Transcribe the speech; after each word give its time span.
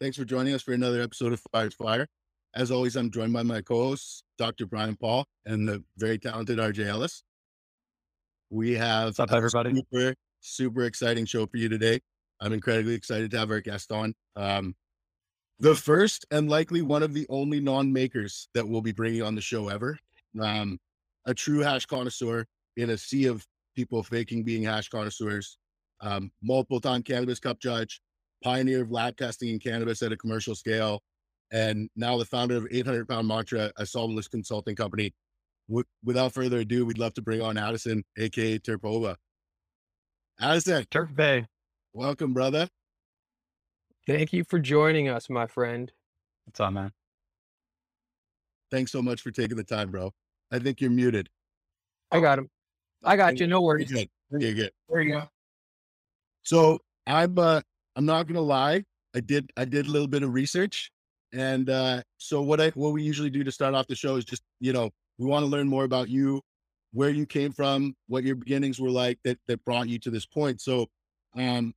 Thanks 0.00 0.16
for 0.16 0.24
joining 0.24 0.54
us 0.54 0.62
for 0.62 0.72
another 0.72 1.02
episode 1.02 1.34
of 1.34 1.42
Fire's 1.52 1.74
Fire. 1.74 2.06
As 2.54 2.70
always, 2.70 2.96
I'm 2.96 3.10
joined 3.10 3.34
by 3.34 3.42
my 3.42 3.60
co-hosts, 3.60 4.22
Dr. 4.38 4.64
Brian 4.64 4.96
Paul 4.96 5.26
and 5.44 5.68
the 5.68 5.84
very 5.98 6.18
talented 6.18 6.58
RJ 6.58 6.86
Ellis. 6.86 7.22
We 8.48 8.72
have 8.76 9.18
What's 9.18 9.20
up, 9.20 9.32
everybody? 9.32 9.74
super, 9.74 10.14
super 10.40 10.84
exciting 10.84 11.26
show 11.26 11.46
for 11.46 11.58
you 11.58 11.68
today. 11.68 12.00
I'm 12.40 12.54
incredibly 12.54 12.94
excited 12.94 13.30
to 13.32 13.38
have 13.38 13.50
our 13.50 13.60
guest 13.60 13.92
on. 13.92 14.14
Um, 14.36 14.74
the 15.58 15.74
first 15.74 16.24
and 16.30 16.48
likely 16.48 16.80
one 16.80 17.02
of 17.02 17.12
the 17.12 17.26
only 17.28 17.60
non-makers 17.60 18.48
that 18.54 18.66
we'll 18.66 18.80
be 18.80 18.92
bringing 18.92 19.22
on 19.22 19.34
the 19.34 19.42
show 19.42 19.68
ever. 19.68 19.98
Um, 20.40 20.78
a 21.26 21.34
true 21.34 21.58
hash 21.58 21.84
connoisseur 21.84 22.46
in 22.78 22.88
a 22.88 22.96
sea 22.96 23.26
of 23.26 23.46
people 23.76 24.02
faking 24.02 24.44
being 24.44 24.62
hash 24.62 24.88
connoisseurs. 24.88 25.58
Um, 26.00 26.32
multiple 26.42 26.80
time 26.80 27.02
cannabis 27.02 27.38
cup 27.38 27.60
judge, 27.60 28.00
pioneer 28.42 28.82
of 28.82 28.90
lab 28.90 29.16
testing 29.16 29.50
in 29.50 29.58
cannabis 29.58 30.02
at 30.02 30.12
a 30.12 30.16
commercial 30.16 30.54
scale, 30.54 31.02
and 31.50 31.88
now 31.96 32.16
the 32.16 32.24
founder 32.24 32.56
of 32.56 32.66
800 32.70 33.08
Pound 33.08 33.26
Mantra, 33.28 33.70
a 33.76 33.82
solventless 33.82 34.30
consulting 34.30 34.76
company. 34.76 35.12
W- 35.68 35.84
without 36.04 36.32
further 36.32 36.60
ado, 36.60 36.84
we'd 36.86 36.98
love 36.98 37.14
to 37.14 37.22
bring 37.22 37.40
on 37.42 37.56
Addison, 37.58 38.02
aka 38.18 38.58
Terphova. 38.58 39.16
Addison, 40.40 40.84
Turk 40.90 41.14
Bay. 41.14 41.46
welcome, 41.92 42.32
brother. 42.32 42.68
Thank 44.06 44.32
you 44.32 44.44
for 44.44 44.58
joining 44.58 45.08
us, 45.08 45.28
my 45.28 45.46
friend. 45.46 45.92
What's 46.44 46.58
up, 46.60 46.72
man? 46.72 46.92
Thanks 48.70 48.92
so 48.92 49.02
much 49.02 49.20
for 49.20 49.30
taking 49.30 49.56
the 49.56 49.64
time, 49.64 49.90
bro. 49.90 50.12
I 50.50 50.58
think 50.58 50.80
you're 50.80 50.90
muted. 50.90 51.28
I 52.10 52.20
got 52.20 52.38
him. 52.38 52.48
I 53.04 53.16
got 53.16 53.38
you. 53.38 53.46
No 53.46 53.58
You're 53.58 53.66
worries. 53.66 53.92
good. 53.92 54.08
You're 54.30 54.54
good. 54.54 54.70
There 54.88 55.00
you 55.02 55.12
go. 55.12 55.28
So 56.42 56.78
I'm 57.06 57.38
uh 57.38 57.60
I'm 57.96 58.06
not 58.06 58.26
gonna 58.26 58.40
lie. 58.40 58.84
I 59.14 59.20
did 59.20 59.50
I 59.56 59.64
did 59.64 59.86
a 59.86 59.90
little 59.90 60.08
bit 60.08 60.22
of 60.22 60.32
research. 60.34 60.90
And 61.32 61.70
uh 61.70 62.02
so 62.18 62.42
what 62.42 62.60
I 62.60 62.70
what 62.70 62.92
we 62.92 63.02
usually 63.02 63.30
do 63.30 63.44
to 63.44 63.52
start 63.52 63.74
off 63.74 63.86
the 63.86 63.94
show 63.94 64.16
is 64.16 64.24
just, 64.24 64.42
you 64.60 64.72
know, 64.72 64.90
we 65.18 65.26
want 65.26 65.42
to 65.44 65.46
learn 65.48 65.68
more 65.68 65.84
about 65.84 66.08
you, 66.08 66.40
where 66.92 67.10
you 67.10 67.26
came 67.26 67.52
from, 67.52 67.94
what 68.08 68.24
your 68.24 68.36
beginnings 68.36 68.80
were 68.80 68.90
like 68.90 69.18
that 69.24 69.38
that 69.48 69.64
brought 69.64 69.88
you 69.88 69.98
to 70.00 70.10
this 70.10 70.26
point. 70.26 70.60
So 70.60 70.86
um 71.36 71.74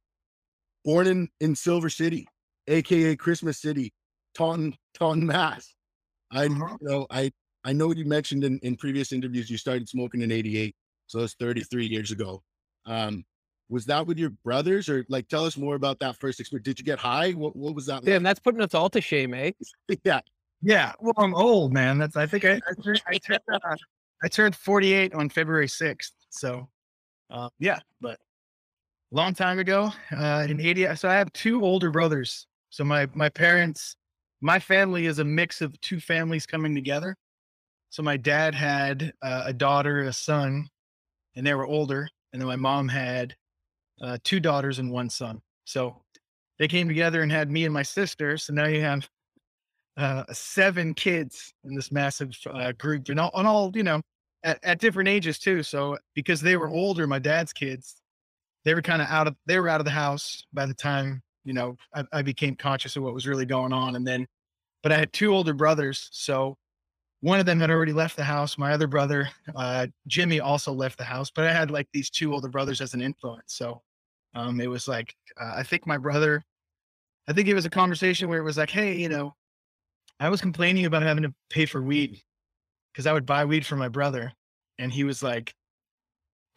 born 0.85 1.07
in 1.07 1.29
in 1.39 1.55
Silver 1.55 1.89
City, 1.89 2.27
aka 2.67 3.15
Christmas 3.15 3.61
City, 3.61 3.93
Taunton, 4.35 4.75
Taunton, 4.93 5.25
Mass. 5.27 5.75
I 6.31 6.45
you 6.45 6.77
know 6.81 7.07
I 7.09 7.31
I 7.63 7.73
know 7.73 7.91
you 7.93 8.05
mentioned 8.05 8.43
in, 8.43 8.59
in 8.59 8.75
previous 8.75 9.11
interviews 9.11 9.49
you 9.49 9.57
started 9.57 9.87
smoking 9.89 10.21
in 10.21 10.31
88. 10.31 10.75
So 11.07 11.19
that's 11.19 11.35
33 11.35 11.85
years 11.87 12.11
ago. 12.11 12.43
Um 12.85 13.25
was 13.69 13.85
that 13.85 14.05
with 14.05 14.17
your 14.17 14.29
brothers 14.29 14.89
or 14.89 15.05
like 15.09 15.27
tell 15.27 15.45
us 15.45 15.57
more 15.57 15.75
about 15.75 15.99
that 15.99 16.19
first 16.19 16.39
experience 16.39 16.65
did 16.65 16.79
you 16.79 16.85
get 16.85 16.99
high 16.99 17.31
what, 17.31 17.55
what 17.55 17.73
was 17.73 17.85
that 17.85 18.03
Damn, 18.03 18.23
that's 18.23 18.39
putting 18.39 18.61
us 18.61 18.73
all 18.73 18.89
to 18.89 19.01
shame, 19.01 19.33
eh? 19.33 19.51
yeah 20.03 20.19
Yeah, 20.61 20.93
well, 21.01 21.13
I'm 21.17 21.35
old, 21.35 21.73
man. 21.73 21.97
That's 21.97 22.15
I 22.15 22.25
think 22.25 22.45
I 22.45 22.61
I 22.67 22.81
turned 22.81 23.01
I 23.07 23.17
turned, 23.17 23.41
uh, 23.51 23.75
I 24.23 24.27
turned 24.29 24.55
48 24.55 25.13
on 25.13 25.29
February 25.29 25.67
6th. 25.67 26.11
So, 26.29 26.69
uh, 27.29 27.49
yeah, 27.59 27.79
but 27.99 28.17
long 29.11 29.33
time 29.33 29.59
ago 29.59 29.91
uh, 30.15 30.47
in 30.49 30.61
80. 30.61 30.95
So 30.95 31.09
I 31.09 31.15
have 31.15 31.31
two 31.33 31.63
older 31.63 31.91
brothers. 31.91 32.47
So 32.69 32.83
my 32.83 33.07
my 33.13 33.29
parents, 33.29 33.97
my 34.41 34.57
family 34.57 35.05
is 35.05 35.19
a 35.19 35.23
mix 35.23 35.61
of 35.61 35.79
two 35.81 35.99
families 35.99 36.45
coming 36.45 36.73
together. 36.73 37.15
So 37.89 38.01
my 38.01 38.17
dad 38.17 38.55
had 38.55 39.13
uh, 39.21 39.43
a 39.45 39.53
daughter, 39.53 40.03
a 40.03 40.13
son, 40.13 40.67
and 41.35 41.45
they 41.45 41.53
were 41.53 41.67
older, 41.67 42.09
and 42.31 42.41
then 42.41 42.47
my 42.47 42.55
mom 42.55 42.87
had 42.87 43.35
uh, 44.03 44.17
two 44.23 44.39
daughters 44.39 44.79
and 44.79 44.91
one 44.91 45.09
son. 45.09 45.41
So 45.65 45.95
they 46.59 46.67
came 46.67 46.87
together 46.87 47.21
and 47.21 47.31
had 47.31 47.49
me 47.49 47.65
and 47.65 47.73
my 47.73 47.83
sister. 47.83 48.37
So 48.37 48.53
now 48.53 48.67
you 48.67 48.81
have 48.81 49.09
uh, 49.97 50.23
seven 50.31 50.93
kids 50.93 51.53
in 51.63 51.75
this 51.75 51.91
massive 51.91 52.31
uh, 52.51 52.73
group, 52.73 53.09
and 53.09 53.19
all, 53.19 53.31
and 53.35 53.47
all 53.47 53.71
you 53.73 53.83
know, 53.83 54.01
at, 54.43 54.59
at 54.63 54.79
different 54.79 55.09
ages 55.09 55.39
too. 55.39 55.63
So 55.63 55.97
because 56.15 56.41
they 56.41 56.57
were 56.57 56.69
older, 56.69 57.07
my 57.07 57.19
dad's 57.19 57.53
kids, 57.53 57.95
they 58.65 58.73
were 58.73 58.81
kind 58.81 59.01
of 59.01 59.07
out 59.09 59.27
of 59.27 59.35
they 59.45 59.59
were 59.59 59.69
out 59.69 59.81
of 59.81 59.85
the 59.85 59.91
house 59.91 60.43
by 60.53 60.65
the 60.65 60.73
time 60.73 61.21
you 61.43 61.53
know 61.53 61.75
I, 61.93 62.03
I 62.11 62.21
became 62.21 62.55
conscious 62.55 62.95
of 62.95 63.03
what 63.03 63.13
was 63.13 63.27
really 63.27 63.45
going 63.45 63.73
on. 63.73 63.95
And 63.95 64.05
then, 64.05 64.27
but 64.81 64.91
I 64.91 64.97
had 64.97 65.13
two 65.13 65.33
older 65.33 65.53
brothers, 65.53 66.09
so 66.11 66.57
one 67.21 67.39
of 67.39 67.45
them 67.45 67.59
had 67.59 67.69
already 67.69 67.93
left 67.93 68.17
the 68.17 68.23
house. 68.23 68.57
My 68.57 68.73
other 68.73 68.87
brother, 68.87 69.29
uh, 69.55 69.87
Jimmy, 70.07 70.41
also 70.41 70.73
left 70.73 70.97
the 70.97 71.05
house. 71.05 71.31
But 71.33 71.45
I 71.45 71.53
had 71.53 71.71
like 71.71 71.87
these 71.93 72.09
two 72.09 72.33
older 72.33 72.49
brothers 72.49 72.81
as 72.81 72.93
an 72.93 73.01
influence. 73.01 73.53
So 73.53 73.81
um, 74.33 74.59
it 74.59 74.69
was 74.69 74.87
like 74.87 75.15
uh, 75.39 75.53
I 75.55 75.63
think 75.63 75.85
my 75.85 75.97
brother, 75.97 76.43
I 77.27 77.33
think 77.33 77.47
it 77.47 77.53
was 77.53 77.65
a 77.65 77.69
conversation 77.69 78.29
where 78.29 78.39
it 78.39 78.43
was 78.43 78.57
like, 78.57 78.69
hey, 78.69 78.95
you 78.95 79.09
know, 79.09 79.35
I 80.19 80.29
was 80.29 80.41
complaining 80.41 80.85
about 80.85 81.03
having 81.03 81.23
to 81.23 81.33
pay 81.49 81.65
for 81.65 81.81
weed 81.81 82.21
because 82.91 83.07
I 83.07 83.13
would 83.13 83.25
buy 83.25 83.45
weed 83.45 83.65
for 83.65 83.75
my 83.75 83.87
brother. 83.89 84.33
And 84.79 84.91
he 84.91 85.03
was 85.03 85.23
like, 85.23 85.53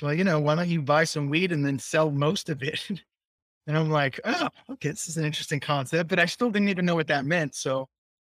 well, 0.02 0.12
you 0.12 0.24
know, 0.24 0.40
why 0.40 0.54
don't 0.54 0.68
you 0.68 0.82
buy 0.82 1.04
some 1.04 1.28
weed 1.28 1.52
and 1.52 1.64
then 1.64 1.78
sell 1.78 2.10
most 2.10 2.48
of 2.48 2.62
it? 2.62 2.84
and 3.66 3.76
I'm 3.76 3.90
like, 3.90 4.20
oh, 4.24 4.48
okay, 4.72 4.90
this 4.90 5.08
is 5.08 5.16
an 5.16 5.24
interesting 5.24 5.60
concept, 5.60 6.08
but 6.08 6.18
I 6.18 6.26
still 6.26 6.50
didn't 6.50 6.68
even 6.68 6.86
know 6.86 6.94
what 6.94 7.08
that 7.08 7.24
meant. 7.24 7.54
So 7.54 7.88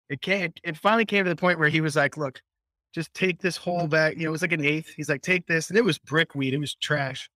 it 0.09 0.21
came, 0.21 0.53
it 0.63 0.77
finally 0.77 1.05
came 1.05 1.25
to 1.25 1.29
the 1.29 1.35
point 1.35 1.59
where 1.59 1.69
he 1.69 1.81
was 1.81 1.95
like, 1.95 2.17
look, 2.17 2.41
just 2.93 3.13
take 3.13 3.41
this 3.41 3.57
whole 3.57 3.87
bag. 3.87 4.17
You 4.17 4.23
know, 4.23 4.29
it 4.29 4.31
was 4.31 4.41
like 4.41 4.53
an 4.53 4.65
eighth. 4.65 4.93
He's 4.95 5.09
like, 5.09 5.21
take 5.21 5.45
this. 5.47 5.69
And 5.69 5.77
it 5.77 5.83
was 5.83 5.97
brick 5.97 6.35
weed. 6.35 6.53
It 6.53 6.59
was 6.59 6.75
trash. 6.75 7.29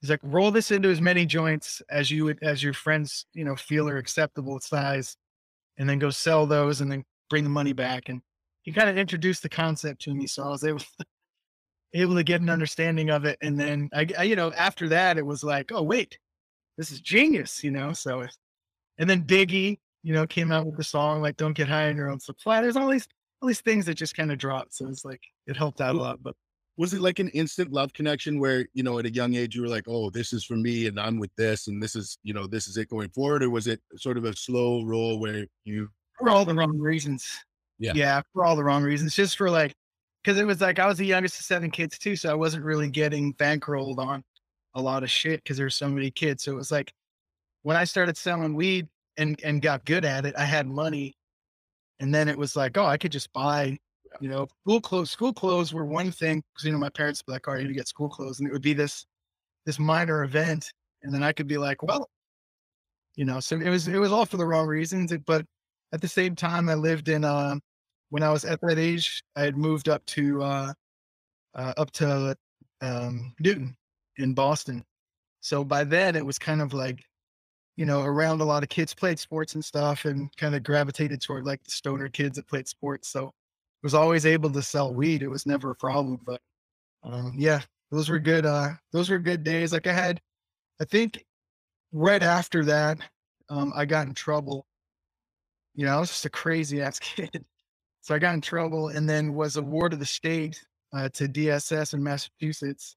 He's 0.00 0.10
like, 0.10 0.20
roll 0.22 0.50
this 0.50 0.70
into 0.70 0.90
as 0.90 1.00
many 1.00 1.24
joints 1.26 1.80
as 1.90 2.10
you 2.10 2.24
would, 2.26 2.38
as 2.42 2.62
your 2.62 2.74
friends, 2.74 3.26
you 3.32 3.44
know, 3.44 3.56
feel 3.56 3.88
are 3.88 3.96
acceptable 3.96 4.60
size, 4.60 5.16
and 5.78 5.88
then 5.88 5.98
go 5.98 6.10
sell 6.10 6.46
those 6.46 6.80
and 6.80 6.90
then 6.90 7.04
bring 7.30 7.44
the 7.44 7.50
money 7.50 7.72
back. 7.72 8.08
And 8.08 8.20
he 8.62 8.72
kind 8.72 8.90
of 8.90 8.98
introduced 8.98 9.42
the 9.42 9.48
concept 9.48 10.02
to 10.02 10.14
me. 10.14 10.26
So 10.26 10.42
I 10.44 10.48
was 10.48 10.64
able, 10.64 10.82
able 11.94 12.14
to 12.14 12.24
get 12.24 12.40
an 12.40 12.50
understanding 12.50 13.10
of 13.10 13.24
it. 13.24 13.38
And 13.40 13.58
then 13.58 13.88
I, 13.94 14.06
I, 14.18 14.22
you 14.24 14.36
know, 14.36 14.52
after 14.52 14.88
that, 14.90 15.18
it 15.18 15.24
was 15.26 15.42
like, 15.42 15.72
oh, 15.72 15.82
wait, 15.82 16.18
this 16.76 16.90
is 16.90 17.00
genius, 17.00 17.64
you 17.64 17.70
know? 17.70 17.92
So, 17.92 18.24
and 18.98 19.08
then 19.08 19.22
Biggie, 19.22 19.78
you 20.02 20.12
know, 20.12 20.26
came 20.26 20.52
out 20.52 20.66
with 20.66 20.76
the 20.76 20.84
song, 20.84 21.22
like, 21.22 21.36
don't 21.36 21.56
get 21.56 21.68
high 21.68 21.88
on 21.88 21.96
your 21.96 22.10
own 22.10 22.20
supply. 22.20 22.60
There's 22.60 22.76
all 22.76 22.88
these, 22.88 23.08
all 23.40 23.48
these 23.48 23.60
things 23.60 23.86
that 23.86 23.94
just 23.94 24.16
kind 24.16 24.30
of 24.30 24.38
dropped. 24.38 24.74
So 24.74 24.88
it's 24.88 25.04
like, 25.04 25.22
it 25.46 25.56
helped 25.56 25.80
out 25.80 25.94
a 25.94 25.98
lot, 25.98 26.22
but 26.22 26.34
was 26.78 26.92
it 26.92 27.00
like 27.00 27.18
an 27.18 27.28
instant 27.30 27.72
love 27.72 27.92
connection 27.92 28.38
where 28.38 28.66
you 28.74 28.82
know 28.82 28.98
at 28.98 29.06
a 29.06 29.12
young 29.12 29.34
age 29.34 29.54
you 29.54 29.62
were 29.62 29.68
like 29.68 29.84
oh 29.88 30.10
this 30.10 30.32
is 30.32 30.44
for 30.44 30.56
me 30.56 30.86
and 30.86 31.00
i'm 31.00 31.18
with 31.18 31.34
this 31.36 31.68
and 31.68 31.82
this 31.82 31.96
is 31.96 32.18
you 32.22 32.34
know 32.34 32.46
this 32.46 32.68
is 32.68 32.76
it 32.76 32.88
going 32.88 33.08
forward 33.10 33.42
or 33.42 33.50
was 33.50 33.66
it 33.66 33.80
sort 33.96 34.18
of 34.18 34.24
a 34.24 34.36
slow 34.36 34.84
roll 34.84 35.18
where 35.18 35.46
you 35.64 35.88
for 36.18 36.30
all 36.30 36.44
the 36.44 36.54
wrong 36.54 36.78
reasons. 36.78 37.26
Yeah. 37.78 37.92
Yeah, 37.94 38.22
for 38.32 38.44
all 38.44 38.56
the 38.56 38.64
wrong 38.64 38.82
reasons. 38.82 39.14
Just 39.14 39.36
for 39.36 39.50
like, 39.50 39.74
because 40.22 40.38
it 40.38 40.46
was 40.46 40.60
like 40.60 40.78
I 40.78 40.86
was 40.86 40.98
the 40.98 41.06
youngest 41.06 41.38
of 41.38 41.44
seven 41.44 41.70
kids 41.70 41.98
too, 41.98 42.16
so 42.16 42.30
I 42.30 42.34
wasn't 42.34 42.64
really 42.64 42.88
getting 42.88 43.34
bankrolled 43.34 43.98
on 43.98 44.24
a 44.74 44.80
lot 44.80 45.02
of 45.02 45.10
shit 45.10 45.42
because 45.42 45.56
there's 45.56 45.74
so 45.74 45.88
many 45.88 46.10
kids. 46.10 46.44
So 46.44 46.52
it 46.52 46.56
was 46.56 46.72
like 46.72 46.92
when 47.62 47.76
I 47.76 47.84
started 47.84 48.16
selling 48.16 48.54
weed 48.54 48.88
and 49.16 49.38
and 49.44 49.60
got 49.62 49.84
good 49.84 50.04
at 50.04 50.24
it, 50.24 50.34
I 50.36 50.44
had 50.44 50.66
money, 50.66 51.14
and 52.00 52.14
then 52.14 52.28
it 52.28 52.38
was 52.38 52.56
like, 52.56 52.76
oh, 52.76 52.86
I 52.86 52.96
could 52.96 53.12
just 53.12 53.32
buy. 53.32 53.78
You 54.20 54.28
know, 54.28 54.46
school 54.62 54.80
clothes. 54.80 55.10
School 55.10 55.32
clothes 55.32 55.72
were 55.74 55.84
one 55.84 56.10
thing 56.10 56.42
because 56.52 56.64
you 56.64 56.72
know 56.72 56.78
my 56.78 56.90
parents 56.90 57.20
would 57.20 57.32
be 57.32 57.34
like, 57.34 57.48
"All 57.48 57.54
right, 57.54 57.66
you 57.66 57.74
get 57.74 57.88
school 57.88 58.08
clothes," 58.08 58.40
and 58.40 58.48
it 58.48 58.52
would 58.52 58.62
be 58.62 58.74
this 58.74 59.06
this 59.66 59.78
minor 59.78 60.24
event, 60.24 60.72
and 61.02 61.12
then 61.14 61.22
I 61.22 61.32
could 61.32 61.46
be 61.46 61.58
like, 61.58 61.82
"Well, 61.82 62.08
you 63.16 63.24
know," 63.24 63.40
so 63.40 63.56
it 63.60 63.68
was 63.68 63.88
it 63.88 63.98
was 63.98 64.12
all 64.12 64.26
for 64.26 64.36
the 64.36 64.46
wrong 64.46 64.66
reasons. 64.66 65.12
But 65.26 65.44
at 65.92 66.00
the 66.00 66.08
same 66.08 66.34
time, 66.36 66.68
I 66.68 66.74
lived 66.74 67.08
in 67.08 67.24
uh, 67.24 67.56
when 68.10 68.22
I 68.22 68.30
was 68.30 68.44
at 68.44 68.60
that 68.62 68.78
age, 68.78 69.22
I 69.36 69.42
had 69.42 69.56
moved 69.56 69.88
up 69.88 70.04
to 70.06 70.42
uh, 70.42 70.72
uh, 71.54 71.74
up 71.76 71.90
to 71.92 72.36
um, 72.80 73.34
Newton 73.40 73.76
in 74.18 74.34
Boston. 74.34 74.84
So 75.40 75.64
by 75.64 75.84
then, 75.84 76.16
it 76.16 76.24
was 76.26 76.38
kind 76.38 76.60
of 76.62 76.74
like, 76.74 77.04
you 77.76 77.86
know, 77.86 78.02
around 78.02 78.40
a 78.40 78.44
lot 78.44 78.62
of 78.62 78.68
kids 78.68 78.94
played 78.94 79.18
sports 79.18 79.54
and 79.54 79.64
stuff, 79.64 80.04
and 80.04 80.34
kind 80.36 80.54
of 80.54 80.62
gravitated 80.62 81.20
toward 81.22 81.44
like 81.46 81.62
the 81.64 81.70
stoner 81.70 82.08
kids 82.08 82.36
that 82.36 82.48
played 82.48 82.68
sports. 82.68 83.08
So 83.08 83.32
was 83.86 83.94
always 83.94 84.26
able 84.26 84.50
to 84.50 84.62
sell 84.62 84.92
weed. 84.92 85.22
It 85.22 85.28
was 85.28 85.46
never 85.46 85.70
a 85.70 85.76
problem. 85.76 86.18
But 86.26 86.40
um, 87.04 87.34
yeah, 87.36 87.60
those 87.92 88.08
were 88.08 88.18
good. 88.18 88.44
Uh, 88.44 88.70
those 88.92 89.08
were 89.08 89.20
good 89.20 89.44
days. 89.44 89.72
Like 89.72 89.86
I 89.86 89.92
had, 89.92 90.20
I 90.80 90.84
think, 90.86 91.24
right 91.92 92.20
after 92.20 92.64
that, 92.64 92.98
um, 93.48 93.72
I 93.76 93.84
got 93.84 94.08
in 94.08 94.14
trouble. 94.14 94.66
You 95.76 95.86
know, 95.86 95.96
I 95.96 96.00
was 96.00 96.08
just 96.08 96.24
a 96.24 96.30
crazy 96.30 96.82
ass 96.82 96.98
kid. 97.00 97.44
So 98.00 98.12
I 98.12 98.18
got 98.18 98.34
in 98.34 98.40
trouble 98.40 98.88
and 98.88 99.08
then 99.08 99.34
was 99.34 99.56
awarded 99.56 100.00
the 100.00 100.06
state 100.06 100.60
uh, 100.92 101.08
to 101.10 101.28
DSS 101.28 101.94
in 101.94 102.02
Massachusetts, 102.02 102.96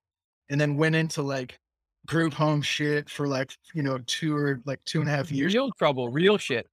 and 0.50 0.60
then 0.60 0.76
went 0.76 0.96
into 0.96 1.22
like 1.22 1.60
group 2.08 2.34
home 2.34 2.64
shit 2.64 3.12
for 3.12 3.28
like 3.28 3.52
you 3.76 3.84
know 3.84 4.00
two 4.08 4.36
or 4.36 4.60
like 4.66 4.84
two 4.86 5.02
and 5.02 5.08
a 5.10 5.12
half 5.12 5.32
years. 5.32 5.54
Real 5.54 5.70
trouble, 5.78 6.10
real 6.10 6.40
shit. 6.40 6.66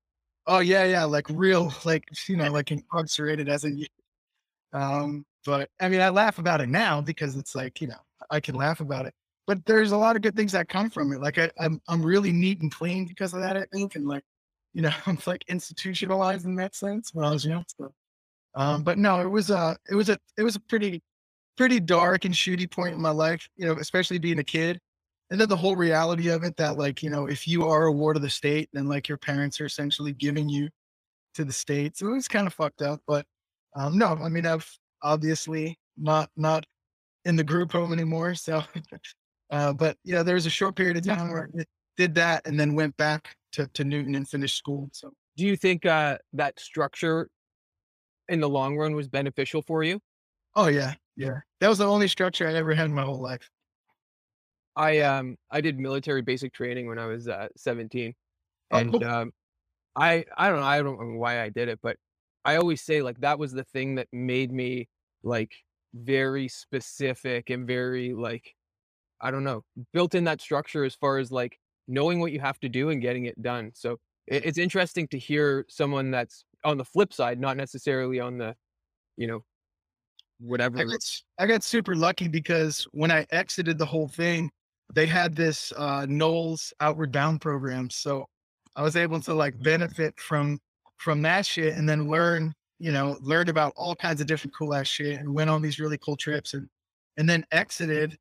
Oh 0.47 0.61
yeah, 0.61 0.85
yeah, 0.85 1.05
like 1.05 1.27
real, 1.29 1.75
like 1.85 2.09
you 2.29 2.37
know, 2.39 2.51
like 2.51 2.73
incarcerated 2.73 3.51
as 3.51 3.67
a. 3.67 3.71
Um, 4.73 5.25
but 5.45 5.71
I 5.81 5.89
mean, 5.89 6.01
I 6.01 6.09
laugh 6.09 6.39
about 6.39 6.61
it 6.61 6.69
now 6.69 7.01
because 7.01 7.37
it's 7.37 7.55
like 7.55 7.81
you 7.81 7.89
know 7.89 8.01
I 8.31 8.41
can 8.41 8.55
laugh 8.55 8.81
about 8.81 9.07
it. 9.07 9.15
But 9.47 9.65
there's 9.65 9.93
a 9.93 9.97
lot 9.97 10.17
of 10.17 10.23
good 10.23 10.35
things 10.35 10.53
that 10.53 10.69
come 10.69 10.91
from 10.91 11.13
it. 11.13 11.21
Like 11.21 11.39
I, 11.39 11.51
I'm, 11.61 11.81
I'm 11.89 12.05
really 12.05 12.33
neat 12.33 12.61
and 12.61 12.73
clean 12.73 13.07
because 13.07 13.33
of 13.33 13.41
that. 13.41 13.57
I 13.57 13.65
think, 13.73 13.95
and 13.95 14.07
like, 14.07 14.25
you 14.75 14.83
know, 14.83 14.91
I'm 15.07 15.19
like 15.27 15.45
institutionalized 15.49 16.45
in 16.45 16.57
that 16.57 16.75
sense 16.75 17.11
when 17.15 17.25
I 17.25 17.31
was 17.31 17.45
young. 17.45 17.65
So, 17.79 17.93
um, 18.55 18.83
but 18.83 18.99
no, 18.99 19.21
it 19.21 19.31
was 19.31 19.51
a, 19.51 19.77
it 19.91 19.95
was 19.95 20.09
a, 20.09 20.19
it 20.37 20.43
was 20.43 20.57
a 20.57 20.61
pretty, 20.61 21.03
pretty 21.57 21.81
dark 21.81 22.25
and 22.25 22.35
shooty 22.35 22.71
point 22.71 22.95
in 22.95 23.01
my 23.01 23.11
life, 23.11 23.49
you 23.57 23.67
know, 23.67 23.75
especially 23.75 24.19
being 24.19 24.41
a 24.41 24.45
kid. 24.45 24.81
And 25.31 25.41
then 25.41 25.49
the 25.49 25.57
whole 25.57 25.77
reality 25.77 26.29
of 26.29 26.45
it 26.45 26.57
that 26.57 26.79
like, 26.79 27.03
you 27.03 27.11
know, 27.11 27.27
if 27.27 27.49
you 27.49 27.67
are 27.67 27.87
a 27.87 27.93
ward 27.93 28.17
of 28.17 28.23
the 28.23 28.31
state, 28.31 28.69
then 28.73 28.87
like 28.87 29.09
your 29.09 29.19
parents 29.19 29.61
are 29.61 29.65
essentially 29.65 30.13
giving 30.13 30.49
you 30.49 30.69
to 31.35 31.45
the 31.45 31.53
state. 31.53 31.97
So 31.97 32.09
it 32.09 32.13
was 32.13 32.29
kind 32.29 32.47
of 32.47 32.55
fucked 32.55 32.83
up, 32.83 33.01
but 33.07 33.27
um, 33.77 33.99
no, 33.99 34.09
I 34.09 34.31
mean, 34.31 34.47
I've 34.47 34.71
obviously 35.03 35.79
not, 35.99 36.31
not 36.37 36.67
in 37.25 37.37
the 37.37 37.45
group 37.45 37.73
home 37.73 37.93
anymore. 37.93 38.35
So, 38.35 38.63
uh, 39.51 39.73
but 39.75 39.99
yeah, 40.05 40.23
there 40.23 40.37
was 40.37 40.47
a 40.47 40.51
short 40.51 40.77
period 40.77 40.97
of 40.99 41.05
time 41.05 41.31
where 41.31 41.51
I 41.59 41.65
did 41.97 42.15
that 42.17 42.47
and 42.47 42.59
then 42.61 42.75
went 42.75 42.97
back 42.97 43.37
to, 43.53 43.69
to 43.69 43.85
Newton 43.85 44.15
and 44.15 44.29
finished 44.29 44.57
school. 44.59 44.91
So 44.93 45.13
Do 45.37 45.47
you 45.47 45.57
think 45.57 45.87
uh, 45.87 46.19
that 46.35 46.61
structure 46.61 47.31
in 48.29 48.41
the 48.41 48.49
long 48.49 48.77
run 48.77 48.95
was 48.95 49.09
beneficial 49.09 49.63
for 49.63 49.83
you? 49.85 50.01
Oh 50.57 50.67
yeah, 50.69 50.95
yeah. 51.17 51.41
That 51.61 51.69
was 51.69 51.79
the 51.79 51.87
only 51.87 52.09
structure 52.09 52.49
I 52.49 52.55
ever 52.55 52.75
had 52.75 52.87
in 52.87 52.95
my 52.95 53.05
whole 53.05 53.21
life. 53.21 53.51
I 54.75 55.01
um 55.01 55.37
I 55.51 55.61
did 55.61 55.79
military 55.79 56.23
basic 56.23 56.53
training 56.53 56.87
when 56.87 56.99
I 56.99 57.07
was 57.07 57.29
uh, 57.29 57.49
17, 57.57 58.15
Oh, 58.71 58.83
and 58.83 59.01
cool. 59.01 59.03
um, 59.03 59.33
I 59.97 60.25
I 60.37 60.49
don't 60.51 60.61
know 60.61 60.67
I 60.67 60.83
don't 60.83 61.01
know 61.01 61.19
why 61.19 61.43
I 61.43 61.51
did 61.51 61.69
it, 61.69 61.81
but 61.83 61.99
I 62.47 62.57
always 62.57 62.81
say 62.81 63.03
like 63.03 63.21
that 63.21 63.39
was 63.39 63.53
the 63.53 63.65
thing 63.65 63.97
that 63.97 64.07
made 64.13 64.53
me 64.53 64.89
like 65.25 65.53
very 65.93 66.47
specific 66.47 67.51
and 67.51 67.67
very 67.67 68.15
like 68.15 68.55
I 69.21 69.33
don't 69.33 69.45
know 69.45 69.65
built 69.93 70.15
in 70.15 70.25
that 70.25 70.41
structure 70.41 70.85
as 70.85 70.95
far 70.95 71.19
as 71.19 71.33
like 71.33 71.59
knowing 71.89 72.21
what 72.21 72.31
you 72.31 72.39
have 72.39 72.61
to 72.61 72.69
do 72.69 72.91
and 72.91 73.03
getting 73.03 73.27
it 73.27 73.41
done. 73.43 73.73
So 73.75 73.99
it's 74.29 74.59
interesting 74.59 75.09
to 75.09 75.19
hear 75.19 75.65
someone 75.69 76.11
that's 76.11 76.45
on 76.65 76.79
the 76.79 76.85
flip 76.85 77.13
side, 77.13 77.41
not 77.41 77.57
necessarily 77.57 78.21
on 78.21 78.39
the 78.39 78.55
you 79.17 79.27
know 79.27 79.45
whatever. 80.39 80.79
I 80.79 80.85
got, 80.85 81.01
I 81.39 81.47
got 81.47 81.65
super 81.65 81.97
lucky 81.97 82.29
because 82.29 82.87
when 82.93 83.11
I 83.11 83.27
exited 83.31 83.77
the 83.77 83.87
whole 83.87 84.09
thing, 84.09 84.51
they 84.95 85.07
had 85.07 85.35
this 85.35 85.73
uh 85.77 86.07
Knowles 86.09 86.73
Outward 86.81 87.11
Bound 87.11 87.41
program. 87.41 87.91
So 87.91 88.27
I 88.77 88.83
was 88.83 88.95
able 88.95 89.21
to 89.23 89.35
like 89.35 89.61
benefit 89.63 90.21
from 90.21 90.61
from 90.99 91.23
that 91.23 91.47
shit 91.47 91.75
and 91.75 91.89
then 91.89 92.09
learn, 92.09 92.55
you 92.79 92.93
know, 92.93 93.17
learned 93.21 93.49
about 93.49 93.73
all 93.77 93.95
kinds 93.95 94.21
of 94.21 94.27
different 94.27 94.55
cool 94.57 94.75
ass 94.75 94.87
shit 94.87 95.19
and 95.19 95.33
went 95.33 95.51
on 95.51 95.63
these 95.63 95.79
really 95.79 95.99
cool 95.99 96.17
trips 96.17 96.55
and 96.55 96.69
and 97.19 97.29
then 97.29 97.45
exited 97.53 98.19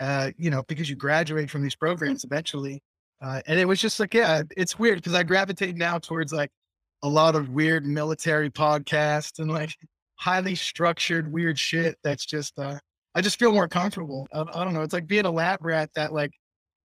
uh, 0.00 0.30
you 0.36 0.50
know, 0.50 0.62
because 0.68 0.88
you 0.88 0.96
graduate 0.96 1.50
from 1.50 1.62
these 1.62 1.74
programs 1.74 2.24
eventually. 2.24 2.82
Uh, 3.20 3.40
and 3.46 3.58
it 3.58 3.66
was 3.66 3.80
just 3.80 3.98
like, 3.98 4.14
yeah, 4.14 4.42
it's 4.56 4.78
weird 4.78 4.98
because 4.98 5.14
I 5.14 5.24
gravitate 5.24 5.76
now 5.76 5.98
towards 5.98 6.32
like 6.32 6.50
a 7.02 7.08
lot 7.08 7.34
of 7.34 7.50
weird 7.50 7.84
military 7.84 8.50
podcasts 8.50 9.40
and 9.40 9.50
like 9.50 9.74
highly 10.16 10.54
structured 10.54 11.32
weird 11.32 11.56
shit 11.56 11.96
that's 12.02 12.26
just 12.26 12.58
uh 12.58 12.76
I 13.14 13.20
just 13.20 13.38
feel 13.38 13.52
more 13.52 13.68
comfortable. 13.68 14.26
I, 14.32 14.40
I 14.40 14.64
don't 14.64 14.74
know. 14.74 14.82
It's 14.82 14.92
like 14.92 15.06
being 15.06 15.24
a 15.24 15.30
lab 15.30 15.64
rat 15.64 15.90
that 15.94 16.12
like 16.12 16.32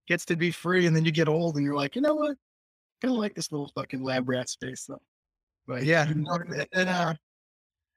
gets 0.08 0.26
to 0.26 0.36
be 0.36 0.52
free 0.52 0.88
and 0.88 0.96
then 0.96 1.06
you 1.06 1.12
get 1.12 1.28
old 1.28 1.56
and 1.56 1.66
you're 1.66 1.76
like, 1.76 1.96
you 1.96 2.02
know 2.02 2.16
what? 2.16 2.38
Kind 3.02 3.14
of 3.14 3.20
like 3.20 3.36
this 3.36 3.52
little 3.52 3.72
fucking 3.76 4.04
lab 4.04 4.30
rat 4.30 4.50
space 4.50 4.86
though. 4.88 5.02
But 5.68 5.84
yeah. 5.84 6.08
And 6.74 6.90
uh 6.90 7.14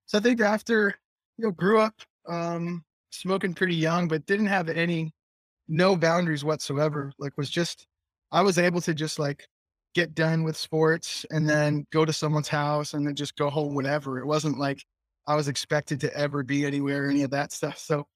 so 0.07 0.19
I 0.19 0.21
think 0.21 0.41
after 0.41 0.95
you 1.39 1.47
know, 1.47 1.51
grew 1.53 1.81
up 1.81 1.95
um 2.29 2.85
smoking 3.11 3.55
pretty 3.55 3.75
young, 3.77 4.09
but 4.09 4.27
didn't 4.27 4.47
have 4.47 4.69
any 4.69 5.13
no 5.69 5.97
boundaries 5.97 6.45
whatsoever. 6.45 7.13
Like 7.19 7.37
was 7.37 7.51
just 7.51 7.87
I 8.33 8.43
was 8.43 8.59
able 8.59 8.81
to 8.83 8.95
just 8.95 9.19
like 9.19 9.47
get 9.95 10.15
done 10.15 10.45
with 10.45 10.57
sports 10.57 11.25
and 11.31 11.49
then 11.49 11.87
go 11.93 12.05
to 12.05 12.13
someone's 12.13 12.49
house 12.49 12.95
and 12.95 13.07
then 13.07 13.15
just 13.15 13.37
go 13.37 13.51
home 13.51 13.75
whatever. 13.75 14.19
It 14.19 14.27
wasn't 14.27 14.59
like 14.59 14.83
I 15.27 15.35
was 15.35 15.49
expected 15.49 16.01
to 16.03 16.15
ever 16.17 16.43
be 16.43 16.67
anywhere, 16.67 17.09
any 17.11 17.23
of 17.23 17.31
that 17.31 17.53
stuff. 17.53 17.79
So, 17.79 18.07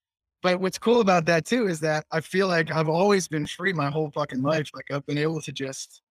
but 0.42 0.60
what's 0.60 0.78
cool 0.78 1.00
about 1.00 1.26
that 1.26 1.44
too 1.46 1.68
is 1.68 1.80
that 1.80 2.04
I 2.12 2.20
feel 2.20 2.48
like 2.48 2.70
I've 2.70 2.88
always 2.88 3.28
been 3.28 3.46
free 3.46 3.72
my 3.72 3.90
whole 3.90 4.10
fucking 4.12 4.42
life. 4.42 4.70
Like 4.74 4.90
I've 4.90 5.06
been 5.06 5.18
able 5.18 5.40
to 5.42 5.52
just, 5.52 6.02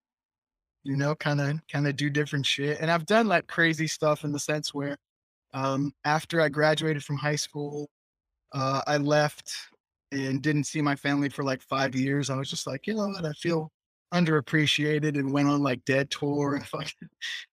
you 0.90 0.98
know, 0.98 1.14
kind 1.14 1.40
of, 1.40 1.60
kind 1.72 1.88
of 1.88 1.96
do 1.96 2.10
different 2.10 2.46
shit. 2.46 2.80
And 2.82 2.90
I've 2.90 3.06
done 3.06 3.28
like 3.28 3.46
crazy 3.46 3.86
stuff 3.86 4.24
in 4.24 4.32
the 4.32 4.40
sense 4.40 4.74
where, 4.74 4.98
um, 5.54 5.94
after 6.04 6.42
I 6.42 6.50
graduated 6.50 7.04
from 7.04 7.18
high 7.18 7.36
school, 7.36 7.88
uh, 8.54 8.82
I 8.88 8.98
left 8.98 9.54
and 10.12 10.42
didn't 10.42 10.64
see 10.64 10.82
my 10.82 10.96
family 10.96 11.30
for 11.30 11.44
like 11.44 11.62
five 11.62 11.96
years. 11.96 12.32
I 12.32 12.38
was 12.38 12.50
just 12.50 12.66
like, 12.66 12.88
you 12.88 12.96
know 12.96 13.08
what? 13.10 13.24
I 13.24 13.34
feel 13.34 13.72
underappreciated 14.12 15.16
and 15.16 15.32
went 15.32 15.48
on 15.48 15.62
like 15.62 15.86
dead 15.86 16.10
tour 16.10 16.56
and 16.56 16.66
fucking 16.68 17.10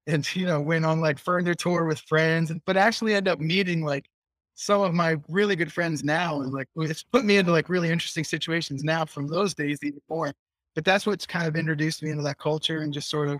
and 0.07 0.35
you 0.35 0.45
know 0.45 0.61
went 0.61 0.85
on 0.85 1.01
like 1.01 1.19
further 1.19 1.53
tour 1.53 1.83
with 1.83 1.99
friends 1.99 2.49
but 2.65 2.77
actually 2.77 3.13
end 3.13 3.27
up 3.27 3.41
meeting 3.41 3.83
like 3.83 4.05
some 4.53 4.79
of 4.79 4.93
my 4.93 5.17
really 5.27 5.57
good 5.57 5.69
friends 5.69 6.01
now 6.01 6.39
and 6.39 6.53
like 6.53 6.69
it's 6.77 7.03
put 7.03 7.25
me 7.25 7.35
into 7.35 7.51
like 7.51 7.67
really 7.67 7.89
interesting 7.89 8.23
situations 8.23 8.85
now 8.85 9.03
from 9.03 9.27
those 9.27 9.53
days 9.53 9.79
even 9.83 9.99
more 10.09 10.31
but 10.75 10.86
that's 10.86 11.06
what's 11.06 11.25
kind 11.25 11.48
of 11.48 11.56
introduced 11.56 12.04
me 12.04 12.12
into 12.12 12.24
that 12.24 12.38
culture 12.38 12.80
and 12.80 12.94
just 12.94 13.10
sort 13.10 13.30
of 13.30 13.39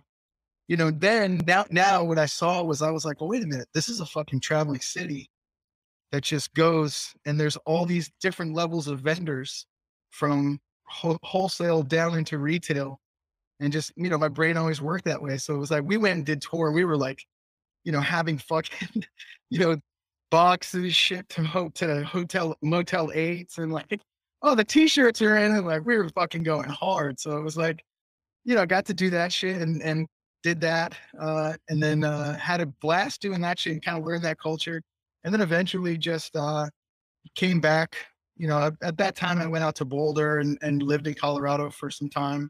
you 0.68 0.78
know 0.78 0.90
then 0.90 1.40
now 1.46 1.66
now 1.70 2.04
what 2.04 2.18
i 2.18 2.26
saw 2.26 2.64
was 2.64 2.82
i 2.82 2.90
was 2.90 3.06
like 3.06 3.22
well 3.22 3.30
wait 3.30 3.44
a 3.44 3.48
minute 3.48 3.68
this 3.74 3.90
is 3.90 4.00
a 4.00 4.06
fucking 4.06 4.40
traveling 4.40 4.80
city 4.80 5.30
that 6.12 6.24
just 6.24 6.54
goes 6.54 7.14
and 7.26 7.40
there's 7.40 7.58
all 7.66 7.86
these 7.86 8.12
different 8.22 8.54
levels 8.54 8.88
of 8.88 9.00
vendors 9.00 9.66
from 10.12 10.60
whole- 10.86 11.20
wholesale 11.24 11.84
down 11.84 12.18
into 12.18 12.38
retail. 12.38 13.00
And 13.60 13.72
just 13.72 13.94
you 13.96 14.10
know 14.10 14.18
my 14.18 14.28
brain 14.28 14.58
always 14.58 14.82
worked 14.82 15.06
that 15.06 15.22
way. 15.22 15.38
So 15.38 15.56
it 15.56 15.60
was 15.60 15.72
like 15.72 15.84
we 15.86 15.98
went 15.98 16.18
and 16.18 16.26
did 16.26 16.42
tour 16.42 16.72
we 16.72 16.84
were 16.84 16.98
like 16.98 17.24
you 17.86 17.92
know 17.92 18.02
having 18.02 18.38
fucking 18.38 19.04
you 19.50 19.60
know 19.60 19.78
boxes 20.30 20.94
shipped 20.94 21.32
to, 21.32 21.44
ho- 21.44 21.72
to 21.76 22.04
hotel 22.04 22.58
motel 22.62 23.12
eights 23.14 23.58
and 23.58 23.72
like 23.72 24.02
oh 24.42 24.56
the 24.56 24.64
t-shirts 24.64 25.22
are 25.22 25.38
in 25.38 25.54
and 25.54 25.66
like 25.66 25.86
we 25.86 25.98
were 25.98 26.10
fucking 26.10 26.44
going 26.44 26.70
hard 26.70 27.20
so 27.20 27.38
it 27.38 27.44
was 27.44 27.58
like 27.58 27.84
you 28.44 28.56
know 28.56 28.66
got 28.66 28.86
to 28.86 28.94
do 28.94 29.10
that 29.10 29.32
shit 29.32 29.62
and 29.62 29.82
and 29.82 30.08
did 30.44 30.62
that 30.62 30.94
uh 31.20 31.54
and 31.70 31.82
then 31.82 32.04
uh 32.04 32.38
had 32.38 32.62
a 32.62 32.66
blast 32.82 33.22
doing 33.22 33.42
that 33.42 33.58
shit 33.58 33.74
and 33.74 33.84
kind 33.84 33.98
of 33.98 34.06
learned 34.06 34.24
that 34.24 34.40
culture 34.40 34.82
and 35.24 35.34
then 35.34 35.42
eventually 35.42 35.98
just 35.98 36.36
uh 36.36 36.68
came 37.36 37.60
back 37.60 37.96
you 38.38 38.48
know 38.48 38.60
at, 38.60 38.74
at 38.84 38.98
that 38.98 39.16
time 39.16 39.40
i 39.40 39.48
went 39.48 39.64
out 39.64 39.76
to 39.76 39.86
boulder 39.86 40.40
and, 40.40 40.58
and 40.62 40.84
lived 40.84 41.08
in 41.08 41.14
colorado 41.14 41.70
for 41.70 41.90
some 41.90 42.10
time 42.10 42.50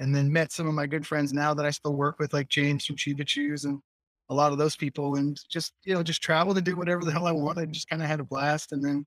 and 0.00 0.14
then 0.14 0.32
met 0.32 0.50
some 0.50 0.66
of 0.66 0.74
my 0.74 0.86
good 0.86 1.06
friends 1.06 1.32
now 1.32 1.52
that 1.54 1.66
I 1.66 1.70
still 1.70 1.94
work 1.94 2.18
with, 2.18 2.32
like 2.32 2.48
James 2.48 2.86
from 2.86 2.96
Chiba 2.96 3.24
Chews 3.24 3.66
and 3.66 3.80
a 4.30 4.34
lot 4.34 4.50
of 4.50 4.58
those 4.58 4.74
people, 4.74 5.16
and 5.16 5.38
just 5.48 5.74
you 5.84 5.94
know 5.94 6.02
just 6.02 6.22
traveled 6.22 6.56
and 6.56 6.64
did 6.64 6.76
whatever 6.76 7.04
the 7.04 7.12
hell 7.12 7.26
I 7.26 7.32
wanted. 7.32 7.72
Just 7.72 7.88
kind 7.88 8.02
of 8.02 8.08
had 8.08 8.18
a 8.18 8.24
blast, 8.24 8.72
and 8.72 8.82
then 8.82 9.04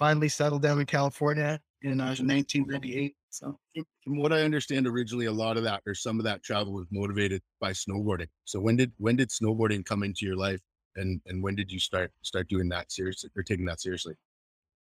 finally 0.00 0.30
settled 0.30 0.62
down 0.62 0.80
in 0.80 0.86
California 0.86 1.60
in 1.82 2.00
uh, 2.00 2.16
1998. 2.16 3.14
So 3.28 3.56
From 4.02 4.16
what 4.18 4.32
I 4.32 4.40
understand, 4.40 4.86
originally 4.86 5.26
a 5.26 5.32
lot 5.32 5.58
of 5.58 5.62
that 5.64 5.82
or 5.86 5.94
some 5.94 6.18
of 6.18 6.24
that 6.24 6.42
travel 6.42 6.72
was 6.72 6.86
motivated 6.90 7.42
by 7.60 7.72
snowboarding. 7.72 8.28
So 8.46 8.58
when 8.58 8.76
did 8.76 8.92
when 8.96 9.16
did 9.16 9.28
snowboarding 9.28 9.84
come 9.84 10.02
into 10.02 10.24
your 10.24 10.36
life, 10.36 10.60
and 10.96 11.20
and 11.26 11.42
when 11.42 11.54
did 11.54 11.70
you 11.70 11.78
start 11.78 12.10
start 12.22 12.48
doing 12.48 12.68
that 12.70 12.90
seriously 12.90 13.30
or 13.36 13.42
taking 13.42 13.66
that 13.66 13.80
seriously? 13.80 14.14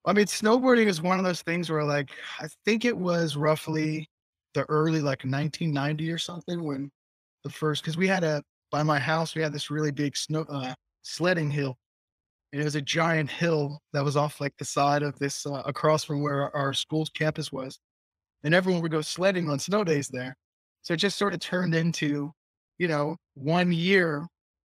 I 0.05 0.13
mean, 0.13 0.27
snowboarding 0.27 0.87
is 0.87 1.01
one 1.01 1.19
of 1.19 1.25
those 1.25 1.43
things 1.43 1.71
where 1.71 1.85
like 1.85 2.11
I 2.41 2.49
think 2.65 2.85
it 2.85 2.97
was 2.97 3.37
roughly 3.37 4.11
the 4.53 4.65
early 4.69 5.01
like 5.01 5.25
1990 5.25 6.11
or 6.11 6.19
something 6.19 6.63
when 6.65 6.91
the 7.45 7.51
first 7.51 7.83
because 7.83 7.97
we 7.97 8.09
had 8.09 8.25
a 8.25 8.43
by 8.73 8.83
my 8.83 8.99
house 8.99 9.37
we 9.37 9.43
had 9.43 9.53
this 9.53 9.71
really 9.71 9.93
big 9.93 10.17
snow 10.17 10.45
uh, 10.49 10.75
sledding 11.03 11.51
hill 11.51 11.79
and 12.55 12.63
it 12.63 12.65
was 12.65 12.77
a 12.77 12.81
giant 12.81 13.29
hill 13.29 13.81
that 13.93 14.05
was 14.05 14.17
off 14.17 14.41
like 14.41 14.55
the 14.59 14.65
side 14.65 15.03
of 15.03 15.19
this 15.19 15.45
uh, 15.45 15.63
across 15.67 16.05
from 16.05 16.23
where 16.23 16.55
our, 16.55 16.73
school's 16.73 17.11
campus 17.11 17.51
was 17.51 17.81
and 18.45 18.55
everyone 18.55 18.81
would 18.81 18.93
go 18.93 19.01
sledding 19.01 19.51
on 19.51 19.59
snow 19.59 19.83
days 19.83 20.09
there 20.09 20.37
so 20.83 20.95
it 20.95 20.99
just 20.99 21.19
sort 21.19 21.35
of 21.35 21.41
turned 21.41 21.75
into 21.75 22.31
you 22.79 22.87
know 22.87 23.17
one 23.35 23.73
year 23.73 24.27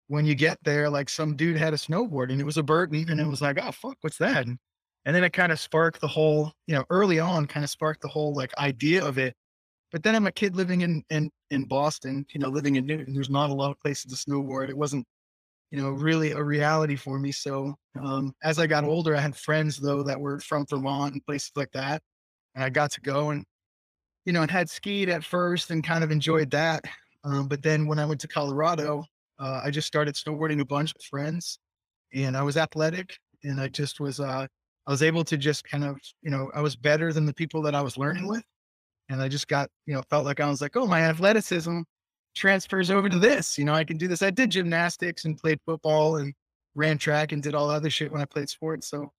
when 0.08 0.25
you 0.25 0.34
get 0.34 0.58
there 0.63 0.89
like 0.89 1.10
some 1.10 1.36
dude 1.36 1.58
had 1.58 1.74
a 1.74 1.77
snowboard 1.77 2.32
and 2.32 2.42
it 2.42 2.46
was 2.46 2.58
a 2.58 2.63
burton 2.63 3.06
and 3.08 3.22
it 3.22 3.27
was 3.27 3.42
like 3.42 3.60
oh 3.62 3.72
fuck 3.72 3.98
what's 4.01 4.18
that 4.18 4.48
and, 4.48 4.58
and 5.06 5.15
then 5.15 5.24
it 5.24 5.34
kind 5.34 5.51
of 5.51 5.60
sparked 5.60 6.01
the 6.01 6.08
whole 6.08 6.51
you 6.65 6.74
know 6.74 6.84
early 6.89 7.20
on 7.20 7.46
kind 7.46 7.63
of 7.63 7.70
sparked 7.70 8.01
the 8.01 8.08
whole 8.08 8.34
like 8.34 8.51
idea 8.58 9.06
of 9.06 9.20
it 9.20 9.36
but 9.92 10.04
then 10.04 10.15
I'm 10.15 10.27
a 10.27 10.32
kid 10.32 10.56
living 10.58 10.82
in 10.82 11.04
in 11.10 11.30
in 11.51 11.63
Boston, 11.63 12.25
you 12.34 12.39
know, 12.42 12.50
living 12.50 12.75
in 12.75 12.86
Newton. 12.86 13.13
There's 13.13 13.30
not 13.30 13.50
a 13.50 13.54
lot 13.54 13.72
of 13.72 13.80
places 13.80 14.12
to 14.12 14.30
snowboard. 14.30 14.68
It 14.68 14.77
wasn't, 14.77 15.06
you 15.72 15.82
know, 15.82 15.90
really 15.90 16.32
a 16.32 16.44
reality 16.44 16.96
for 16.96 17.20
me. 17.20 17.32
So 17.32 17.76
um, 18.02 18.34
as 18.44 18.60
I 18.60 18.68
got 18.68 18.84
older, 18.84 19.16
I 19.16 19.22
had 19.22 19.36
friends 19.36 19.78
though 19.78 20.04
that 20.04 20.20
were 20.20 20.40
from 20.40 20.66
Vermont 20.70 21.14
and 21.14 21.26
places 21.26 21.52
like 21.56 21.72
that, 21.72 22.02
and 22.56 22.64
I 22.64 22.70
got 22.70 22.92
to 22.92 23.02
go 23.02 23.32
and, 23.32 23.44
you 24.26 24.34
know, 24.34 24.42
and 24.42 24.52
had 24.52 24.70
skied 24.70 25.10
at 25.10 25.24
first 25.24 25.72
and 25.72 25.84
kind 25.84 26.04
of 26.04 26.12
enjoyed 26.12 26.52
that. 26.52 26.84
Um, 27.24 27.48
but 27.48 27.64
then 27.64 27.88
when 27.88 28.00
I 28.00 28.06
went 28.06 28.22
to 28.22 28.28
Colorado, 28.28 29.04
uh, 29.40 29.62
I 29.64 29.72
just 29.72 29.88
started 29.88 30.16
snowboarding 30.16 30.62
a 30.62 30.66
bunch 30.66 30.94
with 30.94 31.04
friends, 31.04 31.60
and 32.14 32.38
I 32.38 32.44
was 32.44 32.58
athletic, 32.58 33.18
and 33.44 33.60
I 33.60 33.68
just 33.68 34.00
was 34.00 34.20
uh, 34.20 34.48
I 34.88 34.92
was 34.92 35.04
able 35.04 35.24
to 35.26 35.38
just 35.38 35.64
kind 35.64 35.84
of, 35.84 35.98
you 36.22 36.30
know, 36.30 36.52
I 36.54 36.62
was 36.62 36.76
better 36.76 37.12
than 37.12 37.26
the 37.26 37.34
people 37.34 37.62
that 37.64 37.76
I 37.76 37.82
was 37.82 37.98
learning 37.98 38.28
with 38.28 38.44
and 39.10 39.22
I 39.22 39.28
just 39.28 39.48
got, 39.48 39.70
you 39.86 39.94
know, 39.94 40.02
felt 40.10 40.26
like 40.26 40.40
I 40.40 40.50
was 40.50 40.62
like, 40.62 40.76
oh, 40.76 40.88
my 40.88 41.02
athleticism 41.02 41.82
transfers 42.36 42.92
over 42.92 43.10
to 43.10 43.18
this. 43.20 43.58
You 43.58 43.65
know, 43.65 43.74
I 43.74 43.84
can 43.84 43.98
do 43.98 44.08
this. 44.08 44.22
I 44.22 44.30
did 44.30 44.51
gymnastics 44.51 45.25
and 45.25 45.38
played 45.38 45.60
football 45.65 46.18
and 46.18 46.34
ran 46.75 46.98
track 46.98 47.32
and 47.32 47.42
did 47.42 47.56
all 47.56 47.70
other 47.70 47.89
shit 47.89 48.12
when 48.12 48.22
I 48.22 48.25
played 48.25 48.50
sports. 48.50 48.88
So 48.89 49.12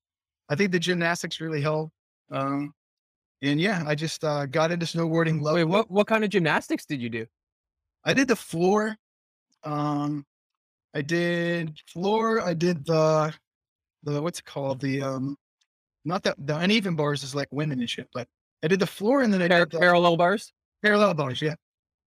I 0.49 0.54
think 0.54 0.70
the 0.73 0.78
gymnastics 0.78 1.40
really 1.40 1.61
helped. 1.61 1.92
Um, 2.30 2.73
and 3.42 3.61
yeah, 3.61 3.82
I 3.87 3.94
just 3.94 4.25
uh, 4.25 4.46
got 4.46 4.70
into 4.70 4.87
snowboarding. 4.87 5.40
Wait, 5.40 5.64
what 5.64 5.90
what 5.90 6.06
kind 6.06 6.25
of 6.25 6.30
gymnastics 6.30 6.87
did 6.87 7.00
you 7.02 7.08
do? 7.08 7.26
I 8.04 8.14
did 8.14 8.28
the 8.28 8.37
floor. 8.37 8.96
Um, 9.64 10.25
I 10.94 11.02
did 11.02 11.78
floor. 11.87 12.40
I 12.40 12.54
did 12.54 12.85
the 12.87 13.35
the 14.04 14.23
what's 14.23 14.38
it 14.38 14.44
called? 14.44 14.80
The 14.80 15.02
um, 15.02 15.37
not 16.04 16.23
that 16.23 16.37
the 16.38 16.56
uneven 16.56 16.96
bars 16.96 17.23
is 17.25 17.35
like 17.35 17.49
women 17.50 17.80
and 17.80 17.90
shit, 17.90 18.08
but 18.14 18.26
I 18.62 18.68
did 18.68 18.80
the 18.80 18.87
floor 18.87 19.23
and 19.23 19.32
then 19.32 19.42
I 19.42 19.49
Par- 19.49 19.58
did 19.61 19.70
the 19.73 19.78
parallel 19.80 20.16
bars. 20.16 20.52
parallel 20.82 21.14
bars. 21.14 21.42
Yeah. 21.42 21.54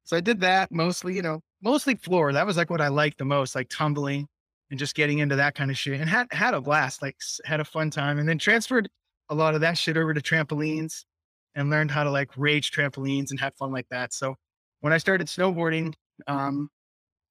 So 0.10 0.18
I 0.18 0.22
did 0.22 0.40
that 0.40 0.72
mostly, 0.72 1.16
you 1.16 1.22
know, 1.22 1.40
mostly 1.62 1.94
floor. 1.94 2.34
That 2.34 2.48
was 2.48 2.58
like 2.58 2.72
what 2.72 2.82
I 2.82 2.88
liked 2.88 3.20
the 3.20 3.26
most, 3.26 3.54
like 3.54 3.70
tumbling 3.70 4.28
and 4.72 4.80
just 4.80 4.96
getting 4.96 5.20
into 5.20 5.36
that 5.36 5.54
kind 5.54 5.70
of 5.70 5.78
shit 5.78 6.02
and 6.02 6.10
had, 6.10 6.26
had 6.32 6.56
a 6.56 6.62
blast, 6.62 7.04
like 7.04 7.16
had 7.46 7.60
a 7.60 7.64
fun 7.64 7.92
time 7.92 8.18
and 8.18 8.28
then 8.28 8.40
transferred 8.40 8.90
a 9.30 9.36
lot 9.36 9.54
of 9.54 9.62
that 9.62 9.78
shit 9.78 9.98
over 9.98 10.12
to 10.12 10.20
trampolines 10.20 11.06
and 11.54 11.70
learned 11.70 11.92
how 11.92 12.04
to 12.04 12.10
like 12.10 12.36
rage 12.36 12.72
trampolines 12.72 13.30
and 13.30 13.40
have 13.40 13.54
fun 13.54 13.72
like 13.72 13.86
that. 13.92 14.12
So 14.12 14.34
when 14.80 14.94
I 14.94 14.98
started 14.98 15.28
snowboarding, 15.28 15.94
um, 16.26 16.70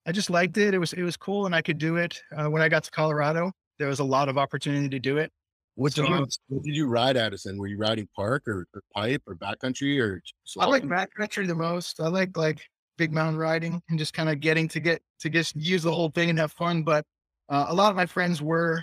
I 0.07 0.13
just 0.13 0.31
liked 0.31 0.57
it. 0.57 0.73
It 0.73 0.79
was, 0.79 0.93
it 0.93 1.03
was 1.03 1.17
cool 1.17 1.47
and 1.47 1.57
I 1.57 1.63
could 1.63 1.79
do 1.79 1.97
it. 1.97 2.23
Uh, 2.37 2.49
when 2.49 2.63
I 2.63 2.69
got 2.69 2.85
to 2.85 2.93
Colorado, 2.93 3.51
there 3.81 3.89
was 3.89 3.99
a 3.99 4.05
lot 4.05 4.29
of 4.29 4.39
opportunity 4.39 4.89
to 4.89 5.01
do 5.01 5.19
it. 5.19 5.33
What 5.79 5.95
did 5.95 6.07
So- 6.07 6.11
you 6.13 6.27
what 6.49 6.65
did 6.65 6.75
you 6.75 6.89
ride 6.89 7.17
Addison? 7.17 7.57
Were 7.57 7.69
you 7.69 7.79
riding 7.79 8.09
park 8.17 8.49
or, 8.49 8.67
or 8.75 8.83
pipe 8.93 9.23
or 9.29 9.37
backcountry 9.37 10.01
or 10.03 10.21
I 10.59 10.67
like 10.67 10.83
backcountry 10.83 11.47
the 11.47 11.55
most. 11.55 12.01
I 12.01 12.09
like 12.09 12.37
like 12.37 12.61
big 12.97 13.13
mountain 13.13 13.39
riding 13.39 13.81
and 13.89 13.97
just 13.97 14.13
kind 14.13 14.29
of 14.29 14.41
getting 14.41 14.67
to 14.71 14.81
get 14.81 15.01
to 15.21 15.31
just 15.31 15.55
use 15.55 15.85
the 15.85 15.93
whole 15.93 16.11
thing 16.11 16.31
and 16.31 16.39
have 16.41 16.51
fun. 16.51 16.83
But 16.83 17.05
uh, 17.49 17.67
a 17.69 17.75
lot 17.75 17.91
of 17.91 17.97
my 17.97 18.07
friends 18.07 18.43
were 18.43 18.83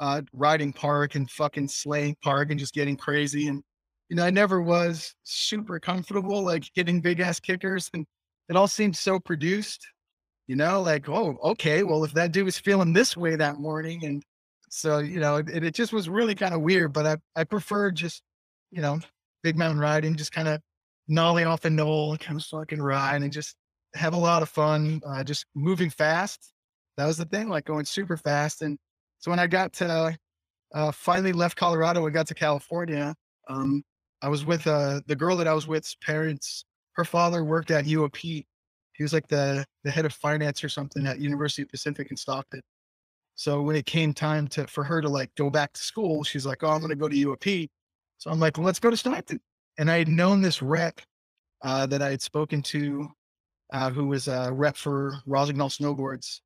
uh, 0.00 0.22
riding 0.32 0.72
park 0.72 1.14
and 1.14 1.30
fucking 1.30 1.68
slaying 1.68 2.16
park 2.22 2.50
and 2.50 2.58
just 2.58 2.72
getting 2.72 2.96
crazy. 2.96 3.48
And 3.48 3.62
you 4.08 4.16
know, 4.16 4.24
I 4.24 4.30
never 4.30 4.62
was 4.62 5.14
super 5.24 5.78
comfortable 5.78 6.42
like 6.42 6.64
getting 6.74 7.02
big 7.02 7.20
ass 7.20 7.38
kickers, 7.38 7.90
and 7.92 8.06
it 8.48 8.56
all 8.56 8.66
seemed 8.66 8.96
so 8.96 9.20
produced. 9.20 9.86
You 10.46 10.56
know, 10.56 10.80
like 10.80 11.06
oh, 11.06 11.36
okay, 11.44 11.82
well 11.82 12.02
if 12.02 12.14
that 12.14 12.32
dude 12.32 12.46
was 12.46 12.58
feeling 12.58 12.94
this 12.94 13.14
way 13.14 13.36
that 13.36 13.58
morning, 13.58 14.06
and 14.06 14.22
so 14.70 14.98
you 14.98 15.20
know, 15.20 15.36
it, 15.36 15.64
it 15.64 15.74
just 15.74 15.92
was 15.92 16.08
really 16.08 16.34
kind 16.34 16.54
of 16.54 16.62
weird. 16.62 16.92
But 16.94 17.06
I 17.06 17.16
I 17.36 17.44
prefer 17.44 17.90
just 17.90 18.22
you 18.70 18.80
know 18.80 19.00
big 19.42 19.56
mountain 19.56 19.80
riding, 19.80 20.16
just 20.16 20.32
kind 20.32 20.48
of 20.48 20.60
nollie 21.08 21.44
off 21.44 21.64
a 21.64 21.70
knoll, 21.70 22.16
kind 22.16 22.38
of 22.38 22.44
fucking 22.46 22.80
ride 22.80 23.22
and 23.22 23.32
just 23.32 23.56
have 23.94 24.14
a 24.14 24.18
lot 24.18 24.42
of 24.42 24.48
fun, 24.48 25.00
uh, 25.06 25.24
just 25.24 25.44
moving 25.54 25.90
fast. 25.90 26.52
That 26.96 27.06
was 27.06 27.18
the 27.18 27.24
thing, 27.24 27.48
like 27.48 27.64
going 27.64 27.84
super 27.84 28.16
fast. 28.16 28.62
And 28.62 28.78
so 29.18 29.30
when 29.30 29.40
I 29.40 29.46
got 29.46 29.72
to, 29.74 30.16
uh, 30.72 30.92
finally 30.92 31.32
left 31.32 31.56
Colorado 31.56 32.04
and 32.04 32.14
got 32.14 32.28
to 32.28 32.34
California, 32.34 33.14
um, 33.48 33.82
I 34.22 34.28
was 34.28 34.44
with 34.44 34.66
uh, 34.66 35.00
the 35.06 35.16
girl 35.16 35.36
that 35.36 35.48
I 35.48 35.54
was 35.54 35.66
with's 35.66 35.96
parents. 35.96 36.64
Her 36.92 37.04
father 37.04 37.42
worked 37.44 37.70
at 37.70 37.86
UOP. 37.86 38.44
He 38.92 39.02
was 39.02 39.12
like 39.12 39.26
the, 39.28 39.64
the 39.82 39.90
head 39.90 40.04
of 40.04 40.12
finance 40.12 40.62
or 40.62 40.68
something 40.68 41.06
at 41.06 41.18
University 41.18 41.62
of 41.62 41.70
Pacific 41.70 42.10
in 42.10 42.16
Stockton. 42.16 42.60
So 43.40 43.62
when 43.62 43.76
it 43.76 43.86
came 43.86 44.12
time 44.12 44.48
to 44.48 44.66
for 44.66 44.84
her 44.84 45.00
to 45.00 45.08
like 45.08 45.34
go 45.34 45.48
back 45.48 45.72
to 45.72 45.80
school, 45.80 46.24
she's 46.24 46.44
like, 46.44 46.62
"Oh, 46.62 46.68
I'm 46.68 46.80
going 46.80 46.90
to 46.90 46.96
go 46.96 47.08
to 47.08 47.16
UOP." 47.16 47.68
So 48.18 48.30
I'm 48.30 48.38
like, 48.38 48.58
well, 48.58 48.66
"Let's 48.66 48.80
go 48.80 48.90
to 48.90 48.96
Stockton." 48.96 49.40
and 49.78 49.90
I 49.90 49.96
had 49.96 50.08
known 50.08 50.42
this 50.42 50.60
rep 50.60 51.00
uh, 51.62 51.86
that 51.86 52.02
I 52.02 52.10
had 52.10 52.20
spoken 52.20 52.60
to, 52.64 53.08
uh, 53.72 53.88
who 53.90 54.06
was 54.06 54.28
a 54.28 54.50
rep 54.52 54.76
for 54.76 55.14
Rossignol 55.26 55.70
Snowboards. 55.70 56.40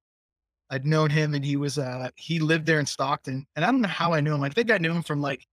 I'd 0.70 0.86
known 0.86 1.10
him, 1.10 1.34
and 1.34 1.44
he 1.44 1.56
was 1.56 1.78
uh, 1.78 2.10
he 2.14 2.38
lived 2.38 2.64
there 2.64 2.78
in 2.78 2.86
Stockton, 2.86 3.44
and 3.56 3.64
I 3.64 3.72
don't 3.72 3.80
know 3.80 3.88
how 3.88 4.12
I 4.12 4.20
knew 4.20 4.34
him. 4.34 4.44
I 4.44 4.48
think 4.50 4.70
I 4.70 4.78
knew 4.78 4.92
him 4.92 5.02
from 5.02 5.20
like 5.20 5.44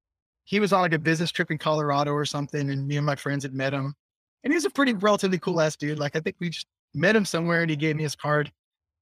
he 0.45 0.59
was 0.59 0.73
on 0.73 0.81
like 0.81 0.93
a 0.93 0.99
business 0.99 1.31
trip 1.31 1.49
in 1.49 1.57
Colorado 1.57 2.11
or 2.11 2.25
something, 2.25 2.69
and 2.69 2.87
me 2.87 2.97
and 2.97 3.05
my 3.05 3.15
friends 3.15 3.43
had 3.43 3.55
met 3.55 3.73
him, 3.73 3.95
and 4.43 4.53
he 4.53 4.55
was 4.55 4.65
a 4.65 4.69
pretty 4.69 4.93
relatively 4.93 5.39
cool 5.39 5.59
ass 5.59 5.75
dude. 5.75 5.97
Like 5.97 6.15
I 6.15 6.19
think 6.19 6.35
we 6.39 6.49
just 6.49 6.67
met 6.93 7.15
him 7.15 7.25
somewhere, 7.25 7.61
and 7.61 7.69
he 7.71 7.75
gave 7.75 7.95
me 7.95 8.03
his 8.03 8.15
card, 8.15 8.51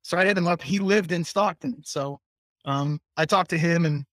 so 0.04 0.18
I 0.18 0.26
hit 0.26 0.38
him 0.38 0.48
up. 0.48 0.62
He 0.62 0.80
lived 0.80 1.12
in 1.12 1.26
Stockton, 1.26 1.82
so 1.84 2.22
um, 2.70 3.00
I 3.18 3.26
talked 3.26 3.50
to 3.52 3.58
him, 3.58 3.86
and 3.86 4.06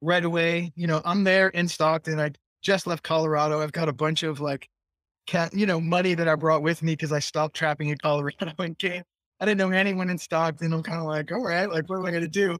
right 0.00 0.24
away, 0.24 0.72
you 0.76 0.86
know, 0.86 1.02
I'm 1.04 1.24
there 1.24 1.48
in 1.50 1.68
Stockton. 1.68 2.20
I 2.20 2.32
just 2.62 2.86
left 2.86 3.02
Colorado. 3.02 3.60
I've 3.60 3.72
got 3.72 3.88
a 3.88 3.92
bunch 3.92 4.22
of 4.22 4.40
like 4.40 4.68
cat, 5.26 5.54
you 5.54 5.66
know, 5.66 5.80
money 5.80 6.14
that 6.14 6.28
I 6.28 6.34
brought 6.36 6.62
with 6.62 6.82
me 6.82 6.94
because 6.94 7.12
I 7.12 7.18
stopped 7.20 7.56
trapping 7.56 7.88
in 7.90 7.98
Colorado 7.98 8.52
and 8.58 8.78
came. 8.78 9.02
I 9.40 9.44
didn't 9.46 9.58
know 9.58 9.70
anyone 9.70 10.10
in 10.10 10.18
Stockton. 10.18 10.72
I'm 10.72 10.82
kind 10.82 11.00
of 11.00 11.06
like, 11.06 11.32
all 11.32 11.42
right, 11.44 11.68
like 11.70 11.88
what 11.88 11.98
am 11.98 12.06
I 12.06 12.12
gonna 12.12 12.28
do? 12.28 12.58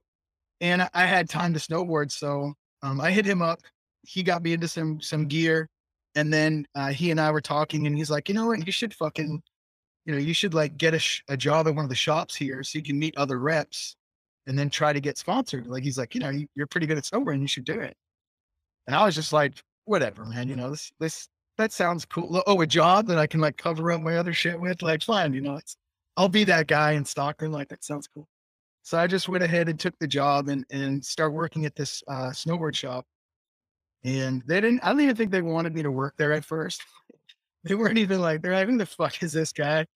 And 0.61 0.83
I- 0.83 0.91
I 0.95 1.07
had 1.07 1.29
time 1.31 1.55
to 1.55 1.61
snowboard, 1.61 2.13
so 2.13 2.55
um, 2.83 3.01
I 3.01 3.11
hit 3.13 3.27
him 3.27 3.43
up. 3.43 3.61
He 4.03 4.23
got 4.23 4.43
me 4.43 4.53
into 4.55 4.69
some 4.69 5.01
some 5.01 5.27
gear, 5.29 5.69
and 6.17 6.33
then 6.33 6.67
uh, 6.75 6.91
he 6.93 7.11
and 7.13 7.21
I 7.21 7.31
were 7.31 7.41
talking, 7.43 7.87
and 7.87 7.97
he's 7.97 8.11
like, 8.11 8.29
you 8.29 8.35
know 8.35 8.47
what, 8.49 8.67
you 8.67 8.73
should 8.73 8.95
fucking, 8.95 9.43
you 10.07 10.13
know, 10.13 10.19
you 10.21 10.35
should 10.35 10.55
like 10.55 10.77
get 10.79 10.95
a, 10.95 10.99
sh- 10.99 11.23
a 11.29 11.37
job 11.37 11.69
at 11.69 11.75
one 11.77 11.85
of 11.85 11.89
the 11.91 11.95
shops 11.97 12.35
here 12.37 12.63
so 12.65 12.79
you 12.79 12.85
can 12.85 12.99
meet 12.99 13.17
other 13.17 13.39
reps, 13.39 13.97
and 14.47 14.59
then 14.59 14.71
try 14.71 14.93
to 14.93 15.01
get 15.01 15.19
sponsored. 15.19 15.67
Like 15.67 15.83
he's 15.83 15.99
like, 15.99 16.15
you 16.15 16.21
know, 16.21 16.31
you, 16.31 16.47
you're 16.55 16.67
pretty 16.67 16.87
good 16.87 16.99
at 16.99 17.05
snowboarding, 17.05 17.41
you 17.41 17.49
should 17.49 17.65
do 17.65 17.81
it. 17.81 17.97
And 18.87 18.97
I 18.97 19.05
was 19.05 19.15
just 19.15 19.33
like, 19.33 19.55
whatever, 19.85 20.25
man. 20.25 20.49
You 20.49 20.57
know, 20.57 20.71
this 20.71 20.93
this 20.99 21.29
that 21.59 21.73
sounds 21.73 22.05
cool. 22.05 22.43
Oh, 22.47 22.61
a 22.61 22.67
job 22.67 23.07
that 23.07 23.19
I 23.19 23.27
can 23.27 23.41
like 23.41 23.57
cover 23.57 23.93
up 23.93 24.01
my 24.01 24.17
other 24.17 24.33
shit 24.33 24.59
with, 24.59 24.83
like 24.83 25.03
fine. 25.03 25.33
You 25.33 25.41
know, 25.41 25.57
it's 25.57 25.77
I'll 26.17 26.29
be 26.29 26.45
that 26.45 26.67
guy 26.67 26.93
in 26.93 27.05
Stockton. 27.05 27.53
Like 27.53 27.69
that 27.69 27.85
sounds 27.85 28.09
cool. 28.09 28.29
So 28.83 28.99
I 28.99 29.07
just 29.07 29.29
went 29.29 29.45
ahead 29.45 29.69
and 29.69 29.79
took 29.79 29.99
the 29.99 30.07
job 30.07 30.49
and 30.49 30.65
and 30.71 31.05
start 31.05 31.33
working 31.33 31.67
at 31.67 31.77
this 31.77 32.03
uh, 32.09 32.31
snowboard 32.31 32.75
shop. 32.75 33.07
And 34.05 34.43
they 34.47 34.61
didn't. 34.61 34.81
I 34.83 34.89
don't 34.89 35.01
even 35.01 35.17
think 35.17 35.31
they 35.31 35.43
wanted 35.43 35.75
me 35.75 35.83
to 35.83 35.91
work 35.91 36.15
there 36.17 36.33
at 36.33 36.45
first. 36.45 36.83
they 37.65 37.75
weren't 37.75 37.99
even 37.99 38.21
like 38.21 38.43
they're 38.43 38.55
like, 38.55 38.69
who 38.69 38.79
the 38.79 38.87
fuck 38.87 39.23
is 39.23 39.33
this 39.33 39.53
guy? 39.53 39.87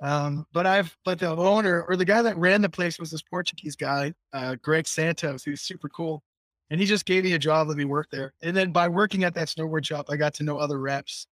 Um, 0.00 0.46
but 0.52 0.66
I've 0.66 0.96
but 1.04 1.18
the 1.18 1.28
owner 1.28 1.84
or 1.88 1.96
the 1.96 2.04
guy 2.04 2.20
that 2.22 2.36
ran 2.36 2.62
the 2.62 2.68
place 2.68 2.98
was 2.98 3.10
this 3.10 3.22
Portuguese 3.22 3.76
guy, 3.76 4.12
uh, 4.32 4.56
Greg 4.60 4.86
Santos, 4.86 5.44
who's 5.44 5.62
super 5.62 5.88
cool. 5.88 6.22
And 6.70 6.80
he 6.80 6.86
just 6.86 7.04
gave 7.04 7.24
me 7.24 7.34
a 7.34 7.38
job, 7.38 7.68
let 7.68 7.76
me 7.76 7.84
work 7.84 8.08
there. 8.10 8.32
And 8.42 8.56
then 8.56 8.72
by 8.72 8.88
working 8.88 9.22
at 9.24 9.34
that 9.34 9.48
snowboard 9.48 9.84
shop, 9.84 10.06
I 10.08 10.16
got 10.16 10.34
to 10.34 10.44
know 10.44 10.58
other 10.58 10.80
reps 10.80 11.26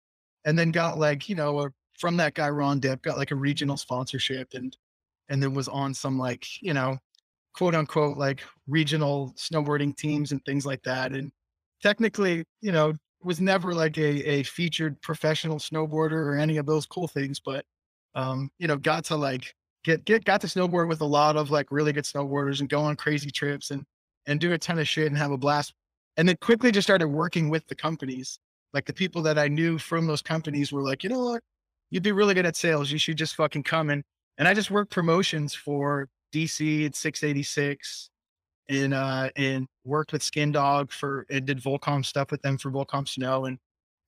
and 0.44 0.58
then 0.58 0.70
got 0.70 0.98
like, 0.98 1.28
you 1.28 1.34
know, 1.34 1.60
a, 1.60 1.70
from 1.98 2.16
that 2.18 2.34
guy, 2.34 2.50
Ron 2.50 2.80
Depp, 2.80 3.02
got 3.02 3.16
like 3.16 3.30
a 3.30 3.36
regional 3.36 3.76
sponsorship 3.76 4.48
and, 4.54 4.76
and 5.28 5.42
then 5.42 5.54
was 5.54 5.68
on 5.68 5.94
some 5.94 6.18
like, 6.18 6.46
you 6.62 6.74
know, 6.74 6.98
quote 7.54 7.74
unquote, 7.74 8.18
like 8.18 8.42
regional 8.68 9.34
snowboarding 9.36 9.96
teams 9.96 10.32
and 10.32 10.44
things 10.44 10.66
like 10.66 10.82
that. 10.82 11.12
And 11.12 11.32
technically, 11.82 12.44
you 12.60 12.70
know, 12.72 12.94
was 13.22 13.40
never 13.40 13.74
like 13.74 13.98
a, 13.98 14.28
a 14.28 14.42
featured 14.44 15.00
professional 15.00 15.56
snowboarder 15.58 16.12
or 16.12 16.36
any 16.36 16.58
of 16.58 16.66
those 16.66 16.86
cool 16.86 17.08
things, 17.08 17.40
but, 17.40 17.64
um, 18.14 18.50
you 18.58 18.66
know, 18.66 18.76
got 18.76 19.04
to 19.06 19.16
like 19.16 19.54
get, 19.84 20.04
get, 20.04 20.24
got 20.24 20.40
to 20.42 20.46
snowboard 20.46 20.88
with 20.88 21.00
a 21.00 21.06
lot 21.06 21.36
of 21.36 21.50
like 21.50 21.70
really 21.70 21.92
good 21.92 22.04
snowboarders 22.04 22.60
and 22.60 22.68
go 22.68 22.80
on 22.80 22.96
crazy 22.96 23.30
trips 23.30 23.70
and, 23.70 23.84
and 24.26 24.40
do 24.40 24.52
a 24.52 24.58
ton 24.58 24.78
of 24.78 24.88
shit 24.88 25.06
and 25.06 25.16
have 25.16 25.30
a 25.30 25.38
blast. 25.38 25.74
And 26.16 26.28
then 26.28 26.36
quickly 26.40 26.70
just 26.70 26.86
started 26.86 27.08
working 27.08 27.48
with 27.48 27.66
the 27.68 27.74
companies. 27.74 28.38
Like 28.74 28.86
the 28.86 28.92
people 28.92 29.22
that 29.22 29.38
I 29.38 29.48
knew 29.48 29.78
from 29.78 30.06
those 30.06 30.22
companies 30.22 30.72
were 30.72 30.82
like, 30.82 31.02
you 31.02 31.10
know 31.10 31.24
what? 31.24 31.42
You'd 31.90 32.02
be 32.02 32.12
really 32.12 32.34
good 32.34 32.46
at 32.46 32.56
sales. 32.56 32.90
You 32.90 32.98
should 32.98 33.18
just 33.18 33.34
fucking 33.36 33.64
come 33.64 33.90
and 33.90 34.02
And 34.38 34.48
I 34.48 34.54
just 34.54 34.70
worked 34.70 34.92
promotions 34.92 35.54
for 35.54 36.08
DC 36.32 36.86
at 36.86 36.96
686 36.96 38.10
and 38.68 38.94
uh 38.94 39.28
and 39.36 39.66
worked 39.84 40.12
with 40.12 40.22
Skin 40.22 40.52
Dog 40.52 40.92
for 40.92 41.26
and 41.30 41.44
did 41.44 41.60
Volcom 41.60 42.04
stuff 42.04 42.30
with 42.30 42.40
them 42.42 42.56
for 42.56 42.70
Volcom 42.70 43.06
Snow 43.06 43.44
and 43.44 43.58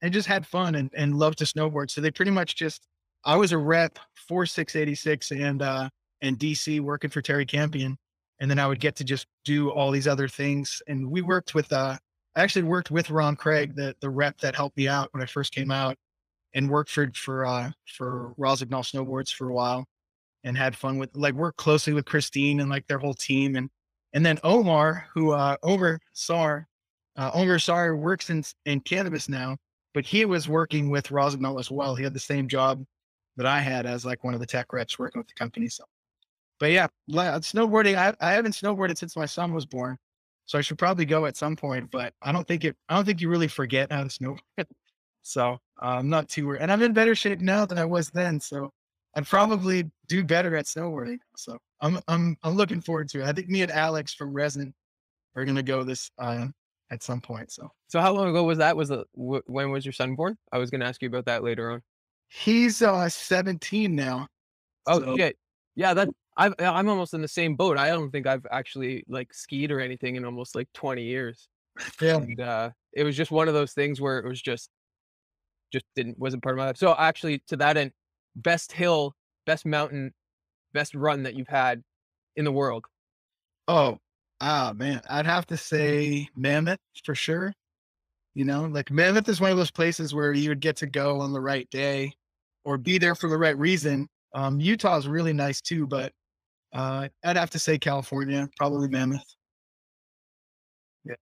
and 0.00 0.12
just 0.12 0.28
had 0.28 0.46
fun 0.46 0.74
and, 0.74 0.90
and 0.94 1.16
loved 1.16 1.38
to 1.38 1.44
snowboard. 1.44 1.90
So 1.90 2.00
they 2.00 2.10
pretty 2.10 2.30
much 2.30 2.56
just 2.56 2.86
I 3.24 3.36
was 3.36 3.52
a 3.52 3.58
rep 3.58 3.98
for 4.28 4.46
686 4.46 5.30
and 5.32 5.62
uh 5.62 5.88
and 6.22 6.38
DC 6.38 6.80
working 6.80 7.10
for 7.10 7.22
Terry 7.22 7.46
Campion 7.46 7.98
and 8.40 8.50
then 8.50 8.58
I 8.58 8.66
would 8.66 8.80
get 8.80 8.96
to 8.96 9.04
just 9.04 9.26
do 9.44 9.70
all 9.70 9.90
these 9.90 10.06
other 10.08 10.28
things. 10.28 10.82
And 10.88 11.10
we 11.10 11.22
worked 11.22 11.54
with, 11.54 11.72
uh, 11.72 11.96
I 12.36 12.42
actually 12.42 12.64
worked 12.64 12.90
with 12.90 13.10
Ron 13.10 13.36
Craig, 13.36 13.76
the 13.76 13.94
the 14.00 14.10
rep 14.10 14.38
that 14.40 14.56
helped 14.56 14.76
me 14.76 14.88
out 14.88 15.08
when 15.12 15.22
I 15.22 15.26
first 15.26 15.54
came 15.54 15.70
out, 15.70 15.96
and 16.54 16.68
worked 16.68 16.90
for 16.90 17.10
for 17.14 17.46
uh, 17.46 17.70
for 17.96 18.34
Rossignol 18.36 18.82
Snowboards 18.82 19.32
for 19.32 19.50
a 19.50 19.54
while, 19.54 19.86
and 20.42 20.58
had 20.58 20.76
fun 20.76 20.98
with 20.98 21.10
like 21.14 21.34
worked 21.34 21.58
closely 21.58 21.92
with 21.92 22.06
Christine 22.06 22.60
and 22.60 22.70
like 22.70 22.86
their 22.88 22.98
whole 22.98 23.14
team, 23.14 23.56
and 23.56 23.70
and 24.14 24.26
then 24.26 24.38
Omar, 24.42 25.06
who 25.14 25.32
uh, 25.32 25.56
Omar 25.62 26.00
Sar, 26.12 26.66
uh, 27.16 27.30
Omar 27.34 27.58
Sar 27.60 27.96
works 27.96 28.30
in 28.30 28.44
in 28.66 28.80
cannabis 28.80 29.28
now, 29.28 29.56
but 29.94 30.04
he 30.04 30.24
was 30.24 30.48
working 30.48 30.90
with 30.90 31.12
Rossignol 31.12 31.60
as 31.60 31.70
well. 31.70 31.94
He 31.94 32.02
had 32.04 32.14
the 32.14 32.20
same 32.20 32.48
job 32.48 32.84
that 33.36 33.46
I 33.46 33.60
had 33.60 33.86
as 33.86 34.04
like 34.04 34.24
one 34.24 34.34
of 34.34 34.40
the 34.40 34.46
tech 34.46 34.72
reps 34.72 34.98
working 34.98 35.20
with 35.20 35.28
the 35.28 35.34
company. 35.34 35.68
So 35.68 35.84
but 36.60 36.70
yeah, 36.70 36.86
snowboarding. 37.10 37.96
I, 37.96 38.14
I 38.20 38.32
haven't 38.32 38.52
snowboarded 38.52 38.96
since 38.96 39.16
my 39.16 39.26
son 39.26 39.52
was 39.52 39.66
born, 39.66 39.98
so 40.46 40.58
I 40.58 40.60
should 40.60 40.78
probably 40.78 41.04
go 41.04 41.26
at 41.26 41.36
some 41.36 41.56
point. 41.56 41.90
But 41.90 42.14
I 42.22 42.32
don't 42.32 42.46
think 42.46 42.64
it. 42.64 42.76
I 42.88 42.94
don't 42.94 43.04
think 43.04 43.20
you 43.20 43.28
really 43.28 43.48
forget 43.48 43.90
how 43.90 44.04
to 44.04 44.08
snowboard. 44.08 44.38
so 45.22 45.58
uh, 45.82 45.86
I'm 45.86 46.08
not 46.08 46.28
too 46.28 46.46
worried, 46.46 46.62
and 46.62 46.70
I'm 46.70 46.82
in 46.82 46.92
better 46.92 47.14
shape 47.14 47.40
now 47.40 47.66
than 47.66 47.78
I 47.78 47.84
was 47.84 48.10
then. 48.10 48.40
So 48.40 48.70
I'd 49.16 49.26
probably 49.26 49.90
do 50.06 50.24
better 50.24 50.56
at 50.56 50.66
snowboarding. 50.66 51.18
So 51.36 51.58
I'm 51.80 51.98
I'm 52.08 52.36
I'm 52.42 52.54
looking 52.54 52.80
forward 52.80 53.08
to 53.10 53.20
it. 53.20 53.26
I 53.26 53.32
think 53.32 53.48
me 53.48 53.62
and 53.62 53.72
Alex 53.72 54.14
from 54.14 54.32
Resin 54.32 54.72
are 55.34 55.44
gonna 55.44 55.62
go 55.62 55.82
this 55.82 56.10
uh, 56.18 56.46
at 56.90 57.02
some 57.02 57.20
point. 57.20 57.50
So 57.50 57.70
So 57.88 58.00
how 58.00 58.12
long 58.12 58.28
ago 58.28 58.44
was 58.44 58.58
that? 58.58 58.76
Was 58.76 58.90
it 58.90 59.00
wh- 59.12 59.46
when 59.46 59.70
was 59.70 59.84
your 59.84 59.92
son 59.92 60.14
born? 60.14 60.36
I 60.52 60.58
was 60.58 60.70
going 60.70 60.80
to 60.80 60.86
ask 60.86 61.02
you 61.02 61.08
about 61.08 61.26
that 61.26 61.42
later 61.42 61.72
on. 61.72 61.82
He's 62.34 62.82
uh 62.82 63.08
17 63.08 63.94
now. 63.94 64.26
Oh 64.86 65.00
So- 65.00 65.16
shit. 65.16 65.36
Yeah, 65.76 65.94
that 65.94 66.08
I've, 66.36 66.54
I'm 66.58 66.88
almost 66.88 67.14
in 67.14 67.22
the 67.22 67.28
same 67.28 67.54
boat. 67.54 67.78
I 67.78 67.88
don't 67.88 68.10
think 68.10 68.26
I've 68.26 68.46
actually 68.50 69.04
like 69.08 69.32
skied 69.32 69.70
or 69.70 69.80
anything 69.80 70.16
in 70.16 70.24
almost 70.24 70.54
like 70.54 70.68
20 70.74 71.02
years. 71.02 71.48
Yeah. 72.00 72.16
And 72.16 72.40
uh, 72.40 72.70
it 72.92 73.02
was 73.04 73.16
just 73.16 73.30
one 73.32 73.48
of 73.48 73.54
those 73.54 73.72
things 73.72 74.00
where 74.00 74.18
it 74.18 74.26
was 74.28 74.40
just, 74.40 74.68
just 75.72 75.84
didn't 75.96 76.18
wasn't 76.18 76.42
part 76.42 76.54
of 76.54 76.58
my 76.58 76.66
life. 76.66 76.76
So 76.76 76.94
actually, 76.96 77.42
to 77.48 77.56
that 77.56 77.76
end, 77.76 77.90
best 78.36 78.70
hill, 78.70 79.14
best 79.46 79.66
mountain, 79.66 80.12
best 80.72 80.94
run 80.94 81.24
that 81.24 81.34
you've 81.34 81.48
had 81.48 81.82
in 82.36 82.44
the 82.44 82.52
world. 82.52 82.84
Oh, 83.66 83.98
ah, 84.40 84.72
man. 84.76 85.00
I'd 85.10 85.26
have 85.26 85.46
to 85.46 85.56
say 85.56 86.28
Mammoth 86.36 86.78
for 87.04 87.16
sure. 87.16 87.52
You 88.34 88.44
know, 88.44 88.64
like 88.66 88.90
Mammoth 88.92 89.28
is 89.28 89.40
one 89.40 89.50
of 89.50 89.56
those 89.56 89.70
places 89.72 90.14
where 90.14 90.32
you 90.32 90.48
would 90.50 90.60
get 90.60 90.76
to 90.76 90.86
go 90.86 91.20
on 91.20 91.32
the 91.32 91.40
right 91.40 91.68
day 91.70 92.12
or 92.64 92.78
be 92.78 92.98
there 92.98 93.14
for 93.14 93.28
the 93.28 93.38
right 93.38 93.56
reason. 93.58 94.08
Um, 94.34 94.60
Utah 94.60 94.96
is 94.96 95.06
really 95.06 95.32
nice 95.32 95.60
too, 95.60 95.86
but 95.86 96.12
uh, 96.72 97.08
I'd 97.24 97.36
have 97.36 97.50
to 97.50 97.58
say 97.58 97.78
California, 97.78 98.48
probably 98.56 98.88
Mammoth. 98.88 99.22
Yeah. 101.04 101.14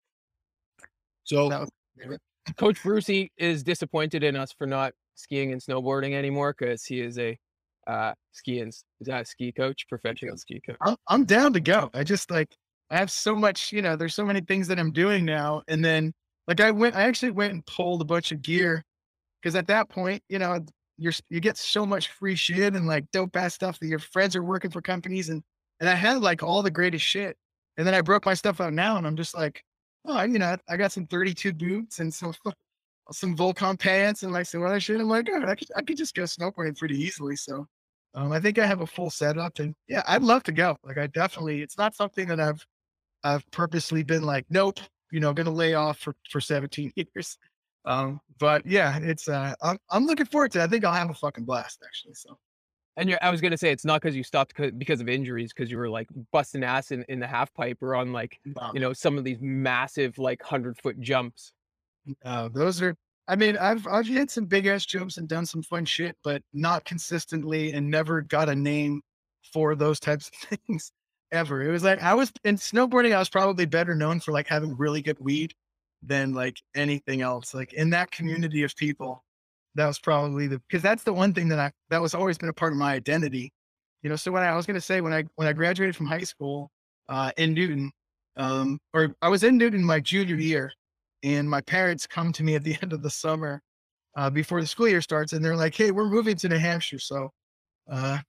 So 1.23 1.67
Coach 2.57 2.81
Brucey 2.81 3.31
is 3.37 3.63
disappointed 3.63 4.23
in 4.23 4.35
us 4.35 4.53
for 4.57 4.65
not 4.65 4.93
skiing 5.15 5.51
and 5.51 5.61
snowboarding 5.61 6.13
anymore 6.13 6.55
because 6.57 6.85
he 6.85 7.01
is 7.01 7.17
a 7.19 7.37
uh, 7.87 8.13
ski 8.31 8.59
and 8.59 8.73
uh, 9.11 9.23
ski 9.23 9.51
coach, 9.51 9.85
professional 9.89 10.37
ski 10.37 10.61
coach. 10.65 10.77
I'm, 10.81 10.95
I'm 11.07 11.25
down 11.25 11.53
to 11.53 11.59
go. 11.59 11.89
I 11.93 12.03
just 12.03 12.31
like 12.31 12.55
I 12.89 12.97
have 12.97 13.11
so 13.11 13.35
much, 13.35 13.71
you 13.71 13.81
know, 13.81 13.95
there's 13.95 14.15
so 14.15 14.25
many 14.25 14.41
things 14.41 14.67
that 14.67 14.79
I'm 14.79 14.91
doing 14.91 15.25
now. 15.25 15.63
And 15.67 15.83
then 15.83 16.13
like 16.47 16.59
I 16.59 16.71
went, 16.71 16.95
I 16.95 17.03
actually 17.03 17.31
went 17.31 17.53
and 17.53 17.65
pulled 17.65 18.01
a 18.01 18.05
bunch 18.05 18.31
of 18.31 18.41
gear 18.41 18.83
because 19.41 19.55
at 19.55 19.67
that 19.67 19.89
point, 19.89 20.21
you 20.27 20.39
know, 20.39 20.65
you're 21.01 21.13
you 21.29 21.39
get 21.39 21.57
so 21.57 21.85
much 21.85 22.09
free 22.09 22.35
shit 22.35 22.75
and 22.75 22.87
like 22.87 23.09
dope 23.11 23.35
ass 23.35 23.53
stuff 23.53 23.79
that 23.79 23.87
your 23.87 23.99
friends 23.99 24.35
are 24.35 24.43
working 24.43 24.71
for 24.71 24.81
companies 24.81 25.29
and 25.29 25.43
and 25.79 25.89
I 25.89 25.95
had 25.95 26.21
like 26.21 26.43
all 26.43 26.61
the 26.61 26.71
greatest 26.71 27.05
shit. 27.05 27.37
And 27.77 27.87
then 27.87 27.93
I 27.93 28.01
broke 28.01 28.25
my 28.25 28.33
stuff 28.33 28.61
out 28.61 28.73
now 28.73 28.97
and 28.97 29.07
I'm 29.07 29.15
just 29.15 29.35
like, 29.35 29.63
oh, 30.05 30.21
you 30.23 30.37
know, 30.39 30.55
I 30.69 30.77
got 30.77 30.91
some 30.91 31.07
32 31.07 31.53
boots 31.53 31.99
and 31.99 32.13
some 32.13 32.33
some 33.11 33.35
Volcom 33.35 33.79
pants 33.79 34.23
and 34.23 34.31
like 34.31 34.45
some 34.45 34.63
other 34.63 34.79
shit. 34.79 35.01
I'm 35.01 35.09
like, 35.09 35.27
oh, 35.31 35.45
I 35.47 35.55
could 35.55 35.69
I 35.75 35.81
could 35.81 35.97
just 35.97 36.15
go 36.15 36.23
snowboarding 36.23 36.77
pretty 36.77 36.97
easily. 37.01 37.35
So 37.35 37.67
um, 38.13 38.31
I 38.31 38.39
think 38.39 38.59
I 38.59 38.65
have 38.65 38.81
a 38.81 38.87
full 38.87 39.09
setup, 39.09 39.59
and 39.59 39.73
yeah, 39.87 40.03
I'd 40.07 40.23
love 40.23 40.43
to 40.43 40.51
go. 40.51 40.77
Like, 40.83 40.97
I 40.97 41.07
definitely, 41.07 41.61
it's 41.61 41.77
not 41.77 41.95
something 41.95 42.27
that 42.27 42.39
I've, 42.39 42.65
I've 43.23 43.49
purposely 43.51 44.03
been 44.03 44.23
like, 44.23 44.45
nope, 44.49 44.79
you 45.11 45.19
know, 45.19 45.33
gonna 45.33 45.51
lay 45.51 45.75
off 45.75 45.99
for 45.99 46.13
for 46.29 46.41
17 46.41 46.91
years. 47.15 47.37
Um, 47.85 48.19
but 48.39 48.65
yeah, 48.65 48.97
it's, 49.01 49.27
uh, 49.27 49.53
I'm, 49.61 49.77
I'm 49.89 50.05
looking 50.05 50.25
forward 50.25 50.51
to. 50.53 50.59
it. 50.59 50.63
I 50.63 50.67
think 50.67 50.85
I'll 50.85 50.93
have 50.93 51.09
a 51.09 51.13
fucking 51.15 51.45
blast 51.45 51.81
actually. 51.85 52.13
So 52.13 52.37
And 52.97 53.09
you're, 53.09 53.19
I 53.21 53.29
was 53.31 53.41
gonna 53.41 53.57
say 53.57 53.71
it's 53.71 53.85
not 53.85 54.01
because 54.01 54.15
you 54.15 54.23
stopped 54.23 54.53
'cause- 54.53 54.71
because 54.77 55.01
of 55.01 55.09
injuries, 55.09 55.51
because 55.53 55.71
you 55.71 55.77
were 55.77 55.89
like 55.89 56.07
busting 56.31 56.63
ass 56.63 56.91
in, 56.91 57.03
in 57.09 57.19
the 57.19 57.27
half 57.27 57.53
pipe 57.53 57.77
or 57.81 57.95
on 57.95 58.13
like 58.13 58.39
um, 58.57 58.71
you 58.75 58.79
know 58.81 58.93
some 58.93 59.17
of 59.17 59.23
these 59.23 59.39
massive 59.41 60.17
like 60.17 60.41
hundred 60.43 60.77
foot 60.77 60.99
jumps. 60.99 61.53
uh, 62.25 62.49
those 62.53 62.81
are. 62.81 62.95
I 63.27 63.35
mean, 63.35 63.55
I've 63.57 63.87
I've 63.87 64.07
hit 64.07 64.29
some 64.31 64.45
big 64.45 64.65
ass 64.65 64.85
jumps 64.85 65.17
and 65.17 65.27
done 65.27 65.45
some 65.45 65.63
fun 65.63 65.85
shit, 65.85 66.17
but 66.23 66.41
not 66.53 66.83
consistently, 66.85 67.71
and 67.73 67.89
never 67.89 68.21
got 68.21 68.49
a 68.49 68.55
name 68.55 69.01
for 69.53 69.75
those 69.75 69.99
types 69.99 70.29
of 70.29 70.59
things 70.67 70.91
ever. 71.31 71.63
It 71.63 71.71
was 71.71 71.83
like 71.83 72.01
I 72.01 72.13
was 72.13 72.31
in 72.43 72.57
snowboarding. 72.57 73.15
I 73.15 73.19
was 73.19 73.29
probably 73.29 73.65
better 73.65 73.95
known 73.95 74.19
for 74.19 74.31
like 74.33 74.47
having 74.47 74.75
really 74.75 75.01
good 75.01 75.19
weed 75.19 75.53
than 76.03 76.33
like 76.33 76.57
anything 76.75 77.21
else. 77.21 77.53
Like 77.53 77.73
in 77.73 77.89
that 77.91 78.11
community 78.11 78.63
of 78.63 78.75
people, 78.75 79.23
that 79.75 79.87
was 79.87 79.99
probably 79.99 80.47
the 80.47 80.59
because 80.67 80.81
that's 80.81 81.03
the 81.03 81.13
one 81.13 81.33
thing 81.33 81.47
that 81.49 81.59
I 81.59 81.71
that 81.89 82.01
was 82.01 82.13
always 82.13 82.37
been 82.37 82.49
a 82.49 82.53
part 82.53 82.73
of 82.73 82.77
my 82.77 82.93
identity. 82.93 83.51
You 84.03 84.09
know, 84.09 84.15
so 84.15 84.31
when 84.31 84.43
I, 84.43 84.47
I 84.47 84.55
was 84.55 84.65
gonna 84.65 84.81
say 84.81 85.01
when 85.01 85.13
I 85.13 85.23
when 85.35 85.47
I 85.47 85.53
graduated 85.53 85.95
from 85.95 86.07
high 86.07 86.23
school 86.23 86.71
uh, 87.09 87.31
in 87.37 87.53
Newton, 87.53 87.91
um, 88.37 88.79
or 88.93 89.15
I 89.21 89.29
was 89.29 89.43
in 89.43 89.57
Newton 89.57 89.83
my 89.83 89.99
junior 89.99 90.35
year, 90.35 90.71
and 91.23 91.49
my 91.49 91.61
parents 91.61 92.07
come 92.07 92.31
to 92.33 92.43
me 92.43 92.55
at 92.55 92.63
the 92.63 92.75
end 92.81 92.93
of 92.93 93.01
the 93.01 93.09
summer 93.09 93.61
uh, 94.15 94.29
before 94.29 94.61
the 94.61 94.67
school 94.67 94.87
year 94.87 95.01
starts, 95.01 95.33
and 95.33 95.43
they're 95.43 95.55
like, 95.55 95.75
"Hey, 95.75 95.91
we're 95.91 96.09
moving 96.09 96.35
to 96.37 96.49
New 96.49 96.57
Hampshire, 96.57 96.99
so 96.99 97.31
uh, 97.89 98.19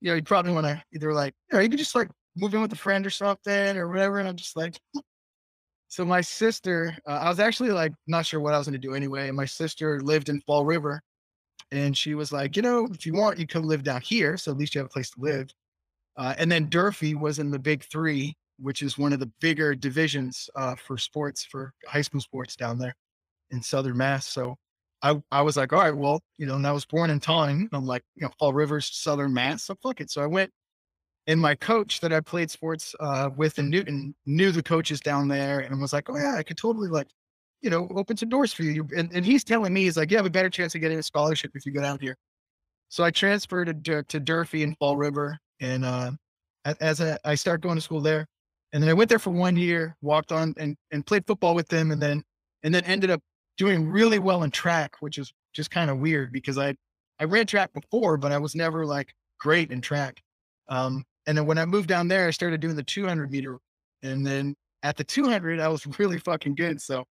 you 0.00 0.10
know, 0.10 0.16
you 0.16 0.22
probably 0.22 0.52
want 0.52 0.66
to 0.66 0.82
either 0.94 1.12
like, 1.12 1.34
you 1.50 1.58
know, 1.58 1.62
you 1.62 1.68
could 1.68 1.78
just 1.78 1.94
like 1.94 2.08
move 2.36 2.54
in 2.54 2.62
with 2.62 2.72
a 2.72 2.76
friend 2.76 3.06
or 3.06 3.10
something 3.10 3.76
or 3.76 3.88
whatever." 3.88 4.18
And 4.18 4.28
I'm 4.28 4.36
just 4.36 4.56
like, 4.56 4.78
so 5.90 6.04
my 6.04 6.20
sister, 6.20 6.96
uh, 7.04 7.18
I 7.22 7.28
was 7.28 7.40
actually 7.40 7.72
like 7.72 7.92
not 8.06 8.24
sure 8.24 8.38
what 8.38 8.54
I 8.54 8.58
was 8.58 8.68
going 8.68 8.80
to 8.80 8.88
do 8.88 8.94
anyway. 8.94 9.28
My 9.32 9.44
sister 9.44 10.00
lived 10.00 10.28
in 10.28 10.40
Fall 10.42 10.64
River, 10.64 11.02
and 11.72 11.98
she 11.98 12.14
was 12.14 12.30
like, 12.30 12.54
you 12.54 12.62
know, 12.62 12.86
if 12.92 13.04
you 13.04 13.12
want, 13.12 13.40
you 13.40 13.46
come 13.46 13.64
live 13.64 13.82
down 13.82 14.00
here, 14.00 14.36
so 14.36 14.52
at 14.52 14.56
least 14.56 14.72
you 14.72 14.78
have 14.78 14.86
a 14.86 14.92
place 14.92 15.10
to 15.10 15.20
live. 15.20 15.50
Uh, 16.16 16.32
and 16.38 16.50
then 16.50 16.68
Durfee 16.68 17.16
was 17.16 17.40
in 17.40 17.50
the 17.50 17.58
Big 17.58 17.82
Three, 17.82 18.36
which 18.60 18.82
is 18.82 18.98
one 18.98 19.12
of 19.12 19.18
the 19.18 19.32
bigger 19.40 19.74
divisions 19.74 20.48
uh, 20.54 20.76
for 20.76 20.96
sports 20.96 21.44
for 21.44 21.74
high 21.88 22.02
school 22.02 22.20
sports 22.20 22.54
down 22.54 22.78
there 22.78 22.94
in 23.50 23.60
Southern 23.60 23.96
Mass. 23.96 24.28
So 24.28 24.56
I, 25.02 25.20
I 25.32 25.42
was 25.42 25.56
like, 25.56 25.72
all 25.72 25.80
right, 25.80 25.96
well, 25.96 26.20
you 26.38 26.46
know, 26.46 26.54
and 26.54 26.66
I 26.68 26.72
was 26.72 26.84
born 26.84 27.10
in 27.10 27.18
Taunton. 27.18 27.68
I'm 27.72 27.84
like, 27.84 28.04
you 28.14 28.22
know, 28.22 28.32
Fall 28.38 28.52
River's 28.52 28.88
Southern 28.92 29.34
Mass, 29.34 29.64
so 29.64 29.74
fuck 29.82 30.00
it. 30.00 30.10
So 30.12 30.22
I 30.22 30.26
went, 30.26 30.52
and 31.26 31.40
my 31.40 31.54
coach 31.54 32.00
that 32.00 32.12
I 32.12 32.20
played 32.20 32.50
sports 32.50 32.94
uh, 33.00 33.30
with 33.36 33.58
in 33.58 33.70
Newton 33.70 34.14
knew 34.26 34.50
the 34.52 34.62
coaches 34.62 35.00
down 35.00 35.28
there, 35.28 35.60
and 35.60 35.80
was 35.80 35.92
like, 35.92 36.08
oh 36.10 36.16
yeah, 36.16 36.34
I 36.36 36.42
could 36.42 36.56
totally 36.56 36.88
like, 36.88 37.08
you 37.62 37.70
know, 37.70 37.88
open 37.94 38.16
some 38.16 38.28
doors 38.28 38.52
for 38.52 38.62
you. 38.62 38.88
And, 38.96 39.12
and 39.12 39.24
he's 39.24 39.44
telling 39.44 39.72
me, 39.72 39.84
he's 39.84 39.96
like, 39.96 40.10
you 40.10 40.16
have 40.16 40.26
a 40.26 40.30
better 40.30 40.50
chance 40.50 40.74
of 40.74 40.80
getting 40.80 40.98
a 40.98 41.02
scholarship 41.02 41.52
if 41.54 41.66
you 41.66 41.72
go 41.72 41.82
down 41.82 41.98
here. 42.00 42.16
So 42.88 43.04
I 43.04 43.10
transferred 43.10 43.84
to, 43.84 44.02
to 44.02 44.20
Durfee 44.20 44.62
in 44.62 44.74
Fall 44.76 44.96
River, 44.96 45.38
and 45.60 45.84
uh, 45.84 46.12
as 46.80 47.00
I 47.00 47.34
start 47.34 47.60
going 47.60 47.76
to 47.76 47.80
school 47.80 48.00
there, 48.00 48.26
and 48.72 48.82
then 48.82 48.90
I 48.90 48.94
went 48.94 49.08
there 49.08 49.18
for 49.18 49.30
one 49.30 49.56
year, 49.56 49.96
walked 50.02 50.32
on 50.32 50.54
and, 50.56 50.76
and 50.90 51.06
played 51.06 51.26
football 51.26 51.54
with 51.54 51.68
them, 51.68 51.90
and 51.90 52.00
then 52.00 52.22
and 52.62 52.74
then 52.74 52.84
ended 52.84 53.10
up 53.10 53.20
doing 53.56 53.88
really 53.88 54.18
well 54.18 54.42
in 54.42 54.50
track, 54.50 54.96
which 55.00 55.18
is 55.18 55.32
just 55.52 55.70
kind 55.70 55.90
of 55.90 55.98
weird 55.98 56.32
because 56.32 56.58
I 56.58 56.74
I 57.18 57.24
ran 57.24 57.46
track 57.46 57.72
before, 57.72 58.16
but 58.16 58.32
I 58.32 58.38
was 58.38 58.54
never 58.54 58.86
like 58.86 59.12
great 59.38 59.70
in 59.70 59.80
track. 59.80 60.22
Um, 60.68 61.04
and 61.30 61.38
then 61.38 61.46
when 61.46 61.58
I 61.58 61.64
moved 61.64 61.88
down 61.88 62.08
there, 62.08 62.26
I 62.26 62.32
started 62.32 62.60
doing 62.60 62.74
the 62.74 62.82
200 62.82 63.30
meter, 63.30 63.60
and 64.02 64.26
then 64.26 64.56
at 64.82 64.96
the 64.96 65.04
200, 65.04 65.60
I 65.60 65.68
was 65.68 65.86
really 66.00 66.18
fucking 66.18 66.56
good. 66.56 66.82
So, 66.82 67.04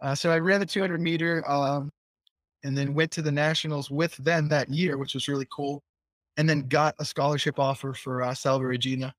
uh, 0.00 0.14
so 0.14 0.30
I 0.30 0.38
ran 0.38 0.60
the 0.60 0.66
200 0.66 1.00
meter, 1.00 1.42
um, 1.50 1.90
and 2.62 2.78
then 2.78 2.94
went 2.94 3.10
to 3.10 3.22
the 3.22 3.32
nationals 3.32 3.90
with 3.90 4.16
them 4.18 4.48
that 4.50 4.70
year, 4.70 4.96
which 4.96 5.14
was 5.14 5.26
really 5.26 5.48
cool. 5.52 5.82
And 6.36 6.48
then 6.48 6.68
got 6.68 6.94
a 7.00 7.04
scholarship 7.04 7.58
offer 7.58 7.94
for 7.94 8.22
uh, 8.22 8.32
Salve 8.32 8.62
Regina 8.62 9.12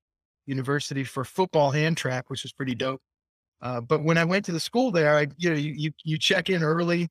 University 0.46 1.04
for 1.04 1.22
football 1.22 1.72
and 1.72 1.94
track, 1.94 2.30
which 2.30 2.42
was 2.42 2.52
pretty 2.54 2.74
dope. 2.74 3.02
Uh, 3.60 3.82
but 3.82 4.02
when 4.02 4.16
I 4.16 4.24
went 4.24 4.46
to 4.46 4.52
the 4.52 4.60
school 4.60 4.90
there, 4.90 5.18
I, 5.18 5.26
you 5.36 5.50
know, 5.50 5.56
you, 5.56 5.74
you, 5.76 5.90
you 6.02 6.18
check 6.18 6.48
in 6.48 6.62
early, 6.62 7.10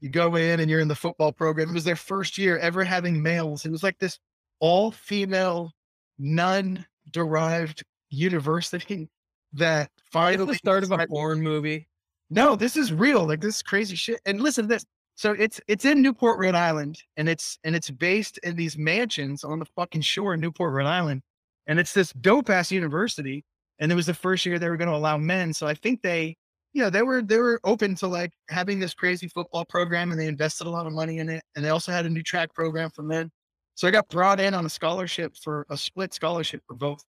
you 0.00 0.08
go 0.08 0.36
in 0.36 0.60
and 0.60 0.70
you're 0.70 0.80
in 0.80 0.88
the 0.88 0.94
football 0.94 1.30
program. 1.30 1.68
It 1.68 1.74
was 1.74 1.84
their 1.84 1.94
first 1.94 2.38
year 2.38 2.56
ever 2.56 2.84
having 2.84 3.22
males. 3.22 3.66
It 3.66 3.70
was 3.70 3.82
like 3.82 3.98
this 3.98 4.18
all 4.60 4.90
female, 4.90 5.72
non 6.18 6.84
derived 7.12 7.84
university 8.10 9.08
that 9.52 9.90
finally 10.10 10.52
the 10.52 10.54
start 10.54 10.82
of 10.84 10.92
a 10.92 11.06
porn 11.06 11.40
movie. 11.40 11.86
no, 12.30 12.56
this 12.56 12.76
is 12.76 12.92
real. 12.92 13.26
Like 13.26 13.40
this 13.40 13.56
is 13.56 13.62
crazy 13.62 13.96
shit. 13.96 14.20
And 14.26 14.40
listen 14.40 14.64
to 14.64 14.68
this. 14.68 14.84
So 15.16 15.32
it's 15.32 15.60
it's 15.66 15.84
in 15.86 16.02
Newport, 16.02 16.38
Rhode 16.38 16.54
Island, 16.54 17.02
and 17.16 17.28
it's 17.28 17.58
and 17.64 17.74
it's 17.74 17.90
based 17.90 18.38
in 18.38 18.54
these 18.56 18.76
mansions 18.76 19.44
on 19.44 19.58
the 19.58 19.64
fucking 19.76 20.02
shore 20.02 20.34
in 20.34 20.40
Newport, 20.40 20.72
Rhode 20.72 20.86
Island. 20.86 21.22
And 21.66 21.80
it's 21.80 21.92
this 21.94 22.12
dope 22.12 22.50
ass 22.50 22.70
university. 22.70 23.44
And 23.78 23.90
it 23.92 23.94
was 23.94 24.06
the 24.06 24.14
first 24.14 24.46
year 24.46 24.58
they 24.58 24.68
were 24.68 24.76
going 24.76 24.90
to 24.90 24.96
allow 24.96 25.16
men. 25.18 25.52
So 25.52 25.66
I 25.66 25.74
think 25.74 26.02
they, 26.02 26.36
you 26.72 26.82
know, 26.82 26.90
they 26.90 27.02
were 27.02 27.22
they 27.22 27.38
were 27.38 27.60
open 27.64 27.94
to 27.96 28.06
like 28.06 28.32
having 28.50 28.78
this 28.78 28.94
crazy 28.94 29.28
football 29.28 29.64
program 29.64 30.10
and 30.12 30.20
they 30.20 30.26
invested 30.28 30.66
a 30.66 30.70
lot 30.70 30.86
of 30.86 30.92
money 30.92 31.18
in 31.18 31.28
it. 31.28 31.42
And 31.54 31.64
they 31.64 31.70
also 31.70 31.92
had 31.92 32.06
a 32.06 32.10
new 32.10 32.22
track 32.22 32.54
program 32.54 32.90
for 32.90 33.02
men. 33.02 33.30
So 33.76 33.86
I 33.86 33.90
got 33.90 34.08
brought 34.08 34.40
in 34.40 34.54
on 34.54 34.64
a 34.64 34.70
scholarship 34.70 35.36
for 35.36 35.66
a 35.68 35.76
split 35.76 36.14
scholarship 36.14 36.62
for 36.66 36.74
both. 36.74 37.04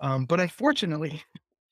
Um, 0.00 0.26
but 0.26 0.38
unfortunately, 0.38 1.22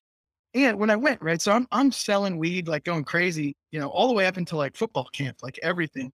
and 0.55 0.79
when 0.79 0.91
I 0.91 0.97
went, 0.97 1.21
right, 1.23 1.41
so 1.41 1.53
I'm 1.53 1.69
I'm 1.71 1.93
selling 1.93 2.39
weed 2.39 2.67
like 2.67 2.85
going 2.85 3.05
crazy, 3.05 3.55
you 3.71 3.79
know, 3.79 3.89
all 3.89 4.09
the 4.09 4.15
way 4.15 4.27
up 4.27 4.39
until 4.39 4.59
like 4.59 4.75
football 4.75 5.09
camp, 5.13 5.39
like 5.43 5.59
everything. 5.63 6.11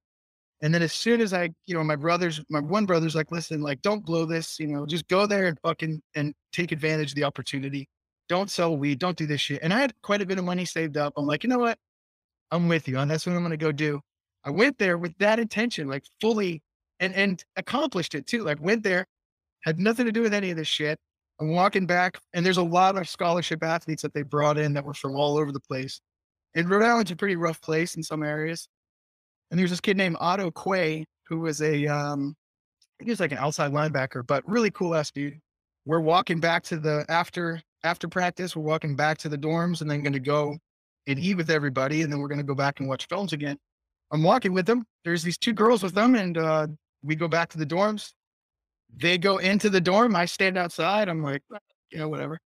And 0.60 0.74
then 0.74 0.82
as 0.82 0.92
soon 0.92 1.20
as 1.20 1.32
I, 1.32 1.50
you 1.66 1.74
know, 1.74 1.84
my 1.84 1.94
brothers, 1.94 2.42
my 2.50 2.60
one 2.60 2.86
brother's 2.86 3.14
like, 3.14 3.30
listen, 3.30 3.62
like, 3.62 3.80
don't 3.82 4.04
blow 4.04 4.24
this, 4.24 4.58
you 4.58 4.66
know, 4.66 4.84
just 4.86 5.06
go 5.06 5.24
there 5.26 5.46
and 5.46 5.56
fucking 5.60 6.02
and 6.16 6.34
take 6.52 6.72
advantage 6.72 7.10
of 7.12 7.14
the 7.14 7.22
opportunity. 7.24 7.88
Don't 8.28 8.50
sell 8.50 8.76
weed, 8.76 8.98
don't 8.98 9.16
do 9.16 9.26
this 9.26 9.40
shit. 9.40 9.60
And 9.62 9.72
I 9.72 9.80
had 9.80 9.94
quite 10.02 10.20
a 10.22 10.26
bit 10.26 10.38
of 10.38 10.44
money 10.44 10.64
saved 10.64 10.96
up. 10.96 11.12
I'm 11.16 11.26
like, 11.26 11.44
you 11.44 11.50
know 11.50 11.58
what? 11.58 11.78
I'm 12.50 12.68
with 12.68 12.88
you, 12.88 12.98
and 12.98 13.10
that's 13.10 13.26
what 13.26 13.36
I'm 13.36 13.42
gonna 13.42 13.56
go 13.56 13.72
do. 13.72 14.00
I 14.44 14.50
went 14.50 14.78
there 14.78 14.98
with 14.98 15.16
that 15.18 15.38
intention, 15.38 15.88
like 15.88 16.04
fully 16.20 16.62
and 17.00 17.14
and 17.14 17.44
accomplished 17.56 18.14
it 18.14 18.26
too. 18.26 18.42
Like 18.44 18.60
went 18.60 18.82
there, 18.82 19.06
had 19.64 19.78
nothing 19.78 20.06
to 20.06 20.12
do 20.12 20.22
with 20.22 20.34
any 20.34 20.50
of 20.50 20.56
this 20.56 20.68
shit. 20.68 20.98
I'm 21.40 21.52
walking 21.52 21.86
back, 21.86 22.18
and 22.32 22.44
there's 22.44 22.56
a 22.56 22.62
lot 22.62 22.96
of 22.96 23.08
scholarship 23.08 23.62
athletes 23.62 24.02
that 24.02 24.12
they 24.12 24.22
brought 24.22 24.58
in 24.58 24.74
that 24.74 24.84
were 24.84 24.94
from 24.94 25.14
all 25.14 25.38
over 25.38 25.52
the 25.52 25.60
place. 25.60 26.00
And 26.54 26.68
Rhode 26.68 26.82
Island's 26.82 27.10
a 27.10 27.16
pretty 27.16 27.36
rough 27.36 27.60
place 27.60 27.94
in 27.94 28.02
some 28.02 28.22
areas. 28.22 28.68
And 29.50 29.58
there's 29.58 29.70
this 29.70 29.80
kid 29.80 29.96
named 29.96 30.16
Otto 30.18 30.50
Quay, 30.50 31.04
who 31.28 31.40
was 31.40 31.62
a, 31.62 31.86
um, 31.86 32.34
he 33.00 33.10
was 33.10 33.20
like 33.20 33.32
an 33.32 33.38
outside 33.38 33.72
linebacker, 33.72 34.26
but 34.26 34.48
really 34.48 34.70
cool 34.70 34.94
ass 34.94 35.10
dude. 35.12 35.38
We're 35.86 36.00
walking 36.00 36.40
back 36.40 36.64
to 36.64 36.78
the 36.78 37.04
after 37.08 37.62
after 37.84 38.08
practice. 38.08 38.56
We're 38.56 38.64
walking 38.64 38.96
back 38.96 39.18
to 39.18 39.28
the 39.28 39.38
dorms, 39.38 39.80
and 39.80 39.90
then 39.90 40.02
going 40.02 40.12
to 40.12 40.20
go 40.20 40.56
and 41.06 41.18
eat 41.18 41.36
with 41.36 41.50
everybody, 41.50 42.02
and 42.02 42.12
then 42.12 42.20
we're 42.20 42.28
going 42.28 42.38
to 42.38 42.44
go 42.44 42.54
back 42.54 42.80
and 42.80 42.88
watch 42.88 43.06
films 43.06 43.32
again. 43.32 43.56
I'm 44.10 44.22
walking 44.22 44.52
with 44.52 44.66
them. 44.66 44.84
There's 45.04 45.22
these 45.22 45.38
two 45.38 45.52
girls 45.52 45.82
with 45.82 45.94
them, 45.94 46.14
and 46.14 46.36
uh, 46.36 46.66
we 47.02 47.14
go 47.14 47.28
back 47.28 47.48
to 47.50 47.58
the 47.58 47.66
dorms. 47.66 48.12
They 48.96 49.18
go 49.18 49.38
into 49.38 49.70
the 49.70 49.80
dorm. 49.80 50.16
I 50.16 50.24
stand 50.24 50.56
outside. 50.56 51.08
I'm 51.08 51.22
like, 51.22 51.42
you 51.90 51.98
know, 51.98 52.08
whatever. 52.08 52.38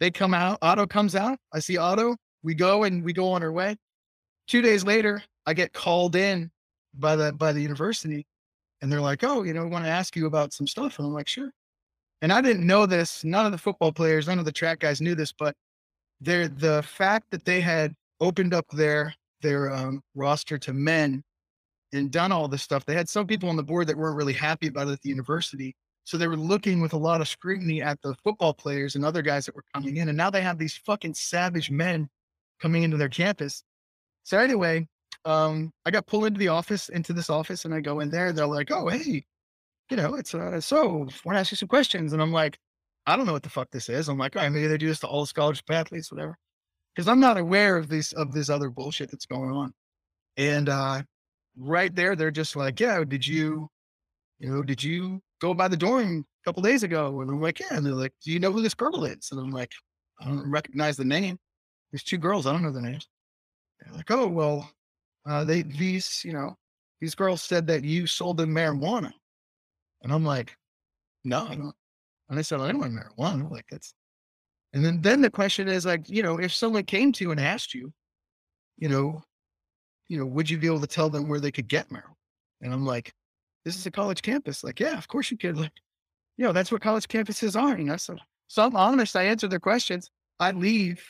They 0.00 0.10
come 0.10 0.34
out. 0.34 0.58
Otto 0.62 0.86
comes 0.86 1.14
out. 1.14 1.38
I 1.52 1.60
see 1.60 1.76
Otto. 1.76 2.16
We 2.42 2.54
go 2.54 2.84
and 2.84 3.04
we 3.04 3.12
go 3.12 3.30
on 3.30 3.42
our 3.42 3.52
way. 3.52 3.76
Two 4.48 4.62
days 4.62 4.84
later, 4.84 5.22
I 5.46 5.54
get 5.54 5.72
called 5.72 6.16
in 6.16 6.50
by 6.94 7.16
the 7.16 7.32
by 7.32 7.52
the 7.52 7.60
university, 7.60 8.26
and 8.80 8.90
they're 8.90 9.00
like, 9.00 9.22
"Oh, 9.22 9.42
you 9.44 9.54
know, 9.54 9.62
we 9.62 9.70
want 9.70 9.84
to 9.84 9.90
ask 9.90 10.16
you 10.16 10.26
about 10.26 10.52
some 10.52 10.66
stuff." 10.66 10.98
And 10.98 11.06
I'm 11.06 11.14
like, 11.14 11.28
"Sure." 11.28 11.50
And 12.20 12.32
I 12.32 12.40
didn't 12.40 12.66
know 12.66 12.86
this. 12.86 13.24
None 13.24 13.46
of 13.46 13.52
the 13.52 13.58
football 13.58 13.92
players, 13.92 14.28
none 14.28 14.38
of 14.38 14.44
the 14.44 14.52
track 14.52 14.80
guys 14.80 15.00
knew 15.00 15.14
this, 15.14 15.32
but 15.32 15.54
they're 16.20 16.48
the 16.48 16.82
fact 16.82 17.26
that 17.30 17.44
they 17.44 17.60
had 17.60 17.94
opened 18.20 18.54
up 18.54 18.66
their 18.72 19.14
their 19.40 19.72
um, 19.72 20.02
roster 20.14 20.58
to 20.58 20.72
men 20.72 21.22
and 21.92 22.10
done 22.10 22.32
all 22.32 22.48
this 22.48 22.62
stuff. 22.62 22.84
They 22.84 22.94
had 22.94 23.08
some 23.08 23.26
people 23.26 23.48
on 23.48 23.56
the 23.56 23.62
board 23.62 23.86
that 23.86 23.96
weren't 23.96 24.16
really 24.16 24.32
happy 24.32 24.68
about 24.68 24.88
it 24.88 24.92
at 24.92 25.02
the 25.02 25.10
university. 25.10 25.74
So 26.04 26.16
they 26.16 26.26
were 26.26 26.36
looking 26.36 26.80
with 26.80 26.92
a 26.94 26.98
lot 26.98 27.20
of 27.20 27.28
scrutiny 27.28 27.80
at 27.80 28.00
the 28.02 28.14
football 28.24 28.54
players 28.54 28.96
and 28.96 29.04
other 29.04 29.22
guys 29.22 29.46
that 29.46 29.54
were 29.54 29.64
coming 29.74 29.98
in. 29.98 30.08
And 30.08 30.16
now 30.16 30.30
they 30.30 30.42
have 30.42 30.58
these 30.58 30.76
fucking 30.76 31.14
savage 31.14 31.70
men 31.70 32.08
coming 32.60 32.82
into 32.82 32.96
their 32.96 33.08
campus. 33.08 33.62
So 34.24 34.38
anyway, 34.38 34.88
um, 35.24 35.72
I 35.84 35.90
got 35.90 36.06
pulled 36.06 36.26
into 36.26 36.38
the 36.38 36.48
office, 36.48 36.88
into 36.88 37.12
this 37.12 37.30
office, 37.30 37.64
and 37.64 37.74
I 37.74 37.80
go 37.80 38.00
in 38.00 38.10
there. 38.10 38.32
They're 38.32 38.46
like, 38.46 38.70
"Oh, 38.70 38.88
hey, 38.88 39.24
you 39.90 39.96
know, 39.96 40.14
it's 40.14 40.34
uh, 40.34 40.60
so 40.60 41.08
want 41.24 41.36
to 41.36 41.38
ask 41.38 41.50
you 41.52 41.56
some 41.56 41.68
questions." 41.68 42.12
And 42.12 42.22
I'm 42.22 42.32
like, 42.32 42.58
"I 43.06 43.16
don't 43.16 43.26
know 43.26 43.32
what 43.32 43.42
the 43.42 43.50
fuck 43.50 43.70
this 43.70 43.88
is." 43.88 44.08
I'm 44.08 44.18
like, 44.18 44.36
"All 44.36 44.42
right, 44.42 44.50
maybe 44.50 44.66
they 44.66 44.78
do 44.78 44.88
this 44.88 45.00
to 45.00 45.06
all 45.06 45.22
the 45.22 45.26
scholarship 45.26 45.70
athletes, 45.70 46.10
whatever," 46.10 46.36
because 46.94 47.08
I'm 47.08 47.20
not 47.20 47.38
aware 47.38 47.76
of 47.76 47.88
this 47.88 48.12
of 48.12 48.32
this 48.32 48.50
other 48.50 48.70
bullshit 48.70 49.10
that's 49.10 49.26
going 49.26 49.52
on. 49.52 49.72
And 50.36 50.68
uh, 50.68 51.02
right 51.56 51.94
there, 51.94 52.16
they're 52.16 52.30
just 52.30 52.56
like, 52.56 52.80
"Yeah, 52.80 53.04
did 53.04 53.26
you, 53.26 53.68
you 54.38 54.50
know, 54.50 54.62
did 54.62 54.82
you 54.82 55.22
go 55.40 55.54
by 55.54 55.68
the 55.68 55.76
dorm 55.76 56.26
a 56.42 56.44
couple 56.44 56.62
days 56.62 56.82
ago?" 56.82 57.20
And 57.20 57.30
I'm 57.30 57.40
like, 57.40 57.60
"Yeah." 57.60 57.68
And 57.76 57.86
they're 57.86 57.94
like, 57.94 58.14
"Do 58.22 58.32
you 58.32 58.40
know 58.40 58.52
who 58.52 58.62
this 58.62 58.74
girl 58.74 59.04
is?" 59.04 59.30
And 59.32 59.40
I'm 59.40 59.50
like, 59.50 59.72
"I 60.20 60.26
don't 60.26 60.50
recognize 60.50 60.96
the 60.96 61.04
name." 61.04 61.38
There's 61.92 62.04
two 62.04 62.18
girls. 62.18 62.46
I 62.46 62.52
don't 62.52 62.62
know 62.62 62.72
their 62.72 62.82
names. 62.82 63.08
They're 63.80 63.94
like, 63.94 64.10
"Oh, 64.10 64.28
well, 64.28 64.70
uh, 65.26 65.44
they 65.44 65.62
these 65.62 66.22
you 66.24 66.32
know 66.32 66.56
these 67.00 67.14
girls 67.14 67.42
said 67.42 67.66
that 67.68 67.84
you 67.84 68.06
sold 68.06 68.38
them 68.38 68.50
marijuana," 68.54 69.12
and 70.02 70.12
I'm 70.12 70.24
like, 70.24 70.56
"No, 71.24 71.46
I 71.46 71.56
don't." 71.56 71.76
And 72.30 72.38
I 72.38 72.42
said, 72.42 72.60
"I 72.60 72.68
don't 72.72 72.80
want 72.80 72.94
marijuana." 72.94 73.50
Like 73.50 73.66
that's. 73.70 73.94
And 74.74 74.84
then 74.84 75.02
then 75.02 75.20
the 75.22 75.30
question 75.30 75.68
is 75.68 75.86
like, 75.86 76.08
you 76.08 76.22
know, 76.22 76.38
if 76.40 76.52
someone 76.54 76.84
came 76.84 77.12
to 77.12 77.24
you 77.24 77.30
and 77.30 77.40
asked 77.40 77.74
you, 77.74 77.92
you 78.78 78.88
know, 78.88 79.22
you 80.12 80.18
know, 80.18 80.26
would 80.26 80.50
you 80.50 80.58
be 80.58 80.66
able 80.66 80.82
to 80.82 80.86
tell 80.86 81.08
them 81.08 81.26
where 81.26 81.40
they 81.40 81.50
could 81.50 81.68
get 81.68 81.88
marijuana? 81.88 82.12
And 82.60 82.70
I'm 82.70 82.84
like, 82.84 83.14
this 83.64 83.76
is 83.76 83.86
a 83.86 83.90
college 83.90 84.20
campus. 84.20 84.62
Like, 84.62 84.78
yeah, 84.78 84.98
of 84.98 85.08
course 85.08 85.30
you 85.30 85.38
could. 85.38 85.56
Like, 85.56 85.72
you 86.36 86.44
know, 86.44 86.52
that's 86.52 86.70
what 86.70 86.82
college 86.82 87.08
campuses 87.08 87.58
are. 87.58 87.78
You 87.78 87.84
know, 87.84 87.96
so 87.96 88.16
so 88.46 88.62
I'm 88.62 88.76
honest. 88.76 89.16
I 89.16 89.22
answer 89.22 89.48
their 89.48 89.58
questions. 89.58 90.10
I 90.38 90.50
leave, 90.50 91.02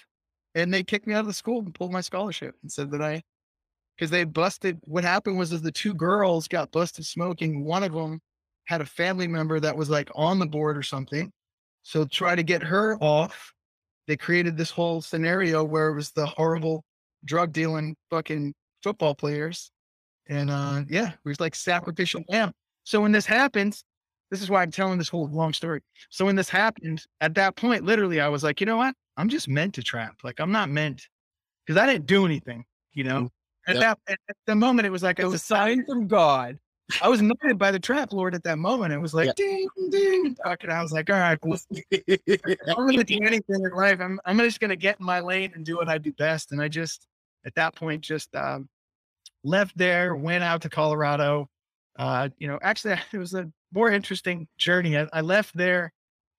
and 0.55 0.73
they 0.73 0.85
kicked 0.85 1.09
me 1.09 1.15
out 1.15 1.23
of 1.23 1.27
the 1.27 1.33
school 1.33 1.59
and 1.59 1.75
pulled 1.75 1.91
my 1.91 2.01
scholarship 2.01 2.55
and 2.63 2.71
said 2.71 2.93
that 2.93 3.03
I, 3.03 3.23
because 3.97 4.11
they 4.11 4.23
busted. 4.23 4.79
What 4.83 5.03
happened 5.03 5.37
was, 5.37 5.53
is 5.53 5.63
the 5.63 5.73
two 5.73 5.95
girls 5.95 6.47
got 6.47 6.71
busted 6.71 7.05
smoking. 7.05 7.65
One 7.65 7.83
of 7.83 7.93
them 7.93 8.21
had 8.67 8.83
a 8.83 8.87
family 8.87 9.27
member 9.27 9.59
that 9.59 9.77
was 9.77 9.91
like 9.91 10.13
on 10.15 10.39
the 10.39 10.47
board 10.47 10.79
or 10.79 10.85
something. 10.85 11.33
So 11.83 12.05
try 12.05 12.37
to 12.37 12.45
get 12.45 12.63
her 12.63 12.97
off. 13.01 13.53
They 14.07 14.17
created 14.17 14.57
this 14.57 14.71
whole 14.71 15.01
scenario 15.01 15.65
where 15.65 15.89
it 15.89 15.97
was 15.97 16.13
the 16.13 16.27
horrible 16.27 16.85
drug 17.25 17.53
dealing 17.53 17.97
fucking 18.09 18.55
football 18.83 19.15
players. 19.15 19.71
And 20.29 20.51
uh 20.51 20.83
yeah, 20.89 21.11
it 21.13 21.19
was 21.29 21.41
like 21.41 21.55
sacrificial 21.55 22.23
lamb. 22.29 22.53
So 22.85 23.01
when 23.01 23.13
this 23.13 23.27
happens, 23.27 23.85
this 24.31 24.43
is 24.43 24.49
why 24.51 24.63
I'm 24.63 24.71
telling 24.71 24.99
this 24.99 25.09
whole 25.09 25.29
long 25.29 25.53
story. 25.53 25.81
So 26.11 26.25
when 26.25 26.37
this 26.37 26.49
happened, 26.49 27.05
at 27.21 27.35
that 27.35 27.57
point, 27.57 27.85
literally, 27.85 28.21
I 28.21 28.29
was 28.29 28.43
like, 28.43 28.61
you 28.61 28.67
know 28.67 28.77
what? 28.77 28.95
I'm 29.17 29.29
just 29.29 29.49
meant 29.49 29.75
to 29.75 29.83
trap. 29.83 30.17
Like 30.25 30.41
I'm 30.41 30.53
not 30.53 30.71
meant 30.71 31.07
because 31.67 31.81
I 31.81 31.87
didn't 31.87 32.07
do 32.07 32.25
anything, 32.25 32.65
you 32.93 33.05
know. 33.05 33.31
At 33.67 33.77
Yep. 33.77 33.81
that 34.07 34.19
at 34.29 34.37
the 34.47 34.57
moment, 34.57 34.87
it 34.87 34.91
was 34.91 35.03
like 35.03 35.21
It 35.21 35.25
was 35.25 35.35
a 35.35 35.39
sign 35.39 35.85
from 35.89 36.07
God. 36.07 36.59
I 37.01 37.09
was 37.09 37.21
anointed 37.21 37.59
by 37.59 37.71
the 37.71 37.79
trap 37.79 38.13
lord 38.13 38.35
at 38.35 38.43
that 38.45 38.59
moment. 38.59 38.93
It 38.93 38.99
was 38.99 39.15
like 39.15 39.27
Yeah. 39.27 39.33
ding 39.37 39.69
ding. 39.91 40.37
And 40.45 40.73
I 40.73 40.83
was 40.83 40.93
like, 40.93 41.09
all 41.11 41.17
right, 41.17 41.39
well, 41.43 41.59
I'm 42.69 42.87
gonna 42.87 43.05
do 43.05 43.19
anything 43.23 43.65
in 43.65 43.71
life. 43.75 44.01
I'm 44.01 44.21
I'm 44.25 44.39
just 44.39 44.61
gonna 44.61 44.77
get 44.77 44.99
in 44.99 45.07
my 45.07 45.21
lane 45.21 45.53
and 45.55 45.65
do 45.65 45.77
what 45.77 45.89
I 45.89 45.99
do 45.99 46.13
best. 46.13 46.53
And 46.53 46.61
I 46.61 46.69
just 46.69 47.07
at 47.45 47.55
that 47.57 47.75
point 47.75 48.03
just 48.03 48.35
um, 48.35 48.69
left 49.45 49.77
there, 49.77 50.15
went 50.15 50.45
out 50.45 50.63
to 50.63 50.69
Colorado. 50.69 51.49
Uh, 51.99 52.29
you 52.39 52.49
know, 52.49 52.59
actually 52.63 52.95
it 53.13 53.19
was 53.19 53.35
a 53.35 53.51
more 53.73 53.91
interesting 53.91 54.49
journey. 54.59 54.97
I, 54.97 55.07
I 55.13 55.21
left 55.21 55.57
there 55.57 55.93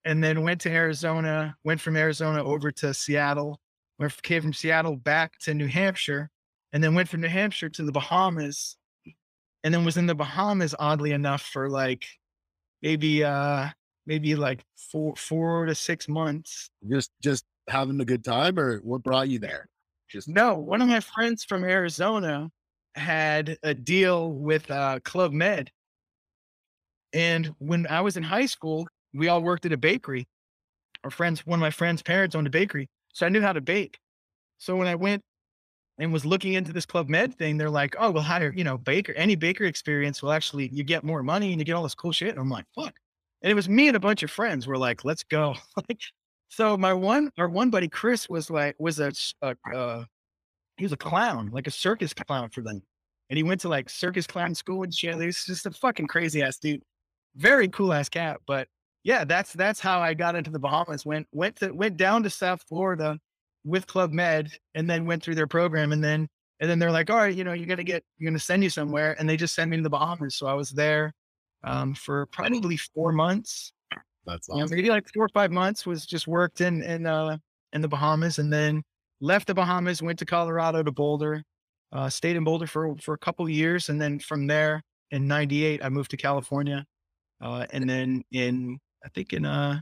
and 0.06 0.24
then 0.24 0.44
went 0.44 0.62
to 0.62 0.70
Arizona, 0.70 1.56
went 1.64 1.82
from 1.82 1.96
Arizona 1.96 2.44
over 2.44 2.72
to 2.72 2.94
Seattle, 2.94 3.60
went 4.00 4.22
came 4.24 4.42
from 4.42 4.54
Seattle 4.54 4.96
back 4.98 5.38
to 5.40 5.54
New 5.54 5.68
Hampshire, 5.68 6.30
and 6.74 6.84
then 6.84 6.94
went 6.94 7.10
from 7.10 7.22
New 7.22 7.30
Hampshire 7.30 7.70
to 7.70 7.84
the 7.84 7.92
Bahamas, 7.92 8.78
and 9.64 9.74
then 9.74 9.86
was 9.86 9.98
in 9.98 10.06
the 10.06 10.16
Bahamas 10.16 10.76
oddly 10.78 11.12
enough 11.12 11.42
for 11.42 11.70
like 11.70 12.06
maybe 12.82 13.24
uh 13.24 13.70
maybe 14.06 14.36
like 14.36 14.64
four 14.92 15.16
four 15.16 15.66
to 15.66 15.76
six 15.76 16.10
months. 16.10 16.70
just 16.90 17.12
just 17.22 17.46
having 17.70 18.00
a 18.02 18.06
good 18.06 18.24
time, 18.24 18.60
or 18.60 18.80
what 18.80 19.04
brought 19.04 19.30
you 19.30 19.40
there? 19.40 19.70
Just 20.10 20.28
No, 20.28 20.56
one 20.56 20.82
of 20.82 20.88
my 20.88 21.00
friends 21.00 21.44
from 21.44 21.64
Arizona 21.64 22.50
had 22.96 23.58
a 23.64 23.74
deal 23.74 24.34
with 24.34 24.70
uh, 24.70 25.00
Club 25.04 25.32
Med. 25.32 25.72
And 27.14 27.54
when 27.60 27.88
I 27.88 28.02
was 28.02 28.18
in 28.18 28.24
high 28.24 28.46
school, 28.46 28.88
we 29.14 29.28
all 29.28 29.42
worked 29.42 29.66
at 29.66 29.74
a 29.74 29.78
bakery. 29.78 30.28
Our 31.04 31.12
friends, 31.12 31.46
one 31.46 31.60
of 31.60 31.62
my 31.62 31.70
friends' 31.72 32.02
parents 32.02 32.36
owned 32.36 32.48
a 32.48 32.52
bakery. 32.52 32.88
So 33.14 33.26
I 33.26 33.30
knew 33.30 33.42
how 33.42 33.54
to 33.54 33.62
bake. 33.62 34.00
So 34.58 34.76
when 34.76 34.88
I 34.88 34.96
went 34.96 35.22
and 36.00 36.12
was 36.12 36.26
looking 36.26 36.54
into 36.54 36.74
this 36.74 36.86
Club 36.86 37.10
Med 37.10 37.36
thing, 37.36 37.58
they're 37.58 37.70
like, 37.70 37.96
oh, 38.00 38.12
we'll 38.12 38.24
hire, 38.24 38.52
you 38.56 38.64
know, 38.64 38.78
baker, 38.78 39.14
any 39.14 39.36
baker 39.36 39.66
experience 39.66 40.24
will 40.24 40.32
actually, 40.32 40.70
you 40.70 40.84
get 40.84 41.04
more 41.04 41.22
money 41.22 41.52
and 41.52 41.60
you 41.60 41.66
get 41.66 41.74
all 41.74 41.84
this 41.84 41.96
cool 41.96 42.12
shit. 42.12 42.30
And 42.30 42.40
I'm 42.40 42.50
like, 42.50 42.66
fuck. 42.74 42.96
And 43.42 43.52
it 43.52 43.56
was 43.56 43.70
me 43.70 43.88
and 43.88 43.98
a 43.98 44.00
bunch 44.00 44.24
of 44.24 44.32
friends 44.32 44.66
were 44.66 44.78
like, 44.78 45.06
let's 45.06 45.24
go. 45.24 45.56
like, 45.90 46.00
so 46.56 46.78
my 46.78 46.94
one, 46.94 47.32
our 47.40 47.50
one 47.50 47.72
buddy, 47.72 47.88
Chris 47.88 48.30
was 48.30 48.52
like, 48.52 48.76
was 48.78 49.00
a, 49.00 49.12
a, 49.42 49.56
uh, 49.74 50.04
he 50.78 50.86
was 50.86 50.92
a 50.92 50.98
clown, 50.98 51.50
like 51.52 51.66
a 51.66 51.72
circus 51.72 52.14
clown 52.14 52.50
for 52.50 52.62
them. 52.62 52.84
And 53.32 53.38
he 53.38 53.44
went 53.44 53.62
to 53.62 53.70
like 53.70 53.90
circus 53.90 54.28
clown 54.28 54.54
school 54.54 54.84
and 54.84 54.94
shit. 54.94 55.20
He 55.20 55.26
was 55.26 55.46
just 55.46 55.66
a 55.66 55.72
fucking 55.72 56.06
crazy 56.06 56.44
ass 56.44 56.60
dude. 56.60 56.84
Very 57.36 57.68
cool 57.70 57.92
ass 57.92 58.08
cat. 58.08 58.40
But 58.46 58.68
yeah, 59.04 59.24
that's 59.24 59.54
that's 59.54 59.80
how 59.80 60.00
I 60.00 60.14
got 60.14 60.36
into 60.36 60.52
the 60.52 60.60
Bahamas. 60.60 61.08
Went 61.08 61.26
went 61.32 61.56
to 61.56 61.72
went 61.72 61.98
down 61.98 62.22
to 62.22 62.30
South 62.30 62.62
Florida 62.70 63.18
with 63.66 63.88
Club 63.88 64.12
Med 64.12 64.52
and 64.76 64.88
then 64.88 65.08
went 65.08 65.24
through 65.24 65.36
their 65.36 65.48
program 65.48 65.92
and 65.92 66.04
then 66.04 66.28
and 66.60 66.70
then 66.70 66.78
they're 66.78 66.92
like, 66.92 67.10
all 67.10 67.18
right, 67.18 67.36
you 67.36 67.44
know, 67.44 67.54
you're 67.54 67.66
gonna 67.66 67.84
get 67.84 68.04
you're 68.20 68.30
gonna 68.30 68.38
send 68.38 68.64
you 68.64 68.70
somewhere. 68.70 69.16
And 69.18 69.28
they 69.28 69.38
just 69.38 69.56
sent 69.56 69.72
me 69.72 69.78
to 69.78 69.84
the 69.84 69.90
Bahamas. 69.90 70.36
So 70.36 70.46
I 70.46 70.54
was 70.54 70.70
there 70.70 71.14
um, 71.64 71.96
for 71.96 72.28
probably 72.28 72.78
four 72.78 73.12
months. 73.12 73.74
That's 74.26 74.50
You 74.52 74.60
know, 74.62 74.66
awesome. 74.66 74.76
maybe 74.76 74.90
like 74.90 75.08
four 75.14 75.26
or 75.26 75.30
five 75.30 75.52
months 75.52 75.86
was 75.86 76.06
just 76.06 76.28
worked 76.28 76.62
in 76.62 76.82
in 76.84 77.06
uh 77.06 77.38
in 77.74 77.82
the 77.82 77.88
Bahamas 77.88 78.40
and 78.40 78.52
then 78.54 78.84
left 79.22 79.48
the 79.48 79.54
Bahamas, 79.54 80.02
went 80.02 80.20
to 80.20 80.26
Colorado 80.26 80.84
to 80.84 80.92
Boulder, 80.92 81.44
uh, 81.92 82.10
stayed 82.10 82.36
in 82.36 82.44
Boulder 82.44 82.68
for 82.68 82.96
for 82.98 83.14
a 83.14 83.18
couple 83.18 83.48
years, 83.50 83.90
and 83.90 84.02
then 84.02 84.20
from 84.20 84.48
there 84.48 84.84
in 85.12 85.28
'98 85.28 85.84
I 85.84 85.90
moved 85.90 86.12
to 86.12 86.18
California, 86.18 86.86
uh, 87.42 87.68
and 87.72 87.90
then 87.90 88.24
in 88.32 88.80
I 89.06 89.10
think 89.10 89.34
in 89.34 89.46
uh 89.46 89.82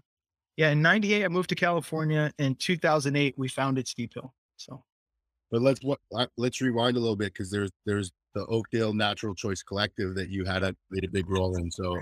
yeah 0.58 0.72
in 0.72 0.82
'98 0.82 1.26
I 1.26 1.30
moved 1.30 1.50
to 1.50 1.56
California. 1.56 2.32
In 2.40 2.56
2008 2.56 3.36
we 3.38 3.50
founded 3.50 3.88
Steep 3.88 4.14
Hill. 4.16 4.34
So 4.58 4.84
But 5.52 5.62
let's 5.62 5.82
what 5.84 6.00
let's 6.38 6.62
rewind 6.62 6.98
a 6.98 7.00
little 7.00 7.16
bit 7.16 7.34
because 7.34 7.52
there's 7.52 7.72
there's 7.86 8.12
the 8.34 8.46
Oakdale 8.48 8.94
Natural 8.94 9.36
Choice 9.36 9.62
Collective 9.64 10.16
that 10.16 10.30
you 10.30 10.46
had 10.46 10.64
a 10.64 10.76
played 10.92 11.04
a 11.06 11.10
big 11.10 11.30
role 11.30 11.56
in. 11.58 11.70
So, 11.72 11.98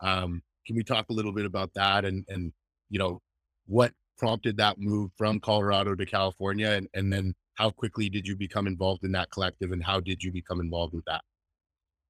um, 0.00 0.42
can 0.66 0.76
we 0.76 0.84
talk 0.84 1.06
a 1.10 1.12
little 1.12 1.32
bit 1.32 1.46
about 1.46 1.72
that 1.74 2.04
and 2.04 2.24
and 2.28 2.52
you 2.90 2.98
know 2.98 3.20
what 3.66 3.92
prompted 4.18 4.56
that 4.56 4.78
move 4.78 5.10
from 5.16 5.40
Colorado 5.40 5.94
to 5.94 6.06
California 6.06 6.70
and 6.70 6.88
and 6.94 7.12
then 7.12 7.34
how 7.54 7.70
quickly 7.70 8.08
did 8.08 8.26
you 8.26 8.36
become 8.36 8.66
involved 8.66 9.04
in 9.04 9.12
that 9.12 9.30
collective 9.30 9.72
and 9.72 9.82
how 9.82 10.00
did 10.00 10.22
you 10.22 10.32
become 10.32 10.60
involved 10.60 10.92
with 10.92 11.04
that? 11.06 11.22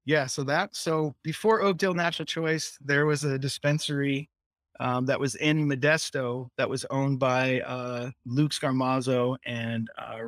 Yeah. 0.05 0.27
So 0.27 0.43
that, 0.43 0.75
so 0.75 1.15
before 1.23 1.61
Oakdale 1.61 1.93
Natural 1.93 2.25
Choice, 2.25 2.77
there 2.81 3.05
was 3.05 3.23
a 3.23 3.39
dispensary 3.39 4.29
um, 4.79 5.05
that 5.07 5.19
was 5.19 5.35
in 5.35 5.67
Modesto 5.67 6.49
that 6.57 6.69
was 6.69 6.85
owned 6.89 7.19
by 7.19 7.61
uh, 7.61 8.11
Luke 8.25 8.51
Scarmazzo 8.51 9.37
and 9.45 9.87
uh, 9.97 10.27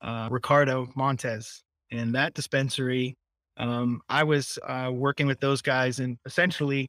uh, 0.00 0.28
Ricardo 0.30 0.88
Montes. 0.94 1.62
And 1.90 2.14
that 2.14 2.34
dispensary, 2.34 3.16
um, 3.56 4.00
I 4.08 4.22
was 4.22 4.58
uh, 4.66 4.90
working 4.92 5.26
with 5.26 5.40
those 5.40 5.62
guys 5.62 5.98
and 5.98 6.18
essentially, 6.24 6.88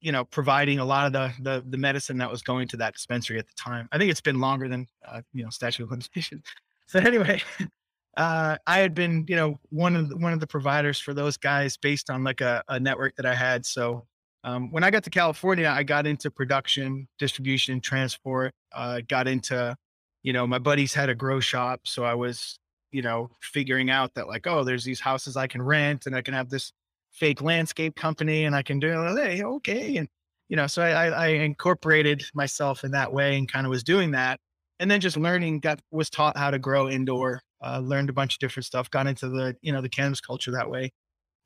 you 0.00 0.12
know, 0.12 0.24
providing 0.24 0.78
a 0.78 0.84
lot 0.84 1.06
of 1.06 1.12
the, 1.12 1.32
the, 1.42 1.64
the 1.68 1.76
medicine 1.76 2.18
that 2.18 2.30
was 2.30 2.42
going 2.42 2.68
to 2.68 2.76
that 2.78 2.94
dispensary 2.94 3.38
at 3.38 3.46
the 3.46 3.54
time. 3.54 3.88
I 3.92 3.98
think 3.98 4.10
it's 4.10 4.20
been 4.20 4.40
longer 4.40 4.68
than 4.68 4.86
uh, 5.06 5.22
you 5.32 5.44
know 5.44 5.50
statute 5.50 5.84
of 5.84 5.90
limitations. 5.92 6.44
So 6.86 6.98
anyway, 6.98 7.42
uh, 8.16 8.56
I 8.66 8.78
had 8.78 8.94
been 8.94 9.24
you 9.28 9.36
know 9.36 9.58
one 9.70 9.96
of 9.96 10.08
the, 10.08 10.16
one 10.16 10.32
of 10.32 10.40
the 10.40 10.46
providers 10.46 11.00
for 11.00 11.14
those 11.14 11.36
guys 11.36 11.76
based 11.76 12.10
on 12.10 12.24
like 12.24 12.40
a, 12.40 12.62
a 12.68 12.80
network 12.80 13.16
that 13.16 13.26
I 13.26 13.34
had. 13.34 13.66
So 13.66 14.06
um, 14.44 14.70
when 14.70 14.84
I 14.84 14.90
got 14.90 15.04
to 15.04 15.10
California, 15.10 15.68
I 15.68 15.82
got 15.82 16.06
into 16.06 16.30
production, 16.30 17.08
distribution, 17.18 17.80
transport. 17.80 18.54
Uh, 18.72 19.00
got 19.08 19.26
into, 19.26 19.76
you 20.22 20.32
know, 20.32 20.46
my 20.46 20.58
buddies 20.58 20.94
had 20.94 21.08
a 21.08 21.14
grow 21.14 21.40
shop, 21.40 21.80
so 21.84 22.04
I 22.04 22.14
was, 22.14 22.58
you 22.92 23.02
know, 23.02 23.30
figuring 23.40 23.90
out 23.90 24.14
that 24.14 24.28
like, 24.28 24.46
oh, 24.46 24.62
there's 24.64 24.84
these 24.84 25.00
houses 25.00 25.36
I 25.36 25.46
can 25.48 25.60
rent, 25.60 26.06
and 26.06 26.14
I 26.14 26.22
can 26.22 26.34
have 26.34 26.50
this 26.50 26.72
fake 27.18 27.42
landscape 27.42 27.96
company, 27.96 28.44
and 28.44 28.54
I 28.54 28.62
can 28.62 28.78
do, 28.78 28.88
it. 28.88 29.16
hey, 29.18 29.42
okay, 29.42 29.96
and 29.96 30.08
you 30.48 30.56
know, 30.56 30.66
so 30.66 30.82
I, 30.82 31.08
I 31.08 31.26
incorporated 31.28 32.24
myself 32.34 32.84
in 32.84 32.92
that 32.92 33.12
way, 33.12 33.36
and 33.36 33.50
kind 33.50 33.66
of 33.66 33.70
was 33.70 33.82
doing 33.82 34.12
that, 34.12 34.40
and 34.78 34.90
then 34.90 35.00
just 35.00 35.16
learning, 35.16 35.60
got 35.60 35.80
was 35.90 36.10
taught 36.10 36.36
how 36.36 36.50
to 36.50 36.58
grow 36.58 36.88
indoor, 36.88 37.40
uh, 37.64 37.80
learned 37.80 38.10
a 38.10 38.14
bunch 38.14 38.34
of 38.34 38.38
different 38.38 38.66
stuff, 38.66 38.90
got 38.90 39.06
into 39.06 39.28
the, 39.28 39.56
you 39.62 39.72
know, 39.72 39.80
the 39.80 39.88
cannabis 39.88 40.20
culture 40.20 40.52
that 40.52 40.70
way, 40.70 40.90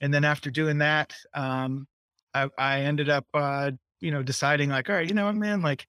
and 0.00 0.12
then 0.12 0.24
after 0.24 0.50
doing 0.50 0.78
that, 0.78 1.14
um, 1.34 1.86
I, 2.34 2.48
I 2.58 2.80
ended 2.80 3.08
up, 3.08 3.26
uh, 3.34 3.72
you 4.00 4.10
know, 4.10 4.22
deciding 4.22 4.70
like, 4.70 4.90
all 4.90 4.96
right, 4.96 5.08
you 5.08 5.14
know 5.14 5.26
what, 5.26 5.36
man, 5.36 5.62
like 5.62 5.86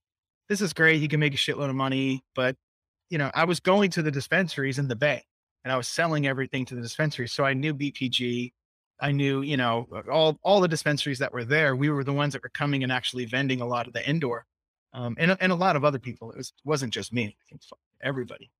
this 0.49 0.61
is 0.61 0.73
great. 0.73 1.01
You 1.01 1.07
can 1.07 1.19
make 1.19 1.33
a 1.33 1.37
shitload 1.37 1.69
of 1.69 1.75
money, 1.75 2.21
but 2.35 2.55
you 3.09 3.17
know, 3.17 3.31
I 3.33 3.45
was 3.45 3.59
going 3.59 3.91
to 3.91 4.01
the 4.01 4.11
dispensaries 4.11 4.79
in 4.79 4.87
the 4.87 4.95
Bay 4.95 5.23
and 5.63 5.71
I 5.71 5.77
was 5.77 5.87
selling 5.87 6.27
everything 6.27 6.65
to 6.65 6.75
the 6.75 6.81
dispensaries. 6.81 7.31
So 7.31 7.43
I 7.45 7.53
knew 7.53 7.73
BPG. 7.73 8.51
I 8.99 9.11
knew, 9.11 9.41
you 9.41 9.57
know, 9.57 9.87
all, 10.11 10.37
all 10.43 10.61
the 10.61 10.67
dispensaries 10.67 11.19
that 11.19 11.33
were 11.33 11.43
there. 11.43 11.75
We 11.75 11.89
were 11.89 12.03
the 12.03 12.13
ones 12.13 12.33
that 12.33 12.43
were 12.43 12.51
coming 12.53 12.83
and 12.83 12.91
actually 12.91 13.25
vending 13.25 13.61
a 13.61 13.67
lot 13.67 13.87
of 13.87 13.93
the 13.93 14.07
indoor. 14.07 14.45
Um, 14.93 15.15
and, 15.17 15.35
and 15.39 15.51
a 15.51 15.55
lot 15.55 15.75
of 15.75 15.83
other 15.83 15.99
people. 15.99 16.31
It 16.31 16.37
was, 16.37 16.53
wasn't 16.63 16.93
just 16.93 17.11
me, 17.11 17.35
everybody. 18.01 18.51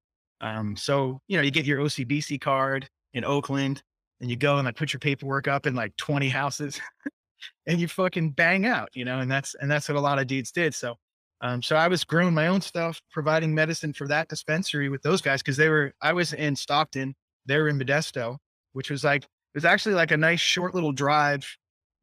Um, 0.41 0.75
so, 0.75 1.21
you 1.27 1.37
know, 1.37 1.43
you 1.43 1.51
get 1.51 1.65
your 1.65 1.79
OCBC 1.79 2.41
card 2.41 2.89
in 3.13 3.23
Oakland 3.23 3.83
and 4.19 4.29
you 4.29 4.35
go 4.35 4.57
and 4.57 4.65
like 4.65 4.75
put 4.75 4.91
your 4.91 4.99
paperwork 4.99 5.47
up 5.47 5.65
in 5.65 5.75
like 5.75 5.95
20 5.97 6.29
houses 6.29 6.81
and 7.67 7.79
you 7.79 7.87
fucking 7.87 8.31
bang 8.31 8.65
out, 8.65 8.89
you 8.93 9.05
know, 9.05 9.19
and 9.19 9.31
that's 9.31 9.55
and 9.55 9.69
that's 9.69 9.87
what 9.87 9.97
a 9.97 10.01
lot 10.01 10.19
of 10.19 10.27
dudes 10.27 10.51
did. 10.51 10.73
So 10.73 10.95
um, 11.43 11.61
so 11.61 11.75
I 11.75 11.89
was 11.89 12.05
growing 12.05 12.33
my 12.33 12.47
own 12.47 12.61
stuff, 12.61 13.01
providing 13.11 13.53
medicine 13.53 13.91
for 13.91 14.07
that 14.07 14.29
dispensary 14.29 14.87
with 14.87 15.01
those 15.01 15.21
guys 15.21 15.41
because 15.41 15.57
they 15.57 15.67
were 15.67 15.93
I 16.01 16.13
was 16.13 16.31
in 16.31 16.55
Stockton, 16.55 17.15
they 17.45 17.57
were 17.57 17.67
in 17.67 17.77
Modesto, 17.77 18.37
which 18.71 18.89
was 18.89 19.03
like 19.03 19.23
it 19.23 19.29
was 19.53 19.65
actually 19.65 19.95
like 19.95 20.11
a 20.11 20.17
nice 20.17 20.39
short 20.39 20.73
little 20.73 20.91
drive, 20.91 21.45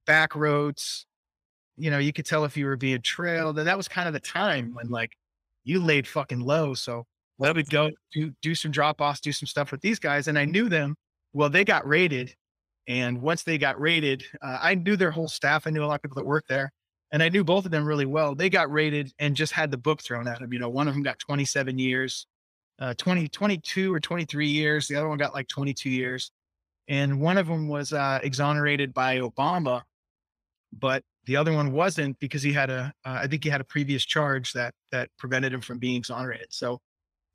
back 0.07 0.35
roads. 0.35 1.07
You 1.77 1.91
know, 1.91 1.99
you 1.99 2.13
could 2.13 2.27
tell 2.27 2.45
if 2.45 2.57
you 2.57 2.67
were 2.67 2.77
being 2.77 3.03
trailed. 3.03 3.59
And 3.59 3.67
that 3.67 3.77
was 3.77 3.89
kind 3.89 4.07
of 4.07 4.15
the 4.15 4.21
time 4.21 4.75
when 4.75 4.89
like 4.89 5.13
you 5.65 5.83
laid 5.83 6.07
fucking 6.07 6.41
low. 6.41 6.75
So 6.75 7.07
let 7.39 7.57
me 7.57 7.63
go 7.63 7.91
do 8.13 8.33
do 8.43 8.55
some 8.55 8.71
drop 8.71 9.01
offs, 9.01 9.21
do 9.21 9.33
some 9.33 9.47
stuff 9.47 9.73
with 9.73 9.81
these 9.81 9.99
guys. 9.99 10.29
And 10.29 10.39
I 10.39 10.45
knew 10.45 10.69
them. 10.69 10.95
Well, 11.33 11.49
they 11.49 11.65
got 11.65 11.87
raided 11.87 12.35
and 12.91 13.23
once 13.23 13.45
they 13.45 13.57
got 13.57 13.81
raided, 13.81 14.25
uh, 14.43 14.59
I 14.61 14.75
knew 14.75 14.97
their 14.97 15.13
whole 15.13 15.29
staff. 15.29 15.67
I 15.67 15.71
knew 15.71 15.85
a 15.85 15.87
lot 15.87 15.95
of 15.95 16.03
people 16.03 16.17
that 16.17 16.27
worked 16.27 16.49
there, 16.49 16.73
and 17.13 17.23
I 17.23 17.29
knew 17.29 17.45
both 17.45 17.65
of 17.65 17.71
them 17.71 17.85
really 17.85 18.05
well. 18.05 18.35
They 18.35 18.51
got 18.51 18.71
raided 18.73 19.13
and 19.21 19.37
just 19.37 19.53
had 19.53 19.71
the 19.71 19.77
book 19.77 20.03
thrown 20.03 20.27
at 20.27 20.41
them. 20.41 20.53
You 20.53 20.59
know, 20.59 20.69
one 20.69 20.89
of 20.89 20.95
them 20.95 21.05
got 21.05 21.21
27 21.21 21.79
years, 21.79 22.27
uh, 22.81 22.95
20, 22.95 23.29
22 23.29 23.95
or 23.95 24.01
23 24.01 24.49
years. 24.49 24.89
The 24.89 24.97
other 24.97 25.09
one 25.09 25.19
got 25.19 25.35
like 25.35 25.47
22 25.47 25.89
years, 25.89 26.33
and 26.91 27.21
one 27.21 27.39
of 27.39 27.47
them 27.47 27.69
was 27.69 27.93
uh, 27.93 28.19
exonerated 28.23 28.93
by 28.93 29.21
Obama, 29.21 29.83
but 30.73 31.05
the 31.25 31.37
other 31.37 31.53
one 31.53 31.71
wasn't 31.73 32.19
because 32.19 32.43
he 32.43 32.53
had 32.53 32.69
a. 32.69 32.93
Uh, 33.05 33.21
I 33.23 33.27
think 33.29 33.45
he 33.45 33.51
had 33.51 33.61
a 33.61 33.65
previous 33.65 34.05
charge 34.05 34.53
that 34.55 34.75
that 34.91 35.09
prevented 35.17 35.55
him 35.55 35.61
from 35.61 35.79
being 35.79 35.97
exonerated. 35.97 36.49
So, 36.51 36.81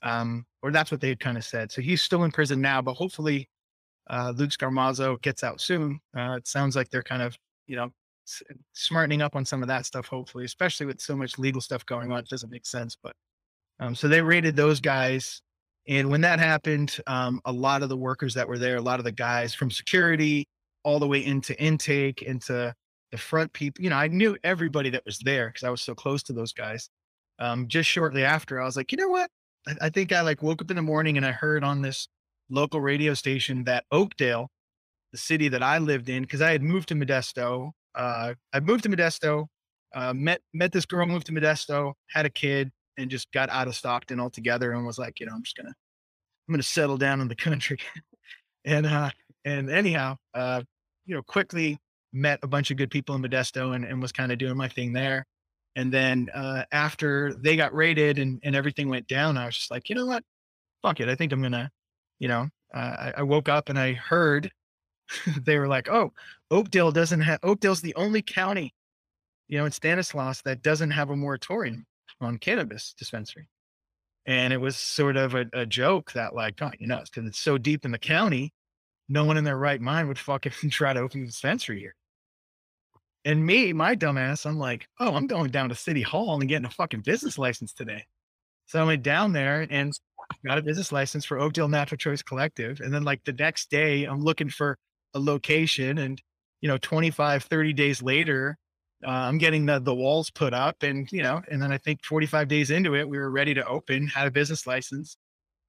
um, 0.03 0.45
or 0.61 0.71
that's 0.71 0.91
what 0.91 0.99
they 0.99 1.09
had 1.09 1.21
kind 1.21 1.37
of 1.37 1.45
said. 1.45 1.71
So 1.71 1.81
he's 1.81 2.01
still 2.01 2.25
in 2.25 2.31
prison 2.31 2.59
now, 2.61 2.81
but 2.81 2.95
hopefully 2.95 3.49
uh, 4.09 4.33
Luke 4.35 4.49
Scarmazzo 4.51 5.21
gets 5.21 5.43
out 5.43 5.61
soon. 5.61 5.99
Uh, 6.15 6.35
it 6.37 6.47
sounds 6.47 6.75
like 6.75 6.89
they're 6.89 7.01
kind 7.01 7.21
of, 7.21 7.37
you 7.65 7.77
know, 7.77 7.91
s- 8.27 8.43
smartening 8.73 9.21
up 9.21 9.35
on 9.37 9.45
some 9.45 9.61
of 9.61 9.69
that 9.69 9.85
stuff, 9.85 10.07
hopefully, 10.07 10.43
especially 10.43 10.85
with 10.85 10.99
so 10.99 11.15
much 11.15 11.39
legal 11.39 11.61
stuff 11.61 11.85
going 11.85 12.11
on. 12.11 12.19
It 12.19 12.27
doesn't 12.27 12.51
make 12.51 12.65
sense. 12.65 12.97
But 13.01 13.13
um, 13.79 13.95
so 13.95 14.09
they 14.09 14.21
raided 14.21 14.57
those 14.57 14.81
guys. 14.81 15.41
And 15.87 16.09
when 16.09 16.21
that 16.21 16.39
happened, 16.39 16.97
um, 17.07 17.41
a 17.45 17.51
lot 17.51 17.83
of 17.83 17.89
the 17.89 17.97
workers 17.97 18.33
that 18.33 18.47
were 18.47 18.57
there, 18.57 18.77
a 18.77 18.81
lot 18.81 18.99
of 18.99 19.05
the 19.05 19.11
guys 19.11 19.53
from 19.53 19.69
security 19.69 20.47
all 20.83 20.99
the 20.99 21.07
way 21.07 21.23
into 21.23 21.59
intake, 21.61 22.21
into 22.21 22.73
the 23.11 23.17
front 23.17 23.53
people, 23.53 23.83
you 23.83 23.89
know, 23.89 23.95
I 23.95 24.07
knew 24.07 24.37
everybody 24.43 24.89
that 24.91 25.05
was 25.05 25.19
there 25.19 25.47
because 25.47 25.63
I 25.63 25.69
was 25.69 25.81
so 25.81 25.95
close 25.95 26.23
to 26.23 26.33
those 26.33 26.53
guys. 26.53 26.89
Um, 27.37 27.67
just 27.67 27.89
shortly 27.89 28.23
after, 28.23 28.61
I 28.61 28.65
was 28.65 28.77
like, 28.77 28.91
you 28.91 28.97
know 28.97 29.09
what? 29.09 29.29
I, 29.67 29.75
I 29.81 29.89
think 29.89 30.11
I 30.11 30.21
like 30.21 30.41
woke 30.41 30.61
up 30.61 30.69
in 30.71 30.75
the 30.75 30.81
morning 30.81 31.17
and 31.17 31.25
I 31.25 31.31
heard 31.31 31.63
on 31.63 31.81
this 31.81 32.07
local 32.49 32.81
radio 32.81 33.13
station 33.13 33.63
that 33.65 33.85
Oakdale, 33.91 34.49
the 35.11 35.17
city 35.17 35.49
that 35.49 35.63
I 35.63 35.77
lived 35.79 36.09
in, 36.09 36.23
because 36.23 36.41
I 36.41 36.51
had 36.51 36.63
moved 36.63 36.89
to 36.89 36.95
Modesto. 36.95 37.71
Uh, 37.93 38.33
I 38.53 38.59
moved 38.59 38.83
to 38.83 38.89
Modesto, 38.89 39.47
uh, 39.93 40.13
met 40.13 40.41
met 40.53 40.71
this 40.71 40.85
girl, 40.85 41.05
moved 41.05 41.27
to 41.27 41.31
Modesto, 41.31 41.93
had 42.09 42.25
a 42.25 42.29
kid, 42.29 42.71
and 42.97 43.09
just 43.09 43.31
got 43.31 43.49
out 43.49 43.67
of 43.67 43.75
Stockton 43.75 44.19
altogether, 44.19 44.71
and 44.71 44.85
was 44.85 44.97
like, 44.99 45.19
you 45.19 45.25
know, 45.25 45.33
I'm 45.33 45.43
just 45.43 45.57
gonna, 45.57 45.73
I'm 46.47 46.53
gonna 46.53 46.63
settle 46.63 46.97
down 46.97 47.21
in 47.21 47.27
the 47.27 47.35
country, 47.47 47.79
and 48.65 48.85
uh, 48.85 49.09
and 49.45 49.69
anyhow, 49.69 50.17
uh, 50.33 50.63
you 51.05 51.15
know, 51.15 51.23
quickly 51.23 51.77
met 52.13 52.39
a 52.43 52.47
bunch 52.47 52.71
of 52.71 52.77
good 52.77 52.91
people 52.91 53.15
in 53.15 53.21
Modesto, 53.21 53.75
and 53.75 53.85
and 53.85 54.01
was 54.01 54.11
kind 54.11 54.31
of 54.31 54.37
doing 54.37 54.57
my 54.57 54.67
thing 54.67 54.93
there. 54.93 55.25
And 55.77 55.91
then 55.91 56.29
uh, 56.33 56.63
after 56.71 57.33
they 57.33 57.57
got 57.57 57.75
raided 57.75 58.17
and, 58.17 58.39
and 58.43 58.55
everything 58.55 58.87
went 58.87 59.07
down, 59.07 59.37
I 59.37 59.45
was 59.45 59.57
just 59.57 59.71
like, 59.71 59.89
you 59.89 59.95
know 59.95 60.05
what? 60.05 60.23
Fuck 60.81 61.01
it. 61.01 61.09
I 61.09 61.15
think 61.15 61.33
I'm 61.33 61.41
gonna 61.41 61.69
you 62.19 62.27
know, 62.27 62.49
uh, 62.73 62.77
I, 62.77 63.13
I 63.17 63.23
woke 63.23 63.49
up 63.49 63.69
and 63.69 63.77
I 63.79 63.93
heard 63.93 64.51
they 65.41 65.57
were 65.59 65.67
like, 65.67 65.89
"Oh, 65.89 66.11
Oakdale 66.51 66.91
doesn't 66.91 67.21
have 67.21 67.39
Oakdale's 67.43 67.81
the 67.81 67.95
only 67.95 68.21
county, 68.21 68.73
you 69.47 69.57
know, 69.57 69.65
in 69.65 69.71
Stanislaus 69.71 70.41
that 70.43 70.61
doesn't 70.61 70.91
have 70.91 71.09
a 71.09 71.15
moratorium 71.15 71.85
on 72.21 72.37
cannabis 72.37 72.93
dispensary." 72.97 73.49
And 74.25 74.51
it 74.53 74.57
was 74.57 74.75
sort 74.75 75.17
of 75.17 75.35
a, 75.35 75.45
a 75.53 75.65
joke 75.65 76.13
that, 76.13 76.33
like, 76.33 76.61
oh, 76.61 76.71
you 76.79 76.87
know, 76.87 77.01
because 77.03 77.27
it's 77.27 77.39
so 77.39 77.57
deep 77.57 77.85
in 77.85 77.91
the 77.91 77.99
county, 77.99 78.53
no 79.07 79.23
one 79.25 79.37
in 79.37 79.43
their 79.43 79.57
right 79.57 79.79
mind 79.79 80.07
would 80.07 80.19
fucking 80.19 80.51
try 80.71 80.93
to 80.93 80.99
open 80.99 81.23
a 81.23 81.25
dispensary 81.25 81.79
here. 81.79 81.95
And 83.23 83.43
me, 83.43 83.73
my 83.73 83.95
dumbass, 83.95 84.45
I'm 84.45 84.57
like, 84.57 84.87
oh, 84.99 85.15
I'm 85.15 85.27
going 85.27 85.49
down 85.49 85.69
to 85.69 85.75
City 85.75 86.03
Hall 86.03 86.39
and 86.39 86.47
getting 86.47 86.65
a 86.65 86.69
fucking 86.69 87.01
business 87.01 87.37
license 87.39 87.73
today. 87.73 88.05
So 88.67 88.79
I 88.81 88.85
went 88.85 89.03
down 89.03 89.33
there 89.33 89.65
and 89.69 89.93
got 90.45 90.59
a 90.59 90.61
business 90.61 90.91
license 90.91 91.25
for 91.25 91.39
Oakdale 91.39 91.67
Natural 91.67 91.97
Choice 91.97 92.21
Collective. 92.21 92.79
And 92.81 92.93
then 92.93 93.03
like 93.03 93.23
the 93.25 93.33
next 93.33 93.71
day, 93.71 94.05
I'm 94.05 94.21
looking 94.21 94.49
for 94.49 94.77
a 95.15 95.19
location 95.19 95.97
and, 95.97 96.21
you 96.61 96.69
know, 96.69 96.77
25, 96.77 97.43
30 97.43 97.73
days 97.73 98.01
later, 98.01 98.57
uh, 99.05 99.09
I'm 99.09 99.37
getting 99.37 99.65
the, 99.65 99.79
the 99.79 99.93
walls 99.93 100.29
put 100.29 100.53
up 100.53 100.83
and, 100.83 101.11
you 101.11 101.23
know, 101.23 101.41
and 101.49 101.61
then 101.61 101.71
I 101.71 101.77
think 101.77 102.03
45 102.03 102.47
days 102.47 102.71
into 102.71 102.95
it, 102.95 103.07
we 103.07 103.17
were 103.17 103.31
ready 103.31 103.53
to 103.53 103.65
open, 103.65 104.07
had 104.07 104.27
a 104.27 104.31
business 104.31 104.65
license 104.67 105.17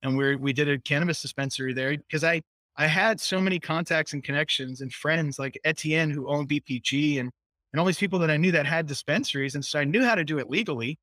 and 0.03 0.17
we 0.17 0.37
we 0.37 0.53
did 0.53 0.69
a 0.69 0.79
cannabis 0.79 1.23
dispensary 1.23 1.73
there 1.73 1.97
because 1.97 2.23
I, 2.23 2.43
I 2.77 2.87
had 2.87 3.21
so 3.21 3.41
many 3.41 3.59
contacts 3.59 4.13
and 4.13 4.23
connections 4.23 4.83
and 4.83 4.93
friends 4.93 5.39
like 5.39 5.59
Etienne 5.65 6.11
who 6.11 6.29
owned 6.29 6.49
BPG 6.49 7.19
and, 7.19 7.31
and 7.73 7.81
all 7.81 7.87
these 7.87 7.99
people 7.99 8.19
that 8.19 8.31
I 8.31 8.37
knew 8.37 8.53
that 8.53 8.67
had 8.67 8.87
dispensaries. 8.87 9.55
And 9.55 9.65
so 9.65 9.79
I 9.79 9.85
knew 9.85 10.05
how 10.05 10.15
to 10.15 10.25
do 10.25 10.39
it 10.39 10.51
legally 10.51 10.99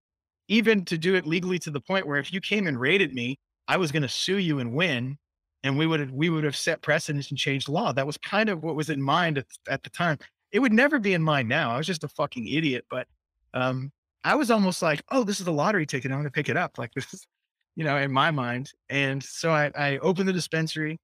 even 0.48 0.86
to 0.86 0.98
do 0.98 1.16
it 1.16 1.26
legally 1.26 1.60
to 1.60 1.72
the 1.72 1.80
point 1.80 2.08
where 2.08 2.20
if 2.20 2.34
you 2.34 2.42
came 2.42 2.68
and 2.68 2.80
raided 2.80 3.14
me, 3.14 3.38
I 3.68 3.78
was 3.78 3.92
going 3.92 4.02
to 4.02 4.10
sue 4.10 4.38
you 4.38 4.60
and 4.60 4.74
win, 4.74 5.18
and 5.64 5.78
we 5.78 5.88
would 5.88 6.00
have 6.02 6.12
we 6.12 6.30
would 6.30 6.44
have 6.44 6.56
set 6.56 6.82
precedents 6.82 7.30
and 7.30 7.38
changed 7.38 7.70
law. 7.70 7.94
That 7.94 8.06
was 8.06 8.18
kind 8.18 8.50
of 8.50 8.64
what 8.64 8.76
was 8.76 8.90
in 8.90 9.02
mind 9.02 9.38
at, 9.38 9.46
at 9.70 9.84
the 9.84 9.90
time. 9.90 10.18
It 10.54 10.60
would 10.60 10.72
never 10.72 11.00
be 11.00 11.14
in 11.14 11.24
mind 11.24 11.50
now. 11.50 11.72
I 11.72 11.78
was 11.78 11.88
just 11.88 12.04
a 12.04 12.08
fucking 12.08 12.48
idiot, 12.48 12.86
but 12.90 13.08
um, 13.54 13.92
I 14.24 14.36
was 14.36 14.52
almost 14.52 14.82
like, 14.82 15.04
oh, 15.12 15.24
this 15.24 15.42
is 15.42 15.48
a 15.48 15.52
lottery 15.52 15.86
ticket. 15.86 16.12
I'm 16.12 16.18
going 16.20 16.26
to 16.26 16.32
pick 16.32 16.48
it 16.48 16.56
up. 16.56 16.78
Like 16.78 16.92
this 16.96 17.14
is, 17.14 17.28
you 17.76 17.84
know, 17.84 17.98
in 17.98 18.12
my 18.12 18.32
mind. 18.32 18.72
And 18.90 19.22
so 19.22 19.52
I, 19.52 19.72
I 19.76 19.98
opened 19.98 20.30
the 20.30 20.34
dispensary, 20.34 21.00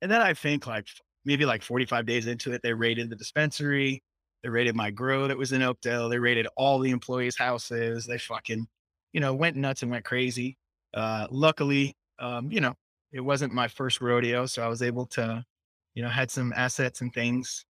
and 0.00 0.10
then 0.10 0.22
I 0.22 0.32
think 0.32 0.66
like 0.66 0.86
maybe 1.24 1.44
like 1.44 1.62
45 1.62 2.06
days 2.06 2.26
into 2.26 2.52
it, 2.52 2.62
they 2.62 2.72
raided 2.72 3.10
the 3.10 3.16
dispensary. 3.16 4.02
They 4.42 4.48
raided 4.48 4.76
my 4.76 4.90
grow 4.90 5.26
that 5.26 5.36
was 5.36 5.52
in 5.52 5.62
Oakdale. 5.62 6.08
They 6.08 6.18
raided 6.18 6.46
all 6.56 6.78
the 6.78 6.90
employees' 6.90 7.36
houses. 7.36 8.06
They 8.06 8.18
fucking, 8.18 8.66
you 9.12 9.20
know, 9.20 9.34
went 9.34 9.56
nuts 9.56 9.82
and 9.82 9.90
went 9.90 10.04
crazy. 10.04 10.56
Uh, 10.94 11.26
luckily, 11.30 11.96
um, 12.20 12.50
you 12.50 12.60
know, 12.60 12.74
it 13.12 13.20
wasn't 13.20 13.52
my 13.52 13.66
first 13.66 14.00
rodeo, 14.00 14.46
so 14.46 14.62
I 14.62 14.68
was 14.68 14.82
able 14.82 15.06
to, 15.06 15.44
you 15.94 16.02
know, 16.02 16.08
had 16.08 16.30
some 16.30 16.52
assets 16.54 17.00
and 17.00 17.12
things 17.12 17.64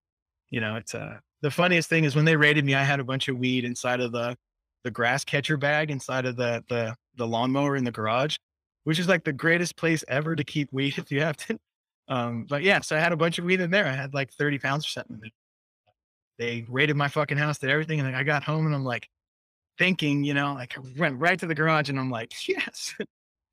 you 0.51 0.61
know, 0.61 0.77
it's 0.77 0.95
uh 0.95 1.19
the 1.43 1.51
funniest 1.51 1.89
thing 1.89 2.05
is 2.05 2.17
when 2.17 2.25
they 2.25 2.37
raided 2.37 2.65
me, 2.65 2.75
I 2.75 2.83
had 2.83 3.01
a 3.01 3.05
bunch 3.05 3.29
of 3.29 3.39
weed 3.39 3.65
inside 3.65 4.01
of 4.01 4.13
the 4.13 4.37
the 4.85 4.91
grass 4.91 5.25
catcher 5.25 5.57
bag 5.57 5.91
inside 5.91 6.27
of 6.27 6.37
the 6.37 6.65
the 6.69 6.95
the 7.17 7.27
lawnmower 7.27 7.77
in 7.77 7.85
the 7.85 7.93
garage, 7.93 8.37
which 8.85 8.99
is 8.99 9.09
like 9.09 9.25
the 9.25 9.33
greatest 9.33 9.77
place 9.77 10.05
ever 10.09 10.37
to 10.37 10.45
keep 10.45 10.73
weed 10.73 10.99
if 10.99 11.11
you 11.11 11.21
have 11.21 11.37
to. 11.37 11.59
Um, 12.09 12.47
but 12.49 12.63
yeah, 12.63 12.81
so 12.81 12.97
I 12.97 13.01
had 13.01 13.13
a 13.13 13.17
bunch 13.17 13.39
of 13.39 13.45
weed 13.45 13.61
in 13.61 13.71
there. 13.71 13.87
I 13.87 13.93
had 13.93 14.15
like 14.15 14.33
30 14.33 14.59
pounds 14.59 14.87
or 14.87 14.91
something. 14.91 15.21
They 16.39 16.65
raided 16.69 16.97
my 16.97 17.09
fucking 17.09 17.39
house, 17.39 17.59
did 17.59 17.71
everything, 17.71 17.99
and 18.01 18.15
I 18.15 18.23
got 18.23 18.45
home 18.45 18.67
and 18.67 18.75
I'm 18.75 18.85
like 18.85 19.09
thinking, 19.79 20.23
you 20.25 20.35
know, 20.35 20.55
like 20.55 20.77
I 20.79 20.83
went 20.99 21.19
right 21.19 21.39
to 21.39 21.47
the 21.47 21.55
garage 21.55 21.89
and 21.89 21.99
I'm 21.99 22.11
like, 22.11 22.33
yes. 22.49 22.95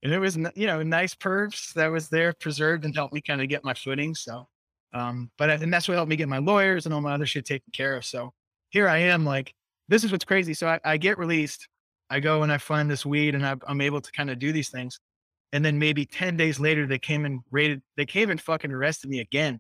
and 0.04 0.14
it 0.14 0.20
was, 0.20 0.38
you 0.56 0.68
know, 0.68 0.84
nice 0.84 1.16
perps 1.16 1.74
that 1.74 1.88
was 1.88 2.10
there 2.10 2.34
preserved 2.34 2.86
and 2.86 2.96
helped 2.96 3.14
me 3.14 3.22
kind 3.22 3.42
of 3.42 3.48
get 3.48 3.64
my 3.64 3.74
footing. 3.74 4.14
So 4.16 4.48
um, 4.94 5.32
but 5.38 5.50
and 5.50 5.74
that's 5.74 5.88
what 5.88 5.96
helped 5.96 6.10
me 6.10 6.16
get 6.16 6.30
my 6.30 6.38
lawyers 6.38 6.86
and 6.86 6.94
all 6.94 7.02
my 7.02 7.14
other 7.14 7.26
shit 7.26 7.46
taken 7.46 7.72
care 7.74 7.96
of. 7.96 8.06
So 8.06 8.34
here 8.70 8.88
I 8.88 9.00
am, 9.00 9.26
like, 9.26 9.54
this 9.88 10.04
is 10.04 10.12
what's 10.12 10.26
crazy. 10.26 10.54
So 10.54 10.68
I, 10.68 10.80
I 10.84 10.98
get 10.98 11.18
released. 11.18 11.68
I 12.10 12.20
go 12.20 12.44
and 12.44 12.52
I 12.52 12.58
find 12.58 12.90
this 12.90 13.06
weed 13.06 13.36
and 13.36 13.46
I, 13.46 13.56
I'm 13.68 13.82
able 13.82 14.02
to 14.02 14.12
kind 14.12 14.30
of 14.30 14.40
do 14.40 14.52
these 14.52 14.70
things. 14.70 15.00
And 15.52 15.64
then 15.64 15.78
maybe 15.78 16.06
10 16.06 16.38
days 16.38 16.60
later, 16.60 16.88
they 16.88 17.00
came 17.00 17.26
and 17.26 17.42
raided, 17.52 17.82
they 17.98 18.06
came 18.06 18.30
and 18.30 18.42
fucking 18.42 18.72
arrested 18.72 19.10
me 19.10 19.20
again. 19.20 19.60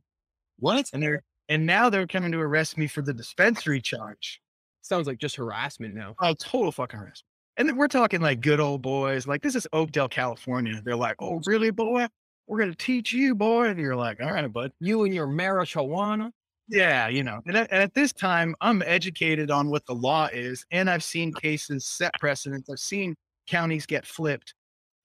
What? 0.59 0.87
And 0.93 1.01
they're, 1.01 1.23
and 1.49 1.65
now 1.65 1.89
they're 1.89 2.07
coming 2.07 2.31
to 2.31 2.39
arrest 2.39 2.77
me 2.77 2.87
for 2.87 3.01
the 3.01 3.13
dispensary 3.13 3.81
charge. 3.81 4.41
Sounds 4.81 5.07
like 5.07 5.17
just 5.17 5.35
harassment 5.35 5.93
now. 5.93 6.15
Oh, 6.19 6.33
total 6.33 6.71
fucking 6.71 6.99
harassment. 6.99 7.25
And 7.57 7.69
then 7.69 7.77
we're 7.77 7.87
talking 7.87 8.21
like 8.21 8.41
good 8.41 8.59
old 8.59 8.81
boys. 8.81 9.27
Like 9.27 9.41
this 9.41 9.55
is 9.55 9.67
Oakdale, 9.71 10.09
California. 10.09 10.81
They're 10.83 10.95
like, 10.95 11.15
oh, 11.19 11.41
really, 11.45 11.69
boy? 11.69 12.07
We're 12.47 12.59
going 12.59 12.71
to 12.71 12.77
teach 12.77 13.13
you, 13.13 13.35
boy. 13.35 13.67
And 13.67 13.79
you're 13.79 13.95
like, 13.95 14.21
all 14.21 14.31
right, 14.31 14.51
bud. 14.51 14.71
You 14.79 15.03
and 15.03 15.13
your 15.13 15.27
marijuana. 15.27 16.31
Yeah, 16.69 17.09
you 17.09 17.23
know, 17.23 17.41
and 17.45 17.57
at, 17.57 17.71
and 17.71 17.83
at, 17.83 17.93
this 17.93 18.13
time, 18.13 18.55
I'm 18.61 18.81
educated 18.85 19.51
on 19.51 19.69
what 19.69 19.85
the 19.85 19.93
law 19.93 20.29
is, 20.31 20.65
and 20.71 20.89
I've 20.89 21.03
seen 21.03 21.33
cases 21.33 21.85
set 21.85 22.13
precedents. 22.19 22.69
I've 22.69 22.79
seen 22.79 23.15
counties 23.47 23.85
get 23.85 24.05
flipped, 24.05 24.53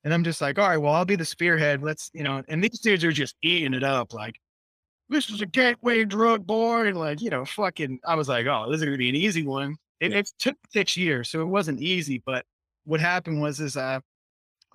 and 0.05 0.15
I'm 0.15 0.23
just 0.23 0.41
like, 0.41 0.57
all 0.57 0.69
right, 0.69 0.77
well, 0.77 0.95
I'll 0.95 1.05
be 1.05 1.17
the 1.17 1.25
spearhead. 1.25 1.83
Let's, 1.83 2.13
you 2.15 2.23
know, 2.23 2.45
and 2.47 2.63
these 2.63 2.79
dudes 2.79 3.03
are 3.03 3.11
just 3.11 3.35
eating 3.43 3.75
it 3.75 3.83
up, 3.83 4.15
like 4.15 4.37
this 5.09 5.31
is 5.31 5.41
a 5.41 5.47
gateway 5.47 6.05
drug, 6.05 6.47
boy, 6.47 6.87
and 6.87 6.97
like, 6.97 7.21
you 7.21 7.31
know, 7.31 7.45
fucking. 7.45 8.01
I 8.07 8.15
was 8.15 8.29
like, 8.29 8.47
oh, 8.47 8.67
this 8.71 8.79
is 8.79 8.85
going 8.85 8.93
to 8.93 8.99
be 8.99 9.09
an 9.09 9.17
easy 9.17 9.47
one. 9.47 9.77
It, 10.01 10.13
it 10.13 10.31
took 10.39 10.57
six 10.73 10.97
years, 10.97 11.31
so 11.31 11.41
it 11.41 11.47
wasn't 11.47 11.81
easy. 11.81 12.23
But 12.25 12.45
what 12.85 13.01
happened 13.01 13.41
was, 13.41 13.61
is 13.61 13.77
uh, 13.77 14.01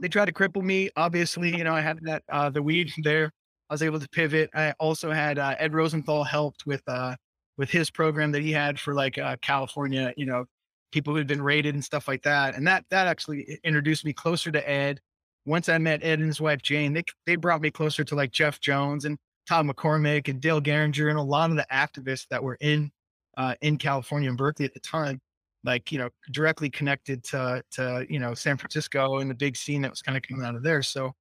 they 0.02 0.08
tried 0.08 0.26
to 0.26 0.34
cripple 0.34 0.64
me. 0.64 0.90
Obviously, 0.96 1.56
you 1.56 1.64
know, 1.64 1.74
I 1.74 1.82
had 1.82 2.00
that 2.04 2.24
uh, 2.30 2.50
the 2.50 2.64
weed 2.64 2.92
there. 3.04 3.32
I 3.70 3.74
was 3.74 3.82
able 3.82 4.00
to 4.00 4.10
pivot. 4.10 4.50
I 4.54 4.74
also 4.80 5.12
had 5.12 5.40
uh, 5.40 5.56
Ed 5.58 5.74
Rosenthal 5.74 6.24
helped 6.24 6.66
with 6.66 6.82
uh, 6.88 7.16
with 7.58 7.70
his 7.70 7.90
program 7.90 8.32
that 8.32 8.42
he 8.42 8.52
had 8.52 8.80
for 8.80 8.94
like 8.94 9.18
uh, 9.18 9.38
California, 9.42 10.14
you 10.18 10.26
know, 10.26 10.46
people 10.92 11.14
who 11.14 11.18
had 11.18 11.28
been 11.28 11.42
raided 11.42 11.76
and 11.76 11.84
stuff 11.84 12.08
like 12.08 12.24
that. 12.24 12.56
And 12.56 12.68
that 12.68 12.86
that 12.90 13.08
actually 13.08 13.60
introduced 13.64 14.06
me 14.06 14.14
closer 14.14 14.52
to 14.52 14.70
Ed. 14.70 15.00
Once 15.46 15.68
I 15.70 15.78
met 15.78 16.04
Ed 16.04 16.20
and 16.20 16.28
his 16.28 16.42
wife 16.42 16.62
Jane, 16.62 16.94
they 16.94 17.04
they 17.26 17.36
brought 17.36 17.62
me 17.62 17.72
closer 17.72 18.04
to 18.04 18.16
like 18.16 18.32
Jeff 18.32 18.60
Jones 18.60 19.06
and 19.06 19.18
Todd 19.48 19.66
McCormick 19.66 20.30
and 20.30 20.40
Dale 20.40 20.62
Gieringer 20.62 21.10
and 21.10 21.18
a 21.18 21.24
lot 21.24 21.50
of 21.50 21.58
the 21.58 21.68
activists 21.72 22.28
that 22.30 22.44
were 22.44 22.58
in 22.62 22.92
uh, 23.38 23.56
in 23.62 23.78
California 23.78 24.30
and 24.30 24.38
Berkeley 24.38 24.66
at 24.66 24.74
the 24.74 24.80
time 24.80 25.20
like 25.64 25.92
you 25.92 25.98
know 25.98 26.10
directly 26.32 26.70
connected 26.70 27.24
to 27.26 27.64
to 27.72 28.06
you 28.10 28.20
know 28.20 28.34
San 28.34 28.58
Francisco 28.58 29.20
and 29.20 29.30
the 29.30 29.36
big 29.36 29.56
scene 29.56 29.82
that 29.82 29.92
was 29.92 30.02
kind 30.02 30.18
of 30.18 30.24
coming 30.24 30.46
out 30.46 30.56
of 30.56 30.64
there. 30.64 30.82
So 30.82 31.14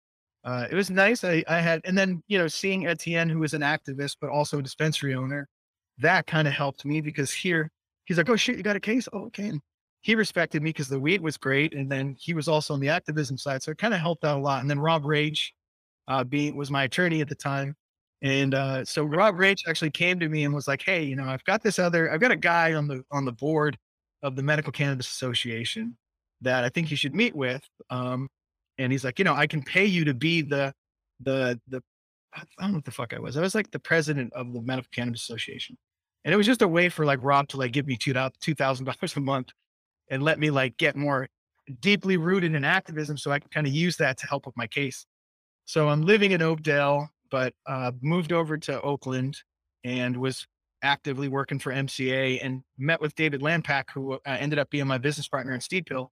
uh, 0.44 0.66
it 0.70 0.74
was 0.74 0.90
nice. 0.90 1.24
I, 1.24 1.44
I 1.48 1.60
had 1.60 1.80
and 1.84 1.96
then 1.96 2.22
you 2.28 2.38
know 2.38 2.48
seeing 2.48 2.86
Etienne, 2.86 3.28
who 3.28 3.38
was 3.40 3.54
an 3.54 3.62
activist 3.62 4.16
but 4.20 4.30
also 4.30 4.58
a 4.58 4.62
dispensary 4.62 5.14
owner, 5.14 5.48
that 5.98 6.26
kind 6.26 6.48
of 6.48 6.54
helped 6.54 6.84
me 6.84 7.00
because 7.00 7.32
here 7.32 7.70
he's 8.04 8.18
like, 8.18 8.28
oh 8.28 8.36
shit, 8.36 8.56
you 8.56 8.62
got 8.62 8.76
a 8.76 8.80
case? 8.80 9.08
Oh, 9.12 9.26
okay. 9.26 9.48
And 9.48 9.60
he 10.02 10.14
respected 10.16 10.62
me 10.62 10.70
because 10.70 10.88
the 10.88 10.98
weed 10.98 11.20
was 11.20 11.36
great, 11.36 11.74
and 11.74 11.90
then 11.90 12.16
he 12.18 12.34
was 12.34 12.48
also 12.48 12.74
on 12.74 12.80
the 12.80 12.88
activism 12.88 13.38
side, 13.38 13.62
so 13.62 13.70
it 13.70 13.78
kind 13.78 13.94
of 13.94 14.00
helped 14.00 14.24
out 14.24 14.38
a 14.38 14.42
lot. 14.42 14.60
And 14.60 14.68
then 14.68 14.80
Rob 14.80 15.04
Rage, 15.04 15.54
uh, 16.08 16.24
being 16.24 16.56
was 16.56 16.70
my 16.70 16.84
attorney 16.84 17.20
at 17.20 17.28
the 17.28 17.36
time. 17.36 17.76
And 18.22 18.54
uh, 18.54 18.84
so 18.84 19.04
Rob 19.04 19.38
Rage 19.38 19.64
actually 19.68 19.90
came 19.90 20.18
to 20.20 20.28
me 20.28 20.44
and 20.44 20.54
was 20.54 20.68
like, 20.68 20.82
"Hey, 20.82 21.04
you 21.04 21.16
know, 21.16 21.24
I've 21.24 21.44
got 21.44 21.62
this 21.62 21.78
other, 21.78 22.10
I've 22.12 22.20
got 22.20 22.32
a 22.32 22.36
guy 22.36 22.74
on 22.74 22.88
the 22.88 23.04
on 23.12 23.24
the 23.24 23.32
board 23.32 23.78
of 24.22 24.36
the 24.36 24.42
Medical 24.42 24.72
Cannabis 24.72 25.08
Association 25.08 25.96
that 26.40 26.64
I 26.64 26.68
think 26.68 26.90
you 26.90 26.96
should 26.96 27.14
meet 27.14 27.34
with. 27.34 27.62
Um, 27.90 28.28
and 28.78 28.92
he's 28.92 29.04
like, 29.04 29.18
you 29.18 29.24
know, 29.24 29.34
I 29.34 29.46
can 29.46 29.62
pay 29.62 29.84
you 29.84 30.04
to 30.04 30.14
be 30.14 30.42
the 30.42 30.72
the 31.20 31.60
the 31.68 31.82
I 32.34 32.44
don't 32.60 32.70
know 32.70 32.76
what 32.78 32.84
the 32.84 32.90
fuck 32.90 33.12
I 33.12 33.18
was. 33.18 33.36
I 33.36 33.40
was 33.40 33.54
like 33.54 33.70
the 33.70 33.78
president 33.78 34.32
of 34.32 34.52
the 34.52 34.62
Medical 34.62 34.88
Cannabis 34.92 35.22
Association. 35.22 35.76
And 36.24 36.32
it 36.32 36.36
was 36.36 36.46
just 36.46 36.62
a 36.62 36.68
way 36.68 36.88
for 36.88 37.04
like 37.04 37.18
Rob 37.22 37.48
to 37.48 37.56
like 37.56 37.72
give 37.72 37.86
me 37.86 37.96
two 37.96 38.14
thousand 38.54 38.84
dollars 38.86 39.16
a 39.16 39.20
month 39.20 39.48
and 40.10 40.22
let 40.22 40.38
me 40.38 40.50
like 40.50 40.76
get 40.76 40.96
more 40.96 41.28
deeply 41.80 42.16
rooted 42.16 42.54
in 42.54 42.64
activism 42.64 43.16
so 43.16 43.30
I 43.30 43.38
can 43.38 43.48
kind 43.50 43.66
of 43.66 43.72
use 43.72 43.96
that 43.98 44.18
to 44.18 44.26
help 44.26 44.46
with 44.46 44.56
my 44.56 44.66
case. 44.66 45.06
So 45.64 45.88
I'm 45.88 46.02
living 46.02 46.32
in 46.32 46.42
Oakdale, 46.42 47.08
but 47.30 47.54
uh, 47.66 47.92
moved 48.00 48.32
over 48.32 48.58
to 48.58 48.80
Oakland 48.80 49.36
and 49.84 50.16
was 50.16 50.46
actively 50.82 51.28
working 51.28 51.58
for 51.58 51.72
MCA 51.72 52.38
and 52.42 52.62
met 52.78 53.00
with 53.00 53.14
David 53.14 53.40
Lampach, 53.40 53.84
who 53.94 54.14
uh, 54.14 54.18
ended 54.26 54.58
up 54.58 54.70
being 54.70 54.86
my 54.86 54.98
business 54.98 55.28
partner 55.28 55.52
in 55.52 55.60
Steep 55.60 55.88
Hill. 55.88 56.10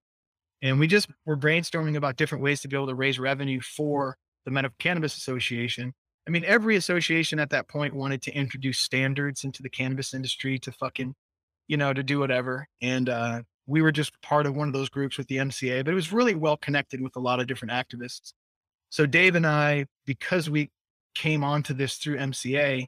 And 0.62 0.78
we 0.78 0.86
just 0.86 1.08
were 1.24 1.36
brainstorming 1.36 1.96
about 1.96 2.16
different 2.16 2.44
ways 2.44 2.60
to 2.60 2.68
be 2.68 2.76
able 2.76 2.88
to 2.88 2.94
raise 2.94 3.18
revenue 3.18 3.60
for 3.60 4.16
the 4.44 4.50
Medical 4.50 4.76
Cannabis 4.78 5.16
Association. 5.16 5.94
I 6.26 6.30
mean, 6.30 6.44
every 6.44 6.76
association 6.76 7.38
at 7.38 7.50
that 7.50 7.68
point 7.68 7.94
wanted 7.94 8.22
to 8.22 8.32
introduce 8.32 8.78
standards 8.78 9.44
into 9.44 9.62
the 9.62 9.70
cannabis 9.70 10.12
industry 10.12 10.58
to 10.60 10.72
fucking, 10.72 11.14
you 11.66 11.76
know, 11.76 11.92
to 11.92 12.02
do 12.02 12.18
whatever. 12.18 12.68
And 12.82 13.08
uh, 13.08 13.42
we 13.66 13.82
were 13.82 13.92
just 13.92 14.12
part 14.20 14.46
of 14.46 14.54
one 14.54 14.68
of 14.68 14.74
those 14.74 14.88
groups 14.90 15.16
with 15.16 15.28
the 15.28 15.38
MCA, 15.38 15.84
but 15.84 15.92
it 15.92 15.94
was 15.94 16.12
really 16.12 16.34
well 16.34 16.56
connected 16.56 17.00
with 17.00 17.16
a 17.16 17.20
lot 17.20 17.40
of 17.40 17.46
different 17.46 17.72
activists. 17.72 18.32
So 18.90 19.06
Dave 19.06 19.34
and 19.34 19.46
I, 19.46 19.86
because 20.04 20.50
we 20.50 20.70
came 21.14 21.42
onto 21.42 21.72
this 21.72 21.96
through 21.96 22.18
MCA, 22.18 22.86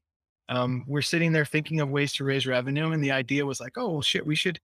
um, 0.53 0.85
we're 0.87 1.03
sitting 1.03 1.33
there 1.33 1.45
thinking 1.45 1.81
of 1.81 1.89
ways 1.91 2.13
to 2.15 2.25
raise 2.25 2.47
revenue, 2.47 2.93
and 2.93 3.03
the 3.03 3.11
idea 3.13 3.47
was 3.47 3.61
like, 3.61 3.73
oh 3.77 3.89
well, 3.89 4.03
shit, 4.03 4.27
we 4.27 4.35
should 4.35 4.61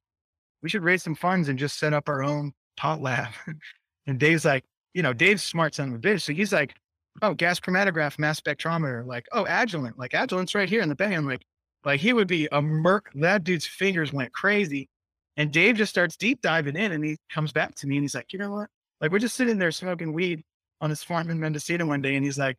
we 0.62 0.68
should 0.68 0.84
raise 0.84 1.02
some 1.02 1.14
funds 1.14 1.48
and 1.48 1.58
just 1.58 1.78
set 1.78 1.92
up 1.92 2.08
our 2.08 2.22
own 2.22 2.52
pot 2.76 3.00
lab. 3.00 3.32
and 4.06 4.18
Dave's 4.18 4.44
like, 4.44 4.64
you 4.92 5.02
know, 5.02 5.12
Dave's 5.12 5.42
smart 5.42 5.74
son 5.74 5.88
of 5.88 5.94
a 5.94 5.98
bitch, 5.98 6.22
so 6.22 6.32
he's 6.32 6.52
like, 6.52 6.74
oh, 7.22 7.34
gas 7.34 7.58
chromatograph, 7.58 8.18
mass 8.18 8.40
spectrometer, 8.40 9.06
like, 9.06 9.26
oh, 9.32 9.44
Agilent, 9.44 9.96
like 9.96 10.12
Agilent's 10.12 10.54
right 10.54 10.68
here 10.68 10.82
in 10.82 10.88
the 10.88 10.94
bay. 10.94 11.14
I'm 11.14 11.26
like, 11.26 11.42
like 11.84 12.00
he 12.00 12.12
would 12.12 12.28
be 12.28 12.48
a 12.52 12.60
merc. 12.60 13.10
That 13.14 13.44
dude's 13.44 13.66
fingers 13.66 14.12
went 14.12 14.32
crazy. 14.32 14.88
And 15.36 15.52
Dave 15.52 15.76
just 15.76 15.90
starts 15.90 16.16
deep 16.16 16.42
diving 16.42 16.76
in 16.76 16.92
and 16.92 17.04
he 17.04 17.16
comes 17.32 17.52
back 17.52 17.74
to 17.76 17.86
me 17.86 17.96
and 17.96 18.04
he's 18.04 18.14
like, 18.14 18.32
you 18.32 18.38
know 18.38 18.50
what? 18.50 18.68
Like 19.00 19.12
we're 19.12 19.20
just 19.20 19.36
sitting 19.36 19.58
there 19.58 19.70
smoking 19.70 20.12
weed 20.12 20.42
on 20.80 20.90
his 20.90 21.02
farm 21.02 21.30
in 21.30 21.38
Mendocino 21.38 21.86
one 21.86 22.02
day. 22.02 22.16
And 22.16 22.24
he's 22.24 22.38
like, 22.38 22.56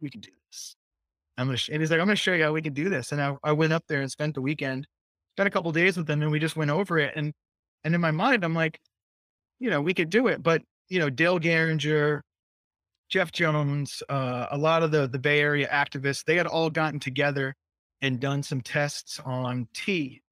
we 0.00 0.10
can 0.10 0.20
do 0.20 0.30
this. 0.50 0.76
I'm 1.38 1.46
gonna, 1.48 1.58
and 1.70 1.82
he's 1.82 1.90
like, 1.90 2.00
I'm 2.00 2.06
gonna 2.06 2.16
show 2.16 2.32
you 2.32 2.44
how 2.44 2.52
we 2.52 2.62
can 2.62 2.72
do 2.72 2.88
this. 2.88 3.12
And 3.12 3.20
I, 3.20 3.36
I 3.44 3.52
went 3.52 3.72
up 3.72 3.84
there 3.88 4.00
and 4.00 4.10
spent 4.10 4.34
the 4.34 4.40
weekend, 4.40 4.86
spent 5.36 5.46
a 5.46 5.50
couple 5.50 5.70
days 5.72 5.96
with 5.96 6.08
him, 6.08 6.22
and 6.22 6.30
we 6.30 6.38
just 6.38 6.56
went 6.56 6.70
over 6.70 6.98
it. 6.98 7.14
And 7.16 7.32
and 7.84 7.94
in 7.94 8.00
my 8.00 8.10
mind, 8.10 8.44
I'm 8.44 8.54
like, 8.54 8.78
you 9.58 9.70
know, 9.70 9.80
we 9.80 9.94
could 9.94 10.10
do 10.10 10.28
it. 10.28 10.42
But 10.42 10.62
you 10.88 10.98
know, 10.98 11.10
Dale 11.10 11.38
Gieringer, 11.38 12.22
Jeff 13.08 13.32
Jones, 13.32 14.02
uh, 14.08 14.46
a 14.50 14.58
lot 14.58 14.82
of 14.82 14.90
the 14.90 15.06
the 15.08 15.18
Bay 15.18 15.40
Area 15.40 15.68
activists, 15.68 16.24
they 16.24 16.36
had 16.36 16.46
all 16.46 16.70
gotten 16.70 17.00
together 17.00 17.54
and 18.02 18.20
done 18.20 18.42
some 18.42 18.60
tests 18.60 19.20
on 19.24 19.68
tea 19.74 20.22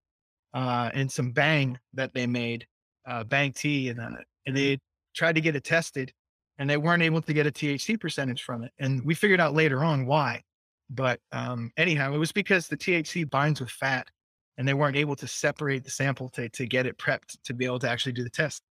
uh, 0.54 0.90
and 0.94 1.10
some 1.10 1.32
bang 1.32 1.78
that 1.92 2.14
they 2.14 2.26
made, 2.26 2.66
uh, 3.06 3.24
bang 3.24 3.52
tea, 3.52 3.88
and 3.90 4.00
uh, 4.00 4.10
and 4.46 4.56
they 4.56 4.78
tried 5.14 5.34
to 5.34 5.40
get 5.40 5.56
it 5.56 5.64
tested, 5.64 6.12
and 6.58 6.70
they 6.70 6.76
weren't 6.76 7.02
able 7.02 7.20
to 7.20 7.32
get 7.34 7.46
a 7.46 7.52
THC 7.52 8.00
percentage 8.00 8.42
from 8.42 8.62
it. 8.64 8.72
And 8.78 9.04
we 9.04 9.14
figured 9.14 9.40
out 9.40 9.54
later 9.54 9.84
on 9.84 10.06
why. 10.06 10.43
But 10.90 11.20
um, 11.32 11.70
anyhow, 11.76 12.14
it 12.14 12.18
was 12.18 12.32
because 12.32 12.68
the 12.68 12.76
THC 12.76 13.28
binds 13.28 13.60
with 13.60 13.70
fat 13.70 14.08
and 14.58 14.68
they 14.68 14.74
weren't 14.74 14.96
able 14.96 15.16
to 15.16 15.26
separate 15.26 15.84
the 15.84 15.90
sample 15.90 16.28
to, 16.30 16.48
to 16.50 16.66
get 16.66 16.86
it 16.86 16.98
prepped 16.98 17.36
to 17.44 17.54
be 17.54 17.64
able 17.64 17.78
to 17.80 17.90
actually 17.90 18.12
do 18.12 18.22
the 18.22 18.30
test. 18.30 18.62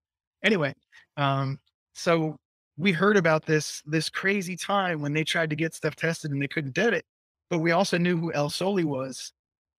Anyway, 0.43 0.73
um, 1.17 1.59
so 1.93 2.37
we 2.77 2.91
heard 2.91 3.17
about 3.17 3.45
this 3.45 3.81
this 3.85 4.09
crazy 4.09 4.55
time 4.55 5.01
when 5.01 5.13
they 5.13 5.23
tried 5.23 5.49
to 5.49 5.55
get 5.55 5.73
stuff 5.73 5.95
tested 5.95 6.31
and 6.31 6.41
they 6.41 6.47
couldn't 6.47 6.73
get 6.73 6.93
it. 6.93 7.05
But 7.49 7.59
we 7.59 7.71
also 7.71 7.97
knew 7.97 8.17
who 8.17 8.31
ElSohly 8.33 8.83
was 8.83 9.31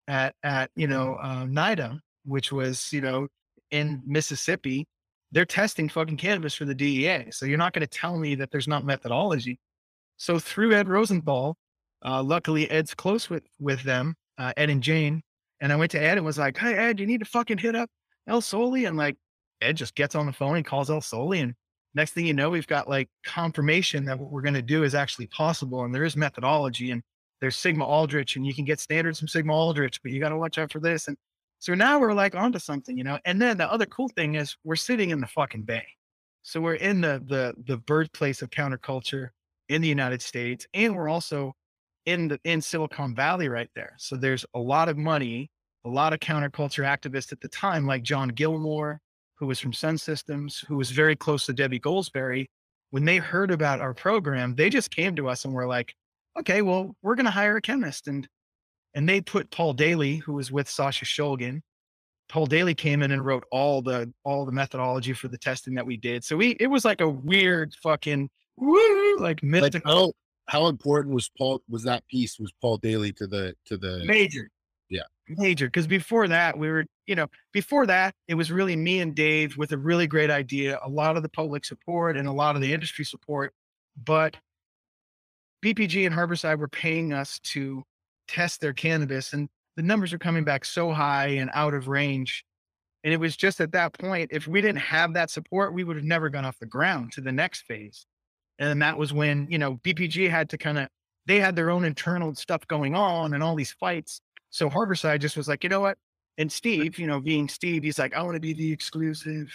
at 0.07 0.36
at 0.43 0.70
you 0.76 0.88
know 0.88 1.16
uh, 1.16 1.45
NIDA, 1.45 1.99
which 2.26 2.51
was 2.51 2.91
you 2.91 3.01
know 3.01 3.28
in 3.72 4.01
Mississippi. 4.05 4.86
They're 5.32 5.45
testing 5.45 5.89
fucking 5.89 6.18
cannabis 6.18 6.53
for 6.53 6.66
the 6.66 6.76
DEA. 6.76 7.32
So 7.32 7.47
you're 7.47 7.57
not 7.57 7.74
going 7.74 7.82
to 7.82 7.88
tell 7.88 8.20
me 8.20 8.36
that 8.36 8.51
there's 8.51 8.68
not 8.68 8.86
methodology. 8.86 9.60
So 10.18 10.38
through 10.38 10.76
Ed 10.76 10.88
Rosenthal, 10.88 11.57
uh, 12.06 12.24
luckily, 12.24 12.70
Ed's 12.70 12.93
close 12.93 13.30
with 13.30 13.43
with 13.60 13.84
them, 13.84 14.16
uh, 14.38 14.54
Ed 14.58 14.70
and 14.70 14.84
Jane. 14.84 15.22
And 15.62 15.72
I 15.72 15.76
went 15.78 15.91
to 15.91 16.01
Ed 16.01 16.18
and 16.18 16.26
was 16.26 16.38
like, 16.38 16.58
"Hey, 16.58 16.76
Ed, 16.76 16.99
you 16.99 17.06
need 17.06 17.20
to 17.20 17.26
fucking 17.26 17.58
hit 17.58 17.76
up 17.76 17.89
ElSohly." 18.30 18.88
And 18.88 18.97
like, 18.97 19.16
Ed 19.62 19.78
just 19.78 19.95
gets 19.95 20.16
on 20.16 20.26
the 20.26 20.34
phone 20.34 20.58
and 20.58 20.66
calls 20.66 20.89
ElSohly, 20.89 21.41
and 21.41 21.54
next 21.95 22.12
thing 22.12 22.26
you 22.26 22.34
know, 22.34 22.49
we've 22.49 22.68
got 22.68 22.89
like 22.89 23.10
confirmation 23.26 24.06
that 24.06 24.20
what 24.20 24.32
we're 24.32 24.41
going 24.41 24.54
to 24.56 24.62
do 24.62 24.84
is 24.84 24.95
actually 24.95 25.28
possible, 25.28 25.84
and 25.84 25.93
there 25.95 26.04
is 26.04 26.18
methodology, 26.18 26.91
and 26.91 27.01
there's 27.43 27.58
Sigma 27.58 27.86
Aldrich 27.86 28.38
and 28.38 28.45
you 28.45 28.54
can 28.54 28.64
get 28.64 28.80
standards 28.80 29.20
from 29.20 29.28
Sigma 29.28 29.54
Aldrich, 29.54 30.01
but 30.01 30.14
you 30.14 30.22
got 30.22 30.30
to 30.30 30.38
watch 30.38 30.58
out 30.58 30.72
for 30.72 30.80
this. 30.80 31.10
And 31.10 31.18
so 31.60 31.74
now 31.74 31.99
we're 31.99 32.14
like 32.14 32.36
onto 32.36 32.58
something, 32.58 32.97
you 32.97 33.04
know. 33.04 33.20
And 33.26 33.41
then 33.41 33.58
the 33.58 33.70
other 33.70 33.86
cool 33.86 34.08
thing 34.08 34.36
is 34.36 34.56
we're 34.64 34.78
sitting 34.78 35.10
in 35.10 35.20
the 35.20 35.28
fucking 35.28 35.64
bay. 35.64 35.86
So 36.43 36.62
we're 36.62 36.76
in 36.76 37.01
the 37.01 37.22
the 37.28 37.54
the 37.66 37.78
birthplace 37.78 38.41
of 38.41 38.49
counterculture 38.49 39.30
in 39.68 39.82
the 39.82 39.89
United 39.89 40.22
States, 40.22 40.66
and 40.74 40.95
we're 40.95 41.10
also 41.10 41.54
in 42.06 42.28
the 42.28 42.39
in 42.43 42.62
Silicon 42.62 43.16
Valley 43.16 43.49
right 43.49 43.70
there. 43.76 43.93
So 43.97 44.16
there's 44.16 44.45
a 44.54 44.60
lot 44.60 44.89
of 44.89 44.97
money, 44.97 45.49
a 45.86 45.89
lot 45.89 46.14
of 46.14 46.20
counterculture 46.20 46.86
activists 46.86 47.32
at 47.32 47.41
the 47.41 47.47
time, 47.49 47.86
like 47.86 48.04
John 48.04 48.30
Gilmore, 48.30 48.99
who 49.36 49.47
was 49.47 49.60
from 49.60 49.74
Sun 49.74 49.97
Systems, 49.97 50.60
who 50.68 50.78
was 50.78 50.91
very 50.91 51.16
close 51.16 51.45
to 51.45 51.54
Debbie 51.54 51.80
Goldsberry. 51.80 52.45
When 52.91 53.06
they 53.06 53.18
heard 53.18 53.51
about 53.51 53.82
our 53.82 53.93
program, 53.93 54.56
they 54.56 54.70
just 54.70 54.95
came 54.95 55.16
to 55.16 55.28
us 55.28 55.45
and 55.45 55.54
were 55.54 55.68
like, 55.68 55.95
"Okay, 56.39 56.62
well, 56.62 56.95
we're 57.01 57.16
going 57.16 57.26
to 57.26 57.32
hire 57.32 57.58
a 57.58 57.62
chemist." 57.62 58.08
And 58.08 58.28
and 58.93 59.10
they 59.10 59.22
put 59.22 59.49
Paul 59.51 59.74
Daly, 59.74 60.18
who 60.18 60.34
was 60.34 60.51
with 60.51 60.70
Sasha 60.70 61.06
Shulgin. 61.06 61.62
Paul 62.30 62.45
Daly 62.45 62.74
came 62.76 63.01
in 63.04 63.12
and 63.12 63.26
wrote 63.26 63.43
all 63.51 63.82
the 63.82 64.12
all 64.24 64.45
the 64.45 64.51
methodology 64.51 65.14
for 65.14 65.28
the 65.28 65.38
testing 65.38 65.74
that 65.76 65.86
we 65.86 65.97
did. 65.97 66.24
So 66.24 66.38
we 66.38 66.51
it 66.60 66.68
was 66.68 66.86
like 66.86 67.01
a 67.01 67.10
weird 67.10 67.76
fucking 67.82 68.30
woo, 68.58 69.18
like 69.18 69.43
mythical. 69.43 69.82
Like 69.82 69.84
how 69.86 70.14
how 70.48 70.68
important 70.68 71.16
was 71.16 71.30
Paul 71.38 71.62
was 71.70 71.84
that 71.84 72.08
piece 72.08 72.39
was 72.39 72.52
Paul 72.62 72.78
Daly 72.78 73.12
to 73.14 73.28
the 73.28 73.56
to 73.66 73.78
the 73.78 74.04
major. 74.06 74.50
Yeah. 74.89 75.04
Major 75.28 75.68
because 75.68 75.88
before 75.88 76.28
that 76.28 76.58
we 76.58 76.70
were 76.70 76.86
you 77.08 77.16
know 77.16 77.28
before 77.54 77.86
that 77.88 78.14
it 78.28 78.36
was 78.36 78.52
really 78.52 78.76
me 78.76 79.00
and 79.00 79.16
dave 79.16 79.58
with 79.58 79.72
a 79.72 79.78
really 79.78 80.06
great 80.06 80.30
idea 80.30 80.80
a 80.84 80.89
lot 80.89 81.16
of 81.16 81.24
the 81.24 81.30
public 81.30 81.64
support 81.64 82.18
and 82.18 82.28
a 82.28 82.32
lot 82.32 82.56
of 82.56 82.62
the 82.62 82.74
industry 82.74 83.06
support 83.06 83.54
but 84.04 84.36
bpg 85.64 86.06
and 86.06 86.14
harborside 86.14 86.60
were 86.60 86.68
paying 86.68 87.14
us 87.14 87.39
to 87.39 87.82
test 88.28 88.60
their 88.60 88.74
cannabis 88.74 89.32
and 89.32 89.48
the 89.78 89.82
numbers 89.82 90.12
are 90.12 90.20
coming 90.20 90.44
back 90.44 90.66
so 90.66 90.91
high 90.91 91.28
and 91.28 91.50
out 91.54 91.74
of 91.74 91.88
range 91.88 92.44
and 93.06 93.14
it 93.14 93.18
was 93.18 93.38
just 93.38 93.62
at 93.62 93.72
that 93.72 93.94
point 93.94 94.30
if 94.32 94.46
we 94.46 94.62
didn't 94.62 94.78
have 94.78 95.14
that 95.14 95.32
support 95.32 95.74
we 95.74 95.86
would 95.86 95.96
have 95.96 96.06
never 96.06 96.30
gone 96.30 96.46
off 96.46 96.60
the 96.60 96.66
ground 96.66 97.14
to 97.14 97.22
the 97.22 97.32
next 97.32 97.62
phase 97.62 98.06
and 98.60 98.82
that 98.82 98.97
was 98.97 99.14
when, 99.14 99.47
you 99.49 99.58
know, 99.58 99.78
BPG 99.78 100.30
had 100.30 100.49
to 100.49 100.58
kind 100.58 100.78
of, 100.78 100.88
they 101.26 101.39
had 101.39 101.56
their 101.56 101.70
own 101.70 101.86
internal 101.86 102.34
stuff 102.36 102.68
going 102.68 102.95
on 102.95 103.34
and 103.34 103.43
all 103.43 103.56
these 103.56 103.72
fights. 103.72 104.22
So 104.49 104.70
Harborside 104.70 105.20
just 105.20 105.38
was 105.38 105.47
like, 105.47 105.64
you 105.64 105.70
know 105.70 105.80
what? 105.80 105.97
And 106.38 106.51
Steve, 106.51 106.97
you 106.99 107.08
know, 107.08 107.20
being 107.20 107.47
Steve, 107.47 107.84
he's 107.84 107.99
like, 107.99 108.14
I 108.14 108.22
want 108.24 108.36
to 108.36 108.39
be 108.39 108.54
the 108.54 108.72
exclusive, 108.72 109.51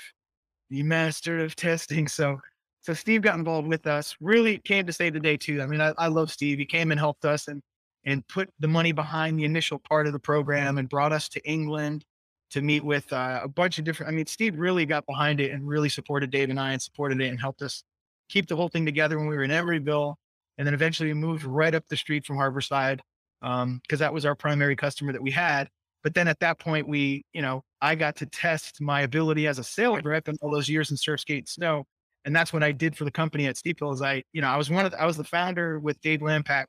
the 0.71 0.83
master 0.83 1.39
of 1.41 1.57
testing. 1.57 2.09
So, 2.09 2.39
so 2.81 2.95
Steve 2.95 3.23
got 3.23 3.39
involved 3.39 3.69
with 3.69 3.87
us, 3.87 4.17
really 4.21 4.59
came 4.59 4.87
to 4.87 4.93
save 4.93 5.15
the 5.15 5.21
day 5.21 5.37
too. 5.37 5.61
I 5.61 5.67
mean, 5.67 5.81
I, 5.81 5.93
I 5.99 6.09
love 6.09 6.31
Steve. 6.31 6.59
He 6.59 6.67
came 6.67 6.91
and 6.91 6.99
helped 6.99 7.25
us 7.25 7.49
and, 7.49 7.63
and 8.05 8.27
put 8.29 8.49
the 8.61 8.69
money 8.69 8.93
behind 8.93 9.39
the 9.39 9.45
initial 9.45 9.79
part 9.79 10.07
of 10.07 10.13
the 10.13 10.19
program 10.19 10.79
and 10.79 10.89
brought 10.89 11.13
us 11.13 11.29
to 11.31 11.41
England 11.49 12.05
to 12.51 12.63
meet 12.63 12.85
with 12.85 13.13
uh, 13.13 13.41
a 13.43 13.49
bunch 13.49 13.79
of 13.79 13.85
different. 13.85 14.11
I 14.11 14.15
mean, 14.15 14.27
Steve 14.27 14.59
really 14.59 14.87
got 14.87 15.05
behind 15.07 15.41
it 15.41 15.51
and 15.51 15.67
really 15.67 15.89
supported 15.89 16.31
Dave 16.31 16.51
and 16.51 16.59
I 16.59 16.73
and 16.73 16.81
supported 16.81 17.21
it 17.21 17.29
and 17.29 17.41
helped 17.41 17.63
us 17.63 17.83
keep 18.29 18.47
the 18.47 18.57
whole 18.57 18.69
thing 18.69 18.87
together 18.87 19.19
when 19.19 19.27
we 19.27 19.37
were 19.37 19.45
in 19.45 19.51
Emeryville. 19.51 20.15
And 20.57 20.67
then 20.67 20.75
eventually 20.75 21.09
we 21.09 21.15
moved 21.15 21.45
right 21.45 21.75
up 21.75 21.85
the 21.89 21.97
street 21.97 22.25
from 22.25 22.37
Harborside 22.37 23.01
because 23.41 23.63
um, 23.63 23.81
that 23.91 24.13
was 24.13 24.25
our 24.25 24.35
primary 24.35 24.77
customer 24.77 25.13
that 25.13 25.23
we 25.23 25.31
had. 25.31 25.69
But 26.03 26.15
then 26.15 26.29
at 26.29 26.41
that 26.41 26.59
point, 26.59 26.89
we, 26.89 27.25
you 27.33 27.43
know, 27.43 27.63
I 27.81 27.95
got 27.95 28.17
to 28.17 28.27
test 28.27 28.81
my 28.81 29.03
ability 29.03 29.47
as 29.47 29.59
a 29.59 29.65
sales 29.65 30.03
rep 30.05 30.29
in 30.29 30.37
all 30.41 30.51
those 30.51 30.69
years 30.69 30.91
in 30.91 30.97
Surfskate 30.97 31.39
and 31.39 31.49
Snow. 31.49 31.85
And 32.25 32.35
that's 32.35 32.53
what 32.53 32.63
I 32.63 32.73
did 32.73 32.97
for 32.97 33.05
the 33.05 33.11
company 33.11 33.47
at 33.47 33.57
Steep 33.57 33.81
Hill 33.81 33.93
is 33.93 34.03
I, 34.03 34.23
you 34.33 34.41
know, 34.41 34.49
I 34.49 34.57
was 34.57 34.71
one 34.71 34.85
of 34.85 34.93
the, 34.93 35.01
I 35.01 35.07
was 35.07 35.17
the 35.17 35.25
founder 35.25 35.79
with 35.79 36.01
Dave 36.01 36.21
Lampach. 36.21 36.67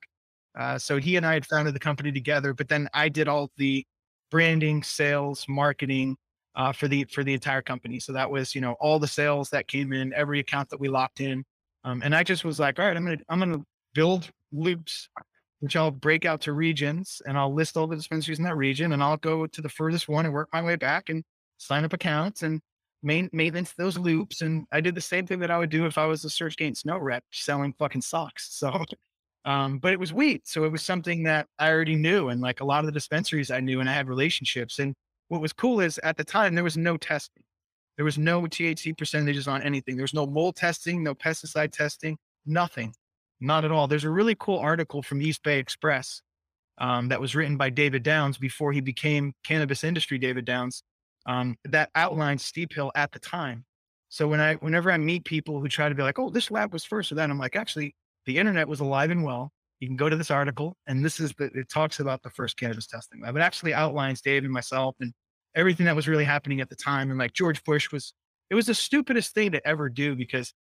Uh, 0.57 0.77
so 0.77 0.97
he 0.97 1.15
and 1.15 1.25
I 1.25 1.33
had 1.33 1.45
founded 1.45 1.75
the 1.75 1.79
company 1.79 2.11
together, 2.11 2.53
but 2.53 2.69
then 2.69 2.89
I 2.93 3.09
did 3.09 3.27
all 3.27 3.51
the 3.57 3.85
branding, 4.31 4.83
sales, 4.83 5.45
marketing, 5.47 6.17
uh, 6.55 6.71
for 6.71 6.87
the 6.87 7.05
for 7.05 7.23
the 7.23 7.33
entire 7.33 7.61
company. 7.61 7.99
So 7.99 8.13
that 8.13 8.29
was 8.29 8.55
you 8.55 8.61
know 8.61 8.73
all 8.79 8.99
the 8.99 9.07
sales 9.07 9.49
that 9.51 9.67
came 9.67 9.93
in, 9.93 10.13
every 10.13 10.39
account 10.39 10.69
that 10.69 10.79
we 10.79 10.89
locked 10.89 11.21
in, 11.21 11.43
um, 11.83 12.01
and 12.03 12.15
I 12.15 12.23
just 12.23 12.43
was 12.43 12.59
like, 12.59 12.79
all 12.79 12.85
right, 12.85 12.97
I'm 12.97 13.05
gonna 13.05 13.17
I'm 13.29 13.39
gonna 13.39 13.63
build 13.93 14.29
loops, 14.51 15.09
which 15.59 15.75
I'll 15.75 15.91
break 15.91 16.25
out 16.25 16.41
to 16.41 16.53
regions, 16.53 17.21
and 17.25 17.37
I'll 17.37 17.53
list 17.53 17.77
all 17.77 17.87
the 17.87 17.95
dispensaries 17.95 18.39
in 18.39 18.45
that 18.45 18.57
region, 18.57 18.93
and 18.93 19.03
I'll 19.03 19.17
go 19.17 19.47
to 19.47 19.61
the 19.61 19.69
furthest 19.69 20.07
one 20.09 20.25
and 20.25 20.33
work 20.33 20.49
my 20.53 20.61
way 20.61 20.75
back 20.75 21.09
and 21.09 21.23
sign 21.57 21.85
up 21.85 21.93
accounts 21.93 22.43
and 22.43 22.61
main, 23.03 23.29
maintenance 23.33 23.73
those 23.73 23.97
loops. 23.97 24.41
And 24.41 24.65
I 24.71 24.81
did 24.81 24.95
the 24.95 25.01
same 25.01 25.25
thing 25.27 25.39
that 25.39 25.51
I 25.51 25.57
would 25.57 25.69
do 25.69 25.85
if 25.85 25.97
I 25.97 26.05
was 26.05 26.25
a 26.25 26.29
Surfskate 26.29 26.77
Snow 26.77 26.97
rep 26.97 27.23
selling 27.31 27.73
fucking 27.73 28.01
socks. 28.01 28.49
So. 28.59 28.83
Um, 29.45 29.79
but 29.79 29.93
it 29.93 29.99
was 29.99 30.11
wheat. 30.11 30.47
So 30.47 30.65
it 30.65 30.71
was 30.71 30.83
something 30.83 31.23
that 31.23 31.47
I 31.57 31.71
already 31.71 31.95
knew. 31.95 32.27
And 32.27 32.41
like 32.41 32.59
a 32.59 32.65
lot 32.65 32.81
of 32.81 32.87
the 32.87 32.91
dispensaries 32.91 33.49
I 33.49 33.61
knew 33.61 33.79
and 33.79 33.89
I 33.89 33.93
had 33.93 34.09
relationships. 34.09 34.79
And 34.79 34.93
what 35.29 35.41
was 35.41 35.53
cool 35.53 35.79
is 35.79 35.99
at 35.99 36.17
the 36.17 36.23
time 36.23 36.55
there 36.55 36.63
was 36.63 36.77
no 36.77 36.97
testing. 36.97 37.43
There 37.95 38.05
was 38.05 38.17
no 38.17 38.43
THC 38.43 38.97
percentages 38.97 39.47
on 39.47 39.61
anything. 39.61 39.95
There 39.95 40.03
was 40.03 40.13
no 40.13 40.25
mold 40.25 40.55
testing, 40.55 41.03
no 41.03 41.15
pesticide 41.15 41.71
testing, 41.71 42.17
nothing, 42.45 42.93
not 43.39 43.65
at 43.65 43.71
all. 43.71 43.87
There's 43.87 44.05
a 44.05 44.09
really 44.09 44.35
cool 44.39 44.57
article 44.57 45.01
from 45.01 45.21
East 45.21 45.43
Bay 45.43 45.59
Express 45.59 46.21
um, 46.77 47.09
that 47.09 47.21
was 47.21 47.35
written 47.35 47.57
by 47.57 47.69
David 47.69 48.03
Downs 48.03 48.37
before 48.37 48.71
he 48.71 48.81
became 48.81 49.33
cannabis 49.43 49.83
industry 49.83 50.17
David 50.17 50.45
Downs 50.45 50.83
um, 51.25 51.57
that 51.65 51.89
outlines 51.93 52.43
Steep 52.43 52.73
Hill 52.73 52.91
at 52.95 53.11
the 53.11 53.19
time. 53.19 53.65
So 54.07 54.27
when 54.27 54.39
I, 54.39 54.55
whenever 54.55 54.91
I 54.91 54.97
meet 54.97 55.25
people 55.25 55.59
who 55.59 55.67
try 55.67 55.89
to 55.89 55.95
be 55.95 56.01
like, 56.01 56.17
oh, 56.17 56.29
this 56.29 56.49
lab 56.49 56.73
was 56.73 56.83
first 56.83 57.11
or 57.11 57.15
that, 57.15 57.29
I'm 57.29 57.37
like, 57.37 57.55
actually, 57.55 57.95
the 58.25 58.37
internet 58.37 58.67
was 58.67 58.79
alive 58.79 59.11
and 59.11 59.23
well. 59.23 59.51
You 59.79 59.87
can 59.87 59.95
go 59.95 60.09
to 60.09 60.15
this 60.15 60.31
article, 60.31 60.75
and 60.87 61.03
this 61.03 61.19
is 61.19 61.33
the, 61.37 61.45
it 61.55 61.69
talks 61.69 61.99
about 61.99 62.21
the 62.21 62.29
first 62.29 62.57
cannabis 62.57 62.87
testing 62.87 63.21
lab. 63.21 63.35
It 63.35 63.41
actually 63.41 63.73
outlines 63.73 64.21
Dave 64.21 64.43
and 64.43 64.51
myself 64.51 64.95
and 64.99 65.13
everything 65.55 65.85
that 65.85 65.95
was 65.95 66.07
really 66.07 66.25
happening 66.25 66.59
at 66.61 66.69
the 66.69 66.75
time. 66.75 67.09
And 67.09 67.19
like 67.19 67.33
George 67.33 67.63
Bush 67.63 67.91
was, 67.91 68.13
it 68.49 68.55
was 68.55 68.65
the 68.65 68.73
stupidest 68.73 69.33
thing 69.33 69.51
to 69.51 69.67
ever 69.67 69.89
do 69.89 70.15
because 70.15 70.53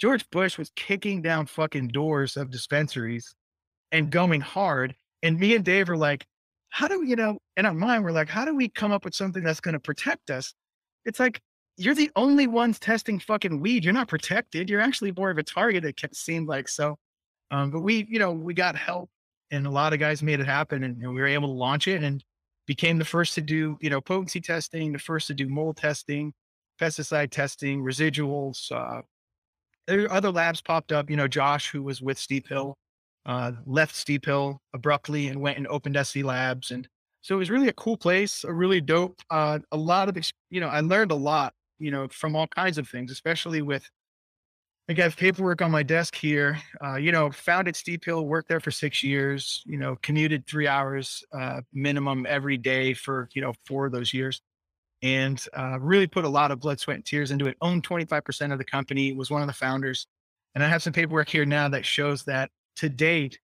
George 0.00 0.24
Bush 0.30 0.56
was 0.56 0.70
kicking 0.76 1.20
down 1.20 1.46
fucking 1.46 1.88
doors 1.88 2.36
of 2.36 2.50
dispensaries 2.50 3.34
and 3.92 4.10
going 4.10 4.40
hard. 4.40 4.94
And 5.22 5.38
me 5.38 5.54
and 5.54 5.64
Dave 5.64 5.90
are 5.90 5.96
like, 5.96 6.24
how 6.70 6.86
do 6.86 7.00
we, 7.00 7.08
you 7.08 7.16
know, 7.16 7.38
in 7.56 7.66
our 7.66 7.74
mind, 7.74 8.04
we're 8.04 8.12
like, 8.12 8.28
how 8.28 8.44
do 8.44 8.54
we 8.54 8.68
come 8.68 8.92
up 8.92 9.04
with 9.04 9.14
something 9.14 9.42
that's 9.42 9.60
going 9.60 9.74
to 9.74 9.80
protect 9.80 10.30
us? 10.30 10.54
It's 11.04 11.18
like, 11.18 11.40
you're 11.76 11.94
the 11.94 12.10
only 12.14 12.46
ones 12.46 12.78
testing 12.78 13.18
fucking 13.18 13.60
weed. 13.60 13.84
You're 13.84 13.92
not 13.94 14.08
protected. 14.08 14.70
You're 14.70 14.80
actually 14.80 15.12
more 15.16 15.30
of 15.30 15.38
a 15.38 15.42
target, 15.42 15.84
it 15.84 15.98
seemed 16.14 16.46
like. 16.46 16.68
So, 16.68 16.96
um, 17.50 17.70
but 17.70 17.80
we, 17.80 18.06
you 18.08 18.18
know, 18.18 18.32
we 18.32 18.54
got 18.54 18.76
help 18.76 19.10
and 19.50 19.66
a 19.66 19.70
lot 19.70 19.92
of 19.92 19.98
guys 19.98 20.22
made 20.22 20.40
it 20.40 20.46
happen 20.46 20.84
and, 20.84 21.02
and 21.02 21.14
we 21.14 21.20
were 21.20 21.26
able 21.26 21.48
to 21.48 21.54
launch 21.54 21.88
it 21.88 22.02
and 22.02 22.24
became 22.66 22.98
the 22.98 23.04
first 23.04 23.34
to 23.34 23.40
do, 23.40 23.76
you 23.80 23.90
know, 23.90 24.00
potency 24.00 24.40
testing, 24.40 24.92
the 24.92 24.98
first 24.98 25.26
to 25.26 25.34
do 25.34 25.48
mold 25.48 25.76
testing, 25.76 26.32
pesticide 26.80 27.30
testing, 27.30 27.82
residuals. 27.82 28.70
Uh, 28.70 29.02
other 30.08 30.30
labs 30.30 30.60
popped 30.60 30.92
up. 30.92 31.10
You 31.10 31.16
know, 31.16 31.26
Josh, 31.26 31.70
who 31.70 31.82
was 31.82 32.00
with 32.00 32.18
Steep 32.18 32.48
Hill, 32.48 32.76
uh, 33.26 33.52
left 33.66 33.94
Steep 33.94 34.24
Hill 34.24 34.60
abruptly 34.72 35.28
and 35.28 35.40
went 35.40 35.58
and 35.58 35.66
opened 35.66 35.98
SC 36.00 36.18
Labs. 36.18 36.70
And 36.70 36.88
so 37.22 37.34
it 37.34 37.38
was 37.38 37.50
really 37.50 37.68
a 37.68 37.72
cool 37.72 37.96
place, 37.96 38.44
a 38.44 38.52
really 38.52 38.80
dope. 38.80 39.20
Uh, 39.30 39.58
a 39.72 39.76
lot 39.76 40.08
of, 40.08 40.16
you 40.50 40.60
know, 40.60 40.68
I 40.68 40.80
learned 40.80 41.10
a 41.10 41.16
lot, 41.16 41.52
you 41.78 41.90
know, 41.90 42.08
from 42.08 42.36
all 42.36 42.46
kinds 42.46 42.78
of 42.78 42.88
things, 42.88 43.10
especially 43.10 43.62
with 43.62 43.90
I 44.90 44.92
got 44.92 45.16
paperwork 45.16 45.62
on 45.62 45.70
my 45.70 45.84
desk 45.84 46.16
here. 46.16 46.58
Uh, 46.84 46.96
you 46.96 47.12
know, 47.12 47.30
founded 47.30 47.76
Steep 47.76 48.04
Hill, 48.04 48.26
worked 48.26 48.48
there 48.48 48.58
for 48.58 48.72
six 48.72 49.04
years. 49.04 49.62
You 49.64 49.78
know, 49.78 49.94
commuted 50.02 50.48
three 50.48 50.66
hours 50.66 51.22
uh, 51.32 51.60
minimum 51.72 52.26
every 52.28 52.56
day 52.56 52.92
for 52.92 53.28
you 53.32 53.40
know 53.40 53.52
four 53.66 53.86
of 53.86 53.92
those 53.92 54.12
years, 54.12 54.42
and 55.00 55.40
uh, 55.56 55.78
really 55.78 56.08
put 56.08 56.24
a 56.24 56.28
lot 56.28 56.50
of 56.50 56.58
blood, 56.58 56.80
sweat, 56.80 56.96
and 56.96 57.06
tears 57.06 57.30
into 57.30 57.46
it. 57.46 57.56
Owned 57.60 57.86
25% 57.86 58.50
of 58.50 58.58
the 58.58 58.64
company. 58.64 59.12
Was 59.12 59.30
one 59.30 59.42
of 59.42 59.46
the 59.46 59.52
founders, 59.52 60.08
and 60.56 60.64
I 60.64 60.66
have 60.66 60.82
some 60.82 60.92
paperwork 60.92 61.28
here 61.28 61.46
now 61.46 61.68
that 61.68 61.86
shows 61.86 62.24
that 62.24 62.50
to 62.78 62.88
date, 62.88 63.38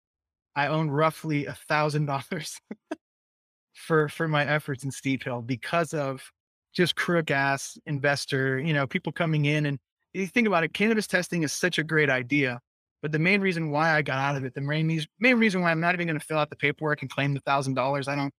I 0.56 0.66
own 0.66 0.90
roughly 0.90 1.46
a 1.46 1.54
thousand 1.70 2.08
dollars 2.08 2.60
for 3.76 4.10
for 4.10 4.28
my 4.28 4.48
efforts 4.48 4.84
in 4.84 4.90
Steep 4.90 5.24
Hill 5.24 5.44
because 5.44 5.94
of 5.94 6.24
just 6.74 6.96
crook 6.96 7.30
ass 7.30 7.78
investor. 7.86 8.58
You 8.58 8.74
know, 8.74 8.88
people 8.88 9.12
coming 9.12 9.46
in 9.46 9.68
and 9.68 9.78
you 10.16 10.28
think 10.28 10.48
about 10.48 10.64
it, 10.64 10.74
cannabis 10.74 11.08
testing 11.08 11.44
is 11.44 11.52
such 11.52 11.78
a 11.78 11.84
great 11.84 12.10
idea. 12.10 12.60
But 13.02 13.12
the 13.12 13.20
main 13.20 13.42
reason 13.42 13.70
why 13.70 13.92
I 13.92 14.02
got 14.02 14.18
out 14.18 14.36
of 14.36 14.46
it, 14.46 14.56
the 14.56 14.62
main, 14.62 15.06
main 15.20 15.38
reason 15.38 15.62
why 15.62 15.70
I'm 15.70 15.80
not 15.80 15.94
even 15.94 16.08
going 16.08 16.20
to 16.20 16.26
fill 16.26 16.40
out 16.40 16.50
the 16.50 16.56
paperwork 16.56 17.02
and 17.02 17.12
claim 17.12 17.34
the 17.34 17.40
thousand 17.42 17.76
dollars, 17.76 18.08
I 18.08 18.16
don't, 18.16 18.34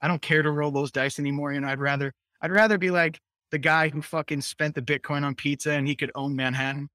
I 0.00 0.08
don't 0.08 0.22
care 0.22 0.42
to 0.42 0.50
roll 0.50 0.72
those 0.72 0.90
dice 0.90 1.18
anymore. 1.20 1.52
You 1.52 1.60
know, 1.60 1.68
I'd 1.68 1.78
rather, 1.78 2.12
I'd 2.40 2.50
rather 2.50 2.76
be 2.76 2.90
like 2.90 3.20
the 3.52 3.58
guy 3.58 3.88
who 3.88 4.02
fucking 4.02 4.40
spent 4.40 4.74
the 4.74 4.82
Bitcoin 4.82 5.22
on 5.22 5.34
pizza 5.34 5.72
and 5.72 5.86
he 5.86 5.94
could 5.94 6.10
own 6.16 6.34
Manhattan. 6.34 6.88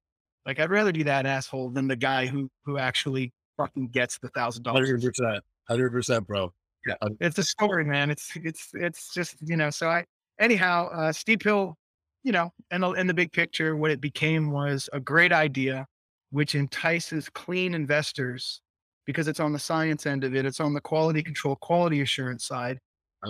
Like 0.45 0.59
I'd 0.59 0.71
rather 0.71 0.91
be 0.91 1.03
that 1.03 1.25
asshole 1.25 1.69
than 1.69 1.87
the 1.87 1.95
guy 1.95 2.25
who, 2.25 2.49
who 2.65 2.77
actually 2.77 3.31
fucking 3.55 3.89
gets 3.89 4.17
the 4.17 4.29
thousand 4.29 4.63
dollars. 4.63 4.89
Hundred 4.89 5.03
percent, 5.03 5.43
hundred 5.69 5.91
percent, 5.91 6.27
bro. 6.27 6.51
Yeah, 6.85 6.95
it's 7.21 7.37
a 7.37 7.43
story, 7.43 7.85
man. 7.85 8.11
It's, 8.11 8.31
it's, 8.35 8.71
it's 8.73 9.13
just, 9.13 9.37
you 9.41 9.55
know, 9.55 9.69
so 9.69 9.87
I, 9.87 10.03
anyhow, 10.39 10.89
uh, 10.89 11.11
Steep 11.13 11.43
Hill 11.43 11.77
you 12.25 12.31
know, 12.31 12.51
in 12.71 12.81
the, 12.81 12.91
in 12.93 13.07
the 13.07 13.13
big 13.13 13.31
picture, 13.31 13.77
what 13.77 13.91
it 13.91 14.01
became 14.01 14.51
was 14.51 14.89
a 14.91 14.99
great 14.99 15.31
idea, 15.31 15.85
which 16.31 16.55
entices 16.55 17.29
clean 17.29 17.75
investors 17.75 18.61
because 19.05 19.27
it's 19.27 19.39
on 19.39 19.53
the 19.53 19.59
science 19.59 20.07
end 20.07 20.23
of 20.23 20.35
it. 20.35 20.43
It's 20.43 20.59
on 20.59 20.73
the 20.73 20.81
quality 20.81 21.21
control, 21.21 21.55
quality 21.55 22.01
assurance 22.01 22.45
side. 22.45 22.79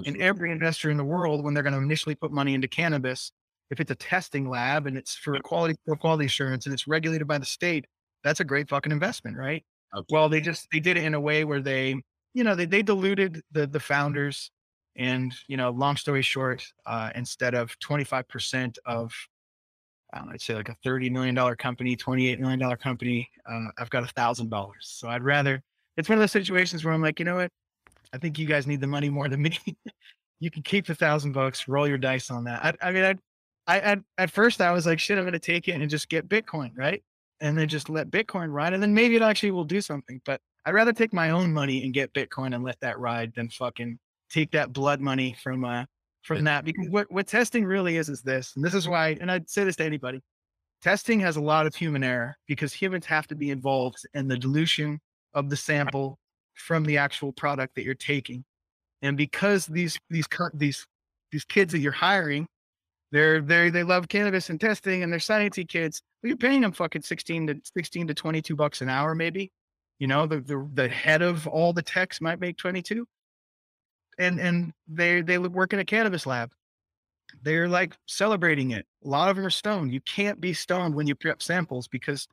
And 0.05 0.21
every 0.21 0.51
investor 0.51 0.89
in 0.89 0.97
the 0.97 1.05
world, 1.05 1.43
when 1.43 1.53
they're 1.53 1.63
going 1.63 1.75
to 1.75 1.79
initially 1.79 2.15
put 2.15 2.31
money 2.31 2.53
into 2.53 2.67
cannabis, 2.67 3.31
if 3.69 3.79
it's 3.79 3.91
a 3.91 3.95
testing 3.95 4.49
lab 4.49 4.87
and 4.87 4.97
it's 4.97 5.15
for 5.15 5.37
quality 5.39 5.75
for 5.85 5.95
quality 5.95 6.25
assurance 6.25 6.65
and 6.65 6.73
it's 6.73 6.87
regulated 6.87 7.27
by 7.27 7.37
the 7.37 7.45
state, 7.45 7.85
that's 8.23 8.39
a 8.39 8.45
great 8.45 8.69
fucking 8.69 8.91
investment, 8.91 9.37
right? 9.37 9.63
Absolutely. 9.93 10.13
Well, 10.15 10.29
they 10.29 10.41
just 10.41 10.67
they 10.71 10.79
did 10.79 10.97
it 10.97 11.03
in 11.03 11.13
a 11.13 11.19
way 11.19 11.43
where 11.43 11.61
they, 11.61 11.95
you 12.33 12.43
know, 12.43 12.55
they 12.55 12.65
they 12.65 12.81
diluted 12.81 13.41
the 13.51 13.67
the 13.67 13.79
founders, 13.79 14.51
and 14.95 15.33
you 15.47 15.57
know, 15.57 15.71
long 15.71 15.97
story 15.97 16.21
short, 16.21 16.63
uh, 16.85 17.11
instead 17.15 17.53
of 17.53 17.77
twenty 17.79 18.03
five 18.03 18.27
percent 18.27 18.77
of, 18.85 19.13
I 20.13 20.17
don't 20.17 20.27
know, 20.27 20.33
I'd 20.33 20.41
say 20.41 20.55
like 20.55 20.69
a 20.69 20.75
thirty 20.83 21.09
million 21.09 21.35
dollar 21.35 21.55
company, 21.55 21.95
twenty 21.95 22.27
eight 22.27 22.39
million 22.39 22.59
dollar 22.59 22.77
company, 22.77 23.29
uh, 23.49 23.67
I've 23.77 23.89
got 23.89 24.03
a 24.03 24.07
thousand 24.07 24.49
dollars. 24.49 24.81
So 24.81 25.07
I'd 25.07 25.23
rather. 25.23 25.61
It's 25.97 26.09
one 26.09 26.17
of 26.17 26.21
those 26.21 26.31
situations 26.31 26.83
where 26.83 26.93
I'm 26.93 27.01
like, 27.01 27.19
you 27.19 27.25
know 27.25 27.35
what, 27.35 27.51
I 28.11 28.17
think 28.17 28.37
you 28.37 28.45
guys 28.45 28.67
need 28.67 28.81
the 28.81 28.87
money 28.87 29.09
more 29.09 29.29
than 29.29 29.41
me. 29.41 29.57
you 30.41 30.51
can 30.51 30.61
keep 30.61 30.85
the 30.85 30.95
thousand 30.95 31.31
bucks, 31.31 31.69
roll 31.69 31.87
your 31.87 31.97
dice 31.97 32.29
on 32.29 32.43
that. 32.43 32.65
I, 32.65 32.89
I 32.89 32.91
mean, 32.91 33.05
I, 33.05 33.15
I 33.67 33.79
at 33.79 33.99
at 34.17 34.31
first 34.31 34.59
I 34.59 34.71
was 34.71 34.85
like, 34.85 34.99
shit, 34.99 35.17
I'm 35.17 35.23
gonna 35.23 35.39
take 35.39 35.67
it 35.67 35.73
and 35.73 35.89
just 35.89 36.09
get 36.09 36.27
Bitcoin, 36.27 36.71
right? 36.75 37.01
and 37.41 37.57
then 37.57 37.67
just 37.67 37.89
let 37.89 38.09
Bitcoin 38.09 38.51
ride, 38.51 38.73
and 38.73 38.81
then 38.81 38.93
maybe 38.93 39.15
it 39.15 39.21
actually 39.21 39.51
will 39.51 39.65
do 39.65 39.81
something. 39.81 40.21
But 40.25 40.41
I'd 40.65 40.73
rather 40.73 40.93
take 40.93 41.13
my 41.13 41.31
own 41.31 41.53
money 41.53 41.83
and 41.83 41.93
get 41.93 42.13
Bitcoin 42.13 42.55
and 42.55 42.63
let 42.63 42.79
that 42.81 42.99
ride 42.99 43.33
than 43.35 43.49
fucking 43.49 43.99
take 44.29 44.51
that 44.51 44.73
blood 44.73 45.01
money 45.01 45.35
from 45.41 45.65
uh 45.65 45.85
from 46.23 46.43
that. 46.45 46.65
Because 46.65 46.87
what 46.89 47.11
what 47.11 47.27
testing 47.27 47.65
really 47.65 47.97
is 47.97 48.09
is 48.09 48.21
this, 48.21 48.53
and 48.55 48.65
this 48.65 48.73
is 48.73 48.87
why, 48.87 49.17
and 49.21 49.31
I'd 49.31 49.49
say 49.49 49.63
this 49.63 49.75
to 49.77 49.85
anybody: 49.85 50.21
testing 50.81 51.19
has 51.21 51.37
a 51.37 51.41
lot 51.41 51.67
of 51.67 51.75
human 51.75 52.03
error 52.03 52.37
because 52.47 52.73
humans 52.73 53.05
have 53.05 53.27
to 53.27 53.35
be 53.35 53.49
involved 53.49 53.99
in 54.13 54.27
the 54.27 54.37
dilution 54.37 54.99
of 55.33 55.49
the 55.49 55.57
sample 55.57 56.17
from 56.55 56.83
the 56.85 56.97
actual 56.97 57.31
product 57.31 57.75
that 57.75 57.83
you're 57.83 57.93
taking, 57.95 58.43
and 59.01 59.17
because 59.17 59.65
these 59.67 59.97
these 60.09 60.25
these 60.53 60.85
these 61.31 61.45
kids 61.45 61.71
that 61.73 61.79
you're 61.79 61.91
hiring 61.91 62.47
they're 63.11 63.41
they 63.41 63.69
they 63.69 63.83
love 63.83 64.07
cannabis 64.09 64.49
and 64.49 64.59
testing 64.59 65.03
and 65.03 65.11
they're 65.11 65.19
sciencey 65.19 65.67
kids. 65.67 66.01
Well, 66.21 66.29
you're 66.29 66.37
paying 66.37 66.61
them 66.61 66.71
fucking 66.71 67.03
16 67.03 67.47
to 67.47 67.61
16 67.63 68.07
to 68.07 68.13
22 68.13 68.55
bucks 68.57 68.81
an 68.81 68.89
hour, 68.89 69.15
maybe. 69.15 69.51
You 69.99 70.07
know, 70.07 70.27
the 70.27 70.41
the, 70.41 70.69
the 70.73 70.89
head 70.89 71.21
of 71.21 71.47
all 71.47 71.71
the 71.71 71.81
techs 71.81 72.19
might 72.19 72.41
make 72.41 72.57
22. 72.57 73.07
And 74.17 74.39
and 74.39 74.73
they 74.87 75.21
they 75.21 75.37
work 75.37 75.73
in 75.73 75.79
a 75.79 75.85
cannabis 75.85 76.25
lab. 76.25 76.51
They're 77.43 77.67
like 77.67 77.95
celebrating 78.05 78.71
it. 78.71 78.85
A 79.03 79.07
lot 79.07 79.29
of 79.29 79.35
them 79.35 79.45
are 79.45 79.49
stoned. 79.49 79.93
You 79.93 80.01
can't 80.01 80.39
be 80.39 80.53
stoned 80.53 80.95
when 80.95 81.07
you 81.07 81.15
prep 81.15 81.41
samples 81.41 81.87
because, 81.87 82.27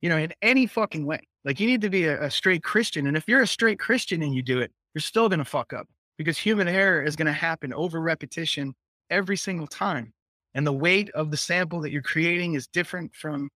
you 0.00 0.08
know, 0.08 0.18
in 0.18 0.32
any 0.42 0.66
fucking 0.66 1.06
way. 1.06 1.20
Like 1.44 1.58
you 1.58 1.66
need 1.66 1.80
to 1.80 1.90
be 1.90 2.04
a, 2.04 2.22
a 2.24 2.30
straight 2.30 2.62
Christian. 2.62 3.06
And 3.06 3.16
if 3.16 3.24
you're 3.26 3.42
a 3.42 3.46
straight 3.46 3.78
Christian 3.78 4.22
and 4.22 4.34
you 4.34 4.42
do 4.42 4.60
it, 4.60 4.72
you're 4.94 5.00
still 5.00 5.28
gonna 5.28 5.44
fuck 5.44 5.72
up 5.72 5.88
because 6.18 6.38
human 6.38 6.68
error 6.68 7.02
is 7.02 7.16
gonna 7.16 7.32
happen 7.32 7.72
over 7.72 8.00
repetition 8.00 8.74
every 9.10 9.36
single 9.36 9.66
time. 9.66 10.12
And 10.54 10.66
the 10.66 10.72
weight 10.72 11.10
of 11.10 11.30
the 11.30 11.36
sample 11.36 11.80
that 11.80 11.90
you're 11.90 12.02
creating 12.02 12.54
is 12.54 12.66
different 12.66 13.14
from, 13.14 13.48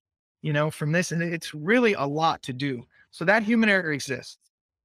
you 0.41 0.53
know, 0.53 0.71
from 0.71 0.91
this. 0.91 1.11
And 1.11 1.21
it's 1.21 1.53
really 1.53 1.93
a 1.93 2.05
lot 2.05 2.41
to 2.43 2.53
do. 2.53 2.84
So 3.11 3.26
that 3.26 3.43
human 3.43 3.69
error 3.69 3.91
exists. 3.91 4.38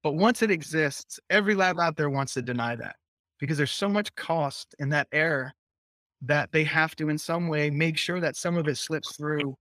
But 0.03 0.13
once 0.13 0.43
it 0.43 0.51
exists, 0.51 1.21
every 1.29 1.55
lab 1.55 1.79
out 1.79 1.97
there 1.97 2.11
wants 2.11 2.35
to 2.35 2.43
deny 2.43 2.75
that 2.77 2.97
because 3.39 3.59
there's 3.59 3.71
so 3.71 3.89
much 3.89 4.15
cost 4.15 4.75
in 4.79 4.89
that 4.91 5.09
error 5.13 5.53
that 6.23 6.53
they 6.53 6.65
have 6.65 6.95
to, 6.97 7.09
in 7.09 7.19
some 7.19 7.49
way, 7.49 7.71
make 7.71 7.97
sure 7.97 8.21
that 8.21 8.37
some 8.37 8.57
of 8.57 8.69
it 8.69 8.77
slips 8.77 9.17
through 9.17 9.57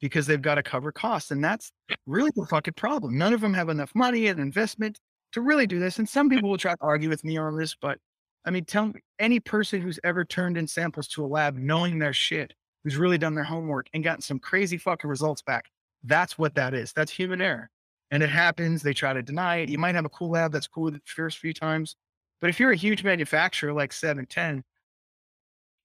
because 0.00 0.26
they've 0.26 0.42
got 0.42 0.56
to 0.56 0.62
cover 0.62 0.90
costs. 0.90 1.30
And 1.30 1.42
that's 1.42 1.70
really 2.06 2.30
the 2.34 2.46
fucking 2.46 2.74
problem. 2.74 3.18
None 3.18 3.32
of 3.32 3.40
them 3.40 3.54
have 3.54 3.68
enough 3.68 3.92
money 3.94 4.26
and 4.26 4.40
investment 4.40 4.98
to 5.32 5.40
really 5.40 5.66
do 5.66 5.78
this. 5.78 5.98
And 5.98 6.08
some 6.08 6.28
people 6.28 6.50
will 6.50 6.58
try 6.58 6.72
to 6.72 6.78
argue 6.80 7.08
with 7.08 7.24
me 7.24 7.36
on 7.36 7.56
this, 7.56 7.76
but 7.80 7.98
I 8.44 8.50
mean, 8.50 8.64
tell 8.64 8.86
me 8.86 9.00
any 9.18 9.38
person 9.38 9.80
who's 9.80 10.00
ever 10.02 10.24
turned 10.24 10.56
in 10.56 10.66
samples 10.66 11.06
to 11.08 11.24
a 11.24 11.28
lab 11.28 11.56
knowing 11.56 11.98
their 11.98 12.14
shit, 12.14 12.54
who's 12.82 12.96
really 12.96 13.18
done 13.18 13.34
their 13.34 13.44
homework 13.44 13.86
and 13.92 14.02
gotten 14.02 14.22
some 14.22 14.38
crazy 14.38 14.78
fucking 14.78 15.10
results 15.10 15.42
back. 15.42 15.66
That's 16.02 16.38
what 16.38 16.54
that 16.54 16.72
is. 16.72 16.92
That's 16.92 17.12
human 17.12 17.42
error. 17.42 17.70
And 18.10 18.22
it 18.22 18.30
happens. 18.30 18.82
They 18.82 18.92
try 18.94 19.12
to 19.12 19.22
deny 19.22 19.58
it. 19.58 19.68
You 19.68 19.78
might 19.78 19.94
have 19.94 20.04
a 20.04 20.10
cool 20.10 20.30
lab 20.30 20.52
that's 20.52 20.66
cool 20.66 20.90
the 20.90 21.00
first 21.04 21.38
few 21.38 21.52
times. 21.52 21.96
But 22.40 22.50
if 22.50 22.58
you're 22.58 22.72
a 22.72 22.76
huge 22.76 23.04
manufacturer 23.04 23.72
like 23.72 23.92
710, 23.92 24.64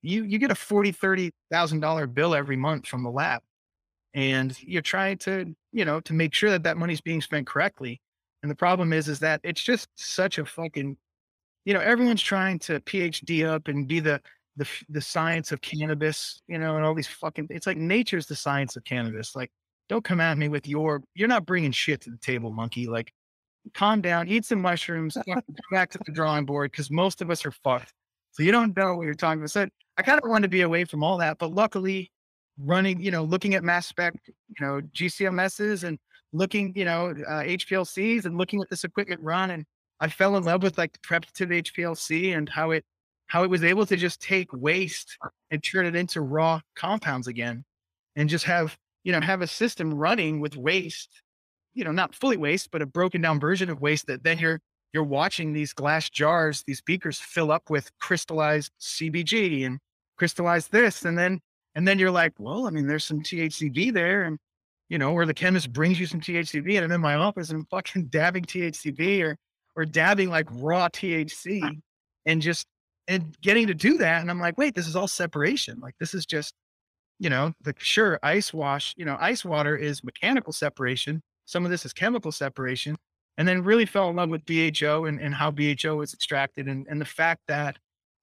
you 0.01 0.23
you 0.23 0.37
get 0.39 0.51
a 0.51 0.55
forty, 0.55 0.91
thirty 0.91 1.31
thousand 1.51 1.79
dollar 1.81 2.07
bill 2.07 2.35
every 2.35 2.55
month 2.57 2.87
from 2.87 3.03
the 3.03 3.11
lab. 3.11 3.41
And 4.13 4.57
you're 4.63 4.81
trying 4.81 5.17
to, 5.19 5.55
you 5.73 5.85
know, 5.85 5.99
to 6.01 6.13
make 6.13 6.33
sure 6.33 6.49
that 6.51 6.63
that 6.63 6.77
money's 6.77 7.01
being 7.01 7.21
spent 7.21 7.47
correctly. 7.47 8.01
And 8.43 8.51
the 8.51 8.55
problem 8.55 8.93
is, 8.93 9.09
is 9.09 9.19
that 9.19 9.41
it's 9.43 9.61
just 9.63 9.89
such 9.95 10.37
a 10.39 10.45
fucking 10.45 10.97
you 11.65 11.73
know, 11.73 11.79
everyone's 11.81 12.21
trying 12.21 12.59
to 12.59 12.79
PhD 12.81 13.45
up 13.47 13.67
and 13.67 13.87
be 13.87 13.99
the 13.99 14.21
the 14.57 14.67
the 14.89 15.01
science 15.01 15.51
of 15.51 15.61
cannabis, 15.61 16.41
you 16.47 16.57
know, 16.59 16.77
and 16.77 16.85
all 16.85 16.93
these 16.95 17.07
fucking. 17.07 17.47
It's 17.49 17.67
like 17.67 17.77
nature's 17.77 18.27
the 18.27 18.35
science 18.35 18.75
of 18.75 18.83
cannabis. 18.85 19.35
Like, 19.35 19.51
don't 19.89 20.03
come 20.03 20.19
at 20.19 20.37
me 20.37 20.47
with 20.47 20.67
your. 20.67 21.03
You're 21.13 21.27
not 21.27 21.45
bringing 21.45 21.71
shit 21.71 22.01
to 22.01 22.09
the 22.09 22.17
table, 22.17 22.51
monkey. 22.51 22.87
Like, 22.87 23.13
calm 23.73 24.01
down, 24.01 24.27
eat 24.27 24.45
some 24.45 24.61
mushrooms, 24.61 25.17
go 25.27 25.35
back 25.71 25.91
to 25.91 25.99
the 26.05 26.11
drawing 26.11 26.45
board 26.45 26.71
because 26.71 26.91
most 26.91 27.21
of 27.21 27.29
us 27.29 27.45
are 27.45 27.51
fucked. 27.51 27.93
So 28.31 28.43
you 28.43 28.51
don't 28.51 28.75
know 28.75 28.95
what 28.95 29.03
you're 29.03 29.13
talking 29.13 29.39
about. 29.39 29.51
So 29.51 29.67
I 29.97 30.01
kind 30.01 30.19
of 30.21 30.29
wanted 30.29 30.43
to 30.43 30.49
be 30.49 30.61
away 30.61 30.85
from 30.85 31.03
all 31.03 31.17
that, 31.19 31.37
but 31.37 31.53
luckily, 31.53 32.11
running, 32.57 33.01
you 33.01 33.11
know, 33.11 33.23
looking 33.23 33.55
at 33.55 33.63
mass 33.63 33.87
spec, 33.87 34.13
you 34.27 34.65
know, 34.65 34.81
GCMSs 34.93 35.83
and 35.83 35.97
looking, 36.33 36.73
you 36.75 36.85
know, 36.85 37.11
uh, 37.27 37.41
HPLCs 37.43 38.25
and 38.25 38.37
looking 38.37 38.61
at 38.61 38.69
this 38.69 38.83
equipment 38.83 39.21
run 39.21 39.51
and 39.51 39.65
I 39.99 40.09
fell 40.09 40.35
in 40.35 40.43
love 40.43 40.63
with 40.63 40.77
like 40.77 40.93
the 40.93 40.99
preparative 40.99 41.49
HPLC 41.49 42.35
and 42.35 42.49
how 42.49 42.71
it 42.71 42.83
how 43.27 43.43
it 43.43 43.49
was 43.49 43.63
able 43.63 43.85
to 43.87 43.95
just 43.95 44.21
take 44.21 44.51
waste 44.53 45.17
and 45.49 45.63
turn 45.63 45.85
it 45.85 45.95
into 45.95 46.21
raw 46.21 46.59
compounds 46.75 47.27
again 47.27 47.63
and 48.15 48.29
just 48.29 48.45
have 48.45 48.77
you 49.05 49.13
know 49.13 49.21
have 49.21 49.41
a 49.41 49.47
system 49.47 49.93
running 49.93 50.41
with 50.41 50.57
waste 50.57 51.21
you 51.73 51.85
know 51.85 51.91
not 51.91 52.13
fully 52.13 52.35
waste 52.35 52.69
but 52.71 52.81
a 52.81 52.85
broken 52.85 53.21
down 53.21 53.39
version 53.39 53.69
of 53.69 53.79
waste 53.79 54.07
that 54.07 54.23
then 54.23 54.37
you're 54.37 54.59
you're 54.91 55.03
watching 55.03 55.53
these 55.53 55.71
glass 55.71 56.09
jars 56.09 56.61
these 56.67 56.81
beakers 56.81 57.17
fill 57.17 57.51
up 57.51 57.69
with 57.69 57.89
crystallized 58.01 58.73
cbg 58.81 59.65
and 59.65 59.79
crystallize 60.17 60.67
this 60.67 61.05
and 61.05 61.17
then 61.17 61.39
and 61.75 61.87
then 61.87 61.97
you're 61.97 62.11
like 62.11 62.33
well 62.37 62.67
i 62.67 62.69
mean 62.69 62.87
there's 62.87 63.05
some 63.05 63.21
thcv 63.21 63.93
there 63.93 64.23
and 64.23 64.37
you 64.89 64.97
know 64.97 65.13
where 65.13 65.25
the 65.25 65.33
chemist 65.33 65.71
brings 65.71 65.97
you 65.97 66.05
some 66.05 66.19
thcv 66.19 66.75
and 66.75 66.83
i'm 66.83 66.91
in 66.91 67.01
my 67.01 67.15
office 67.15 67.49
and 67.49 67.59
i'm 67.59 67.65
fucking 67.67 68.05
dabbing 68.09 68.43
thcv 68.43 69.23
or 69.23 69.37
or 69.75 69.85
dabbing 69.85 70.29
like 70.29 70.47
raw 70.51 70.87
THC 70.87 71.81
and 72.25 72.41
just 72.41 72.65
and 73.07 73.35
getting 73.41 73.67
to 73.67 73.73
do 73.73 73.97
that. 73.97 74.21
And 74.21 74.31
I'm 74.31 74.39
like, 74.39 74.57
wait, 74.57 74.73
this 74.73 74.87
is 74.87 74.95
all 74.95 75.07
separation. 75.07 75.79
Like 75.79 75.95
this 75.99 76.13
is 76.13 76.25
just, 76.25 76.53
you 77.19 77.29
know, 77.29 77.53
the 77.61 77.73
sure 77.77 78.19
ice 78.23 78.53
wash, 78.53 78.93
you 78.97 79.05
know, 79.05 79.17
ice 79.19 79.45
water 79.45 79.75
is 79.75 80.03
mechanical 80.03 80.53
separation. 80.53 81.21
Some 81.45 81.65
of 81.65 81.71
this 81.71 81.85
is 81.85 81.93
chemical 81.93 82.31
separation. 82.31 82.97
And 83.37 83.47
then 83.47 83.63
really 83.63 83.85
fell 83.85 84.09
in 84.09 84.15
love 84.15 84.29
with 84.29 84.45
BHO 84.45 85.05
and, 85.05 85.19
and 85.19 85.35
how 85.35 85.51
BHO 85.51 85.97
was 85.97 86.13
extracted 86.13 86.67
and, 86.67 86.87
and 86.89 87.01
the 87.01 87.05
fact 87.05 87.41
that 87.47 87.77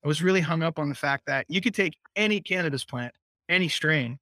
I 0.05 0.09
was 0.09 0.23
really 0.23 0.41
hung 0.41 0.63
up 0.63 0.79
on 0.79 0.89
the 0.89 0.95
fact 0.95 1.27
that 1.27 1.45
you 1.49 1.61
could 1.61 1.75
take 1.75 1.97
any 2.17 2.41
cannabis 2.41 2.85
plant, 2.85 3.15
any 3.49 3.69
strain, 3.69 4.19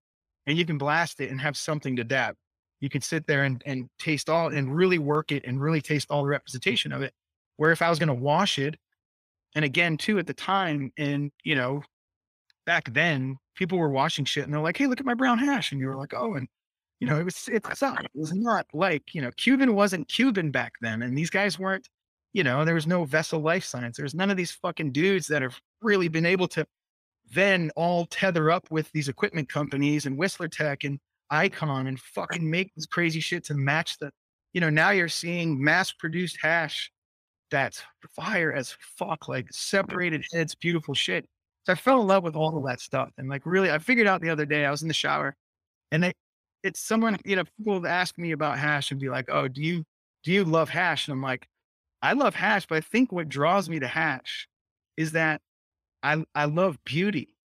and 0.46 0.58
you 0.58 0.66
can 0.66 0.78
blast 0.78 1.20
it 1.20 1.30
and 1.30 1.40
have 1.40 1.56
something 1.56 1.96
to 1.96 2.04
dab. 2.04 2.34
You 2.80 2.88
can 2.88 3.00
sit 3.00 3.26
there 3.26 3.44
and, 3.44 3.62
and 3.66 3.88
taste 3.98 4.28
all 4.28 4.48
and 4.48 4.74
really 4.74 4.98
work 4.98 5.32
it 5.32 5.44
and 5.46 5.60
really 5.60 5.80
taste 5.80 6.08
all 6.10 6.22
the 6.22 6.28
representation 6.28 6.92
of 6.92 7.02
it. 7.02 7.12
Where 7.56 7.70
if 7.70 7.82
I 7.82 7.90
was 7.90 7.98
going 7.98 8.08
to 8.08 8.14
wash 8.14 8.58
it, 8.58 8.76
and 9.54 9.64
again, 9.64 9.96
too, 9.96 10.18
at 10.18 10.26
the 10.26 10.34
time, 10.34 10.92
and 10.96 11.30
you 11.44 11.54
know, 11.54 11.82
back 12.66 12.92
then, 12.92 13.36
people 13.60 13.76
were 13.76 13.90
washing 13.90 14.24
shit 14.24 14.44
and 14.44 14.52
they're 14.52 14.60
like, 14.62 14.78
hey, 14.78 14.86
look 14.86 15.00
at 15.00 15.06
my 15.06 15.12
brown 15.12 15.38
hash. 15.38 15.70
And 15.70 15.80
you 15.80 15.86
were 15.86 15.96
like, 15.96 16.14
oh, 16.16 16.32
and 16.32 16.48
you 16.98 17.06
know, 17.06 17.20
it 17.20 17.24
was 17.24 17.46
it's 17.52 17.82
not, 17.82 18.02
it 18.02 18.10
was 18.14 18.32
not 18.32 18.66
like, 18.72 19.14
you 19.14 19.20
know, 19.20 19.30
Cuban 19.36 19.74
wasn't 19.74 20.08
Cuban 20.08 20.50
back 20.50 20.72
then. 20.80 21.02
And 21.02 21.16
these 21.16 21.28
guys 21.28 21.58
weren't, 21.58 21.86
you 22.32 22.42
know, 22.42 22.64
there 22.64 22.74
was 22.74 22.86
no 22.86 23.04
vessel 23.04 23.38
life 23.40 23.62
science. 23.62 23.98
There's 23.98 24.14
none 24.14 24.30
of 24.30 24.38
these 24.38 24.50
fucking 24.50 24.92
dudes 24.92 25.26
that 25.26 25.42
have 25.42 25.60
really 25.82 26.08
been 26.08 26.24
able 26.24 26.48
to 26.48 26.66
then 27.32 27.70
all 27.76 28.06
tether 28.06 28.50
up 28.50 28.70
with 28.70 28.90
these 28.92 29.08
equipment 29.08 29.50
companies 29.50 30.06
and 30.06 30.16
Whistler 30.16 30.48
Tech 30.48 30.84
and 30.84 30.98
Icon 31.28 31.86
and 31.86 32.00
fucking 32.00 32.50
make 32.50 32.74
this 32.74 32.86
crazy 32.86 33.20
shit 33.20 33.44
to 33.44 33.54
match 33.54 33.98
the, 33.98 34.10
you 34.54 34.62
know, 34.62 34.70
now 34.70 34.88
you're 34.88 35.08
seeing 35.08 35.62
mass 35.62 35.92
produced 35.92 36.38
hash 36.40 36.90
that's 37.50 37.82
fire 38.16 38.54
as 38.54 38.74
fuck, 38.96 39.28
like 39.28 39.48
separated 39.52 40.24
heads, 40.32 40.54
beautiful 40.54 40.94
shit. 40.94 41.28
So 41.70 41.72
I 41.72 41.76
fell 41.76 42.00
in 42.00 42.08
love 42.08 42.24
with 42.24 42.34
all 42.34 42.58
of 42.58 42.64
that 42.64 42.80
stuff. 42.80 43.10
And 43.16 43.28
like 43.28 43.46
really, 43.46 43.70
I 43.70 43.78
figured 43.78 44.08
out 44.08 44.20
the 44.20 44.30
other 44.30 44.44
day, 44.44 44.66
I 44.66 44.72
was 44.72 44.82
in 44.82 44.88
the 44.88 44.94
shower 44.94 45.36
and 45.92 46.02
they, 46.02 46.12
it's 46.64 46.80
someone, 46.80 47.16
you 47.24 47.36
know, 47.36 47.44
people 47.56 47.86
ask 47.86 48.18
me 48.18 48.32
about 48.32 48.58
hash 48.58 48.90
and 48.90 48.98
be 48.98 49.08
like, 49.08 49.26
oh, 49.30 49.46
do 49.46 49.62
you, 49.62 49.84
do 50.24 50.32
you 50.32 50.44
love 50.44 50.68
hash? 50.68 51.06
And 51.06 51.12
I'm 51.12 51.22
like, 51.22 51.46
I 52.02 52.14
love 52.14 52.34
hash, 52.34 52.66
but 52.66 52.78
I 52.78 52.80
think 52.80 53.12
what 53.12 53.28
draws 53.28 53.70
me 53.70 53.78
to 53.78 53.86
hash 53.86 54.48
is 54.96 55.12
that 55.12 55.40
I, 56.02 56.24
I 56.34 56.46
love 56.46 56.76
beauty. 56.84 57.36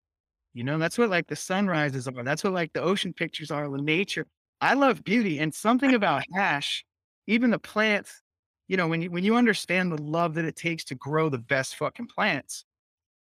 You 0.56 0.64
know, 0.64 0.80
that's 0.80 0.98
what 0.98 1.12
like 1.12 1.28
the 1.28 1.36
sunrises 1.36 2.08
are. 2.08 2.24
That's 2.24 2.44
what 2.44 2.54
like 2.54 2.74
the 2.74 2.82
ocean 2.82 3.14
pictures 3.14 3.52
are, 3.52 3.70
the 3.70 3.78
nature. 3.78 4.26
I 4.60 4.74
love 4.74 5.04
beauty 5.04 5.38
and 5.38 5.54
something 5.54 5.94
about 5.94 6.24
hash, 6.34 6.84
even 7.28 7.52
the 7.52 7.60
plants 7.60 8.24
you 8.68 8.78
know, 8.78 8.88
when 8.88 9.00
you 9.04 9.12
when 9.12 9.24
you 9.24 9.36
understand 9.36 9.92
the 9.92 10.02
love 10.02 10.34
that 10.34 10.46
it 10.46 10.56
takes 10.56 10.84
to 10.86 10.96
grow 10.96 11.30
the 11.30 11.38
best 11.38 11.76
fucking 11.76 12.08
plants, 12.08 12.66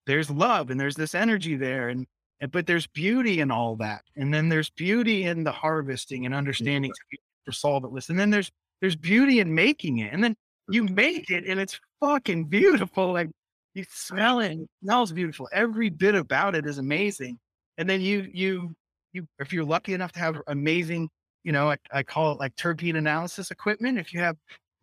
there's 0.07 0.31
love 0.31 0.71
and 0.71 0.79
there's 0.79 0.97
this 0.97 1.15
energy 1.15 1.57
there, 1.57 1.89
and, 1.89 2.07
and 2.41 2.51
but 2.53 2.67
there's 2.67 2.87
beauty 2.87 3.41
in 3.41 3.51
all 3.51 3.77
that, 3.77 4.03
and 4.17 4.33
then 4.33 4.49
there's 4.49 4.71
beauty 4.71 5.25
in 5.25 5.45
the 5.45 5.53
harvesting 5.53 6.27
and 6.27 6.35
understanding 6.35 6.93
for 7.45 7.53
solventless, 7.53 8.11
and 8.11 8.19
then 8.19 8.31
there's 8.31 8.51
there's 8.81 8.97
beauty 8.97 9.41
in 9.41 9.55
making 9.55 9.99
it, 9.99 10.13
and 10.13 10.23
then 10.23 10.37
you 10.69 10.85
mm-hmm. 10.85 10.95
make 10.95 11.31
it, 11.31 11.45
and 11.47 11.61
it's 11.61 11.79
fucking 12.01 12.45
beautiful. 12.45 13.13
Like 13.13 13.31
you 13.75 13.85
smell 13.89 14.41
it, 14.41 14.53
it 14.53 14.69
smells 14.83 15.13
beautiful. 15.13 15.49
Every 15.53 15.91
bit 15.91 16.15
about 16.15 16.55
it 16.55 16.67
is 16.67 16.79
amazing, 16.79 17.39
and 17.79 17.89
then 17.89 18.01
you 18.01 18.29
you 18.33 18.75
you 19.13 19.27
if 19.39 19.53
you're 19.53 19.65
lucky 19.65 19.95
enough 19.95 20.13
to 20.13 20.21
have 20.21 20.41
amazing 20.47 21.09
you 21.45 21.53
know, 21.53 21.71
I, 21.71 21.77
I, 21.93 22.03
call 22.03 22.33
it 22.33 22.39
like 22.41 22.57
terpene 22.57 22.97
analysis 22.97 23.51
equipment. 23.51 23.99
If 23.99 24.13
you 24.13 24.21
have 24.21 24.37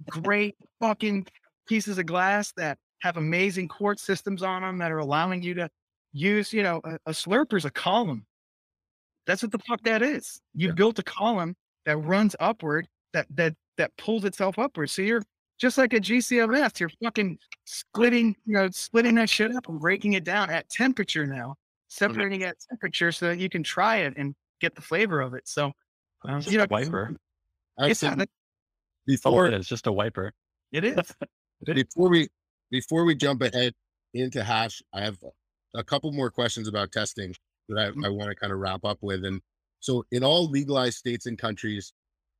great 0.09 0.55
fucking 0.79 1.25
pieces 1.67 1.97
of 1.97 2.05
glass 2.05 2.53
that 2.55 2.77
have 3.01 3.17
amazing 3.17 3.67
quartz 3.67 4.03
systems 4.03 4.43
on 4.43 4.61
them 4.61 4.77
that 4.79 4.91
are 4.91 4.99
allowing 4.99 5.43
you 5.43 5.53
to 5.55 5.69
use, 6.13 6.53
you 6.53 6.63
know, 6.63 6.81
a, 6.83 6.97
a 7.07 7.11
slurper's 7.11 7.65
a 7.65 7.71
column. 7.71 8.25
That's 9.27 9.43
what 9.43 9.51
the 9.51 9.59
fuck 9.59 9.81
that 9.83 10.01
is. 10.01 10.41
You 10.53 10.69
yeah. 10.69 10.73
built 10.73 10.99
a 10.99 11.03
column 11.03 11.55
that 11.85 11.97
runs 11.97 12.35
upward, 12.39 12.87
that 13.13 13.27
that 13.35 13.53
that 13.77 13.91
pulls 13.97 14.25
itself 14.25 14.59
upward. 14.59 14.89
So 14.89 15.01
you're 15.01 15.23
just 15.59 15.77
like 15.77 15.93
a 15.93 15.99
GCMS, 15.99 16.79
you're 16.79 16.89
fucking 17.03 17.37
splitting, 17.65 18.35
you 18.45 18.53
know, 18.53 18.69
splitting 18.71 19.15
that 19.15 19.29
shit 19.29 19.55
up 19.55 19.67
and 19.69 19.79
breaking 19.79 20.13
it 20.13 20.23
down 20.23 20.49
at 20.49 20.69
temperature 20.69 21.27
now, 21.27 21.49
mm-hmm. 21.49 21.53
separating 21.87 22.43
at 22.43 22.55
temperature 22.69 23.11
so 23.11 23.27
that 23.27 23.37
you 23.37 23.49
can 23.49 23.63
try 23.63 23.97
it 23.97 24.13
and 24.17 24.33
get 24.59 24.75
the 24.75 24.81
flavor 24.81 25.21
of 25.21 25.33
it. 25.33 25.47
So, 25.47 25.71
um, 26.25 26.41
you 26.45 26.57
know, 26.57 26.67
wiper. 26.69 27.15
Actually, 27.79 28.25
before 29.05 29.47
it's 29.47 29.67
just 29.67 29.87
a 29.87 29.91
wiper. 29.91 30.33
It 30.71 30.83
is. 30.83 31.13
before 31.65 32.09
we 32.09 32.27
before 32.71 33.05
we 33.05 33.15
jump 33.15 33.41
ahead 33.41 33.73
into 34.13 34.43
hash, 34.43 34.81
I 34.93 35.01
have 35.01 35.17
a 35.75 35.83
couple 35.83 36.11
more 36.11 36.31
questions 36.31 36.67
about 36.67 36.91
testing 36.91 37.35
that 37.69 37.77
I, 37.77 37.89
mm-hmm. 37.89 38.05
I 38.05 38.09
want 38.09 38.29
to 38.29 38.35
kind 38.35 38.51
of 38.51 38.59
wrap 38.59 38.83
up 38.83 38.97
with. 39.01 39.25
And 39.25 39.41
so, 39.79 40.05
in 40.11 40.23
all 40.23 40.49
legalized 40.49 40.97
states 40.97 41.25
and 41.25 41.37
countries, 41.37 41.93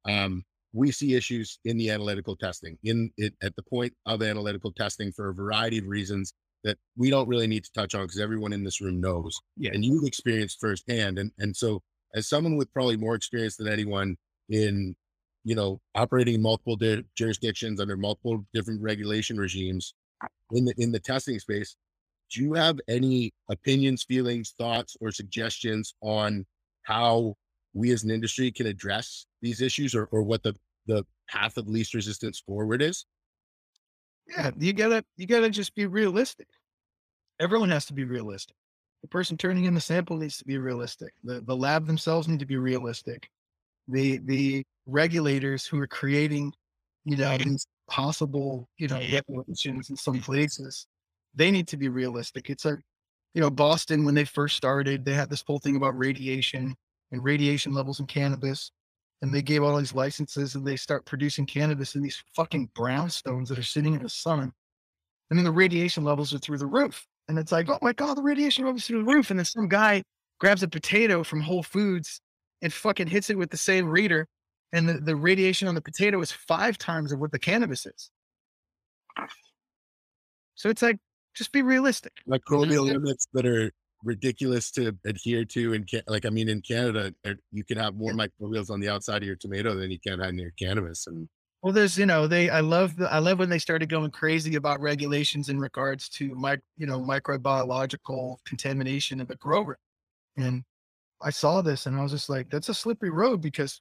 um, 0.05 0.43
we 0.73 0.91
see 0.91 1.15
issues 1.15 1.59
in 1.65 1.77
the 1.77 1.89
analytical 1.89 2.35
testing 2.35 2.77
in 2.83 3.11
it 3.17 3.33
at 3.43 3.55
the 3.55 3.63
point 3.63 3.93
of 4.05 4.23
analytical 4.23 4.71
testing 4.71 5.11
for 5.11 5.29
a 5.29 5.33
variety 5.33 5.77
of 5.77 5.85
reasons 5.85 6.33
that 6.63 6.77
we 6.95 7.09
don't 7.09 7.27
really 7.27 7.47
need 7.47 7.63
to 7.63 7.71
touch 7.73 7.95
on 7.95 8.03
because 8.03 8.19
everyone 8.19 8.53
in 8.53 8.63
this 8.63 8.79
room 8.79 9.01
knows. 9.01 9.37
Yeah. 9.57 9.71
And 9.73 9.83
you've 9.83 10.05
experienced 10.05 10.59
firsthand. 10.61 11.19
And 11.19 11.31
and 11.39 11.55
so 11.55 11.81
as 12.15 12.29
someone 12.29 12.55
with 12.55 12.71
probably 12.71 12.97
more 12.97 13.15
experience 13.15 13.57
than 13.57 13.67
anyone 13.67 14.15
in 14.49 14.95
you 15.43 15.55
know, 15.55 15.81
operating 15.95 16.41
multiple 16.41 16.75
di- 16.75 17.03
jurisdictions 17.15 17.79
under 17.79 17.97
multiple 17.97 18.45
different 18.53 18.81
regulation 18.81 19.37
regimes 19.37 19.93
in 20.53 20.65
the 20.65 20.73
in 20.77 20.91
the 20.91 20.99
testing 20.99 21.39
space. 21.39 21.75
Do 22.31 22.41
you 22.41 22.53
have 22.53 22.79
any 22.87 23.33
opinions, 23.49 24.03
feelings, 24.03 24.53
thoughts, 24.57 24.95
or 25.01 25.11
suggestions 25.11 25.93
on 26.01 26.45
how 26.83 27.35
we 27.73 27.91
as 27.91 28.03
an 28.03 28.11
industry 28.11 28.51
can 28.51 28.67
address 28.67 29.25
these 29.41 29.61
issues 29.61 29.93
or, 29.93 30.05
or 30.11 30.23
what 30.23 30.41
the, 30.43 30.55
the 30.87 31.05
path 31.29 31.57
of 31.57 31.67
least 31.67 31.93
resistance 31.93 32.41
forward 32.45 32.81
is? 32.81 33.05
Yeah, 34.27 34.51
you 34.57 34.71
gotta 34.71 35.03
you 35.17 35.27
gotta 35.27 35.49
just 35.49 35.75
be 35.75 35.85
realistic. 35.85 36.47
Everyone 37.39 37.69
has 37.69 37.85
to 37.87 37.93
be 37.93 38.05
realistic. 38.05 38.55
The 39.01 39.07
person 39.07 39.35
turning 39.35 39.65
in 39.65 39.73
the 39.73 39.81
sample 39.81 40.15
needs 40.15 40.37
to 40.37 40.45
be 40.45 40.57
realistic. 40.57 41.13
The 41.23 41.41
the 41.41 41.55
lab 41.55 41.85
themselves 41.85 42.27
need 42.27 42.39
to 42.39 42.45
be 42.45 42.57
realistic 42.57 43.29
the 43.87 44.17
the 44.19 44.63
regulators 44.85 45.65
who 45.65 45.79
are 45.79 45.87
creating, 45.87 46.53
you 47.05 47.17
know, 47.17 47.37
these 47.37 47.67
possible, 47.89 48.69
you 48.77 48.87
know, 48.87 48.99
regulations 49.11 49.89
in 49.89 49.95
some 49.95 50.19
places, 50.19 50.87
they 51.33 51.51
need 51.51 51.67
to 51.69 51.77
be 51.77 51.89
realistic. 51.89 52.49
It's 52.49 52.65
a, 52.65 52.77
you 53.33 53.41
know, 53.41 53.49
Boston 53.49 54.05
when 54.05 54.15
they 54.15 54.25
first 54.25 54.55
started, 54.55 55.05
they 55.05 55.13
had 55.13 55.29
this 55.29 55.43
whole 55.45 55.59
thing 55.59 55.75
about 55.75 55.97
radiation 55.97 56.75
and 57.11 57.23
radiation 57.23 57.73
levels 57.73 57.99
in 57.99 58.05
cannabis. 58.05 58.71
And 59.21 59.33
they 59.33 59.41
gave 59.41 59.61
all 59.61 59.77
these 59.77 59.93
licenses 59.93 60.55
and 60.55 60.65
they 60.65 60.75
start 60.75 61.05
producing 61.05 61.45
cannabis 61.45 61.95
in 61.95 62.01
these 62.01 62.23
fucking 62.35 62.69
brownstones 62.75 63.47
that 63.49 63.59
are 63.59 63.63
sitting 63.63 63.93
in 63.93 64.01
the 64.01 64.09
sun. 64.09 64.51
And 65.29 65.37
then 65.37 65.43
the 65.43 65.51
radiation 65.51 66.03
levels 66.03 66.33
are 66.33 66.39
through 66.39 66.57
the 66.57 66.65
roof. 66.65 67.05
And 67.27 67.37
it's 67.37 67.51
like, 67.51 67.69
oh 67.69 67.77
my 67.81 67.93
God, 67.93 68.17
the 68.17 68.23
radiation 68.23 68.65
levels 68.65 68.85
through 68.85 69.03
the 69.05 69.13
roof. 69.13 69.29
And 69.29 69.39
then 69.39 69.45
some 69.45 69.67
guy 69.67 70.03
grabs 70.39 70.63
a 70.63 70.67
potato 70.67 71.23
from 71.23 71.41
Whole 71.41 71.63
Foods 71.63 72.19
and 72.61 72.73
fucking 72.73 73.07
hits 73.07 73.29
it 73.29 73.37
with 73.37 73.51
the 73.51 73.57
same 73.57 73.87
reader. 73.87 74.27
And 74.73 74.87
the, 74.87 74.93
the 74.93 75.15
radiation 75.15 75.67
on 75.67 75.75
the 75.75 75.81
potato 75.81 76.21
is 76.21 76.31
five 76.31 76.77
times 76.77 77.11
of 77.11 77.19
what 77.19 77.31
the 77.31 77.39
cannabis 77.39 77.85
is. 77.85 78.09
So 80.55 80.69
it's 80.69 80.81
like, 80.81 80.97
just 81.35 81.51
be 81.51 81.61
realistic. 81.61 82.13
Microbial 82.29 82.85
limits 82.85 83.27
that 83.33 83.45
are 83.45 83.71
ridiculous 84.03 84.71
to 84.71 84.95
adhere 85.05 85.45
to. 85.45 85.73
And 85.73 85.89
like, 86.07 86.25
I 86.25 86.29
mean, 86.29 86.49
in 86.49 86.61
Canada, 86.61 87.13
you 87.51 87.63
can 87.63 87.77
have 87.77 87.95
more 87.95 88.11
microbials 88.11 88.69
on 88.69 88.79
the 88.79 88.89
outside 88.89 89.21
of 89.21 89.27
your 89.27 89.35
tomato 89.35 89.75
than 89.75 89.91
you 89.91 89.99
can 89.99 90.21
on 90.21 90.37
your 90.37 90.51
cannabis. 90.57 91.07
And 91.07 91.27
well, 91.61 91.73
there's, 91.73 91.97
you 91.97 92.05
know, 92.05 92.27
they, 92.27 92.49
I 92.49 92.61
love 92.61 92.95
the, 92.95 93.11
I 93.11 93.19
love 93.19 93.39
when 93.39 93.49
they 93.49 93.59
started 93.59 93.89
going 93.89 94.11
crazy 94.11 94.55
about 94.55 94.81
regulations 94.81 95.49
in 95.49 95.59
regards 95.59 96.09
to 96.09 96.33
my, 96.33 96.57
you 96.77 96.87
know, 96.87 96.99
microbiological 96.99 98.37
contamination 98.45 99.21
of 99.21 99.27
the 99.27 99.35
grower. 99.35 99.77
And 100.37 100.63
I 101.21 101.29
saw 101.29 101.61
this 101.61 101.85
and 101.85 101.95
I 101.97 102.01
was 102.01 102.11
just 102.11 102.29
like, 102.29 102.49
that's 102.49 102.69
a 102.69 102.73
slippery 102.73 103.11
road 103.11 103.41
because 103.41 103.79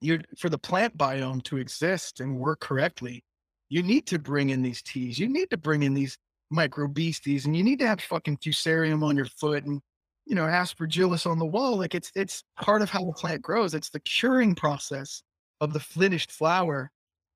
you 0.00 0.20
for 0.38 0.48
the 0.48 0.58
plant 0.58 0.96
biome 0.96 1.42
to 1.44 1.56
exist 1.56 2.20
and 2.20 2.38
work 2.38 2.60
correctly, 2.60 3.24
you 3.68 3.82
need 3.82 4.06
to 4.06 4.18
bring 4.18 4.50
in 4.50 4.62
these 4.62 4.82
teas. 4.82 5.18
You 5.18 5.28
need 5.28 5.50
to 5.50 5.56
bring 5.56 5.82
in 5.82 5.94
these 5.94 6.16
micro 6.50 6.86
beasties 6.86 7.46
and 7.46 7.56
you 7.56 7.62
need 7.62 7.78
to 7.78 7.86
have 7.86 8.00
fucking 8.00 8.36
fusarium 8.38 9.02
on 9.02 9.16
your 9.16 9.26
foot 9.26 9.64
and 9.64 9.80
you 10.26 10.34
know 10.34 10.44
aspergillus 10.44 11.28
on 11.28 11.38
the 11.38 11.46
wall. 11.46 11.76
Like 11.76 11.94
it's 11.94 12.10
it's 12.14 12.44
part 12.60 12.82
of 12.82 12.90
how 12.90 13.04
the 13.04 13.12
plant 13.12 13.42
grows. 13.42 13.74
It's 13.74 13.90
the 13.90 14.00
curing 14.00 14.54
process 14.54 15.22
of 15.60 15.72
the 15.72 15.80
finished 15.80 16.32
flower 16.32 16.90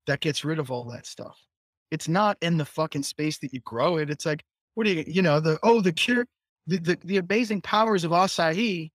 that 0.07 0.21
gets 0.21 0.45
rid 0.45 0.59
of 0.59 0.71
all 0.71 0.85
that 0.91 1.05
stuff. 1.05 1.37
It's 1.91 2.07
not 2.07 2.37
in 2.41 2.57
the 2.57 2.65
fucking 2.65 3.03
space 3.03 3.39
that 3.39 3.53
you 3.53 3.61
grow 3.61 3.97
it. 3.97 4.09
It's 4.09 4.25
like, 4.25 4.43
what 4.75 4.85
do 4.85 4.91
you, 4.91 5.03
you 5.07 5.21
know, 5.21 5.39
the, 5.39 5.57
oh, 5.63 5.81
the 5.81 5.91
cure, 5.91 6.25
the, 6.67 6.77
the, 6.77 6.97
the 7.03 7.17
amazing 7.17 7.61
powers 7.61 8.03
of 8.03 8.11
acai 8.11 8.91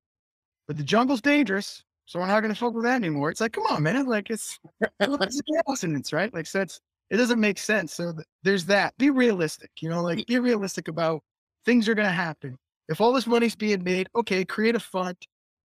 but 0.66 0.76
the 0.76 0.82
jungle's 0.82 1.20
dangerous. 1.20 1.82
So 2.06 2.18
we're 2.18 2.26
not 2.26 2.40
going 2.40 2.52
to 2.52 2.58
fuck 2.58 2.74
with 2.74 2.84
that 2.84 2.96
anymore. 2.96 3.30
It's 3.30 3.40
like, 3.40 3.52
come 3.52 3.64
on, 3.64 3.82
man. 3.82 4.06
Like 4.06 4.30
it's, 4.30 4.58
it's 5.00 6.12
right? 6.12 6.34
Like, 6.34 6.46
so 6.46 6.60
it's, 6.60 6.80
it 7.10 7.16
doesn't 7.16 7.40
make 7.40 7.58
sense. 7.58 7.94
So 7.94 8.12
th- 8.12 8.26
there's 8.42 8.66
that. 8.66 8.96
Be 8.98 9.10
realistic, 9.10 9.70
you 9.80 9.88
know, 9.88 10.02
like 10.02 10.26
be 10.26 10.38
realistic 10.38 10.88
about 10.88 11.22
things 11.64 11.88
are 11.88 11.94
going 11.94 12.08
to 12.08 12.12
happen. 12.12 12.56
If 12.88 13.00
all 13.00 13.12
this 13.12 13.26
money's 13.26 13.56
being 13.56 13.82
made, 13.82 14.08
okay, 14.14 14.44
create 14.44 14.74
a 14.74 14.80
fund 14.80 15.16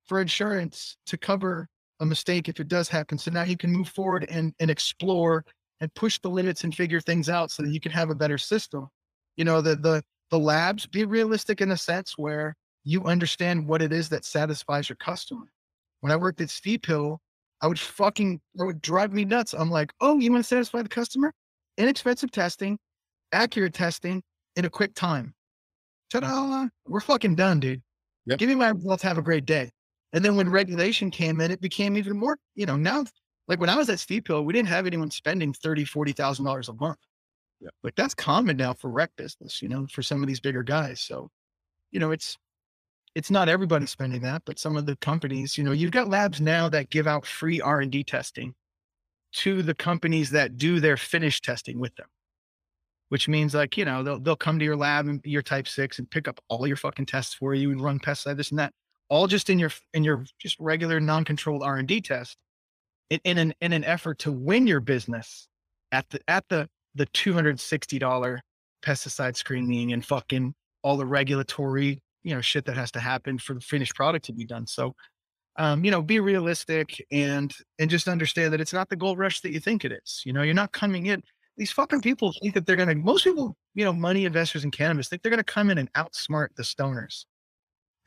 for 0.06 0.22
insurance 0.22 0.98
to 1.08 1.18
cover 1.18 1.68
a 2.00 2.06
mistake 2.06 2.48
if 2.48 2.60
it 2.60 2.68
does 2.68 2.88
happen. 2.88 3.18
So 3.18 3.32
now 3.32 3.44
you 3.44 3.58
can 3.58 3.72
move 3.72 3.90
forward 3.90 4.26
and, 4.30 4.54
and 4.60 4.72
explore 4.72 5.44
and 5.82 5.94
push 5.94 6.20
the 6.20 6.30
limits 6.30 6.64
and 6.64 6.74
figure 6.74 7.02
things 7.02 7.30
out 7.30 7.52
so 7.52 7.64
that 7.64 7.72
you 7.72 7.80
can 7.80 7.92
have 7.92 8.10
a 8.10 8.16
better 8.16 8.38
system. 8.38 8.88
You 9.36 9.46
know, 9.46 9.62
the, 9.62 9.76
the, 9.76 10.04
the 10.32 10.40
labs 10.40 10.86
be 10.86 11.06
realistic 11.06 11.62
in 11.62 11.72
a 11.72 11.78
sense 11.78 12.18
where 12.18 12.56
you 12.84 13.04
understand 13.04 13.68
what 13.68 13.82
it 13.82 13.92
is 13.92 14.10
that 14.10 14.26
satisfies 14.26 14.90
your 14.90 14.96
customer. 14.98 15.52
When 16.02 16.12
I 16.12 16.16
worked 16.16 16.42
at 16.42 16.50
Steep 16.50 16.86
Hill, 16.86 17.20
I 17.62 17.68
would 17.68 17.80
fucking, 17.80 18.40
it 18.56 18.64
would 18.64 18.82
drive 18.82 19.14
me 19.14 19.26
nuts. 19.26 19.54
I'm 19.54 19.70
like, 19.70 19.92
oh, 20.00 20.20
you 20.20 20.32
want 20.32 20.44
to 20.44 20.48
satisfy 20.48 20.82
the 20.82 20.90
customer? 20.90 21.34
Inexpensive 21.78 22.32
testing, 22.32 22.80
accurate 23.32 23.74
testing 23.74 24.24
in 24.56 24.66
a 24.66 24.70
quick 24.70 24.96
time. 24.96 25.34
Ta-da! 26.10 26.28
Mm. 26.28 26.66
Uh, 26.66 26.70
we're 26.88 27.02
fucking 27.02 27.36
done, 27.36 27.60
dude. 27.60 27.82
Yep. 28.26 28.40
Give 28.40 28.50
me 28.50 28.56
my 28.56 28.70
results. 28.70 29.04
Have 29.04 29.18
a 29.18 29.22
great 29.22 29.46
day. 29.46 29.72
And 30.14 30.26
then 30.26 30.36
when 30.36 30.50
regulation 30.50 31.12
came 31.12 31.40
in, 31.42 31.52
it 31.52 31.62
became 31.62 31.98
even 31.98 32.18
more, 32.18 32.38
you 32.56 32.66
know, 32.66 32.76
now, 32.76 33.06
like 33.48 33.60
when 33.60 33.70
I 33.70 33.76
was 33.76 33.90
at 33.90 34.00
Steep 34.00 34.28
Hill, 34.28 34.44
we 34.44 34.54
didn't 34.54 34.70
have 34.70 34.88
anyone 34.88 35.12
spending 35.12 35.54
thirty, 35.54 35.86
forty 35.86 36.14
thousand 36.14 36.46
dollars 36.46 36.70
a 36.70 36.74
month. 36.74 36.98
Yeah. 37.60 37.70
Like 37.84 37.96
that's 37.96 38.16
common 38.16 38.58
now 38.58 38.74
for 38.74 38.90
rec 38.90 39.12
business, 39.18 39.62
you 39.62 39.68
know, 39.68 39.86
for 39.92 40.02
some 40.02 40.24
of 40.24 40.28
these 40.28 40.40
bigger 40.40 40.64
guys. 40.64 41.02
So, 41.02 41.30
you 41.92 42.00
know, 42.00 42.12
it's 42.12 42.38
it's 43.16 43.32
not 43.32 43.50
everybody 43.50 43.86
spending 43.86 44.22
that, 44.22 44.44
but 44.46 44.60
some 44.60 44.78
of 44.78 44.86
the 44.86 44.96
companies, 44.98 45.58
you 45.58 45.64
know, 45.64 45.72
you've 45.72 45.92
got 45.92 46.10
labs 46.10 46.40
now 46.40 46.70
that 46.70 46.90
give 46.90 47.08
out 47.08 47.26
free 47.26 47.60
R 47.60 47.82
and 47.82 47.92
D 47.92 48.04
testing 48.04 48.54
to 49.34 49.62
the 49.62 49.76
companies 49.76 50.30
that 50.32 50.58
do 50.58 50.80
their 50.80 50.98
finished 50.98 51.44
testing 51.44 51.80
with 51.80 51.96
them. 51.96 52.08
Which 53.10 53.28
means 53.28 53.56
like, 53.56 53.76
you 53.76 53.86
know, 53.86 54.04
they'll 54.04 54.20
they'll 54.20 54.36
come 54.36 54.60
to 54.60 54.66
your 54.66 54.76
lab 54.76 55.08
and 55.08 55.20
your 55.24 55.42
type 55.42 55.68
six 55.68 55.98
and 55.98 56.10
pick 56.10 56.28
up 56.28 56.40
all 56.48 56.68
your 56.68 56.78
fucking 56.78 57.08
tests 57.08 57.34
for 57.34 57.56
you 57.56 57.72
and 57.72 57.82
run 57.82 58.00
pesticide, 58.00 58.38
this 58.38 58.52
and 58.52 58.60
that, 58.60 58.72
all 59.10 59.26
just 59.26 59.50
in 59.50 59.58
your 59.58 59.72
in 59.94 60.04
your 60.04 60.24
just 60.40 60.60
regular 60.60 61.00
non-controlled 61.00 61.64
R 61.64 61.78
and 61.78 61.88
D 61.88 62.02
test 62.02 62.38
in, 63.10 63.20
in 63.24 63.38
an 63.40 63.54
in 63.62 63.74
an 63.74 63.84
effort 63.84 64.20
to 64.20 64.32
win 64.32 64.68
your 64.68 64.80
business 64.80 65.48
at 65.92 66.08
the 66.10 66.20
at 66.28 66.46
the 66.50 66.70
the 66.96 67.08
$260 67.08 68.40
pesticide 68.84 69.36
screening 69.36 69.94
and 69.94 70.06
fucking 70.06 70.54
all 70.84 70.98
the 70.98 71.06
regulatory 71.06 72.02
you 72.24 72.34
know 72.34 72.42
shit 72.42 72.66
that 72.66 72.78
has 72.78 72.92
to 72.92 73.00
happen 73.00 73.38
for 73.38 73.54
the 73.54 73.62
finished 73.62 73.96
product 73.96 74.26
to 74.26 74.34
be 74.34 74.46
done 74.46 74.68
so 74.68 74.96
um, 75.58 75.84
you 75.84 75.92
know 75.92 76.02
be 76.02 76.20
realistic 76.20 77.06
and 77.12 77.54
and 77.80 77.90
just 77.90 78.08
understand 78.08 78.54
that 78.54 78.62
it's 78.62 78.74
not 78.74 78.90
the 78.90 78.96
gold 78.96 79.18
rush 79.18 79.42
that 79.42 79.52
you 79.52 79.60
think 79.60 79.86
it 79.86 79.92
is 79.92 80.22
you 80.26 80.34
know 80.34 80.42
you're 80.42 80.54
not 80.54 80.72
coming 80.72 81.08
in 81.08 81.22
these 81.60 81.72
fucking 81.74 82.02
people 82.02 82.34
think 82.42 82.54
that 82.54 82.66
they're 82.66 82.78
gonna. 82.78 82.96
Most 82.96 83.26
people, 83.26 83.56
you 83.76 83.84
know, 83.84 83.92
money 83.92 84.24
investors 84.24 84.64
in 84.64 84.72
cannabis 84.72 85.10
think 85.10 85.22
they're 85.22 85.30
gonna 85.30 85.44
come 85.44 85.70
in 85.70 85.78
and 85.78 85.92
outsmart 85.94 86.48
the 86.56 86.64
stoners, 86.64 87.26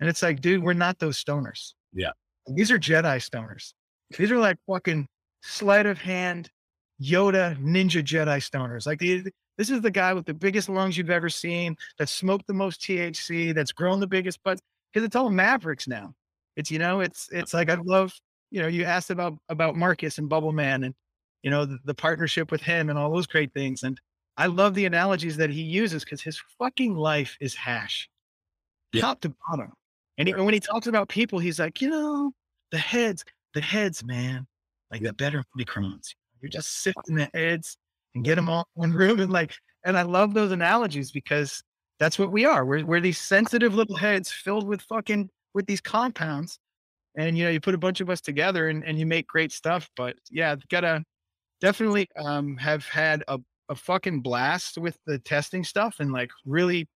and 0.01 0.09
it's 0.09 0.23
like, 0.23 0.41
dude, 0.41 0.63
we're 0.65 0.73
not 0.73 0.99
those 0.99 1.23
stoners. 1.23 1.75
Yeah. 1.93 2.13
these 2.47 2.71
are 2.71 2.79
Jedi 2.79 3.19
stoners. 3.19 3.75
These 4.17 4.31
are 4.31 4.39
like 4.39 4.57
fucking 4.67 5.07
sleight 5.43 5.85
of 5.85 5.99
hand, 5.99 6.51
Yoda 7.01 7.55
ninja 7.63 8.03
Jedi 8.03 8.39
stoners. 8.39 8.87
Like 8.87 8.99
the, 9.01 9.31
this 9.59 9.71
is 9.71 9.81
the 9.81 9.91
guy 9.91 10.15
with 10.15 10.27
the 10.27 10.35
biggest 10.35 10.69
lungs 10.69 10.97
you've 10.97 11.11
ever 11.11 11.29
seen, 11.29 11.77
that 11.99 12.09
smoked 12.09 12.47
the 12.47 12.55
most 12.55 12.81
THC, 12.81 13.55
that's 13.55 13.73
grown 13.73 14.01
the 14.01 14.07
biggest 14.07 14.43
butts. 14.43 14.61
Because 14.93 15.07
it's 15.07 15.17
all 15.17 15.31
Mavericks 15.31 15.89
now. 15.89 16.15
It's 16.57 16.71
you 16.71 16.79
know, 16.79 17.01
it's 17.01 17.29
it's 17.33 17.55
like 17.55 17.71
I 17.71 17.77
love. 17.85 18.13
You 18.51 18.61
know, 18.61 18.69
you 18.69 18.85
asked 18.85 19.11
about 19.11 19.35
about 19.49 19.77
Marcus 19.77 20.19
and 20.19 20.29
Bubble 20.29 20.53
Man, 20.53 20.85
and 20.85 20.95
you 21.43 21.51
know 21.51 21.65
the, 21.65 21.79
the 21.85 21.95
partnership 21.95 22.51
with 22.51 22.61
him 22.61 22.91
and 22.91 22.99
all 22.99 23.11
those 23.11 23.27
great 23.27 23.53
things. 23.55 23.83
And 23.83 23.99
I 24.37 24.47
love 24.47 24.75
the 24.75 24.85
analogies 24.85 25.37
that 25.39 25.49
he 25.51 25.63
uses 25.63 26.05
because 26.05 26.21
his 26.21 26.41
fucking 26.59 26.95
life 26.95 27.37
is 27.41 27.55
hash, 27.55 28.09
Yeah. 28.93 29.03
top 29.03 29.21
to 29.23 29.35
bottom. 29.49 29.73
And, 30.19 30.29
he, 30.29 30.35
when 30.35 30.53
he 30.53 30.61
talks 30.61 30.87
about 30.87 31.09
people, 31.09 31.39
he's 31.39 31.59
like, 31.59 31.81
you 31.81 31.89
know, 31.89 32.33
the 32.71 32.79
heads, 32.79 33.25
the 33.55 33.61
heads, 33.63 34.05
man, 34.05 34.47
like 34.91 35.03
the 35.03 35.13
better 35.15 35.43
microns. 35.59 36.15
You're 36.41 36.51
just 36.51 36.83
sifting 36.83 37.17
the 37.17 37.31
heads 37.33 37.79
and 38.15 38.25
get 38.25 38.37
them 38.37 38.49
all 38.49 38.67
in 38.77 38.81
one 38.81 38.93
room. 38.93 39.21
And 39.21 39.33
like, 39.33 39.55
and 39.85 39.99
I 39.99 40.03
love 40.03 40.35
those 40.35 40.53
analogies 40.53 41.11
because 41.11 41.63
that's 41.99 42.19
what 42.19 42.33
we 42.33 42.45
are. 42.45 42.65
We're, 42.65 42.85
we're 42.85 43.01
these 43.01 43.19
sensitive 43.19 43.75
little 43.75 43.97
heads 43.97 44.31
filled 44.31 44.67
with 44.67 44.83
fucking, 44.83 45.29
with 45.55 45.67
these 45.67 45.81
compounds. 45.81 46.59
And, 47.17 47.37
you 47.37 47.45
know, 47.45 47.51
you 47.51 47.61
put 47.61 47.75
a 47.75 47.79
bunch 47.79 48.01
of 48.01 48.09
us 48.09 48.21
together 48.21 48.69
and, 48.69 48.85
and 48.85 48.99
you 48.99 49.07
make 49.07 49.27
great 49.27 49.53
stuff. 49.53 49.89
But 49.97 50.17
yeah, 50.31 50.57
gotta 50.71 51.05
definitely 51.61 52.09
um, 52.17 52.57
have 52.57 52.87
had 52.87 53.23
a, 53.29 53.39
a 53.69 53.75
fucking 53.75 54.23
blast 54.23 54.79
with 54.79 54.99
the 55.07 55.19
testing 55.19 55.65
stuff. 55.65 55.97
And 55.99 56.13
like, 56.13 56.31
really, 56.47 56.89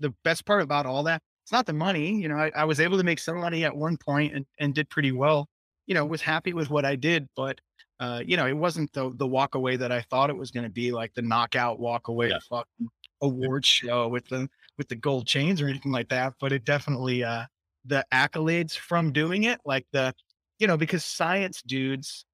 the 0.00 0.14
best 0.22 0.44
part 0.44 0.62
about 0.62 0.86
all 0.86 1.02
that, 1.04 1.22
it's 1.44 1.52
not 1.52 1.66
the 1.66 1.72
money. 1.72 2.14
You 2.20 2.28
know, 2.28 2.36
I, 2.36 2.50
I 2.56 2.64
was 2.64 2.80
able 2.80 2.98
to 2.98 3.04
make 3.04 3.18
some 3.18 3.38
money 3.38 3.64
at 3.64 3.76
one 3.76 3.96
point 3.96 4.34
and, 4.34 4.46
and 4.58 4.74
did 4.74 4.88
pretty 4.90 5.12
well. 5.12 5.48
You 5.86 5.94
know, 5.94 6.06
was 6.06 6.22
happy 6.22 6.52
with 6.52 6.70
what 6.70 6.84
I 6.84 6.96
did, 6.96 7.28
but 7.36 7.60
uh, 8.00 8.22
you 8.24 8.36
know, 8.36 8.46
it 8.46 8.56
wasn't 8.56 8.92
the 8.92 9.10
the 9.16 9.26
walk 9.26 9.54
away 9.54 9.76
that 9.76 9.92
I 9.92 10.00
thought 10.02 10.30
it 10.30 10.36
was 10.36 10.50
going 10.50 10.64
to 10.64 10.70
be, 10.70 10.92
like 10.92 11.14
the 11.14 11.22
knockout 11.22 11.78
walk 11.78 12.08
away 12.08 12.30
Yeah. 12.30 12.38
fucking 12.48 12.88
award 13.22 13.64
show 13.64 14.08
with 14.08 14.26
the 14.28 14.48
with 14.78 14.88
the 14.88 14.96
gold 14.96 15.26
chains 15.26 15.60
or 15.60 15.68
anything 15.68 15.92
like 15.92 16.08
that. 16.08 16.34
But 16.40 16.52
it 16.52 16.64
definitely 16.64 17.22
uh 17.24 17.44
the 17.84 18.04
accolades 18.12 18.76
from 18.76 19.12
doing 19.12 19.44
it, 19.44 19.60
like 19.64 19.86
the 19.92 20.14
you 20.58 20.66
know, 20.66 20.76
because 20.76 21.04
science 21.04 21.62
dudes, 21.62 22.24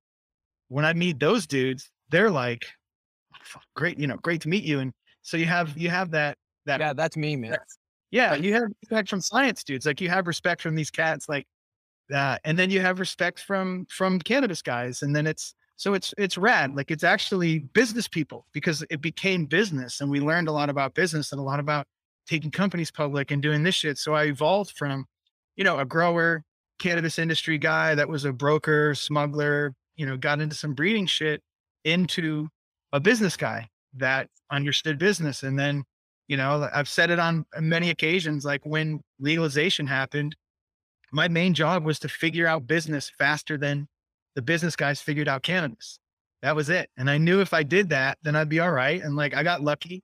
when 0.69 0.85
I 0.85 0.93
meet 0.93 1.19
those 1.19 1.47
dudes, 1.47 1.91
they're 2.11 2.31
like, 2.31 2.67
"Fuck, 3.43 3.65
great, 3.75 3.99
you 3.99 4.07
know, 4.07 4.17
great 4.19 4.41
to 4.43 4.49
meet 4.49 4.65
you. 4.65 4.81
And 4.81 4.93
so 5.23 5.37
you 5.37 5.47
have 5.47 5.77
you 5.77 5.91
have 5.91 6.11
that 6.13 6.39
that 6.67 6.81
Yeah, 6.81 6.93
that's 6.93 7.17
me, 7.17 7.37
man. 7.37 7.57
yeah, 8.11 8.35
you 8.35 8.53
have 8.55 8.65
respect 8.83 9.09
from 9.09 9.21
science 9.21 9.65
dudes. 9.65 9.87
Like 9.87 10.01
you 10.01 10.09
have 10.09 10.27
respect 10.27 10.63
from 10.63 10.75
these 10.75 10.91
cats, 10.91 11.29
like 11.29 11.47
and 12.13 12.59
then 12.59 12.71
you 12.71 12.81
have 12.81 13.01
respect 13.01 13.41
from 13.41 13.87
from 13.91 14.19
cannabis 14.19 14.63
guys, 14.63 15.03
and 15.03 15.15
then 15.15 15.27
it's 15.27 15.55
so 15.77 15.95
it's 15.95 16.13
it's 16.19 16.37
rad. 16.37 16.75
Like 16.77 16.91
it's 16.91 17.05
actually 17.05 17.61
business 17.61 18.09
people 18.09 18.47
because 18.53 18.85
it 18.91 19.01
became 19.01 19.47
business, 19.47 20.01
and 20.01 20.11
we 20.11 20.21
learned 20.21 20.49
a 20.49 20.53
lot 20.53 20.71
about 20.71 20.95
business 20.95 21.33
and 21.33 21.41
a 21.41 21.45
lot 21.45 21.61
about 21.61 21.87
taking 22.29 22.51
companies 22.51 22.91
public 22.91 23.31
and 23.31 23.43
doing 23.43 23.63
this 23.63 23.75
shit. 23.75 23.99
So 23.99 24.15
I 24.15 24.25
evolved 24.25 24.77
from, 24.77 25.07
you 25.57 25.65
know, 25.65 25.79
a 25.79 25.85
grower, 25.85 26.45
cannabis 26.79 27.19
industry 27.19 27.59
guy 27.59 27.95
that 27.95 28.09
was 28.09 28.25
a 28.25 28.33
broker, 28.33 28.95
smuggler, 28.95 29.75
you 29.97 30.07
know, 30.07 30.17
got 30.17 30.41
into 30.41 30.55
some 30.55 30.75
breeding 30.75 31.07
shit 31.07 31.43
into 31.85 32.49
a 32.93 33.01
business 33.01 33.37
guy 33.37 33.69
that 33.95 34.29
understood 34.51 34.99
business, 34.99 35.43
and 35.43 35.59
then 35.59 35.85
you 36.29 36.37
know, 36.37 36.69
I've 36.73 36.89
said 36.89 37.11
it 37.11 37.19
on 37.19 37.45
many 37.59 37.91
occasions, 37.91 38.45
like 38.45 38.65
when 38.65 39.01
legalization 39.19 39.89
happened, 39.89 40.37
my 41.13 41.29
main 41.29 41.55
job 41.55 41.85
was 41.85 41.99
to 42.01 42.09
figure 42.09 42.47
out 42.47 42.67
business 42.67 43.11
faster 43.19 43.57
than 43.57 43.89
the 44.35 44.43
business 44.43 44.77
guys 44.77 45.01
figured 45.01 45.29
out 45.29 45.43
cannabis. 45.43 45.99
That 46.43 46.57
was 46.57 46.71
it. 46.71 46.89
And 46.97 47.11
I 47.11 47.19
knew 47.19 47.41
if 47.41 47.53
I 47.53 47.63
did 47.63 47.91
that, 47.91 48.19
then 48.23 48.37
I'd 48.37 48.49
be 48.49 48.61
all 48.61 48.71
right. 48.71 49.03
And 49.03 49.17
like 49.17 49.35
I 49.35 49.43
got 49.43 49.63
lucky 49.63 50.03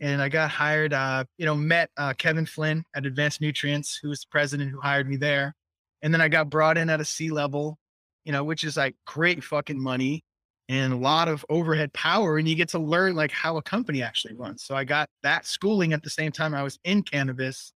and 0.00 0.20
I 0.20 0.28
got 0.28 0.50
hired, 0.50 0.92
uh, 0.92 1.24
you 1.38 1.46
know, 1.46 1.54
met 1.54 1.90
uh, 1.96 2.14
Kevin 2.14 2.46
Flynn 2.46 2.84
at 2.94 3.06
Advanced 3.06 3.40
Nutrients, 3.40 3.98
who 4.02 4.08
was 4.08 4.20
the 4.20 4.26
president 4.30 4.70
who 4.70 4.80
hired 4.80 5.08
me 5.08 5.16
there. 5.16 5.54
And 6.02 6.12
then 6.12 6.20
I 6.20 6.28
got 6.28 6.50
brought 6.50 6.76
in 6.76 6.90
at 6.90 7.00
a 7.00 7.04
C 7.04 7.30
level, 7.30 7.78
you 8.24 8.32
know, 8.32 8.44
which 8.44 8.64
is 8.64 8.76
like 8.76 8.96
great 9.06 9.44
fucking 9.44 9.80
money 9.80 10.24
and 10.68 10.92
a 10.92 10.96
lot 10.96 11.28
of 11.28 11.44
overhead 11.48 11.92
power 11.92 12.38
and 12.38 12.48
you 12.48 12.54
get 12.54 12.68
to 12.68 12.78
learn 12.78 13.14
like 13.14 13.30
how 13.30 13.56
a 13.56 13.62
company 13.62 14.02
actually 14.02 14.34
runs 14.34 14.64
so 14.64 14.74
i 14.74 14.84
got 14.84 15.08
that 15.22 15.46
schooling 15.46 15.92
at 15.92 16.02
the 16.02 16.10
same 16.10 16.32
time 16.32 16.54
i 16.54 16.62
was 16.62 16.78
in 16.84 17.02
cannabis 17.02 17.72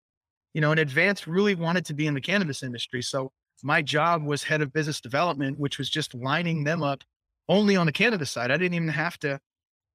you 0.53 0.61
know 0.61 0.71
and 0.71 0.79
advance 0.79 1.27
really 1.27 1.55
wanted 1.55 1.85
to 1.85 1.93
be 1.93 2.07
in 2.07 2.13
the 2.13 2.21
cannabis 2.21 2.63
industry. 2.63 3.01
So 3.01 3.31
my 3.63 3.81
job 3.81 4.23
was 4.23 4.43
head 4.43 4.61
of 4.61 4.73
business 4.73 5.01
development 5.01 5.59
which 5.59 5.77
was 5.77 5.89
just 5.89 6.13
lining 6.13 6.63
them 6.63 6.81
up 6.83 7.03
only 7.47 7.75
on 7.75 7.85
the 7.85 7.91
cannabis 7.91 8.31
side. 8.31 8.51
I 8.51 8.57
didn't 8.57 8.75
even 8.75 8.87
have 8.89 9.17
to 9.19 9.39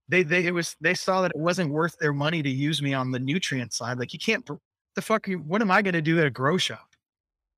they 0.09 0.23
they 0.23 0.47
it 0.47 0.53
was 0.53 0.77
they 0.81 0.95
saw 0.95 1.23
that 1.23 1.33
it 1.35 1.41
wasn't 1.41 1.71
worth 1.71 1.97
their 1.99 2.13
money 2.13 2.43
to 2.43 2.51
use 2.51 2.81
me 2.83 2.95
on 2.95 3.11
the 3.11 3.19
nutrient 3.19 3.73
side. 3.73 3.99
Like 3.99 4.13
you 4.13 4.19
can't 4.19 4.49
the 4.95 5.03
fuck 5.03 5.27
what 5.45 5.61
am 5.61 5.71
i 5.71 5.83
going 5.83 5.95
to 5.95 6.03
do 6.03 6.19
at 6.21 6.27
a 6.27 6.31
grow 6.31 6.57
shop? 6.57 6.89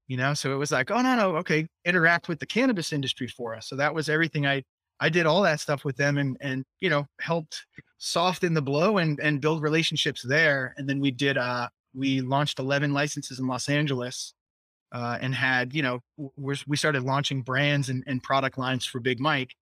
You 0.06 0.16
know 0.16 0.34
so 0.34 0.52
it 0.52 0.56
was 0.56 0.72
like 0.72 0.90
oh 0.90 1.00
no 1.02 1.16
no 1.16 1.36
okay 1.36 1.66
interact 1.84 2.28
with 2.28 2.38
the 2.38 2.46
cannabis 2.46 2.92
industry 2.92 3.28
for 3.28 3.54
us. 3.54 3.68
So 3.68 3.76
that 3.76 3.94
was 3.94 4.08
everything. 4.08 4.46
I 4.46 4.62
I 5.00 5.08
did 5.08 5.26
all 5.26 5.42
that 5.42 5.60
stuff 5.60 5.84
with 5.84 5.96
them 5.96 6.18
and 6.18 6.36
and 6.40 6.64
you 6.80 6.90
know 6.90 7.06
helped 7.20 7.66
soften 7.98 8.54
the 8.54 8.62
blow 8.62 8.98
and 8.98 9.18
and 9.20 9.40
build 9.40 9.62
relationships 9.62 10.22
there. 10.22 10.74
And 10.76 10.88
then 10.88 11.00
we 11.00 11.10
did 11.10 11.36
uh 11.36 11.68
we 11.94 12.20
launched 12.20 12.58
11 12.58 12.92
licenses 12.92 13.38
in 13.38 13.46
Los 13.46 13.68
Angeles 13.68 14.34
uh, 14.92 15.18
and 15.20 15.34
had 15.34 15.74
you 15.74 15.82
know 15.82 16.00
we 16.36 16.76
started 16.76 17.02
launching 17.02 17.42
brands 17.42 17.88
and, 17.88 18.04
and 18.06 18.22
product 18.22 18.58
lines 18.58 18.84
for 18.84 19.00
Big 19.00 19.20
Mike. 19.20 19.54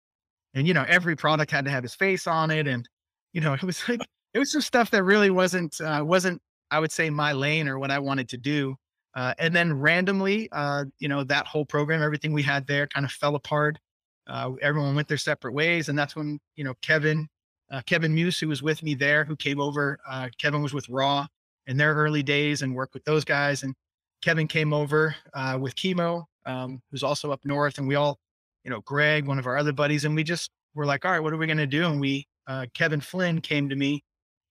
And 0.55 0.68
you 0.68 0.75
know 0.75 0.85
every 0.89 1.16
product 1.16 1.51
had 1.51 1.64
to 1.64 1.70
have 1.70 1.83
his 1.83 1.95
face 1.95 2.27
on 2.27 2.51
it, 2.51 2.66
and 2.66 2.89
you 3.33 3.41
know 3.41 3.53
it 3.55 3.62
was 3.62 3.89
like 3.89 4.01
it 4.35 4.39
was 4.39 4.53
some 4.53 4.61
stuff 4.61 4.91
that 4.91 5.03
really 5.05 5.31
wasn't 5.31 5.81
uh, 5.81 6.03
wasn't 6.05 6.41
I 6.70 6.81
would 6.81 6.93
say 6.93 7.11
my 7.11 7.33
lane 7.33 7.68
or 7.68 7.79
what 7.79 7.91
I 7.91 7.99
wanted 7.99 8.29
to 8.31 8.37
do. 8.37 8.77
Uh, 9.14 9.33
and 9.39 9.55
then 9.55 9.72
randomly, 9.72 10.49
uh, 10.51 10.85
you 10.99 11.07
know, 11.07 11.22
that 11.22 11.47
whole 11.47 11.64
program, 11.64 12.03
everything 12.03 12.33
we 12.33 12.43
had 12.43 12.66
there 12.66 12.89
kind 12.89 13.07
of 13.07 13.12
fell 13.12 13.37
apart 13.37 13.79
uh, 14.27 14.53
everyone 14.62 14.95
went 14.95 15.09
their 15.09 15.18
separate 15.18 15.53
ways 15.53 15.89
and 15.89 15.99
that's 15.99 16.16
when 16.16 16.39
you 16.57 16.64
know 16.64 16.75
kevin 16.83 17.29
uh, 17.70 17.83
kevin 17.87 18.14
muse 18.14 18.39
who 18.39 18.49
was 18.49 18.62
with 18.62 18.83
me 18.83 18.95
there 18.95 19.25
who 19.25 19.37
came 19.37 19.61
over 19.61 19.99
kevin 20.39 20.62
was 20.62 20.72
with 20.72 20.89
raw 20.89 21.27
in 21.67 21.77
their 21.77 21.95
early 21.95 22.23
days 22.23 22.62
and 22.62 22.75
worked 22.75 22.95
with 22.95 23.05
those 23.05 23.25
guys 23.25 23.62
and 23.62 23.75
kevin 24.23 24.47
came 24.47 24.73
over 24.73 25.15
uh, 25.35 25.59
with 25.61 25.75
chemo 25.75 26.25
um, 26.47 26.81
who's 26.91 27.03
also 27.03 27.31
up 27.31 27.41
north 27.45 27.79
and 27.79 27.89
we 27.89 27.95
all 27.95 28.19
you 28.65 28.71
know 28.71 28.81
greg 28.83 29.27
one 29.27 29.39
of 29.39 29.47
our 29.47 29.57
other 29.57 29.73
buddies 29.73 30.05
and 30.05 30.15
we 30.15 30.23
just 30.23 30.51
were 30.75 30.87
like 30.87 31.05
all 31.05 31.12
right 31.12 31.21
what 31.21 31.33
are 31.33 31.37
we 31.37 31.47
going 31.47 31.57
to 31.57 31.67
do 31.67 31.87
and 31.87 32.01
we 32.01 32.27
uh, 32.47 32.67
kevin 32.75 33.01
flynn 33.01 33.41
came 33.41 33.69
to 33.69 33.77
me 33.77 34.03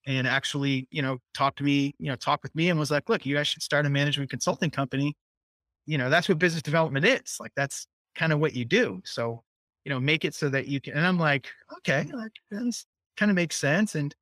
and 0.05 0.27
actually 0.27 0.87
you 0.91 1.01
know 1.01 1.17
talked 1.33 1.57
to 1.57 1.63
me 1.63 1.93
you 1.99 2.09
know 2.09 2.15
talked 2.15 2.43
with 2.43 2.53
me 2.55 2.69
and 2.69 2.79
was 2.79 2.91
like 2.91 3.07
look 3.09 3.25
you 3.25 3.35
guys 3.35 3.47
should 3.47 3.63
start 3.63 3.85
a 3.85 3.89
management 3.89 4.29
consulting 4.29 4.69
company 4.69 5.15
you 5.85 5.97
know 5.97 6.09
that's 6.09 6.27
what 6.27 6.39
business 6.39 6.61
development 6.61 7.05
is 7.05 7.37
like 7.39 7.51
that's 7.55 7.87
kind 8.15 8.31
of 8.33 8.39
what 8.39 8.53
you 8.53 8.65
do 8.65 9.01
so 9.05 9.43
you 9.85 9.89
know, 9.89 9.99
make 9.99 10.25
it 10.25 10.33
so 10.33 10.49
that 10.49 10.67
you 10.67 10.79
can. 10.79 10.93
And 10.93 11.05
I'm 11.05 11.19
like, 11.19 11.47
okay, 11.79 12.09
like 12.13 12.31
kind 13.17 13.29
of 13.29 13.35
makes 13.35 13.57
sense. 13.57 13.95
And, 13.95 14.13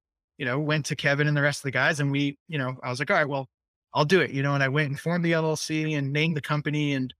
you 0.41 0.47
know, 0.47 0.57
went 0.57 0.87
to 0.87 0.95
Kevin 0.95 1.27
and 1.27 1.37
the 1.37 1.41
rest 1.43 1.59
of 1.59 1.65
the 1.65 1.71
guys 1.71 1.99
and 1.99 2.11
we, 2.11 2.35
you 2.47 2.57
know, 2.57 2.75
I 2.81 2.89
was 2.89 2.97
like, 2.97 3.11
all 3.11 3.17
right, 3.17 3.29
well, 3.29 3.47
I'll 3.93 4.05
do 4.05 4.21
it, 4.21 4.31
you 4.31 4.41
know, 4.41 4.55
and 4.55 4.63
I 4.63 4.69
went 4.69 4.89
and 4.89 4.99
formed 4.99 5.23
the 5.23 5.33
LLC 5.33 5.95
and 5.95 6.11
named 6.11 6.35
the 6.35 6.41
company. 6.41 6.93
And, 6.93 7.13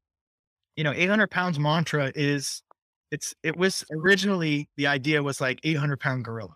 you 0.76 0.84
know, 0.84 0.92
800 0.92 1.30
pounds 1.30 1.60
mantra 1.60 2.12
is, 2.16 2.64
it's, 3.12 3.36
it 3.44 3.56
was 3.56 3.86
originally 3.92 4.70
the 4.76 4.88
idea 4.88 5.22
was 5.22 5.40
like 5.40 5.60
800 5.64 6.00
pound 6.00 6.26
gorilla, 6.26 6.56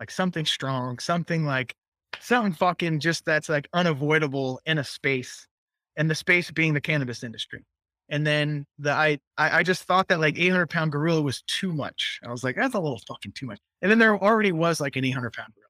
like 0.00 0.10
something 0.10 0.46
strong, 0.46 0.98
something 0.98 1.44
like 1.44 1.74
something 2.20 2.54
fucking 2.54 3.00
just 3.00 3.26
that's 3.26 3.50
like 3.50 3.68
unavoidable 3.74 4.62
in 4.64 4.78
a 4.78 4.84
space 4.84 5.46
and 5.98 6.08
the 6.10 6.14
space 6.14 6.50
being 6.50 6.72
the 6.72 6.80
cannabis 6.80 7.22
industry. 7.22 7.66
And 8.08 8.26
then 8.26 8.64
the 8.78 8.92
I, 8.92 9.18
I 9.36 9.58
I 9.58 9.62
just 9.62 9.82
thought 9.82 10.08
that 10.08 10.20
like 10.20 10.38
800 10.38 10.70
pound 10.70 10.90
gorilla 10.90 11.20
was 11.20 11.42
too 11.42 11.74
much. 11.74 12.18
I 12.24 12.30
was 12.30 12.44
like, 12.44 12.56
that's 12.56 12.74
a 12.74 12.80
little 12.80 13.02
fucking 13.06 13.32
too 13.32 13.44
much. 13.44 13.58
And 13.82 13.90
then 13.90 13.98
there 13.98 14.16
already 14.16 14.52
was 14.52 14.80
like 14.80 14.96
an 14.96 15.04
800 15.04 15.34
pound 15.34 15.52
gorilla. 15.54 15.67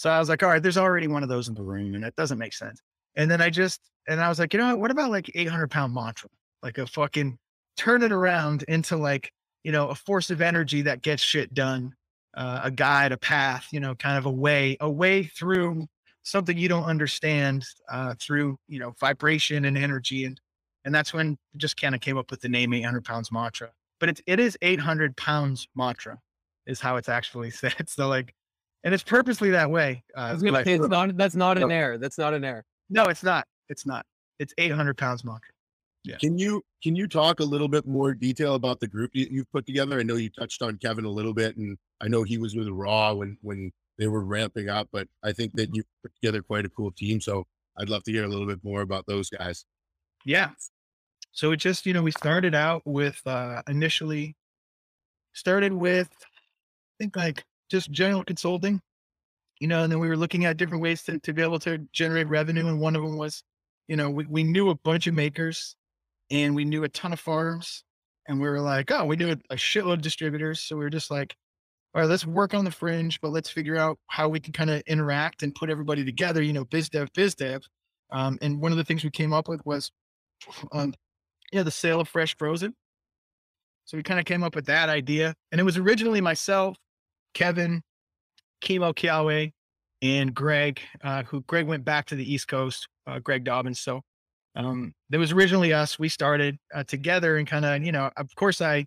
So 0.00 0.08
I 0.08 0.18
was 0.18 0.30
like, 0.30 0.42
all 0.42 0.48
right, 0.48 0.62
there's 0.62 0.78
already 0.78 1.08
one 1.08 1.22
of 1.22 1.28
those 1.28 1.48
in 1.48 1.54
the 1.54 1.62
room, 1.62 1.94
and 1.94 2.02
that 2.04 2.16
doesn't 2.16 2.38
make 2.38 2.54
sense. 2.54 2.80
And 3.16 3.30
then 3.30 3.42
I 3.42 3.50
just 3.50 3.80
and 4.08 4.18
I 4.18 4.30
was 4.30 4.38
like, 4.38 4.54
you 4.54 4.58
know 4.58 4.68
what? 4.68 4.78
What 4.78 4.90
about 4.90 5.10
like 5.10 5.30
800 5.34 5.70
pound 5.70 5.92
mantra, 5.92 6.30
like 6.62 6.78
a 6.78 6.86
fucking 6.86 7.36
turn 7.76 8.02
it 8.02 8.10
around 8.10 8.64
into 8.66 8.96
like 8.96 9.30
you 9.62 9.72
know 9.72 9.88
a 9.88 9.94
force 9.94 10.30
of 10.30 10.40
energy 10.40 10.80
that 10.82 11.02
gets 11.02 11.22
shit 11.22 11.52
done, 11.52 11.92
uh, 12.34 12.62
a 12.64 12.70
guide, 12.70 13.12
a 13.12 13.18
path, 13.18 13.66
you 13.72 13.78
know, 13.78 13.94
kind 13.94 14.16
of 14.16 14.24
a 14.24 14.30
way, 14.30 14.78
a 14.80 14.90
way 14.90 15.24
through 15.24 15.86
something 16.22 16.56
you 16.56 16.68
don't 16.68 16.84
understand 16.84 17.66
uh, 17.92 18.14
through 18.18 18.56
you 18.68 18.78
know 18.78 18.94
vibration 19.00 19.66
and 19.66 19.76
energy 19.76 20.24
and 20.24 20.40
and 20.86 20.94
that's 20.94 21.12
when 21.12 21.36
just 21.58 21.78
kind 21.78 21.94
of 21.94 22.00
came 22.00 22.16
up 22.16 22.30
with 22.30 22.40
the 22.40 22.48
name 22.48 22.72
800 22.72 23.04
pounds 23.04 23.30
mantra 23.30 23.70
but 23.98 24.08
it's 24.08 24.22
it 24.26 24.40
is 24.40 24.56
800 24.62 25.14
pounds 25.18 25.68
mantra 25.74 26.18
is 26.66 26.80
how 26.80 26.96
it's 26.96 27.10
actually 27.10 27.50
said 27.50 27.90
so 27.90 28.08
like 28.08 28.34
and 28.84 28.94
it's 28.94 29.02
purposely 29.02 29.50
that 29.50 29.70
way. 29.70 30.02
I 30.16 30.30
Uh, 30.30 30.32
was 30.34 30.42
gonna 30.42 30.64
say 30.64 30.74
it's 30.74 30.88
not. 30.88 31.16
That's 31.16 31.34
not 31.36 31.56
an 31.58 31.68
No. 31.68 31.74
error. 31.74 31.98
That's 31.98 32.18
not 32.18 32.34
an 32.34 32.44
error. 32.44 32.64
no, 32.88 33.04
it's 33.04 33.22
not. 33.22 33.46
It's 33.68 33.86
not. 33.86 34.04
It's 34.38 34.52
800 34.58 34.96
pounds 34.98 35.22
monk. 35.24 35.42
Yeah. 36.02 36.16
Can 36.16 36.38
you 36.38 36.62
can 36.82 36.96
you 36.96 37.06
talk 37.06 37.40
a 37.40 37.44
little 37.44 37.68
bit 37.68 37.86
more 37.86 38.14
detail 38.14 38.54
about 38.54 38.80
the 38.80 38.88
group 38.88 39.10
you, 39.14 39.26
you've 39.30 39.50
put 39.52 39.66
together? 39.66 40.00
I 40.00 40.02
know 40.02 40.16
you 40.16 40.30
touched 40.30 40.62
on 40.62 40.78
Kevin 40.78 41.04
a 41.04 41.10
little 41.10 41.34
bit, 41.34 41.56
and 41.58 41.76
I 42.00 42.08
know 42.08 42.22
he 42.22 42.38
was 42.38 42.56
with 42.56 42.68
Raw 42.68 43.12
when 43.14 43.36
when 43.42 43.70
they 43.98 44.08
were 44.08 44.24
ramping 44.24 44.70
up, 44.70 44.88
but 44.92 45.06
I 45.22 45.32
think 45.32 45.52
that 45.56 45.74
you 45.74 45.82
put 46.02 46.14
together 46.14 46.42
quite 46.42 46.64
a 46.64 46.70
cool 46.70 46.90
team. 46.90 47.20
So 47.20 47.46
I'd 47.76 47.90
love 47.90 48.02
to 48.04 48.12
hear 48.12 48.24
a 48.24 48.28
little 48.28 48.46
bit 48.46 48.64
more 48.64 48.80
about 48.80 49.04
those 49.06 49.28
guys. 49.28 49.66
Yeah. 50.24 50.52
So 51.32 51.52
it 51.52 51.58
just, 51.58 51.84
you 51.86 51.92
know, 51.92 52.02
we 52.02 52.10
started 52.12 52.54
out 52.54 52.80
with 52.86 53.20
uh 53.26 53.62
initially 53.68 54.36
started 55.34 55.72
with 55.74 56.08
I 56.12 56.92
think 56.98 57.14
like 57.14 57.44
just 57.70 57.90
general 57.90 58.24
consulting, 58.24 58.80
you 59.60 59.68
know, 59.68 59.82
and 59.82 59.92
then 59.92 60.00
we 60.00 60.08
were 60.08 60.16
looking 60.16 60.44
at 60.44 60.56
different 60.56 60.82
ways 60.82 61.02
to, 61.04 61.18
to 61.20 61.32
be 61.32 61.42
able 61.42 61.58
to 61.60 61.78
generate 61.92 62.28
revenue. 62.28 62.66
And 62.66 62.80
one 62.80 62.96
of 62.96 63.02
them 63.02 63.16
was, 63.16 63.42
you 63.88 63.96
know, 63.96 64.10
we, 64.10 64.26
we 64.26 64.42
knew 64.42 64.70
a 64.70 64.74
bunch 64.74 65.06
of 65.06 65.14
makers 65.14 65.76
and 66.30 66.54
we 66.54 66.64
knew 66.64 66.84
a 66.84 66.88
ton 66.88 67.12
of 67.12 67.20
farms. 67.20 67.84
And 68.28 68.40
we 68.40 68.48
were 68.48 68.60
like, 68.60 68.90
oh, 68.90 69.04
we 69.04 69.16
knew 69.16 69.36
a, 69.50 69.56
shitload 69.56 69.94
of 69.94 70.02
distributors. 70.02 70.60
So 70.60 70.76
we 70.76 70.84
were 70.84 70.90
just 70.90 71.10
like, 71.10 71.34
all 71.94 72.00
right, 72.00 72.08
let's 72.08 72.24
work 72.24 72.54
on 72.54 72.64
the 72.64 72.70
fringe, 72.70 73.20
but 73.20 73.30
let's 73.32 73.50
figure 73.50 73.76
out 73.76 73.98
how 74.06 74.28
we 74.28 74.38
can 74.38 74.52
kind 74.52 74.70
of 74.70 74.82
interact 74.86 75.42
and 75.42 75.54
put 75.54 75.70
everybody 75.70 76.04
together, 76.04 76.40
you 76.40 76.52
know, 76.52 76.64
biz 76.64 76.88
dev, 76.88 77.08
biz 77.14 77.34
dev. 77.34 77.62
Um, 78.12 78.38
and 78.40 78.60
one 78.60 78.70
of 78.70 78.78
the 78.78 78.84
things 78.84 79.02
we 79.02 79.10
came 79.10 79.32
up 79.32 79.48
with 79.48 79.64
was 79.66 79.90
um, 80.72 80.94
yeah, 81.52 81.64
the 81.64 81.70
sale 81.70 82.00
of 82.00 82.08
fresh 82.08 82.36
frozen. 82.36 82.74
So 83.84 83.96
we 83.96 84.04
kind 84.04 84.20
of 84.20 84.26
came 84.26 84.44
up 84.44 84.54
with 84.54 84.66
that 84.66 84.88
idea. 84.88 85.34
And 85.50 85.60
it 85.60 85.64
was 85.64 85.76
originally 85.76 86.20
myself, 86.20 86.76
Kevin, 87.34 87.82
Chemo 88.62 88.94
Kiawe, 88.94 89.52
and 90.02 90.34
Greg, 90.34 90.80
uh, 91.02 91.22
who 91.24 91.42
Greg 91.42 91.66
went 91.66 91.84
back 91.84 92.06
to 92.06 92.14
the 92.14 92.32
East 92.32 92.48
Coast, 92.48 92.88
uh, 93.06 93.18
Greg 93.18 93.44
Dobbins. 93.44 93.80
So 93.80 94.00
um, 94.56 94.94
it 95.12 95.18
was 95.18 95.32
originally 95.32 95.72
us. 95.72 95.98
We 95.98 96.08
started 96.08 96.58
uh, 96.74 96.84
together 96.84 97.36
and 97.36 97.46
kind 97.46 97.64
of, 97.64 97.82
you 97.84 97.92
know, 97.92 98.10
of 98.16 98.34
course 98.34 98.60
I, 98.60 98.86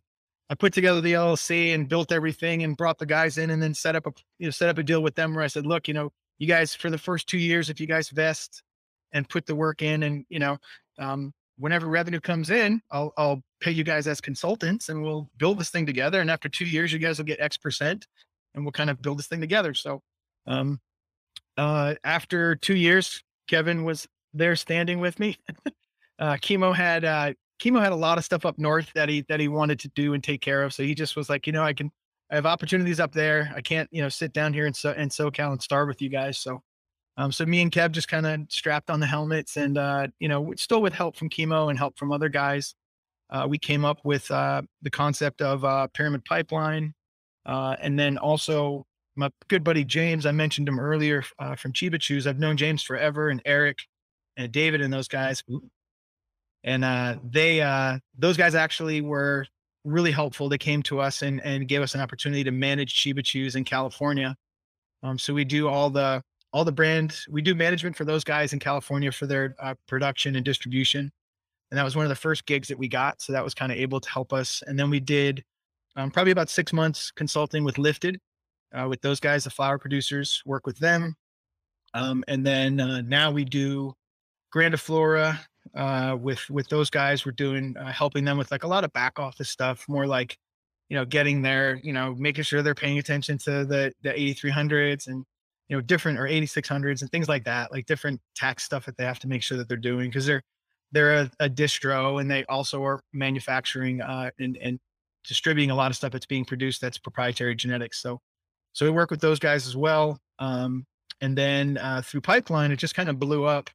I 0.50 0.56
put 0.56 0.74
together 0.74 1.02
the 1.02 1.14
LLC 1.14 1.74
and 1.74 1.88
built 1.88 2.12
everything 2.12 2.64
and 2.64 2.76
brought 2.76 2.98
the 2.98 3.06
guys 3.06 3.38
in 3.38 3.52
and 3.52 3.62
then 3.62 3.74
set 3.74 3.96
up 3.96 4.08
a, 4.08 4.12
you 4.40 4.48
know, 4.48 4.52
set 4.52 4.70
up 4.70 4.78
a 4.78 4.84
deal 4.84 5.02
with 5.02 5.16
them 5.16 5.34
where 5.34 5.44
I 5.44 5.48
said, 5.48 5.66
look, 5.66 5.88
you 5.88 5.94
know, 5.94 6.12
you 6.40 6.48
guys 6.48 6.76
for 6.76 6.90
the 6.90 6.98
first 6.98 7.28
two 7.28 7.38
years, 7.38 7.70
if 7.70 7.80
you 7.80 7.88
guys 7.88 8.10
vest 8.10 8.64
and 9.14 9.30
put 9.30 9.46
the 9.46 9.56
work 9.56 9.82
in 9.82 10.04
and, 10.04 10.26
you 10.30 10.40
know, 10.40 10.58
um, 11.00 11.32
whenever 11.58 11.88
revenue 11.88 12.20
comes 12.20 12.50
in, 12.50 12.82
I'll, 12.92 13.14
I'll 13.18 13.42
pay 13.62 13.72
you 13.72 13.84
guys 13.84 14.08
as 14.08 14.20
consultants 14.20 14.90
and 14.90 15.02
we'll 15.02 15.30
build 15.38 15.60
this 15.60 15.70
thing 15.70 15.86
together. 15.86 16.20
And 16.20 16.30
after 16.30 16.50
two 16.50 16.66
years, 16.66 16.92
you 16.92 17.00
guys 17.00 17.20
will 17.20 17.26
get 17.26 17.40
X 17.40 17.58
percent 17.58 18.08
and 18.54 18.64
we'll 18.64 18.72
kind 18.72 18.90
of 18.90 19.02
build 19.02 19.20
this 19.20 19.28
thing 19.28 19.42
together. 19.42 19.74
So, 19.74 20.02
um, 20.48 20.80
uh, 21.58 21.96
after 22.04 22.56
two 22.56 22.76
years, 22.76 23.24
Kevin 23.48 23.84
was 23.84 24.08
there 24.34 24.56
standing 24.56 25.00
with 25.00 25.20
me. 25.20 25.38
uh, 26.20 26.34
chemo 26.34 26.76
had, 26.76 27.06
uh, 27.06 27.34
chemo 27.62 27.82
had 27.82 27.92
a 27.92 27.96
lot 27.96 28.18
of 28.18 28.26
stuff 28.26 28.46
up 28.46 28.58
north 28.58 28.92
that 28.96 29.10
he, 29.10 29.24
that 29.30 29.40
he 29.40 29.48
wanted 29.48 29.80
to 29.80 29.90
do 29.90 30.14
and 30.14 30.24
take 30.24 30.42
care 30.42 30.64
of. 30.64 30.74
So 30.74 30.84
he 30.84 30.96
just 30.96 31.16
was 31.16 31.30
like, 31.30 31.46
you 31.46 31.54
know, 31.54 31.64
I 31.64 31.74
can, 31.74 31.92
I 32.32 32.36
have 32.36 32.46
opportunities 32.46 33.00
up 33.00 33.14
there. 33.14 33.52
I 33.56 33.62
can't, 33.62 33.88
you 33.92 34.02
know, 34.02 34.10
sit 34.10 34.34
down 34.34 34.54
here 34.54 34.66
in 34.66 34.74
so 34.74 34.92
in 34.94 35.10
SoCal 35.10 35.52
and 35.52 35.62
starve 35.62 35.88
with 35.88 36.02
you 36.02 36.10
guys. 36.10 36.40
So, 36.40 36.64
um, 37.18 37.32
so 37.32 37.46
me 37.46 37.62
and 37.62 37.72
Kev 37.72 37.92
just 37.92 38.08
kind 38.08 38.26
of 38.26 38.42
strapped 38.50 38.90
on 38.90 39.00
the 39.00 39.06
helmets 39.06 39.56
and, 39.56 39.78
uh, 39.78 40.08
you 40.20 40.28
know, 40.28 40.52
still 40.56 40.82
with 40.82 40.94
help 40.94 41.16
from 41.16 41.30
chemo 41.30 41.70
and 41.70 41.78
help 41.78 41.98
from 41.98 42.12
other 42.12 42.30
guys, 42.30 42.74
uh, 43.30 43.46
we 43.48 43.58
came 43.58 43.86
up 43.86 44.00
with 44.04 44.30
uh, 44.32 44.62
the 44.82 44.90
concept 44.90 45.42
of 45.42 45.64
uh, 45.64 45.88
pyramid 45.94 46.26
pipeline. 46.26 46.94
Uh, 47.46 47.76
and 47.82 48.00
then 48.00 48.18
also 48.18 48.86
my 49.16 49.30
good 49.48 49.64
buddy 49.64 49.84
James, 49.84 50.26
I 50.26 50.32
mentioned 50.32 50.68
him 50.68 50.80
earlier 50.80 51.24
uh, 51.40 51.56
from 51.56 51.74
Chiba 51.74 52.00
Chews. 52.00 52.26
I've 52.26 52.40
known 52.40 52.58
James 52.58 52.84
forever 52.84 53.30
and 53.30 53.42
Eric 53.46 53.80
and 54.38 54.52
David 54.52 54.82
and 54.82 54.92
those 54.92 55.08
guys. 55.08 55.44
And 56.64 56.84
uh, 56.86 57.18
they, 57.24 57.62
uh, 57.62 58.00
those 58.18 58.38
guys 58.38 58.56
actually 58.56 59.02
were 59.02 59.46
really 59.84 60.12
helpful. 60.12 60.50
They 60.50 60.58
came 60.58 60.82
to 60.84 61.00
us 61.00 61.22
and, 61.22 61.42
and 61.46 61.68
gave 61.68 61.82
us 61.82 61.94
an 61.94 62.02
opportunity 62.02 62.44
to 62.44 62.52
manage 62.52 62.96
Chiba 62.96 63.24
Chews 63.24 63.56
in 63.56 63.66
California. 63.66 64.36
Um, 65.04 65.20
so 65.20 65.34
we 65.34 65.44
do 65.44 65.68
all 65.68 65.90
the, 65.90 66.24
all 66.54 66.64
the 66.64 66.72
brand, 66.72 67.20
we 67.30 67.42
do 67.42 67.54
management 67.54 67.96
for 67.96 68.06
those 68.06 68.24
guys 68.24 68.54
in 68.54 68.60
California 68.60 69.12
for 69.12 69.28
their 69.28 69.56
uh, 69.62 69.76
production 69.88 70.36
and 70.36 70.46
distribution. 70.46 71.12
And 71.70 71.78
that 71.78 71.84
was 71.84 71.96
one 71.96 72.06
of 72.06 72.10
the 72.10 72.16
first 72.16 72.46
gigs 72.46 72.68
that 72.70 72.78
we 72.78 72.88
got. 72.88 73.22
So 73.22 73.34
that 73.34 73.44
was 73.44 73.54
kind 73.54 73.72
of 73.72 73.78
able 73.78 74.00
to 74.00 74.10
help 74.10 74.32
us. 74.32 74.64
And 74.66 74.80
then 74.80 74.90
we 74.90 75.00
did 75.00 75.44
um, 75.96 76.12
probably 76.12 76.32
about 76.32 76.50
six 76.50 76.74
months 76.74 77.12
consulting 77.12 77.64
with 77.64 77.78
Lifted, 77.78 78.20
uh, 78.74 78.88
with 78.90 79.02
those 79.02 79.20
guys, 79.20 79.44
the 79.44 79.50
flower 79.50 79.78
producers, 79.78 80.42
work 80.46 80.66
with 80.66 80.78
them. 80.80 81.16
Um, 81.94 82.24
and 82.28 82.46
then 82.46 82.80
uh, 82.80 83.02
now 83.02 83.32
we 83.32 83.46
do 83.46 83.94
Grandiflora 84.54 85.40
uh, 85.76 86.18
with 86.20 86.50
with 86.50 86.68
those 86.70 86.90
guys. 86.90 87.26
We're 87.26 87.34
doing 87.34 87.76
uh, 87.78 87.92
helping 87.92 88.26
them 88.26 88.38
with 88.38 88.52
like 88.52 88.64
a 88.64 88.68
lot 88.68 88.84
of 88.84 88.92
back 88.94 89.20
office 89.20 89.50
stuff, 89.50 89.86
more 89.88 90.08
like 90.08 90.38
you 90.90 90.98
know 90.98 91.06
getting 91.06 91.42
there, 91.42 91.80
you 91.84 91.94
know, 91.94 92.16
making 92.16 92.44
sure 92.44 92.62
they're 92.62 92.76
paying 92.76 92.98
attention 92.98 93.38
to 93.40 93.66
the 93.66 93.94
the 94.02 94.10
8300s 94.10 95.08
and 95.08 95.24
you 95.68 95.78
know 95.78 95.82
different 95.82 96.20
or 96.20 96.24
8600s 96.24 97.02
and 97.02 97.12
things 97.12 97.30
like 97.30 97.44
that, 97.46 97.72
like 97.72 97.86
different 97.86 98.20
tax 98.36 98.64
stuff 98.64 98.86
that 98.86 98.98
they 98.98 99.06
have 99.06 99.20
to 99.20 99.28
make 99.28 99.44
sure 99.44 99.58
that 99.58 99.68
they're 99.68 99.78
doing 99.78 100.10
because 100.10 100.26
they're 100.26 100.44
they're 100.92 101.14
a, 101.14 101.32
a 101.40 101.50
distro 101.50 102.22
and 102.22 102.30
they 102.30 102.44
also 102.46 102.84
are 102.84 103.02
manufacturing 103.14 104.02
uh, 104.02 104.30
and 104.40 104.58
and 104.58 104.80
distributing 105.24 105.72
a 105.72 105.76
lot 105.76 105.92
of 105.92 105.98
stuff 105.98 106.12
that's 106.12 106.26
being 106.26 106.46
produced 106.46 106.82
that's 106.82 106.98
proprietary 106.98 107.56
genetics. 107.56 108.02
So 108.02 108.20
so 108.74 108.86
we 108.86 108.92
work 108.92 109.12
with 109.12 109.22
those 109.22 109.40
guys 109.40 109.68
as 109.68 109.78
well. 109.78 110.20
Um, 110.40 110.86
and 111.22 111.38
then 111.38 111.78
uh, 111.78 112.02
through 112.04 112.22
pipeline, 112.22 112.72
it 112.72 112.78
just 112.78 112.96
kind 112.96 113.08
of 113.08 113.20
blew 113.20 113.46
up 113.46 113.70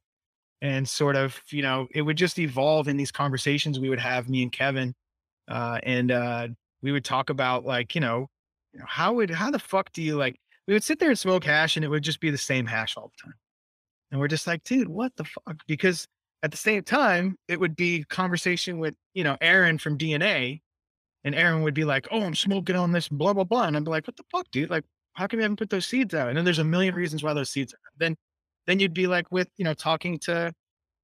and 0.61 0.87
sort 0.87 1.15
of, 1.15 1.41
you 1.49 1.61
know, 1.61 1.87
it 1.95 2.01
would 2.01 2.17
just 2.17 2.37
evolve 2.37 2.87
in 2.87 2.97
these 2.97 3.11
conversations 3.11 3.79
we 3.79 3.89
would 3.89 3.99
have, 3.99 4.29
me 4.29 4.43
and 4.43 4.51
Kevin. 4.51 4.93
Uh, 5.47 5.79
and 5.83 6.11
uh, 6.11 6.47
we 6.81 6.91
would 6.91 7.05
talk 7.05 7.29
about 7.29 7.65
like, 7.65 7.95
you 7.95 8.01
know, 8.01 8.27
you 8.73 8.79
know, 8.79 8.85
how 8.87 9.13
would, 9.13 9.29
how 9.29 9.49
the 9.49 9.57
fuck 9.57 9.91
do 9.93 10.01
you 10.01 10.17
like, 10.17 10.35
we 10.67 10.73
would 10.73 10.83
sit 10.83 10.99
there 10.99 11.09
and 11.09 11.17
smoke 11.17 11.45
hash 11.45 11.75
and 11.75 11.85
it 11.85 11.87
would 11.87 12.03
just 12.03 12.19
be 12.19 12.29
the 12.29 12.37
same 12.37 12.65
hash 12.65 12.97
all 12.97 13.11
the 13.17 13.23
time. 13.23 13.35
And 14.11 14.19
we're 14.19 14.27
just 14.27 14.47
like, 14.47 14.63
dude, 14.63 14.89
what 14.89 15.15
the 15.15 15.23
fuck? 15.23 15.61
Because 15.65 16.07
at 16.43 16.51
the 16.51 16.57
same 16.57 16.83
time, 16.83 17.37
it 17.47 17.59
would 17.59 17.75
be 17.75 18.03
conversation 18.09 18.79
with, 18.79 18.95
you 19.13 19.23
know, 19.23 19.37
Aaron 19.41 19.77
from 19.77 19.97
DNA. 19.97 20.61
And 21.23 21.35
Aaron 21.35 21.63
would 21.63 21.73
be 21.73 21.83
like, 21.83 22.07
oh, 22.11 22.21
I'm 22.21 22.35
smoking 22.35 22.75
on 22.75 22.91
this, 22.91 23.07
blah, 23.09 23.33
blah, 23.33 23.43
blah. 23.43 23.63
And 23.63 23.75
I'd 23.75 23.83
be 23.83 23.91
like, 23.91 24.07
what 24.07 24.15
the 24.15 24.23
fuck, 24.31 24.49
dude? 24.51 24.69
Like, 24.69 24.85
how 25.13 25.27
come 25.27 25.39
you 25.39 25.43
haven't 25.43 25.57
put 25.57 25.69
those 25.69 25.85
seeds 25.85 26.13
out? 26.13 26.29
And 26.29 26.37
then 26.37 26.45
there's 26.45 26.59
a 26.59 26.63
million 26.63 26.95
reasons 26.95 27.23
why 27.23 27.33
those 27.33 27.49
seeds 27.49 27.73
are. 27.73 27.77
Then, 27.97 28.15
then 28.67 28.79
you'd 28.79 28.93
be 28.93 29.07
like 29.07 29.29
with, 29.31 29.49
you 29.57 29.65
know, 29.65 29.73
talking 29.73 30.17
to, 30.19 30.53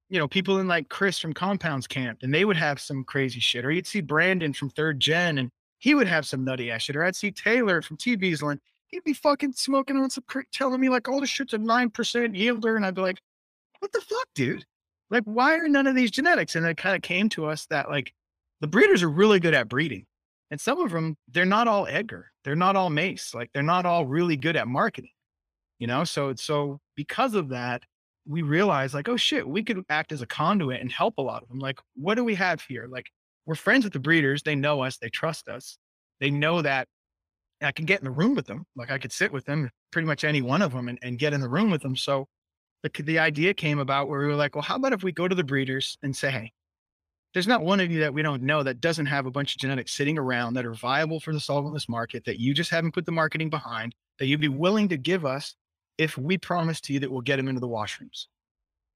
you 0.10 0.20
know, 0.20 0.28
people 0.28 0.60
in 0.60 0.68
like 0.68 0.88
Chris 0.88 1.20
from 1.20 1.34
Compounds 1.34 1.88
Camp, 1.88 2.20
and 2.22 2.34
they 2.34 2.46
would 2.46 2.58
have 2.58 2.80
some 2.80 3.04
crazy 3.04 3.40
shit. 3.40 3.66
Or 3.66 3.72
you'd 3.72 3.88
see 3.88 4.02
Brandon 4.02 4.54
from 4.54 4.70
Third 4.70 5.00
Gen, 5.00 5.38
and 5.40 5.50
he 5.80 5.96
would 5.96 6.08
have 6.08 6.26
some 6.26 6.46
nutty 6.46 6.72
ass 6.72 6.84
shit. 6.84 6.96
Or 6.96 7.04
I'd 7.04 7.16
see 7.16 7.32
Taylor 7.32 7.82
from 7.82 7.98
T 7.98 8.16
Beasel, 8.16 8.50
and 8.50 8.62
he'd 8.88 9.04
be 9.04 9.14
fucking 9.14 9.54
smoking 9.54 9.98
on 9.98 10.10
some, 10.10 10.24
cr- 10.28 10.42
telling 10.54 10.80
me 10.80 10.90
like, 10.90 11.10
all 11.10 11.20
the 11.20 11.28
shit's 11.28 11.54
a 11.54 11.58
9% 11.58 11.92
yielder. 11.92 12.76
And 12.78 12.86
I'd 12.86 12.96
be 12.96 13.02
like, 13.02 13.20
what 13.80 13.92
the 13.92 14.02
fuck, 14.02 14.28
dude? 14.36 14.66
Like, 15.10 15.24
why 15.26 15.56
are 15.56 15.68
none 15.68 15.88
of 15.88 15.96
these 15.96 16.12
genetics? 16.12 16.56
And 16.56 16.66
it 16.66 16.78
kind 16.78 16.96
of 16.96 17.02
came 17.02 17.30
to 17.30 17.46
us 17.46 17.66
that 17.68 17.90
like 17.90 18.14
the 18.62 18.68
breeders 18.68 19.04
are 19.04 19.10
really 19.10 19.40
good 19.40 19.54
at 19.54 19.70
breeding. 19.70 20.06
And 20.52 20.62
some 20.62 20.80
of 20.80 20.92
them, 20.92 21.18
they're 21.28 21.46
not 21.46 21.68
all 21.68 21.88
Edgar. 21.88 22.32
They're 22.44 22.56
not 22.56 22.76
all 22.76 22.90
Mace. 22.90 23.34
Like 23.34 23.50
they're 23.54 23.64
not 23.64 23.86
all 23.86 24.06
really 24.06 24.38
good 24.38 24.56
at 24.56 24.68
marketing. 24.68 25.12
You 25.80 25.88
know, 25.88 26.04
so 26.04 26.34
so 26.36 26.80
because 26.96 27.34
of 27.34 27.50
that, 27.50 27.84
we 28.28 28.42
realized 28.42 28.94
like, 28.94 29.10
oh 29.10 29.18
shit, 29.18 29.48
we 29.48 29.64
could 29.64 29.84
act 29.90 30.12
as 30.12 30.22
a 30.22 30.28
conduit 30.28 30.82
and 30.82 30.92
help 30.92 31.16
a 31.18 31.22
lot 31.22 31.44
of 31.44 31.50
them. 31.50 31.60
Like, 31.60 31.80
what 31.96 32.16
do 32.16 32.24
we 32.24 32.36
have 32.36 32.62
here? 32.62 32.88
Like, 32.90 33.08
we're 33.46 33.56
friends 33.56 33.84
with 33.84 33.94
the 33.94 34.00
breeders. 34.00 34.44
They 34.44 34.56
know 34.56 34.82
us. 34.82 34.98
They 34.98 35.10
trust 35.10 35.48
us. 35.48 35.78
They 36.20 36.32
know 36.32 36.62
that 36.62 36.88
I 37.62 37.72
can 37.72 37.86
get 37.86 38.00
in 38.00 38.06
the 38.06 38.12
room 38.12 38.36
with 38.36 38.48
them. 38.48 38.66
Like 38.76 38.92
I 38.92 38.98
could 38.98 39.12
sit 39.12 39.32
with 39.32 39.46
them, 39.46 39.70
pretty 39.92 40.08
much 40.08 40.24
any 40.24 40.42
one 40.42 40.62
of 40.62 40.74
them, 40.74 40.88
and, 40.88 41.00
and 41.02 41.20
get 41.20 41.34
in 41.34 41.42
the 41.42 41.50
room 41.50 41.72
with 41.72 41.82
them. 41.82 41.96
So 41.96 42.28
the 42.84 43.04
the 43.04 43.20
idea 43.20 43.54
came 43.54 43.80
about 43.80 44.08
where 44.08 44.20
we 44.20 44.28
were 44.28 44.36
like, 44.36 44.56
well, 44.56 44.62
how 44.62 44.76
about 44.76 44.94
if 44.94 45.04
we 45.04 45.12
go 45.12 45.28
to 45.28 45.36
the 45.36 45.44
breeders 45.44 45.98
and 46.04 46.16
say, 46.16 46.32
hey, 46.32 46.52
there's 47.36 47.48
not 47.48 47.64
one 47.64 47.82
of 47.82 47.92
you 47.92 48.00
that 48.00 48.14
we 48.14 48.22
don't 48.22 48.42
know 48.42 48.64
that 48.64 48.80
doesn't 48.80 49.08
have 49.08 49.26
a 49.26 49.32
bunch 49.32 49.54
of 49.54 49.60
genetics 49.60 49.92
sitting 49.92 50.18
around 50.18 50.54
that 50.54 50.66
are 50.66 50.74
viable 50.74 51.20
for 51.20 51.34
the 51.34 51.40
solventless 51.40 51.90
market 51.90 52.24
that 52.24 52.40
you 52.40 52.54
just 52.54 52.72
haven't 52.72 52.94
put 52.94 53.06
the 53.06 53.12
marketing 53.12 53.50
behind 53.50 53.94
that 54.18 54.28
you'd 54.28 54.40
be 54.40 54.48
willing 54.48 54.88
to 54.88 54.96
give 54.96 55.26
us 55.26 55.54
if 55.98 56.18
we 56.18 56.38
promise 56.38 56.80
to 56.80 56.94
you 56.94 57.00
that 57.02 57.12
we'll 57.12 57.20
get 57.20 57.36
them 57.36 57.50
into 57.50 57.60
the 57.60 57.68
washrooms 57.68 58.28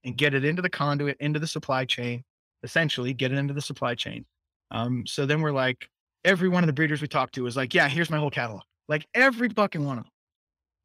and 0.06 0.16
get 0.16 0.34
it 0.34 0.46
into 0.46 0.62
the 0.62 0.70
conduit, 0.70 1.18
into 1.20 1.38
the 1.38 1.48
supply 1.48 1.84
chain, 1.84 2.24
essentially 2.64 3.14
get 3.14 3.34
it 3.34 3.38
into 3.38 3.54
the 3.54 3.62
supply 3.62 3.94
chain. 3.94 4.26
Um, 4.72 5.06
so 5.06 5.26
then 5.26 5.42
we're 5.42 5.52
like, 5.52 5.90
every 6.24 6.48
one 6.48 6.64
of 6.64 6.68
the 6.68 6.74
breeders 6.74 7.02
we 7.02 7.10
talked 7.10 7.36
to 7.36 7.44
was 7.44 7.58
like, 7.58 7.74
yeah, 7.74 7.90
here's 7.90 8.10
my 8.10 8.20
whole 8.20 8.32
catalog. 8.32 8.62
Like 8.88 9.06
every 9.16 9.50
fucking 9.50 9.86
one 9.86 9.98
of 9.98 10.06
them. 10.06 10.12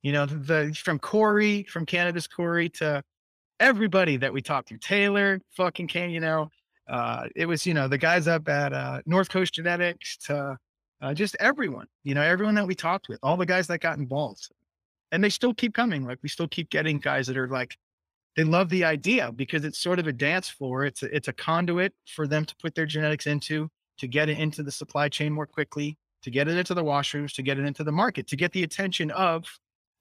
You 0.02 0.12
know, 0.12 0.26
the, 0.26 0.76
from 0.82 0.98
Corey, 0.98 1.62
from 1.68 1.86
Cannabis 1.86 2.26
Corey 2.26 2.68
to 2.70 3.05
everybody 3.61 4.16
that 4.16 4.32
we 4.32 4.42
talked 4.42 4.70
to, 4.70 4.76
Taylor 4.76 5.40
fucking 5.57 5.86
came, 5.86 6.11
you 6.11 6.18
know, 6.18 6.50
uh, 6.89 7.28
it 7.35 7.47
was, 7.47 7.66
you 7.66 7.74
know, 7.74 7.89
the 7.89 7.99
guys 7.99 8.28
up 8.28 8.49
at 8.49 8.72
uh, 8.72 9.01
North 9.07 9.28
Coast 9.28 9.55
Genetics 9.55 10.16
to 10.18 10.59
uh, 11.01 11.14
just 11.14 11.37
everyone, 11.41 11.87
you 12.03 12.14
know, 12.14 12.22
everyone 12.22 12.55
that 12.55 12.66
we 12.66 12.74
talked 12.74 13.09
with, 13.09 13.18
all 13.22 13.37
the 13.37 13.47
guys 13.47 13.66
that 13.68 13.80
got 13.80 13.99
involved. 13.99 14.49
and 15.12 15.22
they 15.22 15.30
still 15.30 15.55
keep 15.55 15.74
coming. 15.74 16.05
Like 16.05 16.18
we 16.22 16.28
still 16.28 16.49
keep 16.49 16.70
getting 16.70 16.99
guys 16.99 17.26
that 17.26 17.37
are 17.37 17.49
like, 17.49 17.76
they 18.37 18.45
love 18.45 18.68
the 18.68 18.85
idea 18.85 19.30
because 19.32 19.64
it's 19.64 19.78
sort 19.78 19.99
of 19.99 20.07
a 20.07 20.12
dance 20.12 20.49
floor. 20.49 20.85
It's 20.85 21.03
a, 21.03 21.14
it's 21.14 21.28
a 21.28 21.32
conduit 21.32 21.95
for 22.07 22.26
them 22.26 22.45
to 22.45 22.55
put 22.57 22.74
their 22.74 22.87
genetics 22.87 23.26
into, 23.26 23.68
to 23.99 24.09
get 24.09 24.28
it 24.28 24.39
into 24.39 24.62
the 24.62 24.72
supply 24.72 25.09
chain 25.09 25.32
more 25.32 25.47
quickly, 25.47 25.97
to 26.22 26.30
get 26.30 26.49
it 26.49 26.57
into 26.57 26.74
the 26.74 26.82
washrooms, 26.82 27.32
to 27.35 27.43
get 27.43 27.59
it 27.59 27.64
into 27.64 27.85
the 27.85 27.93
market, 27.93 28.26
to 28.28 28.37
get 28.37 28.53
the 28.53 28.64
attention 28.64 29.11
of 29.12 29.45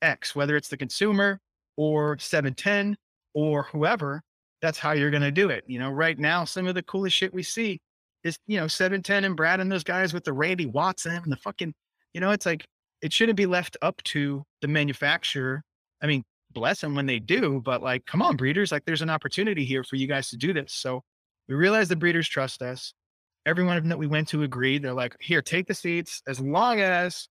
X, 0.02 0.36
whether 0.36 0.56
it's 0.56 0.70
the 0.70 0.78
consumer 0.78 1.40
or 1.78 2.18
710 2.18 2.98
or 3.34 3.64
whoever. 3.64 4.24
That's 4.64 4.80
how 4.80 4.94
you're 4.94 5.12
going 5.12 5.22
to 5.24 5.30
do 5.32 5.50
it. 5.50 5.66
You 5.68 5.78
know, 5.78 5.90
right 5.92 6.18
now, 6.18 6.46
some 6.46 6.68
of 6.68 6.74
the 6.74 6.84
coolest 6.84 7.18
shit 7.18 7.34
we 7.34 7.44
see 7.44 7.82
is, 8.24 8.38
you 8.48 8.58
know, 8.58 8.68
710 8.68 9.26
and 9.26 9.36
Brad 9.36 9.60
and 9.60 9.70
those 9.70 9.84
guys 9.84 10.14
with 10.14 10.24
the 10.24 10.32
Randy 10.32 10.66
Watson 10.66 11.22
and 11.22 11.30
the 11.30 11.36
fucking, 11.36 11.74
you 12.14 12.22
know, 12.22 12.32
it's 12.32 12.46
like, 12.46 12.66
it 13.02 13.12
shouldn't 13.12 13.36
be 13.36 13.46
left 13.46 13.76
up 13.82 14.02
to 14.04 14.42
the 14.62 14.70
manufacturer. 14.70 15.62
I 16.02 16.08
mean, 16.08 16.24
bless 16.54 16.80
them 16.80 16.96
when 16.96 17.06
they 17.06 17.20
do, 17.20 17.62
but 17.66 17.84
like, 17.84 18.06
come 18.06 18.22
on, 18.22 18.38
breeders, 18.38 18.72
like 18.72 18.86
there's 18.86 19.02
an 19.02 19.10
opportunity 19.10 19.66
here 19.66 19.84
for 19.84 19.98
you 19.98 20.08
guys 20.08 20.30
to 20.30 20.38
do 20.38 20.54
this. 20.54 20.72
So 20.72 21.04
we 21.50 21.56
realize 21.56 21.90
the 21.90 21.98
breeders 21.98 22.30
trust 22.30 22.62
us. 22.62 22.94
Everyone 23.46 23.76
of 23.76 23.84
them 23.84 23.90
that 23.90 24.00
we 24.00 24.08
went 24.08 24.30
to 24.30 24.44
agreed. 24.44 24.82
They're 24.82 24.94
like, 24.94 25.18
here, 25.20 25.42
take 25.42 25.68
the 25.68 25.74
seats 25.74 26.22
as 26.26 26.40
long 26.40 26.80
as 26.80 27.28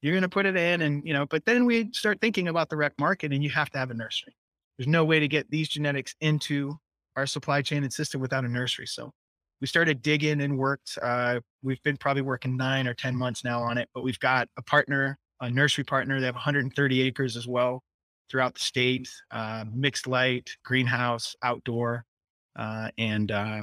you're 0.00 0.14
going 0.14 0.22
to 0.22 0.30
put 0.30 0.46
it 0.46 0.56
in. 0.56 0.80
And, 0.80 1.06
you 1.06 1.12
know, 1.12 1.26
but 1.26 1.44
then 1.44 1.66
we 1.66 1.90
start 1.92 2.22
thinking 2.22 2.48
about 2.48 2.70
the 2.70 2.78
rec 2.78 2.94
market 2.98 3.34
and 3.34 3.44
you 3.44 3.50
have 3.50 3.68
to 3.70 3.78
have 3.78 3.90
a 3.90 3.94
nursery. 3.94 4.34
There's 4.80 4.88
no 4.88 5.04
way 5.04 5.20
to 5.20 5.28
get 5.28 5.50
these 5.50 5.68
genetics 5.68 6.14
into 6.22 6.74
our 7.14 7.26
supply 7.26 7.60
chain 7.60 7.82
and 7.82 7.92
system 7.92 8.18
without 8.18 8.46
a 8.46 8.48
nursery. 8.48 8.86
So 8.86 9.12
we 9.60 9.66
started 9.66 10.00
digging 10.00 10.40
and 10.40 10.56
worked. 10.56 10.96
Uh, 11.02 11.40
we've 11.62 11.82
been 11.82 11.98
probably 11.98 12.22
working 12.22 12.56
nine 12.56 12.88
or 12.88 12.94
10 12.94 13.14
months 13.14 13.44
now 13.44 13.60
on 13.60 13.76
it, 13.76 13.90
but 13.92 14.02
we've 14.02 14.18
got 14.20 14.48
a 14.56 14.62
partner, 14.62 15.18
a 15.42 15.50
nursery 15.50 15.84
partner. 15.84 16.18
They 16.18 16.24
have 16.24 16.34
130 16.34 17.02
acres 17.02 17.36
as 17.36 17.46
well 17.46 17.82
throughout 18.30 18.54
the 18.54 18.60
state, 18.60 19.06
uh, 19.30 19.66
mixed 19.70 20.06
light, 20.06 20.48
greenhouse, 20.64 21.36
outdoor. 21.42 22.06
Uh, 22.56 22.88
and, 22.96 23.30
uh, 23.30 23.62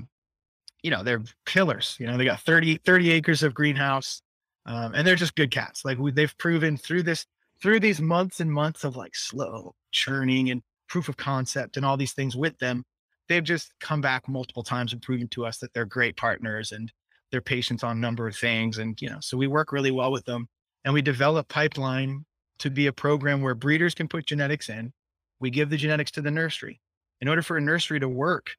you 0.84 0.92
know, 0.92 1.02
they're 1.02 1.24
killers. 1.48 1.98
You 2.00 2.06
know, 2.06 2.18
they 2.18 2.26
got 2.26 2.42
30, 2.42 2.78
30 2.86 3.12
acres 3.14 3.42
of 3.42 3.56
greenhouse 3.56 4.22
um, 4.68 4.94
and 4.94 5.08
they're 5.08 5.16
just 5.16 5.34
good 5.34 5.50
cats. 5.50 5.84
Like 5.84 5.98
we, 5.98 6.12
they've 6.12 6.38
proven 6.38 6.78
through 6.78 7.02
this, 7.02 7.26
through 7.60 7.80
these 7.80 8.00
months 8.00 8.40
and 8.40 8.52
months 8.52 8.84
of 8.84 8.96
like 8.96 9.16
slow 9.16 9.74
churning 9.92 10.52
and 10.52 10.62
proof 10.88 11.10
of 11.10 11.18
concept 11.18 11.78
and 11.78 11.86
all 11.86 11.98
these 11.98 12.14
things 12.14 12.36
with 12.36 12.58
them 12.60 12.84
they've 13.28 13.44
just 13.44 13.74
come 13.80 14.02
back 14.02 14.28
multiple 14.28 14.64
times 14.64 14.94
and 14.94 15.02
proven 15.02 15.28
to 15.30 15.46
us 15.46 15.58
that 15.58 15.74
they're 15.74 15.86
great 15.86 16.16
partners 16.18 16.72
and 16.72 16.92
they're 17.32 17.42
patients 17.42 17.84
on 17.84 17.98
a 17.98 18.00
number 18.00 18.28
of 18.28 18.36
things. 18.36 18.78
And, 18.78 19.00
you 19.02 19.10
know, 19.10 19.18
so 19.20 19.38
we 19.38 19.48
work 19.48 19.72
really 19.72 19.92
well 19.92 20.12
with 20.12 20.26
them 20.26 20.48
and 20.86 20.94
we 20.94 21.02
develop 21.02 21.48
pipeline 21.50 22.26
to 22.60 22.70
be 22.70 22.88
a 22.88 22.94
program 22.94 23.42
where 23.42 23.56
breeders 23.56 23.94
can 23.94 24.08
put 24.08 24.26
genetics 24.26 24.70
in. 24.70 24.94
We 25.40 25.50
give 25.50 25.70
the 25.70 25.78
genetics 25.78 26.12
to 26.12 26.22
the 26.22 26.32
nursery. 26.32 26.80
In 27.22 27.28
order 27.28 27.42
for 27.42 27.58
a 27.58 27.62
nursery 27.62 28.00
to 28.00 28.10
work, 28.10 28.52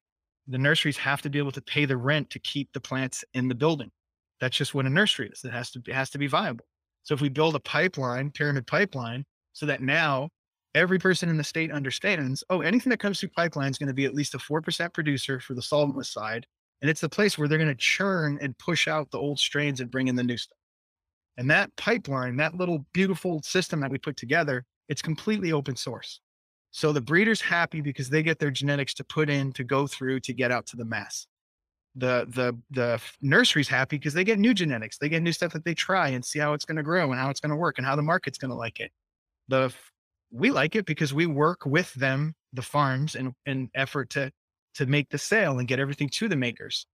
the 0.47 0.59
nurseries 0.59 0.97
have 0.99 1.23
to 1.23 1.31
be 1.31 1.39
able 1.39 1.53
to 1.53 1.63
pay 1.63 1.85
the 1.85 1.97
rent 1.97 2.31
to 2.31 2.39
keep 2.39 2.73
the 2.73 2.81
plants 2.81 3.25
in 3.35 3.49
the 3.49 3.55
building. 3.55 3.91
That's 4.41 4.57
just 4.57 4.75
what 4.75 4.87
a 4.87 4.91
nursery 4.91 5.31
is. 5.33 5.45
It 5.45 5.53
has 5.53 5.71
to, 5.73 5.83
it 5.87 5.95
has 5.95 6.11
to 6.11 6.19
be 6.19 6.27
viable. 6.27 6.67
So 7.03 7.15
if 7.15 7.21
we 7.21 7.29
build 7.29 7.55
a 7.55 7.61
pipeline, 7.61 8.31
pyramid 8.31 8.67
pipeline, 8.67 9.25
so 9.53 9.67
that 9.67 9.83
now 9.83 10.29
every 10.75 10.99
person 10.99 11.29
in 11.29 11.37
the 11.37 11.45
state 11.45 11.73
understands, 11.73 12.45
oh, 12.51 12.61
anything 12.61 12.91
that 12.91 13.01
comes 13.01 13.21
through 13.21 13.31
pipeline 13.31 13.71
is 13.71 13.79
going 13.79 13.89
to 13.89 13.95
be 13.95 14.05
at 14.05 14.15
least 14.15 14.35
a 14.35 14.39
4% 14.39 14.93
producer 14.93 15.41
for 15.41 15.55
the 15.55 15.61
solventless 15.61 16.13
side. 16.13 16.47
And 16.81 16.91
it's 16.91 17.01
the 17.01 17.09
place 17.09 17.37
where 17.37 17.49
they're 17.49 17.59
going 17.59 17.69
to 17.69 17.75
churn 17.75 18.39
and 18.41 18.57
push 18.59 18.87
out 18.87 19.11
the 19.11 19.19
old 19.19 19.39
strains 19.39 19.81
and 19.81 19.91
bring 19.91 20.09
in 20.09 20.15
the 20.15 20.23
new 20.23 20.37
stuff. 20.37 20.59
And 21.37 21.51
that 21.51 21.75
pipeline, 21.77 22.37
that 22.37 22.57
little 22.57 22.85
beautiful 22.93 23.43
system 23.43 23.81
that 23.81 23.91
we 23.91 23.99
put 23.99 24.17
together, 24.17 24.65
it's 24.89 25.03
completely 25.03 25.53
open 25.53 25.77
source. 25.77 26.21
So 26.71 26.93
the 26.93 27.01
breeder's 27.01 27.41
happy 27.41 27.81
because 27.81 28.11
they 28.11 28.23
get 28.23 28.39
their 28.39 28.51
genetics 28.51 28.95
to 28.95 29.05
put 29.05 29.31
in, 29.31 29.53
to 29.53 29.65
go 29.65 29.87
through, 29.87 30.21
to 30.21 30.33
get 30.33 30.51
out 30.51 30.67
to 30.67 30.77
the 30.77 30.85
mass. 30.85 31.27
The 31.97 32.27
the 32.29 32.57
the 32.71 33.01
nursery's 33.23 33.69
happy 33.69 33.97
because 33.97 34.15
they 34.15 34.23
get 34.23 34.39
new 34.39 34.55
genetics. 34.55 34.99
They 34.99 35.09
get 35.09 35.23
new 35.23 35.33
stuff 35.33 35.53
that 35.55 35.65
they 35.65 35.75
try 35.75 36.09
and 36.09 36.25
see 36.25 36.39
how 36.39 36.53
it's 36.53 36.65
going 36.65 36.77
to 36.77 36.83
grow 36.83 37.11
and 37.11 37.21
how 37.21 37.31
it's 37.31 37.41
going 37.41 37.51
to 37.51 37.57
work 37.57 37.79
and 37.79 37.87
how 37.87 37.97
the 37.97 38.03
market's 38.03 38.39
going 38.39 38.51
to 38.51 38.57
like 38.57 38.79
it. 38.79 38.93
The 39.49 39.73
we 40.31 40.51
like 40.51 40.77
it 40.77 40.87
because 40.87 41.15
we 41.15 41.27
work 41.27 41.65
with 41.65 41.93
them, 41.95 42.35
the 42.53 42.63
farms, 42.63 43.15
in 43.15 43.35
an 43.47 43.71
effort 43.75 44.11
to 44.11 44.31
to 44.75 44.87
make 44.87 45.09
the 45.11 45.19
sale 45.19 45.59
and 45.59 45.67
get 45.67 45.81
everything 45.81 46.09
to 46.09 46.29
the 46.29 46.37
makers. 46.37 46.87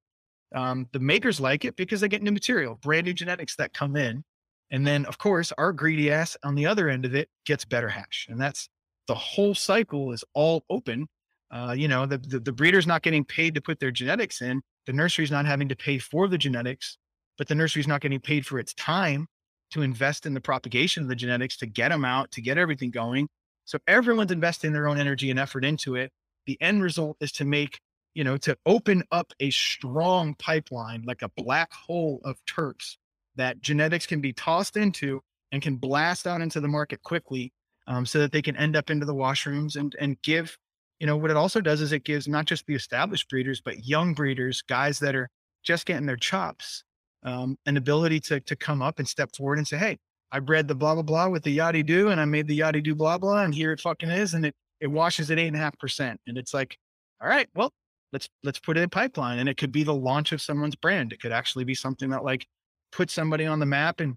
Um, 0.54 0.86
the 0.92 1.00
makers 1.00 1.40
like 1.40 1.64
it 1.64 1.76
because 1.76 2.00
they 2.00 2.08
get 2.08 2.22
new 2.22 2.32
material, 2.32 2.78
brand 2.80 3.06
new 3.06 3.12
genetics 3.12 3.56
that 3.56 3.74
come 3.74 3.96
in. 3.96 4.24
And 4.70 4.86
then, 4.86 5.04
of 5.04 5.18
course, 5.18 5.52
our 5.58 5.72
greedy 5.72 6.10
ass 6.10 6.36
on 6.42 6.54
the 6.54 6.66
other 6.66 6.88
end 6.88 7.04
of 7.04 7.14
it 7.14 7.28
gets 7.44 7.64
better 7.64 7.88
hash. 7.88 8.26
And 8.30 8.40
that's 8.40 8.68
the 9.06 9.14
whole 9.14 9.54
cycle 9.54 10.12
is 10.12 10.24
all 10.32 10.64
open. 10.70 11.08
Uh, 11.50 11.74
you 11.76 11.88
know, 11.88 12.06
the, 12.06 12.18
the, 12.18 12.40
the 12.40 12.52
breeder's 12.52 12.86
not 12.86 13.02
getting 13.02 13.24
paid 13.24 13.54
to 13.54 13.60
put 13.60 13.80
their 13.80 13.90
genetics 13.90 14.40
in. 14.40 14.62
The 14.86 14.92
nursery's 14.92 15.30
not 15.30 15.44
having 15.44 15.68
to 15.68 15.76
pay 15.76 15.98
for 15.98 16.26
the 16.26 16.38
genetics, 16.38 16.96
but 17.36 17.48
the 17.48 17.54
nursery's 17.54 17.88
not 17.88 18.00
getting 18.00 18.20
paid 18.20 18.46
for 18.46 18.58
its 18.58 18.72
time 18.74 19.26
to 19.70 19.82
invest 19.82 20.26
in 20.26 20.34
the 20.34 20.40
propagation 20.40 21.02
of 21.02 21.08
the 21.08 21.16
genetics 21.16 21.56
to 21.58 21.66
get 21.66 21.88
them 21.88 22.04
out, 22.04 22.30
to 22.32 22.40
get 22.40 22.58
everything 22.58 22.90
going. 22.90 23.28
So 23.64 23.78
everyone's 23.86 24.32
investing 24.32 24.72
their 24.72 24.86
own 24.86 24.98
energy 24.98 25.30
and 25.30 25.38
effort 25.38 25.64
into 25.64 25.96
it. 25.96 26.10
The 26.46 26.58
end 26.60 26.82
result 26.82 27.16
is 27.20 27.32
to 27.32 27.44
make, 27.44 27.80
you 28.14 28.24
know, 28.24 28.36
to 28.38 28.56
open 28.66 29.02
up 29.10 29.32
a 29.40 29.50
strong 29.50 30.34
pipeline, 30.34 31.02
like 31.06 31.22
a 31.22 31.30
black 31.36 31.72
hole 31.72 32.20
of 32.24 32.36
terps 32.46 32.96
that 33.36 33.60
genetics 33.60 34.06
can 34.06 34.20
be 34.20 34.32
tossed 34.32 34.76
into 34.76 35.20
and 35.50 35.62
can 35.62 35.76
blast 35.76 36.26
out 36.26 36.40
into 36.40 36.60
the 36.60 36.68
market 36.68 37.02
quickly 37.02 37.52
um, 37.86 38.06
so 38.06 38.18
that 38.18 38.32
they 38.32 38.42
can 38.42 38.56
end 38.56 38.76
up 38.76 38.90
into 38.90 39.06
the 39.06 39.14
washrooms 39.14 39.76
and, 39.76 39.94
and 39.98 40.20
give, 40.22 40.56
you 40.98 41.06
know, 41.06 41.16
what 41.16 41.30
it 41.30 41.36
also 41.36 41.60
does 41.60 41.80
is 41.80 41.92
it 41.92 42.04
gives 42.04 42.28
not 42.28 42.46
just 42.46 42.66
the 42.66 42.74
established 42.74 43.28
breeders, 43.28 43.60
but 43.60 43.84
young 43.84 44.14
breeders, 44.14 44.62
guys 44.62 44.98
that 44.98 45.14
are 45.14 45.28
just 45.62 45.86
getting 45.86 46.06
their 46.06 46.16
chops, 46.16 46.84
um, 47.24 47.58
an 47.66 47.76
ability 47.76 48.20
to 48.20 48.40
to 48.40 48.56
come 48.56 48.82
up 48.82 48.98
and 48.98 49.08
step 49.08 49.34
forward 49.36 49.58
and 49.58 49.66
say, 49.66 49.78
"Hey, 49.78 49.98
I 50.32 50.40
bred 50.40 50.68
the 50.68 50.74
blah 50.74 50.94
blah 50.94 51.02
blah 51.02 51.28
with 51.28 51.44
the 51.44 51.56
yachty 51.56 51.84
do, 51.84 52.08
and 52.08 52.20
I 52.20 52.24
made 52.24 52.48
the 52.48 52.58
yachty 52.60 52.82
do 52.82 52.94
blah 52.94 53.18
blah, 53.18 53.42
and 53.42 53.54
here 53.54 53.72
it 53.72 53.80
fucking 53.80 54.10
is, 54.10 54.34
and 54.34 54.46
it 54.46 54.54
it 54.80 54.88
washes 54.88 55.30
at 55.30 55.38
eight 55.38 55.48
and 55.48 55.56
a 55.56 55.60
half 55.60 55.78
percent, 55.78 56.20
and 56.26 56.36
it's 56.36 56.52
like, 56.54 56.76
all 57.20 57.28
right, 57.28 57.48
well, 57.54 57.72
let's 58.12 58.28
let's 58.42 58.58
put 58.58 58.76
it 58.76 58.82
in 58.82 58.90
pipeline, 58.90 59.38
and 59.38 59.48
it 59.48 59.56
could 59.56 59.72
be 59.72 59.84
the 59.84 59.94
launch 59.94 60.32
of 60.32 60.42
someone's 60.42 60.76
brand. 60.76 61.12
It 61.12 61.20
could 61.20 61.32
actually 61.32 61.64
be 61.64 61.74
something 61.74 62.10
that 62.10 62.24
like 62.24 62.46
puts 62.92 63.12
somebody 63.12 63.46
on 63.46 63.60
the 63.60 63.66
map, 63.66 64.00
and 64.00 64.16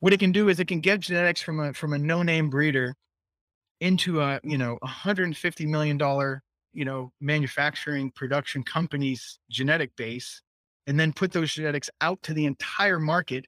what 0.00 0.12
it 0.12 0.20
can 0.20 0.32
do 0.32 0.48
is 0.48 0.60
it 0.60 0.68
can 0.68 0.80
get 0.80 1.00
genetics 1.00 1.42
from 1.42 1.60
a 1.60 1.72
from 1.74 1.92
a 1.92 1.98
no 1.98 2.22
name 2.22 2.50
breeder 2.50 2.94
into 3.80 4.20
a 4.20 4.40
you 4.42 4.58
know 4.58 4.78
150 4.82 5.66
million 5.66 5.98
dollar 5.98 6.42
you 6.72 6.84
know 6.84 7.12
manufacturing 7.20 8.10
production 8.12 8.62
company's 8.62 9.38
genetic 9.50 9.94
base 9.96 10.42
and 10.90 10.98
then 10.98 11.12
put 11.12 11.30
those 11.30 11.54
genetics 11.54 11.88
out 12.00 12.20
to 12.24 12.34
the 12.34 12.44
entire 12.46 12.98
market. 12.98 13.46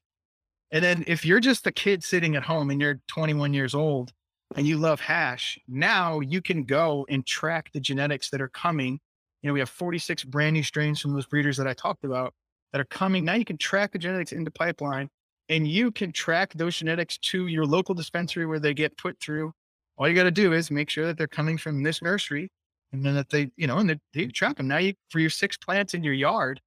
And 0.70 0.84
then 0.84 1.02
if 1.08 1.26
you're 1.26 1.40
just 1.40 1.66
a 1.66 1.72
kid 1.72 2.04
sitting 2.04 2.36
at 2.36 2.44
home 2.44 2.70
and 2.70 2.80
you're 2.80 3.00
21 3.08 3.52
years 3.52 3.74
old 3.74 4.12
and 4.54 4.64
you 4.64 4.78
love 4.78 5.00
hash, 5.00 5.58
now 5.66 6.20
you 6.20 6.40
can 6.40 6.62
go 6.62 7.04
and 7.08 7.26
track 7.26 7.72
the 7.72 7.80
genetics 7.80 8.30
that 8.30 8.40
are 8.40 8.48
coming. 8.48 9.00
You 9.42 9.48
know, 9.48 9.54
we 9.54 9.58
have 9.58 9.68
46 9.68 10.22
brand 10.22 10.54
new 10.54 10.62
strains 10.62 11.00
from 11.00 11.14
those 11.14 11.26
breeders 11.26 11.56
that 11.56 11.66
I 11.66 11.74
talked 11.74 12.04
about 12.04 12.32
that 12.70 12.80
are 12.80 12.84
coming. 12.84 13.24
Now 13.24 13.34
you 13.34 13.44
can 13.44 13.58
track 13.58 13.90
the 13.90 13.98
genetics 13.98 14.30
into 14.30 14.52
pipeline 14.52 15.08
and 15.48 15.66
you 15.66 15.90
can 15.90 16.12
track 16.12 16.52
those 16.54 16.76
genetics 16.76 17.18
to 17.18 17.48
your 17.48 17.66
local 17.66 17.96
dispensary 17.96 18.46
where 18.46 18.60
they 18.60 18.72
get 18.72 18.96
put 18.96 19.18
through. 19.18 19.52
All 19.98 20.08
you 20.08 20.14
got 20.14 20.22
to 20.22 20.30
do 20.30 20.52
is 20.52 20.70
make 20.70 20.90
sure 20.90 21.06
that 21.06 21.18
they're 21.18 21.26
coming 21.26 21.58
from 21.58 21.82
this 21.82 22.02
nursery 22.02 22.52
and 22.92 23.04
then 23.04 23.16
that 23.16 23.30
they, 23.30 23.50
you 23.56 23.66
know, 23.66 23.78
and 23.78 23.90
they, 23.90 23.98
they 24.14 24.26
track 24.28 24.58
them. 24.58 24.68
Now 24.68 24.78
you, 24.78 24.94
for 25.10 25.18
your 25.18 25.28
six 25.28 25.56
plants 25.56 25.92
in 25.92 26.04
your 26.04 26.14
yard, 26.14 26.60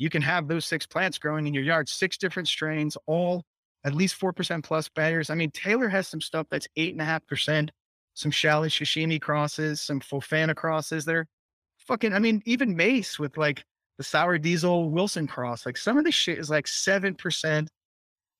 you 0.00 0.08
can 0.08 0.22
have 0.22 0.48
those 0.48 0.64
six 0.64 0.86
plants 0.86 1.18
growing 1.18 1.46
in 1.46 1.52
your 1.52 1.62
yard, 1.62 1.86
six 1.86 2.16
different 2.16 2.48
strains, 2.48 2.96
all 3.06 3.44
at 3.84 3.94
least 3.94 4.18
4% 4.18 4.64
plus 4.64 4.88
barriers. 4.88 5.28
I 5.28 5.34
mean, 5.34 5.50
Taylor 5.50 5.90
has 5.90 6.08
some 6.08 6.22
stuff 6.22 6.46
that's 6.50 6.66
eight 6.76 6.92
and 6.92 7.02
a 7.02 7.04
half 7.04 7.26
percent, 7.26 7.70
some 8.14 8.30
Shally 8.30 8.70
Shishimi 8.70 9.20
crosses, 9.20 9.82
some 9.82 10.00
Fofana 10.00 10.56
crosses. 10.56 11.04
They're 11.04 11.26
fucking, 11.76 12.14
I 12.14 12.18
mean, 12.18 12.40
even 12.46 12.74
Mace 12.74 13.18
with 13.18 13.36
like 13.36 13.62
the 13.98 14.04
sour 14.04 14.38
diesel 14.38 14.88
Wilson 14.88 15.26
cross, 15.26 15.66
like 15.66 15.76
some 15.76 15.98
of 15.98 16.04
this 16.04 16.14
shit 16.14 16.38
is 16.38 16.48
like 16.48 16.64
7% 16.64 17.68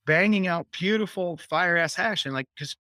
banging 0.07 0.47
out 0.47 0.67
beautiful 0.73 1.37
fire 1.37 1.77
ass 1.77 1.95
hash. 1.95 2.25
And 2.25 2.33
like, 2.33 2.47
cause, 2.59 2.75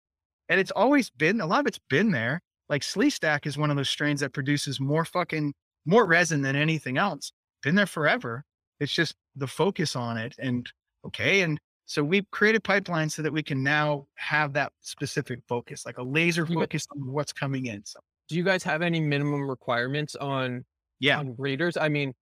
and 0.48 0.58
it's 0.58 0.70
always 0.70 1.10
been, 1.10 1.42
a 1.42 1.46
lot 1.46 1.60
of 1.60 1.66
it's 1.66 1.80
been 1.90 2.12
there. 2.12 2.40
Like 2.70 2.82
Slee 2.82 3.10
Stack 3.10 3.46
is 3.46 3.58
one 3.58 3.70
of 3.70 3.76
those 3.76 3.90
strains 3.90 4.20
that 4.20 4.32
produces 4.32 4.80
more 4.80 5.04
fucking, 5.04 5.52
more 5.84 6.06
resin 6.06 6.40
than 6.40 6.56
anything 6.56 6.96
else. 6.96 7.30
Been 7.62 7.74
there 7.74 7.84
forever. 7.84 8.42
It's 8.80 8.92
just 8.92 9.14
the 9.36 9.46
focus 9.46 9.94
on 9.94 10.16
it. 10.16 10.34
And 10.38 10.70
okay. 11.06 11.42
And 11.42 11.58
so 11.86 12.02
we've 12.02 12.28
created 12.30 12.62
pipelines 12.64 13.12
so 13.12 13.22
that 13.22 13.32
we 13.32 13.42
can 13.42 13.62
now 13.62 14.06
have 14.14 14.52
that 14.54 14.72
specific 14.80 15.40
focus, 15.48 15.84
like 15.84 15.98
a 15.98 16.02
laser 16.02 16.46
focus 16.46 16.86
on 16.92 17.12
what's 17.12 17.32
coming 17.32 17.66
in. 17.66 17.84
So 17.84 18.00
do 18.28 18.36
you 18.36 18.44
guys 18.44 18.62
have 18.62 18.80
any 18.80 19.00
minimum 19.00 19.48
requirements 19.48 20.14
on 20.16 20.64
yeah 21.00 21.18
on 21.18 21.32
breeders? 21.32 21.76
I 21.76 21.88
mean, 21.88 22.14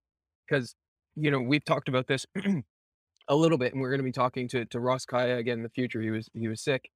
because 0.49 0.75
you 1.17 1.31
know, 1.31 1.41
we've 1.41 1.65
talked 1.65 1.89
about 1.89 2.07
this 2.07 2.27
a 3.29 3.35
little 3.35 3.59
bit 3.59 3.73
and 3.73 3.81
we're 3.81 3.91
gonna 3.91 4.03
be 4.03 4.13
talking 4.13 4.49
to 4.49 4.65
to 4.67 4.81
Ross 4.81 5.05
Kaya 5.05 5.37
again 5.37 5.59
in 5.59 5.63
the 5.65 5.71
future. 5.71 6.01
He 6.01 6.11
was 6.11 6.29
he 6.33 6.49
was 6.49 6.63
sick. 6.63 6.89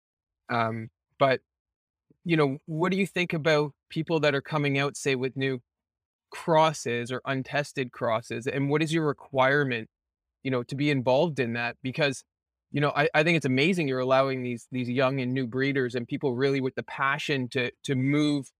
Um, 0.48 0.90
but 1.18 1.40
you 2.24 2.36
know, 2.36 2.58
what 2.66 2.92
do 2.92 2.98
you 2.98 3.06
think 3.06 3.32
about 3.32 3.72
people 3.88 4.20
that 4.20 4.34
are 4.34 4.40
coming 4.40 4.78
out, 4.78 4.96
say, 4.96 5.14
with 5.14 5.36
new 5.36 5.60
crosses 6.30 7.12
or 7.12 7.20
untested 7.24 7.92
crosses? 7.92 8.46
And 8.46 8.70
what 8.70 8.82
is 8.82 8.92
your 8.92 9.06
requirement, 9.06 9.88
you 10.42 10.50
know, 10.50 10.62
to 10.64 10.74
be 10.74 10.90
involved 10.90 11.38
in 11.38 11.54
that? 11.54 11.76
Because, 11.82 12.24
you 12.70 12.80
know, 12.80 12.92
I, 12.94 13.08
I 13.14 13.22
think 13.22 13.36
it's 13.36 13.46
amazing 13.46 13.88
you're 13.88 14.00
allowing 14.00 14.42
these 14.42 14.66
these 14.70 14.88
young 14.88 15.20
and 15.20 15.34
new 15.34 15.46
breeders 15.46 15.94
and 15.94 16.06
people 16.06 16.34
really 16.34 16.60
with 16.60 16.74
the 16.74 16.82
passion 16.82 17.48
to 17.50 17.70
to 17.84 17.94
move 17.94 18.50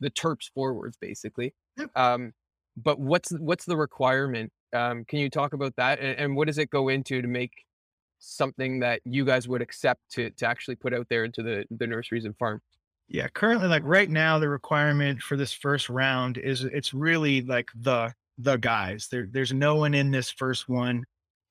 the 0.00 0.10
terps 0.10 0.50
forwards, 0.54 0.96
basically. 1.00 1.54
Yep. 1.76 1.90
Um, 1.96 2.32
but 2.76 2.98
what's 2.98 3.30
what's 3.32 3.64
the 3.64 3.76
requirement? 3.76 4.52
Um, 4.72 5.04
can 5.04 5.18
you 5.18 5.30
talk 5.30 5.52
about 5.52 5.76
that? 5.76 5.98
And, 5.98 6.18
and 6.18 6.36
what 6.36 6.46
does 6.46 6.58
it 6.58 6.70
go 6.70 6.88
into 6.88 7.22
to 7.22 7.28
make 7.28 7.64
something 8.20 8.80
that 8.80 9.00
you 9.04 9.24
guys 9.24 9.48
would 9.48 9.62
accept 9.62 10.00
to 10.12 10.30
to 10.30 10.46
actually 10.46 10.76
put 10.76 10.94
out 10.94 11.06
there 11.08 11.24
into 11.24 11.42
the 11.42 11.64
the 11.70 11.86
nurseries 11.86 12.24
and 12.24 12.36
farms? 12.36 12.62
Yeah, 13.08 13.28
currently, 13.28 13.68
like 13.68 13.84
right 13.84 14.10
now, 14.10 14.38
the 14.38 14.48
requirement 14.50 15.22
for 15.22 15.36
this 15.36 15.52
first 15.52 15.88
round 15.88 16.36
is 16.36 16.64
it's 16.64 16.92
really 16.92 17.40
like 17.42 17.70
the 17.74 18.12
the 18.36 18.56
guys. 18.56 19.08
There, 19.10 19.26
there's 19.30 19.52
no 19.52 19.76
one 19.76 19.94
in 19.94 20.10
this 20.10 20.30
first 20.30 20.68
one, 20.68 21.04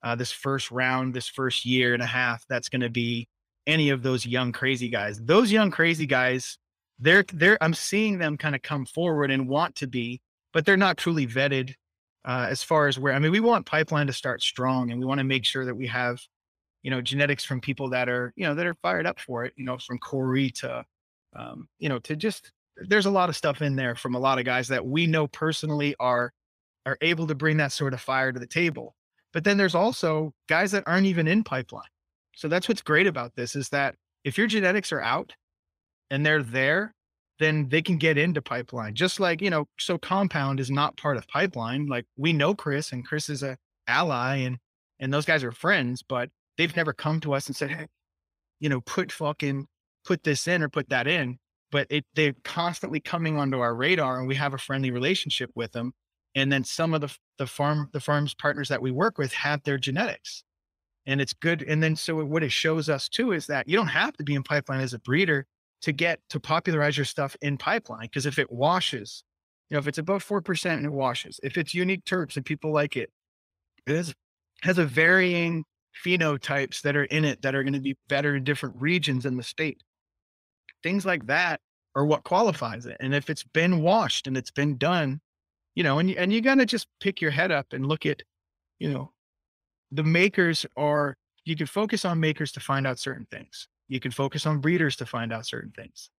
uh, 0.03 0.16
this 0.16 0.32
first 0.32 0.70
round, 0.72 1.14
this 1.14 1.28
first 1.28 1.66
year 1.66 1.93
and 1.95 2.03
a 2.03 2.08
half 2.08 2.45
that's 2.47 2.70
going 2.70 2.82
to 2.82 2.89
be 2.89 3.28
any 3.66 3.89
of 3.89 4.03
those 4.03 4.26
young 4.26 4.51
crazy 4.51 4.88
guys. 4.88 5.20
Those 5.20 5.51
young 5.51 5.72
crazy 5.72 6.05
guys, 6.05 6.60
they're 6.99 7.26
they're 7.34 7.58
I'm 7.62 7.74
seeing 7.74 8.20
them 8.20 8.38
kind 8.38 8.55
of 8.55 8.62
come 8.62 8.86
forward 8.86 9.32
and 9.32 9.49
want 9.49 9.76
to 9.78 9.88
be, 9.88 10.22
but 10.53 10.64
they're 10.66 10.78
not 10.78 10.97
truly 10.97 11.26
vetted 11.26 11.74
uh, 12.24 12.47
as 12.49 12.62
far 12.62 12.88
as 12.88 12.99
where 12.99 13.14
I 13.14 13.20
mean, 13.20 13.32
we 13.32 13.39
want 13.39 13.66
pipeline 13.66 14.08
to 14.08 14.14
start 14.14 14.43
strong, 14.43 14.91
and 14.91 14.99
we 14.99 15.08
want 15.08 15.20
to 15.20 15.24
make 15.24 15.45
sure 15.45 15.66
that 15.66 15.76
we 15.76 15.88
have, 15.88 16.20
you 16.84 16.91
know, 16.91 17.01
genetics 17.01 17.43
from 17.43 17.62
people 17.62 17.89
that 17.89 18.10
are 18.10 18.32
you 18.36 18.45
know 18.45 18.53
that 18.53 18.68
are 18.68 18.76
fired 18.76 19.08
up 19.08 19.20
for 19.20 19.43
it. 19.45 19.53
You 19.58 19.66
know, 19.66 19.80
from 19.80 19.97
Corey 19.97 20.51
to 20.58 20.86
um, 21.38 21.68
you 21.80 21.90
know, 21.90 22.00
to 22.00 22.16
just 22.16 22.52
there's 22.88 23.06
a 23.06 23.12
lot 23.12 23.30
of 23.30 23.36
stuff 23.36 23.62
in 23.62 23.76
there 23.76 23.96
from 23.96 24.16
a 24.16 24.20
lot 24.20 24.40
of 24.40 24.46
guys 24.46 24.68
that 24.68 24.86
we 24.86 25.08
know 25.08 25.28
personally 25.28 25.96
are 26.00 26.32
are 26.86 26.98
able 27.02 27.28
to 27.28 27.36
bring 27.36 27.58
that 27.58 27.72
sort 27.72 27.94
of 27.94 28.02
fire 28.02 28.32
to 28.32 28.40
the 28.40 28.48
table. 28.48 28.96
But 29.34 29.44
then 29.44 29.58
there's 29.58 29.76
also 29.76 30.34
guys 30.48 30.72
that 30.72 30.84
aren't 30.88 31.06
even 31.06 31.28
in 31.28 31.44
pipeline. 31.44 31.90
So 32.36 32.48
that's 32.48 32.70
what's 32.70 32.82
great 32.82 33.08
about 33.08 33.36
this 33.36 33.56
is 33.56 33.70
that 33.70 33.96
if 34.24 34.38
your 34.38 34.48
genetics 34.48 34.92
are 34.92 35.02
out 35.02 35.34
and 36.10 36.26
they're 36.26 36.44
there, 36.44 36.94
then 37.40 37.68
they 37.70 37.82
can 37.82 37.98
get 37.98 38.18
into 38.18 38.42
pipeline. 38.42 38.96
Just 38.96 39.20
like, 39.20 39.42
you 39.42 39.50
know, 39.50 39.66
so 39.80 39.98
compound 39.98 40.60
is 40.60 40.72
not 40.72 40.98
part 40.98 41.18
of 41.18 41.28
pipeline. 41.28 41.88
Like 41.88 42.06
we 42.16 42.34
know 42.34 42.56
Chris 42.56 42.92
and 42.92 43.06
Chris 43.06 43.30
is 43.30 43.44
a 43.44 43.58
ally 43.88 44.38
and 44.38 44.58
and 45.00 45.14
those 45.14 45.26
guys 45.26 45.44
are 45.44 45.52
friends, 45.52 46.04
but 46.08 46.30
they've 46.58 46.76
never 46.76 46.94
come 46.94 47.20
to 47.22 47.34
us 47.34 47.48
and 47.48 47.56
said, 47.56 47.70
Hey, 47.70 47.88
you 48.60 48.70
know, 48.70 48.82
put 48.82 49.12
fucking 49.12 49.68
put 50.08 50.24
this 50.24 50.47
in 50.47 50.64
or 50.64 50.70
put 50.70 50.89
that 50.89 51.08
in, 51.08 51.38
but 51.72 51.86
it, 51.89 52.05
they're 52.16 52.34
constantly 52.43 52.99
coming 52.99 53.38
onto 53.38 53.60
our 53.60 53.76
radar 53.76 54.20
and 54.20 54.28
we 54.28 54.36
have 54.36 54.53
a 54.53 54.58
friendly 54.58 54.89
relationship 54.89 55.51
with 55.53 55.74
them. 55.74 55.91
And 56.34 56.51
then 56.51 56.64
some 56.64 56.93
of 56.93 57.01
the, 57.01 57.16
the 57.38 57.47
farm, 57.47 57.89
the 57.91 57.99
farms 57.99 58.34
partners 58.34 58.70
that 58.70 58.82
we 58.82 58.91
work 58.91 59.18
with 59.18 59.34
have 59.34 59.64
their 59.64 59.78
genetics 59.78 60.43
and 61.05 61.20
it's 61.22 61.34
good. 61.34 61.64
And 61.64 61.82
then, 61.84 61.95
so 61.95 62.24
what 62.24 62.43
it 62.43 62.51
shows 62.51 62.89
us 62.89 63.10
too 63.10 63.32
is 63.34 63.47
that 63.47 63.68
you 63.68 63.76
don't 63.76 63.88
have 63.88 64.16
to 64.18 64.24
be 64.24 64.36
in 64.36 64.43
pipeline 64.43 64.82
as 64.82 64.93
a 64.93 64.99
breeder 64.99 65.45
to 65.82 65.91
get 65.91 66.20
to 66.30 66.39
popularize 66.39 66.97
your 66.97 67.05
stuff 67.05 67.36
in 67.41 67.58
pipeline. 67.58 68.08
Cause 68.14 68.26
if 68.26 68.39
it 68.39 68.51
washes, 68.51 69.24
you 69.70 69.76
know, 69.76 69.80
if 69.80 69.88
it's 69.88 69.97
above 69.97 70.24
4% 70.26 70.66
and 70.72 70.86
it 70.86 70.91
washes, 70.91 71.39
if 71.43 71.58
it's 71.58 71.74
unique 71.74 72.05
terps 72.05 72.36
and 72.36 72.45
people 72.45 72.74
like 72.74 72.95
it, 72.95 73.10
it 73.86 73.95
is, 73.95 74.14
has 74.64 74.78
a 74.78 74.86
varying 74.86 75.64
phenotypes 76.05 76.82
that 76.82 76.95
are 76.95 77.05
in 77.05 77.26
it 77.26 77.41
that 77.41 77.55
are 77.55 77.64
going 77.64 77.74
to 77.74 77.80
be 77.80 77.97
better 78.08 78.36
in 78.36 78.43
different 78.43 78.76
regions 78.80 79.26
in 79.26 79.38
the 79.38 79.43
state 79.43 79.82
things 80.88 81.06
like 81.06 81.28
that 81.28 81.60
are 81.96 82.06
what 82.06 82.24
qualifies 82.24 82.86
it. 82.86 82.96
And 83.02 83.14
if 83.14 83.30
it's 83.30 83.44
been 83.44 83.82
washed 83.82 84.26
and 84.26 84.38
it's 84.38 84.52
been 84.52 84.78
done, 84.78 85.20
you 85.76 85.84
know, 85.84 86.00
and 86.00 86.10
you, 86.10 86.16
and 86.18 86.32
you 86.32 86.40
got 86.40 86.56
to 86.56 86.66
just 86.66 86.88
pick 87.02 87.20
your 87.20 87.32
head 87.32 87.52
up 87.52 87.74
and 87.74 87.86
look 87.86 88.06
at, 88.06 88.24
you 88.80 88.90
know, 88.90 89.12
the 89.92 90.04
makers 90.04 90.66
are, 90.78 91.18
you 91.44 91.58
can 91.58 91.68
focus 91.68 92.06
on 92.06 92.22
makers 92.22 92.54
to 92.54 92.62
find 92.62 92.88
out 92.88 93.00
certain 93.00 93.28
things. 93.30 93.68
You 93.90 94.00
can 94.00 94.12
focus 94.12 94.46
on 94.46 94.62
breeders 94.62 94.96
to 94.98 95.06
find 95.06 95.34
out 95.34 95.46
certain 95.46 95.72
things. 95.72 96.10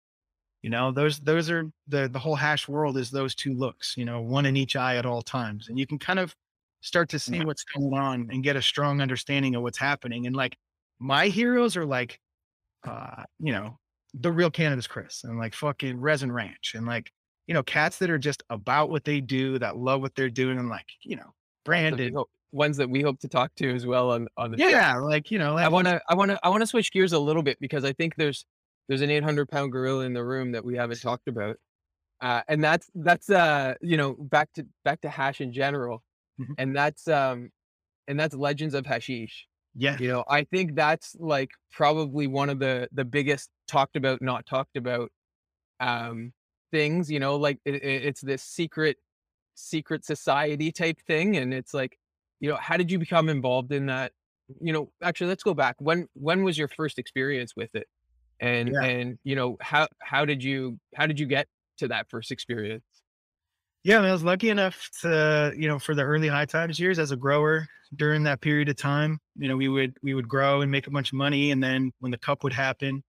You 0.61 0.69
know, 0.69 0.93
those, 0.93 1.19
those 1.21 1.49
are 1.49 1.71
the, 1.87 2.11
the 2.13 2.19
whole 2.19 2.35
hash 2.35 2.69
world 2.69 2.99
is 2.99 3.11
those 3.11 3.35
two 3.35 3.55
looks, 3.55 3.97
you 3.97 4.05
know, 4.05 4.21
one 4.21 4.45
in 4.45 4.55
each 4.55 4.77
eye 4.77 4.97
at 4.97 5.07
all 5.07 5.23
times. 5.23 5.71
And 5.71 5.79
you 5.79 5.87
can 5.87 5.99
kind 5.99 6.19
of 6.19 6.35
start 6.83 7.09
to 7.11 7.19
see 7.19 7.43
what's 7.43 7.65
going 7.65 7.95
on 7.95 8.29
and 8.31 8.45
get 8.45 8.57
a 8.57 8.63
strong 8.63 9.01
understanding 9.01 9.55
of 9.55 9.63
what's 9.63 9.79
happening. 9.79 10.27
And 10.27 10.37
like 10.37 10.59
my 10.99 11.29
heroes 11.29 11.75
are 11.75 11.87
like, 11.87 12.21
uh, 12.87 13.23
you 13.39 13.53
know, 13.53 13.79
the 14.15 14.33
real 14.33 14.51
Canada's 14.51 14.87
Chris 14.87 15.25
and 15.25 15.39
like 15.39 15.55
fucking 15.55 16.01
Resin 16.01 16.33
Ranch 16.33 16.73
and 16.75 16.87
like, 16.87 17.11
you 17.47 17.55
know, 17.55 17.63
cats 17.63 17.99
that 17.99 18.11
are 18.11 18.19
just 18.19 18.43
about 18.51 18.91
what 18.91 19.05
they 19.05 19.21
do, 19.21 19.59
that 19.59 19.77
love 19.77 20.01
what 20.01 20.15
they're 20.15 20.31
doing 20.31 20.59
and 20.59 20.69
like, 20.69 20.87
you 21.03 21.17
know, 21.17 21.35
branded. 21.65 22.15
Ones 22.51 22.79
that 22.79 22.89
we 22.89 23.03
hope 23.03 23.21
to 23.21 23.29
talk 23.29 23.55
to 23.57 23.75
as 23.75 23.85
well 23.85 24.11
on, 24.11 24.27
on 24.39 24.51
the 24.53 24.57
Yeah, 24.59 24.97
like, 24.97 25.31
you 25.31 25.39
know, 25.39 25.57
I 25.59 25.69
want 25.69 25.87
to, 25.87 26.01
I 26.09 26.15
want 26.15 26.31
to, 26.31 26.41
I 26.43 26.49
want 26.49 26.63
to 26.63 26.67
switch 26.67 26.91
gears 26.93 27.13
a 27.13 27.19
little 27.19 27.43
bit 27.43 27.59
because 27.61 27.85
I 27.85 27.93
think 27.93 28.17
there's, 28.17 28.47
there's 28.89 29.03
an 29.03 29.11
800 29.11 29.51
pound 29.51 29.71
gorilla 29.71 30.05
in 30.07 30.15
the 30.15 30.25
room 30.25 30.53
that 30.53 30.65
we 30.65 30.75
haven't 30.77 31.01
talked 31.03 31.29
about. 31.29 31.57
Uh, 32.21 32.43
and 32.49 32.65
that's, 32.65 32.91
that's, 32.95 33.31
uh, 33.31 33.75
you 33.83 33.97
know, 33.97 34.15
back 34.15 34.53
to, 34.55 34.67
back 34.85 35.01
to 35.03 35.11
hash 35.11 35.41
in 35.41 35.53
general. 35.53 36.03
Mhm. 36.41 36.55
And 36.59 36.75
that's, 36.77 37.07
um, 37.09 37.51
and 38.09 38.19
that's 38.19 38.35
legends 38.35 38.75
of 38.75 38.87
hashish. 38.87 39.47
Yeah, 39.79 39.99
You 39.99 40.09
know, 40.09 40.25
I 40.29 40.45
think 40.45 40.75
that's 40.77 41.17
like 41.19 41.51
probably 41.73 42.27
one 42.27 42.51
of 42.51 42.59
the 42.61 42.89
the 42.93 43.05
biggest 43.05 43.51
talked 43.69 43.97
about, 43.97 44.23
not 44.23 44.47
talked 44.47 44.77
about 44.77 45.11
um 45.81 46.33
things, 46.73 47.11
you 47.11 47.21
know, 47.21 47.37
like 47.37 47.61
it, 47.65 47.77
it- 47.77 48.05
it's 48.07 48.21
this 48.23 48.43
secret 48.45 48.99
secret 49.57 50.05
society 50.05 50.73
type 50.73 51.01
thing 51.07 51.37
and 51.37 51.55
it's 51.55 51.75
like, 51.75 51.99
you 52.41 52.49
know, 52.51 52.57
how 52.57 52.77
did 52.79 52.91
you 52.93 52.99
become 52.99 53.29
involved 53.31 53.73
in 53.73 53.87
that? 53.87 54.13
You 54.61 54.73
know, 54.73 54.93
actually 55.03 55.29
let's 55.29 55.43
go 55.45 55.55
back. 55.55 55.77
When 55.81 56.09
when 56.15 56.45
was 56.45 56.59
your 56.59 56.69
first 56.69 56.99
experience 56.99 57.55
with 57.57 57.75
it? 57.77 57.89
And 58.41 58.75
Yeah. 58.75 58.83
and 58.83 59.19
you 59.25 59.37
know, 59.37 59.57
how 59.63 59.89
how 60.03 60.25
did 60.27 60.45
you 60.45 60.81
how 60.97 61.07
did 61.09 61.21
you 61.21 61.27
get 61.27 61.49
to 61.79 61.89
that 61.89 62.11
first 62.11 62.33
experience? 62.33 62.85
Yeah, 63.89 63.97
I, 63.97 64.01
mean, 64.03 64.11
I 64.11 64.13
was 64.13 64.23
lucky 64.23 64.51
enough 64.51 64.91
to, 65.01 65.55
you 65.57 65.67
know, 65.67 65.79
for 65.79 65.95
the 65.95 66.03
early 66.03 66.29
high 66.29 66.45
times 66.45 66.79
years 66.79 66.99
as 66.99 67.11
a 67.11 67.17
grower 67.17 67.67
during 67.97 68.23
that 68.25 68.43
period 68.43 68.69
of 68.69 68.77
time, 68.77 69.19
you 69.35 69.49
know, 69.49 69.57
we 69.57 69.69
would 69.69 69.97
we 70.03 70.13
would 70.13 70.29
grow 70.29 70.61
and 70.61 70.71
make 70.71 70.87
a 70.87 70.91
bunch 70.91 71.11
of 71.11 71.17
money, 71.17 71.53
and 71.53 71.63
then 71.63 71.91
when 72.01 72.13
the 72.13 72.19
cup 72.19 72.45
would 72.45 72.53
happen, 72.53 73.03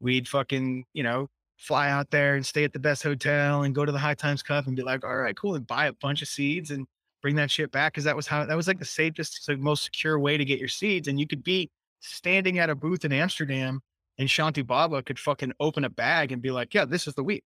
we'd 0.00 0.26
fucking, 0.26 0.86
you 0.92 1.04
know, 1.04 1.28
fly 1.56 1.88
out 1.88 2.10
there 2.10 2.34
and 2.34 2.44
stay 2.44 2.64
at 2.64 2.72
the 2.72 2.80
best 2.80 3.04
hotel 3.04 3.62
and 3.62 3.76
go 3.76 3.84
to 3.84 3.92
the 3.92 3.98
high 3.98 4.14
times 4.14 4.42
cup 4.42 4.66
and 4.66 4.74
be 4.74 4.82
like, 4.82 5.04
all 5.04 5.16
right, 5.16 5.36
cool, 5.36 5.54
and 5.54 5.68
buy 5.68 5.86
a 5.86 5.92
bunch 5.92 6.20
of 6.20 6.26
seeds 6.26 6.72
and 6.72 6.84
bring 7.22 7.36
that 7.36 7.48
shit 7.48 7.70
back 7.70 7.92
because 7.92 8.02
that 8.02 8.16
was 8.16 8.26
how 8.26 8.44
that 8.44 8.56
was 8.56 8.66
like 8.66 8.80
the 8.80 8.84
safest, 8.84 9.48
like 9.48 9.60
most 9.60 9.84
secure 9.84 10.18
way 10.18 10.36
to 10.36 10.44
get 10.44 10.58
your 10.58 10.66
seeds, 10.66 11.06
and 11.06 11.20
you 11.20 11.28
could 11.28 11.44
be 11.44 11.70
standing 12.00 12.58
at 12.58 12.70
a 12.70 12.74
booth 12.74 13.04
in 13.04 13.12
Amsterdam, 13.12 13.80
and 14.18 14.28
Shanti 14.28 14.66
Baba 14.66 15.00
could 15.00 15.20
fucking 15.20 15.52
open 15.60 15.84
a 15.84 15.90
bag 15.90 16.32
and 16.32 16.42
be 16.42 16.50
like, 16.50 16.74
yeah, 16.74 16.84
this 16.86 17.06
is 17.06 17.14
the 17.14 17.22
wheat 17.22 17.44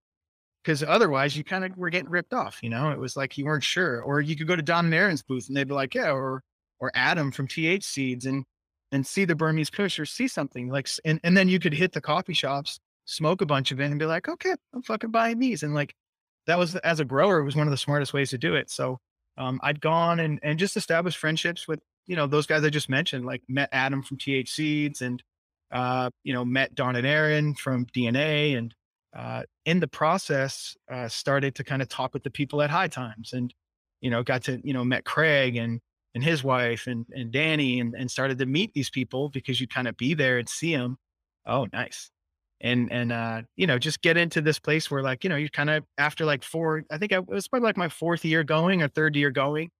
because 0.63 0.83
otherwise 0.83 1.37
you 1.37 1.45
kind 1.45 1.65
of 1.65 1.77
were 1.77 1.91
getting 1.91 2.11
ripped 2.11 2.33
off. 2.33 2.59
You 2.63 2.71
know, 2.71 2.91
it 2.91 2.99
was 2.99 3.17
like 3.17 3.39
you 3.39 3.45
weren't 3.45 3.65
sure. 3.65 4.03
Or 4.03 4.21
you 4.21 4.37
could 4.37 4.49
go 4.49 4.57
to 4.57 4.63
Don 4.63 4.87
and 4.87 4.95
Aaron's 4.95 5.23
booth 5.23 5.49
and 5.49 5.57
they'd 5.57 5.69
be 5.69 5.75
like, 5.75 5.95
yeah, 5.95 6.11
or 6.11 6.43
or 6.81 6.91
Adam 6.95 7.33
from 7.33 7.49
TH 7.49 7.85
Seeds 7.85 8.27
and 8.27 8.45
and 8.93 9.07
see 9.07 9.25
the 9.25 9.35
Burmese 9.35 9.71
Kush 9.71 9.99
or 9.99 10.07
see 10.07 10.29
something 10.29 10.69
like, 10.69 10.89
and 11.05 11.21
and 11.25 11.37
then 11.37 11.49
you 11.49 11.59
could 11.59 11.75
hit 11.75 11.93
the 11.93 12.01
coffee 12.01 12.35
shops, 12.35 12.81
smoke 13.05 13.41
a 13.41 13.47
bunch 13.47 13.71
of 13.73 13.81
it, 13.81 13.85
and 13.85 13.99
be 13.99 14.07
like, 14.07 14.29
okay, 14.29 14.55
I'm 14.75 14.83
fucking 14.83 15.11
buying 15.11 15.39
these. 15.39 15.63
And 15.63 15.75
like 15.75 15.95
that 16.47 16.59
was 16.59 16.77
as 16.77 17.01
a 17.01 17.05
grower, 17.05 17.39
it 17.39 17.45
was 17.45 17.57
one 17.57 17.67
of 17.67 17.71
the 17.71 17.77
smartest 17.77 18.13
ways 18.13 18.31
to 18.31 18.39
do 18.39 18.55
it. 18.55 18.71
So 18.71 18.99
um, 19.37 19.61
I'd 19.63 19.81
gone 19.81 20.21
and 20.21 20.41
and 20.43 20.59
just 20.59 20.77
established 20.77 21.19
friendships 21.19 21.69
with 21.69 21.81
you 22.07 22.17
know 22.17 22.27
those 22.27 22.47
guys 22.47 22.65
I 22.65 22.71
just 22.71 22.89
mentioned, 22.89 23.25
like 23.25 23.43
met 23.49 23.69
Adam 23.73 24.03
from 24.03 24.19
TH 24.19 24.51
Seeds 24.51 25.03
and 25.03 25.23
uh, 25.71 26.11
you 26.25 26.33
know 26.33 26.45
met 26.45 26.75
Don 26.75 26.97
and 26.97 27.07
Aaron 27.07 27.55
from 27.55 27.87
DNA 27.87 28.57
and 28.57 28.75
uh, 29.17 29.43
in 29.65 29.81
the 29.81 29.89
process, 29.89 30.77
uh, 30.91 31.09
started 31.09 31.55
to 31.57 31.65
kind 31.65 31.83
of 31.83 31.89
talk 31.89 32.13
with 32.13 32.23
the 32.23 32.31
people 32.31 32.63
at 32.63 32.71
High 32.71 32.89
Times, 32.89 33.33
and 33.33 33.53
you 34.01 34.11
know, 34.11 34.23
got 34.23 34.45
to 34.45 34.61
you 34.63 34.73
know 34.73 34.85
met 34.85 35.05
Craig 35.05 35.57
and 35.57 35.81
and 36.15 36.23
his 36.23 36.45
wife 36.45 36.87
and 36.87 37.07
and 37.13 37.33
Danny, 37.33 37.81
and 37.81 37.95
and 37.95 38.11
started 38.11 38.39
to 38.39 38.47
meet 38.47 38.73
these 38.75 38.91
people 38.91 39.29
because 39.31 39.61
you 39.61 39.67
kind 39.67 39.89
of 39.89 39.97
be 39.97 40.15
there 40.15 40.39
and 40.39 40.49
see 40.49 40.75
them. 40.75 40.99
Oh, 41.47 41.67
nice, 41.73 42.11
and 42.61 42.93
and 42.93 43.13
uh, 43.13 43.43
you 43.57 43.67
know, 43.67 43.79
just 43.79 44.03
get 44.03 44.17
into 44.17 44.41
this 44.41 44.59
place 44.59 44.91
where 44.91 45.03
like 45.03 45.25
you 45.25 45.31
know, 45.31 45.37
you 45.37 45.49
kind 45.51 45.71
of 45.71 45.85
after 45.97 46.25
like 46.25 46.45
four, 46.45 46.85
I 46.91 46.99
think 46.99 47.13
I, 47.13 47.19
it 47.19 47.29
was 47.29 47.49
probably 47.49 47.67
like 47.67 47.77
my 47.77 47.89
fourth 47.89 48.25
year 48.25 48.45
going 48.45 48.83
or 48.83 48.89
third 48.89 49.17
year 49.17 49.31
going, 49.31 49.71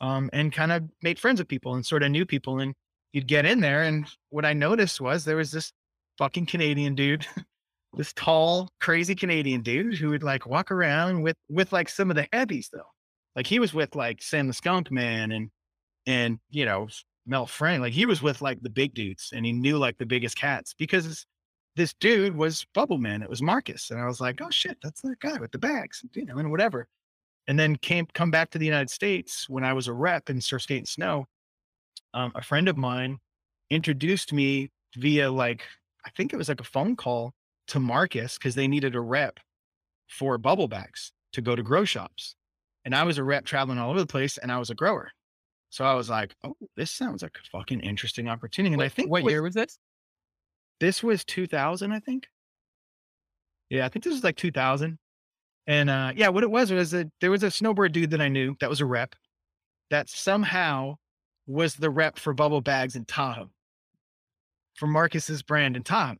um, 0.00 0.30
and 0.32 0.52
kind 0.52 0.72
of 0.72 0.84
made 1.02 1.18
friends 1.18 1.40
with 1.40 1.48
people 1.48 1.74
and 1.74 1.84
sort 1.84 2.02
of 2.02 2.10
knew 2.10 2.24
people, 2.24 2.60
and 2.60 2.74
you'd 3.12 3.26
get 3.26 3.46
in 3.46 3.60
there, 3.60 3.82
and 3.82 4.06
what 4.30 4.44
I 4.44 4.52
noticed 4.52 5.00
was 5.00 5.24
there 5.24 5.36
was 5.36 5.50
this 5.50 5.72
fucking 6.18 6.46
Canadian 6.46 6.94
dude 6.94 7.26
this 7.96 8.12
tall, 8.12 8.70
crazy 8.80 9.14
Canadian 9.14 9.62
dude 9.62 9.94
who 9.94 10.10
would 10.10 10.22
like 10.22 10.46
walk 10.46 10.70
around 10.70 11.22
with 11.22 11.36
with 11.48 11.72
like 11.72 11.88
some 11.88 12.10
of 12.10 12.16
the 12.16 12.28
heavies 12.32 12.68
though. 12.72 12.90
Like 13.34 13.46
he 13.46 13.58
was 13.58 13.74
with 13.74 13.94
like 13.94 14.22
Sam 14.22 14.46
the 14.46 14.52
Skunk 14.52 14.90
Man 14.90 15.32
and 15.32 15.50
and 16.06 16.38
you 16.50 16.64
know 16.64 16.88
Mel 17.26 17.46
Frank. 17.46 17.80
Like 17.80 17.92
he 17.92 18.06
was 18.06 18.22
with 18.22 18.42
like 18.42 18.60
the 18.62 18.70
big 18.70 18.94
dudes 18.94 19.30
and 19.34 19.44
he 19.44 19.52
knew 19.52 19.78
like 19.78 19.98
the 19.98 20.06
biggest 20.06 20.36
cats 20.36 20.74
because 20.78 21.26
this 21.74 21.94
dude 21.94 22.36
was 22.36 22.66
Bubble 22.74 22.98
Man. 22.98 23.22
It 23.22 23.30
was 23.30 23.42
Marcus. 23.42 23.90
And 23.90 24.00
I 24.00 24.06
was 24.06 24.20
like, 24.20 24.40
oh 24.40 24.50
shit, 24.50 24.78
that's 24.82 25.02
that 25.02 25.20
guy 25.20 25.38
with 25.38 25.52
the 25.52 25.58
bags, 25.58 26.02
you 26.14 26.24
know, 26.24 26.38
and 26.38 26.50
whatever. 26.50 26.88
And 27.48 27.58
then 27.58 27.76
came 27.76 28.06
come 28.12 28.30
back 28.30 28.50
to 28.50 28.58
the 28.58 28.64
United 28.64 28.90
States 28.90 29.48
when 29.48 29.64
I 29.64 29.72
was 29.72 29.88
a 29.88 29.92
rep 29.92 30.30
in 30.30 30.40
surf 30.40 30.62
skate 30.62 30.78
and 30.78 30.88
snow. 30.88 31.26
Um, 32.14 32.32
a 32.34 32.42
friend 32.42 32.68
of 32.68 32.76
mine 32.76 33.18
introduced 33.70 34.32
me 34.32 34.70
via 34.96 35.30
like, 35.30 35.62
I 36.04 36.10
think 36.10 36.32
it 36.32 36.36
was 36.36 36.48
like 36.48 36.60
a 36.60 36.64
phone 36.64 36.96
call 36.96 37.34
to 37.68 37.80
Marcus 37.80 38.38
because 38.38 38.54
they 38.54 38.68
needed 38.68 38.94
a 38.94 39.00
rep 39.00 39.40
for 40.08 40.38
bubble 40.38 40.68
bags 40.68 41.12
to 41.32 41.40
go 41.40 41.56
to 41.56 41.62
grow 41.62 41.84
shops. 41.84 42.34
And 42.84 42.94
I 42.94 43.02
was 43.02 43.18
a 43.18 43.24
rep 43.24 43.44
traveling 43.44 43.78
all 43.78 43.90
over 43.90 44.00
the 44.00 44.06
place 44.06 44.38
and 44.38 44.52
I 44.52 44.58
was 44.58 44.70
a 44.70 44.74
grower. 44.74 45.10
So 45.70 45.84
I 45.84 45.94
was 45.94 46.08
like, 46.08 46.34
oh, 46.44 46.54
this 46.76 46.90
sounds 46.90 47.22
like 47.22 47.36
a 47.36 47.48
fucking 47.50 47.80
interesting 47.80 48.28
opportunity. 48.28 48.74
And 48.74 48.78
what, 48.78 48.86
I 48.86 48.88
think 48.88 49.10
what 49.10 49.24
year 49.24 49.42
was 49.42 49.54
this? 49.54 49.78
this 50.80 51.02
was 51.02 51.24
2000 51.24 51.92
i 51.92 52.00
think 52.00 52.28
yeah 53.70 53.84
i 53.84 53.88
think 53.88 54.04
this 54.04 54.12
was 54.12 54.24
like 54.24 54.36
2000 54.36 54.98
and 55.66 55.90
uh 55.90 56.12
yeah 56.14 56.28
what 56.28 56.42
it 56.44 56.50
was 56.50 56.70
was 56.70 56.90
that 56.90 57.10
there 57.20 57.30
was 57.30 57.42
a 57.42 57.48
snowboard 57.48 57.92
dude 57.92 58.10
that 58.10 58.20
i 58.20 58.28
knew 58.28 58.56
that 58.60 58.70
was 58.70 58.80
a 58.80 58.86
rep 58.86 59.14
that 59.90 60.08
somehow 60.08 60.94
was 61.46 61.74
the 61.74 61.90
rep 61.90 62.18
for 62.18 62.32
bubble 62.32 62.60
bags 62.60 62.96
in 62.96 63.04
tahoe 63.04 63.50
for 64.74 64.86
marcus's 64.86 65.42
brand 65.42 65.76
in 65.76 65.82
tahoe 65.82 66.16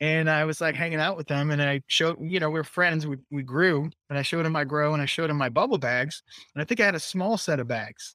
and 0.00 0.30
i 0.30 0.44
was 0.44 0.60
like 0.60 0.74
hanging 0.74 1.00
out 1.00 1.16
with 1.16 1.28
them 1.28 1.50
and 1.50 1.62
i 1.62 1.80
showed 1.86 2.16
you 2.20 2.40
know 2.40 2.50
we 2.50 2.58
are 2.60 2.64
friends 2.64 3.06
we, 3.06 3.16
we 3.30 3.42
grew 3.42 3.90
and 4.08 4.18
i 4.18 4.22
showed 4.22 4.46
him 4.46 4.52
my 4.52 4.64
grow 4.64 4.92
and 4.92 5.02
i 5.02 5.06
showed 5.06 5.30
him 5.30 5.36
my 5.36 5.48
bubble 5.48 5.78
bags 5.78 6.22
and 6.54 6.62
i 6.62 6.64
think 6.64 6.80
i 6.80 6.84
had 6.84 6.94
a 6.94 7.00
small 7.00 7.36
set 7.36 7.60
of 7.60 7.68
bags 7.68 8.14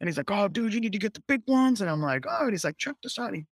and 0.00 0.08
he's 0.08 0.16
like 0.16 0.30
oh 0.30 0.48
dude 0.48 0.72
you 0.72 0.80
need 0.80 0.92
to 0.92 0.98
get 0.98 1.14
the 1.14 1.22
big 1.26 1.42
ones 1.46 1.80
and 1.80 1.90
i'm 1.90 2.02
like 2.02 2.24
oh 2.28 2.44
and 2.44 2.52
he's 2.52 2.64
like 2.64 2.76
out 2.86 3.34
He- 3.34 3.46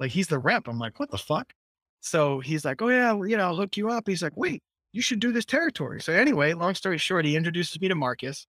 like 0.00 0.10
he's 0.10 0.28
the 0.28 0.38
rep. 0.38 0.68
I'm 0.68 0.78
like, 0.78 0.98
what 0.98 1.10
the 1.10 1.18
fuck? 1.18 1.52
So 2.00 2.40
he's 2.40 2.64
like, 2.64 2.82
oh 2.82 2.88
yeah, 2.88 3.12
well, 3.12 3.28
you 3.28 3.36
know, 3.36 3.44
I'll 3.44 3.56
hook 3.56 3.76
you 3.76 3.90
up. 3.90 4.04
He's 4.06 4.22
like, 4.22 4.36
wait, 4.36 4.62
you 4.92 5.02
should 5.02 5.20
do 5.20 5.32
this 5.32 5.44
territory. 5.44 6.00
So 6.00 6.12
anyway, 6.12 6.52
long 6.52 6.74
story 6.74 6.98
short, 6.98 7.24
he 7.24 7.36
introduces 7.36 7.80
me 7.80 7.88
to 7.88 7.94
Marcus, 7.94 8.46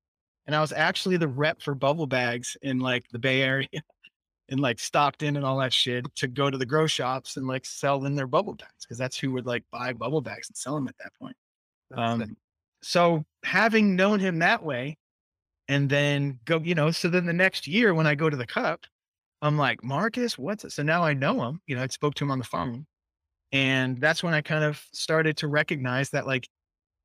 and 0.47 0.55
I 0.55 0.61
was 0.61 0.71
actually 0.73 1.17
the 1.17 1.27
rep 1.27 1.61
for 1.61 1.75
bubble 1.75 2.07
bags 2.07 2.57
in 2.61 2.79
like 2.79 3.05
the 3.11 3.19
Bay 3.19 3.41
Area, 3.41 3.67
in 4.49 4.59
like 4.59 4.79
Stockton 4.79 5.37
and 5.37 5.45
all 5.45 5.57
that 5.59 5.73
shit 5.73 6.13
to 6.15 6.27
go 6.27 6.49
to 6.49 6.57
the 6.57 6.65
grow 6.65 6.87
shops 6.87 7.37
and 7.37 7.47
like 7.47 7.65
sell 7.65 8.05
in 8.05 8.15
their 8.15 8.27
bubble 8.27 8.53
bags 8.53 8.71
because 8.81 8.97
that's 8.97 9.17
who 9.17 9.31
would 9.31 9.45
like 9.45 9.63
buy 9.71 9.93
bubble 9.93 10.21
bags 10.21 10.49
and 10.49 10.55
sell 10.55 10.75
them 10.75 10.87
at 10.87 10.97
that 10.99 11.13
point. 11.19 11.35
Um, 11.95 12.37
so 12.81 13.25
having 13.43 13.95
known 13.95 14.19
him 14.19 14.39
that 14.39 14.63
way, 14.63 14.97
and 15.67 15.89
then 15.89 16.39
go, 16.45 16.59
you 16.59 16.75
know, 16.75 16.91
so 16.91 17.09
then 17.09 17.25
the 17.25 17.33
next 17.33 17.67
year 17.67 17.93
when 17.93 18.07
I 18.07 18.15
go 18.15 18.29
to 18.29 18.37
the 18.37 18.45
cup, 18.45 18.85
I'm 19.41 19.57
like, 19.57 19.83
Marcus, 19.83 20.37
what's 20.37 20.63
it? 20.63 20.71
So 20.71 20.83
now 20.83 21.03
I 21.03 21.13
know 21.13 21.43
him. 21.43 21.61
You 21.67 21.75
know, 21.75 21.83
I 21.83 21.87
spoke 21.87 22.15
to 22.15 22.23
him 22.23 22.31
on 22.31 22.39
the 22.39 22.45
phone. 22.45 22.85
And 23.51 23.99
that's 23.99 24.23
when 24.23 24.33
I 24.33 24.41
kind 24.41 24.63
of 24.63 24.83
started 24.91 25.37
to 25.37 25.47
recognize 25.47 26.09
that 26.11 26.27
like 26.27 26.47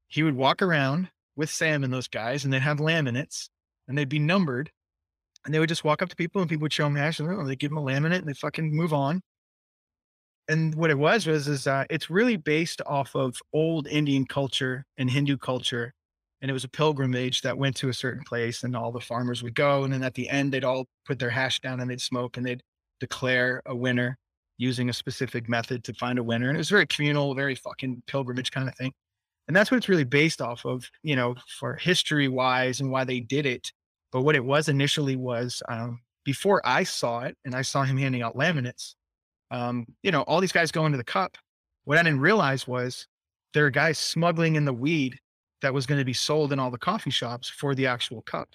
he 0.08 0.22
would 0.22 0.36
walk 0.36 0.62
around 0.62 1.08
with 1.36 1.50
Sam 1.50 1.84
and 1.84 1.92
those 1.92 2.08
guys 2.08 2.44
and 2.44 2.52
they'd 2.52 2.60
have 2.60 2.78
laminates 2.78 3.48
and 3.88 3.96
they'd 3.96 4.08
be 4.08 4.18
numbered. 4.18 4.70
And 5.44 5.54
they 5.54 5.58
would 5.58 5.68
just 5.68 5.84
walk 5.84 6.02
up 6.02 6.08
to 6.10 6.16
people 6.16 6.40
and 6.40 6.50
people 6.50 6.62
would 6.62 6.72
show 6.72 6.84
them 6.84 6.96
hash 6.96 7.18
and 7.18 7.48
they 7.48 7.56
give 7.56 7.70
them 7.70 7.78
a 7.78 7.82
laminate 7.82 8.18
and 8.18 8.28
they 8.28 8.34
fucking 8.34 8.74
move 8.74 8.92
on. 8.92 9.22
And 10.48 10.74
what 10.74 10.90
it 10.90 10.98
was 10.98 11.26
was 11.26 11.48
is 11.48 11.66
uh, 11.66 11.84
it's 11.88 12.10
really 12.10 12.36
based 12.36 12.82
off 12.84 13.14
of 13.14 13.36
old 13.52 13.86
Indian 13.86 14.26
culture 14.26 14.84
and 14.98 15.08
Hindu 15.08 15.36
culture 15.38 15.94
and 16.40 16.50
it 16.50 16.54
was 16.54 16.64
a 16.64 16.68
pilgrimage 16.68 17.42
that 17.42 17.58
went 17.58 17.76
to 17.76 17.88
a 17.88 17.94
certain 17.94 18.24
place 18.24 18.62
and 18.62 18.76
all 18.76 18.92
the 18.92 19.00
farmers 19.00 19.42
would 19.42 19.54
go 19.54 19.84
and 19.84 19.92
then 19.92 20.02
at 20.02 20.14
the 20.14 20.28
end 20.28 20.52
they'd 20.52 20.64
all 20.64 20.86
put 21.06 21.18
their 21.18 21.30
hash 21.30 21.60
down 21.60 21.80
and 21.80 21.90
they'd 21.90 22.00
smoke 22.00 22.36
and 22.36 22.46
they'd 22.46 22.62
declare 22.98 23.62
a 23.66 23.74
winner 23.74 24.16
using 24.58 24.90
a 24.90 24.92
specific 24.92 25.48
method 25.48 25.84
to 25.84 25.94
find 25.94 26.18
a 26.18 26.22
winner 26.22 26.48
and 26.48 26.56
it 26.56 26.58
was 26.58 26.70
very 26.70 26.86
communal 26.86 27.34
very 27.34 27.54
fucking 27.54 28.02
pilgrimage 28.06 28.50
kind 28.50 28.68
of 28.68 28.74
thing 28.76 28.92
and 29.48 29.56
that's 29.56 29.70
what 29.70 29.78
it's 29.78 29.88
really 29.88 30.04
based 30.04 30.40
off 30.40 30.64
of 30.64 30.88
you 31.02 31.16
know 31.16 31.34
for 31.58 31.74
history 31.74 32.28
wise 32.28 32.80
and 32.80 32.90
why 32.90 33.04
they 33.04 33.20
did 33.20 33.46
it 33.46 33.72
but 34.12 34.22
what 34.22 34.36
it 34.36 34.44
was 34.44 34.68
initially 34.68 35.16
was 35.16 35.62
um, 35.68 36.00
before 36.24 36.60
i 36.64 36.82
saw 36.82 37.20
it 37.20 37.36
and 37.44 37.54
i 37.54 37.62
saw 37.62 37.82
him 37.82 37.96
handing 37.96 38.22
out 38.22 38.36
laminates 38.36 38.94
um, 39.50 39.86
you 40.02 40.10
know 40.10 40.22
all 40.22 40.40
these 40.40 40.52
guys 40.52 40.70
go 40.70 40.86
into 40.86 40.98
the 40.98 41.04
cup 41.04 41.36
what 41.84 41.98
i 41.98 42.02
didn't 42.02 42.20
realize 42.20 42.66
was 42.66 43.06
there 43.52 43.66
are 43.66 43.70
guys 43.70 43.98
smuggling 43.98 44.56
in 44.56 44.64
the 44.64 44.72
weed 44.72 45.18
that 45.62 45.74
was 45.74 45.86
going 45.86 45.98
to 45.98 46.04
be 46.04 46.12
sold 46.12 46.52
in 46.52 46.58
all 46.58 46.70
the 46.70 46.78
coffee 46.78 47.10
shops 47.10 47.48
for 47.48 47.74
the 47.74 47.86
actual 47.86 48.22
cup. 48.22 48.48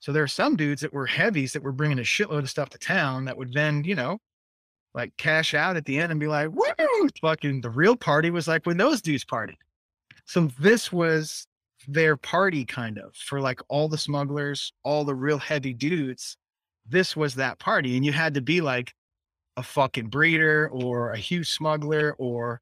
So 0.00 0.12
there 0.12 0.22
are 0.22 0.28
some 0.28 0.56
dudes 0.56 0.80
that 0.82 0.92
were 0.92 1.06
heavies 1.06 1.52
that 1.52 1.62
were 1.62 1.72
bringing 1.72 1.98
a 1.98 2.02
shitload 2.02 2.40
of 2.40 2.50
stuff 2.50 2.70
to 2.70 2.78
town 2.78 3.24
that 3.26 3.36
would 3.36 3.52
then, 3.52 3.84
you 3.84 3.94
know, 3.94 4.18
like 4.94 5.16
cash 5.16 5.54
out 5.54 5.76
at 5.76 5.84
the 5.84 5.98
end 5.98 6.10
and 6.10 6.20
be 6.20 6.26
like, 6.26 6.50
woo, 6.52 7.08
fucking 7.20 7.60
the 7.60 7.70
real 7.70 7.96
party 7.96 8.30
was 8.30 8.48
like 8.48 8.66
when 8.66 8.76
those 8.76 9.02
dudes 9.02 9.24
partied. 9.24 9.56
So 10.24 10.50
this 10.58 10.92
was 10.92 11.46
their 11.88 12.16
party 12.16 12.64
kind 12.64 12.98
of 12.98 13.14
for 13.14 13.40
like 13.40 13.60
all 13.68 13.88
the 13.88 13.98
smugglers, 13.98 14.72
all 14.84 15.04
the 15.04 15.14
real 15.14 15.38
heavy 15.38 15.74
dudes. 15.74 16.36
This 16.88 17.16
was 17.16 17.34
that 17.36 17.58
party. 17.58 17.96
And 17.96 18.04
you 18.04 18.12
had 18.12 18.34
to 18.34 18.40
be 18.40 18.60
like 18.60 18.92
a 19.56 19.62
fucking 19.62 20.08
breeder 20.08 20.68
or 20.72 21.12
a 21.12 21.18
huge 21.18 21.50
smuggler 21.50 22.14
or 22.18 22.60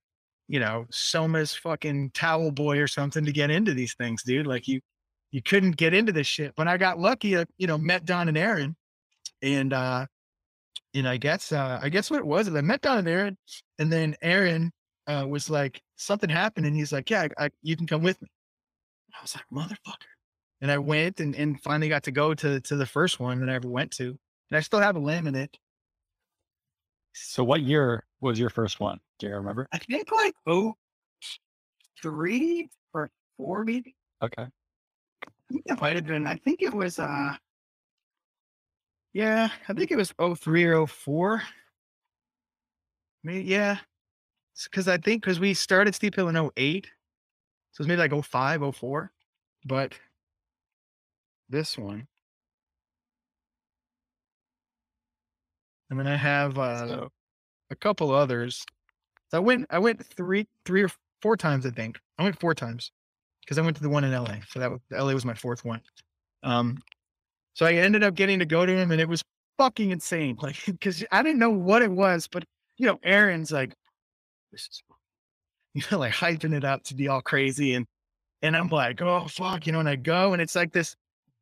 you 0.49 0.59
know, 0.59 0.87
Soma's 0.91 1.55
fucking 1.55 2.11
towel 2.15 2.51
boy 2.51 2.79
or 2.79 2.87
something 2.87 3.25
to 3.25 3.33
get 3.33 3.51
into 3.51 3.75
these 3.75 3.95
things, 3.95 4.23
dude. 4.23 4.47
Like 4.47 4.67
you, 4.67 4.81
you 5.31 5.43
couldn't 5.43 5.77
get 5.77 5.93
into 5.93 6.11
this 6.11 6.27
shit. 6.27 6.55
But 6.57 6.67
I 6.67 6.79
got 6.79 6.99
lucky, 6.99 7.39
I, 7.39 7.45
you 7.59 7.67
know, 7.67 7.77
met 7.77 8.07
Don 8.07 8.29
and 8.29 8.39
Aaron 8.39 8.75
and, 9.43 9.73
uh, 9.73 10.07
and 10.95 11.07
I 11.07 11.19
guess, 11.19 11.53
uh, 11.53 11.79
I 11.83 11.91
guess 11.91 12.11
what 12.11 12.21
it 12.21 12.27
was 12.27 12.49
is 12.49 12.55
I 12.55 12.63
met 12.63 12.81
Don 12.81 12.99
and 12.99 13.09
Aaron 13.09 13.37
and 13.79 13.93
then 13.93 14.17
Aaron, 14.23 14.73
uh, 15.07 15.27
was 15.29 15.51
like, 15.51 15.83
something 15.97 16.31
happened. 16.31 16.65
And 16.67 16.75
he's 16.75 16.93
like, 16.93 17.11
yeah, 17.11 17.29
I, 17.39 17.45
I, 17.45 17.51
you 17.63 17.77
can 17.77 17.87
come 17.87 18.03
with 18.03 18.21
me. 18.23 18.29
I 19.15 19.23
was 19.23 19.37
like, 19.37 19.45
motherfucker. 19.53 20.07
And 20.61 20.71
I 20.71 20.79
went 20.79 21.21
and, 21.21 21.35
and 21.37 21.61
finally 21.61 21.89
got 21.89 22.03
to 22.05 22.11
go 22.11 22.35
to, 22.35 22.61
to 22.61 22.77
the 22.77 22.87
first 22.87 23.21
one 23.21 23.41
that 23.41 23.49
I 23.49 23.55
ever 23.55 23.69
went 23.69 23.93
to. 23.93 24.19
And 24.51 24.57
I 24.57 24.61
still 24.61 24.81
have 24.81 24.97
a 24.97 25.01
laminate. 25.01 25.55
So 27.15 27.45
what 27.45 27.63
year 27.63 28.05
was 28.21 28.39
your 28.39 28.51
first 28.51 28.81
one? 28.81 28.99
Do 29.19 29.27
you 29.27 29.35
remember? 29.35 29.69
I 29.73 29.79
think 29.79 30.11
like 30.13 30.35
oh 30.47 30.75
three 32.01 32.69
or 32.93 33.11
four 33.37 33.65
maybe. 33.65 33.97
Okay. 34.23 34.43
I 34.43 35.31
think 35.51 35.63
it 35.67 35.81
might 35.81 35.97
have 35.97 36.07
been. 36.07 36.27
I 36.27 36.37
think 36.37 36.63
it 36.63 36.73
was. 36.73 36.99
uh 36.99 37.35
Yeah, 39.13 39.49
I 39.69 39.73
think 39.73 39.91
it 39.91 39.97
was 39.97 40.13
03 40.19 40.65
or 40.65 40.87
04. 40.87 41.43
Maybe 43.25 43.45
yeah, 43.45 43.79
because 44.65 44.87
I 44.87 44.97
think 44.99 45.23
because 45.23 45.41
we 45.41 45.55
started 45.55 45.95
Steep 45.95 46.15
Hill 46.15 46.29
in 46.29 46.51
08, 46.57 46.89
so 47.79 47.83
it's 47.83 47.89
maybe 47.89 48.09
like 48.09 48.25
05, 48.25 48.75
04. 48.75 49.13
But 49.65 49.95
this 51.49 51.79
one, 51.79 52.09
and 55.89 55.97
then 55.97 56.09
I 56.09 56.17
have 56.17 56.59
uh 56.59 57.09
a 57.71 57.77
couple 57.77 58.11
others. 58.11 58.65
So 59.31 59.37
I 59.37 59.41
went 59.41 59.67
I 59.71 59.79
went 59.79 60.05
three 60.05 60.49
three 60.65 60.83
or 60.83 60.91
four 61.23 61.37
times, 61.37 61.65
I 61.67 61.71
think. 61.71 62.01
I 62.19 62.25
went 62.25 62.41
four 62.41 62.53
times 62.53 62.91
because 63.43 63.59
I 63.59 63.63
went 63.63 63.77
to 63.77 63.83
the 63.85 63.89
one 63.89 64.03
in 64.03 64.11
LA. 64.11 64.39
So 64.49 64.59
that 64.59 64.73
was 64.73 64.81
LA 64.91 65.13
was 65.13 65.25
my 65.25 65.35
fourth 65.35 65.65
one. 65.65 65.81
Um 66.43 66.79
so 67.55 67.65
I 67.65 67.75
ended 67.75 68.03
up 68.03 68.17
getting 68.17 68.41
to 68.41 68.45
go 68.45 68.67
to 68.67 68.77
him 68.77 68.91
and 68.91 69.01
it 69.01 69.09
was 69.09 69.23
fucking 69.57 69.93
insane. 69.93 70.37
Like 70.43 70.57
because 70.67 71.05
I 71.13 71.23
didn't 71.23 71.39
know 71.39 71.51
what 71.51 71.83
it 71.83 71.93
was, 71.93 72.27
but 72.27 72.43
you 72.77 72.87
know, 72.87 72.99
Aaron's 73.05 73.53
like 73.53 73.73
this 74.51 74.63
is 74.63 74.83
you 75.79 75.85
know, 75.93 75.99
like 75.99 76.13
hyping 76.13 76.55
it 76.55 76.65
up 76.65 76.83
to 76.85 76.95
be 76.95 77.09
all 77.09 77.23
crazy 77.23 77.75
and 77.75 77.87
and 78.43 78.57
I'm 78.57 78.69
like, 78.69 79.03
oh 79.03 79.27
fuck, 79.29 79.67
you 79.67 79.73
know, 79.73 79.81
and 79.81 79.89
I 79.89 79.97
go 79.97 80.33
and 80.33 80.43
it's 80.43 80.55
like 80.55 80.73
this 80.73 80.97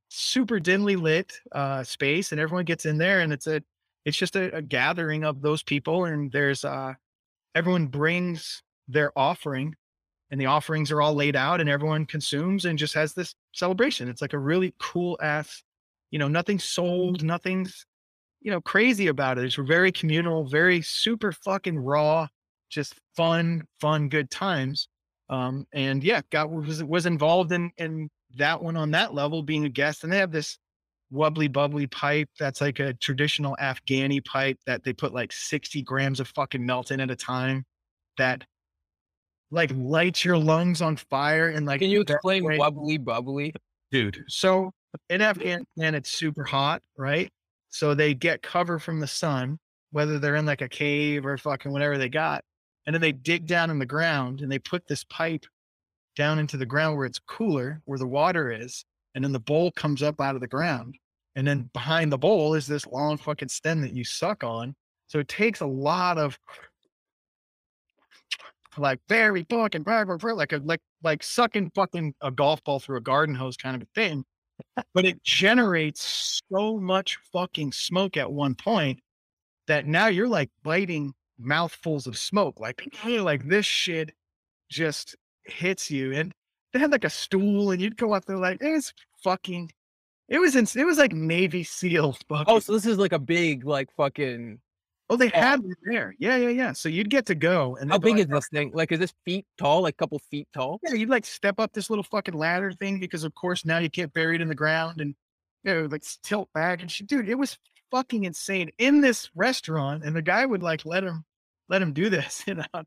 super 0.08 0.60
dimly 0.60 0.96
lit 0.96 1.32
uh 1.52 1.82
space 1.82 2.32
and 2.32 2.40
everyone 2.40 2.64
gets 2.64 2.86
in 2.86 2.96
there 2.98 3.20
and 3.20 3.32
it's 3.32 3.46
a 3.48 3.60
it's 4.04 4.16
just 4.16 4.36
a, 4.36 4.54
a 4.54 4.62
gathering 4.62 5.24
of 5.24 5.42
those 5.42 5.62
people 5.64 6.04
and 6.04 6.30
there's 6.30 6.64
uh 6.64 6.94
everyone 7.54 7.88
brings 7.88 8.62
their 8.88 9.10
offering 9.18 9.74
and 10.30 10.40
the 10.40 10.46
offerings 10.46 10.92
are 10.92 11.02
all 11.02 11.14
laid 11.14 11.34
out 11.34 11.60
and 11.60 11.68
everyone 11.68 12.06
consumes 12.06 12.64
and 12.64 12.78
just 12.78 12.94
has 12.94 13.14
this 13.14 13.34
celebration. 13.52 14.08
It's 14.08 14.22
like 14.22 14.32
a 14.32 14.38
really 14.38 14.74
cool 14.78 15.18
ass 15.22 15.62
you 16.10 16.18
know 16.18 16.28
nothing's 16.28 16.64
sold 16.64 17.24
nothing's 17.24 17.86
you 18.40 18.50
know 18.50 18.60
crazy 18.60 19.08
about 19.08 19.38
it. 19.38 19.44
It's 19.44 19.56
very 19.56 19.92
communal 19.92 20.44
very 20.46 20.82
super 20.82 21.32
fucking 21.32 21.78
raw 21.78 22.28
just 22.68 22.94
fun 23.16 23.62
fun 23.80 24.09
good 24.09 24.30
times 24.30 24.88
um 25.28 25.66
and 25.72 26.02
yeah 26.05 26.20
got 26.30 26.51
was 26.51 26.82
was 26.84 27.06
involved 27.06 27.52
in 27.52 27.70
in 27.78 28.09
that 28.36 28.62
one 28.62 28.76
on 28.76 28.90
that 28.90 29.14
level 29.14 29.43
being 29.43 29.64
a 29.64 29.68
guest 29.68 30.05
and 30.05 30.12
they 30.12 30.18
have 30.18 30.32
this 30.32 30.59
wubbly 31.12 31.51
bubbly 31.52 31.86
pipe 31.86 32.28
that's 32.38 32.60
like 32.60 32.80
a 32.80 32.93
traditional 32.94 33.56
Afghani 33.60 34.24
pipe 34.24 34.59
that 34.66 34.82
they 34.82 34.93
put 34.93 35.14
like 35.14 35.32
60 35.32 35.80
grams 35.82 36.18
of 36.18 36.26
fucking 36.28 36.64
melt 36.66 36.90
in 36.90 37.01
at 37.01 37.10
a 37.10 37.16
time 37.16 37.64
that 38.18 38.44
like 39.52 39.70
lights 39.76 40.24
your 40.24 40.36
lungs 40.36 40.82
on 40.82 40.97
fire 40.97 41.51
and 41.51 41.64
like 41.64 41.80
Can 41.80 41.90
you 41.90 42.01
explain 42.01 42.44
way- 42.44 42.59
wubbly 42.59 43.02
bubbly? 43.02 43.55
dude 43.93 44.24
so 44.26 44.72
in 45.09 45.22
Afghanistan 45.22 45.94
it's 45.94 46.10
super 46.10 46.43
hot 46.43 46.82
right 46.98 47.30
so 47.68 47.94
they 47.94 48.12
get 48.14 48.43
cover 48.43 48.78
from 48.80 48.98
the 48.98 49.06
sun 49.06 49.59
whether 49.93 50.18
they're 50.18 50.34
in 50.36 50.44
like 50.47 50.60
a 50.62 50.68
cave 50.68 51.24
or 51.24 51.38
fucking 51.38 51.70
whatever 51.70 51.97
they 51.98 52.09
got 52.09 52.43
and 52.86 52.94
then 52.94 53.00
they 53.00 53.12
dig 53.12 53.46
down 53.46 53.70
in 53.70 53.78
the 53.78 53.86
ground 53.86 54.40
and 54.40 54.50
they 54.50 54.58
put 54.58 54.86
this 54.86 55.04
pipe 55.04 55.44
down 56.14 56.38
into 56.38 56.56
the 56.56 56.66
ground 56.66 56.96
where 56.96 57.06
it's 57.06 57.18
cooler, 57.18 57.82
where 57.84 57.98
the 57.98 58.06
water 58.06 58.50
is, 58.50 58.84
and 59.14 59.22
then 59.24 59.32
the 59.32 59.40
bowl 59.40 59.70
comes 59.72 60.02
up 60.02 60.20
out 60.20 60.34
of 60.34 60.40
the 60.40 60.46
ground. 60.46 60.96
And 61.34 61.46
then 61.46 61.68
behind 61.74 62.10
the 62.10 62.18
bowl 62.18 62.54
is 62.54 62.66
this 62.66 62.86
long 62.86 63.18
fucking 63.18 63.48
stem 63.48 63.82
that 63.82 63.92
you 63.92 64.04
suck 64.04 64.42
on. 64.42 64.74
So 65.08 65.18
it 65.18 65.28
takes 65.28 65.60
a 65.60 65.66
lot 65.66 66.16
of 66.16 66.38
like 68.78 69.00
very 69.08 69.46
fucking 69.48 69.84
like 69.86 70.52
a 70.52 70.58
like 70.58 70.80
like 71.02 71.22
sucking 71.22 71.72
fucking 71.74 72.14
a 72.20 72.30
golf 72.30 72.62
ball 72.64 72.78
through 72.78 72.98
a 72.98 73.02
garden 73.02 73.34
hose 73.34 73.56
kind 73.56 73.76
of 73.76 73.82
a 73.82 73.88
thing. 73.94 74.24
But 74.94 75.04
it 75.04 75.22
generates 75.22 76.42
so 76.50 76.78
much 76.78 77.18
fucking 77.32 77.72
smoke 77.72 78.16
at 78.16 78.32
one 78.32 78.54
point 78.54 79.00
that 79.66 79.86
now 79.86 80.06
you're 80.06 80.28
like 80.28 80.50
biting 80.62 81.12
mouthfuls 81.38 82.06
of 82.06 82.18
smoke. 82.18 82.60
Like, 82.60 82.88
hey, 82.94 83.20
like 83.20 83.48
this 83.48 83.66
shit 83.66 84.12
just 84.70 85.16
hits 85.44 85.90
you. 85.90 86.12
And 86.12 86.32
they 86.72 86.78
had 86.78 86.92
like 86.92 87.04
a 87.04 87.10
stool, 87.10 87.70
and 87.70 87.80
you'd 87.80 87.96
go 87.96 88.12
up 88.12 88.24
there 88.24 88.36
like 88.36 88.58
it's 88.60 88.92
fucking. 89.22 89.70
It 90.28 90.40
was 90.40 90.56
in, 90.56 90.66
it 90.78 90.84
was 90.84 90.98
like 90.98 91.12
Navy 91.12 91.62
SEAL. 91.64 92.16
Oh, 92.30 92.58
so 92.58 92.72
this 92.72 92.86
is 92.86 92.98
like 92.98 93.12
a 93.12 93.18
big 93.18 93.64
like 93.64 93.88
fucking. 93.96 94.58
oh, 95.08 95.16
they 95.16 95.28
had 95.28 95.60
it 95.60 95.78
there. 95.84 96.14
Yeah, 96.18 96.36
yeah, 96.36 96.48
yeah. 96.48 96.72
So 96.72 96.88
you'd 96.88 97.10
get 97.10 97.26
to 97.26 97.34
go. 97.34 97.76
And 97.76 97.90
How 97.90 97.98
big 97.98 98.14
like, 98.14 98.22
is 98.22 98.26
this 98.26 98.48
thing? 98.48 98.72
Like, 98.74 98.90
is 98.90 98.98
this 98.98 99.14
feet 99.24 99.46
tall? 99.56 99.82
Like, 99.82 99.94
a 99.94 99.96
couple 99.96 100.18
feet 100.30 100.48
tall? 100.52 100.80
Yeah, 100.82 100.94
you'd 100.94 101.08
like 101.08 101.24
step 101.24 101.60
up 101.60 101.72
this 101.72 101.90
little 101.90 102.02
fucking 102.02 102.34
ladder 102.34 102.72
thing 102.72 102.98
because, 102.98 103.22
of 103.22 103.34
course, 103.34 103.64
now 103.64 103.78
you 103.78 103.88
get 103.88 104.12
buried 104.12 104.40
in 104.40 104.48
the 104.48 104.54
ground 104.54 105.00
and 105.00 105.14
you 105.62 105.74
know, 105.74 105.88
like 105.90 106.04
tilt 106.22 106.48
back 106.54 106.80
and 106.80 106.90
shit. 106.90 107.06
Dude, 107.06 107.28
it 107.28 107.34
was 107.34 107.58
fucking 107.90 108.24
insane 108.24 108.70
in 108.78 109.00
this 109.00 109.30
restaurant, 109.34 110.04
and 110.04 110.14
the 110.14 110.22
guy 110.22 110.44
would 110.46 110.62
like 110.62 110.84
let 110.84 111.04
him 111.04 111.24
let 111.68 111.82
him 111.82 111.92
do 111.92 112.08
this, 112.08 112.44
you 112.46 112.54
know. 112.54 112.82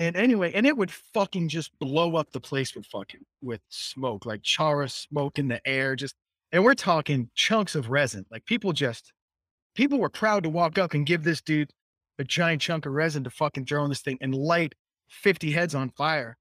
And 0.00 0.16
anyway, 0.16 0.52
and 0.52 0.64
it 0.64 0.76
would 0.76 0.92
fucking 0.92 1.48
just 1.48 1.76
blow 1.80 2.16
up 2.16 2.30
the 2.30 2.40
place 2.40 2.74
with 2.74 2.86
fucking 2.86 3.24
with 3.42 3.60
smoke, 3.68 4.26
like 4.26 4.42
chara 4.42 4.88
smoke 4.88 5.38
in 5.38 5.48
the 5.48 5.66
air, 5.66 5.96
just 5.96 6.14
and 6.52 6.64
we're 6.64 6.74
talking 6.74 7.30
chunks 7.34 7.74
of 7.74 7.90
resin. 7.90 8.24
Like 8.30 8.44
people 8.46 8.72
just 8.72 9.12
people 9.74 9.98
were 9.98 10.08
proud 10.08 10.44
to 10.44 10.50
walk 10.50 10.78
up 10.78 10.94
and 10.94 11.06
give 11.06 11.24
this 11.24 11.40
dude 11.40 11.70
a 12.18 12.24
giant 12.24 12.62
chunk 12.62 12.86
of 12.86 12.92
resin 12.92 13.24
to 13.24 13.30
fucking 13.30 13.66
throw 13.66 13.84
in 13.84 13.90
this 13.90 14.00
thing 14.00 14.18
and 14.20 14.34
light 14.34 14.74
50 15.08 15.50
heads 15.52 15.74
on 15.74 15.90
fire. 15.90 16.36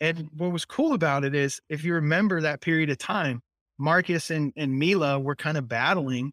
And 0.00 0.28
what 0.36 0.52
was 0.52 0.64
cool 0.64 0.92
about 0.92 1.24
it 1.24 1.34
is 1.34 1.60
if 1.68 1.84
you 1.84 1.94
remember 1.94 2.40
that 2.40 2.60
period 2.60 2.90
of 2.90 2.98
time, 2.98 3.40
Marcus 3.78 4.30
and, 4.30 4.52
and 4.56 4.78
Mila 4.78 5.18
were 5.18 5.36
kind 5.36 5.56
of 5.56 5.68
battling 5.68 6.32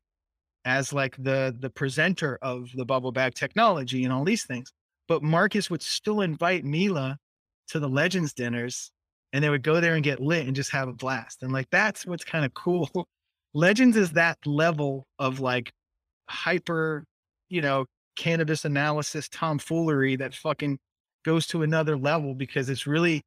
as 0.65 0.93
like 0.93 1.15
the 1.17 1.55
the 1.59 1.69
presenter 1.69 2.37
of 2.41 2.69
the 2.75 2.85
bubble 2.85 3.11
bag 3.11 3.33
technology 3.33 4.03
and 4.03 4.13
all 4.13 4.23
these 4.23 4.45
things. 4.45 4.71
But 5.07 5.23
Marcus 5.23 5.69
would 5.69 5.81
still 5.81 6.21
invite 6.21 6.63
Mila 6.63 7.17
to 7.69 7.79
the 7.79 7.89
legends 7.89 8.33
dinners 8.33 8.91
and 9.33 9.43
they 9.43 9.49
would 9.49 9.63
go 9.63 9.79
there 9.79 9.95
and 9.95 10.03
get 10.03 10.19
lit 10.19 10.45
and 10.47 10.55
just 10.55 10.71
have 10.71 10.87
a 10.87 10.93
blast. 10.93 11.41
And 11.41 11.51
like 11.51 11.69
that's 11.71 12.05
what's 12.05 12.25
kind 12.25 12.45
of 12.45 12.53
cool. 12.53 12.89
Legends 13.53 13.97
is 13.97 14.11
that 14.13 14.37
level 14.45 15.07
of 15.19 15.39
like 15.39 15.71
hyper, 16.29 17.05
you 17.49 17.61
know, 17.61 17.85
cannabis 18.15 18.65
analysis 18.65 19.27
tomfoolery 19.29 20.15
that 20.17 20.33
fucking 20.33 20.79
goes 21.25 21.47
to 21.47 21.63
another 21.63 21.97
level 21.97 22.33
because 22.33 22.69
it's 22.69 22.87
really 22.87 23.21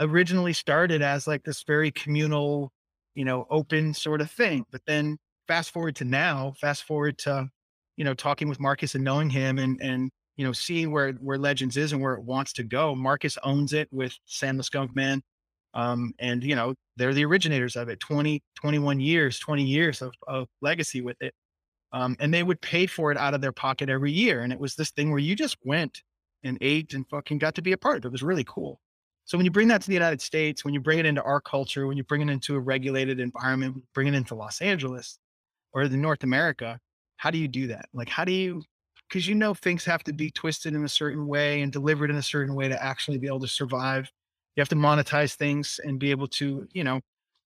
originally 0.00 0.52
started 0.52 1.02
as 1.02 1.26
like 1.26 1.44
this 1.44 1.62
very 1.64 1.90
communal, 1.90 2.70
you 3.14 3.24
know, 3.24 3.46
open 3.50 3.92
sort 3.94 4.20
of 4.20 4.30
thing. 4.30 4.64
But 4.70 4.82
then 4.86 5.18
fast 5.48 5.72
forward 5.72 5.96
to 5.96 6.04
now, 6.04 6.52
fast 6.60 6.84
forward 6.84 7.18
to, 7.18 7.48
you 7.96 8.04
know, 8.04 8.14
talking 8.14 8.48
with 8.48 8.60
Marcus 8.60 8.94
and 8.94 9.02
knowing 9.02 9.30
him 9.30 9.58
and 9.58 9.80
and 9.82 10.10
you 10.36 10.44
know, 10.44 10.52
seeing 10.52 10.92
where 10.92 11.12
where 11.14 11.38
Legends 11.38 11.76
is 11.76 11.92
and 11.92 12.00
where 12.00 12.14
it 12.14 12.22
wants 12.22 12.52
to 12.54 12.62
go. 12.62 12.94
Marcus 12.94 13.36
owns 13.42 13.72
it 13.72 13.88
with 13.90 14.16
Sam 14.26 14.56
the 14.56 14.62
Skunk 14.62 14.94
Man. 14.94 15.20
Um, 15.74 16.12
and 16.20 16.44
you 16.44 16.54
know, 16.54 16.74
they're 16.96 17.14
the 17.14 17.24
originators 17.24 17.74
of 17.74 17.88
it. 17.88 17.98
20, 18.00 18.42
21 18.54 19.00
years, 19.00 19.38
20 19.40 19.64
years 19.64 20.00
of, 20.00 20.12
of 20.28 20.46
legacy 20.62 21.00
with 21.00 21.16
it. 21.20 21.34
Um, 21.92 22.16
and 22.20 22.32
they 22.32 22.42
would 22.42 22.60
pay 22.60 22.86
for 22.86 23.10
it 23.10 23.18
out 23.18 23.34
of 23.34 23.40
their 23.40 23.52
pocket 23.52 23.88
every 23.88 24.12
year. 24.12 24.42
And 24.42 24.52
it 24.52 24.60
was 24.60 24.74
this 24.76 24.90
thing 24.90 25.10
where 25.10 25.18
you 25.18 25.34
just 25.34 25.56
went 25.64 26.02
and 26.44 26.58
ate 26.60 26.94
and 26.94 27.08
fucking 27.08 27.38
got 27.38 27.54
to 27.56 27.62
be 27.62 27.72
a 27.72 27.78
part 27.78 27.96
of 27.96 28.04
it. 28.04 28.08
It 28.08 28.12
was 28.12 28.22
really 28.22 28.44
cool. 28.44 28.80
So 29.24 29.36
when 29.36 29.44
you 29.44 29.50
bring 29.50 29.68
that 29.68 29.80
to 29.82 29.88
the 29.88 29.94
United 29.94 30.20
States, 30.22 30.64
when 30.64 30.72
you 30.72 30.80
bring 30.80 30.98
it 30.98 31.06
into 31.06 31.22
our 31.22 31.40
culture, 31.40 31.86
when 31.86 31.96
you 31.96 32.04
bring 32.04 32.22
it 32.22 32.30
into 32.30 32.54
a 32.54 32.60
regulated 32.60 33.20
environment, 33.20 33.82
bring 33.94 34.06
it 34.06 34.14
into 34.14 34.34
Los 34.34 34.60
Angeles 34.60 35.18
or 35.72 35.88
the 35.88 35.96
North 35.96 36.24
America, 36.24 36.78
how 37.16 37.30
do 37.30 37.38
you 37.38 37.48
do 37.48 37.66
that? 37.68 37.86
Like, 37.92 38.08
how 38.08 38.24
do 38.24 38.32
you, 38.32 38.62
because 39.08 39.26
you 39.26 39.34
know 39.34 39.54
things 39.54 39.84
have 39.84 40.04
to 40.04 40.12
be 40.12 40.30
twisted 40.30 40.74
in 40.74 40.84
a 40.84 40.88
certain 40.88 41.26
way 41.26 41.62
and 41.62 41.72
delivered 41.72 42.10
in 42.10 42.16
a 42.16 42.22
certain 42.22 42.54
way 42.54 42.68
to 42.68 42.82
actually 42.82 43.18
be 43.18 43.26
able 43.26 43.40
to 43.40 43.48
survive. 43.48 44.10
You 44.56 44.60
have 44.60 44.68
to 44.70 44.76
monetize 44.76 45.34
things 45.34 45.80
and 45.82 45.98
be 45.98 46.10
able 46.10 46.28
to, 46.28 46.66
you 46.72 46.84
know, 46.84 47.00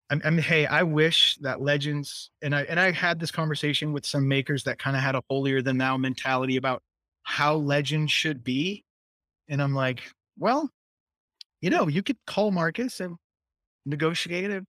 I, 0.10 0.30
mean, 0.32 0.40
hey, 0.40 0.66
I 0.66 0.84
wish 0.84 1.38
that 1.42 1.62
legends 1.62 2.32
and 2.42 2.56
I 2.56 2.64
and 2.64 2.80
I 2.80 2.92
had 2.92 3.20
this 3.20 3.30
conversation 3.30 3.94
with 3.94 4.06
some 4.08 4.28
makers 4.28 4.64
that 4.64 4.80
kind 4.80 4.96
of 4.96 5.04
had 5.04 5.14
a 5.16 5.22
holier 5.30 5.62
than 5.62 5.78
thou 5.78 5.98
mentality 5.98 6.58
about 6.58 6.82
how 7.24 7.56
legends 7.56 8.12
should 8.12 8.44
be, 8.44 8.84
and 9.50 9.62
I'm 9.62 9.76
like, 9.76 10.02
well, 10.38 10.70
you 11.62 11.70
know, 11.70 11.88
you 11.88 12.02
could 12.02 12.18
call 12.26 12.50
Marcus 12.50 13.00
and 13.02 13.18
negotiate 13.86 14.50
a 14.50 14.66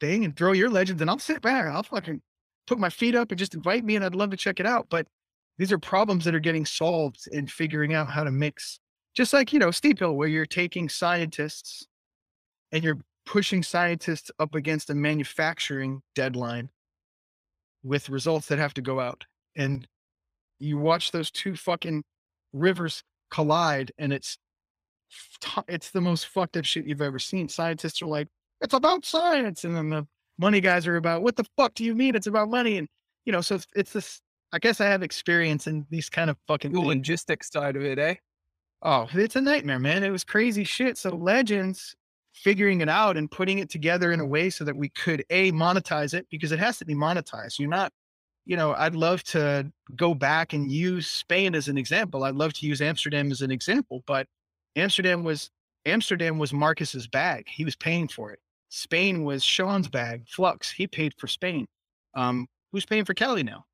thing 0.00 0.24
and 0.24 0.36
throw 0.36 0.52
your 0.52 0.70
legends, 0.70 1.00
and 1.00 1.08
I'll 1.08 1.20
sit 1.20 1.40
back, 1.40 1.66
I'll 1.66 1.84
fucking 1.84 2.20
put 2.70 2.78
my 2.78 2.88
feet 2.88 3.16
up 3.16 3.32
and 3.32 3.38
just 3.38 3.56
invite 3.56 3.84
me, 3.84 3.96
and 3.96 4.04
I'd 4.04 4.14
love 4.14 4.30
to 4.30 4.36
check 4.36 4.60
it 4.60 4.66
out. 4.66 4.86
But 4.90 5.08
these 5.58 5.72
are 5.72 5.78
problems 5.78 6.24
that 6.24 6.36
are 6.36 6.40
getting 6.40 6.64
solved 6.64 7.26
in 7.32 7.48
figuring 7.48 7.94
out 7.94 8.08
how 8.08 8.22
to 8.22 8.30
mix, 8.30 8.78
just 9.12 9.32
like 9.32 9.52
you 9.52 9.58
know, 9.58 9.72
Steep 9.72 9.98
Hill, 9.98 10.14
where 10.14 10.28
you're 10.28 10.46
taking 10.46 10.88
scientists 10.88 11.88
and 12.70 12.84
you're 12.84 13.00
pushing 13.26 13.64
scientists 13.64 14.30
up 14.38 14.54
against 14.54 14.88
a 14.88 14.94
manufacturing 14.94 16.00
deadline 16.14 16.70
with 17.82 18.08
results 18.08 18.46
that 18.46 18.60
have 18.60 18.74
to 18.74 18.82
go 18.82 19.00
out. 19.00 19.24
And 19.56 19.84
you 20.60 20.78
watch 20.78 21.10
those 21.10 21.32
two 21.32 21.56
fucking 21.56 22.04
rivers 22.52 23.02
collide 23.32 23.90
and 23.98 24.12
it's 24.12 24.38
it's 25.66 25.90
the 25.90 26.00
most 26.00 26.26
fucked 26.26 26.56
up 26.56 26.64
shit 26.64 26.86
you've 26.86 27.02
ever 27.02 27.18
seen. 27.18 27.48
Scientists 27.48 28.00
are 28.00 28.06
like, 28.06 28.28
it's 28.60 28.74
about 28.74 29.04
science. 29.04 29.64
And 29.64 29.74
then 29.74 29.90
the 29.90 30.06
money 30.40 30.60
guys 30.60 30.86
are 30.86 30.96
about, 30.96 31.22
what 31.22 31.36
the 31.36 31.44
fuck 31.56 31.74
do 31.74 31.84
you 31.84 31.94
mean? 31.94 32.14
It's 32.14 32.26
about 32.26 32.48
money. 32.48 32.78
And, 32.78 32.88
you 33.24 33.32
know, 33.32 33.40
so 33.40 33.56
it's, 33.56 33.66
it's 33.74 33.92
this, 33.92 34.20
I 34.52 34.58
guess 34.58 34.80
I 34.80 34.86
have 34.86 35.02
experience 35.02 35.66
in 35.66 35.86
these 35.90 36.08
kind 36.08 36.30
of 36.30 36.36
fucking 36.48 36.72
The 36.72 36.80
logistics 36.80 37.50
side 37.50 37.76
of 37.76 37.82
it, 37.82 37.98
eh? 37.98 38.14
Oh, 38.82 39.08
it's 39.12 39.36
a 39.36 39.40
nightmare, 39.40 39.78
man. 39.78 40.02
It 40.02 40.10
was 40.10 40.24
crazy 40.24 40.64
shit. 40.64 40.96
So 40.96 41.10
legends 41.10 41.94
figuring 42.32 42.80
it 42.80 42.88
out 42.88 43.16
and 43.16 43.30
putting 43.30 43.58
it 43.58 43.68
together 43.68 44.12
in 44.12 44.20
a 44.20 44.26
way 44.26 44.48
so 44.48 44.64
that 44.64 44.76
we 44.76 44.88
could 44.88 45.24
a 45.30 45.52
monetize 45.52 46.14
it 46.14 46.26
because 46.30 46.52
it 46.52 46.58
has 46.58 46.78
to 46.78 46.84
be 46.84 46.94
monetized. 46.94 47.58
You're 47.58 47.68
not, 47.68 47.92
you 48.46 48.56
know, 48.56 48.72
I'd 48.74 48.94
love 48.94 49.22
to 49.24 49.70
go 49.96 50.14
back 50.14 50.54
and 50.54 50.72
use 50.72 51.06
Spain 51.06 51.54
as 51.54 51.68
an 51.68 51.76
example. 51.76 52.24
I'd 52.24 52.34
love 52.34 52.54
to 52.54 52.66
use 52.66 52.80
Amsterdam 52.80 53.30
as 53.30 53.42
an 53.42 53.50
example, 53.50 54.02
but 54.06 54.26
Amsterdam 54.76 55.24
was 55.24 55.50
Amsterdam 55.86 56.38
was 56.38 56.52
Marcus's 56.52 57.06
bag. 57.06 57.46
He 57.48 57.64
was 57.64 57.76
paying 57.76 58.08
for 58.08 58.30
it. 58.32 58.38
Spain 58.70 59.24
was 59.24 59.44
Sean's 59.44 59.88
bag. 59.88 60.26
Flux, 60.28 60.70
he 60.70 60.86
paid 60.86 61.12
for 61.18 61.26
Spain. 61.26 61.66
Um, 62.14 62.46
who's 62.72 62.86
paying 62.86 63.04
for 63.04 63.14
Cali 63.14 63.42
now? 63.42 63.66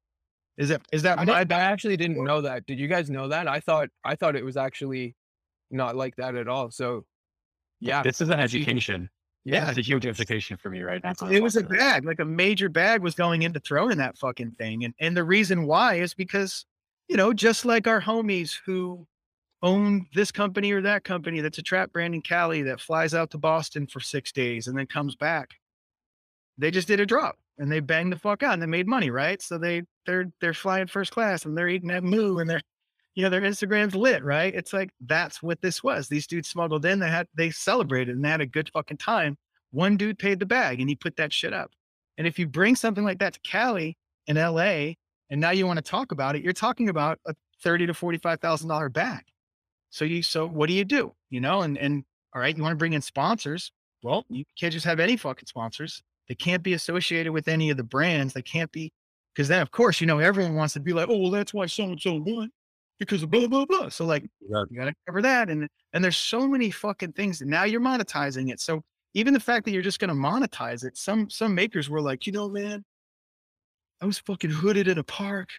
Is 0.57 0.71
that 0.71 0.81
is 0.91 1.03
that 1.03 1.19
I, 1.19 1.25
my 1.25 1.41
I 1.41 1.61
actually 1.61 1.99
didn't 1.99 2.23
know 2.25 2.41
that. 2.41 2.65
Did 2.67 2.79
you 2.79 2.89
guys 2.89 3.11
know 3.11 3.29
that? 3.29 3.47
I 3.47 3.61
thought 3.61 3.91
I 4.05 4.17
thought 4.17 4.35
it 4.37 4.45
was 4.45 4.57
actually 4.57 5.15
not 5.71 5.97
like 5.97 6.17
that 6.17 6.35
at 6.35 6.49
all. 6.49 6.71
So, 6.71 7.05
yeah, 7.81 8.03
This 8.03 8.23
is 8.23 8.31
an 8.31 8.41
education. 8.41 9.11
yeah, 9.45 9.69
It's 9.69 9.79
a 9.79 9.83
huge 9.83 10.07
education 10.07 10.57
for 10.57 10.71
me 10.71 10.81
right 10.81 11.03
now. 11.05 11.13
It 11.31 11.43
was 11.43 11.57
a 11.57 11.63
bag, 11.63 12.07
like 12.07 12.21
a 12.21 12.25
major 12.25 12.71
bag 12.71 13.03
was 13.03 13.15
going 13.15 13.43
into 13.43 13.61
throwing 13.61 13.99
that 13.99 14.17
fucking 14.17 14.53
thing. 14.53 14.85
And 14.85 14.95
and 14.99 15.15
the 15.15 15.25
reason 15.25 15.67
why 15.67 15.97
is 15.97 16.15
because, 16.15 16.65
you 17.09 17.19
know, 17.19 17.35
just 17.35 17.67
like 17.67 17.87
our 17.87 18.01
homies 18.01 18.57
who 18.65 19.07
own 19.63 20.07
this 20.15 20.31
company 20.31 20.73
or 20.73 20.83
that 20.83 21.05
company 21.05 21.41
that's 21.41 21.59
a 21.59 21.63
trap 21.63 21.93
brand 21.93 22.15
in 22.15 22.23
Cali 22.23 22.63
that 22.63 22.81
flies 22.81 23.15
out 23.15 23.31
to 23.31 23.39
Boston 23.39 23.87
for 23.87 24.01
six 24.01 24.33
days 24.33 24.67
and 24.67 24.79
then 24.79 24.87
comes 24.87 25.17
back. 25.17 25.51
They 26.59 26.71
just 26.71 26.89
did 26.89 27.01
a 27.01 27.07
drop 27.07 27.37
and 27.59 27.71
they 27.71 27.81
banged 27.81 28.13
the 28.13 28.19
fuck 28.19 28.43
out 28.43 28.53
and 28.53 28.63
they 28.63 28.67
made 28.67 28.87
money, 28.87 29.11
right? 29.11 29.41
So 29.41 29.59
they 29.59 29.83
they're 30.07 30.27
they're 30.41 30.55
flying 30.55 30.87
first 30.87 31.13
class 31.13 31.45
and 31.45 31.57
they're 31.57 31.69
eating 31.69 31.89
that 31.89 32.05
moo 32.05 32.39
and 32.39 32.49
they're 32.49 32.63
you 33.15 33.23
know, 33.23 33.31
their 33.31 33.41
Instagram's 33.41 33.95
lit, 33.95 34.23
right? 34.23 34.55
It's 34.55 34.75
like 34.75 34.91
that's 35.07 35.43
what 35.43 35.63
this 35.63 35.83
was. 35.83 36.07
These 36.07 36.27
dudes 36.27 36.51
smuggled 36.51 36.85
in, 36.85 36.99
they 36.99 37.09
had 37.09 37.27
they 37.35 37.51
celebrated 37.51 38.15
and 38.15 38.25
they 38.25 38.29
had 38.29 38.43
a 38.43 38.47
good 38.47 38.71
fucking 38.73 38.99
time 38.99 39.37
one 39.77 39.97
dude 39.97 40.19
paid 40.19 40.39
the 40.39 40.47
bag 40.47 40.81
and 40.81 40.89
he 40.89 40.95
put 40.95 41.17
that 41.17 41.33
shit 41.33 41.53
up. 41.53 41.71
And 42.19 42.27
if 42.27 42.39
you 42.39 42.47
bring 42.47 42.77
something 42.77 43.05
like 43.05 43.19
that 43.19 43.35
to 43.35 43.41
Cali 43.41 43.97
and 44.27 44.39
LA, 44.39 44.95
and 45.29 45.41
now 45.41 45.51
you 45.51 45.67
want 45.67 45.77
to 45.77 45.83
talk 45.83 46.13
about 46.13 46.35
it, 46.35 46.43
you're 46.43 46.53
talking 46.53 46.89
about 46.89 47.19
a 47.27 47.35
thirty 47.63 47.87
to 47.87 47.95
forty-five 47.95 48.41
thousand 48.41 48.69
dollar 48.69 48.89
bag. 48.89 49.25
So 49.91 50.05
you 50.05 50.23
so 50.23 50.47
what 50.47 50.69
do 50.69 50.75
you 50.75 50.85
do? 50.85 51.15
You 51.31 51.41
know, 51.41 51.63
and 51.63 51.79
and 51.79 52.05
all 52.35 52.41
right, 52.41 52.57
you 52.57 52.63
want 52.63 52.73
to 52.75 52.77
bring 52.77 52.93
in 52.95 53.03
sponsors. 53.03 53.73
Well, 54.03 54.25
you 54.29 54.45
can't 54.59 54.73
just 54.73 54.87
have 54.87 55.01
any 55.01 55.17
fucking 55.17 55.47
sponsors. 55.47 56.03
They 56.29 56.35
can't 56.35 56.63
be 56.63 56.75
associated 56.75 57.33
with 57.33 57.49
any 57.49 57.71
of 57.71 57.77
the 57.77 57.85
brands. 57.85 58.35
They 58.35 58.43
can't 58.43 58.71
be 58.73 58.93
because 59.35 59.49
then 59.49 59.63
of 59.63 59.71
course, 59.71 60.01
you 60.01 60.07
know, 60.07 60.19
everyone 60.19 60.55
wants 60.55 60.75
to 60.75 60.81
be 60.81 60.93
like, 60.93 61.09
oh, 61.09 61.17
well, 61.19 61.31
that's 61.31 61.55
why 61.55 61.67
so 61.67 61.85
and 61.85 62.01
so 62.01 62.15
won. 62.15 62.51
because 62.99 63.23
of 63.23 63.31
blah 63.31 63.47
blah 63.47 63.65
blah. 63.67 63.89
So 63.89 64.05
like 64.07 64.25
you 64.41 64.67
gotta 64.77 64.95
cover 65.07 65.23
that, 65.23 65.51
and 65.51 65.69
and 65.93 66.05
there's 66.05 66.17
so 66.17 66.47
many 66.49 66.71
fucking 66.71 67.13
things. 67.13 67.41
And 67.41 67.51
now 67.51 67.65
you're 67.65 67.81
monetizing 67.81 68.51
it. 68.53 68.61
So 68.61 68.83
even 69.15 69.35
the 69.35 69.41
fact 69.41 69.65
that 69.67 69.73
you're 69.73 69.83
just 69.83 69.99
gonna 70.01 70.15
monetize 70.15 70.85
it, 70.85 70.97
some 70.97 71.31
some 71.31 71.55
makers 71.55 71.89
were 71.91 72.01
like, 72.01 72.27
you 72.27 72.33
know, 72.33 72.49
man, 72.49 72.85
I 74.01 74.07
was 74.07 74.19
fucking 74.19 74.51
hooded 74.51 74.89
in 74.89 74.99
a 74.99 75.05
park 75.05 75.51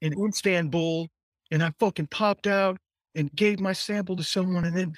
in 0.00 0.14
Istanbul, 0.28 1.08
and 1.50 1.62
I 1.62 1.72
fucking 1.78 2.08
popped 2.08 2.46
out 2.46 2.78
and 3.14 3.32
gave 3.34 3.60
my 3.60 3.72
sample 3.72 4.16
to 4.16 4.22
someone, 4.22 4.64
and 4.64 4.76
then 4.76 4.92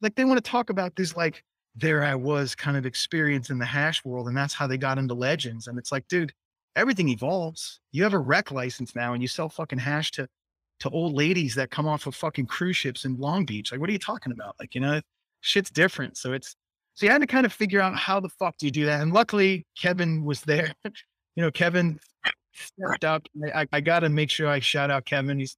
like, 0.00 0.14
they 0.14 0.24
want 0.24 0.42
to 0.42 0.50
talk 0.50 0.70
about 0.70 0.94
this 0.96 1.16
like 1.16 1.42
there 1.76 2.02
I 2.04 2.14
was 2.14 2.54
kind 2.54 2.76
of 2.76 2.86
experience 2.86 3.50
in 3.50 3.58
the 3.58 3.66
hash 3.66 4.04
world, 4.04 4.28
and 4.28 4.36
that's 4.36 4.54
how 4.54 4.66
they 4.66 4.76
got 4.76 4.98
into 4.98 5.14
legends. 5.14 5.66
And 5.66 5.78
it's 5.78 5.92
like, 5.92 6.06
dude, 6.08 6.32
everything 6.76 7.08
evolves. 7.08 7.80
You 7.92 8.02
have 8.02 8.14
a 8.14 8.18
rec 8.18 8.50
license 8.50 8.94
now, 8.94 9.12
and 9.12 9.22
you 9.22 9.28
sell 9.28 9.48
fucking 9.48 9.78
hash 9.78 10.10
to 10.12 10.28
to 10.80 10.90
old 10.90 11.12
ladies 11.12 11.54
that 11.54 11.70
come 11.70 11.86
off 11.86 12.06
of 12.06 12.14
fucking 12.14 12.46
cruise 12.46 12.76
ships 12.76 13.04
in 13.04 13.18
Long 13.18 13.44
Beach. 13.44 13.70
Like, 13.70 13.80
what 13.80 13.90
are 13.90 13.92
you 13.92 13.98
talking 13.98 14.32
about? 14.32 14.56
Like, 14.58 14.74
you 14.74 14.80
know, 14.80 15.00
shit's 15.40 15.70
different. 15.70 16.16
So 16.16 16.32
it's 16.32 16.56
so 16.94 17.06
you 17.06 17.12
had 17.12 17.20
to 17.20 17.26
kind 17.26 17.46
of 17.46 17.52
figure 17.52 17.80
out 17.80 17.96
how 17.96 18.20
the 18.20 18.28
fuck 18.28 18.56
do 18.58 18.66
you 18.66 18.72
do 18.72 18.86
that. 18.86 19.00
And 19.00 19.12
luckily, 19.12 19.66
Kevin 19.78 20.24
was 20.24 20.40
there. 20.42 20.74
you 20.84 21.42
know, 21.42 21.50
Kevin 21.50 21.98
stepped 22.52 23.04
up. 23.04 23.26
I, 23.54 23.66
I 23.72 23.80
got 23.80 24.00
to 24.00 24.08
make 24.08 24.30
sure 24.30 24.48
I 24.48 24.60
shout 24.60 24.90
out 24.90 25.04
Kevin. 25.04 25.38
He's, 25.38 25.56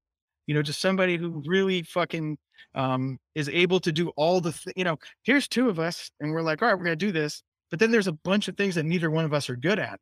you 0.53 0.59
know, 0.59 0.63
just 0.63 0.83
somebody 0.83 1.17
who 1.17 1.43
really 1.47 1.81
fucking 1.81 2.37
um, 2.75 3.19
is 3.35 3.49
able 3.49 3.81
to 3.81 3.91
do 3.91 4.11
all 4.17 4.39
the, 4.39 4.53
th- 4.53 4.77
you 4.77 4.85
know, 4.85 4.99
here's 5.23 5.49
two 5.49 5.71
of 5.71 5.79
us, 5.79 6.11
and 6.21 6.31
we're 6.31 6.43
like, 6.43 6.61
all 6.61 6.69
right, 6.69 6.77
we're 6.77 6.85
gonna 6.85 6.95
do 6.95 7.11
this. 7.11 7.43
But 7.71 7.81
then 7.81 7.91
there's 7.91 8.07
a 8.07 8.13
bunch 8.13 8.49
of 8.49 8.57
things 8.59 8.75
that 8.75 8.85
neither 8.85 9.11
one 9.11 9.25
of 9.25 9.33
us 9.33 9.49
are 9.49 9.57
good 9.57 9.79
at. 9.79 9.99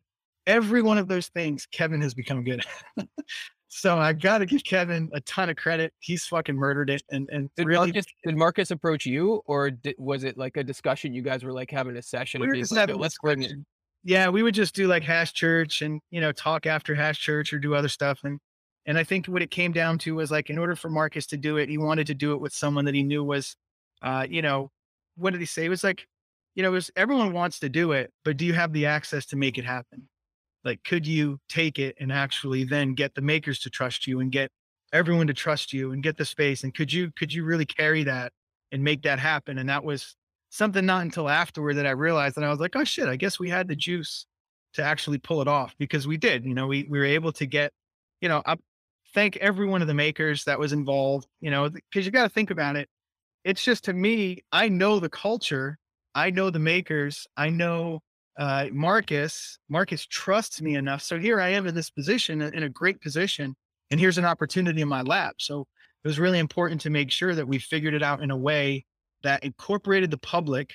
Every 0.48 0.82
one 0.82 0.98
of 0.98 1.06
those 1.06 1.28
things, 1.28 1.68
Kevin 1.70 2.00
has 2.00 2.14
become 2.14 2.42
good 2.42 2.64
at. 2.98 3.06
so 3.68 3.96
I 3.96 4.12
got 4.12 4.38
to 4.38 4.46
give 4.46 4.64
Kevin 4.64 5.08
a 5.12 5.20
ton 5.20 5.50
of 5.50 5.56
credit. 5.56 5.92
He's 6.00 6.24
fucking 6.24 6.56
murdered 6.56 6.90
it, 6.90 7.04
and 7.12 7.28
and 7.30 7.48
Did 7.54 7.68
really 7.68 7.92
Marcus 7.92 8.06
did 8.24 8.36
Marcus 8.36 8.70
approach 8.72 9.06
you, 9.06 9.40
or 9.46 9.70
did, 9.70 9.94
was 9.98 10.24
it 10.24 10.36
like 10.36 10.56
a 10.56 10.64
discussion? 10.64 11.14
You 11.14 11.22
guys 11.22 11.44
were 11.44 11.52
like 11.52 11.70
having 11.70 11.96
a 11.96 12.02
session. 12.02 12.40
We 12.40 12.48
were 12.48 12.56
just 12.56 12.72
like, 12.72 12.80
having 12.80 12.98
let's 12.98 13.18
bring 13.22 13.44
it. 13.44 13.52
yeah, 14.02 14.28
we 14.28 14.42
would 14.42 14.54
just 14.54 14.74
do 14.74 14.88
like 14.88 15.04
hash 15.04 15.32
church 15.32 15.82
and 15.82 16.00
you 16.10 16.20
know 16.20 16.32
talk 16.32 16.66
after 16.66 16.96
hash 16.96 17.20
church 17.20 17.52
or 17.52 17.60
do 17.60 17.76
other 17.76 17.88
stuff 17.88 18.18
and 18.24 18.40
and 18.86 18.98
I 18.98 19.04
think 19.04 19.26
what 19.26 19.42
it 19.42 19.50
came 19.50 19.72
down 19.72 19.98
to 19.98 20.14
was 20.14 20.30
like 20.30 20.50
in 20.50 20.58
order 20.58 20.74
for 20.74 20.88
Marcus 20.88 21.26
to 21.26 21.36
do 21.36 21.56
it, 21.58 21.68
he 21.68 21.78
wanted 21.78 22.06
to 22.08 22.14
do 22.14 22.32
it 22.32 22.40
with 22.40 22.52
someone 22.52 22.84
that 22.86 22.94
he 22.94 23.02
knew 23.02 23.22
was, 23.22 23.56
uh, 24.02 24.26
you 24.28 24.42
know, 24.42 24.70
what 25.16 25.30
did 25.30 25.40
he 25.40 25.46
say? 25.46 25.66
It 25.66 25.68
was 25.68 25.84
like, 25.84 26.06
you 26.54 26.62
know, 26.62 26.70
it 26.70 26.72
was 26.72 26.90
everyone 26.96 27.32
wants 27.32 27.58
to 27.60 27.68
do 27.68 27.92
it, 27.92 28.12
but 28.24 28.36
do 28.36 28.44
you 28.46 28.54
have 28.54 28.72
the 28.72 28.86
access 28.86 29.26
to 29.26 29.36
make 29.36 29.58
it 29.58 29.64
happen? 29.64 30.08
Like, 30.64 30.82
could 30.84 31.06
you 31.06 31.38
take 31.48 31.78
it 31.78 31.96
and 32.00 32.12
actually 32.12 32.64
then 32.64 32.94
get 32.94 33.14
the 33.14 33.22
makers 33.22 33.60
to 33.60 33.70
trust 33.70 34.06
you 34.06 34.20
and 34.20 34.32
get 34.32 34.50
everyone 34.92 35.26
to 35.28 35.34
trust 35.34 35.72
you 35.72 35.92
and 35.92 36.02
get 36.02 36.16
the 36.16 36.24
space? 36.24 36.64
And 36.64 36.74
could 36.74 36.92
you 36.92 37.10
could 37.16 37.32
you 37.32 37.44
really 37.44 37.66
carry 37.66 38.02
that 38.04 38.32
and 38.72 38.82
make 38.82 39.02
that 39.02 39.18
happen? 39.18 39.58
And 39.58 39.68
that 39.68 39.84
was 39.84 40.16
something 40.50 40.84
not 40.84 41.02
until 41.02 41.28
afterward 41.28 41.74
that 41.74 41.86
I 41.86 41.90
realized 41.90 42.36
and 42.36 42.44
I 42.44 42.50
was 42.50 42.60
like, 42.60 42.76
oh 42.76 42.84
shit, 42.84 43.08
I 43.08 43.16
guess 43.16 43.38
we 43.38 43.48
had 43.48 43.68
the 43.68 43.76
juice 43.76 44.26
to 44.74 44.82
actually 44.82 45.18
pull 45.18 45.40
it 45.42 45.48
off 45.48 45.74
because 45.78 46.06
we 46.06 46.16
did. 46.16 46.44
You 46.44 46.54
know, 46.54 46.66
we 46.66 46.86
we 46.90 46.98
were 46.98 47.04
able 47.04 47.32
to 47.32 47.46
get, 47.46 47.72
you 48.20 48.28
know, 48.28 48.42
I 48.44 48.56
thank 49.14 49.36
every 49.38 49.66
one 49.66 49.82
of 49.82 49.88
the 49.88 49.94
makers 49.94 50.44
that 50.44 50.58
was 50.58 50.72
involved, 50.72 51.26
you 51.40 51.50
know, 51.50 51.68
because 51.68 52.06
you 52.06 52.12
got 52.12 52.24
to 52.24 52.28
think 52.28 52.50
about 52.50 52.76
it. 52.76 52.88
It's 53.44 53.64
just 53.64 53.84
to 53.84 53.92
me, 53.92 54.42
I 54.52 54.68
know 54.68 55.00
the 55.00 55.08
culture, 55.08 55.78
I 56.14 56.30
know 56.30 56.50
the 56.50 56.58
makers, 56.58 57.26
I 57.36 57.50
know 57.50 58.00
uh 58.38 58.66
Marcus. 58.72 59.58
Marcus 59.68 60.06
trusts 60.06 60.62
me 60.62 60.76
enough. 60.76 61.02
So 61.02 61.18
here 61.18 61.40
I 61.40 61.48
am 61.48 61.66
in 61.66 61.74
this 61.74 61.90
position, 61.90 62.42
in 62.42 62.62
a 62.62 62.68
great 62.68 63.00
position, 63.00 63.54
and 63.90 63.98
here's 63.98 64.18
an 64.18 64.24
opportunity 64.24 64.80
in 64.80 64.88
my 64.88 65.02
lap. 65.02 65.36
So 65.38 65.66
it 66.04 66.08
was 66.08 66.18
really 66.18 66.38
important 66.38 66.80
to 66.82 66.90
make 66.90 67.10
sure 67.10 67.34
that 67.34 67.46
we 67.46 67.58
figured 67.58 67.94
it 67.94 68.02
out 68.02 68.22
in 68.22 68.30
a 68.30 68.36
way 68.36 68.84
that 69.22 69.44
incorporated 69.44 70.10
the 70.10 70.18
public 70.18 70.74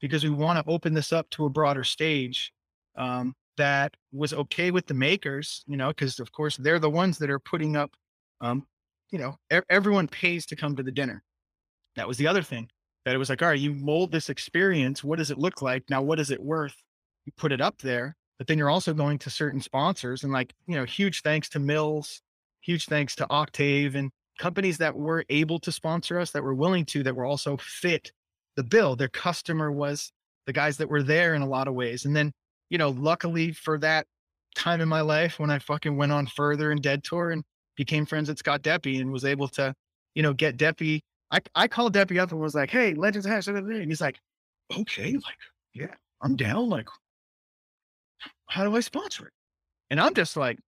because 0.00 0.24
we 0.24 0.30
want 0.30 0.58
to 0.58 0.70
open 0.70 0.94
this 0.94 1.12
up 1.12 1.28
to 1.30 1.46
a 1.46 1.50
broader 1.50 1.84
stage 1.84 2.52
um, 2.96 3.34
that 3.58 3.94
was 4.12 4.32
okay 4.32 4.70
with 4.70 4.86
the 4.86 4.94
makers, 4.94 5.62
you 5.66 5.76
know, 5.76 5.88
because 5.88 6.18
of 6.18 6.32
course 6.32 6.56
they're 6.56 6.78
the 6.78 6.90
ones 6.90 7.18
that 7.18 7.30
are 7.30 7.38
putting 7.38 7.76
up, 7.76 7.90
um, 8.40 8.66
you 9.10 9.18
know, 9.18 9.36
e- 9.52 9.60
everyone 9.70 10.08
pays 10.08 10.46
to 10.46 10.56
come 10.56 10.74
to 10.76 10.82
the 10.82 10.90
dinner. 10.90 11.22
That 11.96 12.08
was 12.08 12.16
the 12.16 12.26
other 12.26 12.42
thing 12.42 12.68
that 13.04 13.14
it 13.14 13.18
was 13.18 13.28
like, 13.28 13.42
all 13.42 13.48
right, 13.48 13.58
you 13.58 13.74
mold 13.74 14.12
this 14.12 14.30
experience. 14.30 15.04
What 15.04 15.18
does 15.18 15.30
it 15.30 15.38
look 15.38 15.62
like? 15.62 15.84
Now, 15.88 16.02
what 16.02 16.20
is 16.20 16.30
it 16.30 16.42
worth? 16.42 16.76
You 17.26 17.32
put 17.36 17.52
it 17.52 17.60
up 17.60 17.78
there, 17.82 18.16
but 18.38 18.46
then 18.46 18.58
you're 18.58 18.70
also 18.70 18.94
going 18.94 19.18
to 19.20 19.30
certain 19.30 19.60
sponsors 19.60 20.24
and 20.24 20.32
like, 20.32 20.54
you 20.66 20.76
know, 20.76 20.84
huge 20.84 21.22
thanks 21.22 21.48
to 21.50 21.58
Mills, 21.58 22.22
huge 22.60 22.86
thanks 22.86 23.14
to 23.16 23.26
Octave 23.30 23.94
and 23.94 24.10
companies 24.38 24.78
that 24.78 24.96
were 24.96 25.24
able 25.28 25.58
to 25.58 25.72
sponsor 25.72 26.18
us, 26.18 26.30
that 26.30 26.42
were 26.42 26.54
willing 26.54 26.84
to, 26.86 27.02
that 27.02 27.16
were 27.16 27.24
also 27.24 27.56
fit 27.58 28.12
the 28.56 28.64
bill. 28.64 28.96
Their 28.96 29.08
customer 29.08 29.70
was 29.70 30.12
the 30.46 30.52
guys 30.52 30.76
that 30.78 30.88
were 30.88 31.02
there 31.02 31.34
in 31.34 31.42
a 31.42 31.48
lot 31.48 31.68
of 31.68 31.74
ways. 31.74 32.04
And 32.04 32.16
then, 32.16 32.32
you 32.70 32.78
know, 32.78 32.90
luckily 32.90 33.52
for 33.52 33.78
that 33.78 34.06
time 34.56 34.80
in 34.80 34.88
my 34.88 35.00
life 35.00 35.38
when 35.38 35.50
I 35.50 35.58
fucking 35.58 35.96
went 35.96 36.12
on 36.12 36.26
further 36.26 36.72
in 36.72 36.80
Dead 36.80 37.04
Tour 37.04 37.30
and 37.30 37.44
became 37.76 38.06
friends 38.06 38.28
with 38.28 38.38
Scott 38.38 38.62
Deppe 38.62 39.00
and 39.00 39.12
was 39.12 39.24
able 39.24 39.48
to, 39.48 39.74
you 40.14 40.22
know, 40.22 40.32
get 40.32 40.56
Deppe. 40.56 41.00
I, 41.30 41.38
I 41.54 41.68
called 41.68 41.94
Deppe 41.94 42.18
up 42.20 42.32
and 42.32 42.40
was 42.40 42.54
like, 42.54 42.70
hey, 42.70 42.94
Legends 42.94 43.26
Hash, 43.26 43.46
da, 43.46 43.52
da, 43.52 43.60
da," 43.60 43.76
and 43.76 43.88
he's 43.90 44.00
like, 44.00 44.18
okay, 44.76 45.12
like, 45.12 45.36
yeah, 45.74 45.94
I'm 46.22 46.36
down. 46.36 46.68
Like, 46.68 46.88
how 48.46 48.64
do 48.64 48.74
I 48.76 48.80
sponsor 48.80 49.26
it? 49.26 49.32
And 49.90 50.00
I'm 50.00 50.14
just 50.14 50.36
like, 50.36 50.58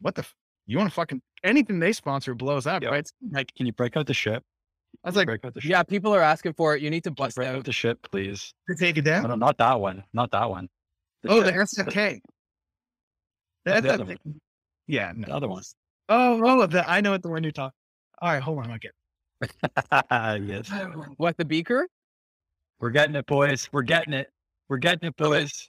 what 0.00 0.14
the, 0.14 0.22
f- 0.22 0.34
you 0.66 0.78
want 0.78 0.90
to 0.90 0.94
fucking, 0.94 1.20
anything 1.44 1.78
they 1.78 1.92
sponsor 1.92 2.34
blows 2.34 2.66
up, 2.66 2.82
Yeah. 2.82 2.90
right? 2.90 2.98
It's 3.00 3.12
like, 3.32 3.54
Can 3.54 3.66
you 3.66 3.72
break 3.72 3.96
out 3.96 4.06
the 4.06 4.14
ship? 4.14 4.42
I 5.04 5.08
was 5.08 5.16
like, 5.16 5.26
break 5.26 5.44
out 5.44 5.54
the 5.54 5.60
ship. 5.60 5.70
Yeah, 5.70 5.82
people 5.82 6.14
are 6.14 6.20
asking 6.22 6.54
for 6.54 6.74
it. 6.74 6.82
You 6.82 6.90
need 6.90 7.04
to 7.04 7.10
bust 7.10 7.36
break 7.36 7.48
out. 7.48 7.56
out 7.56 7.64
the 7.64 7.72
ship, 7.72 7.98
please. 8.10 8.52
to 8.68 8.74
take 8.76 8.96
it 8.98 9.04
No, 9.04 9.10
down. 9.12 9.28
no, 9.28 9.34
not 9.36 9.58
that 9.58 9.78
one. 9.80 10.02
Not 10.12 10.30
that 10.32 10.48
one. 10.50 10.68
Oh, 11.28 11.42
the 11.42 11.52
SFK. 11.52 12.20
the 13.64 13.72
That's 13.72 13.86
other 13.86 14.04
thing. 14.06 14.18
Yeah. 14.86 15.12
the 15.16 15.32
other 15.32 15.48
one. 15.48 15.62
Oh, 16.08 16.40
oh, 16.42 16.66
the, 16.66 16.88
I 16.90 17.00
know 17.00 17.10
what 17.10 17.22
the 17.22 17.28
one 17.28 17.42
you're 17.42 17.52
talking. 17.52 17.76
All 18.20 18.32
right, 18.32 18.42
hold 18.42 18.58
on. 18.58 18.70
I'll 18.72 18.78
get. 18.78 18.92
yes. 20.48 20.70
What 21.18 21.36
the 21.36 21.44
beaker? 21.44 21.86
We're 22.80 22.90
getting 22.90 23.14
it, 23.14 23.26
boys. 23.26 23.68
We're 23.72 23.82
getting 23.82 24.14
it. 24.14 24.28
We're 24.68 24.78
getting 24.78 25.08
it, 25.08 25.16
boys. 25.16 25.68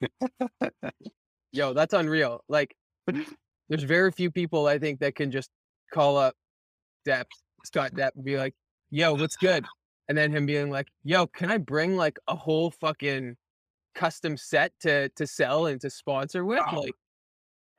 Yo, 1.52 1.72
that's 1.72 1.94
unreal. 1.94 2.42
Like, 2.48 2.74
there's 3.68 3.82
very 3.82 4.10
few 4.10 4.30
people 4.30 4.66
I 4.66 4.78
think 4.78 5.00
that 5.00 5.14
can 5.14 5.30
just 5.30 5.50
call 5.92 6.16
up 6.16 6.34
Depp, 7.06 7.24
Scott 7.64 7.92
Depp, 7.94 8.10
and 8.16 8.24
be 8.24 8.36
like, 8.36 8.54
"Yo, 8.90 9.14
what's 9.14 9.36
good?" 9.36 9.64
And 10.08 10.16
then 10.16 10.32
him 10.32 10.46
being 10.46 10.70
like, 10.70 10.88
"Yo, 11.04 11.26
can 11.26 11.50
I 11.50 11.58
bring 11.58 11.96
like 11.96 12.18
a 12.28 12.34
whole 12.36 12.70
fucking 12.70 13.36
custom 13.96 14.36
set 14.36 14.72
to 14.80 15.08
to 15.10 15.26
sell 15.26 15.66
and 15.66 15.80
to 15.80 15.90
sponsor 15.90 16.44
with?" 16.44 16.62
Oh, 16.70 16.80
Like, 16.80 16.94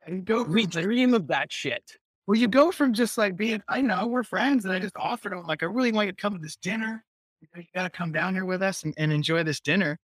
You 0.06 0.20
go 0.22 0.42
we 0.42 0.66
dream 0.66 1.14
of 1.14 1.26
that 1.28 1.52
shit. 1.52 1.96
well, 2.26 2.38
you 2.38 2.48
go 2.48 2.70
from 2.72 2.92
just 2.92 3.16
like 3.18 3.36
being, 3.36 3.62
I 3.68 3.80
know 3.80 4.06
we're 4.06 4.22
friends, 4.22 4.64
and 4.64 4.74
I 4.74 4.78
just 4.78 4.96
offered 4.96 5.32
him 5.32 5.46
like, 5.46 5.62
I 5.62 5.66
really 5.66 5.92
want 5.92 6.06
you 6.06 6.12
to 6.12 6.20
come 6.22 6.34
to 6.34 6.38
this 6.38 6.56
dinner. 6.56 7.04
You, 7.40 7.48
know, 7.54 7.60
you 7.60 7.66
gotta 7.74 7.90
come 7.90 8.12
down 8.12 8.34
here 8.34 8.44
with 8.44 8.62
us 8.62 8.84
and, 8.84 8.92
and 8.98 9.12
enjoy 9.12 9.42
this 9.44 9.60
dinner. 9.60 9.98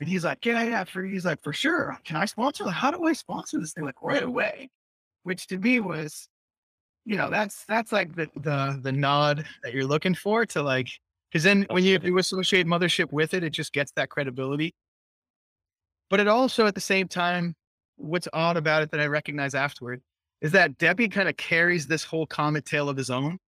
And 0.00 0.08
he's 0.08 0.24
like, 0.24 0.44
yeah, 0.44 0.62
yeah, 0.62 0.84
for 0.84 1.02
he's 1.04 1.24
like, 1.24 1.42
for 1.42 1.52
sure. 1.54 1.98
Can 2.04 2.16
I 2.16 2.26
sponsor? 2.26 2.64
Like, 2.64 2.74
how 2.74 2.90
do 2.90 3.04
I 3.06 3.12
sponsor 3.14 3.58
this 3.58 3.72
thing? 3.72 3.84
Like 3.84 4.02
right 4.02 4.22
away, 4.22 4.68
which 5.24 5.46
to 5.48 5.58
me 5.58 5.80
was, 5.80 6.28
you 7.06 7.16
know, 7.16 7.30
that's 7.30 7.64
that's 7.66 7.92
like 7.92 8.14
the 8.14 8.28
the 8.36 8.78
the 8.82 8.92
nod 8.92 9.44
that 9.62 9.72
you're 9.72 9.86
looking 9.86 10.14
for 10.14 10.44
to 10.46 10.62
like, 10.62 10.88
because 11.30 11.44
then 11.44 11.66
when 11.70 11.82
you, 11.84 11.98
you 12.02 12.18
associate 12.18 12.66
mothership 12.66 13.10
with 13.12 13.32
it, 13.34 13.42
it 13.42 13.50
just 13.50 13.72
gets 13.72 13.92
that 13.96 14.10
credibility. 14.10 14.74
But 16.10 16.20
it 16.20 16.28
also 16.28 16.66
at 16.66 16.74
the 16.74 16.80
same 16.80 17.08
time, 17.08 17.54
what's 17.96 18.28
odd 18.32 18.56
about 18.56 18.82
it 18.82 18.90
that 18.92 19.00
I 19.00 19.06
recognize 19.06 19.54
afterward 19.54 20.02
is 20.40 20.52
that 20.52 20.78
Deppe 20.78 21.10
kind 21.10 21.28
of 21.28 21.36
carries 21.36 21.86
this 21.86 22.04
whole 22.04 22.26
comet 22.26 22.64
tale 22.66 22.88
of 22.88 22.96
his 22.96 23.10
own 23.10 23.38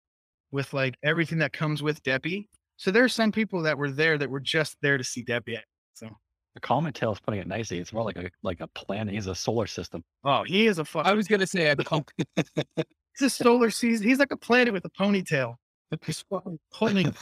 with 0.50 0.72
like 0.72 0.96
everything 1.02 1.38
that 1.38 1.52
comes 1.52 1.82
with 1.82 2.02
Deppe. 2.02 2.46
So 2.76 2.90
there 2.90 3.04
are 3.04 3.08
some 3.08 3.30
people 3.30 3.62
that 3.62 3.76
were 3.76 3.90
there 3.90 4.16
that 4.18 4.30
were 4.30 4.40
just 4.40 4.76
there 4.82 4.96
to 4.98 5.04
see 5.04 5.22
Deppe. 5.22 5.58
So 5.94 6.08
The 6.54 6.60
comet 6.60 6.94
tail 6.94 7.12
is 7.12 7.20
putting 7.20 7.40
it 7.40 7.46
nicely. 7.46 7.78
It's 7.78 7.92
more 7.92 8.04
like 8.04 8.16
a 8.16 8.30
like 8.42 8.60
a 8.60 8.66
planet. 8.68 9.14
He's 9.14 9.26
a 9.26 9.34
solar 9.34 9.66
system. 9.66 10.02
oh, 10.24 10.44
he 10.44 10.66
is 10.66 10.78
a 10.78 10.84
fuck. 10.84 11.06
I 11.06 11.12
was 11.12 11.28
gonna 11.28 11.46
say, 11.46 11.70
I'd 11.70 11.84
call, 11.84 12.04
he's 12.56 13.22
a 13.22 13.30
solar 13.30 13.70
season. 13.70 14.06
He's 14.08 14.18
like 14.18 14.32
a 14.32 14.36
planet 14.36 14.72
with 14.72 14.84
a 14.84 14.90
ponytail. 14.90 15.56
He's 16.04 16.24
fucking 16.30 16.58
pulling 16.72 17.14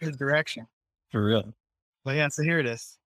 his 0.00 0.16
direction. 0.16 0.66
For 1.10 1.24
real. 1.24 1.54
But 2.04 2.16
yeah, 2.16 2.28
so 2.28 2.42
here 2.42 2.58
it 2.58 2.66
is. 2.66 2.98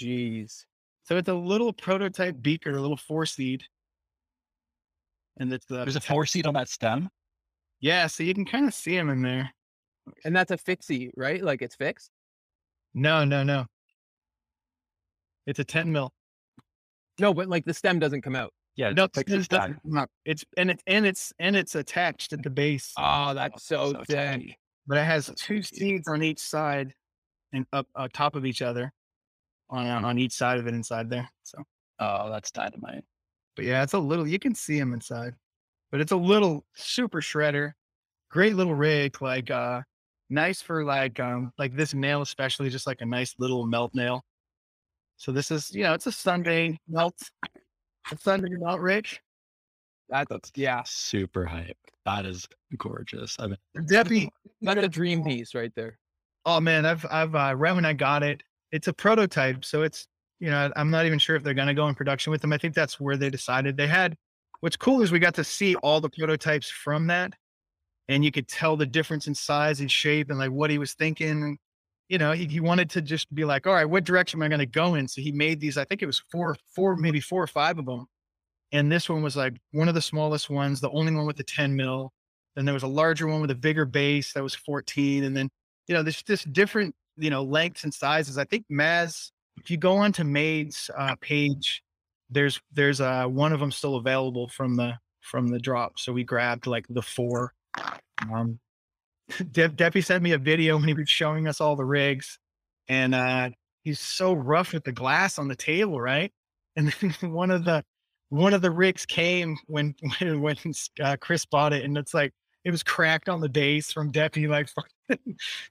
"Jeez, 0.00 0.64
So 1.04 1.16
it's 1.16 1.28
a 1.28 1.34
little 1.34 1.72
prototype 1.72 2.40
beaker, 2.40 2.70
a 2.70 2.80
little 2.80 2.96
four 2.96 3.26
seed. 3.26 3.64
And 5.38 5.52
it's 5.52 5.66
the 5.66 5.76
There's 5.76 5.96
a 5.96 6.00
four 6.00 6.26
seed 6.26 6.46
on 6.46 6.54
that 6.54 6.68
stem. 6.68 7.08
yeah, 7.80 8.06
so 8.06 8.22
you 8.22 8.34
can 8.34 8.44
kind 8.44 8.66
of 8.66 8.74
see 8.74 8.96
them 8.96 9.10
in 9.10 9.22
there. 9.22 9.52
and 10.24 10.34
that's 10.36 10.50
a 10.50 10.58
fixie, 10.58 11.10
right? 11.16 11.42
Like 11.42 11.62
it's 11.62 11.76
fixed." 11.76 12.10
No, 12.94 13.24
no, 13.24 13.42
no. 13.42 13.66
It's 15.46 15.58
a 15.58 15.64
10 15.64 15.90
mil. 15.92 16.12
No, 17.18 17.34
but 17.34 17.48
like 17.48 17.64
the 17.64 17.74
stem 17.74 17.98
doesn't 17.98 18.22
come 18.22 18.36
out. 18.36 18.52
Yeah, 18.76 18.90
No, 18.90 19.04
it's 19.04 19.18
it's, 19.18 19.50
not, 19.84 20.08
it's 20.24 20.44
and 20.56 20.70
it's 20.70 20.82
and 20.86 21.06
it's 21.06 21.32
and 21.38 21.54
it's 21.54 21.74
attached 21.76 22.32
at 22.32 22.42
the 22.42 22.50
base, 22.50 22.92
ah, 22.96 23.30
Oh, 23.30 23.34
that's 23.34 23.64
so, 23.64 24.02
so 24.08 24.38
but 24.86 24.98
it 24.98 25.04
has 25.04 25.30
two 25.36 25.62
seeds 25.62 26.08
on 26.08 26.22
each 26.24 26.40
side 26.40 26.92
and 27.54 27.66
up 27.72 27.86
on 27.94 28.10
top 28.10 28.34
of 28.36 28.44
each 28.44 28.60
other 28.62 28.92
on 29.70 30.04
on 30.04 30.18
each 30.18 30.32
side 30.32 30.58
of 30.58 30.66
it 30.66 30.74
inside 30.74 31.08
there. 31.08 31.28
So, 31.42 31.62
Oh, 32.00 32.28
that's 32.30 32.50
dynamite. 32.50 33.04
but 33.56 33.64
yeah, 33.64 33.82
it's 33.82 33.92
a 33.94 33.98
little. 33.98 34.26
You 34.26 34.38
can 34.38 34.54
see 34.54 34.78
them 34.78 34.92
inside, 34.92 35.34
but 35.90 36.00
it's 36.00 36.12
a 36.12 36.16
little 36.16 36.64
super 36.74 37.20
shredder. 37.20 37.72
Great 38.30 38.56
little 38.56 38.74
rig, 38.74 39.22
like 39.22 39.50
uh, 39.50 39.80
nice 40.28 40.60
for 40.60 40.84
like 40.84 41.20
um 41.20 41.52
like 41.56 41.74
this 41.76 41.94
nail 41.94 42.20
especially, 42.20 42.68
just 42.68 42.86
like 42.86 43.00
a 43.00 43.06
nice 43.06 43.34
little 43.38 43.64
melt 43.66 43.94
nail. 43.94 44.24
So 45.16 45.30
this 45.32 45.50
is 45.52 45.72
you 45.72 45.84
know 45.84 45.94
it's 45.94 46.06
a 46.08 46.12
Sunday 46.12 46.78
melt, 46.88 47.16
a 48.12 48.18
Sunday 48.18 48.48
melt 48.58 48.80
rig. 48.80 49.06
That's 50.08 50.50
yeah. 50.56 50.82
Super 50.84 51.46
hype. 51.46 51.78
That 52.04 52.26
is 52.26 52.46
gorgeous. 52.76 53.36
I 53.38 53.46
mean, 53.46 53.56
Deppe, 53.78 54.28
That's 54.60 54.82
a 54.82 54.88
dream 54.88 55.24
piece 55.24 55.54
right 55.54 55.72
there. 55.74 55.98
Oh 56.46 56.60
man, 56.60 56.84
I've 56.84 57.06
I've 57.10 57.34
uh, 57.34 57.54
right 57.56 57.74
when 57.74 57.84
I 57.84 57.92
got 57.94 58.22
it, 58.22 58.42
it's 58.70 58.88
a 58.88 58.92
prototype, 58.92 59.64
so 59.64 59.82
it's 59.82 60.06
you 60.40 60.50
know 60.50 60.70
I'm 60.76 60.90
not 60.90 61.06
even 61.06 61.18
sure 61.18 61.36
if 61.36 61.42
they're 61.42 61.54
gonna 61.54 61.74
go 61.74 61.88
in 61.88 61.94
production 61.94 62.30
with 62.30 62.42
them. 62.42 62.52
I 62.52 62.58
think 62.58 62.74
that's 62.74 63.00
where 63.00 63.16
they 63.16 63.30
decided 63.30 63.76
they 63.76 63.86
had. 63.86 64.16
What's 64.60 64.76
cool 64.76 65.02
is 65.02 65.12
we 65.12 65.18
got 65.18 65.34
to 65.34 65.44
see 65.44 65.74
all 65.76 66.00
the 66.00 66.10
prototypes 66.10 66.70
from 66.70 67.06
that, 67.08 67.32
and 68.08 68.24
you 68.24 68.30
could 68.32 68.48
tell 68.48 68.76
the 68.76 68.86
difference 68.86 69.26
in 69.26 69.34
size 69.34 69.80
and 69.80 69.90
shape 69.90 70.30
and 70.30 70.38
like 70.38 70.50
what 70.50 70.70
he 70.70 70.78
was 70.78 70.94
thinking. 70.94 71.58
You 72.08 72.18
know, 72.18 72.32
he, 72.32 72.46
he 72.46 72.60
wanted 72.60 72.90
to 72.90 73.02
just 73.02 73.34
be 73.34 73.46
like, 73.46 73.66
all 73.66 73.72
right, 73.72 73.86
what 73.86 74.04
direction 74.04 74.38
am 74.38 74.44
I 74.44 74.48
gonna 74.48 74.66
go 74.66 74.94
in? 74.96 75.08
So 75.08 75.22
he 75.22 75.32
made 75.32 75.60
these. 75.60 75.78
I 75.78 75.84
think 75.84 76.02
it 76.02 76.06
was 76.06 76.22
four, 76.30 76.56
four, 76.74 76.96
maybe 76.96 77.20
four 77.20 77.42
or 77.42 77.46
five 77.46 77.78
of 77.78 77.86
them, 77.86 78.06
and 78.72 78.92
this 78.92 79.08
one 79.08 79.22
was 79.22 79.36
like 79.36 79.54
one 79.72 79.88
of 79.88 79.94
the 79.94 80.02
smallest 80.02 80.50
ones, 80.50 80.80
the 80.80 80.90
only 80.90 81.14
one 81.14 81.26
with 81.26 81.36
the 81.36 81.44
10 81.44 81.76
mil. 81.76 82.12
Then 82.56 82.64
there 82.66 82.74
was 82.74 82.82
a 82.84 82.88
larger 82.88 83.26
one 83.26 83.40
with 83.40 83.50
a 83.50 83.54
bigger 83.54 83.84
base 83.86 84.32
that 84.34 84.42
was 84.42 84.54
14, 84.54 85.24
and 85.24 85.36
then 85.36 85.48
you 85.88 85.94
know, 85.94 86.02
there's 86.02 86.22
just 86.22 86.52
different, 86.52 86.94
you 87.16 87.30
know, 87.30 87.42
lengths 87.42 87.84
and 87.84 87.92
sizes. 87.92 88.38
I 88.38 88.44
think 88.44 88.64
Maz, 88.70 89.30
if 89.58 89.70
you 89.70 89.76
go 89.76 89.96
onto 89.96 90.24
Made's 90.24 90.90
uh, 90.96 91.14
page, 91.20 91.82
there's 92.30 92.60
there's 92.72 93.00
uh 93.00 93.26
one 93.26 93.52
of 93.52 93.60
them 93.60 93.70
still 93.70 93.96
available 93.96 94.48
from 94.48 94.76
the 94.76 94.94
from 95.20 95.48
the 95.48 95.58
drop. 95.58 95.98
So 95.98 96.12
we 96.12 96.24
grabbed 96.24 96.66
like 96.66 96.86
the 96.88 97.02
four. 97.02 97.52
Um, 98.32 98.58
De- 99.52 99.68
Deppe 99.68 100.04
sent 100.04 100.22
me 100.22 100.32
a 100.32 100.38
video 100.38 100.76
when 100.76 100.88
he 100.88 100.94
was 100.94 101.08
showing 101.08 101.48
us 101.48 101.60
all 101.60 101.76
the 101.76 101.84
rigs, 101.84 102.38
and 102.88 103.14
uh 103.14 103.50
he's 103.84 104.00
so 104.00 104.32
rough 104.32 104.72
with 104.72 104.84
the 104.84 104.92
glass 104.92 105.38
on 105.38 105.48
the 105.48 105.56
table, 105.56 106.00
right? 106.00 106.32
And 106.76 106.92
then 107.00 107.30
one 107.30 107.52
of 107.52 107.64
the 107.64 107.84
one 108.30 108.52
of 108.52 108.60
the 108.60 108.70
rigs 108.70 109.06
came 109.06 109.56
when 109.66 109.94
when, 110.18 110.40
when 110.40 110.56
uh, 111.00 111.16
Chris 111.20 111.46
bought 111.46 111.72
it, 111.72 111.84
and 111.84 111.96
it's 111.96 112.12
like 112.12 112.32
it 112.64 112.70
was 112.70 112.82
cracked 112.82 113.28
on 113.28 113.40
the 113.40 113.48
base 113.48 113.92
from 113.92 114.10
Deppe, 114.10 114.48
like 114.48 114.68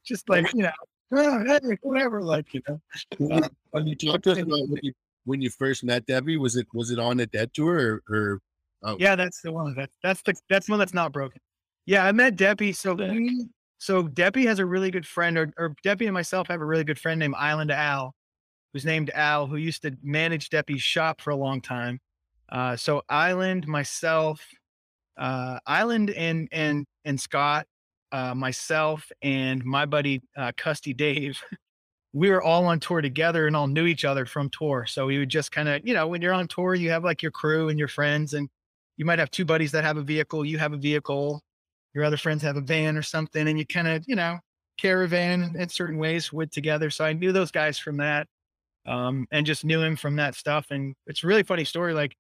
just 0.06 0.30
like 0.30 0.54
you 0.54 0.64
know, 0.64 0.72
"Oh, 1.12 1.44
hey, 1.46 1.78
whatever, 1.82 2.22
like 2.22 2.54
you 2.54 2.62
know. 2.68 2.80
Uh, 3.32 3.50
when 3.72 3.88
you 3.88 3.96
talked 4.12 4.24
to 4.26 4.32
about 4.32 4.70
when 4.70 4.80
you, 4.82 4.94
when 5.26 5.42
you 5.42 5.50
first 5.50 5.84
met 5.84 6.06
Deppe, 6.06 6.38
was 6.40 6.56
it 6.56 6.68
was 6.74 6.92
it 6.92 7.00
on 7.00 7.20
a 7.20 7.26
dead 7.26 7.54
tour 7.54 8.02
or, 8.10 8.16
or 8.16 8.42
oh, 8.84 8.98
Yeah, 9.00 9.16
that's 9.16 9.42
the 9.42 9.52
one. 9.52 9.74
That's 9.76 9.96
that's 10.04 10.22
the 10.22 10.36
that's 10.50 10.70
one 10.70 10.80
that's 10.80 10.94
not 10.94 11.12
broken. 11.12 11.40
Yeah, 11.86 12.06
I 12.06 12.12
met 12.12 12.36
Deppe. 12.36 12.76
So 12.76 12.96
so 13.80 14.04
Deppe 14.04 14.46
has 14.46 14.60
a 14.60 14.66
really 14.66 14.92
good 14.92 15.08
friend, 15.08 15.38
or 15.38 15.52
or 15.58 15.76
Deppe 15.86 16.06
and 16.06 16.14
myself 16.14 16.48
have 16.48 16.62
a 16.62 16.66
really 16.66 16.84
good 16.84 17.00
friend 17.00 17.20
named 17.20 17.36
Island 17.38 17.72
Al, 17.72 18.14
who's 18.72 18.86
named 18.86 19.10
Al, 19.16 19.48
who 19.48 19.56
used 19.56 19.82
to 19.82 19.98
manage 20.04 20.50
Deppe's 20.50 20.84
shop 20.84 21.22
for 21.22 21.32
a 21.32 21.36
long 21.36 21.60
time. 21.60 22.00
Uh, 22.50 22.76
so 22.76 23.02
Island, 23.10 23.68
myself, 23.68 24.40
uh, 25.18 25.60
Island, 25.66 26.12
and 26.12 26.48
and 26.52 26.86
and 27.06 27.20
Scott, 27.20 27.68
uh, 28.12 28.34
myself, 28.36 29.12
and 29.22 29.64
my 29.64 29.86
buddy 29.86 30.22
uh, 30.38 30.52
Custy 30.58 30.94
Dave. 30.94 31.42
We 32.16 32.30
were 32.30 32.44
all 32.44 32.66
on 32.68 32.80
tour 32.80 33.02
together 33.02 33.48
and 33.48 33.56
all 33.56 33.66
knew 33.66 33.88
each 33.88 34.06
other 34.06 34.28
from 34.28 34.52
tour. 34.52 34.86
So 34.88 35.08
we 35.08 35.18
would 35.18 35.30
just 35.30 35.52
kind 35.52 35.68
of, 35.68 35.82
you 35.84 35.96
know, 35.96 36.08
when 36.08 36.22
you're 36.22 36.32
on 36.32 36.48
tour, 36.48 36.76
you 36.76 36.92
have 36.92 37.04
like 37.04 37.24
your 37.24 37.32
crew 37.32 37.70
and 37.70 37.80
your 37.80 37.88
friends, 37.88 38.36
and 38.36 38.48
you 38.98 39.04
might 39.06 39.18
have 39.18 39.32
two 39.32 39.46
buddies 39.46 39.72
that 39.72 39.84
have 39.84 39.98
a 39.98 40.04
vehicle, 40.04 40.46
you 40.46 40.60
have 40.60 40.74
a 40.74 40.78
vehicle, 40.78 41.42
your 41.96 42.04
other 42.04 42.18
friends 42.18 42.44
have 42.44 42.56
a 42.56 42.62
van 42.62 42.98
or 42.98 43.02
something, 43.02 43.48
and 43.48 43.58
you 43.58 43.66
kind 43.66 43.88
of, 43.88 44.04
you 44.08 44.16
know, 44.16 44.38
caravan 44.78 45.56
in 45.58 45.70
certain 45.70 45.98
ways 45.98 46.32
with 46.32 46.52
together. 46.52 46.92
So 46.92 47.04
I 47.04 47.14
knew 47.14 47.32
those 47.32 47.50
guys 47.52 47.80
from 47.80 47.98
that, 47.98 48.28
um, 48.86 49.28
and 49.32 49.46
just 49.46 49.66
knew 49.66 49.82
him 49.82 49.96
from 49.96 50.16
that 50.18 50.36
stuff. 50.36 50.68
And 50.70 50.96
it's 51.08 51.24
really 51.24 51.44
funny 51.44 51.66
story. 51.66 51.94
Like 51.96 52.16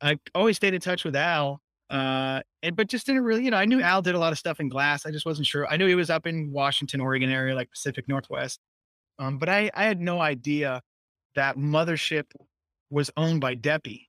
I 0.00 0.18
always 0.34 0.56
stayed 0.56 0.74
in 0.74 0.80
touch 0.80 1.04
with 1.04 1.16
Al, 1.16 1.60
uh, 1.90 2.40
and 2.62 2.76
but 2.76 2.88
just 2.88 3.06
didn't 3.06 3.22
really, 3.24 3.44
you 3.44 3.50
know, 3.50 3.56
I 3.56 3.64
knew 3.64 3.80
Al 3.80 4.02
did 4.02 4.14
a 4.14 4.18
lot 4.18 4.32
of 4.32 4.38
stuff 4.38 4.60
in 4.60 4.68
glass. 4.68 5.06
I 5.06 5.10
just 5.10 5.26
wasn't 5.26 5.46
sure. 5.46 5.66
I 5.66 5.76
knew 5.76 5.86
he 5.86 5.94
was 5.94 6.10
up 6.10 6.26
in 6.26 6.52
Washington, 6.52 7.00
Oregon 7.00 7.30
area, 7.30 7.54
like 7.54 7.70
Pacific 7.70 8.08
Northwest. 8.08 8.60
Um, 9.18 9.38
but 9.38 9.48
I, 9.48 9.70
I 9.74 9.84
had 9.84 10.00
no 10.00 10.20
idea 10.20 10.82
that 11.34 11.56
mothership 11.56 12.24
was 12.90 13.10
owned 13.16 13.40
by 13.40 13.54
Deppe. 13.54 14.06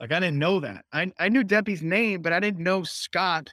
Like 0.00 0.12
I 0.12 0.20
didn't 0.20 0.38
know 0.38 0.60
that. 0.60 0.84
I, 0.92 1.10
I 1.18 1.28
knew 1.28 1.42
Deppe's 1.42 1.82
name, 1.82 2.22
but 2.22 2.32
I 2.32 2.40
didn't 2.40 2.62
know 2.62 2.82
Scott 2.82 3.50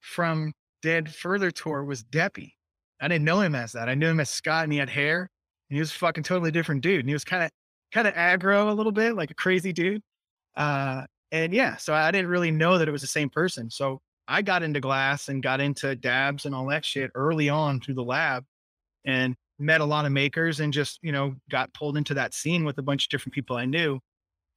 from 0.00 0.52
Dead 0.82 1.12
Further 1.14 1.50
Tour 1.50 1.84
was 1.84 2.02
Deppe. 2.04 2.52
I 3.00 3.08
didn't 3.08 3.24
know 3.24 3.40
him 3.40 3.54
as 3.54 3.72
that. 3.72 3.88
I 3.88 3.94
knew 3.94 4.08
him 4.08 4.20
as 4.20 4.30
Scott 4.30 4.64
and 4.64 4.72
he 4.72 4.78
had 4.78 4.90
hair 4.90 5.30
and 5.70 5.76
he 5.76 5.80
was 5.80 5.90
a 5.90 5.94
fucking 5.94 6.24
totally 6.24 6.50
different 6.50 6.82
dude. 6.82 7.00
And 7.00 7.08
he 7.08 7.14
was 7.14 7.24
kind 7.24 7.44
of 7.44 7.50
kind 7.92 8.06
of 8.06 8.14
aggro 8.14 8.68
a 8.70 8.72
little 8.72 8.92
bit, 8.92 9.14
like 9.14 9.30
a 9.30 9.34
crazy 9.34 9.72
dude. 9.72 10.02
Uh 10.56 11.04
and 11.32 11.52
yeah, 11.52 11.76
so 11.76 11.94
I 11.94 12.10
didn't 12.10 12.30
really 12.30 12.50
know 12.50 12.78
that 12.78 12.88
it 12.88 12.92
was 12.92 13.02
the 13.02 13.06
same 13.06 13.30
person. 13.30 13.70
So 13.70 14.00
I 14.26 14.42
got 14.42 14.62
into 14.62 14.80
glass 14.80 15.28
and 15.28 15.42
got 15.42 15.60
into 15.60 15.96
dabs 15.96 16.46
and 16.46 16.54
all 16.54 16.66
that 16.68 16.84
shit 16.84 17.10
early 17.14 17.48
on 17.48 17.80
through 17.80 17.94
the 17.94 18.04
lab 18.04 18.44
and 19.04 19.36
met 19.58 19.80
a 19.80 19.84
lot 19.84 20.06
of 20.06 20.12
makers 20.12 20.60
and 20.60 20.72
just, 20.72 20.98
you 21.02 21.12
know, 21.12 21.34
got 21.50 21.72
pulled 21.74 21.96
into 21.96 22.14
that 22.14 22.34
scene 22.34 22.64
with 22.64 22.78
a 22.78 22.82
bunch 22.82 23.06
of 23.06 23.10
different 23.10 23.34
people 23.34 23.56
I 23.56 23.64
knew 23.64 24.00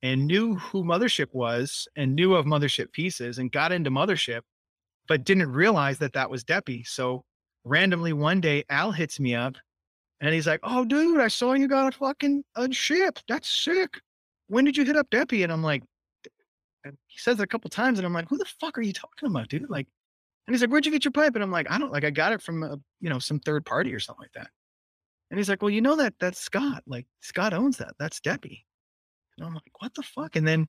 and 0.01 0.27
knew 0.27 0.55
who 0.55 0.83
Mothership 0.83 1.27
was 1.33 1.87
and 1.95 2.15
knew 2.15 2.35
of 2.35 2.45
Mothership 2.45 2.91
pieces 2.91 3.39
and 3.39 3.51
got 3.51 3.71
into 3.71 3.89
Mothership, 3.89 4.41
but 5.07 5.23
didn't 5.23 5.51
realize 5.51 5.97
that 5.99 6.13
that 6.13 6.29
was 6.29 6.43
Deppe. 6.43 6.87
So 6.87 7.23
randomly 7.63 8.13
one 8.13 8.41
day, 8.41 8.63
Al 8.69 8.91
hits 8.91 9.19
me 9.19 9.35
up 9.35 9.55
and 10.21 10.33
he's 10.33 10.47
like, 10.47 10.59
Oh, 10.63 10.85
dude, 10.85 11.19
I 11.19 11.27
saw 11.29 11.53
you 11.53 11.67
got 11.67 11.93
a 11.93 11.97
fucking 11.97 12.43
a 12.55 12.71
ship. 12.71 13.19
That's 13.27 13.49
sick. 13.49 13.99
When 14.47 14.65
did 14.65 14.77
you 14.77 14.85
hit 14.85 14.97
up 14.97 15.09
Deppe? 15.09 15.43
And 15.43 15.51
I'm 15.51 15.63
like, 15.63 15.83
and 16.83 16.97
he 17.07 17.19
says 17.19 17.39
it 17.39 17.43
a 17.43 17.47
couple 17.47 17.69
times 17.69 17.99
and 17.99 18.05
I'm 18.05 18.13
like, 18.13 18.29
Who 18.29 18.37
the 18.37 18.45
fuck 18.59 18.77
are 18.77 18.81
you 18.81 18.93
talking 18.93 19.27
about, 19.27 19.49
dude? 19.49 19.69
Like, 19.69 19.87
and 20.47 20.53
he's 20.53 20.61
like, 20.61 20.69
Where'd 20.69 20.85
you 20.85 20.91
get 20.91 21.05
your 21.05 21.11
pipe? 21.11 21.35
And 21.35 21.43
I'm 21.43 21.51
like, 21.51 21.69
I 21.69 21.77
don't 21.77 21.91
like, 21.91 22.03
I 22.03 22.09
got 22.09 22.33
it 22.33 22.41
from, 22.41 22.63
a, 22.63 22.77
you 22.99 23.09
know, 23.09 23.19
some 23.19 23.39
third 23.39 23.65
party 23.65 23.93
or 23.93 23.99
something 23.99 24.23
like 24.23 24.33
that. 24.33 24.49
And 25.29 25.39
he's 25.39 25.49
like, 25.49 25.61
Well, 25.61 25.71
you 25.71 25.81
know 25.81 25.95
that 25.95 26.13
that's 26.19 26.39
Scott. 26.39 26.83
Like, 26.85 27.07
Scott 27.21 27.53
owns 27.53 27.77
that. 27.77 27.93
That's 27.99 28.19
Deppe. 28.19 28.63
And 29.37 29.47
I'm 29.47 29.53
like, 29.53 29.63
What 29.79 29.93
the 29.95 30.03
fuck? 30.03 30.35
And 30.35 30.47
then, 30.47 30.67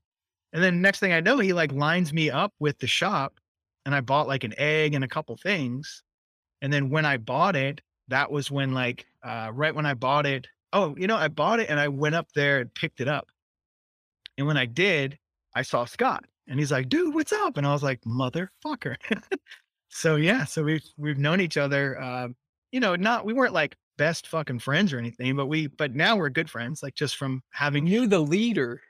and 0.53 0.63
then 0.63 0.81
next 0.81 0.99
thing 0.99 1.13
I 1.13 1.19
know, 1.19 1.39
he 1.39 1.53
like 1.53 1.71
lines 1.71 2.13
me 2.13 2.29
up 2.29 2.53
with 2.59 2.79
the 2.79 2.87
shop 2.87 3.39
and 3.85 3.93
I 3.93 4.01
bought 4.01 4.27
like 4.27 4.43
an 4.43 4.53
egg 4.57 4.93
and 4.93 5.03
a 5.03 5.07
couple 5.07 5.37
things. 5.37 6.03
And 6.61 6.71
then 6.71 6.89
when 6.89 7.05
I 7.05 7.17
bought 7.17 7.55
it, 7.55 7.81
that 8.07 8.31
was 8.31 8.49
when 8.49 8.73
like, 8.73 9.05
uh, 9.23 9.51
right 9.53 9.75
when 9.75 9.85
I 9.85 9.93
bought 9.93 10.25
it, 10.25 10.47
oh, 10.73 10.95
you 10.97 11.07
know, 11.07 11.17
I 11.17 11.27
bought 11.27 11.59
it 11.59 11.69
and 11.69 11.79
I 11.79 11.87
went 11.87 12.15
up 12.15 12.27
there 12.33 12.59
and 12.59 12.73
picked 12.73 13.01
it 13.01 13.07
up. 13.07 13.27
And 14.37 14.47
when 14.47 14.57
I 14.57 14.65
did, 14.65 15.17
I 15.55 15.61
saw 15.63 15.85
Scott 15.85 16.25
and 16.47 16.59
he's 16.59 16.71
like, 16.71 16.89
dude, 16.89 17.13
what's 17.13 17.31
up? 17.33 17.57
And 17.57 17.65
I 17.65 17.73
was 17.73 17.83
like, 17.83 18.01
motherfucker. 18.01 18.97
so 19.89 20.15
yeah, 20.17 20.45
so 20.45 20.63
we've, 20.63 20.83
we've 20.97 21.17
known 21.17 21.41
each 21.41 21.57
other, 21.57 21.99
uh, 22.01 22.27
you 22.71 22.79
know, 22.79 22.95
not, 22.95 23.25
we 23.25 23.33
weren't 23.33 23.53
like 23.53 23.75
best 23.97 24.27
fucking 24.27 24.59
friends 24.59 24.93
or 24.93 24.99
anything, 24.99 25.35
but 25.35 25.47
we, 25.47 25.67
but 25.67 25.95
now 25.95 26.15
we're 26.17 26.29
good 26.29 26.49
friends, 26.49 26.83
like 26.83 26.95
just 26.95 27.15
from 27.17 27.41
having 27.51 27.87
You 27.87 28.07
the 28.07 28.19
leader. 28.19 28.81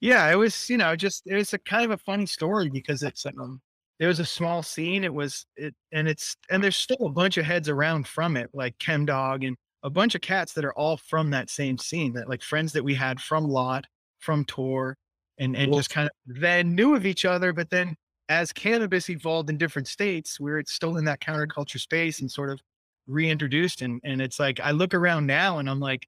yeah, 0.00 0.30
it 0.30 0.36
was, 0.36 0.68
you 0.70 0.76
know, 0.76 0.94
just 0.96 1.22
it 1.26 1.34
was 1.34 1.52
a 1.54 1.58
kind 1.58 1.84
of 1.84 1.90
a 1.90 1.98
funny 1.98 2.26
story 2.26 2.70
because 2.70 3.02
it's 3.02 3.26
um 3.26 3.60
it 3.98 4.06
was 4.06 4.20
a 4.20 4.24
small 4.24 4.62
scene. 4.62 5.04
It 5.04 5.12
was 5.12 5.46
it 5.56 5.74
and 5.92 6.08
it's 6.08 6.36
and 6.50 6.62
there's 6.62 6.76
still 6.76 7.06
a 7.06 7.10
bunch 7.10 7.36
of 7.36 7.44
heads 7.44 7.68
around 7.68 8.06
from 8.06 8.36
it, 8.36 8.50
like 8.52 8.78
Chem 8.78 9.06
Dog 9.06 9.44
and 9.44 9.56
a 9.82 9.90
bunch 9.90 10.14
of 10.14 10.20
cats 10.20 10.52
that 10.54 10.64
are 10.64 10.72
all 10.74 10.96
from 10.96 11.30
that 11.30 11.50
same 11.50 11.78
scene, 11.78 12.12
that 12.14 12.28
like 12.28 12.42
friends 12.42 12.72
that 12.74 12.84
we 12.84 12.94
had 12.94 13.20
from 13.20 13.44
Lot, 13.48 13.86
from 14.20 14.44
Tour, 14.44 14.96
and 15.38 15.56
and 15.56 15.70
Well- 15.70 15.80
just 15.80 15.90
kind 15.90 16.08
of 16.08 16.40
then 16.40 16.74
knew 16.74 16.94
of 16.94 17.06
each 17.06 17.24
other, 17.24 17.52
but 17.52 17.70
then 17.70 17.96
as 18.28 18.52
cannabis 18.52 19.08
evolved 19.08 19.48
in 19.50 19.56
different 19.58 19.88
states, 19.88 20.38
we 20.38 20.50
we're 20.50 20.62
still 20.66 20.96
in 20.98 21.04
that 21.06 21.20
counterculture 21.20 21.80
space 21.80 22.20
and 22.20 22.30
sort 22.30 22.50
of 22.50 22.60
reintroduced 23.06 23.80
and 23.82 24.00
and 24.04 24.20
it's 24.20 24.38
like 24.38 24.60
I 24.60 24.70
look 24.72 24.92
around 24.94 25.26
now 25.26 25.58
and 25.58 25.68
I'm 25.68 25.80
like 25.80 26.06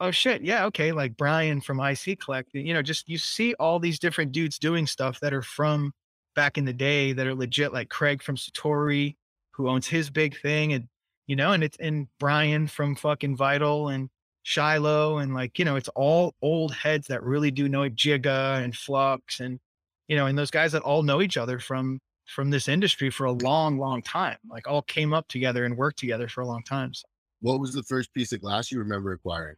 oh 0.00 0.10
shit 0.10 0.42
yeah 0.42 0.66
okay 0.66 0.92
like 0.92 1.16
brian 1.16 1.60
from 1.60 1.80
ic 1.80 2.18
collect 2.20 2.50
you 2.52 2.74
know 2.74 2.82
just 2.82 3.08
you 3.08 3.16
see 3.16 3.54
all 3.54 3.78
these 3.78 3.98
different 3.98 4.32
dudes 4.32 4.58
doing 4.58 4.86
stuff 4.86 5.20
that 5.20 5.32
are 5.32 5.42
from 5.42 5.92
back 6.34 6.58
in 6.58 6.64
the 6.64 6.72
day 6.72 7.12
that 7.12 7.26
are 7.26 7.34
legit 7.34 7.72
like 7.72 7.88
craig 7.88 8.22
from 8.22 8.36
satori 8.36 9.16
who 9.52 9.68
owns 9.68 9.86
his 9.86 10.10
big 10.10 10.38
thing 10.40 10.72
and 10.72 10.88
you 11.28 11.36
know 11.36 11.52
and 11.52 11.62
it's 11.62 11.76
and 11.78 12.08
brian 12.18 12.66
from 12.66 12.96
fucking 12.96 13.36
vital 13.36 13.88
and 13.88 14.10
Shiloh 14.42 15.18
and 15.18 15.34
like, 15.34 15.58
you 15.58 15.64
know, 15.64 15.76
it's 15.76 15.88
all 15.90 16.34
old 16.42 16.74
heads 16.74 17.06
that 17.08 17.22
really 17.22 17.50
do 17.50 17.68
know 17.68 17.88
Jigga 17.88 18.62
and 18.62 18.74
Flux 18.74 19.40
and, 19.40 19.60
you 20.08 20.16
know, 20.16 20.26
and 20.26 20.38
those 20.38 20.50
guys 20.50 20.72
that 20.72 20.82
all 20.82 21.02
know 21.02 21.22
each 21.22 21.36
other 21.36 21.58
from 21.58 22.00
from 22.26 22.50
this 22.50 22.68
industry 22.68 23.10
for 23.10 23.24
a 23.24 23.32
long, 23.32 23.78
long 23.78 24.02
time. 24.02 24.36
Like 24.48 24.68
all 24.68 24.82
came 24.82 25.12
up 25.12 25.28
together 25.28 25.64
and 25.64 25.76
worked 25.76 25.98
together 25.98 26.28
for 26.28 26.40
a 26.40 26.46
long 26.46 26.62
time. 26.64 26.94
So 26.94 27.04
What 27.40 27.60
was 27.60 27.72
the 27.72 27.82
first 27.82 28.12
piece 28.14 28.32
of 28.32 28.40
glass 28.40 28.70
you 28.70 28.78
remember 28.78 29.12
acquiring? 29.12 29.56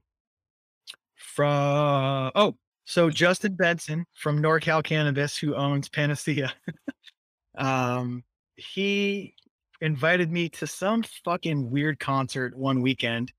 from 1.16 2.30
oh, 2.34 2.56
so 2.84 3.10
Justin 3.10 3.54
Benson 3.54 4.04
from 4.14 4.42
NorCal 4.42 4.84
Cannabis, 4.84 5.36
who 5.36 5.54
owns 5.54 5.88
Panacea, 5.88 6.52
um, 7.58 8.22
he 8.56 9.34
invited 9.80 10.30
me 10.30 10.48
to 10.50 10.66
some 10.66 11.02
fucking 11.24 11.70
weird 11.70 11.98
concert 11.98 12.56
one 12.56 12.82
weekend, 12.82 13.32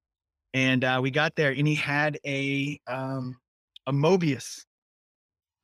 and 0.55 0.85
uh, 0.85 0.99
we 1.03 1.11
got 1.11 1.35
there, 1.35 1.51
and 1.51 1.67
he 1.67 1.75
had 1.75 2.17
a 2.25 2.79
um, 2.87 3.37
a 3.85 3.91
Mobius, 3.91 4.63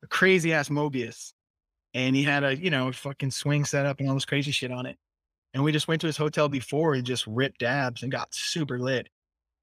a 0.04 0.06
crazy 0.06 0.52
ass 0.52 0.68
Mobius, 0.68 1.32
and 1.94 2.14
he 2.14 2.22
had 2.22 2.44
a 2.44 2.54
you 2.54 2.68
know 2.68 2.92
fucking 2.92 3.30
swing 3.30 3.64
set 3.64 3.86
up 3.86 4.00
and 4.00 4.08
all 4.08 4.14
this 4.14 4.26
crazy 4.26 4.52
shit 4.52 4.70
on 4.70 4.84
it, 4.84 4.98
and 5.54 5.64
we 5.64 5.72
just 5.72 5.88
went 5.88 6.02
to 6.02 6.06
his 6.06 6.18
hotel 6.18 6.46
before 6.46 6.92
and 6.92 7.06
just 7.06 7.26
ripped 7.26 7.60
dabs 7.60 8.02
and 8.02 8.12
got 8.12 8.34
super 8.34 8.78
lit. 8.78 9.08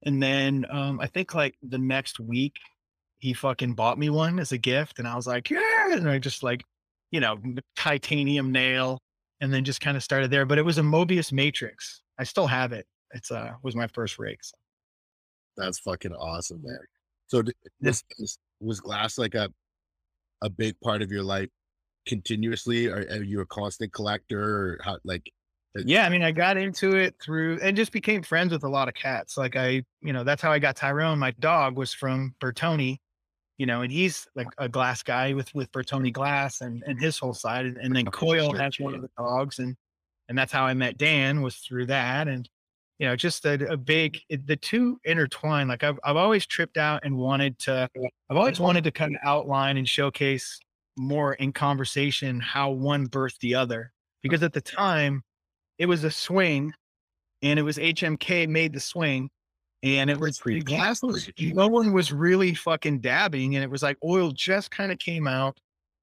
And 0.02 0.20
then 0.20 0.66
um, 0.68 0.98
I 0.98 1.06
think 1.06 1.32
like 1.32 1.54
the 1.62 1.78
next 1.78 2.18
week, 2.18 2.56
he 3.18 3.32
fucking 3.32 3.74
bought 3.74 3.98
me 3.98 4.10
one 4.10 4.40
as 4.40 4.50
a 4.50 4.58
gift, 4.58 4.98
and 4.98 5.06
I 5.06 5.14
was 5.14 5.28
like, 5.28 5.48
yeah, 5.48 5.92
and 5.92 6.10
I 6.10 6.18
just 6.18 6.42
like, 6.42 6.64
you 7.12 7.20
know, 7.20 7.38
titanium 7.76 8.50
nail, 8.50 8.98
and 9.40 9.54
then 9.54 9.64
just 9.64 9.80
kind 9.80 9.96
of 9.96 10.02
started 10.02 10.32
there. 10.32 10.44
But 10.44 10.58
it 10.58 10.64
was 10.64 10.78
a 10.78 10.82
Mobius 10.82 11.30
Matrix. 11.30 12.02
I 12.18 12.24
still 12.24 12.48
have 12.48 12.72
it. 12.72 12.86
It's 13.12 13.30
uh 13.30 13.52
was 13.62 13.76
my 13.76 13.86
first 13.86 14.18
rig. 14.18 14.38
So. 14.42 14.56
That's 15.60 15.78
fucking 15.80 16.14
awesome, 16.14 16.62
man. 16.62 16.78
So 17.28 17.42
this 17.80 18.02
is- 18.18 18.38
was 18.60 18.80
glass 18.80 19.16
like 19.16 19.34
a 19.34 19.48
a 20.42 20.50
big 20.50 20.78
part 20.80 21.02
of 21.02 21.10
your 21.10 21.22
life 21.22 21.48
continuously? 22.06 22.88
Or 22.88 22.96
are 22.96 23.22
you 23.22 23.40
a 23.40 23.46
constant 23.46 23.92
collector 23.92 24.42
or 24.42 24.80
how 24.82 24.98
like 25.04 25.30
uh, 25.78 25.82
Yeah, 25.84 26.04
I 26.04 26.08
mean, 26.08 26.22
I 26.22 26.32
got 26.32 26.56
into 26.56 26.96
it 26.96 27.14
through 27.22 27.58
and 27.62 27.76
just 27.76 27.92
became 27.92 28.22
friends 28.22 28.52
with 28.52 28.64
a 28.64 28.68
lot 28.68 28.88
of 28.88 28.94
cats. 28.94 29.36
Like 29.36 29.56
I, 29.56 29.82
you 30.02 30.12
know, 30.12 30.24
that's 30.24 30.42
how 30.42 30.50
I 30.50 30.58
got 30.58 30.76
Tyrone. 30.76 31.18
My 31.18 31.30
dog 31.32 31.76
was 31.76 31.92
from 31.92 32.34
Bertoni, 32.40 32.98
you 33.58 33.66
know, 33.66 33.82
and 33.82 33.92
he's 33.92 34.26
like 34.34 34.48
a 34.58 34.68
glass 34.68 35.02
guy 35.02 35.34
with 35.34 35.54
with 35.54 35.70
Bertoni 35.72 36.12
glass 36.12 36.60
and 36.60 36.82
and 36.86 37.00
his 37.00 37.18
whole 37.18 37.34
side. 37.34 37.66
And, 37.66 37.76
and 37.76 37.94
then 37.96 38.06
Coil 38.06 38.52
has 38.54 38.78
one 38.78 38.94
of 38.94 39.02
the 39.02 39.10
dogs, 39.16 39.58
and 39.58 39.76
and 40.28 40.36
that's 40.36 40.52
how 40.52 40.64
I 40.64 40.74
met 40.74 40.98
Dan 40.98 41.42
was 41.42 41.56
through 41.56 41.86
that. 41.86 42.28
And 42.28 42.48
you 43.00 43.06
know, 43.06 43.16
just 43.16 43.46
a, 43.46 43.72
a 43.72 43.78
big 43.78 44.20
it, 44.28 44.46
the 44.46 44.56
two 44.56 45.00
intertwine. 45.04 45.66
Like 45.66 45.82
I've 45.82 45.98
I've 46.04 46.16
always 46.16 46.46
tripped 46.46 46.76
out 46.76 47.00
and 47.02 47.16
wanted 47.16 47.58
to. 47.60 47.88
I've 48.28 48.36
always 48.36 48.60
wanted 48.60 48.84
to 48.84 48.90
kind 48.90 49.16
of 49.16 49.20
outline 49.24 49.78
and 49.78 49.88
showcase 49.88 50.60
more 50.98 51.32
in 51.34 51.50
conversation 51.50 52.38
how 52.40 52.70
one 52.70 53.08
birthed 53.08 53.38
the 53.40 53.54
other 53.54 53.90
because 54.22 54.42
at 54.42 54.52
the 54.52 54.60
time 54.60 55.22
it 55.78 55.86
was 55.86 56.04
a 56.04 56.10
swing 56.10 56.74
and 57.40 57.58
it 57.58 57.62
was 57.62 57.78
HMK 57.78 58.46
made 58.46 58.74
the 58.74 58.80
swing 58.80 59.30
and 59.82 60.10
it 60.10 60.20
was 60.20 60.38
Pretty 60.38 60.60
the 60.60 60.64
no 61.54 61.68
one 61.68 61.94
was 61.94 62.12
really 62.12 62.54
fucking 62.54 63.00
dabbing 63.00 63.54
and 63.54 63.64
it 63.64 63.70
was 63.70 63.82
like 63.82 63.96
oil 64.04 64.30
just 64.30 64.70
kind 64.70 64.92
of 64.92 64.98
came 64.98 65.26
out 65.26 65.58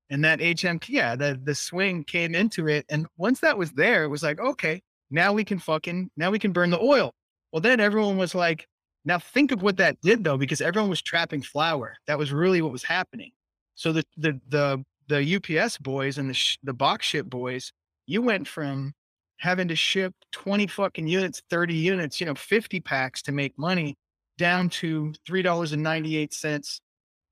and 0.09 0.25
that 0.25 0.39
HMK 0.39 0.89
yeah 0.89 1.15
the 1.15 1.39
the 1.43 1.53
swing 1.53 2.03
came 2.03 2.33
into 2.33 2.67
it 2.67 2.85
and 2.89 3.05
once 3.17 3.39
that 3.41 3.55
was 3.55 3.71
there 3.73 4.03
it 4.03 4.07
was 4.07 4.23
like 4.23 4.39
okay 4.39 4.81
now 5.09 5.33
we 5.33 5.43
can 5.43 5.59
fucking 5.59 6.09
now 6.17 6.31
we 6.31 6.39
can 6.39 6.51
burn 6.51 6.69
the 6.69 6.79
oil. 6.79 7.13
Well 7.51 7.61
then 7.61 7.79
everyone 7.79 8.17
was 8.17 8.35
like 8.35 8.67
now 9.05 9.19
think 9.19 9.51
of 9.51 9.61
what 9.61 9.77
that 9.77 9.99
did 10.01 10.23
though 10.23 10.37
because 10.37 10.61
everyone 10.61 10.89
was 10.89 11.01
trapping 11.01 11.41
flour. 11.41 11.95
That 12.07 12.17
was 12.17 12.31
really 12.31 12.61
what 12.61 12.71
was 12.71 12.83
happening. 12.83 13.31
So 13.75 13.91
the 13.93 14.03
the 14.17 14.39
the 14.49 14.83
the 15.07 15.35
UPS 15.35 15.77
boys 15.77 16.17
and 16.17 16.29
the 16.29 16.33
sh- 16.33 16.57
the 16.63 16.73
box 16.73 17.05
ship 17.05 17.27
boys 17.27 17.71
you 18.07 18.21
went 18.21 18.47
from 18.47 18.93
having 19.37 19.67
to 19.67 19.75
ship 19.75 20.13
20 20.31 20.65
fucking 20.67 21.07
units, 21.07 21.43
30 21.49 21.75
units, 21.75 22.19
you 22.19 22.25
know, 22.25 22.33
50 22.35 22.79
packs 22.79 23.21
to 23.23 23.31
make 23.31 23.57
money 23.57 23.95
down 24.37 24.69
to 24.69 25.13
$3.98 25.27 26.79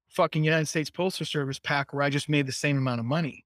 fucking 0.10 0.44
United 0.44 0.68
States 0.68 0.90
Postal 0.90 1.26
Service 1.26 1.60
pack 1.60 1.94
where 1.94 2.04
I 2.04 2.10
just 2.10 2.30
made 2.30 2.46
the 2.46 2.52
same 2.52 2.78
amount 2.78 3.00
of 3.00 3.06
money. 3.06 3.44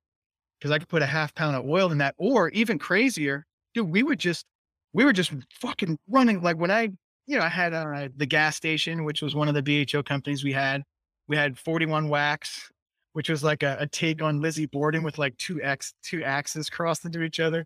Because 0.59 0.71
I 0.71 0.79
could 0.79 0.89
put 0.89 1.01
a 1.01 1.05
half 1.05 1.33
pound 1.35 1.55
of 1.55 1.65
oil 1.65 1.91
in 1.91 1.99
that. 1.99 2.15
Or 2.17 2.49
even 2.49 2.77
crazier, 2.77 3.45
dude, 3.79 3.89
we 3.89 4.03
would 4.03 4.19
just, 4.19 4.45
we 4.93 5.05
were 5.05 5.13
just 5.13 5.33
fucking 5.61 5.97
running. 6.07 6.41
Like 6.41 6.57
when 6.57 6.71
I, 6.71 6.89
you 7.25 7.37
know, 7.37 7.43
I 7.43 7.49
had 7.49 7.73
uh, 7.73 8.09
the 8.15 8.25
gas 8.25 8.55
station, 8.55 9.05
which 9.05 9.21
was 9.21 9.35
one 9.35 9.47
of 9.47 9.55
the 9.55 9.85
BHO 9.85 10.03
companies 10.03 10.43
we 10.43 10.53
had. 10.53 10.83
We 11.27 11.35
had 11.35 11.57
41 11.59 12.09
wax, 12.09 12.71
which 13.13 13.29
was 13.29 13.43
like 13.43 13.63
a, 13.63 13.77
a 13.79 13.87
take 13.87 14.21
on 14.21 14.41
Lizzie 14.41 14.65
Borden 14.65 15.03
with 15.03 15.17
like 15.17 15.37
two 15.37 15.61
X, 15.61 15.93
two 16.03 16.23
axes 16.23 16.69
crossed 16.69 17.05
into 17.05 17.21
each 17.21 17.39
other 17.39 17.65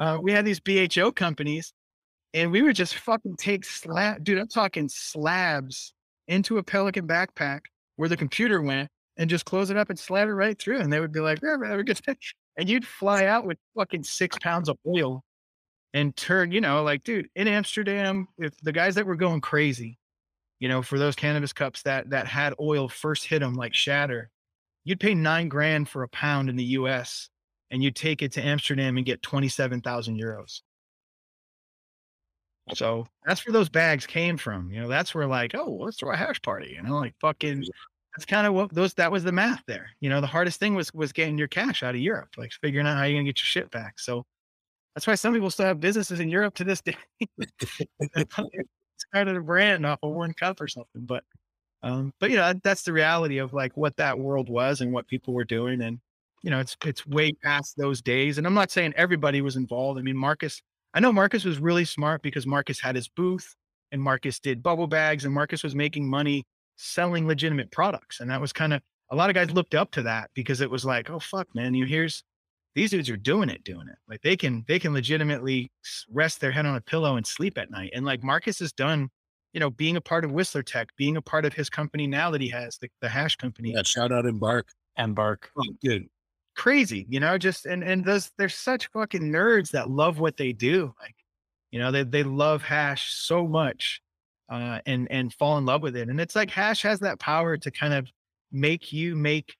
uh, 0.00 0.18
we 0.20 0.32
had 0.32 0.44
these 0.46 0.60
BHO 0.60 1.12
companies 1.12 1.72
and 2.32 2.50
we 2.50 2.62
would 2.62 2.74
just 2.74 2.94
fucking 2.96 3.36
take 3.36 3.64
slab, 3.64 4.24
dude, 4.24 4.38
I'm 4.38 4.48
talking 4.48 4.88
slabs 4.88 5.92
into 6.26 6.58
a 6.58 6.62
Pelican 6.62 7.06
backpack 7.06 7.60
where 7.96 8.08
the 8.08 8.16
computer 8.16 8.62
went 8.62 8.88
and 9.18 9.28
just 9.28 9.44
close 9.44 9.68
it 9.68 9.76
up 9.76 9.90
and 9.90 9.98
slide 9.98 10.28
it 10.28 10.32
right 10.32 10.58
through. 10.58 10.78
And 10.78 10.90
they 10.90 11.00
would 11.00 11.12
be 11.12 11.20
like, 11.20 11.40
yeah, 11.42 11.56
a 11.62 11.82
good. 11.82 12.00
And 12.56 12.68
you'd 12.68 12.86
fly 12.86 13.24
out 13.24 13.46
with 13.46 13.56
fucking 13.74 14.02
six 14.02 14.36
pounds 14.38 14.68
of 14.68 14.76
oil 14.86 15.22
and 15.92 16.16
turn, 16.16 16.52
you 16.52 16.60
know, 16.60 16.82
like, 16.82 17.04
dude, 17.04 17.28
in 17.34 17.48
Amsterdam, 17.48 18.28
if 18.38 18.56
the 18.60 18.72
guys 18.72 18.94
that 18.94 19.06
were 19.06 19.16
going 19.16 19.40
crazy, 19.40 19.98
you 20.58 20.68
know, 20.68 20.82
for 20.82 20.98
those 20.98 21.16
cannabis 21.16 21.52
cups 21.52 21.82
that 21.82 22.10
that 22.10 22.26
had 22.26 22.54
oil 22.60 22.88
first 22.88 23.26
hit 23.26 23.40
them 23.40 23.54
like 23.54 23.74
shatter, 23.74 24.30
you'd 24.84 25.00
pay 25.00 25.14
nine 25.14 25.48
grand 25.48 25.88
for 25.88 26.02
a 26.02 26.08
pound 26.08 26.48
in 26.48 26.56
the 26.56 26.64
US 26.64 27.28
and 27.70 27.82
you'd 27.82 27.96
take 27.96 28.22
it 28.22 28.32
to 28.32 28.42
Amsterdam 28.44 28.96
and 28.96 29.06
get 29.06 29.22
27,000 29.22 30.18
euros. 30.20 30.60
So 32.74 33.06
that's 33.24 33.44
where 33.46 33.52
those 33.52 33.68
bags 33.68 34.06
came 34.06 34.36
from. 34.36 34.70
You 34.70 34.82
know, 34.82 34.88
that's 34.88 35.14
where 35.14 35.26
like, 35.26 35.54
oh, 35.54 35.78
let's 35.80 35.98
throw 35.98 36.12
a 36.12 36.16
hash 36.16 36.40
party, 36.42 36.74
you 36.76 36.82
know, 36.82 36.98
like 36.98 37.14
fucking 37.20 37.64
that's 38.14 38.26
kind 38.26 38.46
of 38.46 38.54
what 38.54 38.74
those 38.74 38.94
that 38.94 39.12
was 39.12 39.24
the 39.24 39.32
math 39.32 39.62
there. 39.66 39.90
You 40.00 40.10
know, 40.10 40.20
the 40.20 40.26
hardest 40.26 40.58
thing 40.60 40.74
was 40.74 40.92
was 40.92 41.12
getting 41.12 41.38
your 41.38 41.48
cash 41.48 41.82
out 41.82 41.94
of 41.94 42.00
Europe, 42.00 42.30
like 42.36 42.52
figuring 42.52 42.86
out 42.86 42.96
how 42.96 43.04
you're 43.04 43.18
gonna 43.18 43.28
get 43.28 43.40
your 43.40 43.46
shit 43.46 43.70
back. 43.70 43.98
So 43.98 44.26
that's 44.94 45.06
why 45.06 45.14
some 45.14 45.32
people 45.32 45.50
still 45.50 45.66
have 45.66 45.80
businesses 45.80 46.20
in 46.20 46.28
Europe 46.28 46.54
to 46.56 46.64
this 46.64 46.80
day. 46.82 46.96
Started 48.96 49.36
a 49.36 49.40
brand 49.40 49.86
off 49.86 49.98
a 50.02 50.08
one 50.08 50.34
cup 50.34 50.60
or 50.60 50.68
something. 50.68 51.02
But 51.06 51.24
um, 51.82 52.12
but 52.20 52.30
you 52.30 52.36
know, 52.36 52.52
that's 52.62 52.82
the 52.82 52.92
reality 52.92 53.38
of 53.38 53.52
like 53.52 53.76
what 53.76 53.96
that 53.96 54.18
world 54.18 54.50
was 54.50 54.80
and 54.80 54.92
what 54.92 55.08
people 55.08 55.32
were 55.32 55.44
doing. 55.44 55.80
And 55.80 55.98
you 56.42 56.50
know, 56.50 56.60
it's 56.60 56.76
it's 56.84 57.06
way 57.06 57.32
past 57.32 57.76
those 57.76 58.02
days. 58.02 58.38
And 58.38 58.46
I'm 58.46 58.54
not 58.54 58.70
saying 58.70 58.92
everybody 58.96 59.40
was 59.40 59.56
involved. 59.56 59.98
I 59.98 60.02
mean, 60.02 60.16
Marcus, 60.16 60.60
I 60.94 61.00
know 61.00 61.12
Marcus 61.12 61.44
was 61.44 61.58
really 61.58 61.84
smart 61.84 62.22
because 62.22 62.46
Marcus 62.46 62.80
had 62.80 62.96
his 62.96 63.08
booth 63.08 63.54
and 63.92 64.02
Marcus 64.02 64.38
did 64.38 64.62
bubble 64.62 64.86
bags 64.86 65.24
and 65.24 65.34
Marcus 65.34 65.62
was 65.62 65.74
making 65.74 66.08
money 66.08 66.44
selling 66.76 67.26
legitimate 67.26 67.70
products. 67.70 68.20
And 68.20 68.30
that 68.30 68.40
was 68.40 68.52
kind 68.52 68.72
of 68.72 68.82
a 69.10 69.16
lot 69.16 69.30
of 69.30 69.34
guys 69.34 69.50
looked 69.50 69.74
up 69.74 69.90
to 69.92 70.02
that 70.02 70.30
because 70.34 70.60
it 70.60 70.70
was 70.70 70.84
like, 70.84 71.10
oh 71.10 71.18
fuck, 71.18 71.48
man, 71.54 71.74
you 71.74 71.86
here's 71.86 72.22
these 72.74 72.90
dudes 72.90 73.10
are 73.10 73.16
doing 73.16 73.48
it, 73.48 73.64
doing 73.64 73.88
it. 73.88 73.96
Like 74.08 74.22
they 74.22 74.36
can 74.36 74.64
they 74.68 74.78
can 74.78 74.92
legitimately 74.92 75.70
rest 76.10 76.40
their 76.40 76.50
head 76.50 76.66
on 76.66 76.76
a 76.76 76.80
pillow 76.80 77.16
and 77.16 77.26
sleep 77.26 77.58
at 77.58 77.70
night. 77.70 77.90
And 77.94 78.04
like 78.04 78.22
Marcus 78.22 78.60
has 78.60 78.72
done, 78.72 79.08
you 79.52 79.60
know, 79.60 79.70
being 79.70 79.96
a 79.96 80.00
part 80.00 80.24
of 80.24 80.32
Whistler 80.32 80.62
Tech, 80.62 80.88
being 80.96 81.16
a 81.16 81.22
part 81.22 81.44
of 81.44 81.52
his 81.52 81.68
company 81.68 82.06
now 82.06 82.30
that 82.30 82.40
he 82.40 82.48
has, 82.50 82.78
the, 82.78 82.88
the 83.00 83.08
hash 83.08 83.36
company. 83.36 83.72
yeah, 83.74 83.82
shout 83.82 84.12
out 84.12 84.26
Embark. 84.26 84.68
Embark. 84.96 85.50
Good, 85.82 86.06
crazy, 86.56 87.06
you 87.08 87.20
know, 87.20 87.38
just 87.38 87.66
and 87.66 87.82
and 87.82 88.04
those 88.04 88.30
they're 88.38 88.48
such 88.48 88.88
fucking 88.92 89.22
nerds 89.22 89.70
that 89.72 89.90
love 89.90 90.20
what 90.20 90.36
they 90.36 90.52
do. 90.52 90.94
Like, 91.00 91.16
you 91.70 91.80
know, 91.80 91.90
they 91.90 92.04
they 92.04 92.22
love 92.22 92.62
hash 92.62 93.12
so 93.12 93.46
much 93.48 94.00
uh 94.48 94.80
and 94.86 95.10
and 95.10 95.32
fall 95.34 95.58
in 95.58 95.66
love 95.66 95.82
with 95.82 95.96
it. 95.96 96.08
And 96.08 96.20
it's 96.20 96.36
like 96.36 96.50
hash 96.50 96.82
has 96.82 97.00
that 97.00 97.18
power 97.18 97.56
to 97.56 97.70
kind 97.70 97.94
of 97.94 98.08
make 98.52 98.92
you 98.92 99.16
make 99.16 99.56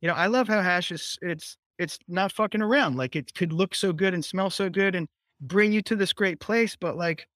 you 0.00 0.08
know, 0.08 0.14
I 0.14 0.26
love 0.26 0.48
how 0.48 0.60
hash 0.60 0.92
is 0.92 1.18
it's 1.22 1.56
it's 1.78 1.98
not 2.08 2.32
fucking 2.32 2.62
around. 2.62 2.96
Like 2.96 3.16
it 3.16 3.34
could 3.34 3.52
look 3.52 3.74
so 3.74 3.92
good 3.92 4.14
and 4.14 4.24
smell 4.24 4.50
so 4.50 4.68
good 4.68 4.94
and 4.94 5.08
bring 5.40 5.72
you 5.72 5.82
to 5.82 5.96
this 5.96 6.12
great 6.12 6.40
place, 6.40 6.76
but 6.76 6.96
like 6.96 7.26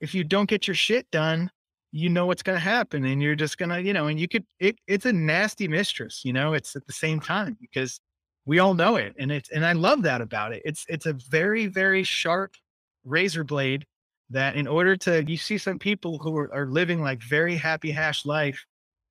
if 0.00 0.14
you 0.14 0.24
don't 0.24 0.48
get 0.48 0.66
your 0.66 0.74
shit 0.74 1.10
done, 1.10 1.50
you 1.92 2.08
know 2.08 2.26
what's 2.26 2.42
going 2.42 2.56
to 2.56 2.60
happen 2.60 3.04
and 3.04 3.22
you're 3.22 3.34
just 3.34 3.58
going 3.58 3.68
to, 3.68 3.82
you 3.82 3.92
know, 3.92 4.06
and 4.06 4.18
you 4.18 4.28
could 4.28 4.44
it 4.60 4.76
it's 4.86 5.06
a 5.06 5.12
nasty 5.12 5.68
mistress, 5.68 6.22
you 6.24 6.32
know, 6.32 6.54
it's 6.54 6.74
at 6.74 6.86
the 6.86 6.92
same 6.92 7.20
time 7.20 7.56
because 7.60 8.00
we 8.44 8.58
all 8.58 8.74
know 8.74 8.96
it 8.96 9.14
and 9.18 9.30
it's 9.30 9.50
and 9.50 9.64
i 9.64 9.72
love 9.72 10.02
that 10.02 10.20
about 10.20 10.52
it 10.52 10.62
it's 10.64 10.84
it's 10.88 11.06
a 11.06 11.12
very 11.30 11.66
very 11.66 12.02
sharp 12.02 12.54
razor 13.04 13.44
blade 13.44 13.86
that 14.30 14.56
in 14.56 14.66
order 14.66 14.96
to 14.96 15.24
you 15.24 15.36
see 15.36 15.58
some 15.58 15.78
people 15.78 16.18
who 16.18 16.36
are, 16.36 16.52
are 16.52 16.66
living 16.66 17.00
like 17.00 17.22
very 17.22 17.56
happy 17.56 17.90
hash 17.90 18.24
life 18.24 18.64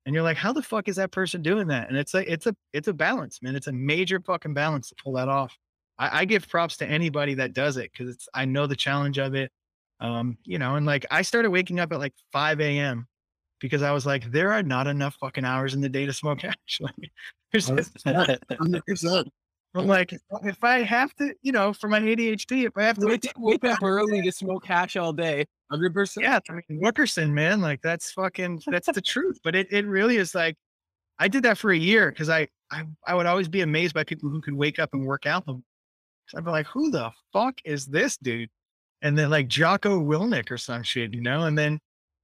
and 0.06 0.16
you're 0.16 0.24
like 0.24 0.38
how 0.38 0.52
the 0.54 0.62
fuck 0.62 0.88
is 0.88 0.96
that 0.96 1.12
person 1.12 1.42
doing 1.42 1.68
that 1.68 1.90
and 1.90 1.98
it's 1.98 2.14
a 2.14 2.32
it's 2.32 2.48
a 2.48 2.56
it's 2.74 2.88
a 2.88 2.94
balance 2.94 3.40
man 3.42 3.56
it's 3.56 3.68
a 3.68 3.72
major 3.72 4.20
fucking 4.20 4.54
balance 4.54 4.90
to 4.90 4.96
pull 5.04 5.14
that 5.14 5.30
off 5.30 5.56
i, 6.00 6.22
I 6.22 6.26
give 6.26 6.48
props 6.48 6.78
to 6.78 6.88
anybody 6.88 7.36
that 7.36 7.54
does 7.54 7.78
it 7.78 7.92
because 7.92 8.14
it's 8.14 8.28
i 8.34 8.46
know 8.46 8.68
the 8.68 8.76
challenge 8.76 9.20
of 9.20 9.36
it 9.36 9.52
um 10.00 10.38
you 10.44 10.60
know 10.60 10.76
and 10.76 10.86
like 10.86 11.06
i 11.12 11.22
started 11.22 11.52
waking 11.52 11.80
up 11.80 11.92
at 11.92 12.00
like 12.00 12.14
5 12.32 12.60
a.m 12.62 13.08
because 13.62 13.84
I 13.84 13.92
was 13.92 14.06
like, 14.06 14.30
there 14.32 14.52
are 14.52 14.64
not 14.64 14.88
enough 14.88 15.16
fucking 15.22 15.46
hours 15.46 15.74
in 15.74 15.82
the 15.82 15.88
day 15.88 16.06
to 16.06 16.12
smoke 16.12 16.42
hash. 16.42 16.80
Like, 16.82 17.12
there's 17.52 17.68
just, 17.68 17.94
100%. 18.04 19.28
I'm 19.74 19.88
like, 19.88 20.14
if 20.44 20.64
I 20.64 20.82
have 20.82 21.16
to, 21.16 21.34
you 21.42 21.54
know, 21.54 21.72
for 21.72 21.88
my 21.88 22.00
ADHD, 22.00 22.66
if 22.66 22.74
I 22.76 22.84
have 22.84 22.98
to 22.98 23.06
Wake, 23.06 23.32
wake 23.38 23.64
up 23.64 23.82
early 23.82 24.22
to 24.22 24.32
smoke 24.32 24.66
hash 24.66 24.98
all 24.98 25.14
day. 25.14 25.46
Hundred 25.70 25.94
percent. 25.94 26.26
Yeah, 26.26 26.40
I 26.50 26.54
mean, 26.54 26.82
Wickerson, 26.82 27.34
man, 27.34 27.62
like 27.62 27.82
that's 27.82 28.12
fucking 28.12 28.62
that's 28.68 28.92
the 28.92 29.02
truth. 29.02 29.40
But 29.44 29.56
it 29.56 29.68
it 29.72 29.86
really 29.86 30.18
is 30.18 30.36
like 30.36 30.58
I 31.20 31.30
did 31.30 31.44
that 31.44 31.58
for 31.58 31.72
a 31.72 31.78
year 31.78 32.12
because 32.12 32.30
I, 32.30 32.50
I 32.70 32.84
I 33.08 33.16
would 33.16 33.26
always 33.26 33.48
be 33.48 33.62
amazed 33.62 33.94
by 33.94 34.04
people 34.04 34.30
who 34.30 34.42
could 34.42 34.56
wake 34.56 34.80
up 34.80 34.90
and 34.94 35.06
work 35.06 35.26
out 35.26 35.46
them. 35.46 35.64
So 36.28 36.38
I'd 36.38 36.46
be 36.46 36.52
like, 36.52 36.68
who 36.68 36.92
the 36.92 37.12
fuck 37.32 37.56
is 37.64 37.86
this 37.86 38.18
dude? 38.18 38.50
And 39.02 39.18
then 39.18 39.30
like 39.30 39.48
Jocko 39.48 40.02
Willink 40.02 40.52
or 40.52 40.58
some 40.58 40.84
shit, 40.84 41.14
you 41.14 41.22
know? 41.22 41.44
And 41.44 41.58
then 41.58 41.80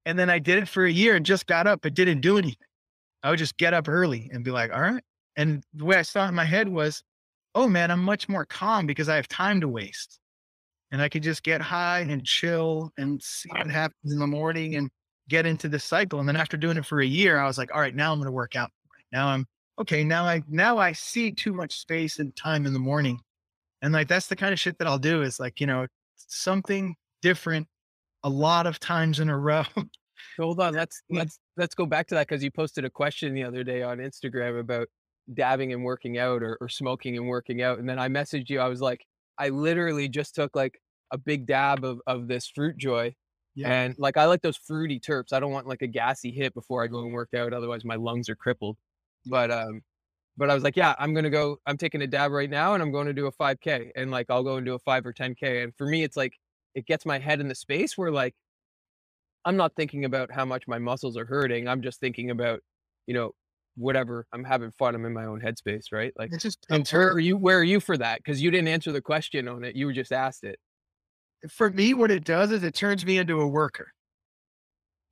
and 0.05 0.19
then 0.19 0.29
I 0.29 0.39
did 0.39 0.57
it 0.59 0.67
for 0.67 0.85
a 0.85 0.91
year 0.91 1.15
and 1.15 1.25
just 1.25 1.47
got 1.47 1.67
up 1.67 1.81
but 1.81 1.93
didn't 1.93 2.21
do 2.21 2.37
anything. 2.37 2.57
I 3.23 3.29
would 3.29 3.39
just 3.39 3.57
get 3.57 3.73
up 3.73 3.87
early 3.87 4.29
and 4.33 4.43
be 4.43 4.51
like, 4.51 4.71
all 4.73 4.81
right. 4.81 5.03
And 5.37 5.63
the 5.73 5.85
way 5.85 5.97
I 5.97 6.01
saw 6.01 6.25
it 6.25 6.29
in 6.29 6.35
my 6.35 6.45
head 6.45 6.67
was, 6.67 7.03
oh 7.57 7.67
man, 7.67 7.89
I'm 7.89 8.03
much 8.03 8.29
more 8.29 8.45
calm 8.45 8.85
because 8.85 9.09
I 9.09 9.15
have 9.15 9.27
time 9.27 9.59
to 9.61 9.67
waste 9.67 10.19
and 10.91 11.01
I 11.01 11.09
could 11.09 11.23
just 11.23 11.41
get 11.41 11.59
high 11.59 12.01
and 12.01 12.23
chill 12.23 12.91
and 12.99 13.21
see 13.21 13.49
what 13.49 13.67
happens 13.67 14.13
in 14.13 14.19
the 14.19 14.27
morning 14.27 14.75
and 14.75 14.91
get 15.27 15.47
into 15.47 15.67
the 15.67 15.79
cycle. 15.79 16.19
And 16.19 16.29
then 16.29 16.35
after 16.35 16.55
doing 16.55 16.77
it 16.77 16.85
for 16.85 17.01
a 17.01 17.05
year, 17.05 17.39
I 17.39 17.47
was 17.47 17.57
like, 17.57 17.73
all 17.73 17.81
right, 17.81 17.95
now 17.95 18.11
I'm 18.11 18.19
going 18.19 18.27
to 18.27 18.31
work 18.31 18.55
out. 18.55 18.69
Now 19.11 19.29
I'm 19.29 19.47
okay. 19.79 20.03
Now 20.03 20.23
I, 20.23 20.43
now 20.47 20.77
I 20.77 20.91
see 20.91 21.31
too 21.31 21.51
much 21.51 21.79
space 21.79 22.19
and 22.19 22.33
time 22.35 22.67
in 22.67 22.73
the 22.73 22.79
morning. 22.79 23.19
And 23.81 23.91
like, 23.91 24.07
that's 24.07 24.27
the 24.27 24.35
kind 24.35 24.53
of 24.53 24.59
shit 24.59 24.77
that 24.77 24.87
I'll 24.87 24.99
do 24.99 25.23
is 25.23 25.39
like, 25.39 25.59
you 25.59 25.65
know, 25.65 25.87
something 26.15 26.95
different 27.23 27.67
a 28.23 28.29
lot 28.29 28.67
of 28.67 28.79
times 28.79 29.19
in 29.19 29.29
a 29.29 29.37
row. 29.37 29.63
Hold 30.37 30.59
on, 30.59 30.73
let's 30.75 31.01
let's 31.09 31.39
let's 31.57 31.73
go 31.73 31.87
back 31.87 32.05
to 32.07 32.15
that 32.15 32.27
because 32.27 32.43
you 32.43 32.51
posted 32.51 32.85
a 32.85 32.89
question 32.89 33.33
the 33.33 33.43
other 33.43 33.63
day 33.63 33.81
on 33.81 33.97
Instagram 33.97 34.59
about 34.59 34.87
dabbing 35.33 35.73
and 35.73 35.83
working 35.83 36.17
out 36.17 36.43
or, 36.43 36.57
or 36.61 36.69
smoking 36.69 37.17
and 37.17 37.27
working 37.27 37.61
out. 37.61 37.79
And 37.79 37.87
then 37.87 37.99
I 37.99 38.09
messaged 38.09 38.49
you, 38.49 38.59
I 38.59 38.67
was 38.67 38.81
like, 38.81 39.05
I 39.37 39.49
literally 39.49 40.07
just 40.07 40.35
took 40.35 40.55
like 40.55 40.79
a 41.11 41.17
big 41.17 41.45
dab 41.45 41.83
of, 41.83 42.01
of 42.07 42.27
this 42.27 42.47
fruit 42.47 42.77
joy. 42.77 43.13
Yeah. 43.55 43.71
And 43.71 43.95
like 43.97 44.17
I 44.17 44.25
like 44.25 44.41
those 44.41 44.57
fruity 44.57 44.99
terps. 44.99 45.33
I 45.33 45.39
don't 45.39 45.51
want 45.51 45.67
like 45.67 45.81
a 45.81 45.87
gassy 45.87 46.31
hit 46.31 46.53
before 46.53 46.83
I 46.83 46.87
go 46.87 47.03
and 47.03 47.13
work 47.13 47.33
out. 47.35 47.53
Otherwise 47.53 47.83
my 47.83 47.95
lungs 47.95 48.29
are 48.29 48.35
crippled. 48.35 48.77
But 49.25 49.51
um 49.51 49.81
but 50.37 50.51
I 50.51 50.53
was 50.53 50.63
like, 50.63 50.75
yeah, 50.75 50.93
I'm 50.99 51.15
gonna 51.15 51.31
go, 51.31 51.57
I'm 51.65 51.77
taking 51.77 52.01
a 52.03 52.07
dab 52.07 52.31
right 52.31 52.49
now 52.49 52.75
and 52.75 52.83
I'm 52.83 52.91
going 52.91 53.07
to 53.07 53.13
do 53.13 53.25
a 53.25 53.31
5K. 53.31 53.91
And 53.95 54.11
like 54.11 54.27
I'll 54.29 54.43
go 54.43 54.57
and 54.57 54.65
do 54.65 54.75
a 54.75 54.79
five 54.79 55.05
or 55.05 55.13
10K. 55.13 55.63
And 55.63 55.73
for 55.75 55.87
me, 55.87 56.03
it's 56.03 56.15
like 56.15 56.33
it 56.75 56.85
gets 56.85 57.05
my 57.05 57.17
head 57.17 57.39
in 57.41 57.47
the 57.47 57.55
space 57.55 57.97
where 57.97 58.11
like 58.11 58.35
I'm 59.45 59.57
not 59.57 59.75
thinking 59.75 60.05
about 60.05 60.31
how 60.31 60.45
much 60.45 60.67
my 60.67 60.77
muscles 60.77 61.17
are 61.17 61.25
hurting. 61.25 61.67
I'm 61.67 61.81
just 61.81 61.99
thinking 61.99 62.29
about, 62.31 62.59
you 63.07 63.13
know, 63.13 63.31
whatever. 63.77 64.25
I'm 64.33 64.43
having 64.43 64.71
fun. 64.77 64.95
I'm 64.95 65.05
in 65.05 65.13
my 65.13 65.25
own 65.25 65.39
headspace, 65.39 65.85
right? 65.91 66.11
Like 66.17 66.33
it's 66.33 66.43
just 66.43 66.65
where 66.69 67.11
are 67.11 67.19
you 67.19 67.37
where 67.37 67.59
are 67.59 67.63
you 67.63 67.79
for 67.79 67.97
that? 67.97 68.19
Because 68.19 68.41
you 68.41 68.51
didn't 68.51 68.67
answer 68.67 68.91
the 68.91 69.01
question 69.01 69.47
on 69.47 69.63
it. 69.63 69.75
You 69.75 69.85
were 69.85 69.93
just 69.93 70.11
asked 70.11 70.43
it. 70.43 70.59
for 71.49 71.69
me, 71.69 71.93
what 71.93 72.11
it 72.11 72.25
does 72.25 72.51
is 72.51 72.63
it 72.63 72.73
turns 72.73 73.05
me 73.05 73.17
into 73.17 73.39
a 73.39 73.47
worker. 73.47 73.91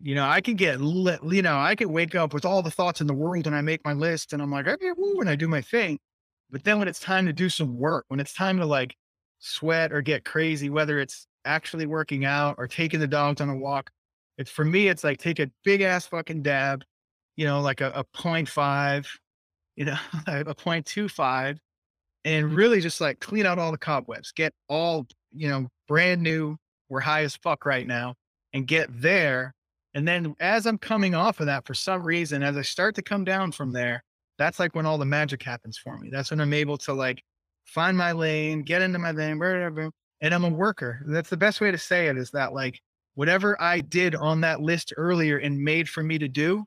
You 0.01 0.15
know, 0.15 0.25
I 0.25 0.41
can 0.41 0.55
get 0.55 0.81
lit, 0.81 1.21
you 1.23 1.41
know, 1.41 1.57
I 1.57 1.75
can 1.75 1.91
wake 1.91 2.15
up 2.15 2.33
with 2.33 2.43
all 2.43 2.61
the 2.61 2.71
thoughts 2.71 2.99
in 2.99 3.07
the 3.07 3.13
world 3.13 3.47
and 3.47 3.55
I 3.55 3.61
make 3.61 3.85
my 3.85 3.93
list 3.93 4.33
and 4.33 4.41
I'm 4.41 4.51
like, 4.51 4.67
okay, 4.67 4.91
woo, 4.97 5.21
and 5.21 5.29
I 5.29 5.35
do 5.35 5.47
my 5.47 5.61
thing. 5.61 5.99
But 6.51 6.63
then 6.63 6.79
when 6.79 6.87
it's 6.87 6.99
time 6.99 7.25
to 7.27 7.33
do 7.33 7.49
some 7.49 7.77
work, 7.77 8.05
when 8.09 8.19
it's 8.19 8.33
time 8.33 8.57
to 8.57 8.65
like 8.65 8.95
sweat 9.39 9.93
or 9.93 10.01
get 10.01 10.25
crazy, 10.25 10.69
whether 10.69 10.99
it's 10.99 11.27
actually 11.45 11.85
working 11.85 12.25
out 12.25 12.55
or 12.57 12.67
taking 12.67 12.99
the 12.99 13.07
dogs 13.07 13.39
on 13.39 13.49
a 13.49 13.55
walk, 13.55 13.89
it's 14.37 14.51
for 14.51 14.65
me, 14.65 14.89
it's 14.89 15.03
like 15.03 15.17
take 15.17 15.39
a 15.39 15.49
big 15.63 15.81
ass 15.81 16.05
fucking 16.07 16.41
dab, 16.41 16.83
you 17.35 17.45
know, 17.45 17.61
like 17.61 17.81
a, 17.81 17.91
a 17.91 18.03
0.5, 18.17 19.07
you 19.75 19.85
know, 19.85 19.97
a 20.27 20.43
0.25, 20.43 21.57
and 22.23 22.45
mm-hmm. 22.45 22.55
really 22.55 22.81
just 22.81 23.01
like 23.01 23.19
clean 23.19 23.45
out 23.45 23.59
all 23.59 23.71
the 23.71 23.77
cobwebs, 23.77 24.31
get 24.31 24.53
all, 24.67 25.05
you 25.31 25.49
know, 25.49 25.67
brand 25.87 26.21
new. 26.21 26.57
We're 26.89 26.99
high 26.99 27.23
as 27.23 27.35
fuck 27.35 27.65
right 27.65 27.87
now 27.87 28.13
and 28.53 28.67
get 28.67 28.89
there. 29.01 29.53
And 29.95 30.07
then 30.07 30.35
as 30.39 30.65
I'm 30.65 30.77
coming 30.77 31.15
off 31.15 31.39
of 31.39 31.47
that, 31.47 31.65
for 31.65 31.73
some 31.73 32.03
reason, 32.03 32.43
as 32.43 32.57
I 32.57 32.61
start 32.61 32.95
to 32.95 33.01
come 33.01 33.23
down 33.23 33.51
from 33.51 33.71
there, 33.71 34.03
that's 34.37 34.59
like 34.59 34.75
when 34.75 34.85
all 34.85 34.97
the 34.97 35.05
magic 35.05 35.41
happens 35.41 35.77
for 35.77 35.97
me. 35.97 36.09
That's 36.11 36.31
when 36.31 36.41
I'm 36.41 36.53
able 36.53 36.77
to 36.79 36.93
like 36.93 37.23
find 37.65 37.97
my 37.97 38.11
lane, 38.11 38.63
get 38.63 38.81
into 38.81 38.99
my 38.99 39.11
lane, 39.11 39.39
whatever. 39.39 39.89
And 40.21 40.33
I'm 40.33 40.43
a 40.43 40.49
worker. 40.49 41.01
That's 41.07 41.29
the 41.29 41.37
best 41.37 41.61
way 41.61 41.71
to 41.71 41.77
say 41.77 42.07
it 42.07 42.17
is 42.17 42.31
that 42.31 42.53
like 42.53 42.79
whatever 43.15 43.59
I 43.61 43.79
did 43.79 44.15
on 44.15 44.41
that 44.41 44.61
list 44.61 44.93
earlier 44.97 45.37
and 45.37 45.59
made 45.59 45.89
for 45.89 46.03
me 46.03 46.17
to 46.17 46.27
do, 46.27 46.65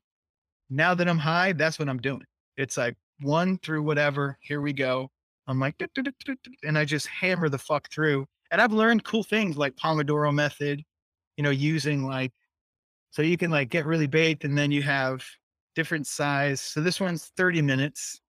now 0.70 0.94
that 0.94 1.08
I'm 1.08 1.18
high, 1.18 1.52
that's 1.52 1.78
what 1.78 1.88
I'm 1.88 1.98
doing. 1.98 2.24
It's 2.56 2.76
like 2.76 2.96
one 3.20 3.58
through 3.58 3.82
whatever. 3.82 4.38
Here 4.40 4.60
we 4.60 4.72
go. 4.72 5.10
I'm 5.46 5.58
like, 5.58 5.74
and 6.64 6.76
I 6.78 6.84
just 6.84 7.06
hammer 7.06 7.48
the 7.48 7.58
fuck 7.58 7.90
through. 7.90 8.26
And 8.50 8.60
I've 8.60 8.72
learned 8.72 9.04
cool 9.04 9.22
things 9.22 9.56
like 9.56 9.76
Pomodoro 9.76 10.32
method, 10.32 10.82
you 11.36 11.44
know, 11.44 11.50
using 11.50 12.04
like, 12.04 12.32
so 13.10 13.22
you 13.22 13.38
can 13.38 13.50
like 13.50 13.70
get 13.70 13.86
really 13.86 14.06
baked 14.06 14.44
and 14.44 14.56
then 14.56 14.70
you 14.70 14.82
have 14.82 15.24
different 15.74 16.06
size. 16.06 16.60
So 16.60 16.80
this 16.80 17.00
one's 17.00 17.30
30 17.36 17.62
minutes 17.62 18.20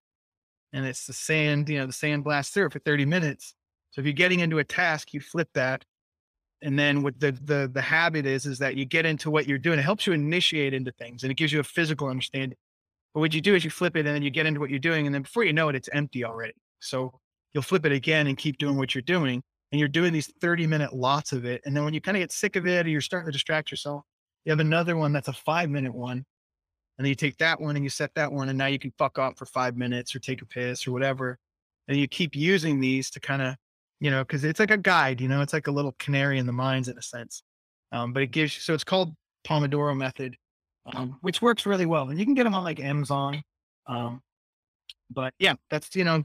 and 0.71 0.85
it's 0.85 1.05
the 1.05 1.13
sand, 1.13 1.67
you 1.67 1.79
know, 1.79 1.85
the 1.85 1.93
sand 1.93 2.23
blasts 2.23 2.53
through 2.53 2.69
for 2.69 2.79
30 2.79 3.05
minutes. 3.05 3.55
So 3.91 4.01
if 4.01 4.05
you're 4.05 4.13
getting 4.13 4.39
into 4.39 4.59
a 4.59 4.63
task, 4.63 5.13
you 5.13 5.19
flip 5.19 5.49
that. 5.55 5.83
And 6.61 6.77
then 6.77 7.03
what 7.03 7.19
the 7.19 7.31
the 7.31 7.69
the 7.73 7.81
habit 7.81 8.25
is 8.25 8.45
is 8.45 8.59
that 8.59 8.75
you 8.75 8.85
get 8.85 9.05
into 9.05 9.29
what 9.29 9.47
you're 9.47 9.57
doing. 9.57 9.79
It 9.79 9.83
helps 9.83 10.05
you 10.05 10.13
initiate 10.13 10.73
into 10.73 10.91
things 10.91 11.23
and 11.23 11.31
it 11.31 11.35
gives 11.35 11.53
you 11.53 11.59
a 11.59 11.63
physical 11.63 12.07
understanding. 12.07 12.57
But 13.13 13.21
what 13.21 13.33
you 13.33 13.41
do 13.41 13.55
is 13.55 13.63
you 13.63 13.69
flip 13.69 13.95
it 13.95 14.05
and 14.05 14.15
then 14.15 14.21
you 14.21 14.29
get 14.29 14.45
into 14.45 14.59
what 14.59 14.69
you're 14.69 14.79
doing, 14.79 15.05
and 15.05 15.15
then 15.15 15.23
before 15.23 15.43
you 15.43 15.53
know 15.53 15.69
it, 15.69 15.75
it's 15.75 15.89
empty 15.93 16.23
already. 16.25 16.53
So 16.79 17.19
you'll 17.53 17.63
flip 17.63 17.85
it 17.85 17.91
again 17.91 18.27
and 18.27 18.37
keep 18.37 18.57
doing 18.57 18.77
what 18.77 18.93
you're 18.93 19.01
doing. 19.01 19.41
And 19.71 19.79
you're 19.79 19.87
doing 19.87 20.13
these 20.13 20.31
30 20.41 20.65
minute 20.65 20.93
lots 20.95 21.31
of 21.31 21.45
it. 21.45 21.61
And 21.65 21.75
then 21.75 21.85
when 21.85 21.93
you 21.93 22.01
kind 22.01 22.17
of 22.17 22.21
get 22.21 22.31
sick 22.31 22.55
of 22.55 22.65
it 22.65 22.87
or 22.87 22.89
you're 22.89 23.01
starting 23.01 23.27
to 23.27 23.31
distract 23.31 23.69
yourself, 23.69 24.03
you 24.43 24.51
have 24.51 24.59
another 24.59 24.97
one 24.97 25.13
that's 25.13 25.27
a 25.27 25.33
five 25.33 25.69
minute 25.69 25.93
one. 25.93 26.25
And 26.97 27.05
then 27.05 27.07
you 27.07 27.15
take 27.15 27.37
that 27.37 27.61
one 27.61 27.75
and 27.75 27.85
you 27.85 27.89
set 27.89 28.13
that 28.15 28.31
one, 28.31 28.49
and 28.49 28.57
now 28.57 28.65
you 28.65 28.79
can 28.79 28.91
fuck 28.97 29.17
off 29.19 29.37
for 29.37 29.45
five 29.45 29.77
minutes 29.77 30.13
or 30.13 30.19
take 30.19 30.41
a 30.41 30.45
piss 30.45 30.85
or 30.87 30.91
whatever. 30.91 31.37
And 31.87 31.97
you 31.97 32.07
keep 32.07 32.35
using 32.35 32.79
these 32.79 33.09
to 33.11 33.19
kind 33.19 33.41
of 33.41 33.55
you 33.99 34.09
know, 34.09 34.23
because 34.23 34.43
it's 34.43 34.59
like 34.59 34.71
a 34.71 34.77
guide, 34.77 35.21
you 35.21 35.27
know, 35.27 35.41
it's 35.41 35.53
like 35.53 35.67
a 35.67 35.71
little 35.71 35.93
canary 35.99 36.39
in 36.39 36.45
the 36.45 36.53
mines 36.53 36.87
in 36.87 36.97
a 36.97 37.01
sense. 37.01 37.43
Um, 37.91 38.13
but 38.13 38.23
it 38.23 38.31
gives 38.31 38.55
you, 38.55 38.61
so 38.61 38.73
it's 38.73 38.83
called 38.83 39.15
Pomodoro 39.45 39.95
method, 39.95 40.35
um, 40.85 41.17
which 41.21 41.41
works 41.41 41.65
really 41.65 41.85
well. 41.85 42.09
And 42.09 42.19
you 42.19 42.25
can 42.25 42.33
get 42.33 42.43
them 42.43 42.55
on 42.55 42.63
like 42.63 42.79
Amazon. 42.79 43.41
Um, 43.87 44.21
but 45.09 45.33
yeah, 45.39 45.55
that's, 45.69 45.95
you 45.95 46.03
know, 46.03 46.23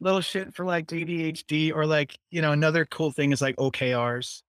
little 0.00 0.20
shit 0.20 0.54
for 0.54 0.66
like 0.66 0.86
ADHD 0.88 1.72
or 1.74 1.86
like, 1.86 2.18
you 2.30 2.42
know, 2.42 2.52
another 2.52 2.84
cool 2.84 3.10
thing 3.10 3.32
is 3.32 3.40
like 3.40 3.56
OKRs. 3.56 4.42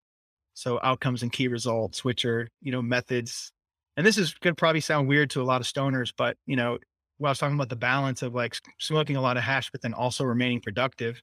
So 0.54 0.80
outcomes 0.82 1.22
and 1.22 1.30
key 1.30 1.48
results, 1.48 2.04
which 2.04 2.24
are, 2.24 2.48
you 2.62 2.72
know, 2.72 2.82
methods. 2.82 3.52
And 3.96 4.06
this 4.06 4.18
is 4.18 4.34
going 4.34 4.54
to 4.54 4.58
probably 4.58 4.80
sound 4.80 5.06
weird 5.06 5.30
to 5.30 5.42
a 5.42 5.44
lot 5.44 5.60
of 5.60 5.66
stoners, 5.66 6.12
but, 6.16 6.36
you 6.46 6.56
know, 6.56 6.78
while 7.18 7.28
I 7.28 7.32
was 7.32 7.38
talking 7.38 7.56
about 7.56 7.68
the 7.68 7.76
balance 7.76 8.22
of 8.22 8.34
like 8.34 8.56
smoking 8.78 9.16
a 9.16 9.20
lot 9.20 9.36
of 9.36 9.42
hash, 9.42 9.70
but 9.70 9.80
then 9.80 9.94
also 9.94 10.24
remaining 10.24 10.60
productive 10.60 11.22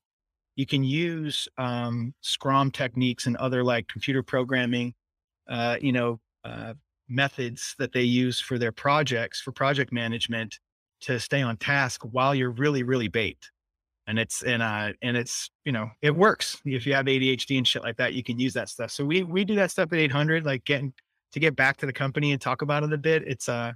you 0.56 0.66
can 0.66 0.84
use 0.84 1.48
um, 1.58 2.14
Scrum 2.22 2.72
techniques 2.72 3.26
and 3.26 3.36
other 3.38 3.64
like 3.64 3.88
computer 3.88 4.22
programming, 4.22 4.94
uh, 5.50 5.78
you 5.82 5.92
know, 5.92 6.20
uh, 6.44 6.74
methods 7.10 7.76
that 7.80 7.94
they 7.94 8.04
use 8.04 8.40
for 8.40 8.58
their 8.58 8.72
projects 8.72 9.42
for 9.42 9.52
project 9.52 9.92
management 9.92 10.60
to 11.02 11.20
stay 11.20 11.42
on 11.42 11.58
task 11.58 12.02
while 12.12 12.34
you're 12.34 12.52
really, 12.52 12.84
really 12.84 13.08
baked. 13.08 13.52
And 14.08 14.20
it's 14.20 14.44
and 14.44 14.62
uh 14.62 14.92
and 15.02 15.16
it's 15.16 15.50
you 15.64 15.72
know 15.72 15.90
it 16.02 16.14
works 16.14 16.62
if 16.66 16.86
you 16.86 16.94
have 16.94 17.06
ADHD 17.06 17.58
and 17.58 17.66
shit 17.66 17.84
like 17.84 17.96
that 17.96 18.14
you 18.14 18.22
can 18.22 18.38
use 18.38 18.54
that 18.54 18.68
stuff. 18.68 18.92
So 18.92 19.06
we 19.06 19.24
we 19.24 19.46
do 19.46 19.56
that 19.56 19.72
stuff 19.72 19.94
at 19.94 20.00
800 20.00 20.46
like 20.46 20.66
getting 20.66 20.94
to 21.32 21.40
get 21.40 21.56
back 21.56 21.78
to 21.78 21.86
the 21.86 21.94
company 21.94 22.34
and 22.34 22.42
talk 22.42 22.62
about 22.64 22.84
it 22.84 22.92
a 22.92 22.98
bit. 22.98 23.24
It's 23.26 23.48
uh 23.48 23.72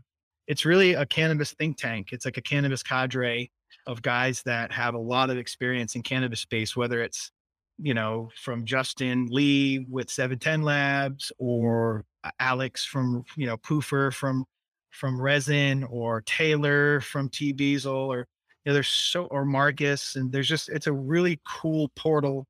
it's 0.45 0.65
really 0.65 0.95
a 0.95 1.05
cannabis 1.05 1.53
think 1.53 1.77
tank. 1.77 2.09
It's 2.11 2.25
like 2.25 2.35
a 2.35 2.41
cannabis 2.41 2.83
cadre 2.83 3.49
of 3.87 4.01
guys 4.01 4.43
that 4.43 4.71
have 4.71 4.93
a 4.93 4.99
lot 4.99 5.29
of 5.29 5.37
experience 5.37 5.95
in 5.95 6.03
cannabis 6.03 6.41
space, 6.41 6.75
whether 6.75 7.01
it's, 7.01 7.31
you 7.79 7.93
know, 7.93 8.29
from 8.35 8.65
Justin 8.65 9.27
Lee 9.31 9.85
with 9.89 10.09
710 10.09 10.61
Labs 10.63 11.31
or 11.39 12.03
Alex 12.39 12.85
from, 12.85 13.23
you 13.35 13.47
know, 13.47 13.57
Poofer 13.57 14.13
from 14.13 14.45
from 14.91 15.21
Resin 15.21 15.83
or 15.85 16.21
Taylor 16.21 17.01
from 17.01 17.29
T 17.29 17.53
Beazle 17.53 18.07
or 18.07 18.19
you 18.65 18.71
know, 18.71 18.73
there's 18.73 18.87
so 18.87 19.25
or 19.25 19.45
Marcus 19.45 20.15
and 20.15 20.31
there's 20.31 20.47
just 20.49 20.69
it's 20.69 20.87
a 20.87 20.93
really 20.93 21.39
cool 21.47 21.89
portal 21.95 22.45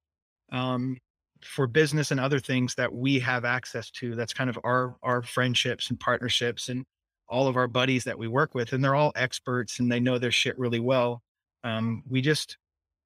um 0.52 0.98
for 1.44 1.68
business 1.68 2.12
and 2.12 2.20
other 2.20 2.40
things 2.40 2.76
that 2.76 2.94
we 2.94 3.20
have 3.20 3.46
access 3.46 3.92
to. 3.92 4.16
That's 4.16 4.34
kind 4.34 4.50
of 4.50 4.58
our 4.64 4.96
our 5.04 5.22
friendships 5.22 5.90
and 5.90 6.00
partnerships 6.00 6.70
and 6.70 6.86
all 7.30 7.48
of 7.48 7.58
our 7.58 7.68
buddies 7.68 8.06
that 8.06 8.18
we 8.18 8.28
work 8.28 8.56
with, 8.56 8.74
and 8.74 8.84
they're 8.84 8.96
all 8.96 9.12
experts 9.16 9.80
and 9.80 9.92
they 9.92 10.00
know 10.00 10.18
their 10.18 10.32
shit 10.32 10.58
really 10.58 10.80
well. 10.80 11.22
Um, 11.64 12.04
we 12.08 12.22
just 12.22 12.58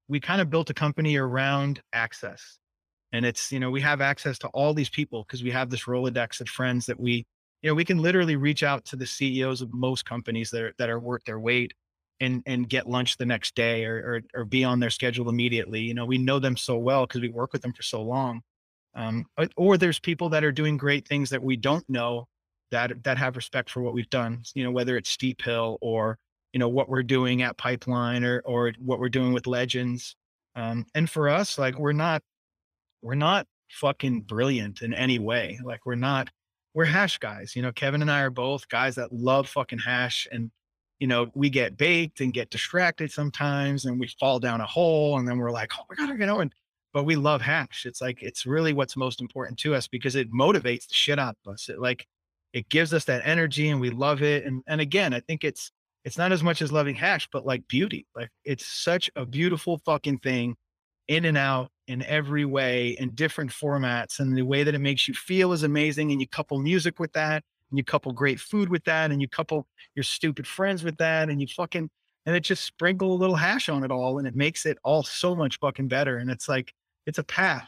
we 0.08 0.20
kind 0.20 0.42
of 0.42 0.50
built 0.50 0.70
a 0.70 0.74
company 0.74 1.18
around 1.18 1.82
access, 1.94 2.60
and 3.12 3.26
it's 3.26 3.52
you 3.52 3.60
know 3.60 3.72
we 3.72 3.82
have 3.82 4.02
access 4.02 4.38
to 4.40 4.48
all 4.50 4.74
these 4.74 4.90
people 4.90 5.24
because 5.24 5.44
we 5.44 5.52
have 5.52 5.70
this 5.70 5.86
rolodex 5.86 6.42
of 6.42 6.50
friends 6.50 6.86
that 6.88 7.00
we 7.00 7.26
you 7.62 7.70
know, 7.70 7.76
we 7.76 7.86
can 7.86 8.00
literally 8.00 8.36
reach 8.36 8.64
out 8.64 8.86
to 8.86 8.96
the 8.96 9.06
CEOs 9.06 9.62
of 9.62 9.74
most 9.74 10.06
companies 10.06 10.50
that 10.52 10.62
are, 10.62 10.74
that 10.78 10.90
are 10.90 11.00
worth 11.00 11.24
their 11.26 11.40
weight 11.40 11.74
and, 12.20 12.44
and 12.46 12.70
get 12.70 12.90
lunch 12.90 13.18
the 13.18 13.26
next 13.26 13.56
day 13.56 13.86
or, 13.86 13.96
or, 14.36 14.42
or 14.42 14.46
be 14.46 14.64
on 14.64 14.80
their 14.80 14.90
schedule 14.90 15.30
immediately. 15.30 15.82
You 15.82 15.94
know, 15.94 16.06
we 16.06 16.18
know 16.18 16.40
them 16.40 16.58
so 16.58 16.78
well 16.78 17.06
because 17.06 17.22
we 17.22 17.30
work 17.30 17.54
with 17.54 17.62
them 17.62 17.74
for 17.74 17.84
so 17.84 18.02
long. 18.02 18.42
Um, 18.94 19.26
or 19.56 19.78
there's 19.78 20.00
people 20.00 20.30
that 20.30 20.44
are 20.44 20.52
doing 20.52 20.76
great 20.76 21.08
things 21.08 21.30
that 21.30 21.42
we 21.42 21.56
don't 21.56 21.88
know 21.90 22.28
that, 22.72 23.04
that 23.04 23.18
have 23.18 23.36
respect 23.36 23.70
for 23.70 23.82
what 23.82 23.94
we've 23.94 24.10
done, 24.10 24.44
you 24.54 24.64
know, 24.64 24.72
whether 24.72 24.98
it's 24.98 25.10
Steep 25.10 25.42
Hill 25.42 25.78
or, 25.82 26.18
you 26.54 26.60
know, 26.60 26.70
what 26.70 26.90
we're 26.90 27.04
doing 27.04 27.42
at 27.42 27.58
Pipeline 27.58 28.24
or, 28.24 28.42
or 28.46 28.74
what 28.80 29.00
we're 29.00 29.10
doing 29.10 29.34
with 29.34 29.48
Legends. 29.48 30.16
Um, 30.56 30.86
and 30.94 31.10
for 31.10 31.30
us, 31.30 31.58
like, 31.58 31.80
we're 31.80 31.94
not, 31.94 32.22
we're 33.02 33.16
not 33.16 33.48
fucking 33.70 34.22
brilliant 34.22 34.82
in 34.82 34.94
any 34.94 35.18
way. 35.18 35.60
Like, 35.64 35.86
we're 35.86 35.96
not, 35.96 36.30
we're 36.74 36.86
hash 36.86 37.18
guys. 37.20 37.56
You 37.56 37.62
know, 37.62 37.72
Kevin 37.72 38.02
and 38.02 38.12
I 38.12 38.22
are 38.22 38.30
both 38.30 38.68
guys 38.68 38.96
that 38.96 39.14
love 39.14 39.48
fucking 39.48 39.80
hash. 39.80 40.28
And, 40.30 40.52
you 41.00 41.08
know, 41.08 41.32
we 41.34 41.50
get 41.50 41.78
baked 41.78 42.20
and 42.20 42.34
get 42.34 42.50
distracted 42.50 43.12
sometimes 43.12 43.86
and 43.86 44.00
we 44.00 44.08
fall 44.20 44.40
down 44.40 44.60
a 44.60 44.66
hole 44.66 45.18
and 45.18 45.28
then 45.28 45.38
we're 45.38 45.52
like, 45.52 45.72
oh 45.80 45.84
my 45.90 45.96
God, 45.96 46.20
you 46.20 46.26
know, 46.26 46.42
and, 46.42 46.54
but 46.94 47.06
we 47.06 47.16
love 47.16 47.42
hash. 47.42 47.86
It's 47.86 48.02
like, 48.02 48.22
it's 48.22 48.46
really 48.46 48.74
what's 48.74 48.98
most 48.98 49.22
important 49.22 49.58
to 49.60 49.74
us 49.74 49.88
because 49.88 50.18
it 50.18 50.34
motivates 50.34 50.88
the 50.88 50.94
shit 50.94 51.18
out 51.18 51.38
of 51.46 51.54
us. 51.54 51.70
It 51.70 51.80
like, 51.80 52.06
it 52.52 52.68
gives 52.68 52.94
us 52.94 53.06
that 53.06 53.22
energy 53.24 53.70
and 53.70 53.80
we 53.80 53.90
love 53.90 54.22
it. 54.22 54.44
And, 54.44 54.62
and 54.68 54.82
again, 54.82 55.14
I 55.14 55.22
think 55.22 55.46
it's, 55.46 55.72
it's 56.04 56.18
not 56.18 56.32
as 56.32 56.44
much 56.44 56.62
as 56.62 56.72
loving 56.72 56.96
hash, 56.96 57.28
but 57.32 57.46
like 57.46 57.68
beauty. 57.68 58.08
Like 58.16 58.30
it's 58.44 58.66
such 58.66 59.10
a 59.16 59.26
beautiful 59.26 59.80
fucking 59.86 60.20
thing 60.20 60.56
in 61.08 61.26
and 61.26 61.38
out 61.38 61.70
in 61.88 62.04
every 62.04 62.46
way 62.46 62.92
in 63.00 63.10
different 63.16 63.52
formats 63.52 64.20
and 64.20 64.36
the 64.38 64.42
way 64.42 64.64
that 64.64 64.76
it 64.76 64.80
makes 64.80 65.08
you 65.08 65.14
feel 65.14 65.52
is 65.52 65.64
amazing 65.64 66.12
and 66.12 66.22
you 66.22 66.28
couple 66.28 66.58
music 66.60 67.00
with 67.00 67.12
that 67.14 67.44
and 67.70 67.78
you 67.78 67.84
couple 67.84 68.12
great 68.14 68.40
food 68.40 68.70
with 68.70 68.84
that 68.86 69.12
and 69.12 69.22
you 69.22 69.28
couple 69.28 69.68
your 69.96 70.04
stupid 70.04 70.48
friends 70.48 70.84
with 70.84 70.96
that 70.98 71.30
and 71.30 71.42
you 71.42 71.48
fucking 71.48 71.90
and 72.26 72.36
it 72.36 72.42
just 72.42 72.64
sprinkle 72.64 73.12
a 73.12 73.16
little 73.16 73.36
hash 73.36 73.68
on 73.68 73.84
it 73.84 73.92
all 73.92 74.20
and 74.20 74.28
it 74.28 74.36
makes 74.36 74.66
it 74.66 74.78
all 74.84 75.04
so 75.04 75.36
much 75.36 75.60
fucking 75.60 75.88
better 75.88 76.18
and 76.18 76.30
it's 76.30 76.48
like 76.48 76.72
it's 77.06 77.18
a 77.18 77.24
path 77.24 77.68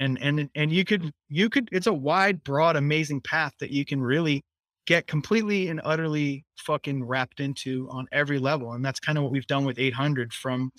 and 0.00 0.18
and 0.20 0.50
and 0.54 0.72
you 0.72 0.84
could 0.84 1.10
you 1.28 1.48
could 1.48 1.68
it's 1.72 1.86
a 1.86 1.92
wide 1.92 2.42
broad 2.44 2.76
amazing 2.76 3.20
path 3.20 3.54
that 3.60 3.70
you 3.70 3.84
can 3.84 4.00
really 4.00 4.42
get 4.86 5.06
completely 5.06 5.68
and 5.68 5.80
utterly 5.84 6.44
fucking 6.56 7.04
wrapped 7.04 7.40
into 7.40 7.88
on 7.90 8.06
every 8.12 8.38
level 8.38 8.72
and 8.72 8.84
that's 8.84 9.00
kind 9.00 9.16
of 9.16 9.24
what 9.24 9.32
we've 9.32 9.46
done 9.46 9.64
with 9.64 9.78
800 9.78 10.32
from 10.32 10.70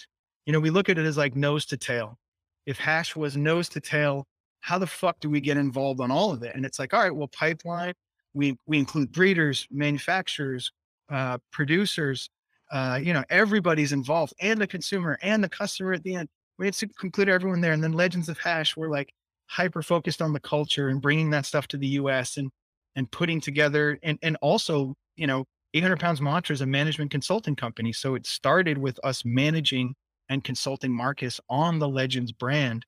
you 0.45 0.53
know 0.53 0.59
we 0.59 0.69
look 0.69 0.89
at 0.89 0.97
it 0.97 1.05
as 1.05 1.17
like 1.17 1.35
nose 1.35 1.65
to 1.67 1.77
tail 1.77 2.17
if 2.65 2.77
hash 2.77 3.15
was 3.15 3.37
nose 3.37 3.69
to 3.69 3.79
tail, 3.79 4.25
how 4.61 4.77
the 4.79 4.87
fuck 4.87 5.19
do 5.19 5.29
we 5.29 5.39
get 5.39 5.57
involved 5.57 6.01
on 6.01 6.11
all 6.11 6.31
of 6.31 6.43
it? 6.43 6.55
And 6.55 6.65
it's 6.65 6.79
like, 6.79 6.93
all 6.93 7.01
right, 7.01 7.15
well, 7.15 7.27
pipeline, 7.27 7.93
we 8.33 8.57
we 8.65 8.77
include 8.77 9.11
breeders, 9.11 9.67
manufacturers, 9.71 10.71
uh, 11.09 11.37
producers, 11.51 12.29
uh, 12.71 12.99
you 13.01 13.13
know, 13.13 13.23
everybody's 13.29 13.93
involved, 13.93 14.33
and 14.41 14.59
the 14.59 14.67
consumer 14.67 15.17
and 15.21 15.43
the 15.43 15.49
customer 15.49 15.93
at 15.93 16.03
the 16.03 16.15
end. 16.15 16.29
We 16.57 16.67
had 16.67 16.73
to 16.75 16.89
include 17.03 17.29
everyone 17.29 17.61
there. 17.61 17.73
And 17.73 17.83
then 17.83 17.93
Legends 17.93 18.29
of 18.29 18.39
Hash, 18.39 18.77
we're 18.77 18.89
like 18.89 19.13
hyper 19.47 19.83
focused 19.83 20.21
on 20.21 20.33
the 20.33 20.39
culture 20.39 20.87
and 20.89 21.01
bringing 21.01 21.29
that 21.31 21.45
stuff 21.45 21.67
to 21.69 21.77
the 21.77 21.87
U.S. 21.87 22.37
and 22.37 22.49
and 22.95 23.11
putting 23.11 23.41
together 23.41 23.99
and 24.03 24.17
and 24.21 24.37
also, 24.41 24.95
you 25.15 25.27
know, 25.27 25.45
800 25.73 25.99
Pounds 25.99 26.21
Mantra 26.21 26.53
is 26.53 26.61
a 26.61 26.65
management 26.65 27.11
consulting 27.11 27.55
company, 27.55 27.91
so 27.91 28.15
it 28.15 28.25
started 28.25 28.77
with 28.77 28.99
us 29.03 29.23
managing 29.25 29.93
and 30.29 30.43
consulting 30.43 30.91
Marcus 30.91 31.39
on 31.49 31.79
the 31.79 31.87
Legends 31.87 32.31
brand. 32.31 32.85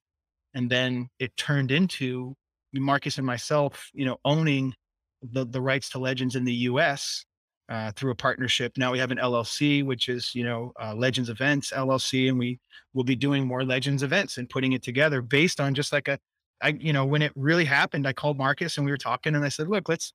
And 0.53 0.69
then 0.69 1.09
it 1.19 1.35
turned 1.37 1.71
into 1.71 2.33
Marcus 2.73 3.17
and 3.17 3.27
myself, 3.27 3.89
you 3.93 4.05
know, 4.05 4.17
owning 4.25 4.73
the, 5.21 5.45
the 5.45 5.61
rights 5.61 5.89
to 5.89 5.99
Legends 5.99 6.35
in 6.35 6.45
the 6.45 6.53
US 6.53 7.25
uh, 7.69 7.91
through 7.91 8.11
a 8.11 8.15
partnership. 8.15 8.73
Now 8.77 8.91
we 8.91 8.99
have 8.99 9.11
an 9.11 9.17
LLC, 9.17 9.85
which 9.85 10.09
is, 10.09 10.33
you 10.33 10.43
know, 10.43 10.71
uh, 10.81 10.95
Legends 10.95 11.29
Events 11.29 11.71
LLC, 11.71 12.29
and 12.29 12.39
we 12.39 12.59
will 12.93 13.03
be 13.03 13.15
doing 13.15 13.45
more 13.45 13.63
Legends 13.63 14.03
events 14.03 14.37
and 14.37 14.49
putting 14.49 14.73
it 14.73 14.83
together 14.83 15.21
based 15.21 15.59
on 15.59 15.73
just 15.73 15.91
like 15.91 16.07
a, 16.07 16.17
I, 16.61 16.69
you 16.69 16.93
know, 16.93 17.05
when 17.05 17.21
it 17.21 17.31
really 17.35 17.65
happened, 17.65 18.07
I 18.07 18.13
called 18.13 18.37
Marcus 18.37 18.77
and 18.77 18.85
we 18.85 18.91
were 18.91 18.97
talking 18.97 19.35
and 19.35 19.45
I 19.45 19.49
said, 19.49 19.67
look, 19.67 19.89
let's, 19.89 20.13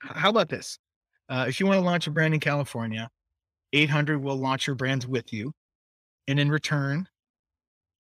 how 0.00 0.30
about 0.30 0.48
this? 0.48 0.78
Uh, 1.28 1.46
if 1.48 1.58
you 1.58 1.66
want 1.66 1.78
to 1.78 1.84
launch 1.84 2.06
a 2.06 2.10
brand 2.10 2.34
in 2.34 2.40
California, 2.40 3.08
800 3.72 4.22
will 4.22 4.36
launch 4.36 4.66
your 4.66 4.76
brands 4.76 5.06
with 5.06 5.32
you. 5.32 5.52
And 6.28 6.38
in 6.38 6.50
return, 6.50 7.08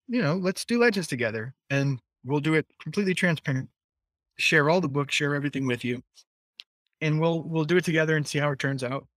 you 0.08 0.22
know, 0.22 0.36
let's 0.36 0.66
do 0.66 0.80
legends 0.80 1.08
together 1.08 1.54
and 1.70 2.00
we'll 2.24 2.40
do 2.40 2.54
it 2.54 2.66
completely 2.82 3.14
transparent. 3.14 3.70
Share 4.38 4.70
all 4.70 4.82
the 4.82 4.90
books, 4.90 5.16
share 5.16 5.36
everything 5.36 5.66
with 5.66 5.84
you. 5.84 6.02
And 7.02 7.20
we'll 7.20 7.44
we'll 7.44 7.66
do 7.66 7.78
it 7.78 7.86
together 7.86 8.16
and 8.16 8.28
see 8.28 8.40
how 8.40 8.52
it 8.52 8.60
turns 8.60 8.84
out. 8.84 9.08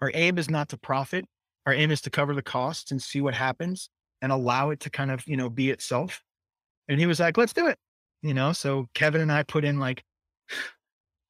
Our 0.00 0.10
aim 0.14 0.38
is 0.38 0.50
not 0.50 0.68
to 0.70 0.76
profit. 0.76 1.26
Our 1.66 1.72
aim 1.72 1.90
is 1.90 2.00
to 2.02 2.10
cover 2.10 2.34
the 2.34 2.42
costs 2.42 2.90
and 2.90 3.00
see 3.00 3.20
what 3.20 3.34
happens 3.34 3.88
and 4.20 4.32
allow 4.32 4.70
it 4.70 4.80
to 4.80 4.90
kind 4.90 5.10
of, 5.10 5.26
you 5.26 5.36
know, 5.36 5.48
be 5.48 5.70
itself. 5.70 6.22
And 6.88 7.00
he 7.00 7.06
was 7.06 7.20
like, 7.20 7.36
let's 7.36 7.52
do 7.52 7.66
it. 7.66 7.78
You 8.22 8.34
know, 8.34 8.52
so 8.52 8.86
Kevin 8.94 9.20
and 9.20 9.32
I 9.32 9.42
put 9.42 9.64
in 9.64 9.78
like 9.78 10.02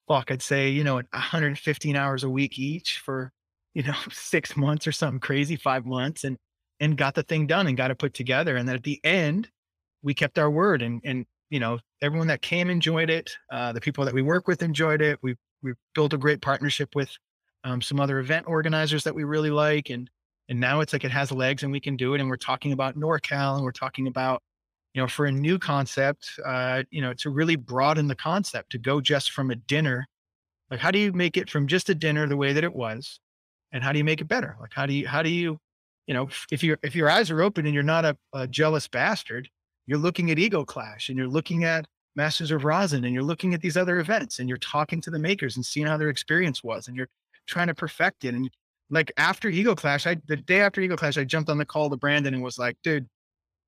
fuck, 0.09 0.31
I'd 0.31 0.43
say, 0.43 0.69
you 0.69 0.85
know, 0.85 0.97
115 0.97 1.97
hours 1.97 2.25
a 2.25 2.31
week 2.31 2.59
each 2.59 2.99
for, 2.99 3.33
you 3.75 3.83
know, 3.83 3.95
six 4.11 4.57
months 4.57 4.87
or 4.87 4.93
something 4.93 5.21
crazy, 5.21 5.57
five 5.57 5.87
months. 5.87 6.25
And 6.25 6.37
and 6.81 6.97
got 6.97 7.15
the 7.15 7.23
thing 7.23 7.47
done 7.47 7.67
and 7.67 7.77
got 7.77 7.91
it 7.91 7.99
put 7.99 8.15
together. 8.15 8.57
And 8.57 8.69
then 8.69 8.77
at 8.77 8.83
the 8.83 9.01
end, 9.05 9.49
we 10.03 10.13
kept 10.13 10.39
our 10.39 10.51
word 10.51 10.83
and, 10.83 11.01
and, 11.05 11.25
you 11.49 11.61
know, 11.61 11.79
everyone 12.03 12.27
that 12.27 12.43
came 12.43 12.69
enjoyed 12.69 13.11
it. 13.11 13.31
Uh, 13.51 13.73
the 13.73 13.81
people 13.81 14.05
that 14.05 14.13
we 14.13 14.23
work 14.23 14.49
with 14.49 14.63
enjoyed 14.63 15.01
it. 15.01 15.19
We, 15.23 15.37
we 15.63 15.75
built 15.95 16.13
a 16.13 16.19
great 16.19 16.43
partnership 16.43 16.95
with 16.95 17.11
um, 17.63 17.81
some 17.81 18.01
other 18.01 18.19
event 18.19 18.47
organizers 18.49 19.05
that 19.05 19.15
we 19.15 19.25
really 19.25 19.51
like. 19.51 19.89
And, 19.89 20.11
and 20.49 20.59
now 20.59 20.81
it's 20.81 20.93
like 20.93 21.05
it 21.05 21.13
has 21.13 21.31
legs 21.31 21.63
and 21.63 21.71
we 21.71 21.81
can 21.81 21.97
do 21.97 22.15
it. 22.15 22.21
And 22.21 22.29
we're 22.29 22.37
talking 22.37 22.73
about 22.73 22.97
NorCal 22.99 23.55
and 23.55 23.65
we're 23.65 23.73
talking 23.73 24.09
about, 24.09 24.43
you 24.95 25.03
know, 25.03 25.09
for 25.09 25.27
a 25.27 25.33
new 25.33 25.59
concept, 25.59 26.31
uh, 26.47 26.83
you 26.91 27.03
know, 27.03 27.13
to 27.15 27.31
really 27.31 27.57
broaden 27.57 28.07
the 28.07 28.15
concept 28.15 28.71
to 28.71 28.79
go 28.79 29.01
just 29.01 29.33
from 29.33 29.51
a 29.51 29.57
dinner. 29.57 30.07
Like, 30.71 30.81
how 30.81 30.91
do 30.91 30.99
you 30.99 31.13
make 31.13 31.37
it 31.37 31.51
from 31.51 31.67
just 31.67 31.91
a 31.91 31.95
dinner 31.95 32.27
the 32.27 32.37
way 32.37 32.53
that 32.53 32.65
it 32.65 32.75
was? 32.75 33.21
And 33.73 33.83
how 33.83 33.93
do 33.93 33.99
you 33.99 34.05
make 34.05 34.21
it 34.21 34.29
better? 34.29 34.57
Like, 34.61 34.73
how 34.73 34.87
do 34.87 34.95
you, 34.95 35.07
how 35.07 35.23
do 35.23 35.29
you 35.29 35.59
you 36.07 36.15
know, 36.15 36.29
if 36.51 36.63
you 36.63 36.77
if 36.83 36.95
your 36.95 37.11
eyes 37.11 37.31
are 37.31 37.43
open 37.43 37.67
and 37.67 37.75
you're 37.75 37.83
not 37.83 38.05
a, 38.05 38.17
a, 38.35 38.47
jealous 38.47 38.87
bastard, 38.87 39.49
you're 39.87 39.99
looking 39.99 40.31
at 40.31 40.39
Ego 40.39 40.65
Clash 40.65 41.09
and 41.09 41.17
you're 41.17 41.29
looking 41.29 41.65
at 41.65 41.87
Masters 42.17 42.51
of 42.51 42.65
Rosin 42.65 43.05
and 43.05 43.15
you're 43.15 43.23
looking 43.23 43.55
at 43.55 43.61
these 43.61 43.77
other 43.77 43.99
events 43.99 44.39
and 44.39 44.49
you're 44.49 44.59
talking 44.59 45.01
to 45.01 45.11
the 45.11 45.19
makers 45.19 45.57
and 45.57 45.65
seeing 45.65 45.87
how 45.87 45.97
their 45.97 46.11
experience 46.11 46.63
was 46.63 46.89
and 46.89 46.97
you're 46.97 47.09
trying 47.47 47.69
to 47.69 47.75
perfect 47.75 48.25
it. 48.25 48.35
And 48.35 48.51
like 48.91 49.13
after 49.17 49.49
Ego 49.49 49.75
Clash, 49.75 50.07
I 50.07 50.17
the 50.27 50.37
day 50.37 50.61
after 50.61 50.81
Ego 50.81 50.97
Clash, 50.97 51.17
I 51.17 51.25
jumped 51.25 51.49
on 51.49 51.59
the 51.59 51.65
call 51.65 51.89
to 51.91 51.97
Brandon 51.97 52.35
and 52.35 52.43
was 52.43 52.59
like, 52.59 52.77
dude, 52.83 53.09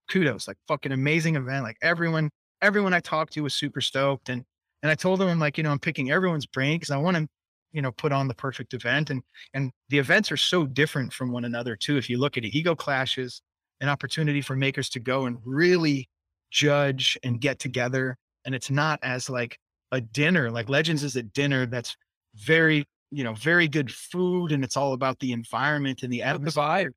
kudos, 0.09 0.49
like 0.49 0.57
fucking 0.69 0.93
amazing 0.93 1.37
event. 1.37 1.65
Like 1.65 1.77
everyone, 1.83 2.31
everyone 2.63 2.95
I 2.95 3.01
talked 3.01 3.33
to 3.35 3.43
was 3.43 3.55
super 3.55 3.81
stoked. 3.81 4.29
And 4.29 4.45
and 4.83 4.91
I 4.91 4.95
told 4.95 5.21
them, 5.21 5.29
I'm 5.29 5.39
like, 5.39 5.57
you 5.59 5.65
know, 5.65 5.71
I'm 5.71 5.79
picking 5.79 6.11
everyone's 6.11 6.47
brain 6.47 6.77
because 6.79 6.91
I 6.91 6.97
want 6.97 7.17
to 7.17 7.27
you 7.73 7.83
know 7.83 7.93
put 7.93 8.11
on 8.11 8.27
the 8.27 8.35
perfect 8.35 8.73
event 8.75 9.11
and 9.11 9.23
and 9.53 9.71
the 9.91 9.99
events 9.99 10.33
are 10.33 10.37
so 10.37 10.67
different 10.67 11.13
from 11.13 11.31
one 11.31 11.45
another 11.45 11.77
too 11.77 11.99
if 11.99 12.09
you 12.09 12.19
look 12.19 12.37
at 12.37 12.45
it 12.45 12.57
ego 12.57 12.75
clashes 12.75 13.43
an 13.81 13.89
opportunity 13.89 14.41
for 14.41 14.57
makers 14.57 14.89
to 14.89 14.99
go 14.99 15.27
and 15.27 15.39
really 15.45 16.09
judge 16.51 17.19
and 17.23 17.41
get 17.41 17.59
together 17.59 18.17
and 18.47 18.55
it's 18.55 18.71
not 18.71 18.99
as 19.03 19.29
like 19.29 19.59
a 19.93 20.01
dinner 20.01 20.51
like 20.51 20.71
legends 20.71 21.05
is 21.05 21.17
a 21.17 21.23
dinner 21.23 21.67
that's 21.67 21.97
very 22.35 22.87
you 23.11 23.23
know 23.23 23.35
very 23.35 23.69
good 23.69 23.93
food 23.93 24.53
and 24.53 24.65
it's 24.65 24.77
all 24.77 24.95
about 24.95 25.19
the 25.19 25.33
environment 25.33 26.03
and 26.03 26.13
the 26.13 26.23
atmosphere 26.23 26.93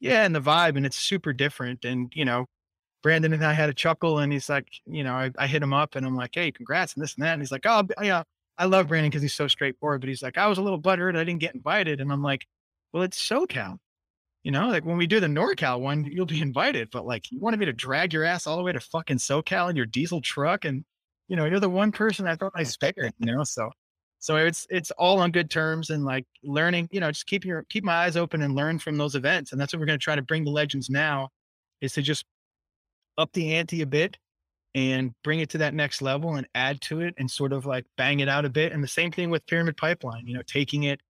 yeah 0.00 0.24
and 0.24 0.34
the 0.34 0.40
vibe 0.40 0.76
and 0.76 0.86
it's 0.86 0.96
super 0.96 1.32
different 1.32 1.84
and 1.84 2.12
you 2.14 2.24
know 2.24 2.46
brandon 3.02 3.32
and 3.32 3.44
i 3.44 3.52
had 3.52 3.70
a 3.70 3.74
chuckle 3.74 4.18
and 4.18 4.32
he's 4.32 4.48
like 4.48 4.68
you 4.86 5.04
know 5.04 5.12
i, 5.12 5.30
I 5.38 5.46
hit 5.46 5.62
him 5.62 5.72
up 5.72 5.94
and 5.96 6.04
i'm 6.04 6.16
like 6.16 6.30
hey 6.34 6.50
congrats 6.50 6.94
and 6.94 7.02
this 7.02 7.14
and 7.14 7.24
that 7.24 7.34
and 7.34 7.42
he's 7.42 7.52
like 7.52 7.66
oh, 7.66 7.82
oh 7.96 8.02
yeah 8.02 8.22
I 8.60 8.66
love 8.66 8.88
Brandon 8.88 9.08
because 9.08 9.22
he's 9.22 9.34
so 9.34 9.48
straightforward, 9.48 10.02
but 10.02 10.08
he's 10.08 10.22
like, 10.22 10.36
I 10.36 10.46
was 10.46 10.58
a 10.58 10.62
little 10.62 10.78
buttered. 10.78 11.16
I 11.16 11.24
didn't 11.24 11.40
get 11.40 11.54
invited. 11.54 11.98
And 11.98 12.12
I'm 12.12 12.22
like, 12.22 12.46
well, 12.92 13.02
it's 13.02 13.18
SoCal. 13.18 13.78
You 14.42 14.50
know, 14.52 14.68
like 14.68 14.84
when 14.84 14.98
we 14.98 15.06
do 15.06 15.18
the 15.18 15.28
NorCal 15.28 15.80
one, 15.80 16.04
you'll 16.04 16.26
be 16.26 16.42
invited. 16.42 16.90
But 16.90 17.06
like, 17.06 17.32
you 17.32 17.40
wanted 17.40 17.58
me 17.58 17.64
to 17.66 17.72
drag 17.72 18.12
your 18.12 18.24
ass 18.24 18.46
all 18.46 18.58
the 18.58 18.62
way 18.62 18.72
to 18.72 18.80
fucking 18.80 19.16
SoCal 19.16 19.70
in 19.70 19.76
your 19.76 19.86
diesel 19.86 20.20
truck. 20.20 20.66
And, 20.66 20.84
you 21.26 21.36
know, 21.36 21.46
you're 21.46 21.58
the 21.58 21.70
one 21.70 21.90
person 21.90 22.26
I 22.26 22.36
thought 22.36 22.52
I 22.54 22.64
spared, 22.64 23.14
you 23.18 23.32
know? 23.32 23.44
So, 23.44 23.70
so 24.20 24.36
it's, 24.36 24.66
it's 24.70 24.90
all 24.92 25.18
on 25.18 25.32
good 25.32 25.50
terms 25.50 25.90
and 25.90 26.04
like 26.04 26.26
learning, 26.44 26.88
you 26.92 27.00
know, 27.00 27.10
just 27.10 27.26
keep 27.26 27.44
your, 27.44 27.64
keep 27.70 27.82
my 27.82 27.94
eyes 28.04 28.16
open 28.16 28.42
and 28.42 28.54
learn 28.54 28.78
from 28.78 28.98
those 28.98 29.14
events. 29.14 29.50
And 29.50 29.60
that's 29.60 29.72
what 29.72 29.80
we're 29.80 29.86
going 29.86 29.98
to 29.98 30.02
try 30.02 30.14
to 30.14 30.22
bring 30.22 30.44
the 30.44 30.50
legends 30.50 30.90
now 30.90 31.30
is 31.80 31.94
to 31.94 32.02
just 32.02 32.24
up 33.18 33.32
the 33.32 33.54
ante 33.54 33.82
a 33.82 33.86
bit 33.86 34.18
and 34.74 35.12
bring 35.24 35.40
it 35.40 35.50
to 35.50 35.58
that 35.58 35.74
next 35.74 36.00
level 36.00 36.36
and 36.36 36.46
add 36.54 36.80
to 36.82 37.00
it 37.00 37.14
and 37.18 37.30
sort 37.30 37.52
of 37.52 37.66
like 37.66 37.84
bang 37.96 38.20
it 38.20 38.28
out 38.28 38.44
a 38.44 38.50
bit. 38.50 38.72
And 38.72 38.84
the 38.84 38.88
same 38.88 39.10
thing 39.10 39.30
with 39.30 39.46
Pyramid 39.46 39.76
Pipeline, 39.76 40.26
you 40.26 40.34
know, 40.34 40.42
taking 40.46 40.84
it 40.84 41.00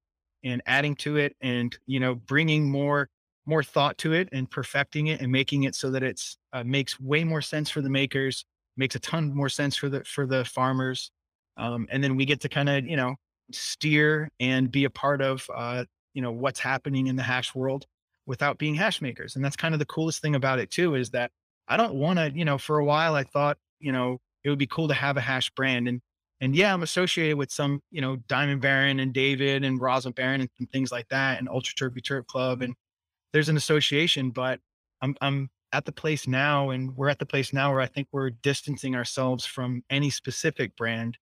and 0.45 0.62
adding 0.66 0.95
to 0.97 1.16
it 1.16 1.37
and, 1.41 1.77
you 1.87 2.01
know, 2.01 2.15
bringing 2.15 2.70
more 2.70 3.09
more 3.47 3.62
thought 3.65 3.99
to 3.99 4.12
it 4.12 4.28
and 4.32 4.51
perfecting 4.51 5.09
it 5.09 5.20
and 5.20 5.32
making 5.32 5.65
it 5.65 5.74
so 5.74 5.91
that 5.91 6.03
it's 6.03 6.39
uh, 6.53 6.62
makes 6.62 7.01
way 7.01 7.24
more 7.24 7.43
sense 7.43 7.69
for 7.69 7.81
the 7.81 7.91
makers, 7.91 8.45
makes 8.77 8.95
a 8.95 9.01
ton 9.01 9.35
more 9.35 9.49
sense 9.49 9.77
for 9.77 9.89
the 9.89 10.05
for 10.05 10.27
the 10.27 10.45
farmers. 10.45 11.11
Um, 11.56 11.86
and 11.90 12.02
then 12.02 12.16
we 12.16 12.24
get 12.24 12.40
to 12.40 12.48
kind 12.48 12.68
of, 12.68 12.86
you 12.86 12.97
know, 12.97 13.16
steer 13.52 14.28
and 14.39 14.70
be 14.70 14.85
a 14.85 14.90
part 14.90 15.20
of, 15.20 15.47
uh, 15.55 15.85
you 16.14 16.22
know, 16.22 16.32
what's 16.32 16.60
happening 16.60 17.06
in 17.06 17.16
the 17.16 17.22
hash 17.22 17.55
world 17.55 17.86
without 18.27 18.59
being 18.59 18.74
hash 18.74 19.01
makers. 19.02 19.36
And 19.36 19.44
that's 19.44 19.56
kind 19.56 19.74
of 19.74 19.78
the 19.78 19.86
coolest 19.86 20.22
thing 20.22 20.35
about 20.35 20.59
it 20.59 20.70
too, 20.70 20.94
is 20.94 21.10
that 21.10 21.31
I 21.68 21.77
don't 21.77 21.94
want 21.94 22.18
to, 22.18 22.31
you 22.35 22.44
know, 22.44 22.59
for 22.59 22.78
a 22.78 22.85
while 22.85 23.14
I 23.14 23.24
thought, 23.24 23.59
you 23.78 23.93
know, 23.93 24.18
it 24.44 24.51
would 24.51 24.59
be 24.59 24.66
cool 24.66 24.89
to 24.89 24.94
have 24.94 25.16
a 25.16 25.20
hash 25.20 25.51
brand. 25.51 25.89
And 25.89 26.01
and 26.40 26.56
yeah, 26.56 26.72
I'm 26.72 26.82
associated 26.82 27.36
with 27.36 27.52
some, 27.52 27.82
you 27.90 28.01
know, 28.01 28.16
Diamond 28.27 28.62
Baron 28.62 28.98
and 28.98 29.12
David 29.12 29.62
and 29.62 29.78
Rosin 29.78 30.12
Baron 30.12 30.40
and, 30.40 30.70
things 30.70 30.90
like 30.90 31.09
that, 31.09 31.39
and 31.39 31.48
Ultra 31.48 31.74
Turbo 31.74 32.01
Turf 32.01 32.27
Club. 32.27 32.62
And 32.62 32.74
there's 33.32 33.51
an 33.51 33.59
association, 33.59 34.31
but 34.31 34.59
I'm 35.02 35.16
I'm 35.20 35.51
at 35.72 35.85
the 35.85 35.93
place 35.93 36.27
now, 36.27 36.70
and 36.70 36.97
we're 36.97 37.10
at 37.10 37.18
the 37.18 37.27
place 37.27 37.52
now 37.52 37.72
where 37.72 37.81
I 37.81 37.86
think 37.86 38.09
we're 38.10 38.31
distancing 38.31 38.97
ourselves 38.97 39.44
from 39.44 39.82
any 39.90 40.10
specific 40.10 40.77
brand 40.77 41.18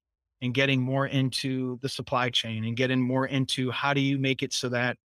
and 0.43 0.53
getting 0.53 0.81
more 0.81 1.07
into 1.07 1.79
the 1.81 1.87
supply 1.87 2.29
chain 2.29 2.65
and 2.65 2.75
getting 2.75 3.01
more 3.01 3.25
into 3.25 3.71
how 3.71 3.93
do 3.93 4.01
you 4.01 4.19
make 4.19 4.43
it 4.43 4.51
so 4.51 4.67
that 4.67 4.97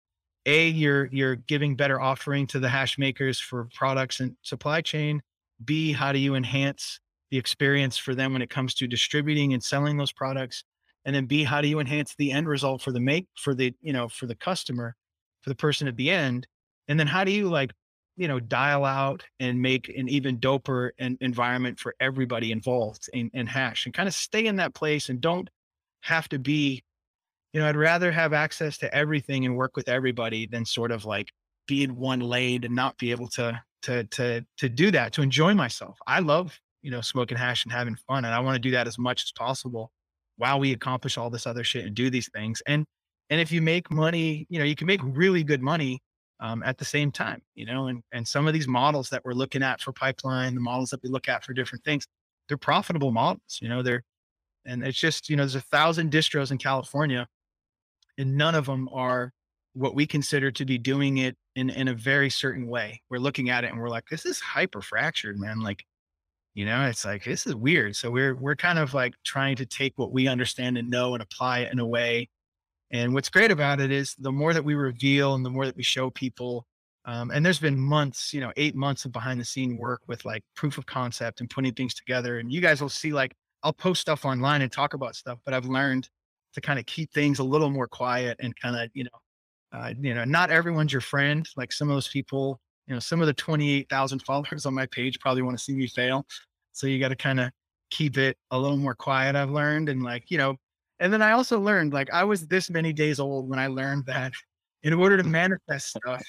a 0.47 0.67
you're 0.69 1.05
you're 1.11 1.35
giving 1.35 1.75
better 1.75 2.01
offering 2.01 2.47
to 2.47 2.59
the 2.59 2.67
hash 2.67 2.97
makers 2.97 3.39
for 3.39 3.69
products 3.75 4.19
and 4.19 4.35
supply 4.41 4.81
chain 4.81 5.21
b 5.63 5.91
how 5.91 6.11
do 6.11 6.17
you 6.17 6.33
enhance 6.33 6.99
the 7.29 7.37
experience 7.37 7.97
for 7.97 8.15
them 8.15 8.33
when 8.33 8.41
it 8.41 8.49
comes 8.49 8.73
to 8.73 8.87
distributing 8.87 9.53
and 9.53 9.63
selling 9.63 9.95
those 9.95 10.11
products 10.11 10.63
and 11.05 11.15
then 11.15 11.25
b 11.25 11.43
how 11.43 11.61
do 11.61 11.67
you 11.67 11.79
enhance 11.79 12.15
the 12.17 12.31
end 12.31 12.47
result 12.47 12.81
for 12.81 12.91
the 12.91 12.99
make 12.99 13.27
for 13.35 13.53
the 13.53 13.71
you 13.79 13.93
know 13.93 14.09
for 14.09 14.25
the 14.25 14.35
customer 14.35 14.95
for 15.41 15.51
the 15.51 15.55
person 15.55 15.87
at 15.87 15.95
the 15.97 16.09
end 16.09 16.47
and 16.87 16.99
then 16.99 17.07
how 17.07 17.23
do 17.23 17.31
you 17.31 17.47
like 17.47 17.71
you 18.17 18.27
know 18.27 18.39
dial 18.39 18.83
out 18.83 19.23
and 19.39 19.61
make 19.61 19.89
an 19.89 20.09
even 20.09 20.37
doper 20.39 20.89
and 20.99 21.17
environment 21.21 21.79
for 21.79 21.95
everybody 21.99 22.51
involved 22.51 23.09
in, 23.13 23.29
in 23.33 23.47
hash 23.47 23.85
and 23.85 23.93
kind 23.93 24.07
of 24.07 24.13
stay 24.13 24.45
in 24.45 24.57
that 24.57 24.73
place 24.73 25.09
and 25.09 25.21
don't 25.21 25.49
have 26.01 26.27
to 26.27 26.39
be 26.39 26.83
you 27.53 27.61
know 27.61 27.67
i'd 27.67 27.75
rather 27.75 28.11
have 28.11 28.33
access 28.33 28.77
to 28.77 28.93
everything 28.93 29.45
and 29.45 29.55
work 29.55 29.75
with 29.75 29.87
everybody 29.87 30.47
than 30.47 30.65
sort 30.65 30.91
of 30.91 31.05
like 31.05 31.31
be 31.67 31.83
in 31.83 31.95
one 31.95 32.21
lane 32.21 32.63
and 32.63 32.73
not 32.73 32.97
be 32.97 33.11
able 33.11 33.27
to 33.27 33.61
to 33.83 34.03
to 34.05 34.43
to 34.57 34.69
do 34.69 34.89
that 34.91 35.13
to 35.13 35.21
enjoy 35.21 35.53
myself. 35.53 35.99
I 36.07 36.19
love 36.19 36.59
you 36.81 36.89
know 36.89 37.01
smoking 37.01 37.37
hash 37.37 37.65
and 37.65 37.71
having 37.71 37.95
fun 38.07 38.23
and 38.25 38.33
i 38.33 38.39
want 38.39 38.55
to 38.55 38.59
do 38.59 38.71
that 38.71 38.87
as 38.87 38.97
much 38.97 39.23
as 39.23 39.31
possible 39.31 39.91
while 40.37 40.59
we 40.59 40.71
accomplish 40.71 41.17
all 41.17 41.29
this 41.29 41.47
other 41.47 41.63
shit 41.63 41.85
and 41.85 41.95
do 41.95 42.09
these 42.09 42.29
things. 42.33 42.61
And 42.67 42.85
and 43.29 43.41
if 43.41 43.51
you 43.51 43.61
make 43.61 43.91
money 43.91 44.47
you 44.49 44.57
know 44.59 44.65
you 44.65 44.75
can 44.75 44.87
make 44.87 45.01
really 45.03 45.43
good 45.43 45.61
money 45.61 45.99
um, 46.39 46.61
at 46.63 46.77
the 46.77 46.85
same 46.85 47.11
time 47.11 47.41
you 47.55 47.65
know 47.65 47.87
and 47.87 48.03
and 48.11 48.27
some 48.27 48.47
of 48.47 48.53
these 48.53 48.67
models 48.67 49.09
that 49.09 49.23
we're 49.25 49.33
looking 49.33 49.63
at 49.63 49.81
for 49.81 49.91
pipeline 49.91 50.55
the 50.55 50.61
models 50.61 50.89
that 50.89 51.01
we 51.03 51.09
look 51.09 51.27
at 51.27 51.43
for 51.43 51.53
different 51.53 51.83
things 51.83 52.05
they're 52.47 52.57
profitable 52.57 53.11
models 53.11 53.59
you 53.61 53.69
know 53.69 53.81
they're 53.81 54.03
and 54.65 54.83
it's 54.83 54.99
just 54.99 55.29
you 55.29 55.35
know 55.35 55.43
there's 55.43 55.55
a 55.55 55.61
thousand 55.61 56.11
distros 56.11 56.51
in 56.51 56.57
california 56.57 57.27
and 58.17 58.35
none 58.35 58.55
of 58.55 58.65
them 58.65 58.89
are 58.91 59.31
what 59.73 59.93
we 59.93 60.07
consider 60.07 60.49
to 60.51 60.65
be 60.65 60.77
doing 60.77 61.17
it 61.17 61.35
in 61.55 61.69
in 61.69 61.87
a 61.87 61.93
very 61.93 62.29
certain 62.29 62.67
way. 62.67 63.01
We're 63.09 63.19
looking 63.19 63.49
at 63.49 63.63
it 63.63 63.71
and 63.71 63.79
we're 63.79 63.89
like, 63.89 64.07
this 64.09 64.25
is 64.25 64.39
hyper 64.39 64.81
fractured, 64.81 65.39
man. 65.39 65.61
Like, 65.61 65.85
you 66.55 66.65
know, 66.65 66.85
it's 66.87 67.05
like 67.05 67.23
this 67.23 67.45
is 67.45 67.55
weird. 67.55 67.95
So 67.95 68.11
we're 68.11 68.35
we're 68.35 68.55
kind 68.55 68.79
of 68.79 68.93
like 68.93 69.13
trying 69.23 69.55
to 69.57 69.65
take 69.65 69.93
what 69.97 70.11
we 70.11 70.27
understand 70.27 70.77
and 70.77 70.89
know 70.89 71.13
and 71.13 71.21
apply 71.21 71.59
it 71.59 71.71
in 71.71 71.79
a 71.79 71.85
way. 71.85 72.29
And 72.91 73.13
what's 73.13 73.29
great 73.29 73.51
about 73.51 73.79
it 73.81 73.91
is 73.91 74.15
the 74.17 74.31
more 74.31 74.53
that 74.53 74.63
we 74.63 74.75
reveal 74.75 75.35
and 75.35 75.45
the 75.45 75.49
more 75.49 75.65
that 75.65 75.75
we 75.75 75.83
show 75.83 76.09
people, 76.09 76.65
um, 77.05 77.31
and 77.31 77.45
there's 77.45 77.59
been 77.59 77.79
months, 77.79 78.33
you 78.33 78.41
know, 78.41 78.51
eight 78.57 78.75
months 78.75 79.05
of 79.05 79.11
behind 79.11 79.39
the 79.39 79.45
scene 79.45 79.77
work 79.77 80.01
with 80.07 80.25
like 80.25 80.43
proof 80.55 80.77
of 80.77 80.85
concept 80.85 81.39
and 81.39 81.49
putting 81.49 81.73
things 81.73 81.93
together. 81.93 82.39
And 82.39 82.51
you 82.51 82.61
guys 82.61 82.81
will 82.81 82.89
see 82.89 83.13
like 83.13 83.33
I'll 83.63 83.73
post 83.73 84.01
stuff 84.01 84.25
online 84.25 84.61
and 84.61 84.71
talk 84.71 84.93
about 84.93 85.15
stuff, 85.15 85.39
but 85.45 85.53
I've 85.53 85.65
learned 85.65 86.09
to 86.53 86.61
kind 86.61 86.79
of 86.79 86.85
keep 86.85 87.11
things 87.13 87.39
a 87.39 87.43
little 87.43 87.69
more 87.69 87.87
quiet 87.87 88.37
and 88.39 88.53
kind 88.59 88.75
of, 88.75 88.89
you 88.93 89.05
know, 89.05 89.09
uh, 89.71 89.93
you 89.99 90.13
know, 90.13 90.23
not 90.23 90.49
everyone's 90.49 90.91
your 90.91 91.01
friend. 91.01 91.47
Like 91.55 91.71
some 91.71 91.89
of 91.89 91.95
those 91.95 92.07
people, 92.07 92.59
you 92.87 92.93
know, 92.93 92.99
some 92.99 93.21
of 93.21 93.27
the 93.27 93.33
28,000 93.33 94.19
followers 94.25 94.65
on 94.65 94.73
my 94.73 94.85
page 94.87 95.19
probably 95.19 95.41
want 95.41 95.57
to 95.57 95.63
see 95.63 95.73
me 95.73 95.87
fail. 95.87 96.25
So 96.73 96.87
you 96.87 96.99
got 96.99 97.09
to 97.09 97.15
kind 97.15 97.39
of 97.39 97.51
keep 97.89 98.17
it 98.17 98.37
a 98.51 98.59
little 98.59 98.77
more 98.77 98.95
quiet. 98.95 99.35
I've 99.35 99.49
learned. 99.49 99.89
And 99.89 100.03
like, 100.03 100.29
you 100.29 100.37
know, 100.37 100.55
and 100.99 101.13
then 101.13 101.21
I 101.21 101.31
also 101.31 101.59
learned 101.59 101.93
like 101.93 102.11
I 102.11 102.23
was 102.23 102.47
this 102.47 102.69
many 102.69 102.93
days 102.93 103.19
old 103.19 103.49
when 103.49 103.59
I 103.59 103.67
learned 103.67 104.05
that 104.07 104.33
in 104.83 104.93
order 104.93 105.17
to 105.17 105.23
manifest 105.23 105.89
stuff, 105.89 106.23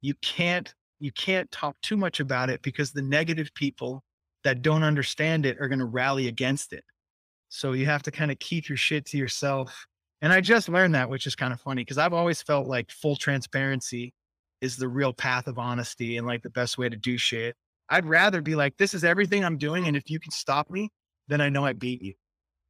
you 0.00 0.14
can't, 0.22 0.72
you 1.00 1.12
can't 1.12 1.50
talk 1.50 1.80
too 1.82 1.96
much 1.96 2.20
about 2.20 2.50
it 2.50 2.62
because 2.62 2.92
the 2.92 3.02
negative 3.02 3.52
people 3.54 4.02
that 4.44 4.62
don't 4.62 4.82
understand 4.82 5.46
it 5.46 5.58
are 5.60 5.68
going 5.68 5.78
to 5.78 5.84
rally 5.84 6.28
against 6.28 6.72
it. 6.72 6.84
So 7.48 7.72
you 7.72 7.86
have 7.86 8.02
to 8.04 8.10
kind 8.10 8.30
of 8.30 8.38
keep 8.38 8.68
your 8.68 8.76
shit 8.76 9.04
to 9.06 9.18
yourself. 9.18 9.86
And 10.20 10.32
I 10.32 10.40
just 10.40 10.68
learned 10.68 10.94
that, 10.94 11.08
which 11.08 11.26
is 11.26 11.36
kind 11.36 11.52
of 11.52 11.60
funny 11.60 11.82
because 11.82 11.98
I've 11.98 12.12
always 12.12 12.42
felt 12.42 12.66
like 12.66 12.90
full 12.90 13.16
transparency 13.16 14.12
is 14.60 14.76
the 14.76 14.88
real 14.88 15.12
path 15.12 15.46
of 15.46 15.58
honesty 15.58 16.16
and 16.16 16.26
like 16.26 16.42
the 16.42 16.50
best 16.50 16.78
way 16.78 16.88
to 16.88 16.96
do 16.96 17.16
shit. 17.16 17.56
I'd 17.88 18.06
rather 18.06 18.42
be 18.42 18.54
like, 18.54 18.76
this 18.76 18.94
is 18.94 19.04
everything 19.04 19.44
I'm 19.44 19.56
doing. 19.56 19.86
And 19.86 19.96
if 19.96 20.10
you 20.10 20.20
can 20.20 20.32
stop 20.32 20.70
me, 20.70 20.90
then 21.28 21.40
I 21.40 21.48
know 21.48 21.64
I 21.64 21.72
beat 21.72 22.02
you. 22.02 22.14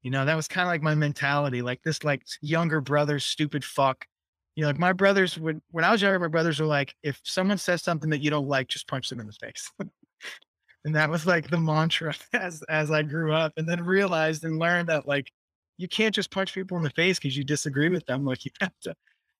You 0.03 0.11
know, 0.11 0.25
that 0.25 0.37
was 0.37 0.49
kind 0.49 0.67
of 0.67 0.69
like 0.69 0.83
my 0.83 0.95
mentality, 0.95 1.61
like 1.63 1.83
this, 1.83 2.05
like 2.05 2.23
younger 2.41 2.81
brother, 2.81 3.19
stupid 3.19 3.65
fuck. 3.65 4.07
You 4.55 4.63
know, 4.63 4.69
like 4.69 4.79
my 4.79 4.93
brothers 4.93 5.39
would, 5.39 5.61
when 5.71 5.85
I 5.85 5.91
was 5.91 6.03
younger, 6.03 6.19
my 6.19 6.29
brothers 6.29 6.61
were 6.61 6.67
like, 6.67 6.95
if 7.03 7.21
someone 7.25 7.59
says 7.59 7.83
something 7.83 8.11
that 8.11 8.21
you 8.21 8.31
don't 8.31 8.49
like, 8.49 8.69
just 8.69 8.89
punch 8.89 9.09
them 9.09 9.21
in 9.21 9.27
the 9.27 9.33
face. 9.33 9.71
and 10.85 10.95
that 10.95 11.11
was 11.11 11.27
like 11.27 11.51
the 11.51 11.59
mantra 11.59 12.15
as 12.33 12.63
as 12.69 12.91
I 12.91 13.03
grew 13.03 13.33
up, 13.33 13.53
and 13.57 13.69
then 13.69 13.85
realized 13.85 14.45
and 14.45 14.59
learned 14.59 14.89
that 14.89 15.07
like 15.07 15.31
you 15.79 15.89
can't 15.89 16.15
just 16.15 16.31
punch 16.31 16.55
people 16.55 16.77
in 16.77 16.83
the 16.83 16.91
face 16.91 17.19
because 17.19 17.37
you 17.37 17.45
disagree 17.45 17.89
with 17.89 18.07
them. 18.07 18.25
Like 18.25 18.45
you 18.45 18.51
have 18.61 18.73
to, 18.83 18.95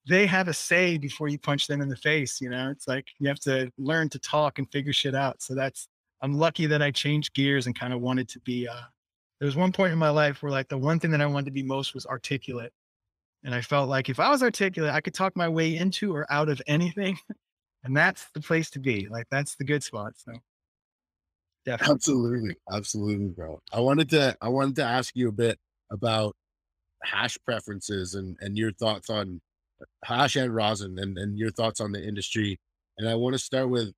they 0.09 0.27
have 0.27 0.49
a 0.49 0.55
say 0.55 0.99
before 0.99 1.29
you 1.29 1.39
punch 1.39 1.67
them 1.67 1.81
in 1.81 1.89
the 1.89 1.97
face. 1.97 2.41
You 2.41 2.51
know, 2.51 2.71
it's 2.71 2.89
like 2.89 3.07
you 3.19 3.29
have 3.29 3.41
to 3.41 3.71
learn 3.79 4.09
to 4.11 4.19
talk 4.19 4.59
and 4.59 4.71
figure 4.73 4.93
shit 4.93 5.15
out. 5.15 5.43
So 5.43 5.55
that's 5.55 5.89
I'm 6.21 6.35
lucky 6.35 6.67
that 6.67 6.83
I 6.83 6.91
changed 6.91 7.35
gears 7.35 7.67
and 7.67 7.79
kind 7.79 7.93
of 7.93 8.01
wanted 8.01 8.29
to 8.31 8.41
be. 8.41 8.69
uh 8.69 8.83
There 9.41 9.47
was 9.47 9.57
one 9.57 9.73
point 9.73 9.93
in 9.93 9.99
my 9.99 10.11
life 10.11 10.43
where 10.43 10.53
like 10.53 10.69
the 10.69 10.79
one 10.79 10.99
thing 10.99 11.13
that 11.13 11.21
I 11.21 11.27
wanted 11.27 11.47
to 11.47 11.53
be 11.53 11.63
most 11.63 11.95
was 11.95 12.07
articulate, 12.07 12.73
and 13.45 13.55
I 13.55 13.61
felt 13.61 13.89
like 13.89 14.09
if 14.09 14.21
I 14.21 14.31
was 14.31 14.43
articulate, 14.43 14.93
I 14.93 15.01
could 15.01 15.15
talk 15.15 15.37
my 15.37 15.49
way 15.49 15.77
into 15.77 16.15
or 16.15 16.27
out 16.31 16.49
of 16.49 16.61
anything. 16.67 17.19
And 17.85 17.97
that's 17.97 18.27
the 18.35 18.41
place 18.41 18.71
to 18.71 18.81
be. 18.81 19.07
Like 19.09 19.29
that's 19.31 19.55
the 19.55 19.65
good 19.65 19.85
spot. 19.85 20.15
So 20.17 20.33
Definitely. 21.65 21.95
Absolutely. 21.95 22.57
Absolutely, 22.73 23.29
bro. 23.29 23.61
I 23.73 23.81
wanted 23.81 24.09
to 24.11 24.37
I 24.41 24.49
wanted 24.49 24.77
to 24.77 24.85
ask 24.85 25.15
you 25.15 25.29
a 25.29 25.33
bit 25.33 25.59
about 25.91 26.35
hash 27.05 27.37
preferences 27.45 28.15
and 28.15 28.37
and 28.41 28.57
your 28.57 28.73
thoughts 28.73 29.11
on 29.11 29.41
hash 30.05 30.37
and 30.37 30.55
rosin 30.55 30.99
and, 30.99 31.19
and 31.19 31.39
your 31.39 31.51
thoughts 31.51 31.81
on 31.81 31.93
the 31.93 32.03
industry. 32.03 32.59
And 32.97 33.09
I 33.09 33.15
want 33.17 33.35
to 33.35 33.39
start 33.39 33.69
with 33.69 33.93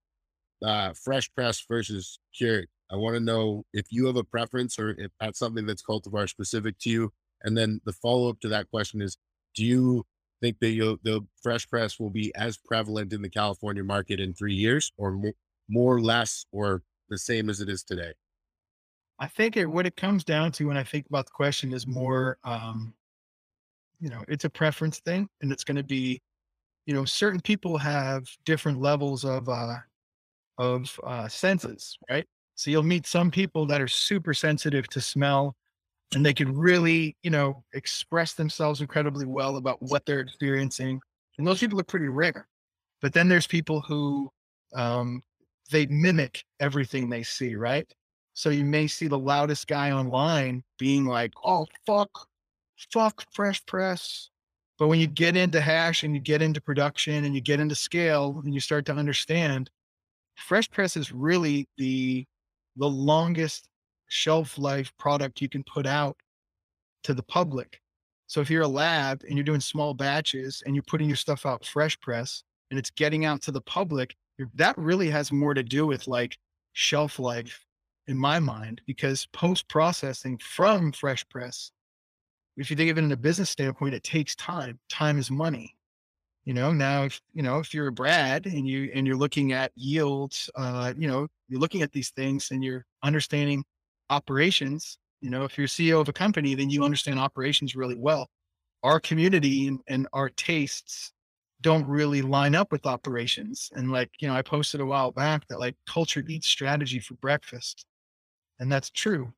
uh 0.65 0.95
fresh 0.95 1.33
press 1.33 1.65
versus 1.69 2.19
cured. 2.37 2.67
I 2.91 2.97
want 2.97 3.15
to 3.15 3.21
know 3.21 3.65
if 3.73 3.87
you 3.91 4.07
have 4.07 4.17
a 4.17 4.25
preference 4.25 4.79
or 4.79 4.91
if 4.91 5.13
that's 5.21 5.39
something 5.39 5.67
that's 5.67 5.83
cultivar 5.83 6.29
specific 6.29 6.79
to 6.81 6.91
you. 6.91 7.13
And 7.43 7.57
then 7.57 7.81
the 7.85 7.93
follow-up 7.93 8.41
to 8.41 8.49
that 8.49 8.69
question 8.71 9.01
is 9.01 9.17
do 9.55 9.65
you 9.65 10.05
think 10.41 10.59
that 10.61 10.99
the 11.03 11.27
fresh 11.43 11.69
press 11.69 12.01
will 12.01 12.11
be 12.11 12.35
as 12.35 12.57
prevalent 12.57 13.13
in 13.13 13.23
the 13.23 13.29
California 13.29 13.85
market 13.85 14.21
in 14.21 14.35
three 14.35 14.55
years 14.55 14.93
or 14.97 15.13
more, 15.13 15.33
more 15.69 16.01
less 16.01 16.47
or 16.53 16.83
the 17.09 17.19
same 17.19 17.49
as 17.49 17.61
it 17.61 17.69
is 17.69 17.83
today? 17.83 18.13
I 19.19 19.27
think 19.27 19.57
it, 19.57 19.67
what 19.67 19.87
it 19.87 19.97
comes 19.97 20.25
down 20.25 20.51
to 20.53 20.67
when 20.67 20.77
I 20.77 20.83
think 20.85 21.07
about 21.07 21.27
the 21.27 21.33
question 21.33 21.73
is 21.75 21.87
more, 21.87 22.39
um, 22.45 22.95
you 24.01 24.09
know, 24.09 24.25
it's 24.29 24.47
a 24.47 24.51
preference 24.51 24.99
thing 25.01 25.29
and 25.43 25.53
it's 25.53 25.65
going 25.65 25.77
to 25.77 25.85
be, 25.85 26.23
you 26.87 26.95
know, 26.95 27.05
certain 27.05 27.41
people 27.41 27.77
have 27.77 28.25
different 28.45 28.81
levels 28.81 29.25
of, 29.25 29.49
uh, 29.49 29.77
of, 30.57 30.99
uh, 31.05 31.29
senses, 31.29 31.99
right? 32.09 32.27
So 32.61 32.71
you'll 32.71 32.83
meet 32.83 33.07
some 33.07 33.31
people 33.31 33.65
that 33.69 33.81
are 33.81 33.89
super 33.89 34.35
sensitive 34.35 34.87
to 34.89 35.01
smell 35.01 35.57
and 36.15 36.27
they 36.27 36.35
can 36.35 36.55
really, 36.55 37.17
you 37.23 37.31
know, 37.31 37.65
express 37.73 38.35
themselves 38.35 38.83
incredibly 38.83 39.25
well 39.25 39.57
about 39.57 39.81
what 39.81 40.05
they're 40.05 40.21
experiencing. 40.21 41.01
And 41.39 41.47
those 41.47 41.61
people 41.61 41.81
are 41.81 41.85
pretty 41.85 42.09
rare. 42.09 42.47
But 43.01 43.15
then 43.15 43.31
there's 43.31 43.47
people 43.47 43.81
who 43.81 44.31
um, 44.75 45.23
they 45.71 45.87
mimic 45.87 46.45
everything 46.61 47.09
they 47.09 47.23
see, 47.23 47.55
right? 47.55 47.91
So 48.35 48.51
you 48.51 48.67
may 48.67 48.89
see 48.89 49.09
the 49.09 49.19
loudest 49.19 49.67
guy 49.67 49.93
online 49.93 50.63
being 50.79 51.07
like, 51.07 51.33
oh, 51.43 51.67
fuck, 51.87 52.11
fuck 52.93 53.25
fresh 53.33 53.65
press. 53.65 54.29
But 54.79 54.89
when 54.89 55.01
you 55.01 55.07
get 55.07 55.35
into 55.35 55.63
hash 55.63 56.03
and 56.03 56.15
you 56.15 56.21
get 56.21 56.43
into 56.43 56.61
production 56.61 57.25
and 57.25 57.35
you 57.35 57.41
get 57.41 57.59
into 57.59 57.75
scale 57.75 58.43
and 58.45 58.53
you 58.53 58.61
start 58.61 58.85
to 58.85 58.95
understand, 58.95 59.71
fresh 60.37 60.69
press 60.69 60.95
is 60.95 61.11
really 61.11 61.67
the 61.79 62.27
the 62.81 62.89
longest 62.89 63.69
shelf 64.09 64.59
life 64.59 64.93
product 64.99 65.41
you 65.41 65.49
can 65.49 65.63
put 65.63 65.87
out 65.87 66.17
to 67.05 67.15
the 67.15 67.23
public. 67.23 67.81
So 68.27 68.41
if 68.41 68.51
you're 68.51 68.63
a 68.63 68.69
lab 68.69 69.23
and 69.29 69.37
you're 69.37 69.45
doing 69.45 69.61
small 69.61 69.95
batches 69.95 70.63
and 70.67 70.75
you're 70.75 70.83
putting 70.83 71.07
your 71.09 71.17
stuff 71.17 71.47
out 71.47 71.65
fresh 71.65 71.99
press 72.01 72.43
and 72.71 72.79
it's 72.79 72.91
getting 72.91 73.25
out 73.25 73.43
to 73.43 73.53
the 73.53 73.61
public, 73.61 74.17
that 74.55 74.77
really 74.77 75.11
has 75.11 75.31
more 75.31 75.55
to 75.55 75.63
do 75.63 75.87
with 75.87 76.09
like 76.09 76.37
shelf 76.73 77.21
life 77.21 77.65
in 78.09 78.17
my 78.17 78.41
mind, 78.41 78.81
because 78.87 79.27
post 79.33 79.69
processing 79.69 80.37
from 80.39 80.91
fresh 80.91 81.25
press 81.29 81.71
if 82.61 82.71
you 82.71 82.77
think 82.77 82.91
of 82.91 82.99
it 82.99 83.05
in 83.05 83.13
a 83.13 83.17
business 83.17 83.49
standpoint, 83.49 83.95
it 83.95 84.03
takes 84.03 84.35
time. 84.37 84.79
Time 84.91 85.19
is 85.19 85.31
money. 85.31 85.75
You 86.45 86.55
know, 86.55 86.73
now 86.73 87.05
if 87.05 87.21
you 87.35 87.43
know 87.43 87.59
if 87.59 87.75
you're 87.75 87.89
a 87.89 87.93
Brad 87.93 88.47
and 88.47 88.67
you 88.67 88.91
and 88.95 89.07
you're 89.07 89.17
looking 89.17 89.53
at 89.53 89.73
yields, 89.75 90.49
uh, 90.55 90.95
you 90.97 91.07
know, 91.07 91.29
you're 91.49 91.61
looking 91.61 91.83
at 91.83 91.93
these 91.93 92.11
things 92.11 92.51
and 92.51 92.65
you're 92.65 92.87
understanding 93.03 93.65
operations. 94.09 94.99
You 95.21 95.31
know, 95.31 95.45
if 95.45 95.59
you're 95.59 95.67
CEO 95.67 96.01
of 96.01 96.09
a 96.09 96.13
company, 96.13 96.55
then 96.55 96.71
you 96.71 96.83
understand 96.83 97.19
operations 97.19 97.77
really 97.77 97.97
well. 97.97 98.29
Our 98.83 98.99
community 99.01 99.69
and, 99.69 99.81
and 99.87 100.09
our 100.15 100.31
tastes 100.31 101.13
don't 101.61 101.87
really 101.87 102.23
line 102.23 102.55
up 102.55 102.73
with 102.73 102.87
operations. 102.87 103.71
And 103.75 103.93
like, 103.93 104.11
you 104.21 104.29
know, 104.29 104.35
I 104.35 104.41
posted 104.41 104.81
a 104.81 104.87
while 104.87 105.11
back 105.13 105.47
that 105.49 105.61
like 105.61 105.77
culture 105.87 106.25
eats 106.27 106.49
strategy 106.49 107.01
for 107.01 107.15
breakfast. 107.15 107.85
And 108.59 108.73
that's 108.73 108.91
true. 108.91 109.33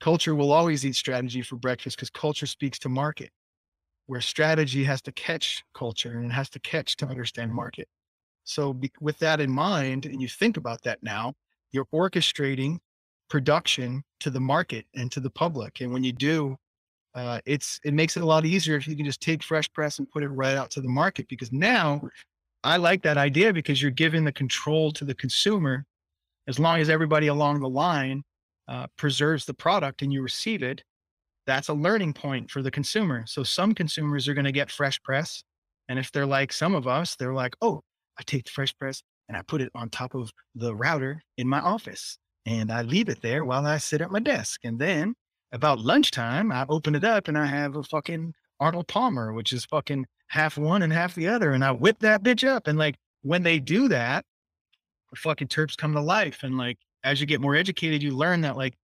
Culture 0.00 0.34
will 0.34 0.52
always 0.52 0.84
eat 0.84 0.96
strategy 0.96 1.40
for 1.40 1.56
breakfast 1.56 1.96
because 1.96 2.10
culture 2.10 2.46
speaks 2.46 2.78
to 2.80 2.90
market 2.90 3.30
where 4.06 4.20
strategy 4.20 4.84
has 4.84 5.00
to 5.02 5.12
catch 5.12 5.62
culture 5.74 6.12
and 6.18 6.26
it 6.30 6.34
has 6.34 6.50
to 6.50 6.60
catch 6.60 6.96
to 6.96 7.06
understand 7.06 7.52
market. 7.52 7.88
So, 8.44 8.72
be, 8.72 8.90
with 9.00 9.18
that 9.18 9.40
in 9.40 9.50
mind, 9.50 10.06
and 10.06 10.20
you 10.20 10.28
think 10.28 10.56
about 10.56 10.82
that 10.82 11.02
now, 11.02 11.34
you're 11.70 11.86
orchestrating 11.94 12.78
production 13.30 14.02
to 14.20 14.30
the 14.30 14.40
market 14.40 14.84
and 14.94 15.10
to 15.12 15.20
the 15.20 15.30
public. 15.30 15.80
And 15.80 15.92
when 15.92 16.04
you 16.04 16.12
do, 16.12 16.56
uh, 17.14 17.40
it's 17.46 17.78
it 17.84 17.94
makes 17.94 18.16
it 18.16 18.22
a 18.22 18.26
lot 18.26 18.44
easier 18.44 18.76
if 18.76 18.88
you 18.88 18.96
can 18.96 19.06
just 19.06 19.20
take 19.20 19.42
fresh 19.42 19.70
press 19.72 19.98
and 19.98 20.10
put 20.10 20.22
it 20.22 20.28
right 20.28 20.56
out 20.56 20.70
to 20.72 20.80
the 20.80 20.88
market. 20.88 21.28
Because 21.28 21.52
now, 21.52 22.02
I 22.64 22.76
like 22.76 23.02
that 23.02 23.16
idea 23.16 23.52
because 23.52 23.80
you're 23.80 23.90
giving 23.90 24.24
the 24.24 24.32
control 24.32 24.92
to 24.92 25.04
the 25.04 25.14
consumer, 25.14 25.84
as 26.48 26.58
long 26.58 26.80
as 26.80 26.88
everybody 26.88 27.28
along 27.28 27.60
the 27.60 27.68
line 27.68 28.22
uh, 28.68 28.86
preserves 28.96 29.44
the 29.44 29.54
product 29.54 30.02
and 30.02 30.12
you 30.12 30.22
receive 30.22 30.62
it 30.62 30.82
that's 31.46 31.68
a 31.68 31.74
learning 31.74 32.12
point 32.12 32.50
for 32.50 32.62
the 32.62 32.70
consumer. 32.70 33.24
So 33.26 33.42
some 33.42 33.74
consumers 33.74 34.28
are 34.28 34.34
going 34.34 34.44
to 34.44 34.52
get 34.52 34.70
fresh 34.70 35.00
press. 35.02 35.42
And 35.88 35.98
if 35.98 36.12
they're 36.12 36.26
like 36.26 36.52
some 36.52 36.74
of 36.74 36.86
us, 36.86 37.16
they're 37.16 37.34
like, 37.34 37.56
oh, 37.60 37.82
I 38.18 38.22
take 38.22 38.44
the 38.44 38.50
fresh 38.50 38.76
press 38.78 39.02
and 39.28 39.36
I 39.36 39.42
put 39.42 39.60
it 39.60 39.70
on 39.74 39.88
top 39.88 40.14
of 40.14 40.30
the 40.54 40.74
router 40.74 41.22
in 41.36 41.48
my 41.48 41.60
office 41.60 42.18
and 42.46 42.70
I 42.70 42.82
leave 42.82 43.08
it 43.08 43.22
there 43.22 43.44
while 43.44 43.66
I 43.66 43.78
sit 43.78 44.00
at 44.00 44.10
my 44.10 44.20
desk. 44.20 44.60
And 44.64 44.78
then 44.78 45.14
about 45.52 45.80
lunchtime, 45.80 46.50
I 46.52 46.66
open 46.68 46.94
it 46.94 47.04
up 47.04 47.28
and 47.28 47.38
I 47.38 47.46
have 47.46 47.76
a 47.76 47.82
fucking 47.82 48.34
Arnold 48.60 48.88
Palmer, 48.88 49.32
which 49.32 49.52
is 49.52 49.64
fucking 49.64 50.06
half 50.28 50.56
one 50.56 50.82
and 50.82 50.92
half 50.92 51.14
the 51.14 51.28
other. 51.28 51.52
And 51.52 51.64
I 51.64 51.72
whip 51.72 51.98
that 52.00 52.22
bitch 52.22 52.46
up. 52.46 52.66
And 52.66 52.78
like 52.78 52.96
when 53.22 53.42
they 53.42 53.58
do 53.58 53.88
that, 53.88 54.24
the 55.10 55.16
fucking 55.16 55.48
terps 55.48 55.76
come 55.76 55.92
to 55.94 56.00
life. 56.00 56.42
And 56.42 56.56
like 56.56 56.78
as 57.04 57.20
you 57.20 57.26
get 57.26 57.40
more 57.40 57.54
educated, 57.54 58.02
you 58.02 58.12
learn 58.12 58.40
that 58.42 58.56
like 58.56 58.74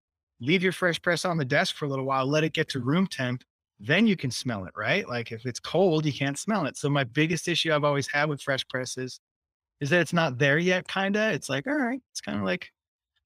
leave 0.40 0.62
your 0.62 0.72
fresh 0.72 1.00
press 1.00 1.24
on 1.24 1.36
the 1.36 1.44
desk 1.44 1.76
for 1.76 1.84
a 1.84 1.88
little 1.88 2.04
while, 2.04 2.26
let 2.26 2.44
it 2.44 2.52
get 2.52 2.68
to 2.70 2.80
room 2.80 3.06
temp, 3.06 3.42
then 3.80 4.06
you 4.06 4.16
can 4.16 4.30
smell 4.30 4.64
it, 4.64 4.72
right? 4.76 5.08
Like 5.08 5.32
if 5.32 5.46
it's 5.46 5.60
cold, 5.60 6.04
you 6.04 6.12
can't 6.12 6.38
smell 6.38 6.66
it. 6.66 6.76
So 6.76 6.88
my 6.88 7.04
biggest 7.04 7.48
issue 7.48 7.72
I've 7.72 7.84
always 7.84 8.08
had 8.08 8.28
with 8.28 8.42
fresh 8.42 8.66
presses 8.68 9.20
is 9.80 9.90
that 9.90 10.00
it's 10.00 10.12
not 10.12 10.38
there 10.38 10.58
yet, 10.58 10.88
kind 10.88 11.16
of. 11.16 11.32
It's 11.32 11.48
like, 11.48 11.66
all 11.66 11.76
right, 11.76 12.00
it's 12.12 12.20
kind 12.20 12.38
of 12.38 12.44
like 12.44 12.68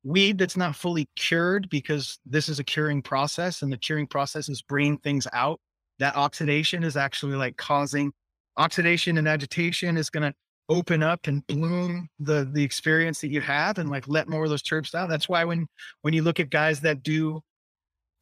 weed 0.05 0.39
that's 0.39 0.57
not 0.57 0.77
fully 0.77 1.09
cured 1.17 1.69
because 1.71 2.19
this 2.27 2.49
is 2.49 2.59
a 2.59 2.65
curing 2.65 3.01
process 3.01 3.63
and 3.63 3.73
the 3.73 3.79
curing 3.79 4.07
process 4.07 4.49
is 4.49 4.63
bringing 4.63 4.99
things 4.99 5.27
out. 5.33 5.61
That 5.99 6.17
oxidation 6.17 6.83
is 6.85 6.97
actually 6.97 7.37
like 7.37 7.57
causing 7.57 8.13
oxidation 8.57 9.19
and 9.19 9.29
agitation 9.29 9.97
is 9.97 10.11
going 10.11 10.31
to 10.31 10.35
open 10.69 11.03
up 11.03 11.27
and 11.27 11.47
bloom 11.47 12.09
the 12.21 12.49
the 12.53 12.63
experience 12.63 13.21
that 13.21 13.31
you 13.31 13.41
have 13.41 13.79
and 13.79 13.91
like 13.91 14.07
let 14.09 14.29
more 14.29 14.45
of 14.45 14.51
those 14.51 14.63
terps 14.63 14.95
out. 14.95 15.09
That's 15.09 15.29
why 15.29 15.45
when 15.45 15.67
when 16.03 16.15
you 16.15 16.23
look 16.23 16.41
at 16.41 16.51
guys 16.51 16.81
that 16.81 17.03
do 17.03 17.43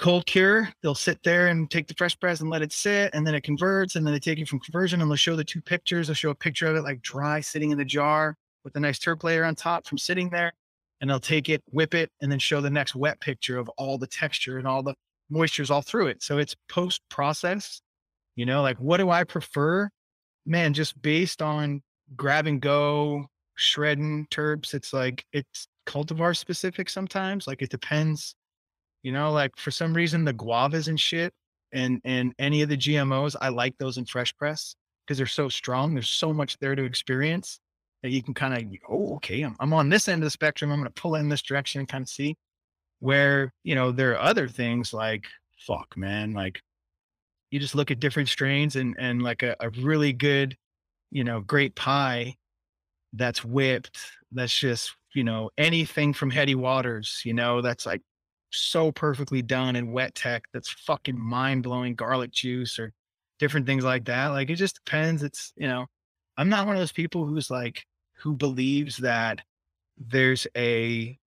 cold 0.01 0.25
cure, 0.27 0.69
they'll 0.83 0.95
sit 0.95 1.23
there 1.23 1.49
and 1.49 1.71
take 1.71 1.87
the 1.87 1.95
fresh 1.95 2.19
press 2.19 2.41
and 2.41 2.49
let 2.51 2.63
it 2.63 2.73
sit 2.73 3.11
and 3.15 3.27
then 3.27 3.35
it 3.35 3.43
converts 3.43 3.97
and 3.97 4.07
then 4.07 4.15
they 4.15 4.21
take 4.21 4.39
it 4.39 4.49
from 4.49 4.59
conversion 4.61 5.01
and 5.01 5.11
they'll 5.11 5.17
show 5.17 5.37
the 5.37 5.45
two 5.45 5.61
pictures. 5.61 6.09
They'll 6.09 6.15
show 6.15 6.31
a 6.31 6.35
picture 6.35 6.67
of 6.67 6.77
it 6.77 6.83
like 6.83 7.03
dry 7.03 7.41
sitting 7.41 7.71
in 7.71 7.79
the 7.79 7.85
jar 7.85 8.37
with 8.65 8.75
a 8.77 8.81
nice 8.81 8.99
terp 8.99 9.23
layer 9.23 9.45
on 9.45 9.55
top 9.55 9.87
from 9.87 9.99
sitting 9.99 10.31
there. 10.31 10.53
And 11.01 11.09
they'll 11.09 11.21
take 11.21 11.49
it, 11.49 11.63
whip 11.71 11.95
it, 11.95 12.11
and 12.21 12.31
then 12.31 12.39
show 12.39 12.61
the 12.61 12.69
next 12.69 12.95
wet 12.95 13.21
picture 13.21 13.59
of 13.59 13.71
all 13.79 13.97
the 13.97 14.07
texture 14.07 14.59
and 14.59 14.67
all 14.67 14.83
the 14.83 14.95
moistures 15.33 15.71
all 15.71 15.81
through 15.81 16.09
it. 16.09 16.23
So 16.23 16.37
it's 16.37 16.55
post 16.69 17.01
process. 17.09 17.81
You 18.37 18.47
know, 18.47 18.61
like 18.63 18.79
what 18.79 18.99
do 18.99 19.11
I 19.11 19.25
prefer? 19.25 19.89
Man, 20.47 20.75
just 20.75 21.01
based 21.01 21.41
on 21.43 21.83
grab 22.17 22.47
and 22.47 22.61
go 22.61 23.27
shredding 23.57 24.27
terps. 24.31 24.75
It's 24.75 24.93
like 24.93 25.25
it's 25.33 25.69
cultivar 25.87 26.37
specific 26.37 26.89
sometimes. 26.89 27.47
Like 27.47 27.63
it 27.63 27.71
depends, 27.71 28.35
you 29.03 29.13
know, 29.13 29.33
like 29.33 29.57
for 29.57 29.71
some 29.71 29.95
reason 29.95 30.25
the 30.25 30.35
guavas 30.35 30.89
and 30.89 30.99
shit 30.99 31.33
and 31.73 32.01
and 32.05 32.35
any 32.39 32.63
of 32.63 32.69
the 32.69 32.77
GMOs, 32.77 33.37
I 33.41 33.49
like 33.49 33.77
those 33.79 33.99
in 33.99 34.05
fresh 34.05 34.37
press 34.37 34.75
because 35.07 35.19
they're 35.19 35.27
so 35.27 35.49
strong. 35.49 35.95
There's 35.95 36.09
so 36.09 36.33
much 36.33 36.59
there 36.59 36.75
to 36.75 36.85
experience 36.85 37.61
that 38.03 38.11
you 38.11 38.23
can 38.23 38.35
kind 38.35 38.55
of, 38.55 38.79
oh, 38.89 39.17
okay, 39.17 39.43
I'm, 39.43 39.57
I'm 39.61 39.73
on 39.73 39.89
this 39.89 40.09
end 40.09 40.23
of 40.23 40.27
the 40.27 40.31
spectrum. 40.31 40.71
I'm 40.71 40.79
going 40.79 40.91
to 40.91 41.01
pull 41.01 41.17
in 41.17 41.29
this 41.29 41.43
direction 41.43 41.81
and 41.81 41.89
kind 41.89 42.03
of 42.03 42.09
see 42.09 42.37
where, 43.01 43.53
you 43.63 43.75
know, 43.75 43.93
there 43.93 44.13
are 44.13 44.21
other 44.21 44.49
things 44.49 44.93
like, 44.95 45.27
fuck, 45.59 45.97
man, 45.97 46.33
like 46.33 46.63
you 47.51 47.59
just 47.59 47.75
look 47.75 47.91
at 47.91 48.01
different 48.01 48.29
strains 48.29 48.77
and, 48.77 48.95
and 48.99 49.23
like 49.23 49.43
a, 49.43 49.57
a 49.61 49.71
really 49.71 50.13
good 50.13 50.57
you 51.11 51.25
know, 51.25 51.41
great 51.41 51.75
pie 51.75 52.37
that's 53.13 53.45
whipped, 53.45 53.99
that's 54.33 54.57
just, 54.57 54.95
you 55.15 55.25
know, 55.25 55.51
anything 55.59 56.13
from 56.13 56.31
Hetty 56.31 56.55
Waters, 56.55 57.23
you 57.25 57.35
know, 57.35 57.61
that's 57.61 57.85
like 57.87 58.03
so 58.51 58.93
perfectly 58.93 59.43
done 59.43 59.77
in 59.77 59.93
wet 59.93 60.15
tech 60.15 60.45
that's 60.53 60.71
fucking 60.71 61.19
mind 61.19 61.63
blowing 61.63 61.95
garlic 61.95 62.31
juice 62.31 62.79
or 62.79 62.93
different 63.39 63.67
things 63.67 63.85
like 63.85 64.05
that. 64.05 64.29
Like 64.29 64.51
it 64.51 64.57
just 64.57 64.77
depends. 64.85 65.23
It's, 65.23 65.53
you 65.57 65.67
know, 65.67 65.87
I'm 66.37 66.49
not 66.49 66.67
one 66.67 66.77
of 66.77 66.81
those 66.81 66.93
people 66.93 67.27
who's 67.27 67.51
like, 67.51 67.85
who 68.19 68.35
believes 68.35 68.99
that 68.99 69.41
there's 69.99 70.47
a, 70.57 71.19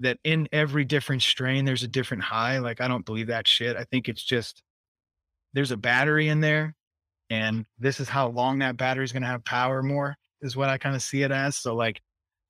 that 0.00 0.18
in 0.24 0.48
every 0.52 0.84
different 0.84 1.22
strain, 1.22 1.64
there's 1.64 1.84
a 1.84 1.88
different 1.88 2.24
high. 2.24 2.58
Like, 2.58 2.80
I 2.80 2.88
don't 2.88 3.06
believe 3.06 3.28
that 3.28 3.46
shit. 3.46 3.76
I 3.76 3.84
think 3.84 4.08
it's 4.08 4.24
just, 4.24 4.62
there's 5.52 5.70
a 5.70 5.76
battery 5.76 6.28
in 6.28 6.40
there 6.40 6.74
and 7.30 7.64
this 7.78 8.00
is 8.00 8.08
how 8.08 8.28
long 8.28 8.58
that 8.58 8.76
battery 8.76 9.04
is 9.04 9.12
going 9.12 9.22
to 9.22 9.28
have 9.28 9.44
power 9.44 9.82
more 9.82 10.16
is 10.42 10.56
what 10.56 10.68
I 10.68 10.78
kind 10.78 10.94
of 10.94 11.02
see 11.02 11.22
it 11.22 11.30
as. 11.30 11.56
So 11.56 11.74
like, 11.74 12.00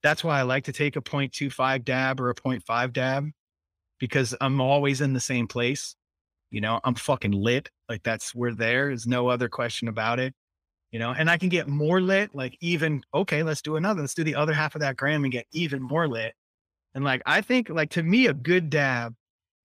that's 0.03 0.25
why 0.25 0.39
I 0.39 0.43
like 0.43 0.65
to 0.65 0.73
take 0.73 0.97
a 0.97 1.01
0.25 1.01 1.85
dab 1.85 2.21
or 2.21 2.31
a 2.31 2.35
0.5 2.35 2.93
dab 2.93 3.31
because 3.99 4.35
I'm 4.41 4.61
always 4.61 5.01
in 5.01 5.13
the 5.13 5.21
same 5.21 5.47
place. 5.47 5.97
You 6.51 6.61
know, 6.61 6.81
I'm 6.85 6.95
fucking 6.95 7.33
lit. 7.33 7.71
Like 7.89 8.03
that's 8.03 8.35
we're 8.35 8.55
there. 8.55 8.89
There's 8.89 9.07
no 9.07 9.29
other 9.29 9.49
question 9.49 9.89
about 9.89 10.19
it. 10.19 10.35
You 10.93 11.01
know, 11.01 11.11
and 11.11 11.29
I 11.29 11.39
can 11.39 11.49
get 11.49 11.67
more 11.67 12.01
lit, 12.01 12.35
like 12.35 12.57
even, 12.61 13.03
okay, 13.13 13.43
let's 13.43 13.63
do 13.63 13.75
another. 13.75 14.03
Let's 14.03 14.15
do 14.15 14.23
the 14.23 14.37
other 14.37 14.53
half 14.53 14.77
of 14.77 14.81
that 14.83 14.97
gram 14.97 15.25
and 15.25 15.33
get 15.33 15.47
even 15.51 15.83
more 15.83 16.07
lit. 16.07 16.35
And 16.95 17.03
like, 17.03 17.21
I 17.27 17.41
think 17.41 17.69
like 17.69 17.91
to 17.91 18.03
me, 18.03 18.27
a 18.29 18.35
good 18.35 18.71
dab 18.71 19.15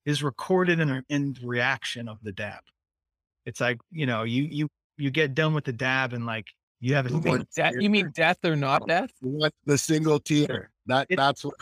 is 0.06 0.24
recorded 0.24 0.80
in, 0.80 1.04
in 1.10 1.36
reaction 1.44 2.08
of 2.08 2.18
the 2.24 2.32
dab. 2.32 2.62
It's 3.46 3.62
like, 3.62 3.78
you 3.92 4.08
know, 4.08 4.24
you, 4.24 4.48
you 4.50 4.70
you 5.00 5.12
get 5.12 5.34
done 5.34 5.54
with 5.54 5.66
the 5.66 5.74
dab 5.74 6.14
and 6.14 6.26
like 6.26 6.48
you 6.80 6.96
have 6.96 7.08
a 7.08 7.10
you 7.10 7.22
mean, 7.22 7.46
death, 7.56 7.74
you 7.80 7.90
mean 7.90 8.12
death 8.16 8.38
or 8.44 8.56
not 8.56 8.88
death? 8.88 9.12
What 9.22 9.54
the 9.66 9.78
single 9.78 10.20
tear? 10.20 10.72
That 10.86 11.08
that's 11.10 11.44
what. 11.44 11.56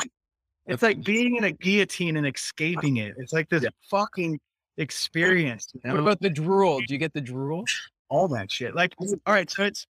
It's 0.67 0.83
like 0.83 1.03
being 1.03 1.37
in 1.37 1.45
a 1.45 1.51
guillotine 1.51 2.17
and 2.17 2.27
escaping 2.27 2.97
it. 2.97 3.15
It's 3.17 3.31
like 3.31 3.49
this 3.49 3.63
yeah. 3.63 3.69
fucking 3.89 4.37
experience. 4.77 5.67
You 5.73 5.81
know? 5.85 5.93
What 5.93 6.01
about 6.01 6.21
the 6.21 6.29
drool? 6.29 6.79
Do 6.79 6.93
you 6.93 6.97
get 6.97 7.13
the 7.13 7.21
drool? 7.21 7.63
All 8.09 8.27
that 8.29 8.51
shit. 8.51 8.75
Like, 8.75 8.93
all 8.99 9.33
right, 9.33 9.49
so 9.49 9.63
it's 9.63 9.87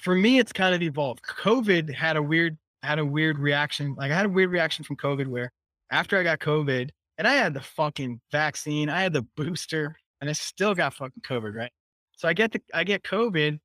for 0.00 0.14
me, 0.14 0.38
it's 0.38 0.52
kind 0.52 0.74
of 0.74 0.82
evolved. 0.82 1.22
COVID 1.22 1.94
had 1.94 2.16
a 2.16 2.22
weird 2.22 2.56
had 2.82 2.98
a 2.98 3.04
weird 3.04 3.38
reaction. 3.38 3.94
Like 3.96 4.10
I 4.10 4.16
had 4.16 4.26
a 4.26 4.30
weird 4.30 4.50
reaction 4.50 4.84
from 4.84 4.96
COVID 4.96 5.26
where 5.26 5.52
after 5.90 6.18
I 6.18 6.22
got 6.22 6.38
COVID 6.38 6.90
and 7.18 7.26
I 7.26 7.34
had 7.34 7.54
the 7.54 7.60
fucking 7.60 8.20
vaccine, 8.30 8.88
I 8.88 9.02
had 9.02 9.12
the 9.12 9.22
booster, 9.36 9.96
and 10.20 10.30
I 10.30 10.32
still 10.32 10.74
got 10.74 10.94
fucking 10.94 11.22
COVID, 11.26 11.54
right? 11.54 11.72
So 12.18 12.26
I 12.26 12.34
get 12.34 12.50
the 12.50 12.60
I 12.74 12.82
get 12.84 13.04
COVID, 13.04 13.58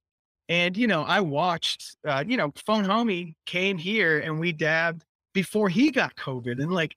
and 0.47 0.77
you 0.77 0.87
know 0.87 1.01
I 1.01 1.19
watched. 1.21 1.97
Uh, 2.07 2.23
you 2.25 2.37
know, 2.37 2.53
phone 2.65 2.85
homie 2.85 3.33
came 3.47 3.77
here 3.77 4.19
and 4.19 4.39
we 4.39 4.53
dabbed 4.53 5.03
before 5.33 5.69
he 5.69 5.89
got 5.89 6.15
COVID, 6.15 6.61
and 6.61 6.71
like, 6.71 6.95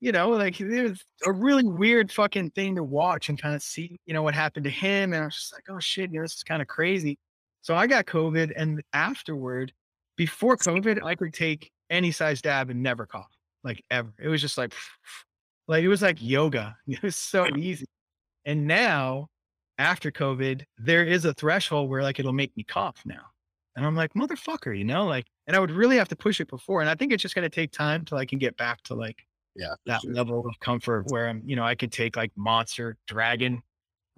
you 0.00 0.12
know, 0.12 0.28
like 0.28 0.60
it 0.60 0.82
was 0.82 1.02
a 1.24 1.32
really 1.32 1.64
weird 1.64 2.12
fucking 2.12 2.50
thing 2.50 2.76
to 2.76 2.84
watch 2.84 3.30
and 3.30 3.40
kind 3.40 3.54
of 3.54 3.62
see, 3.62 3.98
you 4.04 4.12
know, 4.12 4.22
what 4.22 4.34
happened 4.34 4.64
to 4.64 4.70
him. 4.70 5.14
And 5.14 5.22
I 5.22 5.24
was 5.24 5.36
just 5.36 5.54
like, 5.54 5.64
oh 5.70 5.80
shit, 5.80 6.12
you 6.12 6.18
know, 6.18 6.24
this 6.24 6.34
is 6.34 6.44
kind 6.44 6.60
of 6.60 6.68
crazy. 6.68 7.18
So 7.62 7.74
I 7.74 7.86
got 7.86 8.04
COVID, 8.04 8.52
and 8.54 8.82
afterward, 8.92 9.72
before 10.16 10.58
COVID, 10.58 11.02
I 11.02 11.14
could 11.14 11.32
take 11.32 11.70
any 11.88 12.12
size 12.12 12.42
dab 12.42 12.68
and 12.68 12.82
never 12.82 13.06
cough, 13.06 13.34
like 13.64 13.82
ever. 13.90 14.12
It 14.18 14.28
was 14.28 14.42
just 14.42 14.58
like, 14.58 14.74
like 15.66 15.82
it 15.82 15.88
was 15.88 16.02
like 16.02 16.18
yoga. 16.20 16.76
It 16.86 17.02
was 17.02 17.16
so 17.16 17.46
easy. 17.56 17.86
And 18.44 18.66
now 18.66 19.29
after 19.80 20.10
COVID, 20.12 20.62
there 20.78 21.04
is 21.04 21.24
a 21.24 21.32
threshold 21.32 21.88
where 21.88 22.02
like 22.02 22.20
it'll 22.20 22.32
make 22.32 22.54
me 22.56 22.62
cough 22.62 23.02
now. 23.04 23.22
And 23.76 23.86
I'm 23.86 23.96
like, 23.96 24.12
motherfucker, 24.12 24.76
you 24.76 24.84
know, 24.84 25.06
like, 25.06 25.26
and 25.46 25.56
I 25.56 25.58
would 25.60 25.70
really 25.70 25.96
have 25.96 26.08
to 26.08 26.16
push 26.16 26.40
it 26.40 26.48
before. 26.48 26.80
And 26.80 26.90
I 26.90 26.94
think 26.94 27.12
it's 27.12 27.22
just 27.22 27.34
going 27.34 27.48
to 27.48 27.54
take 27.54 27.72
time 27.72 28.04
till 28.04 28.18
I 28.18 28.26
can 28.26 28.38
get 28.38 28.56
back 28.56 28.82
to 28.84 28.94
like, 28.94 29.16
yeah, 29.56 29.74
that 29.86 30.02
sure. 30.02 30.12
level 30.12 30.46
of 30.46 30.58
comfort 30.60 31.06
where 31.08 31.28
I'm, 31.28 31.42
you 31.46 31.56
know, 31.56 31.64
I 31.64 31.74
could 31.74 31.92
take 31.92 32.16
like 32.16 32.30
monster 32.36 32.96
dragon 33.06 33.62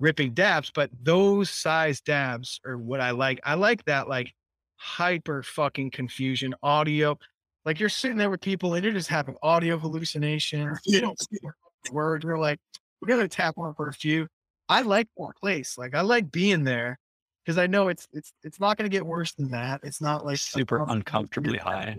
ripping 0.00 0.34
dabs, 0.34 0.72
but 0.74 0.90
those 1.00 1.48
size 1.48 2.00
dabs 2.00 2.60
are 2.66 2.76
what 2.76 3.00
I 3.00 3.12
like. 3.12 3.40
I 3.44 3.54
like 3.54 3.84
that 3.84 4.08
like 4.08 4.32
hyper 4.76 5.44
fucking 5.44 5.92
confusion 5.92 6.54
audio. 6.62 7.16
Like 7.64 7.78
you're 7.78 7.88
sitting 7.88 8.16
there 8.16 8.30
with 8.30 8.40
people 8.40 8.74
and 8.74 8.82
you're 8.82 8.92
just 8.92 9.08
having 9.08 9.36
audio 9.42 9.78
hallucinations. 9.78 10.80
You 10.86 11.00
don't 11.02 11.20
see 11.30 11.38
a 11.46 11.92
word. 11.92 12.24
You're 12.24 12.38
like, 12.38 12.58
we're 13.00 13.08
gonna 13.08 13.28
tap 13.28 13.58
on 13.58 13.74
for 13.74 13.88
a 13.88 13.92
few. 13.92 14.26
I 14.72 14.82
like 14.82 15.08
that 15.16 15.32
place. 15.40 15.78
Like 15.78 15.94
I 15.94 16.00
like 16.00 16.30
being 16.32 16.64
there 16.64 16.98
because 17.44 17.58
I 17.58 17.66
know 17.66 17.88
it's 17.88 18.08
it's 18.12 18.32
it's 18.42 18.60
not 18.60 18.76
gonna 18.76 18.88
get 18.88 19.06
worse 19.06 19.32
than 19.32 19.50
that. 19.50 19.80
It's 19.82 20.00
not 20.00 20.24
like 20.24 20.38
Super 20.38 20.84
uncomfortably 20.88 21.58
high. 21.58 21.96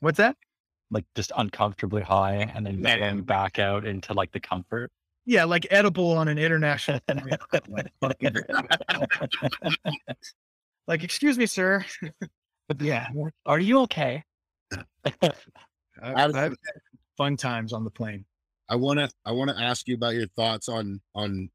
What's 0.00 0.18
that? 0.18 0.36
Like 0.90 1.04
just 1.14 1.32
uncomfortably 1.36 2.02
high 2.02 2.50
and 2.54 2.66
then 2.66 2.80
Yeah. 2.82 2.98
going 2.98 3.22
back 3.22 3.58
out 3.58 3.86
into 3.86 4.12
like 4.12 4.32
the 4.32 4.40
comfort. 4.40 4.90
Yeah, 5.26 5.44
like 5.44 5.66
edible 5.70 6.12
on 6.12 6.28
an 6.28 6.38
international. 6.38 7.00
Like, 10.86 11.02
excuse 11.02 11.38
me, 11.38 11.46
sir. 11.46 11.82
but 12.68 12.78
yeah, 12.80 13.08
Are 13.46 13.58
you 13.58 13.80
okay? 13.82 14.22
I- 14.72 14.84
I've- 16.02 16.38
I've 16.38 16.54
fun 17.16 17.36
times 17.38 17.72
on 17.72 17.84
the 17.84 17.90
plane. 17.90 18.26
I 18.68 18.76
want 18.76 18.98
to 18.98 19.08
I 19.24 19.32
want 19.32 19.50
to 19.50 19.62
ask 19.62 19.86
you 19.88 19.94
about 19.94 20.14
your 20.14 20.26
thoughts 20.36 20.68
on 20.68 21.00
on 21.14 21.48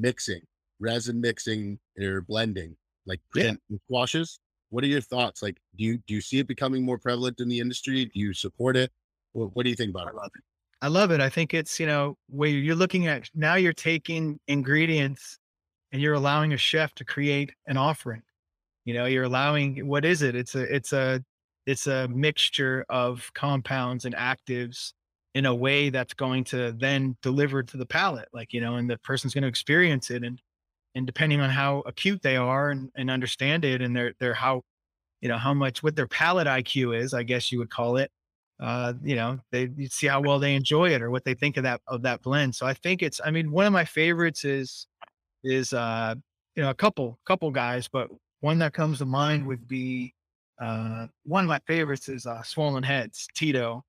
mixing, 0.00 0.42
resin 0.78 1.20
mixing 1.20 1.78
or 2.00 2.22
blending, 2.22 2.76
like 3.06 3.20
Yeah. 3.34 3.54
squashes. 3.84 4.40
What 4.70 4.84
are 4.84 4.88
your 4.88 5.00
thoughts? 5.00 5.42
Like, 5.42 5.58
do 5.76 5.84
you 5.84 5.98
do 6.06 6.14
you 6.14 6.20
see 6.20 6.38
it 6.38 6.46
becoming 6.46 6.84
more 6.84 6.98
prevalent 6.98 7.40
in 7.40 7.48
the 7.48 7.58
industry? 7.58 8.04
Do 8.06 8.20
you 8.20 8.32
support 8.32 8.76
it? 8.76 8.92
What, 9.32 9.54
what 9.54 9.64
do 9.64 9.70
you 9.70 9.76
think 9.76 9.90
about 9.90 10.08
it? 10.08 10.14
I 10.14 10.16
love 10.16 10.30
it. 10.34 10.42
I 10.82 10.88
love 10.88 11.10
it. 11.10 11.20
I 11.20 11.28
think 11.28 11.52
it's, 11.52 11.78
you 11.78 11.86
know, 11.86 12.16
where 12.28 12.48
you're 12.48 12.74
looking 12.76 13.06
at 13.06 13.28
now 13.34 13.56
you're 13.56 13.72
taking 13.72 14.38
ingredients 14.48 15.38
and 15.92 16.00
you're 16.00 16.14
allowing 16.14 16.52
a 16.52 16.56
chef 16.56 16.94
to 16.94 17.04
create 17.04 17.52
an 17.66 17.76
offering. 17.76 18.22
You 18.84 18.94
know, 18.94 19.06
you're 19.06 19.24
allowing 19.24 19.86
what 19.86 20.04
is 20.04 20.22
it? 20.22 20.34
It's 20.34 20.54
a 20.54 20.74
it's 20.74 20.92
a 20.92 21.22
it's 21.66 21.86
a 21.86 22.08
mixture 22.08 22.86
of 22.88 23.30
compounds 23.34 24.04
and 24.04 24.14
actives 24.14 24.92
in 25.34 25.46
a 25.46 25.54
way 25.54 25.90
that's 25.90 26.14
going 26.14 26.44
to 26.44 26.72
then 26.72 27.16
deliver 27.22 27.62
to 27.62 27.76
the 27.76 27.86
palate. 27.86 28.28
Like, 28.32 28.52
you 28.52 28.60
know, 28.60 28.76
and 28.76 28.90
the 28.90 28.98
person's 28.98 29.34
going 29.34 29.42
to 29.42 29.48
experience 29.48 30.10
it 30.10 30.24
and 30.24 30.40
and 30.96 31.06
depending 31.06 31.40
on 31.40 31.50
how 31.50 31.80
acute 31.86 32.20
they 32.20 32.36
are 32.36 32.70
and, 32.70 32.90
and 32.96 33.10
understand 33.10 33.64
it 33.64 33.80
and 33.80 33.94
their 33.94 34.12
their 34.18 34.34
how 34.34 34.62
you 35.20 35.28
know 35.28 35.38
how 35.38 35.54
much 35.54 35.82
what 35.82 35.96
their 35.96 36.08
palate 36.08 36.46
IQ 36.46 36.98
is, 36.98 37.14
I 37.14 37.22
guess 37.22 37.52
you 37.52 37.58
would 37.58 37.70
call 37.70 37.96
it 37.96 38.10
uh, 38.60 38.92
you 39.02 39.16
know, 39.16 39.38
they 39.50 39.70
you 39.76 39.88
see 39.88 40.06
how 40.06 40.20
well 40.20 40.38
they 40.38 40.54
enjoy 40.54 40.90
it 40.90 41.00
or 41.00 41.10
what 41.10 41.24
they 41.24 41.34
think 41.34 41.56
of 41.56 41.62
that 41.62 41.80
of 41.86 42.02
that 42.02 42.22
blend. 42.22 42.54
So 42.54 42.66
I 42.66 42.74
think 42.74 43.02
it's 43.02 43.20
I 43.24 43.30
mean, 43.30 43.50
one 43.50 43.66
of 43.66 43.72
my 43.72 43.84
favorites 43.86 44.44
is 44.44 44.86
is 45.42 45.72
uh, 45.72 46.14
you 46.54 46.62
know, 46.62 46.70
a 46.70 46.74
couple 46.74 47.18
couple 47.24 47.50
guys, 47.50 47.88
but 47.88 48.10
one 48.40 48.58
that 48.58 48.74
comes 48.74 48.98
to 48.98 49.06
mind 49.06 49.46
would 49.46 49.66
be 49.66 50.14
uh 50.60 51.06
one 51.24 51.44
of 51.44 51.48
my 51.48 51.60
favorites 51.66 52.08
is 52.10 52.26
uh 52.26 52.42
Swollen 52.42 52.82
Heads, 52.82 53.26
Tito, 53.34 53.82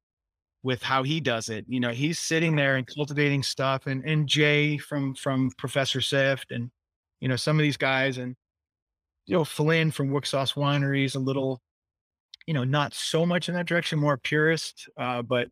with 0.64 0.82
how 0.84 1.04
he 1.04 1.20
does 1.20 1.50
it. 1.50 1.66
You 1.68 1.80
know, 1.80 1.90
he's 1.90 2.20
sitting 2.20 2.56
there 2.56 2.76
and 2.76 2.88
cultivating 2.88 3.44
stuff 3.44 3.88
and 3.88 4.04
and 4.06 4.28
Jay 4.28 4.78
from 4.78 5.16
from 5.16 5.52
Professor 5.58 6.02
Sift 6.02 6.52
and 6.52 6.72
you 7.20 7.28
know, 7.28 7.36
some 7.36 7.58
of 7.58 7.64
these 7.64 7.78
guys 7.78 8.18
and 8.18 8.36
you 9.26 9.36
know, 9.36 9.46
Flynn 9.46 9.92
from 9.92 10.18
Sauce 10.24 10.54
Wineries, 10.54 11.16
a 11.16 11.20
little 11.20 11.62
you 12.48 12.54
know, 12.54 12.64
not 12.64 12.94
so 12.94 13.26
much 13.26 13.50
in 13.50 13.56
that 13.56 13.68
direction, 13.68 14.00
more 14.00 14.18
purist. 14.18 14.90
Uh, 14.98 15.22
but 15.22 15.48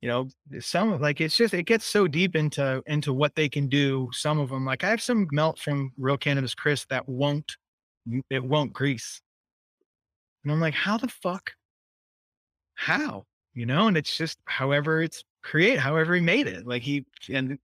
you 0.00 0.08
know, 0.08 0.28
some 0.60 0.92
of 0.92 1.00
like 1.00 1.20
it's 1.20 1.36
just 1.36 1.52
it 1.52 1.64
gets 1.64 1.84
so 1.84 2.08
deep 2.08 2.34
into 2.34 2.82
into 2.86 3.12
what 3.12 3.34
they 3.34 3.48
can 3.48 3.68
do. 3.68 4.08
Some 4.12 4.40
of 4.40 4.48
them, 4.48 4.64
like 4.64 4.82
I 4.84 4.88
have 4.90 5.02
some 5.02 5.28
melt 5.32 5.58
from 5.58 5.92
Real 5.98 6.16
Cannabis 6.16 6.54
Chris 6.54 6.86
that 6.86 7.08
won't 7.08 7.56
it 8.30 8.42
won't 8.42 8.72
grease, 8.72 9.20
and 10.42 10.52
I'm 10.52 10.60
like, 10.60 10.74
how 10.74 10.96
the 10.96 11.08
fuck? 11.08 11.52
How 12.74 13.26
you 13.60 13.66
know? 13.66 13.88
And 13.88 13.96
it's 13.96 14.16
just 14.16 14.38
however 14.46 15.02
it's 15.02 15.22
create, 15.42 15.78
however 15.78 16.14
he 16.14 16.22
made 16.22 16.46
it. 16.46 16.66
Like 16.66 16.82
he 16.82 17.04
and 17.28 17.58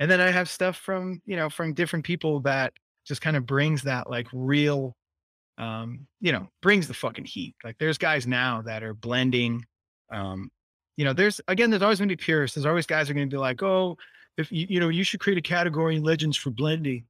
and 0.00 0.10
then 0.10 0.20
I 0.20 0.30
have 0.30 0.50
stuff 0.50 0.76
from 0.76 1.22
you 1.24 1.36
know 1.36 1.48
from 1.48 1.72
different 1.72 2.04
people 2.04 2.40
that 2.40 2.72
just 3.06 3.22
kind 3.22 3.36
of 3.36 3.46
brings 3.46 3.82
that 3.82 4.10
like 4.10 4.26
real 4.32 4.96
um, 5.58 6.06
you 6.20 6.32
know, 6.32 6.48
brings 6.60 6.88
the 6.88 6.94
fucking 6.94 7.24
heat. 7.24 7.54
Like 7.64 7.78
there's 7.78 7.98
guys 7.98 8.26
now 8.26 8.62
that 8.62 8.82
are 8.82 8.94
blending. 8.94 9.64
Um, 10.10 10.50
you 10.96 11.04
know, 11.04 11.12
there's 11.12 11.40
again, 11.48 11.70
there's 11.70 11.82
always 11.82 11.98
gonna 11.98 12.08
be 12.08 12.16
purists. 12.16 12.54
There's 12.54 12.66
always 12.66 12.86
guys 12.86 13.08
are 13.08 13.14
gonna 13.14 13.26
be 13.26 13.36
like, 13.36 13.62
oh, 13.62 13.96
if 14.36 14.50
you 14.50 14.66
you 14.68 14.80
know, 14.80 14.88
you 14.88 15.04
should 15.04 15.20
create 15.20 15.38
a 15.38 15.42
category 15.42 15.96
in 15.96 16.02
legends 16.02 16.36
for 16.36 16.50
blending. 16.50 17.04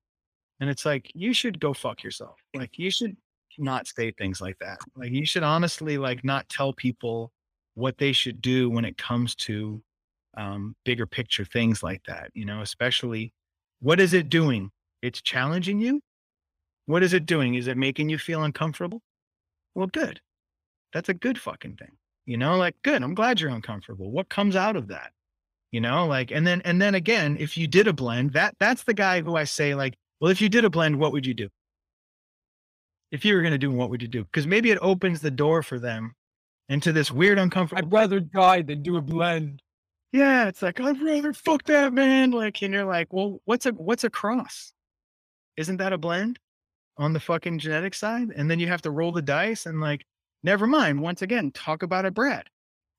And 0.61 0.71
it's 0.71 0.87
like, 0.87 1.11
you 1.15 1.35
should 1.35 1.61
go 1.61 1.75
fuck 1.75 2.03
yourself. 2.03 2.37
Like 2.55 2.79
you 2.79 2.91
should 2.91 3.17
not 3.59 3.87
say 3.87 4.11
things 4.13 4.41
like 4.41 4.59
that. 4.61 4.79
Like 4.97 5.11
you 5.11 5.27
should 5.27 5.43
honestly 5.43 5.99
like 5.99 6.25
not 6.25 6.49
tell 6.49 6.73
people 6.73 7.33
what 7.77 7.99
they 7.99 8.13
should 8.13 8.43
do 8.43 8.69
when 8.69 8.85
it 8.85 8.99
comes 8.99 9.37
to 9.37 9.83
um 10.37 10.75
bigger 10.85 11.07
picture 11.07 11.45
things 11.45 11.83
like 11.83 12.03
that, 12.07 12.31
you 12.35 12.45
know, 12.45 12.61
especially 12.61 13.33
what 13.81 14.01
is 14.01 14.13
it 14.13 14.29
doing? 14.29 14.71
It's 15.03 15.23
challenging 15.23 15.81
you 15.81 16.01
what 16.87 17.03
is 17.03 17.13
it 17.13 17.27
doing? 17.27 17.55
Is 17.55 17.67
it 17.67 17.77
making 17.77 18.09
you 18.09 18.19
feel 18.19 18.45
uncomfortable? 18.45 19.03
Well, 19.75 19.89
good. 19.89 20.21
That's 20.93 21.09
a 21.09 21.15
good 21.15 21.39
fucking 21.39 21.77
thing. 21.77 21.99
You 22.25 22.37
know, 22.37 22.57
like 22.57 22.77
good. 22.83 23.03
I'm 23.03 23.15
glad 23.15 23.41
you're 23.41 23.51
uncomfortable. 23.51 24.11
What 24.11 24.29
comes 24.29 24.57
out 24.57 24.77
of 24.77 24.89
that? 24.89 25.13
You 25.73 25.81
know, 25.81 26.07
like 26.07 26.31
and 26.31 26.47
then 26.47 26.63
and 26.65 26.81
then 26.81 26.95
again, 26.95 27.37
if 27.39 27.57
you 27.57 27.67
did 27.67 27.89
a 27.89 27.93
blend, 27.93 28.33
that 28.33 28.55
that's 28.59 28.85
the 28.85 28.95
guy 28.95 29.21
who 29.21 29.37
I 29.37 29.45
say 29.45 29.75
like, 29.75 29.95
well, 30.21 30.31
if 30.31 30.41
you 30.41 30.49
did 30.49 30.65
a 30.65 30.71
blend, 30.71 30.99
what 30.99 31.13
would 31.13 31.27
you 31.27 31.35
do? 31.35 31.49
If 33.13 33.25
you 33.25 33.35
were 33.35 33.43
going 33.43 33.53
to 33.53 33.59
do, 33.59 33.71
what 33.71 33.91
would 33.91 34.03
you 34.03 34.09
do? 34.09 34.25
Because 34.25 34.47
maybe 34.47 34.71
it 34.71 34.79
opens 34.81 35.21
the 35.21 35.31
door 35.31 35.63
for 35.63 35.79
them 35.79 36.15
into 36.69 36.93
this 36.93 37.11
weird 37.11 37.39
uncomfortable. 37.39 37.87
I'd 37.87 37.93
rather 37.93 38.21
die 38.21 38.63
than 38.63 38.83
do 38.83 38.97
a 38.97 39.01
blend. 39.01 39.63
Yeah, 40.13 40.49
it's 40.49 40.63
like 40.63 40.81
I'd 40.81 41.01
rather 41.01 41.33
fuck 41.33 41.65
that 41.65 41.93
man. 41.93 42.31
Like, 42.31 42.63
and 42.63 42.73
you're 42.73 42.85
like, 42.85 43.13
well, 43.13 43.41
what's 43.45 43.67
a 43.67 43.71
what's 43.71 44.05
a 44.05 44.11
cross? 44.11 44.73
Isn't 45.57 45.79
that 45.79 45.93
a 45.93 45.99
blend 45.99 46.39
on 46.99 47.13
the 47.13 47.21
fucking 47.21 47.59
genetic 47.59 47.95
side? 47.95 48.31
And 48.35 48.51
then 48.51 48.59
you 48.61 48.69
have 48.69 48.83
to 48.83 48.91
roll 48.91 49.13
the 49.13 49.23
dice 49.23 49.67
and 49.67 49.81
like, 49.81 50.05
never 50.43 50.67
mind. 50.67 51.01
Once 51.01 51.23
again, 51.23 51.51
talk 51.53 51.83
about 51.83 52.07
a 52.07 52.11
Brad. 52.11 52.49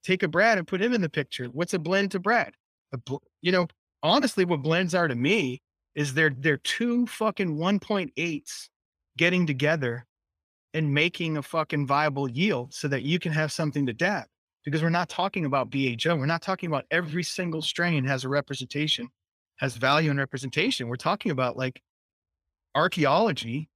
Take 0.03 0.23
a 0.23 0.27
Brad 0.27 0.57
and 0.57 0.67
put 0.67 0.81
him 0.81 0.93
in 0.93 1.01
the 1.01 1.09
picture. 1.09 1.45
What's 1.45 1.73
a 1.73 1.79
blend 1.79 2.11
to 2.11 2.19
Brad? 2.19 2.53
A 2.93 2.97
bl- 2.97 3.17
you 3.41 3.51
know, 3.51 3.67
honestly, 4.03 4.45
what 4.45 4.61
blends 4.61 4.95
are 4.95 5.07
to 5.07 5.15
me 5.15 5.61
is 5.95 6.13
they're 6.13 6.35
they're 6.37 6.57
two 6.57 7.07
fucking 7.07 7.57
1.8s 7.57 8.69
getting 9.17 9.47
together 9.47 10.05
and 10.77 10.93
making 10.93 11.37
a 11.37 11.41
fucking 11.41 11.87
viable 11.87 12.29
yield 12.29 12.71
so 12.71 12.87
that 12.87 13.01
you 13.01 13.17
can 13.17 13.31
have 13.31 13.51
something 13.51 13.87
to 13.87 13.93
dab 13.93 14.25
because 14.63 14.83
we're 14.83 14.89
not 14.89 15.09
talking 15.09 15.43
about 15.43 15.71
BHO. 15.71 16.15
We're 16.15 16.27
not 16.27 16.43
talking 16.43 16.67
about 16.67 16.85
every 16.91 17.23
single 17.23 17.63
strain 17.63 18.05
has 18.05 18.23
a 18.23 18.29
representation, 18.29 19.09
has 19.55 19.75
value 19.75 20.11
and 20.11 20.19
representation. 20.19 20.87
We're 20.87 20.95
talking 20.95 21.31
about 21.31 21.57
like 21.57 21.81
archaeology 22.75 23.69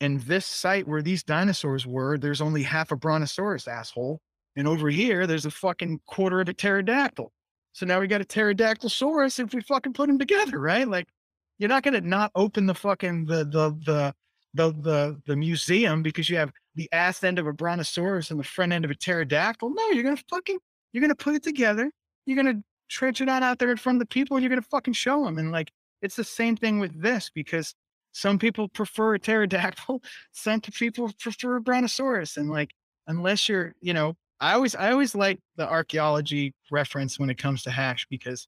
and 0.00 0.20
this 0.20 0.46
site 0.46 0.86
where 0.86 1.02
these 1.02 1.24
dinosaurs 1.24 1.84
were, 1.84 2.16
there's 2.16 2.40
only 2.40 2.62
half 2.62 2.92
a 2.92 2.96
brontosaurus 2.96 3.66
asshole. 3.66 4.20
And 4.54 4.68
over 4.68 4.90
here, 4.90 5.26
there's 5.26 5.46
a 5.46 5.50
fucking 5.50 6.02
quarter 6.06 6.40
of 6.40 6.48
a 6.48 6.54
pterodactyl. 6.54 7.32
So 7.72 7.84
now 7.84 7.98
we 7.98 8.06
got 8.06 8.20
a 8.20 8.24
pterodactylsaurus 8.24 9.40
if 9.40 9.52
we 9.52 9.60
fucking 9.62 9.92
put 9.92 10.06
them 10.06 10.20
together, 10.20 10.60
right? 10.60 10.86
Like 10.86 11.08
you're 11.58 11.68
not 11.68 11.82
gonna 11.82 12.00
not 12.00 12.30
open 12.36 12.66
the 12.66 12.76
fucking 12.76 13.24
the 13.24 13.44
the 13.44 13.76
the 13.84 14.14
the 14.54 14.72
the, 14.72 15.20
the 15.26 15.36
museum 15.36 16.02
because 16.02 16.28
you 16.28 16.36
have 16.36 16.52
the 16.74 16.88
ass 16.92 17.22
end 17.24 17.38
of 17.38 17.46
a 17.46 17.52
brontosaurus 17.52 18.30
and 18.30 18.38
the 18.38 18.44
front 18.44 18.72
end 18.72 18.84
of 18.84 18.90
a 18.90 18.94
pterodactyl. 18.94 19.70
No, 19.70 19.90
you're 19.90 20.04
gonna 20.04 20.22
fucking 20.28 20.58
you're 20.92 21.00
gonna 21.00 21.14
put 21.14 21.34
it 21.34 21.42
together. 21.42 21.90
You're 22.26 22.36
gonna 22.36 22.62
trench 22.88 23.20
it 23.20 23.28
out 23.28 23.42
out 23.42 23.58
there 23.58 23.70
in 23.70 23.76
front 23.76 23.96
of 23.96 24.00
the 24.00 24.06
people, 24.06 24.36
and 24.36 24.42
you're 24.42 24.50
gonna 24.50 24.62
fucking 24.62 24.94
show 24.94 25.24
them. 25.24 25.38
And 25.38 25.52
like 25.52 25.70
it's 26.02 26.16
the 26.16 26.24
same 26.24 26.56
thing 26.56 26.78
with 26.78 27.00
this 27.00 27.30
because 27.34 27.74
some 28.12 28.38
people 28.38 28.68
prefer 28.68 29.14
a 29.14 29.18
pterodactyl, 29.18 30.02
some 30.32 30.60
people 30.60 31.12
prefer 31.20 31.56
a 31.56 31.60
brontosaurus, 31.60 32.36
and 32.36 32.50
like 32.50 32.70
unless 33.06 33.48
you're, 33.48 33.74
you 33.80 33.94
know, 33.94 34.14
I 34.40 34.54
always 34.54 34.74
I 34.74 34.92
always 34.92 35.14
like 35.14 35.40
the 35.56 35.68
archaeology 35.68 36.54
reference 36.70 37.18
when 37.18 37.30
it 37.30 37.38
comes 37.38 37.62
to 37.64 37.70
hash 37.70 38.06
because 38.08 38.46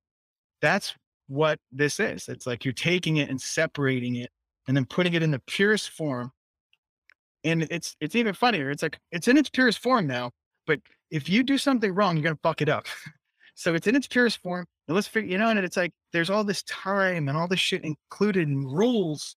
that's 0.61 0.95
what 1.29 1.59
this 1.73 2.01
is. 2.01 2.29
It's 2.29 2.47
like 2.47 2.65
you're 2.65 2.73
taking 2.75 3.17
it 3.19 3.31
and 3.31 3.41
separating 3.41 4.17
it 4.17 4.31
and 4.71 4.77
then 4.77 4.85
putting 4.85 5.15
it 5.15 5.23
in 5.25 5.33
the 5.33 5.41
purest 5.49 5.91
form. 5.91 6.31
And 7.43 7.67
it's 7.73 7.97
it's 8.01 8.15
even 8.15 8.35
funnier. 8.35 8.71
It's 8.71 8.85
like 8.85 9.01
it's 9.11 9.27
in 9.27 9.37
its 9.37 9.51
purest 9.51 9.81
form 9.81 10.07
now, 10.07 10.31
but 10.65 10.79
if 11.11 11.29
you 11.29 11.43
do 11.43 11.59
something 11.59 11.93
wrong, 11.93 12.17
you're 12.17 12.23
gonna 12.23 12.39
fuck 12.41 12.63
it 12.63 12.69
up. 12.69 12.87
so 13.57 13.75
it's 13.75 13.89
in 13.89 13.97
its 13.97 14.07
purest 14.07 14.39
form. 14.39 14.65
And 14.87 14.95
let's 14.95 15.09
figure, 15.09 15.29
you 15.29 15.39
know, 15.39 15.49
and 15.49 15.59
it's 15.59 15.77
like 15.77 15.91
there's 16.13 16.31
all 16.31 16.45
this 16.45 16.63
time 16.63 17.29
and 17.29 17.37
all 17.37 17.49
this 17.49 17.59
shit 17.59 17.83
included 17.83 18.47
in 18.47 18.65
rules 18.65 19.35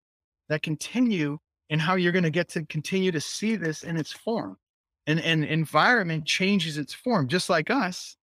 that 0.49 0.61
continue 0.61 1.39
and 1.71 1.81
how 1.81 1.95
you're 1.95 2.11
gonna 2.11 2.29
get 2.29 2.49
to 2.49 2.63
continue 2.67 3.11
to 3.11 3.19
see 3.19 3.55
this 3.55 3.81
in 3.81 3.97
its 3.97 4.11
form. 4.11 4.55
And 5.07 5.19
and 5.19 5.43
environment 5.43 6.25
changes 6.25 6.77
its 6.77 6.93
form, 6.93 7.27
just 7.27 7.49
like 7.49 7.71
us. 7.71 8.17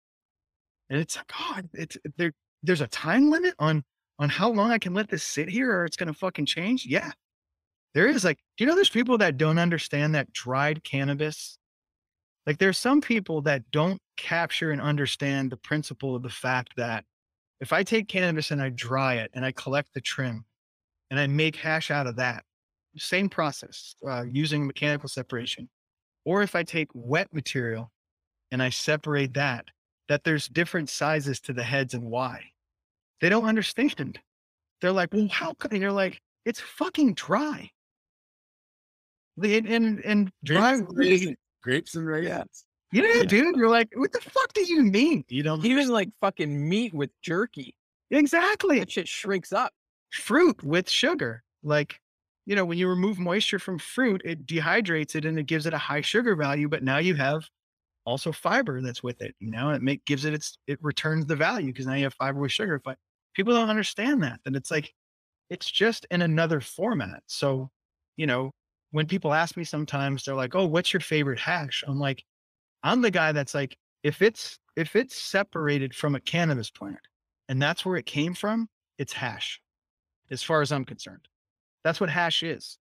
And 0.89 0.97
it's 0.97 1.17
like, 1.17 1.27
God, 1.27 1.69
it's 1.73 1.97
there 2.15 2.31
there's 2.63 2.79
a 2.79 2.87
time 2.87 3.29
limit 3.29 3.53
on 3.59 3.83
on 4.21 4.29
how 4.29 4.49
long 4.51 4.71
I 4.71 4.77
can 4.77 4.93
let 4.93 5.09
this 5.09 5.23
sit 5.23 5.49
here 5.49 5.71
or 5.71 5.83
it's 5.83 5.97
going 5.97 6.07
to 6.07 6.17
fucking 6.17 6.45
change? 6.45 6.85
Yeah. 6.85 7.11
There 7.95 8.07
is 8.07 8.23
like, 8.23 8.37
do 8.55 8.63
you 8.63 8.69
know 8.69 8.75
there's 8.75 8.89
people 8.89 9.17
that 9.17 9.35
don't 9.35 9.57
understand 9.57 10.13
that 10.15 10.31
dried 10.31 10.83
cannabis? 10.83 11.57
Like 12.45 12.59
there's 12.59 12.77
some 12.77 13.01
people 13.01 13.41
that 13.41 13.69
don't 13.71 13.99
capture 14.17 14.71
and 14.71 14.79
understand 14.79 15.51
the 15.51 15.57
principle 15.57 16.15
of 16.15 16.21
the 16.21 16.29
fact 16.29 16.73
that 16.77 17.03
if 17.59 17.73
I 17.73 17.83
take 17.83 18.07
cannabis 18.07 18.51
and 18.51 18.61
I 18.61 18.69
dry 18.69 19.15
it 19.15 19.31
and 19.33 19.43
I 19.43 19.51
collect 19.51 19.93
the 19.93 20.01
trim 20.01 20.45
and 21.09 21.19
I 21.19 21.25
make 21.27 21.55
hash 21.55 21.89
out 21.89 22.07
of 22.07 22.15
that, 22.17 22.43
same 22.97 23.27
process 23.27 23.95
uh, 24.07 24.23
using 24.29 24.67
mechanical 24.67 25.09
separation. 25.09 25.67
Or 26.25 26.43
if 26.43 26.55
I 26.55 26.61
take 26.61 26.89
wet 26.93 27.33
material 27.33 27.91
and 28.51 28.61
I 28.61 28.69
separate 28.69 29.33
that, 29.33 29.65
that 30.09 30.23
there's 30.23 30.47
different 30.47 30.89
sizes 30.89 31.39
to 31.41 31.53
the 31.53 31.63
heads 31.63 31.95
and 31.95 32.03
why. 32.03 32.50
They 33.21 33.29
don't 33.29 33.45
understand. 33.45 34.19
They're 34.81 34.91
like, 34.91 35.13
well, 35.13 35.27
how 35.29 35.53
could 35.53 35.71
you're 35.73 35.91
like, 35.91 36.19
it's 36.45 36.59
fucking 36.59 37.13
dry. 37.13 37.69
And 39.41 39.65
and, 39.67 39.99
and 40.05 40.31
dry 40.43 40.77
Grapes 40.77 40.89
and 40.89 40.97
raisins. 40.97 41.37
Grapes 41.63 41.95
and 41.95 42.05
raisins. 42.07 42.65
yeah, 42.91 43.23
dude. 43.23 43.55
You're 43.55 43.69
like, 43.69 43.89
what 43.95 44.11
the 44.11 44.19
fuck 44.21 44.53
do 44.53 44.61
you 44.65 44.83
mean? 44.83 45.23
You 45.29 45.43
know, 45.43 45.57
Even 45.63 45.87
like 45.89 46.09
fucking 46.19 46.67
meat 46.67 46.93
with 46.93 47.09
jerky, 47.21 47.75
exactly. 48.09 48.79
that 48.79 48.91
shit 48.91 49.07
shrinks 49.07 49.53
up. 49.53 49.71
fruit 50.11 50.61
with 50.63 50.89
sugar. 50.89 51.43
Like, 51.63 51.99
you 52.45 52.55
know, 52.55 52.65
when 52.65 52.77
you 52.77 52.87
remove 52.89 53.19
moisture 53.19 53.59
from 53.59 53.77
fruit, 53.77 54.21
it 54.25 54.45
dehydrates 54.45 55.15
it 55.15 55.25
and 55.25 55.37
it 55.39 55.45
gives 55.45 55.65
it 55.67 55.73
a 55.73 55.77
high 55.77 56.01
sugar 56.01 56.35
value. 56.35 56.67
But 56.67 56.83
now 56.83 56.97
you 56.97 57.15
have 57.15 57.47
also 58.05 58.31
fiber 58.31 58.81
that's 58.81 59.03
with 59.03 59.21
it. 59.21 59.35
You 59.39 59.51
know, 59.51 59.69
it 59.69 59.81
make 59.81 60.03
gives 60.05 60.25
it 60.25 60.33
its 60.33 60.57
it 60.67 60.79
returns 60.81 61.25
the 61.27 61.35
value 61.35 61.67
because 61.67 61.85
now 61.87 61.93
you 61.93 62.03
have 62.03 62.15
fiber 62.15 62.39
with 62.39 62.51
sugar. 62.51 62.81
But 62.83 62.97
people 63.33 63.53
don't 63.53 63.69
understand 63.69 64.23
that. 64.23 64.39
That 64.45 64.55
it's 64.55 64.71
like 64.71 64.93
it's 65.49 65.69
just 65.69 66.05
in 66.11 66.21
another 66.21 66.61
format. 66.61 67.23
So, 67.27 67.69
you 68.17 68.27
know, 68.27 68.51
when 68.91 69.07
people 69.07 69.33
ask 69.33 69.57
me 69.57 69.63
sometimes, 69.63 70.23
they're 70.23 70.35
like, 70.35 70.55
"Oh, 70.55 70.65
what's 70.65 70.93
your 70.93 71.01
favorite 71.01 71.39
hash?" 71.39 71.83
I'm 71.87 71.99
like, 71.99 72.23
I'm 72.83 73.01
the 73.01 73.11
guy 73.11 73.31
that's 73.31 73.53
like, 73.53 73.77
if 74.03 74.21
it's 74.21 74.59
if 74.75 74.95
it's 74.95 75.15
separated 75.15 75.93
from 75.95 76.15
a 76.15 76.19
cannabis 76.21 76.69
plant 76.71 76.99
and 77.49 77.61
that's 77.61 77.85
where 77.85 77.97
it 77.97 78.05
came 78.05 78.33
from, 78.33 78.69
it's 78.97 79.13
hash, 79.13 79.61
as 80.31 80.43
far 80.43 80.61
as 80.61 80.71
I'm 80.71 80.85
concerned. 80.85 81.27
That's 81.83 81.99
what 81.99 82.09
hash 82.09 82.43
is. 82.43 82.77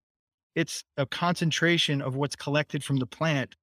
It's 0.55 0.85
a 0.97 1.07
concentration 1.07 2.03
of 2.03 2.17
what's 2.17 2.37
collected 2.37 2.85
from 2.85 2.97
the 2.97 3.07
plant, 3.07 3.57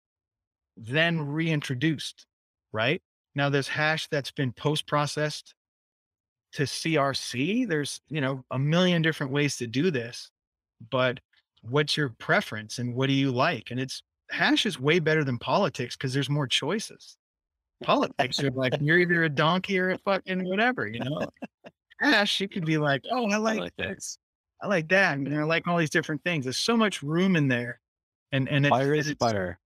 then 0.75 1.21
reintroduced, 1.21 2.25
right? 2.73 3.01
Now 3.35 3.49
there's 3.49 3.67
hash 3.67 4.07
that's 4.09 4.31
been 4.31 4.51
post-processed 4.53 5.53
to 6.57 6.63
CRC. 6.63 7.67
There's, 7.67 8.01
you 8.09 8.19
know, 8.19 8.43
a 8.49 8.57
million 8.57 9.03
different 9.03 9.31
ways 9.31 9.57
to 9.57 9.67
do 9.67 9.91
this, 9.91 10.31
but 10.89 11.19
what's 11.61 11.95
your 11.95 12.09
preference 12.17 12.79
and 12.79 12.95
what 12.95 13.07
do 13.07 13.13
you 13.13 13.31
like? 13.31 13.69
And 13.69 13.79
it's 13.79 14.01
hash 14.31 14.65
is 14.65 14.79
way 14.79 14.97
better 14.97 15.23
than 15.23 15.37
politics 15.37 15.95
because 15.95 16.15
there's 16.15 16.31
more 16.31 16.47
choices. 16.47 17.15
Politics 17.83 18.41
are 18.43 18.49
like 18.49 18.73
you're 18.81 18.97
either 18.97 19.23
a 19.23 19.29
donkey 19.29 19.77
or 19.77 19.91
a 19.91 19.99
fucking 19.99 20.49
whatever, 20.49 20.87
you 20.87 20.99
know. 20.99 21.27
Hash, 22.01 22.41
you 22.41 22.49
could 22.49 22.65
be 22.65 22.79
like, 22.79 23.03
oh, 23.11 23.29
I 23.29 23.37
like 23.37 23.75
this, 23.77 24.17
I 24.59 24.67
like 24.67 24.87
that, 24.89 25.15
and 25.15 25.35
I 25.35 25.43
like 25.43 25.67
all 25.67 25.77
these 25.77 25.91
different 25.91 26.23
things. 26.23 26.43
There's 26.45 26.57
so 26.57 26.75
much 26.75 27.03
room 27.03 27.35
in 27.35 27.47
there, 27.47 27.79
and 28.31 28.49
and 28.49 28.65
it's, 28.65 28.71
Fire 28.71 28.95
is 28.95 29.13
butter. 29.13 29.59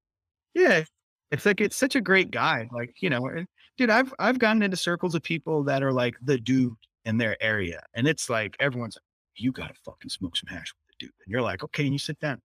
yeah, 0.53 0.83
it's 1.31 1.45
like 1.45 1.61
it's 1.61 1.77
such 1.77 1.95
a 1.95 2.01
great 2.01 2.31
guide. 2.31 2.67
Like 2.73 2.95
you 3.01 3.09
know, 3.09 3.29
dude, 3.77 3.89
I've 3.89 4.13
I've 4.19 4.39
gotten 4.39 4.63
into 4.63 4.77
circles 4.77 5.15
of 5.15 5.23
people 5.23 5.63
that 5.63 5.83
are 5.83 5.93
like 5.93 6.15
the 6.21 6.37
dude 6.37 6.75
in 7.05 7.17
their 7.17 7.41
area, 7.41 7.83
and 7.93 8.07
it's 8.07 8.29
like 8.29 8.55
everyone's 8.59 8.95
like, 8.95 9.03
you 9.35 9.51
gotta 9.51 9.73
fucking 9.85 10.09
smoke 10.09 10.35
some 10.37 10.47
hash 10.47 10.73
with 10.73 10.87
the 10.87 11.05
dude, 11.05 11.13
and 11.25 11.31
you're 11.31 11.41
like, 11.41 11.63
okay, 11.63 11.83
and 11.83 11.93
you 11.93 11.99
sit 11.99 12.19
down, 12.19 12.39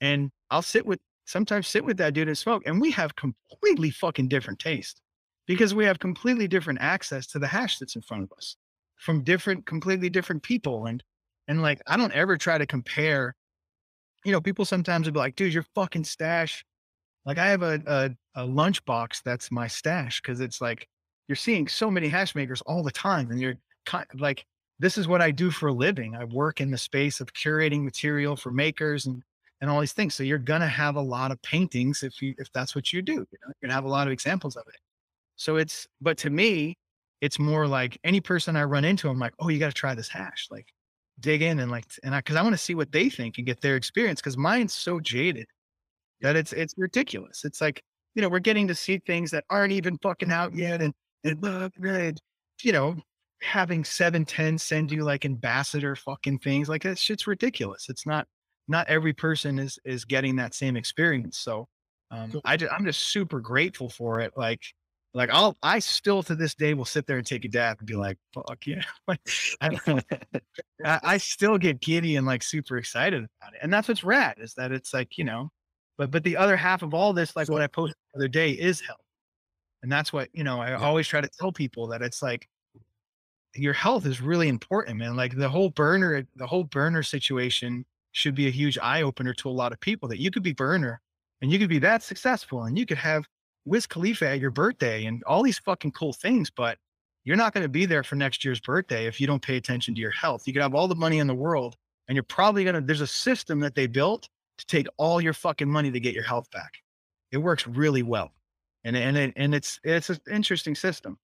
and 0.00 0.30
I'll 0.50 0.62
sit 0.62 0.84
with 0.86 1.00
sometimes 1.26 1.68
sit 1.68 1.84
with 1.84 1.96
that 1.98 2.14
dude 2.14 2.28
and 2.28 2.38
smoke, 2.38 2.62
and 2.66 2.80
we 2.80 2.90
have 2.92 3.14
completely 3.16 3.90
fucking 3.90 4.28
different 4.28 4.58
taste 4.58 5.00
because 5.46 5.74
we 5.74 5.84
have 5.84 5.98
completely 5.98 6.48
different 6.48 6.80
access 6.80 7.26
to 7.28 7.38
the 7.38 7.46
hash 7.46 7.78
that's 7.78 7.96
in 7.96 8.02
front 8.02 8.22
of 8.22 8.32
us 8.36 8.56
from 8.96 9.24
different, 9.24 9.66
completely 9.66 10.10
different 10.10 10.42
people, 10.42 10.86
and 10.86 11.02
and 11.48 11.62
like 11.62 11.80
I 11.86 11.96
don't 11.96 12.12
ever 12.12 12.36
try 12.36 12.58
to 12.58 12.66
compare. 12.66 13.34
You 14.24 14.32
know, 14.32 14.40
people 14.40 14.64
sometimes 14.66 15.06
will 15.06 15.14
be 15.14 15.18
like, 15.18 15.36
dude, 15.36 15.54
your 15.54 15.64
fucking 15.74 16.04
stash 16.04 16.64
like 17.26 17.38
I 17.38 17.48
have 17.48 17.62
a 17.62 17.80
a, 18.34 18.42
a 18.42 18.72
that's 19.24 19.50
my 19.50 19.66
stash 19.66 20.20
because 20.20 20.40
it's 20.40 20.60
like 20.60 20.88
you're 21.28 21.36
seeing 21.36 21.68
so 21.68 21.90
many 21.90 22.08
hash 22.08 22.34
makers 22.34 22.60
all 22.62 22.82
the 22.82 22.90
time, 22.90 23.30
and 23.30 23.40
you're 23.40 23.56
kind 23.86 24.06
of 24.12 24.20
like 24.20 24.44
this 24.78 24.96
is 24.96 25.06
what 25.06 25.20
I 25.20 25.30
do 25.30 25.50
for 25.50 25.68
a 25.68 25.72
living. 25.72 26.16
I 26.16 26.24
work 26.24 26.60
in 26.60 26.70
the 26.70 26.78
space 26.78 27.20
of 27.20 27.32
curating 27.34 27.84
material 27.84 28.36
for 28.36 28.50
makers 28.50 29.06
and 29.06 29.22
and 29.60 29.70
all 29.70 29.80
these 29.80 29.92
things. 29.92 30.14
So 30.14 30.22
you're 30.22 30.38
gonna 30.38 30.68
have 30.68 30.96
a 30.96 31.00
lot 31.00 31.30
of 31.30 31.40
paintings 31.42 32.02
if 32.02 32.22
you 32.22 32.34
if 32.38 32.50
that's 32.52 32.74
what 32.74 32.92
you 32.92 33.02
do. 33.02 33.12
You 33.12 33.18
know, 33.18 33.52
you're 33.60 33.68
gonna 33.68 33.74
have 33.74 33.84
a 33.84 33.88
lot 33.88 34.06
of 34.06 34.12
examples 34.12 34.56
of 34.56 34.64
it. 34.68 34.80
So 35.36 35.56
it's 35.56 35.86
but 36.00 36.18
to 36.18 36.30
me, 36.30 36.76
it's 37.20 37.38
more 37.38 37.66
like 37.66 37.98
any 38.04 38.20
person 38.20 38.56
I 38.56 38.64
run 38.64 38.84
into, 38.84 39.08
I'm 39.08 39.18
like, 39.18 39.34
oh, 39.38 39.48
you 39.48 39.58
got 39.58 39.68
to 39.68 39.74
try 39.74 39.94
this 39.94 40.08
hash. 40.08 40.48
Like 40.50 40.66
dig 41.20 41.42
in 41.42 41.60
and 41.60 41.70
like 41.70 41.84
and 42.02 42.14
I 42.14 42.18
because 42.18 42.36
I 42.36 42.42
want 42.42 42.54
to 42.54 42.58
see 42.58 42.74
what 42.74 42.92
they 42.92 43.10
think 43.10 43.38
and 43.38 43.46
get 43.46 43.60
their 43.60 43.76
experience 43.76 44.20
because 44.20 44.36
mine's 44.36 44.74
so 44.74 45.00
jaded 45.00 45.46
that 46.22 46.36
it's 46.36 46.52
it's 46.52 46.74
ridiculous. 46.76 47.44
It's 47.44 47.60
like, 47.60 47.82
you 48.14 48.22
know, 48.22 48.28
we're 48.28 48.38
getting 48.40 48.68
to 48.68 48.74
see 48.74 48.98
things 48.98 49.30
that 49.32 49.44
aren't 49.50 49.72
even 49.72 49.98
fucking 49.98 50.30
out 50.32 50.54
yet 50.54 50.82
and 50.82 50.92
and 51.24 51.42
look 51.42 51.72
good, 51.80 52.18
you 52.62 52.72
know, 52.72 52.96
having 53.42 53.84
710 53.84 54.58
send 54.58 54.92
you 54.92 55.04
like 55.04 55.24
ambassador 55.24 55.96
fucking 55.96 56.38
things 56.40 56.68
like 56.68 56.82
that 56.82 56.98
shit's 56.98 57.26
ridiculous. 57.26 57.86
It's 57.88 58.06
not 58.06 58.26
not 58.68 58.88
every 58.88 59.12
person 59.12 59.58
is 59.58 59.78
is 59.84 60.04
getting 60.04 60.36
that 60.36 60.54
same 60.54 60.76
experience. 60.76 61.38
So 61.38 61.68
um 62.10 62.32
Cool. 62.32 62.42
I 62.44 62.56
just, 62.56 62.72
I'm 62.72 62.84
just 62.84 63.00
super 63.08 63.40
grateful 63.40 63.88
for 63.88 64.20
it. 64.20 64.32
Like 64.36 64.60
like 65.14 65.30
I'll 65.32 65.56
I 65.62 65.78
still 65.80 66.22
to 66.24 66.34
this 66.36 66.54
day 66.54 66.74
will 66.74 66.84
sit 66.84 67.06
there 67.06 67.18
and 67.18 67.26
take 67.26 67.44
a 67.44 67.48
dab 67.48 67.78
and 67.80 67.86
be 67.86 67.96
like, 67.96 68.18
fuck 68.34 68.66
yeah. 68.66 68.82
Like 69.08 69.20
I, 69.60 69.78
I, 70.84 71.00
I 71.02 71.16
still 71.18 71.58
get 71.58 71.80
giddy 71.80 72.16
and 72.16 72.26
like 72.26 72.42
super 72.42 72.76
excited 72.76 73.24
about 73.40 73.54
it. 73.54 73.60
And 73.62 73.72
that's 73.72 73.88
what's 73.88 74.04
rad 74.04 74.36
is 74.38 74.54
that 74.54 74.72
it's 74.72 74.94
like, 74.94 75.18
you 75.18 75.24
know, 75.24 75.50
but 76.00 76.10
but 76.10 76.24
the 76.24 76.38
other 76.38 76.56
half 76.56 76.80
of 76.82 76.94
all 76.94 77.12
this, 77.12 77.36
like 77.36 77.46
So- 77.48 77.52
what 77.52 77.60
I 77.60 77.66
posted 77.66 77.94
the 78.14 78.20
other 78.20 78.28
day 78.28 78.52
is 78.52 78.80
health. 78.80 79.04
And 79.82 79.92
that's 79.92 80.14
what, 80.14 80.30
you 80.32 80.44
know, 80.44 80.58
I 80.58 80.72
always 80.72 81.06
try 81.06 81.20
to 81.20 81.28
tell 81.28 81.52
people 81.52 81.88
that 81.88 82.00
it's 82.00 82.22
like 82.22 82.48
your 83.54 83.74
health 83.74 84.06
is 84.06 84.22
really 84.22 84.48
important, 84.48 84.96
man. 84.96 85.14
Like 85.14 85.36
the 85.36 85.48
whole 85.48 85.68
Berner, 85.68 86.26
the 86.36 86.46
whole 86.46 86.64
Berner 86.64 87.02
situation 87.02 87.84
should 88.12 88.34
be 88.34 88.46
a 88.46 88.50
huge 88.50 88.78
eye 88.78 89.02
opener 89.02 89.34
to 89.34 89.50
a 89.50 89.52
lot 89.52 89.72
of 89.72 89.80
people 89.80 90.08
that 90.08 90.18
you 90.18 90.30
could 90.30 90.42
be 90.42 90.54
Berner 90.54 91.02
and 91.42 91.52
you 91.52 91.58
could 91.58 91.68
be 91.68 91.78
that 91.80 92.02
successful 92.02 92.64
and 92.64 92.78
you 92.78 92.86
could 92.86 92.98
have 92.98 93.26
Wiz 93.66 93.86
Khalifa 93.86 94.26
at 94.26 94.40
your 94.40 94.50
birthday 94.50 95.04
and 95.04 95.22
all 95.24 95.42
these 95.42 95.58
fucking 95.58 95.92
cool 95.92 96.14
things, 96.14 96.50
but 96.50 96.78
you're 97.24 97.36
not 97.36 97.52
going 97.52 97.62
to 97.64 97.68
be 97.68 97.84
there 97.84 98.02
for 98.02 98.16
next 98.16 98.42
year's 98.42 98.60
birthday 98.60 99.06
if 99.06 99.20
you 99.20 99.26
don't 99.26 99.42
pay 99.42 99.58
attention 99.58 99.94
to 99.94 100.00
your 100.00 100.12
health. 100.12 100.46
You 100.46 100.54
could 100.54 100.62
have 100.62 100.74
all 100.74 100.88
the 100.88 100.94
money 100.94 101.18
in 101.18 101.26
the 101.26 101.34
world 101.34 101.76
and 102.08 102.16
you're 102.16 102.22
probably 102.22 102.64
going 102.64 102.76
to, 102.76 102.80
there's 102.80 103.02
a 103.02 103.06
system 103.06 103.60
that 103.60 103.74
they 103.74 103.86
built 103.86 104.30
to 104.60 104.66
take 104.66 104.86
all 104.96 105.20
your 105.20 105.32
fucking 105.32 105.68
money 105.68 105.90
to 105.90 106.00
get 106.00 106.14
your 106.14 106.24
health 106.24 106.50
back. 106.50 106.74
It 107.32 107.38
works 107.38 107.66
really 107.66 108.02
well. 108.02 108.30
And, 108.84 108.96
and, 108.96 109.16
it, 109.16 109.32
and 109.36 109.54
it's, 109.54 109.80
it's 109.84 110.10
an 110.10 110.18
interesting 110.30 110.74
system. 110.74 111.18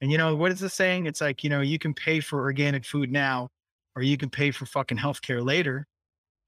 And 0.00 0.10
you 0.10 0.18
know, 0.18 0.34
what 0.34 0.52
is 0.52 0.60
the 0.60 0.68
saying? 0.68 1.06
It's 1.06 1.20
like, 1.20 1.44
you 1.44 1.50
know, 1.50 1.60
you 1.60 1.78
can 1.78 1.92
pay 1.92 2.20
for 2.20 2.40
organic 2.40 2.84
food 2.84 3.10
now, 3.10 3.48
or 3.96 4.02
you 4.02 4.16
can 4.16 4.30
pay 4.30 4.50
for 4.50 4.66
fucking 4.66 4.98
healthcare 4.98 5.44
later, 5.44 5.86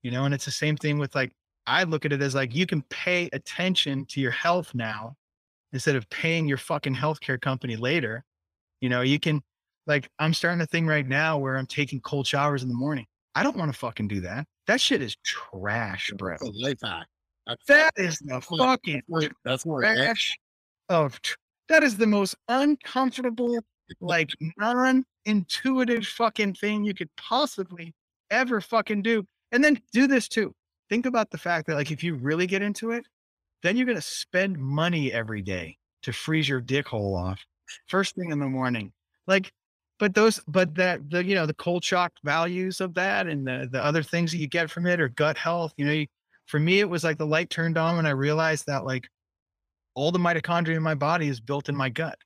you 0.02 0.10
know, 0.10 0.24
and 0.24 0.34
it's 0.34 0.44
the 0.44 0.50
same 0.50 0.76
thing 0.76 0.98
with 0.98 1.14
like, 1.14 1.32
I 1.66 1.84
look 1.84 2.04
at 2.04 2.12
it 2.12 2.22
as 2.22 2.34
like, 2.34 2.54
you 2.54 2.66
can 2.66 2.82
pay 2.82 3.28
attention 3.32 4.06
to 4.06 4.20
your 4.20 4.30
health 4.30 4.74
now 4.74 5.16
instead 5.72 5.96
of 5.96 6.08
paying 6.10 6.46
your 6.48 6.58
fucking 6.58 6.94
healthcare 6.94 7.40
company 7.40 7.76
later. 7.76 8.24
You 8.80 8.88
know, 8.88 9.02
you 9.02 9.18
can 9.20 9.42
like, 9.86 10.08
I'm 10.18 10.34
starting 10.34 10.60
a 10.60 10.66
thing 10.66 10.86
right 10.86 11.06
now 11.06 11.38
where 11.38 11.56
I'm 11.56 11.66
taking 11.66 12.00
cold 12.00 12.26
showers 12.26 12.62
in 12.62 12.68
the 12.68 12.74
morning. 12.74 13.06
I 13.34 13.42
don't 13.42 13.56
want 13.56 13.72
to 13.72 13.78
fucking 13.78 14.08
do 14.08 14.20
that. 14.22 14.46
That 14.66 14.80
shit 14.80 15.02
is 15.02 15.16
trash, 15.24 16.12
bro. 16.16 16.36
That's 16.40 16.56
life 16.56 16.78
hack. 16.82 17.06
That's, 17.46 17.66
That 17.66 17.92
is 17.96 18.18
the 18.18 18.40
fucking 18.40 19.02
that's 19.44 19.66
more 19.66 19.80
trash 19.80 20.38
of 20.88 21.20
tr- 21.22 21.36
that 21.68 21.82
is 21.82 21.96
the 21.96 22.06
most 22.06 22.36
uncomfortable, 22.48 23.58
like 24.00 24.30
non-intuitive 24.56 26.06
fucking 26.06 26.54
thing 26.54 26.84
you 26.84 26.94
could 26.94 27.10
possibly 27.16 27.92
ever 28.30 28.60
fucking 28.60 29.02
do. 29.02 29.24
And 29.50 29.62
then 29.62 29.80
do 29.92 30.06
this 30.06 30.28
too. 30.28 30.54
Think 30.88 31.06
about 31.06 31.30
the 31.30 31.38
fact 31.38 31.66
that 31.66 31.74
like 31.74 31.90
if 31.90 32.04
you 32.04 32.14
really 32.14 32.46
get 32.46 32.62
into 32.62 32.92
it, 32.92 33.06
then 33.62 33.76
you're 33.76 33.86
gonna 33.86 34.00
spend 34.00 34.56
money 34.56 35.12
every 35.12 35.42
day 35.42 35.76
to 36.02 36.12
freeze 36.12 36.48
your 36.48 36.60
dick 36.60 36.86
hole 36.86 37.16
off 37.16 37.44
first 37.86 38.14
thing 38.14 38.30
in 38.30 38.38
the 38.38 38.46
morning. 38.46 38.92
Like, 39.26 39.52
but 40.02 40.14
those, 40.14 40.40
but 40.48 40.74
that 40.74 41.08
the 41.10 41.24
you 41.24 41.36
know 41.36 41.46
the 41.46 41.54
cold 41.54 41.84
shock 41.84 42.12
values 42.24 42.80
of 42.80 42.92
that 42.94 43.28
and 43.28 43.46
the 43.46 43.68
the 43.70 43.80
other 43.80 44.02
things 44.02 44.32
that 44.32 44.38
you 44.38 44.48
get 44.48 44.68
from 44.68 44.84
it 44.84 45.00
or 45.00 45.08
gut 45.08 45.36
health. 45.36 45.72
You 45.76 45.84
know, 45.86 45.92
you, 45.92 46.08
for 46.46 46.58
me 46.58 46.80
it 46.80 46.90
was 46.90 47.04
like 47.04 47.18
the 47.18 47.24
light 47.24 47.50
turned 47.50 47.78
on 47.78 47.94
when 47.94 48.04
I 48.04 48.10
realized 48.10 48.66
that 48.66 48.84
like 48.84 49.06
all 49.94 50.10
the 50.10 50.18
mitochondria 50.18 50.74
in 50.74 50.82
my 50.82 50.96
body 50.96 51.28
is 51.28 51.38
built 51.40 51.68
in 51.68 51.76
my 51.76 51.88
gut. 51.88 52.18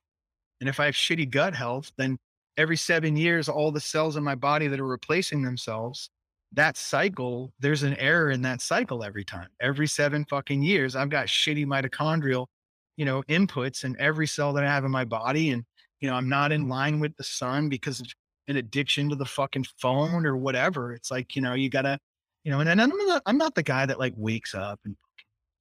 And 0.59 0.67
if 0.67 0.79
I 0.79 0.85
have 0.85 0.95
shitty 0.95 1.29
gut 1.29 1.53
health, 1.53 1.91
then 1.99 2.17
every 2.57 2.77
seven 2.77 3.15
years, 3.15 3.47
all 3.47 3.71
the 3.71 3.79
cells 3.79 4.17
in 4.17 4.23
my 4.23 4.33
body 4.33 4.67
that 4.69 4.79
are 4.79 4.87
replacing 4.87 5.43
themselves, 5.43 6.09
that 6.53 6.77
cycle, 6.77 7.53
there's 7.59 7.83
an 7.83 7.95
error 7.97 8.31
in 8.31 8.41
that 8.41 8.61
cycle 8.61 9.03
every 9.03 9.23
time. 9.23 9.49
Every 9.61 9.85
seven 9.85 10.25
fucking 10.25 10.63
years, 10.63 10.95
I've 10.95 11.11
got 11.11 11.27
shitty 11.27 11.67
mitochondrial, 11.67 12.47
you 12.95 13.05
know, 13.05 13.21
inputs 13.29 13.83
in 13.83 13.95
every 13.99 14.25
cell 14.25 14.51
that 14.53 14.63
I 14.63 14.67
have 14.67 14.83
in 14.83 14.89
my 14.89 15.05
body. 15.05 15.51
And, 15.51 15.63
you 15.99 16.09
know, 16.09 16.15
I'm 16.15 16.29
not 16.29 16.51
in 16.51 16.61
mm-hmm. 16.61 16.71
line 16.71 16.99
with 16.99 17.15
the 17.17 17.23
sun 17.23 17.69
because 17.69 17.99
of 17.99 18.07
an 18.47 18.57
addiction 18.57 19.09
to 19.09 19.15
the 19.15 19.25
fucking 19.25 19.65
phone 19.79 20.25
or 20.25 20.37
whatever. 20.37 20.93
It's 20.93 21.11
like, 21.11 21.35
you 21.35 21.41
know, 21.41 21.53
you 21.53 21.69
gotta, 21.69 21.99
you 22.43 22.51
know, 22.51 22.59
and, 22.59 22.69
and 22.69 22.81
I'm 22.81 22.89
not, 22.89 23.21
I'm 23.25 23.37
not 23.37 23.55
the 23.55 23.63
guy 23.63 23.85
that 23.85 23.99
like 23.99 24.13
wakes 24.15 24.55
up 24.55 24.79
and 24.85 24.95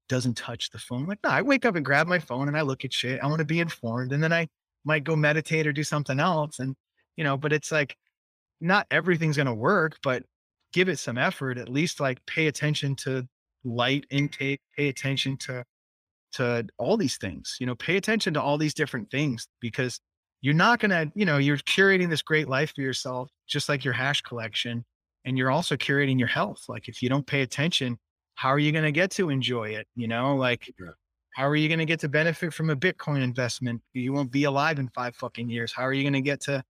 doesn't 0.08 0.36
touch 0.36 0.70
the 0.70 0.78
phone. 0.78 1.06
Like, 1.06 1.18
no, 1.24 1.30
I 1.30 1.42
wake 1.42 1.64
up 1.64 1.74
and 1.74 1.84
grab 1.84 2.06
my 2.06 2.18
phone 2.18 2.48
and 2.48 2.56
I 2.56 2.62
look 2.62 2.84
at 2.84 2.92
shit. 2.92 3.20
I 3.22 3.26
want 3.26 3.40
to 3.40 3.44
be 3.44 3.60
informed. 3.60 4.12
And 4.12 4.22
then 4.22 4.32
I 4.32 4.46
might 4.84 5.04
go 5.04 5.16
meditate 5.16 5.66
or 5.66 5.72
do 5.72 5.82
something 5.82 6.20
else. 6.20 6.60
And, 6.60 6.76
you 7.16 7.24
know, 7.24 7.36
but 7.36 7.52
it's 7.52 7.72
like 7.72 7.96
not 8.60 8.86
everything's 8.90 9.36
going 9.36 9.46
to 9.46 9.54
work, 9.54 9.98
but 10.02 10.22
give 10.72 10.88
it 10.88 10.98
some 10.98 11.18
effort, 11.18 11.58
at 11.58 11.68
least 11.68 12.00
like 12.00 12.24
pay 12.26 12.46
attention 12.46 12.94
to 12.96 13.26
light 13.64 14.06
intake, 14.10 14.60
pay 14.76 14.88
attention 14.88 15.36
to, 15.38 15.64
to 16.32 16.66
all 16.78 16.96
these 16.96 17.16
things, 17.16 17.56
you 17.58 17.66
know, 17.66 17.74
pay 17.74 17.96
attention 17.96 18.34
to 18.34 18.42
all 18.42 18.58
these 18.58 18.74
different 18.74 19.10
things 19.10 19.48
because 19.60 20.00
you're 20.40 20.54
not 20.54 20.80
going 20.80 20.90
to, 20.90 21.10
you 21.14 21.24
know, 21.24 21.38
you're 21.38 21.56
curating 21.56 22.10
this 22.10 22.22
great 22.22 22.48
life 22.48 22.72
for 22.74 22.82
yourself, 22.82 23.30
just 23.46 23.68
like 23.68 23.84
your 23.84 23.94
hash 23.94 24.22
collection. 24.22 24.84
And 25.24 25.36
you're 25.36 25.50
also 25.50 25.76
curating 25.76 26.18
your 26.18 26.28
health. 26.28 26.64
Like 26.68 26.88
if 26.88 27.02
you 27.02 27.08
don't 27.08 27.26
pay 27.26 27.42
attention, 27.42 27.98
how 28.36 28.50
are 28.50 28.58
you 28.58 28.70
going 28.70 28.84
to 28.84 28.92
get 28.92 29.10
to 29.12 29.30
enjoy 29.30 29.70
it? 29.70 29.88
You 29.96 30.06
know, 30.08 30.36
like 30.36 30.72
yeah. 30.78 30.90
how 31.34 31.48
are 31.48 31.56
you 31.56 31.68
going 31.68 31.80
to 31.80 31.84
get 31.84 32.00
to 32.00 32.08
benefit 32.08 32.54
from 32.54 32.70
a 32.70 32.76
Bitcoin 32.76 33.22
investment? 33.22 33.80
You 33.92 34.12
won't 34.12 34.30
be 34.30 34.44
alive 34.44 34.78
in 34.78 34.88
five 34.90 35.16
fucking 35.16 35.50
years. 35.50 35.72
How 35.72 35.82
are 35.82 35.92
you 35.92 36.04
going 36.04 36.12
to 36.12 36.20
get 36.20 36.40
to, 36.42 36.62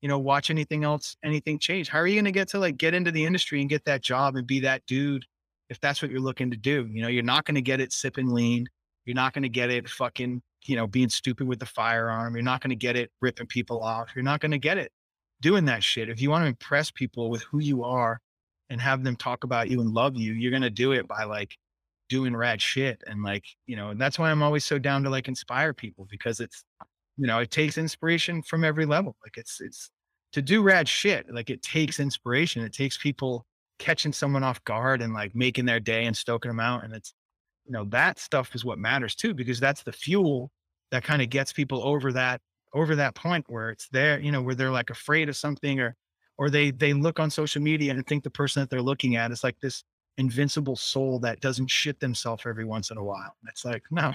you 0.00 0.08
know, 0.08 0.18
watch 0.18 0.48
anything 0.48 0.84
else, 0.84 1.16
anything 1.22 1.58
change? 1.58 1.88
How 1.88 1.98
are 1.98 2.06
you 2.06 2.14
going 2.14 2.24
to 2.24 2.32
get 2.32 2.48
to 2.48 2.58
like 2.58 2.78
get 2.78 2.94
into 2.94 3.10
the 3.10 3.24
industry 3.24 3.60
and 3.60 3.68
get 3.68 3.84
that 3.84 4.00
job 4.00 4.36
and 4.36 4.46
be 4.46 4.60
that 4.60 4.86
dude 4.86 5.26
if 5.68 5.78
that's 5.80 6.00
what 6.00 6.10
you're 6.10 6.20
looking 6.20 6.50
to 6.50 6.56
do? 6.56 6.88
You 6.90 7.02
know, 7.02 7.08
you're 7.08 7.22
not 7.22 7.44
going 7.44 7.56
to 7.56 7.62
get 7.62 7.80
it 7.80 7.92
sipping 7.92 8.30
lean. 8.30 8.68
You're 9.04 9.16
not 9.16 9.34
going 9.34 9.42
to 9.42 9.48
get 9.48 9.70
it 9.70 9.88
fucking, 9.88 10.40
you 10.64 10.76
know, 10.76 10.86
being 10.86 11.08
stupid 11.08 11.46
with 11.46 11.58
the 11.58 11.66
firearm. 11.66 12.34
You're 12.34 12.42
not 12.42 12.60
going 12.60 12.70
to 12.70 12.76
get 12.76 12.96
it 12.96 13.10
ripping 13.20 13.46
people 13.46 13.82
off. 13.82 14.10
You're 14.14 14.24
not 14.24 14.40
going 14.40 14.50
to 14.50 14.58
get 14.58 14.78
it 14.78 14.92
doing 15.40 15.64
that 15.66 15.82
shit. 15.82 16.08
If 16.08 16.20
you 16.20 16.30
want 16.30 16.42
to 16.42 16.48
impress 16.48 16.90
people 16.90 17.30
with 17.30 17.42
who 17.42 17.60
you 17.60 17.84
are 17.84 18.20
and 18.70 18.80
have 18.80 19.04
them 19.04 19.16
talk 19.16 19.44
about 19.44 19.70
you 19.70 19.80
and 19.80 19.90
love 19.90 20.16
you, 20.16 20.32
you're 20.32 20.50
going 20.50 20.62
to 20.62 20.70
do 20.70 20.92
it 20.92 21.06
by 21.08 21.24
like 21.24 21.56
doing 22.08 22.36
rad 22.36 22.60
shit. 22.60 23.02
And 23.06 23.22
like, 23.22 23.44
you 23.66 23.76
know, 23.76 23.90
and 23.90 24.00
that's 24.00 24.18
why 24.18 24.30
I'm 24.30 24.42
always 24.42 24.64
so 24.64 24.78
down 24.78 25.02
to 25.04 25.10
like 25.10 25.28
inspire 25.28 25.72
people 25.72 26.06
because 26.10 26.40
it's, 26.40 26.64
you 27.16 27.26
know, 27.26 27.38
it 27.38 27.50
takes 27.50 27.78
inspiration 27.78 28.42
from 28.42 28.64
every 28.64 28.86
level. 28.86 29.16
Like 29.24 29.36
it's, 29.36 29.60
it's 29.60 29.90
to 30.32 30.42
do 30.42 30.62
rad 30.62 30.88
shit. 30.88 31.32
Like 31.32 31.50
it 31.50 31.62
takes 31.62 32.00
inspiration. 32.00 32.62
It 32.62 32.72
takes 32.72 32.98
people 32.98 33.46
catching 33.78 34.12
someone 34.12 34.42
off 34.42 34.62
guard 34.64 35.02
and 35.02 35.14
like 35.14 35.34
making 35.34 35.66
their 35.66 35.80
day 35.80 36.06
and 36.06 36.16
stoking 36.16 36.50
them 36.50 36.60
out. 36.60 36.84
And 36.84 36.94
it's, 36.94 37.14
you 37.68 37.72
know, 37.72 37.84
that 37.86 38.18
stuff 38.18 38.54
is 38.54 38.64
what 38.64 38.78
matters 38.78 39.14
too, 39.14 39.34
because 39.34 39.60
that's 39.60 39.82
the 39.82 39.92
fuel 39.92 40.50
that 40.90 41.04
kind 41.04 41.20
of 41.20 41.28
gets 41.28 41.52
people 41.52 41.82
over 41.84 42.12
that, 42.12 42.40
over 42.72 42.96
that 42.96 43.14
point 43.14 43.44
where 43.48 43.70
it's 43.70 43.88
there, 43.88 44.18
you 44.18 44.32
know, 44.32 44.40
where 44.40 44.54
they're 44.54 44.70
like 44.70 44.90
afraid 44.90 45.28
of 45.28 45.36
something 45.36 45.78
or, 45.78 45.94
or 46.38 46.48
they, 46.48 46.70
they 46.70 46.94
look 46.94 47.20
on 47.20 47.30
social 47.30 47.60
media 47.60 47.92
and 47.92 48.06
think 48.06 48.24
the 48.24 48.30
person 48.30 48.62
that 48.62 48.70
they're 48.70 48.80
looking 48.80 49.16
at 49.16 49.30
is 49.30 49.44
like 49.44 49.58
this 49.60 49.84
invincible 50.16 50.76
soul 50.76 51.18
that 51.20 51.40
doesn't 51.40 51.70
shit 51.70 52.00
themselves 52.00 52.44
every 52.46 52.64
once 52.64 52.90
in 52.90 52.96
a 52.96 53.04
while. 53.04 53.36
It's 53.48 53.64
like, 53.64 53.82
no, 53.90 54.14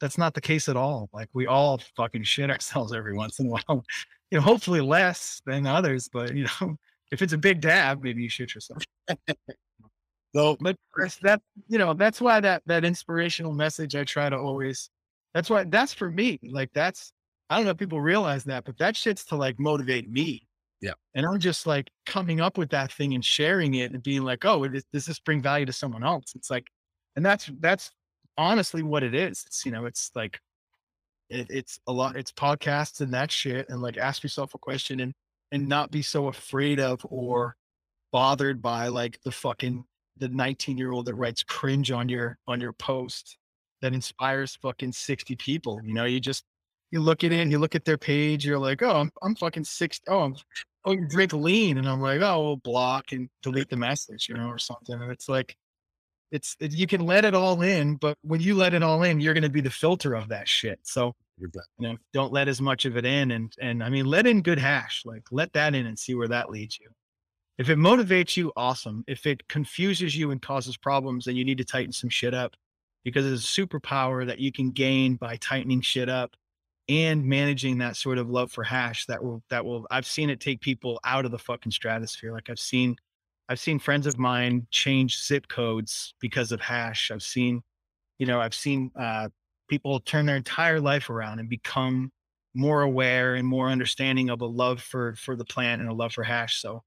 that's 0.00 0.18
not 0.18 0.34
the 0.34 0.40
case 0.40 0.68
at 0.68 0.76
all. 0.76 1.08
Like 1.12 1.28
we 1.32 1.46
all 1.46 1.80
fucking 1.96 2.22
shit 2.22 2.50
ourselves 2.50 2.92
every 2.92 3.14
once 3.14 3.40
in 3.40 3.46
a 3.46 3.50
while. 3.66 3.84
You 4.30 4.38
know, 4.38 4.42
hopefully 4.42 4.80
less 4.80 5.42
than 5.44 5.66
others, 5.66 6.08
but 6.12 6.34
you 6.34 6.46
know, 6.60 6.76
if 7.12 7.20
it's 7.20 7.32
a 7.32 7.38
big 7.38 7.60
dab, 7.60 8.02
maybe 8.02 8.22
you 8.22 8.28
shit 8.28 8.54
yourself. 8.54 8.82
so, 10.34 10.56
but 10.60 10.76
Chris, 10.92 11.16
that 11.22 11.42
you 11.68 11.78
know, 11.78 11.94
that's 11.94 12.20
why 12.20 12.40
that 12.40 12.62
that 12.66 12.84
inspirational 12.84 13.52
message 13.52 13.94
I 13.94 14.04
try 14.04 14.28
to 14.28 14.36
always. 14.36 14.90
That's 15.34 15.48
why 15.48 15.64
that's 15.64 15.94
for 15.94 16.10
me. 16.10 16.38
Like 16.42 16.70
that's 16.74 17.12
I 17.50 17.56
don't 17.56 17.64
know 17.64 17.72
if 17.72 17.78
people 17.78 18.00
realize 18.00 18.44
that, 18.44 18.64
but 18.64 18.78
that 18.78 18.96
shit's 18.96 19.24
to 19.26 19.36
like 19.36 19.58
motivate 19.58 20.10
me. 20.10 20.46
Yeah. 20.80 20.94
And 21.14 21.24
I'm 21.24 21.38
just 21.38 21.66
like 21.66 21.90
coming 22.06 22.40
up 22.40 22.58
with 22.58 22.70
that 22.70 22.90
thing 22.92 23.14
and 23.14 23.24
sharing 23.24 23.74
it 23.74 23.92
and 23.92 24.02
being 24.02 24.24
like, 24.24 24.44
oh, 24.44 24.66
does 24.66 24.84
this 25.06 25.20
bring 25.20 25.40
value 25.40 25.66
to 25.66 25.72
someone 25.72 26.02
else? 26.02 26.32
It's 26.34 26.50
like, 26.50 26.66
and 27.14 27.24
that's 27.24 27.50
that's 27.60 27.90
honestly 28.36 28.82
what 28.82 29.02
it 29.02 29.14
is. 29.14 29.44
It's, 29.46 29.64
you 29.64 29.70
know, 29.70 29.84
it's 29.84 30.10
like, 30.14 30.40
it, 31.30 31.46
it's 31.50 31.78
a 31.86 31.92
lot, 31.92 32.16
it's 32.16 32.32
podcasts 32.32 33.00
and 33.00 33.14
that 33.14 33.30
shit. 33.30 33.68
And 33.68 33.80
like 33.80 33.96
ask 33.96 34.22
yourself 34.22 34.54
a 34.54 34.58
question 34.58 35.00
and, 35.00 35.12
and 35.52 35.68
not 35.68 35.90
be 35.90 36.02
so 36.02 36.28
afraid 36.28 36.80
of 36.80 37.06
or 37.08 37.54
bothered 38.10 38.60
by 38.60 38.88
like 38.88 39.20
the 39.22 39.30
fucking, 39.30 39.84
the 40.18 40.28
19 40.28 40.78
year 40.78 40.92
old 40.92 41.06
that 41.06 41.14
writes 41.14 41.42
cringe 41.42 41.90
on 41.90 42.08
your, 42.08 42.38
on 42.46 42.60
your 42.60 42.72
post 42.72 43.38
that 43.80 43.94
inspires 43.94 44.56
fucking 44.62 44.92
60 44.92 45.36
people. 45.36 45.80
You 45.84 45.94
know, 45.94 46.04
you 46.04 46.20
just, 46.20 46.44
you 46.90 47.00
look 47.00 47.24
at 47.24 47.32
it 47.32 47.40
and 47.40 47.50
you 47.50 47.58
look 47.58 47.74
at 47.74 47.84
their 47.84 47.98
page, 47.98 48.44
you're 48.44 48.58
like, 48.58 48.82
oh, 48.82 49.00
I'm, 49.00 49.10
I'm 49.22 49.34
fucking 49.34 49.64
six. 49.64 50.00
Oh, 50.08 50.20
I'm, 50.20 50.36
oh, 50.84 50.92
you 50.92 51.06
drink 51.08 51.32
lean. 51.32 51.78
And 51.78 51.88
I'm 51.88 52.00
like, 52.00 52.20
oh, 52.20 52.42
we'll 52.42 52.56
block 52.56 53.12
and 53.12 53.28
delete 53.42 53.70
the 53.70 53.76
message, 53.76 54.28
you 54.28 54.36
know, 54.36 54.48
or 54.48 54.58
something. 54.58 55.00
And 55.00 55.10
it's 55.10 55.28
like, 55.28 55.56
it's 56.32 56.56
it, 56.60 56.72
you 56.72 56.86
can 56.86 57.04
let 57.06 57.24
it 57.24 57.34
all 57.34 57.60
in, 57.60 57.96
but 57.96 58.16
when 58.22 58.40
you 58.40 58.54
let 58.54 58.74
it 58.74 58.82
all 58.82 59.02
in, 59.02 59.20
you're 59.20 59.34
going 59.34 59.42
to 59.42 59.50
be 59.50 59.60
the 59.60 59.70
filter 59.70 60.14
of 60.14 60.28
that 60.28 60.48
shit. 60.48 60.80
So 60.82 61.14
you 61.78 61.88
know, 61.88 61.96
don't 62.12 62.32
let 62.32 62.48
as 62.48 62.60
much 62.60 62.86
of 62.86 62.96
it 62.96 63.04
in, 63.04 63.32
and 63.32 63.52
and 63.60 63.84
I 63.84 63.90
mean, 63.90 64.06
let 64.06 64.26
in 64.26 64.42
good 64.42 64.58
hash, 64.58 65.02
like 65.04 65.24
let 65.30 65.52
that 65.52 65.74
in 65.74 65.86
and 65.86 65.98
see 65.98 66.14
where 66.14 66.28
that 66.28 66.50
leads 66.50 66.78
you. 66.80 66.88
If 67.58 67.68
it 67.68 67.78
motivates 67.78 68.36
you, 68.36 68.52
awesome. 68.56 69.04
If 69.06 69.26
it 69.26 69.46
confuses 69.48 70.16
you 70.16 70.30
and 70.30 70.40
causes 70.40 70.76
problems, 70.76 71.26
then 71.26 71.36
you 71.36 71.44
need 71.44 71.58
to 71.58 71.64
tighten 71.64 71.92
some 71.92 72.10
shit 72.10 72.34
up, 72.34 72.54
because 73.04 73.26
it's 73.26 73.44
a 73.44 73.60
superpower 73.60 74.26
that 74.26 74.38
you 74.38 74.52
can 74.52 74.70
gain 74.70 75.16
by 75.16 75.36
tightening 75.36 75.80
shit 75.80 76.08
up 76.08 76.34
and 76.88 77.24
managing 77.24 77.78
that 77.78 77.96
sort 77.96 78.18
of 78.18 78.28
love 78.30 78.50
for 78.50 78.64
hash 78.64 79.06
that 79.06 79.22
will 79.22 79.42
that 79.50 79.64
will 79.64 79.86
I've 79.90 80.06
seen 80.06 80.30
it 80.30 80.40
take 80.40 80.60
people 80.60 80.98
out 81.04 81.24
of 81.24 81.30
the 81.30 81.38
fucking 81.38 81.72
stratosphere. 81.72 82.32
Like 82.32 82.50
I've 82.50 82.58
seen 82.58 82.96
I've 83.48 83.60
seen 83.60 83.78
friends 83.78 84.06
of 84.06 84.18
mine 84.18 84.66
change 84.70 85.22
zip 85.22 85.46
codes 85.48 86.14
because 86.20 86.52
of 86.52 86.60
hash. 86.60 87.10
I've 87.10 87.22
seen, 87.22 87.62
you 88.18 88.26
know, 88.26 88.40
I've 88.40 88.54
seen 88.54 88.90
uh, 88.98 89.28
people 89.68 90.00
turn 90.00 90.26
their 90.26 90.36
entire 90.36 90.80
life 90.80 91.10
around 91.10 91.38
and 91.38 91.48
become 91.48 92.10
more 92.54 92.82
aware 92.82 93.34
and 93.34 93.46
more 93.46 93.68
understanding 93.68 94.30
of 94.30 94.40
a 94.40 94.46
love 94.46 94.80
for 94.82 95.14
for 95.16 95.36
the 95.36 95.44
plant 95.44 95.80
and 95.80 95.90
a 95.90 95.94
love 95.94 96.12
for 96.12 96.24
hash. 96.24 96.60
So, 96.60 96.82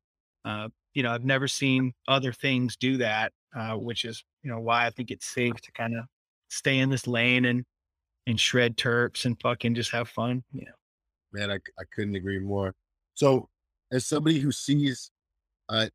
uh, 0.45 0.69
you 0.93 1.03
know, 1.03 1.11
I've 1.11 1.25
never 1.25 1.47
seen 1.47 1.93
other 2.07 2.31
things 2.31 2.77
do 2.77 2.97
that, 2.97 3.33
uh, 3.55 3.73
which 3.73 4.05
is 4.05 4.23
you 4.43 4.51
know 4.51 4.59
why 4.59 4.85
I 4.85 4.89
think 4.91 5.11
it's 5.11 5.25
safe 5.25 5.55
to 5.55 5.71
kind 5.71 5.97
of 5.97 6.05
stay 6.49 6.77
in 6.79 6.89
this 6.89 7.07
lane 7.07 7.45
and 7.45 7.65
and 8.27 8.39
shred 8.39 8.77
terps 8.77 9.25
and 9.25 9.39
fucking 9.41 9.75
just 9.75 9.91
have 9.91 10.07
fun. 10.07 10.43
Know, 10.53 10.63
man, 11.33 11.51
I 11.51 11.55
I 11.55 11.83
couldn't 11.93 12.15
agree 12.15 12.39
more. 12.39 12.73
So, 13.15 13.49
as 13.91 14.05
somebody 14.05 14.39
who 14.39 14.51
sees 14.51 15.11
uh, 15.69 15.87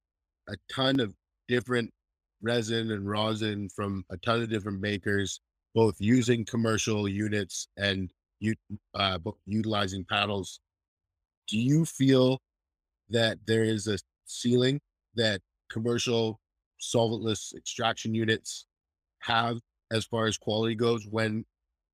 a 0.48 0.56
ton 0.72 1.00
of 1.00 1.14
different 1.48 1.90
resin 2.42 2.90
and 2.90 3.08
rosin 3.08 3.68
from 3.68 4.04
a 4.10 4.16
ton 4.16 4.42
of 4.42 4.50
different 4.50 4.80
makers, 4.80 5.40
both 5.74 5.94
using 5.98 6.44
commercial 6.44 7.08
units 7.08 7.68
and 7.76 8.10
you 8.40 8.54
uh, 8.94 9.18
utilizing 9.46 10.04
paddles. 10.04 10.60
Do 11.48 11.58
you 11.58 11.84
feel 11.84 12.40
that 13.10 13.38
there 13.46 13.64
is 13.64 13.86
a 13.86 13.98
ceiling 14.30 14.80
that 15.14 15.40
commercial 15.70 16.40
solventless 16.80 17.54
extraction 17.54 18.14
units 18.14 18.66
have 19.20 19.58
as 19.92 20.04
far 20.06 20.26
as 20.26 20.38
quality 20.38 20.74
goes 20.74 21.06
when 21.10 21.44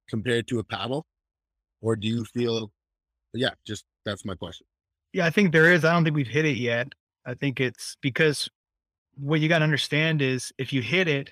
compared 0.09 0.47
to 0.49 0.59
a 0.59 0.65
paddle? 0.65 1.07
Or 1.81 1.97
do 1.97 2.09
you 2.09 2.25
feel, 2.25 2.71
yeah, 3.35 3.51
just 3.67 3.85
that's 4.05 4.25
my 4.25 4.35
question. 4.35 4.67
Yeah, 5.13 5.27
I 5.27 5.31
think 5.31 5.53
there 5.53 5.73
is. 5.73 5.85
I 5.85 5.93
don't 5.93 6.05
think 6.05 6.17
we've 6.17 6.27
hit 6.27 6.45
it 6.45 6.57
yet. 6.57 6.89
I 7.25 7.35
think 7.35 7.61
it's 7.61 7.97
because 8.01 8.49
what 9.17 9.41
you 9.41 9.49
got 9.49 9.59
to 9.59 9.65
understand 9.65 10.23
is 10.23 10.53
if 10.59 10.73
you 10.73 10.83
hit 10.83 11.09
it 11.09 11.31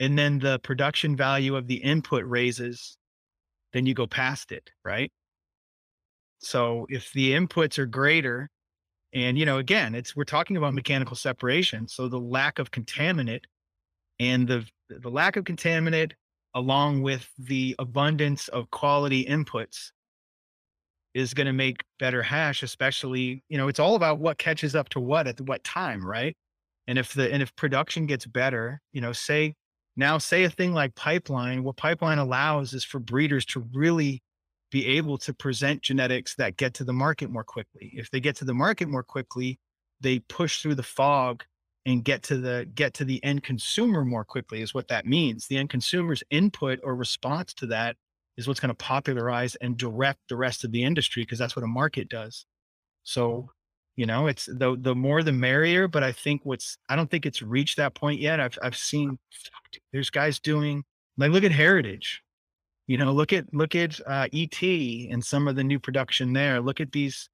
and 0.00 0.18
then 0.18 0.38
the 0.38 0.58
production 0.58 1.16
value 1.16 1.56
of 1.56 1.68
the 1.68 1.76
input 1.76 2.24
raises, 2.26 2.96
then 3.72 3.86
you 3.86 3.94
go 3.94 4.06
past 4.06 4.52
it, 4.52 4.70
right? 4.84 5.10
So 6.40 6.86
if 6.88 7.12
the 7.12 7.32
inputs 7.32 7.78
are 7.78 7.86
greater, 7.86 8.50
and 9.14 9.38
you 9.38 9.44
know, 9.44 9.58
again, 9.58 9.94
it's 9.94 10.16
we're 10.16 10.24
talking 10.24 10.56
about 10.56 10.74
mechanical 10.74 11.16
separation. 11.16 11.88
So 11.88 12.08
the 12.08 12.18
lack 12.18 12.58
of 12.58 12.70
contaminant 12.70 13.42
and 14.18 14.46
the 14.46 14.66
the 14.88 15.10
lack 15.10 15.36
of 15.36 15.44
contaminant 15.44 16.12
along 16.54 17.02
with 17.02 17.28
the 17.38 17.74
abundance 17.78 18.48
of 18.48 18.70
quality 18.70 19.24
inputs 19.24 19.90
is 21.14 21.34
going 21.34 21.46
to 21.46 21.52
make 21.52 21.84
better 21.98 22.22
hash, 22.22 22.62
especially, 22.62 23.42
you 23.48 23.58
know, 23.58 23.68
it's 23.68 23.78
all 23.78 23.94
about 23.94 24.18
what 24.18 24.38
catches 24.38 24.74
up 24.74 24.88
to 24.90 25.00
what 25.00 25.26
at 25.26 25.40
what 25.42 25.62
time, 25.64 26.04
right? 26.04 26.36
And 26.86 26.98
if 26.98 27.14
the 27.14 27.32
and 27.32 27.42
if 27.42 27.54
production 27.56 28.06
gets 28.06 28.26
better, 28.26 28.80
you 28.92 29.00
know, 29.00 29.12
say 29.12 29.54
now 29.96 30.18
say 30.18 30.44
a 30.44 30.50
thing 30.50 30.72
like 30.72 30.94
pipeline, 30.94 31.64
what 31.64 31.76
pipeline 31.76 32.18
allows 32.18 32.72
is 32.72 32.84
for 32.84 32.98
breeders 32.98 33.44
to 33.46 33.64
really 33.72 34.22
be 34.72 34.86
able 34.86 35.18
to 35.18 35.34
present 35.34 35.82
genetics 35.82 36.34
that 36.36 36.56
get 36.56 36.74
to 36.74 36.82
the 36.82 36.92
market 36.92 37.30
more 37.30 37.44
quickly. 37.44 37.92
If 37.94 38.10
they 38.10 38.20
get 38.20 38.34
to 38.36 38.44
the 38.46 38.54
market 38.54 38.88
more 38.88 39.02
quickly, 39.02 39.60
they 40.00 40.18
push 40.18 40.62
through 40.62 40.76
the 40.76 40.82
fog 40.82 41.44
and 41.84 42.04
get 42.04 42.22
to 42.22 42.38
the 42.38 42.68
get 42.74 42.94
to 42.94 43.04
the 43.04 43.22
end 43.22 43.42
consumer 43.44 44.04
more 44.04 44.24
quickly 44.24 44.62
is 44.62 44.72
what 44.72 44.88
that 44.88 45.04
means. 45.06 45.46
The 45.46 45.58
end 45.58 45.68
consumer's 45.68 46.22
input 46.30 46.80
or 46.82 46.96
response 46.96 47.52
to 47.54 47.66
that 47.66 47.96
is 48.36 48.48
what's 48.48 48.60
going 48.60 48.70
to 48.70 48.74
popularize 48.74 49.56
and 49.56 49.76
direct 49.76 50.20
the 50.28 50.36
rest 50.36 50.64
of 50.64 50.72
the 50.72 50.82
industry 50.82 51.22
because 51.22 51.38
that's 51.38 51.54
what 51.54 51.64
a 51.64 51.68
market 51.68 52.08
does. 52.08 52.46
So, 53.02 53.50
you 53.96 54.06
know, 54.06 54.26
it's 54.26 54.46
the 54.46 54.76
the 54.80 54.94
more 54.94 55.22
the 55.22 55.32
merrier, 55.32 55.86
but 55.86 56.02
I 56.02 56.12
think 56.12 56.40
what's 56.44 56.78
I 56.88 56.96
don't 56.96 57.10
think 57.10 57.26
it's 57.26 57.42
reached 57.42 57.76
that 57.76 57.94
point 57.94 58.20
yet. 58.20 58.40
I've 58.40 58.58
I've 58.62 58.76
seen 58.76 59.18
there's 59.92 60.08
guys 60.08 60.38
doing 60.38 60.84
like 61.18 61.30
look 61.30 61.44
at 61.44 61.52
Heritage. 61.52 62.22
You 62.86 62.98
know, 62.98 63.12
look 63.12 63.32
at 63.32 63.52
look 63.54 63.74
at 63.74 64.00
uh, 64.06 64.28
ET 64.32 64.62
and 64.62 65.24
some 65.24 65.48
of 65.48 65.56
the 65.56 65.64
new 65.64 65.78
production 65.78 66.32
there. 66.32 66.60
Look 66.60 66.80
at 66.80 66.92
these, 66.92 67.28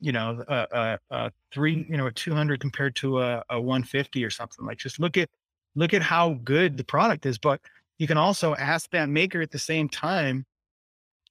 you 0.00 0.12
know, 0.12 0.42
uh, 0.48 0.66
uh, 0.72 0.96
uh 1.10 1.30
three, 1.52 1.86
you 1.88 1.96
know, 1.96 2.06
a 2.06 2.12
200 2.12 2.60
compared 2.60 2.96
to 2.96 3.20
a, 3.20 3.44
a 3.50 3.60
150 3.60 4.24
or 4.24 4.30
something. 4.30 4.66
Like, 4.66 4.78
just 4.78 4.98
look 4.98 5.16
at 5.16 5.28
look 5.76 5.94
at 5.94 6.02
how 6.02 6.34
good 6.44 6.76
the 6.76 6.84
product 6.84 7.26
is. 7.26 7.38
But 7.38 7.60
you 7.98 8.06
can 8.06 8.18
also 8.18 8.54
ask 8.56 8.90
that 8.90 9.08
maker 9.08 9.40
at 9.40 9.50
the 9.50 9.58
same 9.58 9.88
time, 9.88 10.44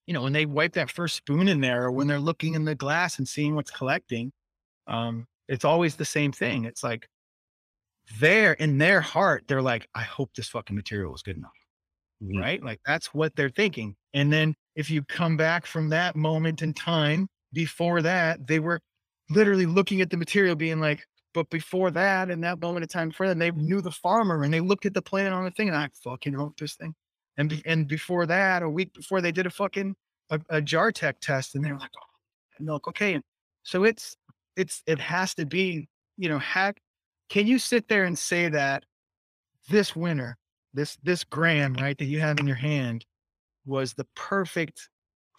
you 0.05 0.13
know, 0.13 0.21
when 0.21 0.33
they 0.33 0.45
wipe 0.45 0.73
that 0.73 0.91
first 0.91 1.15
spoon 1.15 1.47
in 1.47 1.61
there, 1.61 1.83
or 1.85 1.91
when 1.91 2.07
they're 2.07 2.19
looking 2.19 2.53
in 2.55 2.65
the 2.65 2.75
glass 2.75 3.17
and 3.17 3.27
seeing 3.27 3.55
what's 3.55 3.71
collecting, 3.71 4.31
um, 4.87 5.27
it's 5.47 5.65
always 5.65 5.95
the 5.95 6.05
same 6.05 6.31
thing. 6.31 6.65
It's 6.65 6.83
like 6.83 7.07
they're 8.19 8.53
in 8.53 8.77
their 8.77 9.01
heart, 9.01 9.45
they're 9.47 9.61
like, 9.61 9.87
I 9.93 10.01
hope 10.01 10.31
this 10.35 10.49
fucking 10.49 10.75
material 10.75 11.13
is 11.13 11.21
good 11.21 11.37
enough. 11.37 11.51
Mm-hmm. 12.23 12.39
Right. 12.39 12.63
Like 12.63 12.79
that's 12.85 13.13
what 13.13 13.35
they're 13.35 13.49
thinking. 13.49 13.95
And 14.13 14.31
then 14.31 14.55
if 14.75 14.89
you 14.89 15.03
come 15.03 15.37
back 15.37 15.65
from 15.65 15.89
that 15.89 16.15
moment 16.15 16.61
in 16.61 16.73
time, 16.73 17.27
before 17.53 18.01
that, 18.01 18.47
they 18.47 18.59
were 18.59 18.79
literally 19.29 19.65
looking 19.65 20.01
at 20.01 20.09
the 20.09 20.17
material, 20.17 20.55
being 20.55 20.79
like, 20.79 21.05
but 21.33 21.49
before 21.49 21.91
that, 21.91 22.29
in 22.29 22.41
that 22.41 22.59
moment 22.59 22.83
of 22.83 22.89
time 22.89 23.09
before 23.09 23.27
that, 23.27 23.39
they 23.39 23.51
knew 23.51 23.81
the 23.81 23.91
farmer 23.91 24.43
and 24.43 24.53
they 24.53 24.59
looked 24.59 24.85
at 24.85 24.93
the 24.93 25.01
plan 25.01 25.31
on 25.31 25.45
the 25.45 25.51
thing 25.51 25.67
and 25.67 25.77
I 25.77 25.89
fucking 26.03 26.35
wrote 26.35 26.57
this 26.57 26.75
thing. 26.75 26.93
And 27.37 27.49
be, 27.49 27.61
and 27.65 27.87
before 27.87 28.25
that, 28.25 28.63
a 28.63 28.69
week 28.69 28.93
before, 28.93 29.21
they 29.21 29.31
did 29.31 29.45
a 29.45 29.51
fucking 29.51 29.95
a, 30.29 30.39
a 30.49 30.91
tech 30.91 31.19
test 31.21 31.55
and 31.55 31.63
they 31.63 31.71
were 31.71 31.79
like, 31.79 31.91
oh, 31.97 32.57
and 32.57 32.69
okay. 32.87 33.13
And 33.13 33.23
so 33.63 33.83
it's 33.83 34.15
it's 34.55 34.83
it 34.87 34.99
has 34.99 35.33
to 35.35 35.45
be, 35.45 35.87
you 36.17 36.29
know, 36.29 36.39
hack. 36.39 36.81
Can 37.29 37.47
you 37.47 37.59
sit 37.59 37.87
there 37.87 38.05
and 38.05 38.17
say 38.17 38.49
that 38.49 38.83
this 39.69 39.95
winter, 39.95 40.35
this 40.73 40.97
this 41.03 41.23
gram, 41.23 41.73
right, 41.75 41.97
that 41.97 42.05
you 42.05 42.19
have 42.19 42.39
in 42.39 42.47
your 42.47 42.55
hand 42.55 43.05
was 43.65 43.93
the 43.93 44.07
perfect 44.15 44.89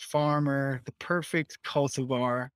farmer, 0.01 0.81
the 0.85 0.93
perfect 0.93 1.59
cultivar, 1.65 2.49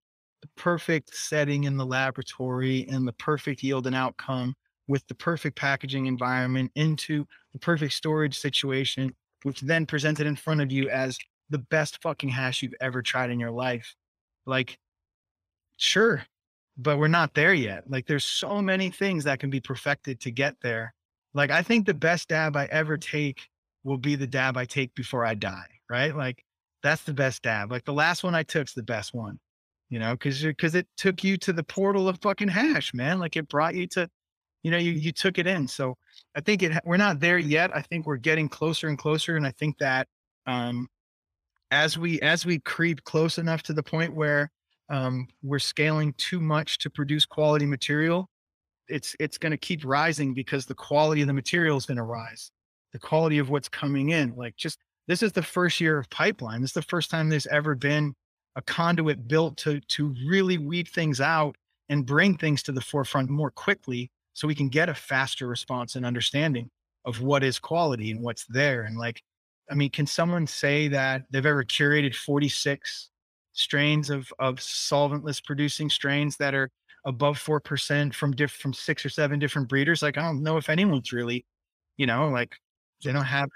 the 0.42 0.48
perfect 0.56 1.14
setting 1.14 1.64
in 1.64 1.76
the 1.76 1.86
laboratory 1.86 2.86
and 2.88 3.06
the 3.06 3.12
perfect 3.14 3.62
yield 3.62 3.86
and 3.86 3.96
outcome 3.96 4.54
with 4.86 5.06
the 5.06 5.14
perfect 5.14 5.56
packaging 5.56 6.06
environment 6.06 6.70
into 6.74 7.24
the 7.52 7.58
perfect 7.58 7.92
storage 7.92 8.38
situation, 8.38 9.14
which 9.44 9.60
then 9.60 9.86
presented 9.86 10.26
in 10.26 10.36
front 10.36 10.60
of 10.60 10.70
you 10.70 10.88
as 10.90 11.18
the 11.50 11.58
best 11.58 12.00
fucking 12.02 12.28
hash 12.28 12.62
you've 12.62 12.74
ever 12.80 13.02
tried 13.02 13.30
in 13.30 13.40
your 13.40 13.50
life. 13.50 13.94
Like, 14.46 14.78
sure, 15.76 16.24
but 16.76 16.98
we're 16.98 17.08
not 17.08 17.34
there 17.34 17.54
yet. 17.54 17.88
Like, 17.90 18.06
there's 18.06 18.24
so 18.24 18.60
many 18.60 18.90
things 18.90 19.24
that 19.24 19.38
can 19.38 19.50
be 19.50 19.60
perfected 19.60 20.20
to 20.20 20.30
get 20.30 20.56
there. 20.62 20.94
Like, 21.34 21.50
I 21.50 21.62
think 21.62 21.86
the 21.86 21.94
best 21.94 22.28
dab 22.28 22.56
I 22.56 22.66
ever 22.66 22.96
take 22.96 23.48
will 23.82 23.98
be 23.98 24.14
the 24.16 24.26
dab 24.26 24.56
I 24.56 24.64
take 24.64 24.94
before 24.94 25.26
I 25.26 25.34
die, 25.34 25.68
right? 25.90 26.16
Like, 26.16 26.44
that's 26.82 27.02
the 27.02 27.14
best 27.14 27.42
dab. 27.42 27.70
Like, 27.70 27.84
the 27.84 27.92
last 27.92 28.22
one 28.22 28.34
I 28.34 28.44
took's 28.44 28.72
the 28.72 28.82
best 28.82 29.12
one, 29.14 29.38
you 29.90 29.98
know, 29.98 30.12
because 30.12 30.42
because 30.42 30.74
it 30.74 30.86
took 30.96 31.24
you 31.24 31.36
to 31.38 31.52
the 31.52 31.64
portal 31.64 32.08
of 32.08 32.20
fucking 32.22 32.48
hash, 32.48 32.94
man. 32.94 33.18
Like, 33.18 33.36
it 33.36 33.48
brought 33.48 33.74
you 33.74 33.86
to, 33.88 34.08
you 34.62 34.70
know, 34.70 34.78
you 34.78 34.92
you 34.92 35.12
took 35.12 35.38
it 35.38 35.46
in. 35.46 35.66
So 35.68 35.96
I 36.36 36.40
think 36.40 36.62
it 36.62 36.72
we're 36.84 36.96
not 36.96 37.20
there 37.20 37.38
yet. 37.38 37.74
I 37.76 37.82
think 37.82 38.06
we're 38.06 38.16
getting 38.16 38.48
closer 38.48 38.88
and 38.88 38.98
closer, 38.98 39.36
and 39.36 39.46
I 39.46 39.50
think 39.52 39.78
that 39.78 40.06
um, 40.46 40.88
as 41.70 41.98
we 41.98 42.20
as 42.20 42.46
we 42.46 42.60
creep 42.60 43.02
close 43.04 43.38
enough 43.38 43.62
to 43.64 43.72
the 43.72 43.82
point 43.82 44.14
where 44.14 44.50
um, 44.88 45.26
we're 45.42 45.58
scaling 45.58 46.14
too 46.18 46.40
much 46.40 46.78
to 46.78 46.90
produce 46.90 47.26
quality 47.26 47.66
material, 47.66 48.28
it's 48.88 49.16
it's 49.20 49.38
going 49.38 49.52
to 49.52 49.58
keep 49.58 49.84
rising 49.84 50.34
because 50.34 50.66
the 50.66 50.74
quality 50.74 51.20
of 51.22 51.26
the 51.26 51.32
material 51.32 51.76
is 51.76 51.86
going 51.86 51.96
to 51.96 52.02
rise, 52.02 52.50
the 52.92 52.98
quality 52.98 53.38
of 53.38 53.50
what's 53.50 53.68
coming 53.68 54.10
in. 54.10 54.34
Like 54.36 54.56
just 54.56 54.78
this 55.06 55.22
is 55.22 55.32
the 55.32 55.42
first 55.42 55.80
year 55.80 55.98
of 55.98 56.08
pipeline. 56.10 56.60
This 56.60 56.70
is 56.70 56.74
the 56.74 56.82
first 56.82 57.10
time 57.10 57.28
there's 57.28 57.46
ever 57.46 57.74
been 57.74 58.14
a 58.56 58.62
conduit 58.62 59.26
built 59.28 59.56
to 59.58 59.80
to 59.80 60.14
really 60.26 60.58
weed 60.58 60.88
things 60.88 61.20
out 61.20 61.56
and 61.88 62.06
bring 62.06 62.36
things 62.36 62.62
to 62.64 62.72
the 62.72 62.80
forefront 62.80 63.28
more 63.28 63.50
quickly 63.50 64.10
so 64.32 64.48
we 64.48 64.54
can 64.54 64.68
get 64.68 64.88
a 64.88 64.94
faster 64.94 65.46
response 65.46 65.96
and 65.96 66.06
understanding 66.06 66.70
of 67.04 67.20
what 67.20 67.44
is 67.44 67.58
quality 67.58 68.10
and 68.10 68.22
what's 68.22 68.46
there 68.46 68.82
and 68.82 68.96
like 68.96 69.20
I 69.70 69.74
mean, 69.74 69.90
can 69.90 70.06
someone 70.06 70.46
say 70.46 70.88
that 70.88 71.22
they've 71.30 71.44
ever 71.44 71.64
curated 71.64 72.14
46 72.14 73.10
strains 73.52 74.10
of 74.10 74.32
of 74.38 74.56
solventless 74.56 75.42
producing 75.42 75.88
strains 75.88 76.36
that 76.38 76.54
are 76.54 76.70
above 77.04 77.38
four 77.38 77.60
percent 77.60 78.14
from 78.14 78.32
diff 78.32 78.52
from 78.52 78.72
six 78.72 79.04
or 79.04 79.08
seven 79.08 79.38
different 79.38 79.68
breeders? 79.68 80.02
Like, 80.02 80.18
I 80.18 80.22
don't 80.22 80.42
know 80.42 80.56
if 80.56 80.68
anyone's 80.68 81.12
really, 81.12 81.44
you 81.96 82.06
know, 82.06 82.28
like 82.28 82.56
they 83.04 83.12
don't 83.12 83.24
have 83.24 83.48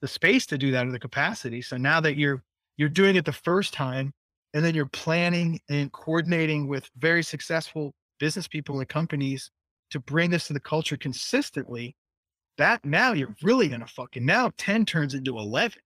the 0.00 0.08
space 0.08 0.46
to 0.46 0.58
do 0.58 0.70
that 0.72 0.86
or 0.86 0.92
the 0.92 0.98
capacity. 0.98 1.62
So 1.62 1.76
now 1.76 2.00
that 2.00 2.16
you're 2.16 2.42
you're 2.76 2.88
doing 2.88 3.16
it 3.16 3.24
the 3.24 3.32
first 3.32 3.72
time, 3.72 4.12
and 4.54 4.64
then 4.64 4.74
you're 4.74 4.86
planning 4.86 5.60
and 5.68 5.92
coordinating 5.92 6.68
with 6.68 6.88
very 6.96 7.22
successful 7.22 7.92
business 8.18 8.48
people 8.48 8.78
and 8.78 8.88
companies 8.88 9.50
to 9.90 10.00
bring 10.00 10.30
this 10.30 10.46
to 10.46 10.52
the 10.52 10.60
culture 10.60 10.96
consistently 10.96 11.94
that 12.56 12.84
now 12.84 13.12
you're 13.12 13.34
really 13.42 13.68
gonna 13.68 13.86
fucking 13.86 14.24
now 14.24 14.50
10 14.56 14.86
turns 14.86 15.14
into 15.14 15.36
11 15.38 15.78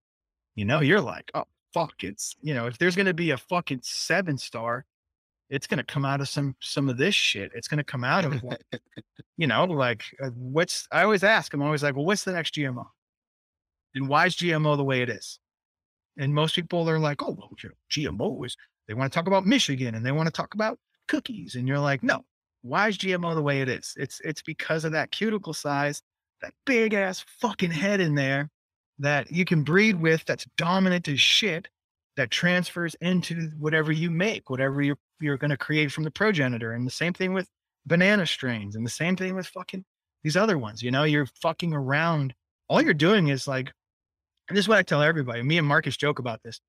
you 0.55 0.65
know 0.65 0.81
you're 0.81 1.01
like 1.01 1.31
oh 1.35 1.45
fuck 1.73 1.93
it's 2.03 2.37
you 2.43 2.55
know 2.55 2.67
if 2.67 2.79
there's 2.79 2.97
gonna 2.97 3.15
be 3.15 3.31
a 3.31 3.37
fucking 3.37 3.81
seven 3.83 4.37
star 4.37 4.85
it's 5.51 5.67
gonna 5.67 5.85
come 5.85 6.05
out 6.05 6.21
of 6.21 6.29
some 6.29 6.55
some 6.61 6.89
of 6.89 6.97
this 6.97 7.15
shit. 7.15 7.51
It's 7.55 7.69
gonna 7.69 7.85
come 7.85 8.05
out 8.05 8.25
of 8.25 8.43
like, 8.43 8.63
you 9.37 9.47
know 9.47 9.65
like 9.65 10.05
uh, 10.23 10.31
what's 10.31 10.87
i 10.91 11.03
always 11.03 11.23
ask 11.23 11.55
i'm 11.55 11.63
always 11.63 11.83
like 11.83 11.95
well 11.95 12.05
what's 12.05 12.25
the 12.25 12.33
next 12.33 12.55
gmo 12.55 12.85
and 13.95 14.09
why 14.09 14.27
is 14.27 14.37
gmo 14.37 14.77
the 14.77 14.85
way 14.85 15.01
it 15.01 15.09
is? 15.09 15.39
And 16.19 16.35
most 16.35 16.55
people 16.57 16.89
are 16.91 16.99
like 16.99 17.23
oh 17.23 17.37
well 17.39 17.51
gmo 17.91 18.47
is 18.47 18.57
they 18.87 18.95
want 18.95 19.13
to 19.13 19.17
talk 19.17 19.27
about 19.27 19.47
michigan 19.47 19.95
and 19.95 20.05
they 20.05 20.13
want 20.13 20.27
to 20.27 20.33
talk 20.33 20.55
about 20.55 20.79
cookies. 21.07 21.55
And 21.55 21.67
you're 21.67 21.79
like 21.79 22.03
no. 22.03 22.25
Why 22.63 22.89
is 22.89 22.99
gmo 22.99 23.35
the 23.35 23.43
way 23.43 23.61
it 23.63 23.69
is? 23.69 23.95
It's 23.97 24.21
it's 24.25 24.43
because 24.43 24.85
of 24.85 24.93
that 24.93 25.11
cuticle 25.11 25.55
size 25.55 26.03
that 26.43 26.55
big 26.65 26.95
ass 26.95 27.25
fucking 27.41 27.71
head 27.71 28.01
in 28.01 28.15
there 28.15 28.51
that 28.99 29.31
you 29.31 29.45
can 29.45 29.63
breed 29.63 30.01
with 30.01 30.25
that's 30.25 30.47
dominant 30.57 31.09
as 31.09 31.21
shit 31.21 31.69
that 32.17 32.31
transfers 32.31 32.97
into 33.01 33.51
whatever 33.59 33.93
you 33.93 34.11
make, 34.11 34.51
whatever 34.51 34.83
you're 34.83 34.99
you're 35.21 35.37
going 35.37 35.51
to 35.51 35.57
create 35.57 35.93
from 35.93 36.05
the 36.05 36.11
progenitor. 36.11 36.73
And 36.73 36.87
the 36.87 36.91
same 36.91 37.13
thing 37.13 37.33
with 37.33 37.49
banana 37.87 38.27
strains, 38.27 38.77
and 38.77 38.85
the 38.85 38.91
same 38.91 39.17
thing 39.17 39.35
with 39.35 39.47
fucking 39.47 39.85
these 40.23 40.37
other 40.37 40.59
ones. 40.59 40.83
You 40.83 40.91
know, 40.91 41.05
you're 41.05 41.29
fucking 41.43 41.73
around. 41.73 42.35
All 42.69 42.83
you're 42.83 42.95
doing 42.95 43.29
is 43.29 43.49
like, 43.49 43.73
and 44.49 44.57
this 44.57 44.65
is 44.65 44.69
what 44.69 44.79
I 44.79 44.83
tell 44.83 45.03
everybody. 45.03 45.43
Me 45.43 45.59
and 45.59 45.67
Marcus 45.67 45.97
joke 45.97 46.19
about 46.19 46.43
this. 46.43 46.61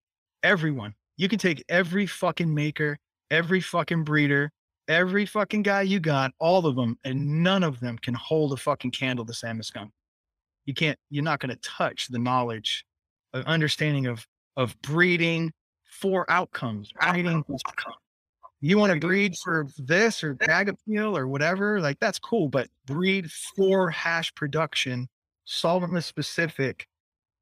Everyone, 0.43 0.93
you 1.17 1.27
can 1.27 1.39
take 1.39 1.63
every 1.69 2.05
fucking 2.05 2.53
maker, 2.53 2.97
every 3.31 3.61
fucking 3.61 4.03
breeder, 4.03 4.51
every 4.87 5.25
fucking 5.25 5.63
guy 5.63 5.81
you 5.81 5.99
got, 5.99 6.31
all 6.39 6.65
of 6.65 6.75
them, 6.75 6.97
and 7.03 7.43
none 7.43 7.63
of 7.63 7.79
them 7.79 7.97
can 7.97 8.13
hold 8.13 8.53
a 8.53 8.57
fucking 8.57 8.91
candle 8.91 9.25
to 9.25 9.33
Sam 9.33 9.61
Skunk. 9.61 9.91
You 10.65 10.73
can't, 10.73 10.97
you're 11.09 11.23
not 11.23 11.39
going 11.39 11.49
to 11.49 11.61
touch 11.61 12.07
the 12.07 12.19
knowledge, 12.19 12.85
of 13.33 13.45
understanding 13.45 14.07
of 14.07 14.25
of 14.57 14.79
breeding 14.81 15.51
for 15.89 16.29
outcomes. 16.29 16.91
Breeding 17.01 17.43
you 18.61 18.77
want 18.77 18.93
to 18.93 18.99
breed 18.99 19.33
uh, 19.33 19.35
for 19.43 19.67
this 19.77 20.23
or 20.23 20.33
bag 20.33 20.69
appeal 20.69 21.15
or 21.15 21.27
whatever, 21.27 21.79
like 21.79 21.99
that's 21.99 22.19
cool, 22.19 22.49
but 22.49 22.67
breed 22.85 23.31
for 23.31 23.89
hash 23.89 24.33
production, 24.35 25.07
solventless 25.47 26.03
specific, 26.03 26.87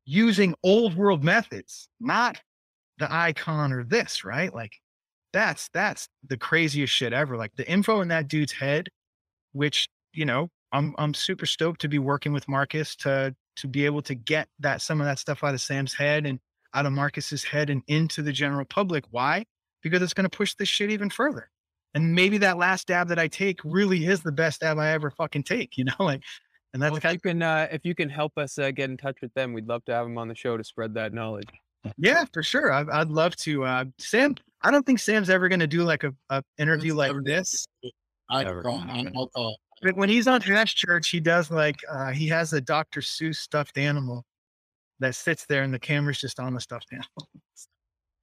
using 0.05 0.53
old 0.63 0.95
world 0.95 1.23
methods, 1.23 1.89
not 1.99 2.39
the 2.99 3.11
icon 3.11 3.73
or 3.73 3.83
this, 3.83 4.23
right? 4.23 4.53
Like 4.53 4.73
that's 5.33 5.69
that's 5.73 6.07
the 6.27 6.37
craziest 6.37 6.93
shit 6.93 7.13
ever. 7.13 7.35
Like 7.35 7.55
the 7.55 7.69
info 7.69 8.01
in 8.01 8.07
that 8.09 8.27
dude's 8.27 8.53
head, 8.53 8.89
which 9.53 9.87
you 10.13 10.25
know, 10.25 10.49
I'm 10.71 10.93
I'm 10.97 11.13
super 11.13 11.45
stoked 11.45 11.81
to 11.81 11.87
be 11.87 11.99
working 11.99 12.33
with 12.33 12.47
Marcus 12.47 12.95
to 12.97 13.35
to 13.57 13.67
be 13.67 13.85
able 13.85 14.03
to 14.03 14.15
get 14.15 14.47
that 14.59 14.81
some 14.81 15.01
of 15.01 15.07
that 15.07 15.19
stuff 15.19 15.43
out 15.43 15.53
of 15.53 15.61
Sam's 15.61 15.93
head 15.93 16.25
and 16.25 16.39
out 16.73 16.85
of 16.85 16.91
Marcus's 16.91 17.43
head 17.43 17.69
and 17.69 17.81
into 17.87 18.21
the 18.21 18.31
general 18.31 18.65
public. 18.65 19.05
Why? 19.09 19.45
Because 19.83 20.01
it's 20.01 20.13
going 20.13 20.29
to 20.29 20.35
push 20.35 20.55
this 20.55 20.67
shit 20.69 20.89
even 20.89 21.09
further. 21.09 21.49
And 21.93 22.13
maybe 22.13 22.37
that 22.39 22.57
last 22.57 22.87
dab 22.87 23.07
that 23.09 23.19
I 23.19 23.27
take 23.27 23.59
really 23.63 24.05
is 24.05 24.21
the 24.21 24.31
best 24.31 24.61
dab 24.61 24.77
I 24.77 24.89
ever 24.91 25.09
fucking 25.11 25.43
take. 25.43 25.73
You 25.77 25.85
know, 25.85 25.93
like, 25.99 26.21
and 26.73 26.81
that's 26.81 26.91
well, 26.91 27.01
if 27.03 27.13
you 27.13 27.19
can 27.19 27.41
uh, 27.41 27.67
if 27.71 27.85
you 27.85 27.95
can 27.95 28.09
help 28.09 28.37
us 28.37 28.57
uh, 28.59 28.71
get 28.71 28.89
in 28.89 28.97
touch 28.97 29.17
with 29.21 29.33
them, 29.33 29.53
we'd 29.53 29.67
love 29.67 29.83
to 29.85 29.93
have 29.93 30.05
them 30.05 30.17
on 30.17 30.27
the 30.27 30.35
show 30.35 30.57
to 30.57 30.63
spread 30.63 30.93
that 30.95 31.13
knowledge. 31.13 31.47
Yeah, 31.97 32.25
for 32.33 32.43
sure. 32.43 32.71
I'd, 32.71 32.89
I'd 32.89 33.07
love 33.09 33.35
to. 33.37 33.63
Uh, 33.63 33.85
Sam, 33.99 34.35
I 34.61 34.71
don't 34.71 34.85
think 34.85 34.99
Sam's 34.99 35.29
ever 35.29 35.47
going 35.47 35.61
to 35.61 35.67
do 35.67 35.83
like 35.83 36.03
a, 36.03 36.13
a 36.29 36.43
interview 36.57 36.93
like 36.93 37.09
Never- 37.11 37.23
this. 37.23 37.65
I 38.29 38.43
Never 38.43 38.61
call, 38.61 38.79
gonna 38.79 39.11
I'll, 39.15 39.27
call. 39.29 39.57
But 39.81 39.95
when 39.95 40.09
he's 40.09 40.27
on 40.27 40.41
Hash 40.41 40.75
Church, 40.75 41.07
he 41.09 41.19
does 41.21 41.49
like 41.49 41.77
uh, 41.89 42.11
he 42.11 42.27
has 42.27 42.51
a 42.51 42.59
Dr. 42.59 42.99
Seuss 42.99 43.37
stuffed 43.37 43.77
animal 43.77 44.25
that 44.99 45.15
sits 45.15 45.45
there, 45.45 45.63
and 45.63 45.73
the 45.73 45.79
camera's 45.79 46.19
just 46.19 46.39
on 46.39 46.53
the 46.53 46.59
stuffed 46.59 46.89
animal. 46.91 47.29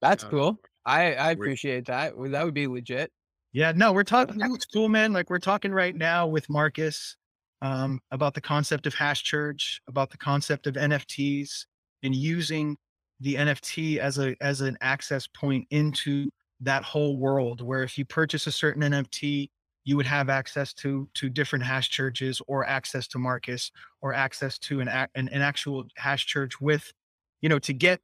That's 0.03 0.25
Uh, 0.25 0.29
cool. 0.29 0.59
I 0.87 1.15
I 1.15 1.31
appreciate 1.31 1.87
that. 1.87 2.17
Well, 2.17 2.31
That 2.31 2.45
would 2.45 2.55
be 2.55 2.67
legit. 2.67 3.11
Yeah, 3.53 3.73
no, 3.75 3.93
we're 3.93 4.03
talking. 4.03 4.41
It's 4.41 4.67
cool, 4.67 4.89
man. 4.89 5.13
Like 5.13 5.31
we're 5.31 5.39
talking 5.39 5.73
right 5.73 5.95
now 5.95 6.27
with 6.27 6.51
Marcus 6.51 7.17
um, 7.63 8.01
about 8.11 8.35
the 8.35 8.41
concept 8.41 8.87
of 8.87 8.95
Hash 8.95 9.23
Church, 9.23 9.81
about 9.87 10.11
the 10.11 10.19
concept 10.19 10.67
of 10.67 10.75
NFTs, 10.75 11.65
and 12.03 12.15
using 12.15 12.77
the 13.21 13.37
NFT 13.37 13.99
as 13.99 14.19
a 14.19 14.35
as 14.41 14.61
an 14.61 14.77
access 14.81 15.29
point 15.29 15.67
into 15.71 16.29
that 16.61 16.83
whole 16.83 17.17
world. 17.17 17.61
Where 17.61 17.85
if 17.85 17.97
you 17.97 18.05
purchase 18.05 18.49
a 18.49 18.53
certain 18.53 18.83
NFT, 18.83 19.51
you 19.85 19.97
would 19.97 20.07
have 20.07 20.29
access 20.29 20.75
to 20.75 21.09
to 21.15 21.29
different 21.31 21.65
hash 21.65 21.91
churches, 21.91 22.43
or 22.49 22.67
access 22.67 23.07
to 23.09 23.19
Marcus, 23.19 23.71
or 24.03 24.13
access 24.13 24.59
to 24.59 24.81
an 24.81 24.89
an, 24.89 25.09
an 25.15 25.43
actual 25.43 25.85
hash 25.97 26.27
church 26.27 26.61
with, 26.61 26.93
you 27.41 27.49
know, 27.49 27.61
to 27.61 27.73
get. 27.73 28.01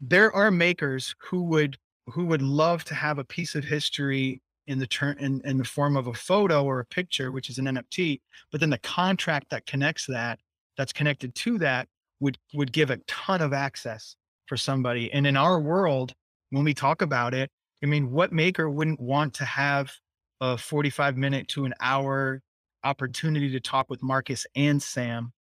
There 0.00 0.32
are 0.32 0.50
makers 0.50 1.14
who 1.18 1.42
would 1.44 1.76
who 2.06 2.26
would 2.26 2.42
love 2.42 2.84
to 2.84 2.94
have 2.94 3.18
a 3.18 3.24
piece 3.24 3.54
of 3.54 3.64
history 3.64 4.40
in 4.66 4.78
the 4.78 4.86
turn 4.86 5.16
in, 5.18 5.40
in 5.44 5.58
the 5.58 5.64
form 5.64 5.96
of 5.96 6.06
a 6.06 6.14
photo 6.14 6.64
or 6.64 6.80
a 6.80 6.86
picture, 6.86 7.30
which 7.30 7.48
is 7.48 7.58
an 7.58 7.66
NFT, 7.66 8.20
but 8.50 8.60
then 8.60 8.70
the 8.70 8.78
contract 8.78 9.50
that 9.50 9.66
connects 9.66 10.06
that, 10.06 10.40
that's 10.76 10.92
connected 10.92 11.34
to 11.34 11.58
that, 11.58 11.88
would 12.20 12.38
would 12.54 12.72
give 12.72 12.90
a 12.90 12.96
ton 13.06 13.42
of 13.42 13.52
access 13.52 14.16
for 14.46 14.56
somebody. 14.56 15.12
And 15.12 15.26
in 15.26 15.36
our 15.36 15.60
world, 15.60 16.14
when 16.50 16.64
we 16.64 16.74
talk 16.74 17.02
about 17.02 17.34
it, 17.34 17.50
I 17.82 17.86
mean, 17.86 18.10
what 18.10 18.32
maker 18.32 18.70
wouldn't 18.70 19.00
want 19.00 19.34
to 19.34 19.44
have 19.44 19.92
a 20.40 20.56
45 20.56 21.16
minute 21.16 21.48
to 21.48 21.64
an 21.64 21.74
hour 21.80 22.42
opportunity 22.84 23.50
to 23.50 23.60
talk 23.60 23.90
with 23.90 24.02
Marcus 24.02 24.46
and 24.54 24.82
Sam 24.82 25.32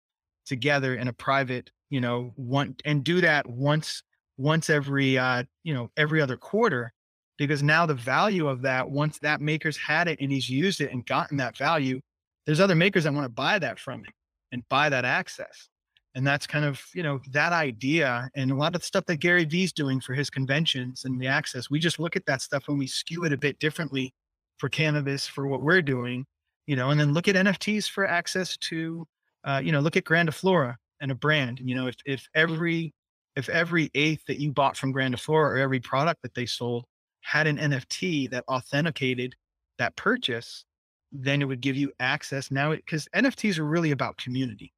together 0.46 0.94
in 0.94 1.08
a 1.08 1.12
private, 1.12 1.70
you 1.90 2.00
know, 2.00 2.32
one 2.36 2.76
and 2.84 3.04
do 3.04 3.20
that 3.20 3.48
once 3.48 4.02
once 4.36 4.70
every 4.70 5.19
uh, 5.19 5.44
you 5.62 5.74
know, 5.74 5.90
every 5.97 6.20
other 6.20 6.36
quarter 6.36 6.93
because 7.36 7.62
now 7.62 7.85
the 7.85 7.94
value 7.94 8.47
of 8.47 8.62
that 8.62 8.89
once 8.89 9.19
that 9.19 9.40
maker's 9.40 9.77
had 9.77 10.09
it 10.09 10.20
and 10.20 10.31
he's 10.31 10.48
used 10.48 10.81
it 10.81 10.93
and 10.93 11.05
gotten 11.06 11.36
that 11.36 11.56
value 11.56 12.01
there's 12.47 12.61
other 12.61 12.74
makers 12.74 13.05
that 13.05 13.12
want 13.12 13.24
to 13.24 13.31
buy 13.31 13.59
that 13.59 13.78
from 13.78 14.01
him 14.01 14.12
and 14.52 14.62
buy 14.69 14.89
that 14.89 15.05
access. 15.05 15.69
And 16.15 16.27
that's 16.27 16.47
kind 16.47 16.65
of 16.65 16.81
you 16.94 17.02
know 17.02 17.20
that 17.32 17.52
idea 17.52 18.31
and 18.36 18.52
a 18.52 18.55
lot 18.55 18.77
of 18.77 18.81
the 18.81 18.86
stuff 18.86 19.05
that 19.06 19.16
gary 19.16 19.44
vee's 19.44 19.73
doing 19.73 20.01
for 20.01 20.15
his 20.15 20.31
conventions 20.31 21.05
and 21.05 21.20
the 21.20 21.27
access 21.27 21.70
we 21.70 21.81
just 21.81 21.98
look 21.98 22.15
at 22.15 22.24
that 22.27 22.40
stuff 22.40 22.69
and 22.69 22.78
we 22.78 22.86
skew 22.86 23.24
it 23.24 23.32
a 23.32 23.36
bit 23.36 23.59
differently 23.59 24.15
for 24.59 24.69
cannabis 24.69 25.27
for 25.27 25.48
what 25.48 25.61
we're 25.61 25.82
doing 25.82 26.24
you 26.69 26.77
know 26.77 26.90
and 26.90 27.01
then 27.01 27.12
look 27.12 27.27
at 27.27 27.35
nfts 27.35 27.90
for 27.90 28.06
access 28.06 28.56
to 28.59 29.05
uh, 29.43 29.61
you 29.65 29.73
know 29.73 29.81
look 29.81 29.97
at 29.97 30.05
grandiflora 30.05 30.77
and 31.01 31.11
a 31.11 31.16
brand 31.16 31.61
you 31.65 31.74
know 31.74 31.89
if, 31.89 31.97
if 32.06 32.28
every 32.36 32.94
if 33.36 33.48
every 33.48 33.90
eighth 33.94 34.24
that 34.27 34.40
you 34.40 34.52
bought 34.52 34.77
from 34.77 34.93
grandiflora 34.93 35.51
or 35.51 35.56
every 35.56 35.81
product 35.81 36.23
that 36.23 36.35
they 36.35 36.47
sold 36.47 36.85
had 37.23 37.47
an 37.47 37.59
NFT 37.59 38.31
that 38.31 38.44
authenticated 38.48 39.35
that 39.78 39.97
purchase, 39.97 40.65
then 41.11 41.43
it 41.43 41.47
would 41.47 41.61
give 41.61 41.77
you 41.77 41.93
access. 42.01 42.51
Now, 42.51 42.73
because 42.73 43.09
NFTs 43.15 43.59
are 43.59 43.65
really 43.65 43.90
about 43.90 44.16
community. 44.19 44.73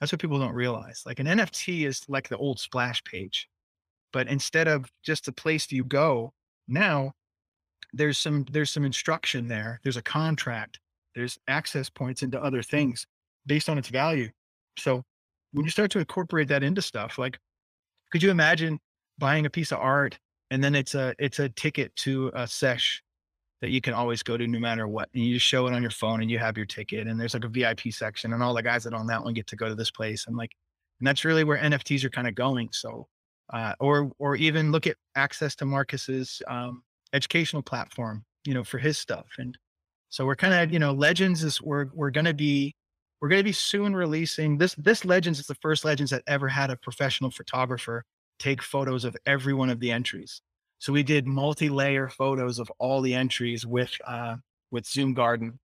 That's 0.00 0.10
what 0.10 0.20
people 0.20 0.38
don't 0.38 0.54
realize. 0.54 1.02
Like 1.06 1.20
an 1.20 1.26
NFT 1.26 1.86
is 1.86 2.02
like 2.08 2.28
the 2.28 2.36
old 2.36 2.58
splash 2.58 3.04
page, 3.04 3.48
but 4.12 4.26
instead 4.26 4.66
of 4.66 4.90
just 5.04 5.28
a 5.28 5.32
place 5.32 5.70
you 5.70 5.84
go, 5.84 6.32
now 6.66 7.12
there's 7.92 8.18
some 8.18 8.44
there's 8.50 8.70
some 8.70 8.84
instruction 8.84 9.46
there. 9.46 9.80
There's 9.84 9.96
a 9.96 10.02
contract. 10.02 10.80
There's 11.14 11.38
access 11.46 11.88
points 11.88 12.22
into 12.22 12.42
other 12.42 12.62
things 12.62 13.06
based 13.46 13.68
on 13.68 13.78
its 13.78 13.88
value. 13.88 14.30
So 14.76 15.04
when 15.52 15.64
you 15.64 15.70
start 15.70 15.90
to 15.92 15.98
incorporate 15.98 16.48
that 16.48 16.62
into 16.62 16.82
stuff, 16.82 17.18
like 17.18 17.38
could 18.12 18.22
you 18.22 18.30
imagine 18.30 18.78
buying 19.18 19.46
a 19.46 19.50
piece 19.50 19.72
of 19.72 19.78
art 19.78 20.18
and 20.50 20.62
then 20.62 20.74
it's 20.74 20.94
a 20.94 21.14
it's 21.18 21.38
a 21.38 21.48
ticket 21.48 21.94
to 21.96 22.30
a 22.34 22.46
sesh 22.46 23.02
that 23.62 23.70
you 23.70 23.80
can 23.80 23.94
always 23.94 24.22
go 24.22 24.36
to 24.36 24.46
no 24.46 24.58
matter 24.58 24.86
what 24.86 25.08
and 25.14 25.24
you 25.24 25.34
just 25.34 25.46
show 25.46 25.66
it 25.66 25.72
on 25.72 25.82
your 25.82 25.90
phone 25.90 26.20
and 26.20 26.30
you 26.30 26.38
have 26.38 26.56
your 26.56 26.66
ticket 26.66 27.06
and 27.06 27.18
there's 27.18 27.34
like 27.34 27.44
a 27.44 27.48
vip 27.48 27.80
section 27.90 28.32
and 28.32 28.42
all 28.42 28.54
the 28.54 28.62
guys 28.62 28.84
that 28.84 28.92
own 28.92 29.06
that 29.06 29.24
one 29.24 29.32
get 29.34 29.46
to 29.46 29.56
go 29.56 29.68
to 29.68 29.74
this 29.74 29.90
place 29.90 30.26
and 30.26 30.36
like 30.36 30.50
and 31.00 31.06
that's 31.06 31.24
really 31.24 31.44
where 31.44 31.58
nfts 31.58 32.04
are 32.04 32.10
kind 32.10 32.28
of 32.28 32.34
going 32.34 32.68
so 32.72 33.06
uh, 33.52 33.74
or 33.80 34.10
or 34.18 34.36
even 34.36 34.72
look 34.72 34.86
at 34.86 34.96
access 35.16 35.54
to 35.54 35.64
marcus's 35.64 36.42
um, 36.48 36.82
educational 37.12 37.62
platform 37.62 38.24
you 38.44 38.54
know 38.54 38.64
for 38.64 38.78
his 38.78 38.98
stuff 38.98 39.26
and 39.38 39.56
so 40.08 40.26
we're 40.26 40.36
kind 40.36 40.52
of 40.52 40.72
you 40.72 40.78
know 40.78 40.92
legends 40.92 41.42
is 41.42 41.62
we're 41.62 41.86
we're 41.94 42.10
going 42.10 42.24
to 42.24 42.34
be 42.34 42.74
we're 43.22 43.28
going 43.28 43.38
to 43.38 43.44
be 43.44 43.52
soon 43.52 43.94
releasing 43.94 44.58
this 44.58 44.74
this 44.74 45.04
legends 45.04 45.38
is 45.38 45.46
the 45.46 45.54
first 45.54 45.84
legends 45.84 46.10
that 46.10 46.24
ever 46.26 46.48
had 46.48 46.70
a 46.70 46.76
professional 46.76 47.30
photographer 47.30 48.04
take 48.40 48.60
photos 48.60 49.04
of 49.04 49.16
every 49.24 49.54
one 49.54 49.70
of 49.70 49.78
the 49.78 49.92
entries. 49.92 50.42
So 50.80 50.92
we 50.92 51.04
did 51.04 51.28
multi-layer 51.28 52.08
photos 52.08 52.58
of 52.58 52.68
all 52.80 53.00
the 53.00 53.14
entries 53.14 53.64
with 53.64 53.92
uh, 54.04 54.36
with 54.72 54.84
Zoom 54.84 55.14
Garden. 55.14 55.60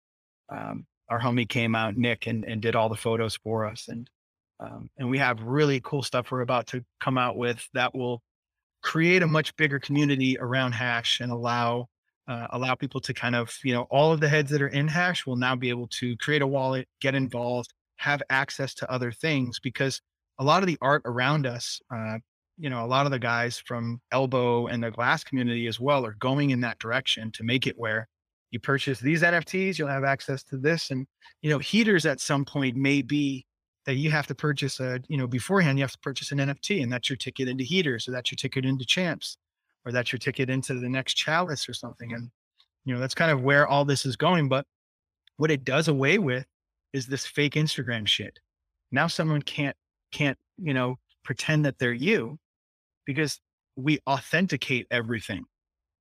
Um, 0.49 0.87
our 1.11 1.19
homie 1.19 1.49
came 1.49 1.75
out, 1.75 1.97
Nick, 1.97 2.29
and, 2.29 2.45
and 2.45 2.63
did 2.63 2.77
all 2.77 2.89
the 2.89 2.95
photos 2.95 3.37
for 3.37 3.67
us. 3.67 3.89
And 3.89 4.09
um, 4.61 4.89
and 4.97 5.11
we 5.11 5.19
have 5.19 5.43
really 5.43 5.81
cool 5.81 6.05
stuff 6.05 6.31
we're 6.31 6.43
about 6.43 6.69
to 6.69 6.85
come 7.01 7.19
out 7.19 7.37
with 7.37 7.67
that 7.75 7.93
will 7.93 8.23
create 8.83 9.25
a 9.25 9.27
much 9.27 9.57
bigger 9.57 9.81
community 9.81 10.39
around 10.39 10.73
Hash 10.73 11.19
and 11.19 11.33
allow 11.33 11.89
uh, 12.29 12.47
allow 12.51 12.75
people 12.75 13.01
to 13.01 13.15
kind 13.15 13.35
of 13.35 13.57
you 13.65 13.73
know 13.73 13.83
all 13.91 14.13
of 14.13 14.21
the 14.21 14.29
heads 14.29 14.51
that 14.51 14.63
are 14.63 14.69
in 14.69 14.87
Hash 14.89 15.27
will 15.27 15.37
now 15.37 15.57
be 15.57 15.71
able 15.71 15.89
to 15.89 16.17
create 16.19 16.43
a 16.43 16.47
wallet, 16.47 16.87
get 17.01 17.15
involved, 17.15 17.73
have 17.97 18.23
access 18.31 18.75
to 18.75 18.91
other 18.91 19.11
things 19.11 19.59
because 19.59 20.01
a 20.39 20.45
lot 20.45 20.63
of 20.63 20.67
the 20.67 20.79
art 20.81 21.03
around 21.05 21.47
us 21.47 21.81
uh, 21.93 22.19
you 22.59 22.69
know, 22.69 22.85
a 22.85 22.87
lot 22.87 23.07
of 23.07 23.13
the 23.13 23.19
guys 23.19 23.63
from 23.65 24.01
Elbow 24.11 24.67
and 24.67 24.83
the 24.83 24.91
glass 24.91 25.23
community 25.23 25.69
as 25.69 25.79
well 25.79 26.05
are 26.05 26.17
going 26.19 26.51
in 26.51 26.61
that 26.61 26.79
direction 26.81 27.31
to 27.33 27.45
make 27.45 27.67
it 27.67 27.79
where 27.79 28.09
you 28.51 28.59
purchase 28.59 28.99
these 28.99 29.23
NFTs, 29.23 29.79
you'll 29.79 29.89
have 29.89 30.05
access 30.05 30.43
to 30.45 30.57
this. 30.57 30.91
And, 30.91 31.07
you 31.41 31.51
know, 31.51 31.59
heaters 31.59 32.05
at 32.05 32.21
some 32.21 32.45
point 32.45 32.77
may 32.77 33.03
be 33.03 33.47
that 33.87 33.95
you 33.95 34.11
have 34.11 34.27
to 34.27 34.35
purchase 34.35 34.81
a, 34.81 35.01
you 35.09 35.17
know, 35.17 35.27
beforehand, 35.27 35.79
you 35.79 35.85
have 35.85 35.93
to 35.93 35.99
purchase 35.99 36.33
an 36.33 36.39
NFT 36.39 36.83
and 36.83 36.93
that's 36.93 37.09
your 37.09 37.17
ticket 37.17 37.49
into 37.49 37.65
heaters 37.65 38.09
or 38.09 38.11
that's 38.11 38.33
your 38.33 38.37
ticket 38.37 38.65
into 38.65 38.85
champs 38.85 39.37
or 39.89 39.93
that's 39.93 40.13
your 40.13 40.19
ticket 40.19 40.51
into 40.51 40.75
the 40.75 40.89
next 40.89 41.15
chalice 41.15 41.67
or 41.67 41.73
something. 41.73 42.13
And, 42.13 42.31
you 42.85 42.93
know, 42.93 43.01
that's 43.01 43.15
kind 43.15 43.31
of 43.31 43.43
where 43.43 43.67
all 43.67 43.87
this 43.87 44.05
is 44.05 44.17
going. 44.17 44.47
But 44.47 44.67
what 45.39 45.51
it 45.51 45.65
does 45.65 45.89
away 45.89 46.19
with 46.19 46.45
is 46.93 47.07
this 47.07 47.25
fake 47.25 47.55
Instagram 47.55 48.07
shit. 48.07 48.39
Now 48.93 49.07
someone 49.07 49.41
can't, 49.41 49.75
can't, 50.13 50.37
you 50.59 50.75
know, 50.75 50.97
pretend 51.25 51.65
that 51.65 51.79
they're 51.79 51.95
you 51.95 52.39
because 53.07 53.41
we 53.77 53.99
authenticate 54.07 54.87
everything. 54.91 55.45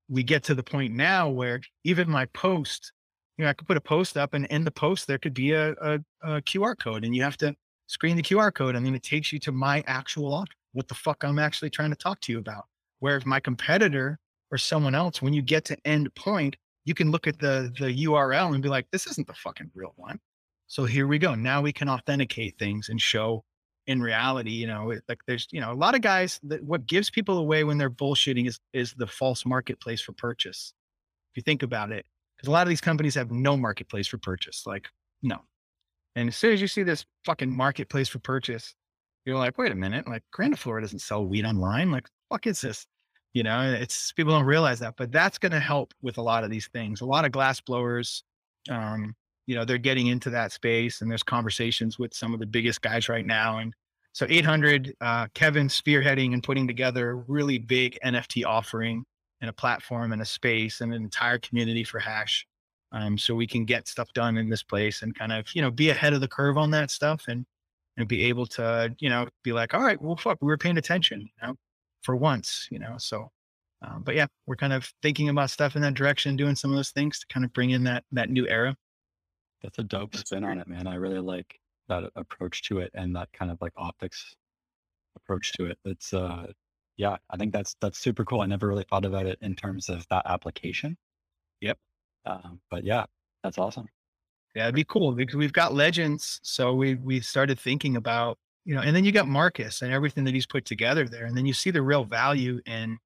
We 0.09 0.21
get 0.21 0.43
to 0.43 0.55
the 0.55 0.63
point 0.63 0.93
now 0.93 1.29
where 1.29 1.61
even 1.85 2.09
my 2.09 2.25
post, 2.33 2.91
you 3.37 3.45
know, 3.45 3.49
I 3.49 3.53
could 3.53 3.67
put 3.67 3.77
a 3.77 3.81
post 3.81 4.17
up 4.17 4.33
and 4.33 4.47
in 4.47 4.65
the 4.65 4.71
post 4.71 5.07
there 5.07 5.17
could 5.17 5.33
be 5.33 5.53
a, 5.53 5.71
a, 5.71 5.99
a 6.23 6.41
QR 6.41 6.77
code 6.77 7.05
and 7.05 7.15
you 7.15 7.23
have 7.23 7.37
to 7.37 7.55
screen 7.85 8.17
the 8.17 8.23
QR 8.23 8.53
code 8.53 8.75
and 8.75 8.85
then 8.85 8.95
it 8.95 9.03
takes 9.03 9.31
you 9.31 9.39
to 9.39 9.53
my 9.53 9.81
actual 9.87 10.45
what 10.73 10.89
the 10.89 10.93
fuck 10.93 11.23
I'm 11.23 11.39
actually 11.39 11.69
trying 11.69 11.91
to 11.91 11.95
talk 11.95 12.19
to 12.21 12.33
you 12.33 12.39
about. 12.39 12.65
Where 12.99 13.17
if 13.17 13.25
my 13.25 13.39
competitor 13.39 14.19
or 14.51 14.57
someone 14.57 14.95
else, 14.95 15.21
when 15.21 15.33
you 15.33 15.41
get 15.41 15.65
to 15.65 15.77
end 15.85 16.13
point, 16.15 16.55
you 16.85 16.93
can 16.93 17.11
look 17.11 17.27
at 17.27 17.39
the 17.39 17.73
the 17.79 18.05
URL 18.05 18.53
and 18.53 18.63
be 18.63 18.69
like, 18.69 18.87
this 18.91 19.07
isn't 19.07 19.27
the 19.27 19.33
fucking 19.33 19.71
real 19.75 19.93
one. 19.95 20.19
So 20.67 20.85
here 20.85 21.07
we 21.07 21.17
go. 21.19 21.35
Now 21.35 21.61
we 21.61 21.71
can 21.71 21.89
authenticate 21.89 22.57
things 22.57 22.89
and 22.89 22.99
show 22.99 23.43
in 23.87 24.01
reality, 24.01 24.51
you 24.51 24.67
know, 24.67 24.93
like 25.07 25.19
there's, 25.27 25.47
you 25.51 25.61
know, 25.61 25.71
a 25.71 25.73
lot 25.73 25.95
of 25.95 26.01
guys 26.01 26.39
that 26.43 26.61
what 26.63 26.85
gives 26.85 27.09
people 27.09 27.37
away 27.37 27.63
when 27.63 27.77
they're 27.77 27.89
bullshitting 27.89 28.47
is 28.47 28.59
is 28.73 28.93
the 28.93 29.07
false 29.07 29.45
marketplace 29.45 30.01
for 30.01 30.11
purchase. 30.11 30.73
If 31.31 31.37
you 31.37 31.43
think 31.43 31.63
about 31.63 31.91
it, 31.91 32.05
because 32.35 32.49
a 32.49 32.51
lot 32.51 32.63
of 32.63 32.69
these 32.69 32.81
companies 32.81 33.15
have 33.15 33.31
no 33.31 33.55
marketplace 33.55 34.07
for 34.07 34.17
purchase, 34.17 34.63
like 34.65 34.87
no. 35.23 35.39
And 36.15 36.27
as 36.27 36.35
soon 36.35 36.51
as 36.51 36.59
you 36.59 36.67
see 36.67 36.83
this 36.83 37.05
fucking 37.25 37.55
marketplace 37.55 38.09
for 38.09 38.19
purchase, 38.19 38.75
you're 39.25 39.37
like, 39.37 39.57
wait 39.57 39.71
a 39.71 39.75
minute, 39.75 40.07
like 40.07 40.23
Grandiflora 40.35 40.81
doesn't 40.81 40.99
sell 40.99 41.25
weed 41.25 41.45
online. 41.45 41.91
Like, 41.91 42.09
fuck 42.29 42.47
is 42.47 42.61
this? 42.61 42.85
You 43.33 43.43
know, 43.43 43.71
it's 43.73 44.11
people 44.13 44.33
don't 44.33 44.45
realize 44.45 44.79
that, 44.79 44.95
but 44.97 45.11
that's 45.11 45.37
going 45.37 45.51
to 45.51 45.59
help 45.59 45.93
with 46.01 46.17
a 46.17 46.21
lot 46.21 46.43
of 46.43 46.49
these 46.49 46.67
things. 46.67 47.01
A 47.01 47.05
lot 47.05 47.25
of 47.25 47.31
glass 47.31 47.61
blowers, 47.61 48.23
um, 48.69 49.15
you 49.45 49.55
know, 49.55 49.63
they're 49.63 49.77
getting 49.77 50.07
into 50.07 50.29
that 50.31 50.51
space 50.51 51.01
and 51.01 51.09
there's 51.11 51.23
conversations 51.23 51.99
with 51.99 52.13
some 52.13 52.33
of 52.33 52.39
the 52.39 52.45
biggest 52.45 52.81
guys 52.81 53.09
right 53.09 53.25
now. 53.25 53.59
And 53.59 53.73
so 54.13 54.25
800, 54.27 54.95
uh, 55.01 55.27
Kevin 55.33 55.67
spearheading 55.67 56.33
and 56.33 56.41
putting 56.41 56.67
together 56.67 57.11
a 57.11 57.15
really 57.27 57.59
big 57.59 57.99
NFT 58.03 58.45
offering 58.45 59.05
and 59.41 59.49
a 59.49 59.53
platform 59.53 60.11
and 60.11 60.21
a 60.21 60.25
space 60.25 60.81
and 60.81 60.93
an 60.93 61.03
entire 61.03 61.37
community 61.37 61.83
for 61.83 61.99
hash. 61.99 62.47
Um, 62.91 63.17
so 63.17 63.35
we 63.35 63.45
can 63.45 63.65
get 63.65 63.87
stuff 63.87 64.11
done 64.13 64.37
in 64.37 64.49
this 64.49 64.63
place 64.63 65.01
and 65.01 65.13
kind 65.13 65.31
of, 65.31 65.53
you 65.53 65.61
know, 65.61 65.69
be 65.69 65.89
ahead 65.89 66.13
of 66.13 66.21
the 66.21 66.27
curve 66.27 66.57
on 66.57 66.71
that 66.71 66.89
stuff 66.89 67.25
and, 67.27 67.45
and 67.97 68.07
be 68.07 68.23
able 68.25 68.47
to, 68.47 68.95
you 68.99 69.09
know, 69.09 69.27
be 69.43 69.53
like, 69.53 69.73
all 69.73 69.83
right, 69.83 70.01
well, 70.01 70.15
fuck, 70.15 70.37
we 70.41 70.47
were 70.47 70.57
paying 70.57 70.77
attention, 70.77 71.21
you 71.21 71.47
know, 71.47 71.55
for 72.07 72.15
once, 72.15 72.69
you 72.71 72.79
know. 72.79 72.95
So, 72.97 73.29
um, 73.81 74.01
but 74.01 74.15
yeah, 74.15 74.27
we're 74.45 74.55
kind 74.55 74.71
of 74.71 74.89
thinking 75.01 75.27
about 75.27 75.49
stuff 75.49 75.75
in 75.75 75.81
that 75.81 75.93
direction, 75.93 76.37
doing 76.37 76.55
some 76.55 76.71
of 76.71 76.77
those 76.77 76.91
things 76.91 77.19
to 77.19 77.27
kind 77.27 77.45
of 77.45 77.51
bring 77.51 77.71
in 77.71 77.83
that 77.83 78.05
that 78.13 78.29
new 78.29 78.47
era. 78.47 78.77
That's 79.61 79.77
a 79.77 79.83
dope 79.83 80.15
spin 80.15 80.45
on 80.45 80.57
it, 80.57 80.69
man. 80.69 80.87
I 80.87 80.95
really 80.95 81.19
like 81.19 81.59
that 81.89 82.09
approach 82.15 82.63
to 82.69 82.79
it 82.79 82.91
and 82.93 83.13
that 83.17 83.27
kind 83.33 83.51
of 83.51 83.57
like 83.59 83.73
optics 83.75 84.37
approach 85.17 85.51
to 85.53 85.65
it. 85.65 85.77
It's 85.83 86.13
uh 86.13 86.47
yeah, 86.95 87.17
I 87.29 87.35
think 87.35 87.51
that's 87.51 87.75
that's 87.81 87.99
super 87.99 88.23
cool. 88.23 88.39
I 88.39 88.45
never 88.45 88.67
really 88.67 88.85
thought 88.89 89.03
about 89.03 89.25
it 89.25 89.37
in 89.41 89.53
terms 89.53 89.89
of 89.89 90.07
that 90.09 90.23
application. 90.25 90.97
Yep. 91.59 91.77
Um, 92.25 92.61
but 92.71 92.85
yeah, 92.85 93.05
that's 93.43 93.57
awesome. 93.57 93.89
Yeah, 94.55 94.63
it'd 94.63 94.75
be 94.75 94.85
cool 94.85 95.11
because 95.11 95.35
we've 95.35 95.51
got 95.51 95.73
legends. 95.73 96.39
So 96.41 96.73
we 96.73 96.95
we 96.95 97.19
started 97.19 97.59
thinking 97.59 97.97
about, 97.97 98.37
you 98.67 98.75
know, 98.75 98.81
and 98.81 98.93
then 98.93 99.05
you 99.05 99.13
got 99.13 99.29
Marcus 99.29 99.81
and 99.81 99.93
everything 99.93 100.25
that 100.25 100.33
he's 100.33 100.45
put 100.45 100.65
together 100.65 101.07
there. 101.07 101.25
And 101.25 101.37
then 101.37 101.45
you 101.45 101.53
see 101.53 101.71
the 101.71 101.81
real 101.81 102.03
value 102.03 102.59
in 102.65 102.97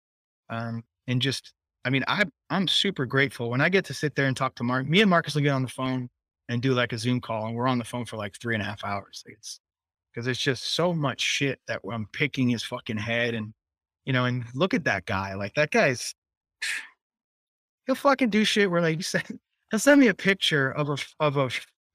um 0.49 0.83
and 1.07 1.22
just 1.22 1.53
I 1.85 1.91
mean, 1.91 2.03
I 2.07 2.25
I'm 2.49 2.67
super 2.67 3.06
grateful 3.06 3.51
when 3.51 3.61
I 3.61 3.69
get 3.69 3.85
to 3.85 3.93
sit 3.93 4.15
there 4.15 4.25
and 4.25 4.35
talk 4.35 4.56
to 4.56 4.64
Mark. 4.64 4.88
Me 4.88 5.01
and 5.01 5.09
Marcus 5.09 5.35
will 5.35 5.43
get 5.43 5.51
on 5.51 5.61
the 5.61 5.67
phone 5.67 6.09
and 6.49 6.64
do 6.64 6.73
like 6.73 6.93
a 6.93 6.98
Zoom 6.98 7.22
call, 7.22 7.45
and 7.45 7.56
we're 7.56 7.67
on 7.67 7.77
the 7.77 7.85
phone 7.85 8.06
for 8.06 8.17
like 8.17 8.35
three 8.40 8.56
and 8.56 8.61
a 8.64 8.65
half 8.65 8.83
hours. 8.83 9.23
It's 9.27 9.59
because 10.11 10.25
it's 10.25 10.40
just 10.40 10.73
so 10.73 10.93
much 10.93 11.22
shit 11.22 11.59
that 11.67 11.81
I'm 11.90 12.07
picking 12.11 12.49
his 12.49 12.64
fucking 12.64 12.98
head, 12.98 13.35
and 13.35 13.53
you 14.06 14.14
know, 14.14 14.25
and 14.25 14.43
look 14.56 14.73
at 14.73 14.85
that 14.85 15.06
guy. 15.06 15.35
Like 15.35 15.53
that 15.56 15.69
guy's 15.69 16.15
he'll 17.85 17.93
fucking 17.93 18.31
do 18.31 18.45
shit 18.45 18.69
where 18.69 18.81
like 18.81 18.98
you 18.98 19.03
said 19.03 19.27
he'll 19.69 19.80
send 19.80 20.01
me 20.01 20.07
a 20.07 20.14
picture 20.15 20.72
of 20.72 20.90
a 20.90 20.98
of 21.19 21.38
a 21.38 21.49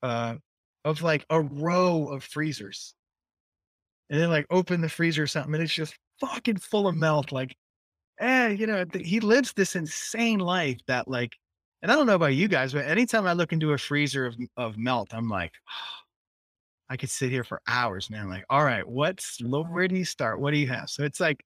uh 0.05 0.37
of 0.85 1.03
like 1.03 1.27
a 1.31 1.41
row 1.41 2.09
of 2.09 2.23
freezers. 2.23 2.95
And 4.11 4.21
then 4.21 4.31
like 4.31 4.47
open 4.51 4.81
the 4.81 4.89
freezer 4.89 5.25
or 5.25 5.27
something, 5.27 5.55
and 5.55 5.63
it's 5.63 5.75
just 5.75 5.99
fucking 6.21 6.59
full 6.59 6.87
of 6.89 6.97
melt. 6.97 7.33
Like, 7.33 7.57
eh, 8.21 8.49
you 8.51 8.67
know, 8.67 8.85
th- 8.85 9.07
he 9.07 9.21
lives 9.21 9.53
this 9.55 9.77
insane 9.77 10.39
life 10.41 10.79
that 10.87 11.09
like 11.09 11.33
and 11.83 11.93
I 11.93 11.95
don't 11.95 12.07
know 12.07 12.15
about 12.15 12.35
you 12.35 12.49
guys, 12.49 12.73
but 12.73 12.87
anytime 12.87 13.27
I 13.27 13.33
look 13.35 13.53
into 13.53 13.73
a 13.73 13.79
freezer 13.79 14.27
of, 14.27 14.37
of 14.57 14.77
melt, 14.79 15.15
I'm 15.15 15.29
like, 15.29 15.53
I 16.89 16.97
could 16.97 17.11
sit 17.11 17.31
here 17.31 17.45
for 17.45 17.61
hours, 17.69 18.11
man. 18.11 18.29
Like, 18.29 18.45
all 18.51 18.65
right, 18.65 18.87
what's 18.87 19.41
where 19.43 19.89
do 19.89 19.97
you 19.97 20.05
start? 20.05 20.41
What 20.41 20.53
do 20.53 20.59
you 20.59 20.69
have? 20.69 20.89
So 20.91 21.05
it's 21.05 21.21
like, 21.21 21.45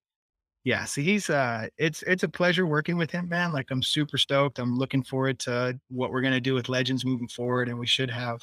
yeah, 0.64 0.84
so 0.84 1.00
he's 1.00 1.30
uh 1.30 1.68
it's 1.78 2.02
it's 2.02 2.22
a 2.22 2.28
pleasure 2.28 2.66
working 2.66 2.96
with 2.96 3.10
him, 3.10 3.28
man. 3.28 3.52
Like 3.52 3.70
I'm 3.70 3.82
super 3.82 4.18
stoked. 4.18 4.58
I'm 4.58 4.76
looking 4.76 5.02
forward 5.02 5.38
to 5.40 5.78
what 5.88 6.10
we're 6.10 6.22
gonna 6.22 6.40
do 6.40 6.54
with 6.54 6.68
Legends 6.68 7.04
moving 7.04 7.28
forward. 7.28 7.68
And 7.68 7.78
we 7.78 7.86
should 7.86 8.10
have 8.10 8.40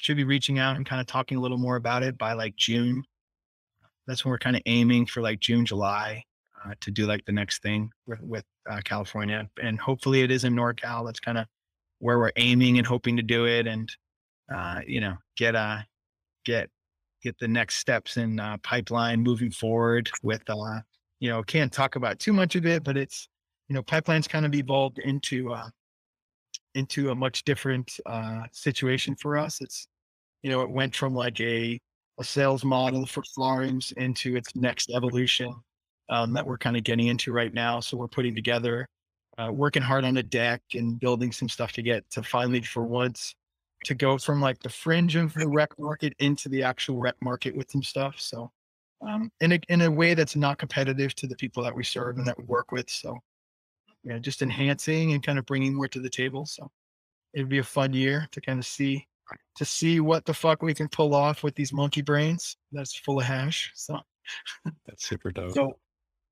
should 0.00 0.16
be 0.16 0.24
reaching 0.24 0.58
out 0.58 0.76
and 0.76 0.86
kind 0.86 1.00
of 1.00 1.06
talking 1.06 1.38
a 1.38 1.40
little 1.40 1.58
more 1.58 1.76
about 1.76 2.02
it 2.02 2.18
by 2.18 2.32
like 2.32 2.56
June. 2.56 3.04
That's 4.06 4.24
when 4.24 4.30
we're 4.30 4.38
kind 4.38 4.56
of 4.56 4.62
aiming 4.66 5.06
for 5.06 5.20
like 5.20 5.40
June, 5.40 5.64
July 5.64 6.24
uh, 6.64 6.74
to 6.80 6.90
do 6.90 7.06
like 7.06 7.24
the 7.24 7.32
next 7.32 7.62
thing 7.62 7.90
with, 8.06 8.20
with 8.20 8.44
uh, 8.68 8.80
California, 8.84 9.48
and 9.62 9.78
hopefully 9.80 10.22
it 10.22 10.30
is 10.30 10.44
in 10.44 10.54
NorCal. 10.54 11.06
That's 11.06 11.20
kind 11.20 11.38
of 11.38 11.46
where 11.98 12.18
we're 12.18 12.32
aiming 12.36 12.78
and 12.78 12.86
hoping 12.86 13.16
to 13.16 13.22
do 13.22 13.46
it, 13.46 13.66
and 13.66 13.90
uh, 14.52 14.80
you 14.86 15.00
know, 15.00 15.16
get 15.36 15.54
uh 15.54 15.78
get 16.44 16.70
get 17.22 17.38
the 17.38 17.48
next 17.48 17.76
steps 17.76 18.16
in 18.16 18.40
uh, 18.40 18.56
pipeline 18.62 19.22
moving 19.22 19.50
forward. 19.50 20.10
With 20.22 20.42
uh, 20.48 20.80
you 21.20 21.30
know, 21.30 21.42
can't 21.42 21.72
talk 21.72 21.96
about 21.96 22.18
too 22.18 22.32
much 22.32 22.56
of 22.56 22.66
it, 22.66 22.82
but 22.84 22.96
it's 22.96 23.28
you 23.68 23.74
know, 23.74 23.82
pipeline's 23.82 24.26
kind 24.26 24.44
of 24.44 24.54
evolved 24.54 24.98
into 24.98 25.52
uh, 25.52 25.68
into 26.74 27.10
a 27.10 27.14
much 27.14 27.44
different 27.44 27.98
uh, 28.06 28.42
situation 28.52 29.14
for 29.16 29.38
us. 29.38 29.60
It's 29.60 29.86
you 30.42 30.50
know, 30.50 30.62
it 30.62 30.70
went 30.70 30.94
from 30.94 31.14
like 31.14 31.40
a 31.40 31.78
a 32.18 32.24
sales 32.24 32.64
model 32.64 33.06
for 33.06 33.22
Florence 33.34 33.92
into 33.92 34.36
its 34.36 34.54
next 34.54 34.90
evolution 34.90 35.54
um, 36.10 36.34
that 36.34 36.46
we're 36.46 36.58
kind 36.58 36.76
of 36.76 36.84
getting 36.84 37.06
into 37.06 37.32
right 37.32 37.54
now. 37.54 37.80
So 37.80 37.96
we're 37.96 38.08
putting 38.08 38.34
together, 38.34 38.86
uh, 39.38 39.50
working 39.50 39.82
hard 39.82 40.04
on 40.04 40.18
a 40.18 40.22
deck 40.22 40.60
and 40.74 41.00
building 41.00 41.32
some 41.32 41.48
stuff 41.48 41.72
to 41.72 41.82
get 41.82 42.08
to 42.10 42.22
finally 42.22 42.60
for 42.60 42.84
once 42.84 43.34
to 43.84 43.94
go 43.94 44.18
from 44.18 44.40
like 44.42 44.58
the 44.60 44.68
fringe 44.68 45.16
of 45.16 45.32
the 45.32 45.48
rec 45.48 45.70
market 45.78 46.12
into 46.18 46.50
the 46.50 46.62
actual 46.62 46.98
rec 46.98 47.14
market 47.22 47.56
with 47.56 47.70
some 47.70 47.82
stuff. 47.82 48.20
So 48.20 48.50
um, 49.00 49.30
in 49.40 49.52
a 49.52 49.60
in 49.68 49.80
a 49.80 49.90
way 49.90 50.12
that's 50.12 50.36
not 50.36 50.58
competitive 50.58 51.14
to 51.16 51.26
the 51.26 51.36
people 51.36 51.62
that 51.62 51.74
we 51.74 51.84
serve 51.84 52.18
and 52.18 52.26
that 52.26 52.36
we 52.36 52.44
work 52.44 52.72
with. 52.72 52.90
So 52.90 53.16
yeah, 54.04 54.18
just 54.18 54.42
enhancing 54.42 55.12
and 55.12 55.22
kind 55.22 55.38
of 55.38 55.46
bringing 55.46 55.74
more 55.74 55.88
to 55.88 56.00
the 56.00 56.10
table. 56.10 56.44
So 56.44 56.70
it'd 57.32 57.48
be 57.48 57.58
a 57.58 57.64
fun 57.64 57.94
year 57.94 58.28
to 58.32 58.40
kind 58.42 58.58
of 58.58 58.66
see 58.66 59.06
to 59.56 59.64
see 59.64 60.00
what 60.00 60.24
the 60.24 60.34
fuck 60.34 60.62
we 60.62 60.74
can 60.74 60.88
pull 60.88 61.14
off 61.14 61.42
with 61.42 61.54
these 61.54 61.72
monkey 61.72 62.02
brains 62.02 62.56
that's 62.72 62.96
full 62.96 63.20
of 63.20 63.26
hash. 63.26 63.70
So 63.74 63.98
that's 64.86 65.06
super 65.06 65.30
dope. 65.30 65.52
So 65.52 65.78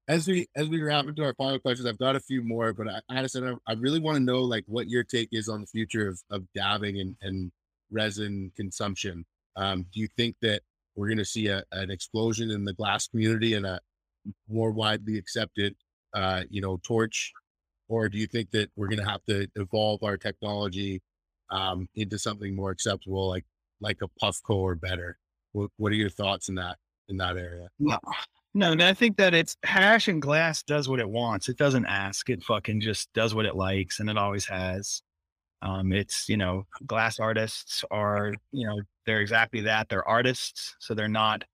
as 0.08 0.26
we 0.26 0.48
as 0.56 0.68
we 0.68 0.82
wrap 0.82 1.06
into 1.06 1.22
our 1.22 1.34
final 1.34 1.58
questions, 1.58 1.86
I've 1.86 1.98
got 1.98 2.16
a 2.16 2.20
few 2.20 2.42
more, 2.42 2.72
but 2.72 2.88
I, 2.88 3.00
Addison, 3.10 3.58
I, 3.66 3.72
I 3.72 3.74
really 3.74 4.00
want 4.00 4.16
to 4.16 4.22
know 4.22 4.42
like 4.42 4.64
what 4.66 4.88
your 4.88 5.04
take 5.04 5.28
is 5.32 5.48
on 5.48 5.60
the 5.60 5.66
future 5.66 6.08
of 6.08 6.20
of 6.30 6.44
dabbing 6.54 7.00
and, 7.00 7.16
and 7.22 7.52
resin 7.90 8.50
consumption. 8.56 9.24
Um, 9.56 9.84
do 9.92 10.00
you 10.00 10.08
think 10.16 10.36
that 10.42 10.62
we're 10.96 11.08
going 11.08 11.18
to 11.18 11.24
see 11.24 11.48
a, 11.48 11.62
an 11.72 11.90
explosion 11.90 12.50
in 12.50 12.64
the 12.64 12.72
glass 12.72 13.06
community 13.06 13.54
and 13.54 13.66
a 13.66 13.80
more 14.48 14.70
widely 14.70 15.16
accepted, 15.16 15.74
uh, 16.14 16.42
you 16.50 16.60
know, 16.60 16.80
torch, 16.82 17.32
or 17.88 18.08
do 18.08 18.18
you 18.18 18.26
think 18.26 18.50
that 18.50 18.70
we're 18.76 18.88
going 18.88 18.98
to 18.98 19.08
have 19.08 19.24
to 19.28 19.46
evolve 19.56 20.02
our 20.02 20.16
technology 20.16 21.00
um, 21.50 21.88
into 21.94 22.18
something 22.18 22.54
more 22.54 22.70
acceptable, 22.70 23.28
like 23.28 23.44
like 23.80 23.98
a 24.02 24.08
Puffco 24.22 24.56
or 24.56 24.74
better? 24.74 25.18
What, 25.52 25.70
what 25.76 25.92
are 25.92 25.96
your 25.96 26.10
thoughts 26.10 26.48
in 26.48 26.56
that 26.56 26.76
in 27.08 27.16
that 27.18 27.36
area? 27.36 27.68
No, 28.54 28.72
no, 28.74 28.88
I 28.88 28.94
think 28.94 29.18
that 29.18 29.34
it's 29.34 29.56
hash 29.62 30.08
and 30.08 30.22
glass 30.22 30.62
does 30.62 30.88
what 30.88 31.00
it 31.00 31.08
wants. 31.08 31.48
It 31.48 31.58
doesn't 31.58 31.84
ask. 31.84 32.28
It 32.30 32.42
fucking 32.42 32.80
just 32.80 33.12
does 33.12 33.34
what 33.34 33.44
it 33.44 33.54
likes, 33.54 34.00
and 34.00 34.08
it 34.08 34.16
always 34.16 34.46
has. 34.46 35.02
Um, 35.60 35.92
it's 35.92 36.28
you 36.28 36.36
know, 36.36 36.66
glass 36.86 37.20
artists 37.20 37.84
are 37.90 38.32
you 38.50 38.66
know 38.66 38.80
they're 39.06 39.20
exactly 39.20 39.60
that. 39.60 39.88
They're 39.88 40.06
artists, 40.08 40.74
so 40.80 40.94
they're 40.94 41.08
not. 41.08 41.44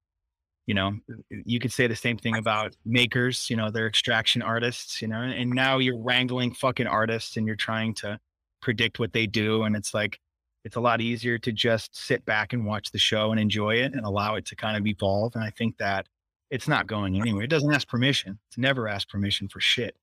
You 0.67 0.75
know, 0.75 0.93
you 1.31 1.59
could 1.59 1.73
say 1.73 1.89
the 1.89 1.97
same 1.97 2.17
thing 2.17 2.37
about 2.37 2.75
makers. 2.87 3.51
You 3.51 3.57
know, 3.57 3.71
they're 3.71 3.89
extraction 3.89 4.41
artists. 4.41 5.03
You 5.03 5.09
know, 5.09 5.21
and 5.21 5.51
now 5.51 5.79
you're 5.79 5.99
wrangling 5.99 6.55
fucking 6.55 6.87
artists, 6.87 7.37
and 7.37 7.47
you're 7.47 7.57
trying 7.57 7.95
to 7.97 8.19
predict 8.65 8.99
what 8.99 9.13
they 9.13 9.27
do, 9.27 9.65
and 9.65 9.77
it's 9.77 9.93
like 9.95 10.19
it's 10.65 10.77
a 10.77 10.81
lot 10.81 11.03
easier 11.03 11.37
to 11.39 11.53
just 11.53 11.95
sit 11.95 12.25
back 12.25 12.55
and 12.55 12.65
watch 12.65 12.91
the 12.91 12.99
show 12.99 13.31
and 13.31 13.39
enjoy 13.39 13.75
it 13.75 13.93
and 13.93 14.05
allow 14.07 14.35
it 14.37 14.47
to 14.47 14.57
kind 14.57 14.79
of 14.79 14.87
evolve. 14.87 15.35
And 15.35 15.45
I 15.45 15.51
think 15.51 15.77
that 15.77 16.07
it's 16.51 16.67
not 16.67 16.87
going 16.87 17.21
anywhere. 17.21 17.45
It 17.45 17.51
doesn't 17.51 17.73
ask 17.73 17.87
permission. 17.87 18.39
It's 18.49 18.57
never 18.57 18.89
asked 18.89 19.11
permission 19.11 19.49
for 19.49 19.61
shit. 19.61 19.95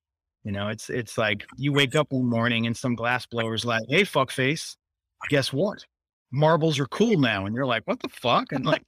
You 0.43 0.51
know, 0.51 0.69
it's 0.69 0.89
it's 0.89 1.17
like 1.17 1.45
you 1.57 1.73
wake 1.73 1.95
up 1.95 2.11
one 2.11 2.25
morning 2.25 2.67
and 2.67 2.77
some 2.77 2.95
glass 2.95 3.25
blower's 3.25 3.65
like, 3.65 3.83
"Hey, 3.89 4.03
fuck 4.03 4.31
face, 4.31 4.77
guess 5.29 5.51
what? 5.51 5.85
Marbles 6.31 6.79
are 6.79 6.87
cool 6.87 7.17
now." 7.19 7.45
And 7.45 7.55
you're 7.55 7.65
like, 7.65 7.83
"What 7.85 7.99
the 7.99 8.09
fuck?" 8.09 8.51
And 8.51 8.65
like, 8.65 8.83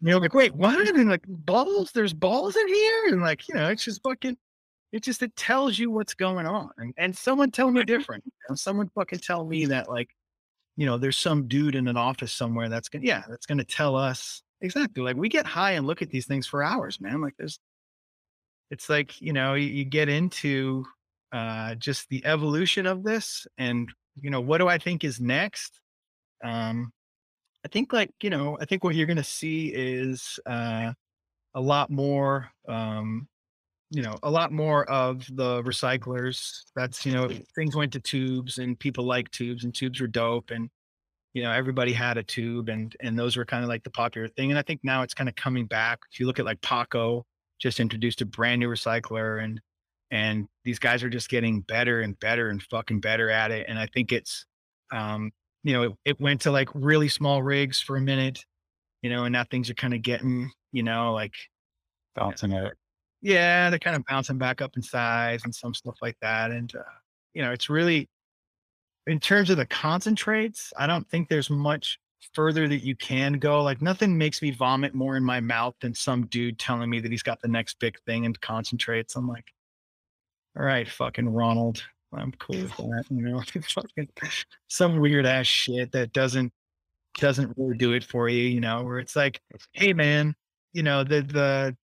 you're 0.00 0.20
like, 0.20 0.34
"Wait, 0.34 0.54
what?" 0.54 0.88
And 0.88 1.08
like, 1.08 1.24
balls? 1.26 1.92
There's 1.92 2.12
balls 2.14 2.56
in 2.56 2.68
here? 2.68 3.06
And 3.08 3.20
like, 3.20 3.48
you 3.48 3.54
know, 3.54 3.68
it's 3.68 3.84
just 3.84 4.02
fucking. 4.02 4.36
It 4.92 5.02
just 5.02 5.22
it 5.22 5.34
tells 5.36 5.78
you 5.78 5.90
what's 5.90 6.14
going 6.14 6.46
on. 6.46 6.70
And, 6.76 6.94
and 6.98 7.16
someone 7.16 7.50
tell 7.50 7.70
me 7.70 7.82
different. 7.84 8.24
You 8.26 8.32
know, 8.48 8.54
someone 8.54 8.90
fucking 8.94 9.20
tell 9.20 9.44
me 9.44 9.66
that 9.66 9.88
like, 9.88 10.10
you 10.76 10.86
know, 10.86 10.98
there's 10.98 11.16
some 11.16 11.48
dude 11.48 11.74
in 11.74 11.88
an 11.88 11.96
office 11.96 12.32
somewhere 12.32 12.68
that's 12.68 12.88
gonna 12.88 13.04
yeah, 13.04 13.22
that's 13.28 13.46
gonna 13.46 13.64
tell 13.64 13.96
us 13.96 14.42
Exactly. 14.62 15.02
Like 15.02 15.16
we 15.16 15.28
get 15.28 15.44
high 15.44 15.72
and 15.72 15.86
look 15.86 16.02
at 16.02 16.10
these 16.10 16.26
things 16.26 16.46
for 16.46 16.62
hours, 16.62 17.00
man. 17.00 17.20
Like 17.20 17.34
there's, 17.36 17.58
it's 18.70 18.88
like, 18.88 19.20
you 19.20 19.32
know, 19.32 19.54
you, 19.54 19.66
you 19.66 19.84
get 19.84 20.08
into 20.08 20.84
uh, 21.32 21.74
just 21.74 22.08
the 22.08 22.24
evolution 22.24 22.86
of 22.86 23.02
this 23.02 23.46
and, 23.58 23.90
you 24.14 24.30
know, 24.30 24.40
what 24.40 24.58
do 24.58 24.68
I 24.68 24.78
think 24.78 25.02
is 25.02 25.20
next? 25.20 25.80
Um, 26.44 26.92
I 27.64 27.68
think 27.68 27.92
like, 27.92 28.10
you 28.22 28.30
know, 28.30 28.56
I 28.60 28.64
think 28.64 28.84
what 28.84 28.94
you're 28.94 29.06
going 29.06 29.16
to 29.16 29.24
see 29.24 29.68
is 29.74 30.38
uh, 30.46 30.92
a 31.54 31.60
lot 31.60 31.90
more, 31.90 32.48
um, 32.68 33.28
you 33.92 34.02
know, 34.02 34.18
a 34.22 34.30
lot 34.30 34.52
more 34.52 34.88
of 34.90 35.26
the 35.36 35.62
recyclers. 35.62 36.62
That's, 36.74 37.04
you 37.06 37.12
know, 37.12 37.28
things 37.54 37.76
went 37.76 37.92
to 37.92 38.00
tubes 38.00 38.58
and 38.58 38.78
people 38.78 39.04
like 39.04 39.30
tubes 39.30 39.64
and 39.64 39.74
tubes 39.74 40.00
were 40.00 40.06
dope. 40.06 40.50
And, 40.50 40.70
you 41.34 41.42
know 41.42 41.50
everybody 41.50 41.92
had 41.92 42.18
a 42.18 42.22
tube 42.22 42.68
and 42.68 42.94
and 43.00 43.18
those 43.18 43.36
were 43.36 43.44
kind 43.44 43.62
of 43.62 43.68
like 43.68 43.82
the 43.84 43.90
popular 43.90 44.28
thing 44.28 44.50
and 44.50 44.58
i 44.58 44.62
think 44.62 44.80
now 44.82 45.02
it's 45.02 45.14
kind 45.14 45.28
of 45.28 45.34
coming 45.34 45.66
back 45.66 45.98
if 46.12 46.20
you 46.20 46.26
look 46.26 46.38
at 46.38 46.44
like 46.44 46.60
Puffco 46.60 47.22
just 47.60 47.80
introduced 47.80 48.20
a 48.20 48.26
brand 48.26 48.60
new 48.60 48.68
recycler 48.68 49.42
and 49.42 49.60
and 50.10 50.46
these 50.64 50.78
guys 50.78 51.02
are 51.02 51.08
just 51.08 51.28
getting 51.28 51.60
better 51.62 52.00
and 52.00 52.18
better 52.20 52.50
and 52.50 52.62
fucking 52.64 53.00
better 53.00 53.30
at 53.30 53.50
it 53.50 53.66
and 53.68 53.78
i 53.78 53.86
think 53.86 54.12
it's 54.12 54.44
um 54.92 55.30
you 55.62 55.72
know 55.72 55.82
it, 55.82 55.92
it 56.04 56.20
went 56.20 56.40
to 56.42 56.50
like 56.50 56.68
really 56.74 57.08
small 57.08 57.42
rigs 57.42 57.80
for 57.80 57.96
a 57.96 58.00
minute 58.00 58.44
you 59.00 59.10
know 59.10 59.24
and 59.24 59.32
now 59.32 59.44
things 59.44 59.70
are 59.70 59.74
kind 59.74 59.94
of 59.94 60.02
getting 60.02 60.50
you 60.72 60.82
know 60.82 61.12
like 61.12 61.34
bouncing 62.14 62.54
out 62.54 62.72
yeah 63.22 63.70
they're 63.70 63.78
kind 63.78 63.96
of 63.96 64.04
bouncing 64.06 64.38
back 64.38 64.60
up 64.60 64.76
in 64.76 64.82
size 64.82 65.42
and 65.44 65.54
some 65.54 65.72
stuff 65.72 65.96
like 66.02 66.16
that 66.20 66.50
and 66.50 66.74
uh, 66.76 66.82
you 67.34 67.42
know 67.42 67.52
it's 67.52 67.70
really 67.70 68.08
in 69.06 69.18
terms 69.18 69.50
of 69.50 69.56
the 69.56 69.66
concentrates, 69.66 70.72
I 70.76 70.86
don't 70.86 71.08
think 71.08 71.28
there's 71.28 71.50
much 71.50 71.98
further 72.34 72.68
that 72.68 72.84
you 72.84 72.94
can 72.94 73.34
go. 73.34 73.62
Like 73.62 73.82
nothing 73.82 74.16
makes 74.16 74.40
me 74.42 74.50
vomit 74.50 74.94
more 74.94 75.16
in 75.16 75.24
my 75.24 75.40
mouth 75.40 75.74
than 75.80 75.94
some 75.94 76.26
dude 76.26 76.58
telling 76.58 76.88
me 76.88 77.00
that 77.00 77.10
he's 77.10 77.22
got 77.22 77.40
the 77.40 77.48
next 77.48 77.78
big 77.80 77.98
thing 78.06 78.26
and 78.26 78.40
concentrates. 78.40 79.16
I'm 79.16 79.28
like, 79.28 79.52
all 80.56 80.64
right, 80.64 80.88
fucking 80.88 81.28
Ronald. 81.28 81.82
I'm 82.14 82.32
cool 82.32 82.60
with 82.60 82.76
that. 82.76 83.04
You 83.10 83.22
know, 83.22 83.40
fucking 83.68 84.08
some 84.68 85.00
weird 85.00 85.26
ass 85.26 85.46
shit 85.46 85.92
that 85.92 86.12
doesn't 86.12 86.52
doesn't 87.18 87.52
really 87.56 87.76
do 87.76 87.92
it 87.92 88.04
for 88.04 88.28
you, 88.28 88.44
you 88.44 88.60
know, 88.60 88.82
where 88.82 88.98
it's 88.98 89.16
like, 89.16 89.40
hey 89.72 89.92
man, 89.92 90.34
you 90.72 90.82
know, 90.82 91.04
the 91.04 91.22
the 91.22 91.76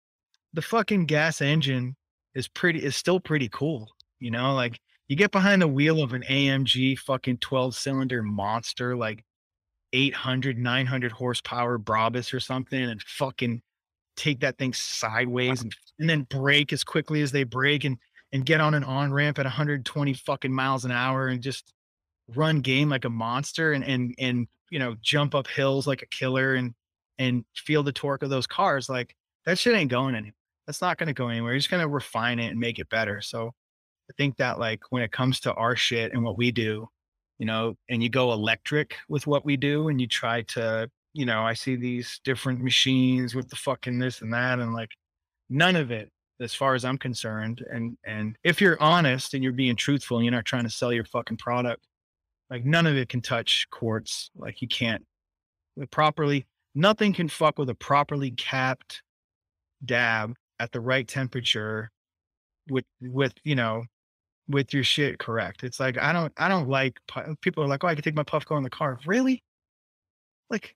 the 0.53 0.61
fucking 0.61 1.05
gas 1.05 1.41
engine 1.41 1.95
is 2.35 2.47
pretty 2.47 2.83
is 2.83 2.95
still 2.95 3.19
pretty 3.19 3.49
cool. 3.49 3.89
You 4.19 4.31
know, 4.31 4.53
like 4.53 4.79
you 5.07 5.15
get 5.15 5.31
behind 5.31 5.61
the 5.61 5.67
wheel 5.67 6.01
of 6.01 6.13
an 6.13 6.23
AMG 6.23 6.99
fucking 6.99 7.37
12 7.37 7.75
cylinder 7.75 8.23
monster, 8.23 8.95
like 8.95 9.23
800, 9.93 10.57
900 10.57 11.11
horsepower 11.11 11.79
Brabus 11.79 12.33
or 12.33 12.39
something, 12.39 12.81
and 12.81 13.01
fucking 13.01 13.61
take 14.17 14.39
that 14.41 14.57
thing 14.57 14.73
sideways 14.73 15.61
and, 15.61 15.73
and 15.99 16.09
then 16.09 16.23
brake 16.23 16.73
as 16.73 16.83
quickly 16.83 17.21
as 17.21 17.31
they 17.31 17.43
brake 17.43 17.83
and 17.85 17.97
and 18.33 18.45
get 18.45 18.59
on 18.59 18.73
an 18.73 18.83
on 18.83 19.13
ramp 19.13 19.39
at 19.39 19.45
120 19.45 20.13
fucking 20.15 20.51
miles 20.51 20.83
an 20.83 20.91
hour 20.91 21.27
and 21.27 21.41
just 21.41 21.71
run 22.35 22.59
game 22.59 22.89
like 22.89 23.05
a 23.05 23.09
monster 23.09 23.71
and 23.71 23.85
and 23.85 24.13
and 24.19 24.47
you 24.69 24.79
know 24.79 24.95
jump 25.01 25.33
up 25.33 25.47
hills 25.47 25.87
like 25.87 26.01
a 26.01 26.07
killer 26.07 26.55
and 26.55 26.73
and 27.19 27.45
feel 27.55 27.83
the 27.83 27.91
torque 27.91 28.23
of 28.23 28.29
those 28.29 28.47
cars 28.47 28.89
like 28.89 29.15
that 29.47 29.57
shit 29.57 29.75
ain't 29.75 29.89
going 29.89 30.13
anywhere 30.13 30.35
that's 30.67 30.81
not 30.81 30.97
going 30.97 31.07
to 31.07 31.13
go 31.13 31.29
anywhere 31.29 31.53
you're 31.53 31.59
just 31.59 31.71
going 31.71 31.81
to 31.81 31.87
refine 31.87 32.37
it 32.37 32.51
and 32.51 32.59
make 32.59 32.77
it 32.77 32.87
better 32.89 33.19
so 33.21 33.51
i 34.09 34.13
think 34.17 34.37
that 34.37 34.59
like 34.59 34.81
when 34.91 35.01
it 35.01 35.11
comes 35.11 35.39
to 35.39 35.53
our 35.53 35.75
shit 35.75 36.13
and 36.13 36.23
what 36.23 36.37
we 36.37 36.51
do 36.51 36.87
you 37.39 37.45
know 37.47 37.73
and 37.89 38.03
you 38.03 38.09
go 38.09 38.31
electric 38.31 38.95
with 39.09 39.25
what 39.25 39.43
we 39.43 39.57
do 39.57 39.87
and 39.87 39.99
you 39.99 40.07
try 40.07 40.43
to 40.43 40.87
you 41.13 41.25
know 41.25 41.41
i 41.41 41.53
see 41.53 41.75
these 41.75 42.21
different 42.23 42.61
machines 42.61 43.33
with 43.33 43.49
the 43.49 43.55
fucking 43.55 43.97
this 43.97 44.21
and 44.21 44.31
that 44.31 44.59
and 44.59 44.73
like 44.73 44.91
none 45.49 45.75
of 45.75 45.89
it 45.89 46.11
as 46.39 46.53
far 46.53 46.75
as 46.75 46.85
i'm 46.85 46.99
concerned 46.99 47.65
and 47.71 47.97
and 48.05 48.37
if 48.43 48.61
you're 48.61 48.79
honest 48.79 49.33
and 49.33 49.43
you're 49.43 49.51
being 49.51 49.75
truthful 49.75 50.17
and 50.17 50.25
you're 50.25 50.31
not 50.31 50.45
trying 50.45 50.63
to 50.63 50.69
sell 50.69 50.93
your 50.93 51.05
fucking 51.05 51.37
product 51.37 51.81
like 52.49 52.65
none 52.65 52.87
of 52.87 52.95
it 52.95 53.09
can 53.09 53.21
touch 53.21 53.67
quartz. 53.71 54.31
Like 54.35 54.61
you 54.61 54.67
can't 54.67 55.05
properly, 55.91 56.47
nothing 56.75 57.13
can 57.13 57.27
fuck 57.27 57.59
with 57.59 57.69
a 57.69 57.75
properly 57.75 58.31
capped 58.31 59.01
dab 59.83 60.35
at 60.59 60.71
the 60.71 60.79
right 60.79 61.07
temperature 61.07 61.91
with, 62.69 62.85
with, 63.01 63.33
you 63.43 63.55
know, 63.55 63.83
with 64.49 64.73
your 64.73 64.83
shit 64.83 65.19
correct. 65.19 65.63
It's 65.63 65.79
like, 65.79 65.97
I 65.97 66.13
don't, 66.13 66.33
I 66.37 66.47
don't 66.47 66.69
like, 66.69 66.99
uh, 67.15 67.35
people 67.41 67.63
are 67.63 67.67
like, 67.67 67.83
oh, 67.83 67.87
I 67.87 67.95
can 67.95 68.03
take 68.03 68.15
my 68.15 68.23
Puffco 68.23 68.57
in 68.57 68.63
the 68.63 68.69
car. 68.69 68.99
Really? 69.05 69.43
Like 70.49 70.75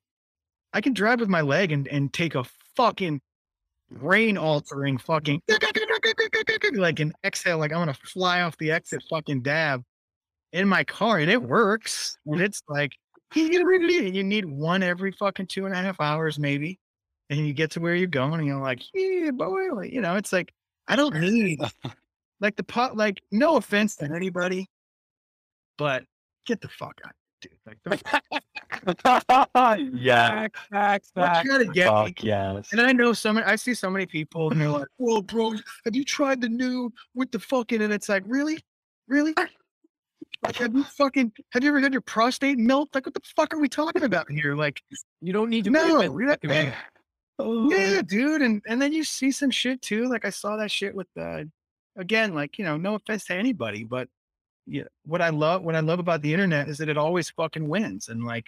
I 0.73 0.81
can 0.81 0.93
drive 0.93 1.19
with 1.19 1.29
my 1.29 1.41
leg 1.41 1.71
and, 1.71 1.87
and 1.87 2.11
take 2.11 2.35
a 2.35 2.45
fucking 2.75 3.21
brain 3.89 4.37
altering 4.37 4.97
fucking 4.97 5.41
like 6.73 6.99
an 6.99 7.13
exhale, 7.23 7.57
like 7.57 7.71
I'm 7.71 7.79
gonna 7.79 7.93
fly 7.93 8.41
off 8.41 8.57
the 8.57 8.71
exit 8.71 9.03
fucking 9.09 9.41
dab 9.41 9.83
in 10.53 10.67
my 10.67 10.83
car 10.83 11.19
and 11.19 11.29
it 11.29 11.41
works. 11.41 12.17
And 12.25 12.41
it's 12.41 12.61
like, 12.67 12.93
you 14.13 14.23
need 14.23 14.45
one 14.45 14.83
every 14.83 15.11
fucking 15.13 15.47
two 15.47 15.65
and 15.65 15.73
a 15.73 15.77
half 15.77 15.99
hours, 15.99 16.37
maybe. 16.37 16.79
And 17.31 17.47
you 17.47 17.53
get 17.53 17.71
to 17.71 17.79
where 17.79 17.95
you're 17.95 18.07
going 18.07 18.39
and 18.39 18.45
you're 18.45 18.61
like, 18.61 18.83
yeah, 18.93 19.31
boy, 19.31 19.83
you 19.83 20.01
know, 20.01 20.15
it's 20.15 20.33
like, 20.33 20.53
I 20.89 20.97
don't 20.97 21.15
need 21.15 21.61
like 22.41 22.57
the 22.57 22.63
pot, 22.63 22.97
like, 22.97 23.21
no 23.31 23.55
offense 23.55 23.95
to 23.97 24.13
anybody, 24.13 24.67
but 25.77 26.03
get 26.45 26.59
the 26.59 26.67
fuck 26.67 26.99
out. 27.05 27.13
Dude, 27.41 27.53
like 27.65 27.77
yeah, 29.93 30.47
facts, 30.69 31.11
facts, 31.15 31.49
to 31.49 31.65
get 31.73 31.87
fuck 31.87 32.23
yes. 32.23 32.67
And 32.71 32.79
I 32.79 32.91
know 32.91 33.13
some, 33.13 33.37
I 33.37 33.55
see 33.55 33.73
so 33.73 33.89
many 33.89 34.05
people, 34.05 34.51
and 34.51 34.61
they're 34.61 34.69
like, 34.69 34.87
"Well, 34.99 35.23
bro, 35.23 35.55
have 35.85 35.95
you 35.95 36.03
tried 36.03 36.41
the 36.41 36.49
new 36.49 36.93
with 37.15 37.31
the 37.31 37.39
fucking?" 37.39 37.81
And 37.81 37.91
it's 37.91 38.09
like, 38.09 38.21
really, 38.27 38.59
really, 39.07 39.33
like, 40.43 40.55
have 40.57 40.75
you 40.75 40.83
fucking 40.83 41.31
have 41.49 41.63
you 41.63 41.69
ever 41.69 41.79
had 41.79 41.93
your 41.93 42.01
prostate 42.01 42.59
milked? 42.59 42.93
Like, 42.93 43.07
what 43.07 43.15
the 43.15 43.21
fuck 43.35 43.55
are 43.55 43.59
we 43.59 43.69
talking 43.69 44.03
about 44.03 44.29
here? 44.29 44.55
Like, 44.55 44.79
you 45.19 45.33
don't 45.33 45.49
need 45.49 45.63
to. 45.63 45.71
No, 45.71 45.99
yeah, 47.39 47.95
yeah, 47.95 48.01
dude. 48.01 48.41
And 48.41 48.61
and 48.67 48.81
then 48.81 48.93
you 48.93 49.03
see 49.03 49.31
some 49.31 49.51
shit 49.51 49.81
too. 49.81 50.09
Like 50.09 50.25
I 50.25 50.29
saw 50.29 50.57
that 50.57 50.71
shit 50.71 50.95
with 50.95 51.07
the, 51.15 51.49
again, 51.95 52.33
like 52.33 52.57
you 52.57 52.65
know, 52.65 52.77
no 52.77 52.95
offense 52.95 53.25
to 53.25 53.33
anybody, 53.33 53.83
but 53.83 54.07
yeah, 54.67 54.83
what 55.05 55.21
I 55.21 55.29
love, 55.29 55.63
what 55.63 55.75
I 55.75 55.79
love 55.79 55.99
about 55.99 56.21
the 56.21 56.33
internet 56.33 56.67
is 56.67 56.77
that 56.77 56.89
it 56.89 56.97
always 56.97 57.29
fucking 57.31 57.67
wins. 57.67 58.09
And 58.09 58.23
like, 58.23 58.45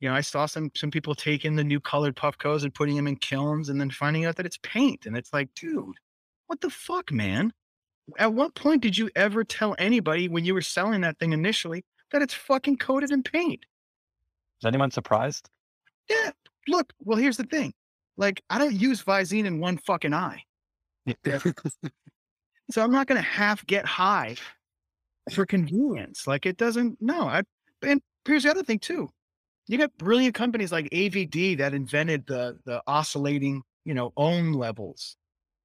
you 0.00 0.08
know, 0.08 0.14
I 0.14 0.20
saw 0.20 0.46
some 0.46 0.70
some 0.74 0.90
people 0.90 1.14
taking 1.14 1.56
the 1.56 1.64
new 1.64 1.80
colored 1.80 2.16
Puffcos 2.16 2.62
and 2.62 2.74
putting 2.74 2.96
them 2.96 3.06
in 3.06 3.16
kilns, 3.16 3.68
and 3.68 3.80
then 3.80 3.90
finding 3.90 4.24
out 4.24 4.36
that 4.36 4.46
it's 4.46 4.58
paint, 4.62 5.06
and 5.06 5.16
it's 5.16 5.32
like, 5.32 5.48
dude, 5.54 5.96
what 6.46 6.60
the 6.60 6.70
fuck, 6.70 7.12
man? 7.12 7.52
At 8.18 8.34
what 8.34 8.54
point 8.54 8.82
did 8.82 8.98
you 8.98 9.10
ever 9.14 9.44
tell 9.44 9.76
anybody 9.78 10.28
when 10.28 10.44
you 10.44 10.54
were 10.54 10.62
selling 10.62 11.02
that 11.02 11.18
thing 11.18 11.32
initially 11.32 11.84
that 12.10 12.22
it's 12.22 12.34
fucking 12.34 12.78
coated 12.78 13.10
in 13.10 13.22
paint? 13.22 13.64
Is 14.60 14.66
anyone 14.66 14.90
surprised? 14.90 15.48
Yeah. 16.10 16.30
Look, 16.68 16.92
well, 17.00 17.18
here's 17.18 17.36
the 17.36 17.44
thing. 17.44 17.72
Like, 18.16 18.42
I 18.50 18.58
don't 18.58 18.74
use 18.74 19.02
Visine 19.02 19.46
in 19.46 19.58
one 19.60 19.78
fucking 19.78 20.14
eye. 20.14 20.42
so 22.70 22.82
I'm 22.82 22.92
not 22.92 23.06
going 23.06 23.20
to 23.20 23.26
half 23.28 23.66
get 23.66 23.84
high 23.84 24.36
for 25.32 25.46
convenience. 25.46 26.26
Like, 26.26 26.46
it 26.46 26.56
doesn't, 26.56 26.98
no. 27.00 27.22
I, 27.22 27.42
and 27.82 28.00
here's 28.26 28.44
the 28.44 28.50
other 28.50 28.62
thing, 28.62 28.78
too. 28.78 29.08
You 29.68 29.78
got 29.78 29.96
brilliant 29.96 30.34
companies 30.34 30.72
like 30.72 30.90
AVD 30.90 31.58
that 31.58 31.72
invented 31.72 32.26
the 32.26 32.58
the 32.64 32.82
oscillating, 32.86 33.62
you 33.84 33.94
know, 33.94 34.12
ohm 34.16 34.52
levels 34.52 35.16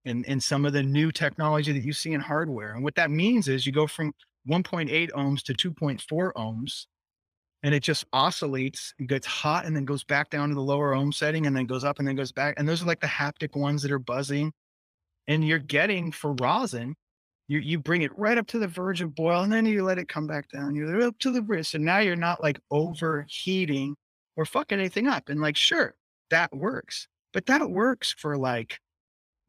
and, 0.06 0.26
and 0.27 0.42
some 0.42 0.66
of 0.66 0.74
the 0.74 0.84
new 0.84 1.11
technology 1.11 1.72
that 1.74 1.84
you 1.84 1.93
see 1.93 2.14
in 2.14 2.22
hardware. 2.22 2.74
And 2.74 2.84
what 2.84 2.95
that 2.95 3.11
means 3.11 3.48
is 3.48 3.66
you 3.66 3.74
go 3.74 3.88
from 3.88 4.14
1.8 4.50 5.11
ohms 5.11 5.42
to 5.43 5.53
2.4 5.53 6.32
ohms, 6.34 6.85
and 7.67 7.75
it 7.75 7.83
just 7.83 8.05
oscillates 8.13 8.93
and 8.97 9.09
gets 9.09 9.27
hot 9.27 9.65
and 9.65 9.75
then 9.75 9.83
goes 9.83 10.01
back 10.01 10.29
down 10.29 10.47
to 10.47 10.55
the 10.55 10.61
lower 10.61 10.93
ohm 10.93 11.11
setting 11.11 11.47
and 11.47 11.53
then 11.53 11.65
goes 11.65 11.83
up 11.83 11.99
and 11.99 12.07
then 12.07 12.15
goes 12.15 12.31
back. 12.31 12.53
And 12.55 12.65
those 12.65 12.81
are 12.81 12.85
like 12.85 13.01
the 13.01 13.07
haptic 13.07 13.57
ones 13.57 13.81
that 13.81 13.91
are 13.91 13.99
buzzing. 13.99 14.53
And 15.27 15.45
you're 15.45 15.59
getting 15.59 16.13
for 16.13 16.31
rosin, 16.31 16.95
you 17.49 17.59
you 17.59 17.77
bring 17.77 18.03
it 18.03 18.17
right 18.17 18.37
up 18.37 18.47
to 18.47 18.59
the 18.59 18.69
verge 18.69 19.01
of 19.01 19.13
boil 19.13 19.41
and 19.41 19.51
then 19.51 19.65
you 19.65 19.83
let 19.83 19.97
it 19.97 20.07
come 20.07 20.27
back 20.27 20.47
down. 20.47 20.75
You're 20.75 21.01
up 21.01 21.19
to 21.19 21.29
the 21.29 21.41
wrist. 21.41 21.75
And 21.75 21.83
now 21.83 21.97
you're 21.99 22.15
not 22.15 22.41
like 22.41 22.57
overheating 22.71 23.97
or 24.37 24.45
fucking 24.45 24.79
anything 24.79 25.07
up. 25.07 25.27
And 25.27 25.41
like, 25.41 25.57
sure, 25.57 25.93
that 26.29 26.55
works. 26.55 27.09
But 27.33 27.47
that 27.47 27.69
works 27.69 28.15
for 28.17 28.37
like 28.37 28.79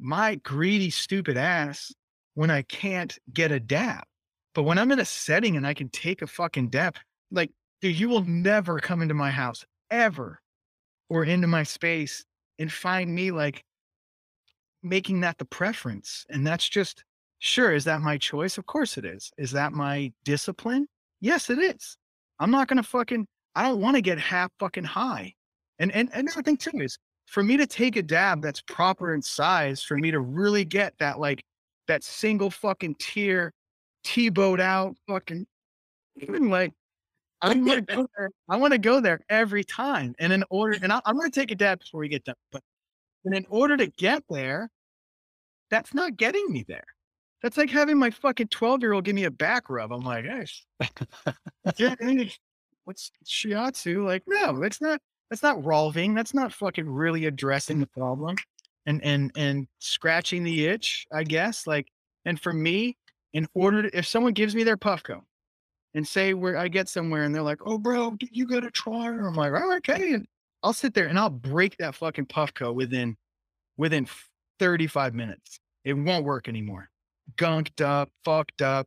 my 0.00 0.34
greedy, 0.34 0.90
stupid 0.90 1.36
ass 1.36 1.92
when 2.34 2.50
I 2.50 2.62
can't 2.62 3.16
get 3.32 3.52
a 3.52 3.60
dab. 3.60 4.02
But 4.56 4.64
when 4.64 4.76
I'm 4.76 4.90
in 4.90 4.98
a 4.98 5.04
setting 5.04 5.56
and 5.56 5.64
I 5.64 5.72
can 5.72 5.88
take 5.88 6.20
a 6.20 6.26
fucking 6.26 6.70
dab, 6.70 6.96
like, 7.30 7.52
dude, 7.80 7.98
you 7.98 8.08
will 8.08 8.24
never 8.24 8.78
come 8.78 9.02
into 9.02 9.14
my 9.14 9.30
house 9.30 9.64
ever 9.90 10.40
or 11.08 11.24
into 11.24 11.46
my 11.46 11.62
space 11.62 12.24
and 12.58 12.72
find 12.72 13.14
me 13.14 13.30
like 13.30 13.64
making 14.82 15.20
that 15.20 15.38
the 15.38 15.44
preference. 15.44 16.26
And 16.28 16.46
that's 16.46 16.68
just, 16.68 17.04
sure, 17.38 17.72
is 17.72 17.84
that 17.84 18.00
my 18.00 18.18
choice? 18.18 18.58
Of 18.58 18.66
course 18.66 18.98
it 18.98 19.04
is. 19.04 19.30
Is 19.38 19.50
that 19.52 19.72
my 19.72 20.12
discipline? 20.24 20.86
Yes, 21.20 21.50
it 21.50 21.58
is. 21.58 21.96
I'm 22.38 22.50
not 22.50 22.68
going 22.68 22.76
to 22.76 22.82
fucking, 22.82 23.26
I 23.54 23.64
don't 23.64 23.80
want 23.80 23.96
to 23.96 24.02
get 24.02 24.18
half 24.18 24.50
fucking 24.58 24.84
high. 24.84 25.34
And, 25.78 25.92
and, 25.92 26.08
and 26.12 26.28
another 26.28 26.42
thing 26.42 26.56
too 26.56 26.78
is 26.80 26.98
for 27.26 27.42
me 27.42 27.56
to 27.56 27.66
take 27.66 27.96
a 27.96 28.02
dab 28.02 28.42
that's 28.42 28.62
proper 28.62 29.14
in 29.14 29.22
size, 29.22 29.82
for 29.82 29.96
me 29.96 30.10
to 30.10 30.20
really 30.20 30.64
get 30.64 30.94
that 30.98 31.18
like 31.18 31.42
that 31.86 32.04
single 32.04 32.50
fucking 32.50 32.96
tier 32.98 33.52
T-bowed 34.04 34.60
out 34.60 34.96
fucking 35.08 35.46
even 36.16 36.48
like 36.50 36.72
I 37.40 37.48
want 37.54 37.86
to 37.88 37.94
go 37.94 38.06
there. 38.16 38.30
I 38.48 38.56
want 38.56 38.72
to 38.72 38.78
go 38.78 39.00
there 39.00 39.20
every 39.28 39.64
time. 39.64 40.14
And 40.18 40.32
in 40.32 40.44
order, 40.50 40.78
and 40.82 40.92
I, 40.92 41.00
am 41.06 41.16
going 41.16 41.30
to 41.30 41.40
take 41.40 41.50
a 41.50 41.54
dab 41.54 41.80
before 41.80 42.00
we 42.00 42.08
get 42.08 42.24
done, 42.24 42.34
but 42.52 42.62
and 43.24 43.34
in 43.34 43.46
order 43.48 43.76
to 43.76 43.86
get 43.86 44.22
there, 44.30 44.70
that's 45.70 45.92
not 45.92 46.16
getting 46.16 46.50
me 46.50 46.64
there. 46.66 46.84
That's 47.42 47.56
like 47.56 47.70
having 47.70 47.98
my 47.98 48.10
fucking 48.10 48.48
12 48.48 48.82
year 48.82 48.92
old 48.92 49.04
give 49.04 49.14
me 49.14 49.24
a 49.24 49.30
back 49.30 49.70
rub. 49.70 49.92
I'm 49.92 50.00
like, 50.00 50.24
hey, 50.24 50.46
what's 52.84 53.12
shiatsu? 53.24 54.04
Like, 54.04 54.22
no, 54.26 54.62
it's 54.62 54.80
not. 54.80 55.00
That's 55.30 55.42
not 55.42 55.58
Rolfing. 55.58 56.14
That's 56.14 56.32
not 56.32 56.54
fucking 56.54 56.88
really 56.88 57.26
addressing 57.26 57.80
the 57.80 57.86
problem 57.86 58.36
and 58.86 59.04
and 59.04 59.30
and 59.36 59.68
scratching 59.78 60.42
the 60.42 60.66
itch, 60.66 61.06
I 61.12 61.22
guess. 61.22 61.66
Like, 61.66 61.86
and 62.24 62.40
for 62.40 62.52
me, 62.52 62.96
in 63.34 63.46
order 63.54 63.82
to, 63.82 63.96
if 63.96 64.06
someone 64.06 64.32
gives 64.32 64.54
me 64.54 64.64
their 64.64 64.78
Puffco 64.78 65.20
and 65.98 66.06
say 66.08 66.32
where 66.32 66.56
I 66.56 66.68
get 66.68 66.88
somewhere 66.88 67.24
and 67.24 67.34
they're 67.34 67.42
like, 67.42 67.58
oh 67.66 67.76
bro, 67.76 68.16
you 68.30 68.46
gotta 68.46 68.70
try 68.70 69.08
it. 69.08 69.20
I'm 69.20 69.34
like, 69.34 69.52
oh, 69.54 69.76
okay. 69.76 70.14
And 70.14 70.26
I'll 70.62 70.72
sit 70.72 70.94
there 70.94 71.06
and 71.06 71.18
I'll 71.18 71.28
break 71.28 71.76
that 71.78 71.94
fucking 71.94 72.26
Puffco 72.26 72.74
within 72.74 73.16
within 73.76 74.06
35 74.58 75.14
minutes. 75.14 75.60
It 75.84 75.94
won't 75.94 76.24
work 76.24 76.48
anymore. 76.48 76.88
Gunked 77.36 77.84
up, 77.84 78.10
fucked 78.24 78.62
up. 78.62 78.86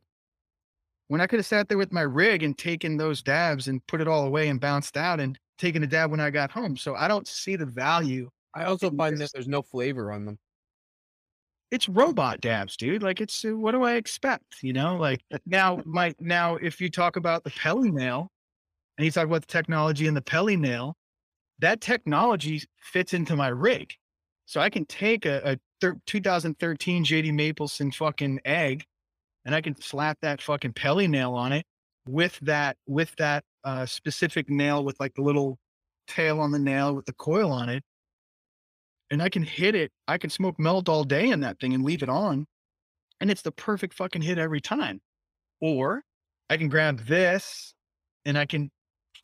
When 1.08 1.20
I 1.20 1.26
could 1.26 1.38
have 1.38 1.46
sat 1.46 1.68
there 1.68 1.78
with 1.78 1.92
my 1.92 2.00
rig 2.00 2.42
and 2.42 2.56
taken 2.56 2.96
those 2.96 3.22
dabs 3.22 3.68
and 3.68 3.86
put 3.86 4.00
it 4.00 4.08
all 4.08 4.26
away 4.26 4.48
and 4.48 4.58
bounced 4.58 4.96
out 4.96 5.20
and 5.20 5.38
taken 5.58 5.82
a 5.82 5.86
dab 5.86 6.10
when 6.10 6.20
I 6.20 6.30
got 6.30 6.50
home. 6.50 6.76
So 6.76 6.94
I 6.94 7.08
don't 7.08 7.28
see 7.28 7.56
the 7.56 7.66
value. 7.66 8.30
I 8.54 8.64
also 8.64 8.88
in 8.88 8.96
find 8.96 9.18
that 9.18 9.30
there's 9.34 9.48
no 9.48 9.62
flavor 9.62 10.12
on 10.12 10.24
them. 10.24 10.38
It's 11.72 11.88
robot 11.88 12.42
dabs, 12.42 12.76
dude. 12.76 13.02
Like 13.02 13.22
it's 13.22 13.44
uh, 13.46 13.56
what 13.56 13.72
do 13.72 13.82
I 13.82 13.94
expect? 13.94 14.62
You 14.62 14.74
know, 14.74 14.96
like 14.96 15.22
now 15.46 15.80
my 15.86 16.14
now 16.20 16.56
if 16.56 16.80
you 16.82 16.90
talk 16.90 17.16
about 17.16 17.44
the 17.44 17.50
Pelly 17.50 17.90
nail 17.90 18.28
and 18.98 19.06
you 19.06 19.10
talk 19.10 19.24
about 19.24 19.40
the 19.40 19.46
technology 19.46 20.06
in 20.06 20.12
the 20.12 20.20
Pelly 20.20 20.56
nail, 20.56 20.94
that 21.60 21.80
technology 21.80 22.62
fits 22.78 23.14
into 23.14 23.34
my 23.36 23.48
rig. 23.48 23.94
So 24.44 24.60
I 24.60 24.68
can 24.68 24.84
take 24.84 25.24
a, 25.24 25.52
a 25.52 25.58
thir- 25.80 25.98
2013 26.06 27.06
JD 27.06 27.32
Mapleson 27.32 27.94
fucking 27.94 28.40
egg 28.44 28.84
and 29.46 29.54
I 29.54 29.62
can 29.62 29.80
slap 29.80 30.18
that 30.20 30.42
fucking 30.42 30.74
Pelly 30.74 31.08
nail 31.08 31.32
on 31.32 31.52
it 31.52 31.64
with 32.06 32.38
that 32.42 32.76
with 32.86 33.16
that 33.16 33.44
uh, 33.64 33.86
specific 33.86 34.50
nail 34.50 34.84
with 34.84 35.00
like 35.00 35.14
the 35.14 35.22
little 35.22 35.58
tail 36.06 36.38
on 36.38 36.50
the 36.50 36.58
nail 36.58 36.94
with 36.94 37.06
the 37.06 37.14
coil 37.14 37.50
on 37.50 37.70
it. 37.70 37.82
And 39.12 39.22
I 39.22 39.28
can 39.28 39.42
hit 39.42 39.74
it. 39.74 39.92
I 40.08 40.16
can 40.18 40.30
smoke 40.30 40.58
melt 40.58 40.88
all 40.88 41.04
day 41.04 41.28
in 41.28 41.40
that 41.40 41.60
thing 41.60 41.74
and 41.74 41.84
leave 41.84 42.02
it 42.02 42.08
on. 42.08 42.46
And 43.20 43.30
it's 43.30 43.42
the 43.42 43.52
perfect 43.52 43.94
fucking 43.94 44.22
hit 44.22 44.38
every 44.38 44.60
time. 44.60 45.00
Or 45.60 46.02
I 46.48 46.56
can 46.56 46.68
grab 46.68 47.06
this 47.06 47.74
and 48.24 48.38
I 48.38 48.46
can 48.46 48.70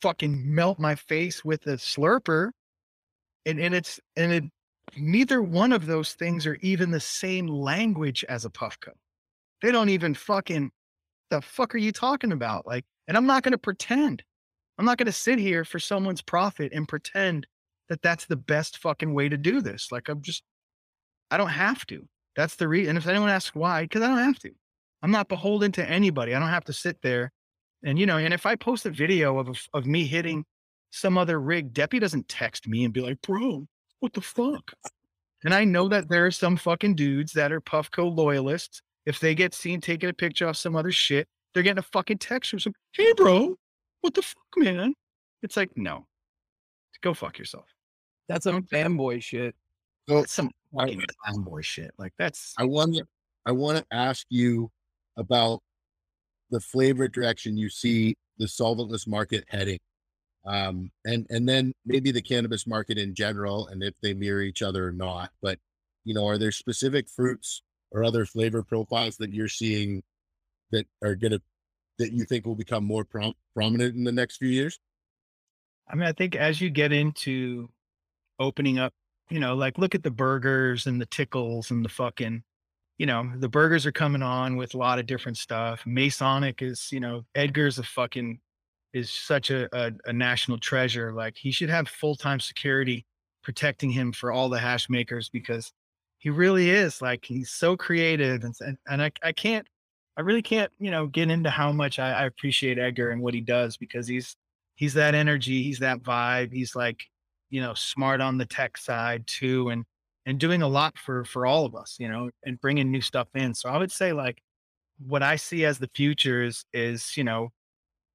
fucking 0.01 0.53
melt 0.53 0.79
my 0.79 0.93
face 0.93 1.43
with 1.43 1.65
a 1.65 1.71
slurper. 1.71 2.51
And, 3.47 3.59
and 3.59 3.73
it's 3.73 3.99
and 4.15 4.31
it 4.31 4.43
neither 4.95 5.41
one 5.41 5.73
of 5.73 5.87
those 5.87 6.13
things 6.13 6.45
are 6.45 6.57
even 6.61 6.91
the 6.91 6.99
same 6.99 7.47
language 7.47 8.23
as 8.29 8.45
a 8.45 8.49
Puffco. 8.49 8.91
They 9.63 9.71
don't 9.71 9.89
even 9.89 10.13
fucking 10.13 10.71
the 11.31 11.41
fuck 11.41 11.73
are 11.73 11.79
you 11.79 11.91
talking 11.91 12.31
about? 12.31 12.67
Like, 12.67 12.85
and 13.07 13.17
I'm 13.17 13.25
not 13.25 13.41
going 13.41 13.53
to 13.53 13.57
pretend. 13.57 14.23
I'm 14.77 14.85
not 14.85 14.99
going 14.99 15.07
to 15.07 15.11
sit 15.11 15.39
here 15.39 15.65
for 15.65 15.79
someone's 15.79 16.21
profit 16.21 16.73
and 16.73 16.87
pretend 16.87 17.47
that 17.89 18.01
that's 18.01 18.25
the 18.25 18.35
best 18.35 18.77
fucking 18.77 19.13
way 19.13 19.29
to 19.29 19.37
do 19.37 19.61
this. 19.61 19.91
Like, 19.91 20.09
I'm 20.09 20.21
just, 20.21 20.43
I 21.31 21.37
don't 21.37 21.49
have 21.49 21.85
to. 21.87 22.07
That's 22.35 22.55
the 22.55 22.67
reason. 22.67 22.91
And 22.91 22.97
if 22.97 23.07
anyone 23.07 23.29
asks 23.29 23.55
why, 23.55 23.83
because 23.83 24.01
I 24.01 24.07
don't 24.07 24.19
have 24.19 24.39
to. 24.39 24.51
I'm 25.01 25.11
not 25.11 25.29
beholden 25.29 25.71
to 25.73 25.89
anybody. 25.89 26.35
I 26.35 26.39
don't 26.39 26.49
have 26.49 26.65
to 26.65 26.73
sit 26.73 27.01
there 27.01 27.31
and, 27.83 27.97
you 27.97 28.05
know, 28.05 28.17
and 28.17 28.33
if 28.33 28.45
I 28.45 28.55
post 28.55 28.85
a 28.85 28.89
video 28.89 29.39
of, 29.39 29.57
of 29.73 29.85
me 29.85 30.05
hitting 30.05 30.45
some 30.91 31.17
other 31.17 31.39
rig, 31.39 31.73
Deppe 31.73 31.99
doesn't 31.99 32.27
text 32.27 32.67
me 32.67 32.83
and 32.83 32.93
be 32.93 33.01
like, 33.01 33.21
bro, 33.21 33.67
what 33.99 34.13
the 34.13 34.21
fuck? 34.21 34.73
And 35.43 35.53
I 35.53 35.63
know 35.63 35.87
that 35.87 36.09
there 36.09 36.25
are 36.25 36.31
some 36.31 36.57
fucking 36.57 36.95
dudes 36.95 37.31
that 37.33 37.51
are 37.51 37.61
Puffco 37.61 38.13
loyalists. 38.13 38.81
If 39.05 39.19
they 39.19 39.33
get 39.33 39.53
seen 39.53 39.79
taking 39.79 40.09
a 40.09 40.13
picture 40.13 40.47
of 40.47 40.57
some 40.57 40.75
other 40.75 40.91
shit, 40.91 41.27
they're 41.53 41.63
getting 41.63 41.79
a 41.79 41.83
fucking 41.83 42.17
text 42.17 42.49
from 42.51 42.59
some, 42.59 42.73
hey, 42.91 43.13
bro, 43.13 43.55
what 44.01 44.13
the 44.13 44.21
fuck, 44.21 44.37
man? 44.57 44.93
It's 45.41 45.55
like, 45.55 45.71
no, 45.75 46.05
go 47.01 47.13
fuck 47.13 47.39
yourself. 47.39 47.65
That's 48.29 48.43
some 48.43 48.63
fanboy 48.63 49.23
shit. 49.23 49.55
So 50.07 50.19
That's 50.19 50.31
some 50.31 50.51
fucking 50.73 51.03
fanboy 51.27 51.63
shit. 51.63 51.91
Like 51.97 52.13
that's 52.17 52.53
I 52.57 52.63
want 52.63 52.95
to, 52.95 53.03
I 53.45 53.51
want 53.51 53.79
to 53.79 53.85
ask 53.91 54.25
you 54.29 54.71
about 55.17 55.61
the 56.51 56.59
flavor 56.59 57.07
direction 57.07 57.57
you 57.57 57.69
see 57.69 58.15
the 58.37 58.45
solventless 58.45 59.07
market 59.07 59.45
heading, 59.49 59.79
um, 60.45 60.91
and 61.05 61.25
and 61.31 61.49
then 61.49 61.73
maybe 61.85 62.11
the 62.11 62.21
cannabis 62.21 62.67
market 62.67 62.99
in 62.99 63.15
general, 63.15 63.67
and 63.67 63.83
if 63.83 63.95
they 64.01 64.13
mirror 64.13 64.41
each 64.41 64.61
other 64.61 64.87
or 64.87 64.91
not. 64.91 65.31
But 65.41 65.57
you 66.05 66.13
know, 66.13 66.27
are 66.27 66.37
there 66.37 66.51
specific 66.51 67.09
fruits 67.09 67.63
or 67.91 68.03
other 68.03 68.25
flavor 68.25 68.61
profiles 68.61 69.17
that 69.17 69.33
you're 69.33 69.47
seeing 69.47 70.03
that 70.71 70.85
are 71.03 71.15
gonna 71.15 71.41
that 71.97 72.13
you 72.13 72.25
think 72.25 72.45
will 72.45 72.55
become 72.55 72.83
more 72.83 73.03
prom- 73.03 73.33
prominent 73.55 73.95
in 73.95 74.03
the 74.03 74.11
next 74.11 74.37
few 74.37 74.49
years? 74.49 74.79
I 75.87 75.95
mean, 75.95 76.07
I 76.07 76.11
think 76.11 76.35
as 76.35 76.61
you 76.61 76.69
get 76.69 76.91
into 76.91 77.69
opening 78.39 78.79
up, 78.79 78.93
you 79.29 79.39
know, 79.39 79.55
like 79.55 79.77
look 79.77 79.95
at 79.95 80.03
the 80.03 80.11
burgers 80.11 80.87
and 80.87 81.01
the 81.01 81.05
tickles 81.07 81.71
and 81.71 81.83
the 81.83 81.89
fucking, 81.89 82.43
you 82.97 83.05
know, 83.05 83.31
the 83.37 83.49
burgers 83.49 83.85
are 83.85 83.91
coming 83.91 84.21
on 84.21 84.55
with 84.55 84.73
a 84.73 84.77
lot 84.77 84.99
of 84.99 85.05
different 85.05 85.37
stuff. 85.37 85.83
Masonic 85.85 86.61
is, 86.61 86.89
you 86.91 86.99
know, 86.99 87.23
Edgar's 87.35 87.79
a 87.79 87.83
fucking 87.83 88.39
is 88.93 89.11
such 89.11 89.51
a, 89.51 89.67
a, 89.77 89.91
a 90.05 90.13
national 90.13 90.57
treasure. 90.57 91.13
Like 91.13 91.37
he 91.37 91.51
should 91.51 91.69
have 91.69 91.87
full 91.87 92.15
time 92.15 92.39
security 92.39 93.05
protecting 93.43 93.91
him 93.91 94.11
for 94.11 94.31
all 94.31 94.49
the 94.49 94.59
hash 94.59 94.89
makers 94.89 95.29
because 95.29 95.71
he 96.17 96.29
really 96.29 96.69
is 96.69 97.01
like 97.01 97.23
he's 97.23 97.51
so 97.51 97.77
creative 97.77 98.43
and 98.43 98.53
and, 98.61 98.77
and 98.87 99.01
I, 99.01 99.11
I 99.23 99.31
can't 99.31 99.65
I 100.19 100.21
really 100.21 100.41
can't, 100.41 100.69
you 100.79 100.91
know, 100.91 101.07
get 101.07 101.31
into 101.31 101.49
how 101.49 101.71
much 101.71 101.97
I, 101.97 102.11
I 102.11 102.25
appreciate 102.25 102.77
Edgar 102.77 103.11
and 103.11 103.21
what 103.21 103.33
he 103.33 103.39
does 103.39 103.77
because 103.77 104.05
he's 104.05 104.35
he's 104.75 104.93
that 104.95 105.15
energy, 105.15 105.63
he's 105.63 105.79
that 105.79 106.03
vibe, 106.03 106.51
he's 106.51 106.75
like, 106.75 107.05
you 107.49 107.61
know, 107.61 107.73
smart 107.73 108.21
on 108.21 108.37
the 108.37 108.45
tech 108.45 108.77
side 108.77 109.25
too, 109.27 109.69
and 109.69 109.85
and 110.25 110.39
doing 110.39 110.61
a 110.61 110.67
lot 110.67 110.97
for 110.97 111.25
for 111.25 111.45
all 111.45 111.65
of 111.65 111.75
us, 111.75 111.97
you 111.99 112.09
know, 112.09 112.29
and 112.45 112.61
bringing 112.61 112.91
new 112.91 113.01
stuff 113.01 113.27
in. 113.35 113.53
So 113.53 113.69
I 113.69 113.77
would 113.77 113.91
say 113.91 114.13
like 114.13 114.41
what 114.99 115.23
I 115.23 115.35
see 115.37 115.65
as 115.65 115.79
the 115.79 115.89
future 115.95 116.43
is 116.43 116.65
is 116.73 117.15
you 117.17 117.23
know 117.23 117.49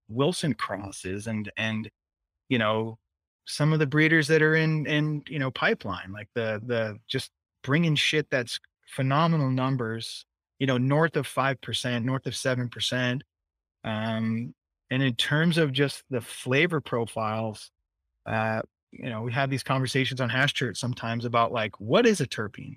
Wilson 0.09 0.55
crosses 0.55 1.27
and 1.27 1.51
and 1.57 1.91
you 2.49 2.59
know 2.59 2.99
some 3.47 3.73
of 3.73 3.79
the 3.79 3.87
breeders 3.87 4.29
that 4.29 4.43
are 4.43 4.55
in 4.55 4.87
in 4.87 5.23
you 5.29 5.39
know 5.39 5.51
pipeline 5.51 6.13
like 6.13 6.29
the 6.35 6.61
the 6.67 6.99
just 7.09 7.31
bringing 7.63 7.95
shit 7.95 8.29
that's 8.31 8.59
phenomenal 8.87 9.51
numbers 9.51 10.25
you 10.59 10.67
know 10.67 10.79
north 10.79 11.17
of 11.17 11.27
5% 11.27 12.05
north 12.05 12.27
of 12.27 12.35
7% 12.35 13.21
um 13.85 14.55
and 14.91 15.03
in 15.03 15.15
terms 15.15 15.59
of 15.59 15.73
just 15.73 16.05
the 16.11 16.21
flavor 16.21 16.81
profiles 16.81 17.71
uh 18.27 18.63
you 18.99 19.11
know 19.11 19.23
we 19.23 19.33
have 19.33 19.51
these 19.51 19.63
conversations 19.63 20.21
on 20.21 20.29
hash 20.29 20.55
church 20.55 20.79
sometimes 20.79 21.25
about 21.25 21.53
like 21.53 21.79
what 21.81 22.07
is 22.07 22.21
a 22.21 22.27
terpene? 22.27 22.77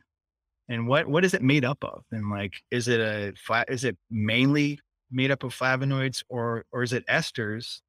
And 0.70 0.88
what 0.88 1.08
what 1.08 1.24
is 1.26 1.34
it 1.34 1.42
made 1.42 1.66
up 1.66 1.84
of? 1.84 2.04
And 2.12 2.30
like 2.30 2.56
is 2.72 2.88
it 2.88 3.00
a 3.00 3.34
flat 3.38 3.70
is 3.70 3.84
it 3.84 3.98
mainly 4.10 4.80
made 5.12 5.32
up 5.32 5.44
of 5.44 5.56
flavonoids 5.56 6.24
or 6.30 6.66
or 6.72 6.84
is 6.84 6.94
it 6.94 7.06
esters? 7.08 7.82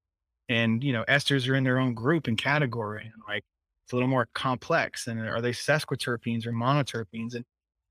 And 0.48 0.82
you 0.84 0.92
know 0.92 1.04
esters 1.08 1.48
are 1.48 1.54
in 1.54 1.64
their 1.64 1.78
own 1.78 1.94
group 1.94 2.26
and 2.26 2.38
category 2.38 3.02
and 3.04 3.22
like 3.28 3.44
it's 3.84 3.92
a 3.92 3.96
little 3.96 4.08
more 4.08 4.28
complex 4.34 5.06
and 5.06 5.20
are 5.20 5.40
they 5.40 5.52
sesquiterpenes 5.52 6.46
or 6.46 6.52
monoterpenes? 6.52 7.34
And 7.34 7.44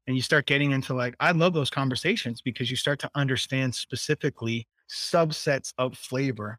and 0.08 0.16
you 0.16 0.22
start 0.22 0.46
getting 0.46 0.72
into 0.72 0.94
like 0.94 1.16
i 1.20 1.32
love 1.32 1.54
those 1.54 1.70
conversations 1.70 2.42
because 2.42 2.72
you 2.72 2.78
start 2.78 3.00
to 3.00 3.10
understand 3.14 3.76
specifically 3.76 4.68
subsets 4.90 5.74
of 5.78 5.98
flavor 5.98 6.58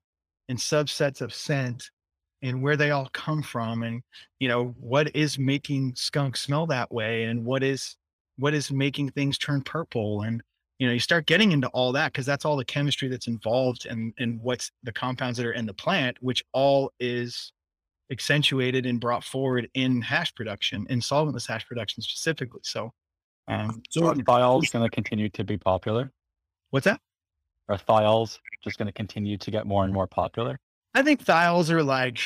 and 0.48 0.58
subsets 0.58 1.20
of 1.20 1.34
scent 1.34 1.90
and 2.42 2.62
where 2.62 2.76
they 2.76 2.90
all 2.90 3.08
come 3.12 3.42
from 3.42 3.82
and 3.82 4.02
you 4.38 4.48
know 4.48 4.68
what 4.78 5.14
is 5.14 5.38
making 5.38 5.94
skunk 5.96 6.36
smell 6.36 6.66
that 6.66 6.90
way 6.92 7.24
and 7.24 7.44
what 7.44 7.62
is 7.62 7.96
what 8.36 8.54
is 8.54 8.70
making 8.70 9.10
things 9.10 9.38
turn 9.38 9.62
purple 9.62 10.22
and 10.22 10.42
you 10.78 10.86
know 10.86 10.92
you 10.92 11.00
start 11.00 11.26
getting 11.26 11.52
into 11.52 11.68
all 11.68 11.92
that 11.92 12.12
because 12.12 12.26
that's 12.26 12.44
all 12.44 12.56
the 12.56 12.64
chemistry 12.64 13.08
that's 13.08 13.26
involved 13.26 13.86
and 13.86 14.12
and 14.18 14.40
what's 14.40 14.70
the 14.84 14.92
compounds 14.92 15.36
that 15.38 15.46
are 15.46 15.52
in 15.52 15.66
the 15.66 15.74
plant 15.74 16.16
which 16.20 16.44
all 16.52 16.92
is 17.00 17.52
accentuated 18.10 18.86
and 18.86 19.00
brought 19.00 19.24
forward 19.24 19.68
in 19.74 20.00
hash 20.00 20.34
production 20.34 20.86
in 20.88 21.00
solventless 21.00 21.46
hash 21.48 21.66
production 21.66 22.02
specifically 22.02 22.60
so 22.62 22.92
um 23.48 23.82
So 23.90 24.06
Are 24.06 24.14
thiols 24.14 24.70
going 24.70 24.84
to 24.84 24.90
continue 24.94 25.28
to 25.30 25.44
be 25.44 25.58
popular? 25.58 26.12
what's 26.70 26.84
that 26.84 27.00
Are 27.68 27.76
thiols 27.78 28.38
just 28.62 28.78
going 28.78 28.86
to 28.86 28.92
continue 28.92 29.38
to 29.38 29.50
get 29.50 29.66
more 29.66 29.84
and 29.84 29.92
more 29.92 30.06
popular? 30.06 30.58
I 30.94 31.02
think 31.02 31.24
thiols 31.24 31.70
are 31.70 31.82
like, 31.82 32.18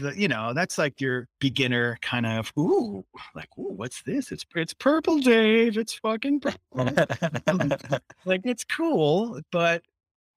the, 0.00 0.12
you 0.16 0.28
know, 0.28 0.52
that's 0.52 0.76
like 0.76 1.00
your 1.00 1.28
beginner 1.40 1.98
kind 2.02 2.26
of, 2.26 2.52
ooh, 2.58 3.04
like, 3.34 3.48
ooh, 3.58 3.72
what's 3.72 4.02
this? 4.02 4.32
It's 4.32 4.44
it's 4.54 4.74
purple, 4.74 5.18
Dave. 5.18 5.78
It's 5.78 5.94
fucking 5.94 6.40
purple. 6.40 6.60
like 8.24 8.42
it's 8.44 8.64
cool, 8.64 9.40
but 9.52 9.82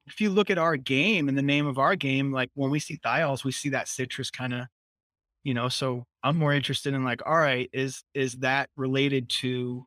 if 0.08 0.22
you 0.22 0.30
look 0.30 0.50
at 0.50 0.58
our 0.58 0.78
game 0.78 1.28
and 1.30 1.38
the 1.38 1.42
name 1.42 1.68
of 1.68 1.80
our 1.80 1.96
game, 1.96 2.32
like 2.32 2.50
when 2.54 2.70
we 2.72 2.80
see 2.80 2.98
thiols, 2.98 3.44
we 3.44 3.52
see 3.52 3.70
that 3.70 3.88
citrus 3.88 4.30
kind 4.32 4.54
of, 4.54 4.68
you 5.44 5.54
know. 5.54 5.70
So 5.70 6.06
I'm 6.24 6.38
more 6.38 6.54
interested 6.54 6.94
in 6.94 7.04
like, 7.04 7.22
all 7.26 7.38
right, 7.38 7.70
is 7.74 8.04
is 8.14 8.34
that 8.36 8.70
related 8.78 9.30
to 9.42 9.86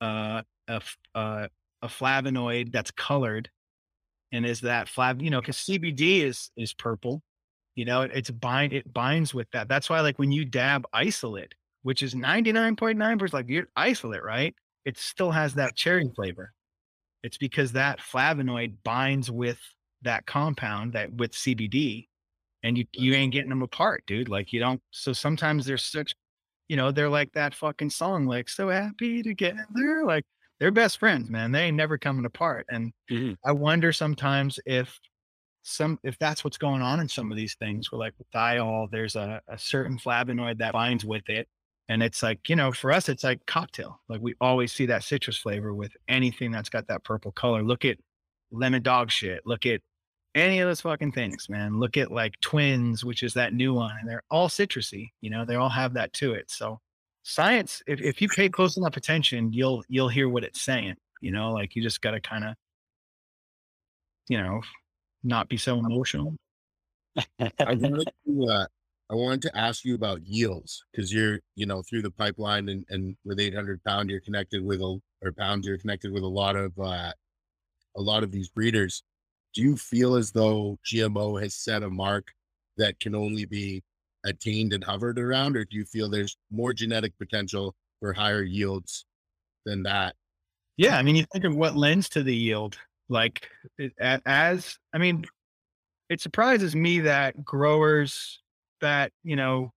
uh, 0.00 0.42
a 0.68 0.80
uh, 1.14 1.48
a 1.82 1.88
flavonoid 1.88 2.72
that's 2.72 2.90
colored, 2.92 3.50
and 4.32 4.46
is 4.46 4.60
that 4.60 4.88
flav, 4.88 5.22
you 5.22 5.30
know, 5.30 5.40
because 5.40 5.56
CBD 5.56 6.22
is 6.22 6.50
is 6.56 6.72
purple, 6.74 7.22
you 7.74 7.84
know, 7.84 8.02
it, 8.02 8.10
it's 8.14 8.30
bind 8.30 8.72
it 8.72 8.92
binds 8.92 9.34
with 9.34 9.50
that. 9.52 9.68
That's 9.68 9.90
why 9.90 10.00
like 10.00 10.18
when 10.18 10.32
you 10.32 10.44
dab 10.44 10.86
isolate, 10.92 11.54
which 11.82 12.02
is 12.02 12.14
99.9% 12.14 13.32
like 13.32 13.48
your 13.48 13.68
isolate, 13.76 14.22
right? 14.22 14.54
It 14.84 14.98
still 14.98 15.30
has 15.32 15.54
that 15.54 15.76
cherry 15.76 16.10
flavor. 16.14 16.52
It's 17.22 17.38
because 17.38 17.72
that 17.72 18.00
flavonoid 18.00 18.78
binds 18.84 19.30
with 19.30 19.60
that 20.02 20.26
compound 20.26 20.92
that 20.94 21.12
with 21.14 21.34
CBD 21.34 22.08
and 22.62 22.76
you 22.78 22.86
you 22.92 23.14
ain't 23.14 23.32
getting 23.32 23.50
them 23.50 23.62
apart, 23.62 24.04
dude. 24.06 24.28
Like 24.28 24.52
you 24.52 24.60
don't 24.60 24.82
so 24.90 25.12
sometimes 25.12 25.66
they're 25.66 25.78
such 25.78 26.14
you 26.68 26.76
know, 26.76 26.92
they're 26.92 27.10
like 27.10 27.32
that 27.34 27.54
fucking 27.54 27.90
song, 27.90 28.26
like 28.26 28.48
so 28.48 28.70
happy 28.70 29.22
together. 29.22 30.04
Like 30.06 30.24
they're 30.60 30.72
best 30.72 30.98
friends, 30.98 31.30
man. 31.30 31.52
They 31.52 31.64
ain't 31.64 31.76
never 31.76 31.98
coming 31.98 32.24
apart. 32.26 32.66
And 32.70 32.92
Mhm. 33.10 33.36
I 33.44 33.52
wonder 33.52 33.92
sometimes 33.92 34.60
if 34.66 34.98
some 35.62 35.98
if 36.02 36.18
that's 36.18 36.44
what's 36.44 36.58
going 36.58 36.82
on 36.82 37.00
in 37.00 37.08
some 37.08 37.30
of 37.30 37.36
these 37.36 37.54
things, 37.54 37.90
we're 37.90 37.98
like 37.98 38.14
with 38.18 38.30
thiol, 38.32 38.90
there's 38.90 39.16
a, 39.16 39.40
a 39.48 39.58
certain 39.58 39.98
flavonoid 39.98 40.58
that 40.58 40.72
binds 40.72 41.04
with 41.04 41.28
it. 41.28 41.48
And 41.88 42.02
it's 42.02 42.22
like, 42.22 42.48
you 42.48 42.56
know, 42.56 42.72
for 42.72 42.92
us, 42.92 43.08
it's 43.08 43.24
like 43.24 43.44
cocktail. 43.46 44.00
Like 44.08 44.20
we 44.20 44.34
always 44.40 44.72
see 44.72 44.86
that 44.86 45.04
citrus 45.04 45.36
flavor 45.36 45.74
with 45.74 45.92
anything 46.08 46.50
that's 46.50 46.70
got 46.70 46.86
that 46.88 47.04
purple 47.04 47.32
color. 47.32 47.62
Look 47.62 47.84
at 47.84 47.98
lemon 48.50 48.82
dog 48.82 49.10
shit. 49.10 49.42
Look 49.44 49.66
at 49.66 49.80
any 50.34 50.60
of 50.60 50.68
those 50.68 50.80
fucking 50.80 51.12
things, 51.12 51.48
man. 51.48 51.78
Look 51.78 51.96
at 51.96 52.10
like 52.10 52.40
twins, 52.40 53.04
which 53.04 53.22
is 53.22 53.34
that 53.34 53.52
new 53.52 53.74
one, 53.74 53.94
and 54.00 54.08
they're 54.08 54.22
all 54.30 54.48
citrusy. 54.48 55.10
You 55.20 55.30
know, 55.30 55.44
they 55.44 55.56
all 55.56 55.68
have 55.68 55.94
that 55.94 56.12
to 56.14 56.32
it. 56.32 56.50
So 56.50 56.80
science, 57.22 57.82
if, 57.86 58.00
if 58.00 58.22
you 58.22 58.28
pay 58.28 58.48
close 58.48 58.76
enough 58.76 58.96
attention, 58.96 59.52
you'll 59.52 59.84
you'll 59.88 60.08
hear 60.08 60.28
what 60.28 60.44
it's 60.44 60.62
saying. 60.62 60.96
You 61.20 61.32
know, 61.32 61.52
like 61.52 61.76
you 61.76 61.82
just 61.82 62.00
gotta 62.00 62.20
kind 62.20 62.44
of, 62.44 62.54
you 64.28 64.38
know, 64.38 64.62
not 65.22 65.48
be 65.48 65.56
so 65.56 65.78
emotional. 65.78 66.36
I 67.38 67.50
wanted 67.58 68.12
to, 68.26 68.46
uh, 68.48 68.66
I 69.10 69.14
wanted 69.14 69.42
to 69.42 69.56
ask 69.56 69.84
you 69.84 69.94
about 69.94 70.26
yields 70.26 70.84
because 70.90 71.12
you're, 71.12 71.40
you 71.54 71.66
know, 71.66 71.82
through 71.82 72.02
the 72.02 72.10
pipeline 72.10 72.68
and, 72.68 72.84
and 72.88 73.16
with 73.24 73.38
800 73.38 73.82
pound, 73.84 74.10
you're 74.10 74.20
connected 74.20 74.64
with 74.64 74.80
a, 74.80 74.98
or 75.22 75.32
pounds, 75.32 75.66
you're 75.66 75.78
connected 75.78 76.12
with 76.12 76.22
a 76.22 76.28
lot 76.28 76.56
of, 76.56 76.72
uh, 76.78 77.12
a 77.96 78.00
lot 78.00 78.22
of 78.22 78.32
these 78.32 78.48
breeders. 78.48 79.02
Do 79.54 79.62
you 79.62 79.76
feel 79.76 80.14
as 80.14 80.32
though 80.32 80.78
GMO 80.90 81.40
has 81.42 81.54
set 81.54 81.82
a 81.82 81.90
mark 81.90 82.28
that 82.78 82.98
can 83.00 83.14
only 83.14 83.44
be 83.44 83.82
attained 84.24 84.72
and 84.72 84.82
hovered 84.82 85.18
around, 85.18 85.56
or 85.56 85.64
do 85.64 85.76
you 85.76 85.84
feel 85.84 86.08
there's 86.08 86.36
more 86.50 86.72
genetic 86.72 87.12
potential 87.18 87.74
for 88.00 88.12
higher 88.12 88.42
yields 88.42 89.04
than 89.66 89.82
that? 89.82 90.14
Yeah, 90.76 90.96
I 90.96 91.02
mean, 91.02 91.16
you 91.16 91.26
think 91.32 91.44
of 91.44 91.54
what 91.54 91.76
lends 91.76 92.08
to 92.10 92.22
the 92.22 92.34
yield. 92.34 92.78
Like, 93.12 93.48
as 93.98 94.78
I 94.92 94.98
mean, 94.98 95.24
it 96.08 96.20
surprises 96.20 96.74
me 96.74 97.00
that 97.00 97.44
growers 97.44 98.40
that 98.80 99.12
you 99.22 99.36
know 99.36 99.70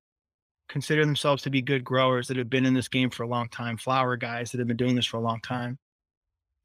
consider 0.69 1.05
themselves 1.05 1.43
to 1.43 1.49
be 1.49 1.61
good 1.61 1.83
growers 1.83 2.27
that 2.27 2.37
have 2.37 2.49
been 2.49 2.65
in 2.65 2.73
this 2.73 2.87
game 2.87 3.09
for 3.09 3.23
a 3.23 3.27
long 3.27 3.49
time, 3.49 3.77
flower 3.77 4.17
guys 4.17 4.51
that 4.51 4.57
have 4.59 4.67
been 4.67 4.77
doing 4.77 4.95
this 4.95 5.05
for 5.05 5.17
a 5.17 5.21
long 5.21 5.39
time, 5.41 5.77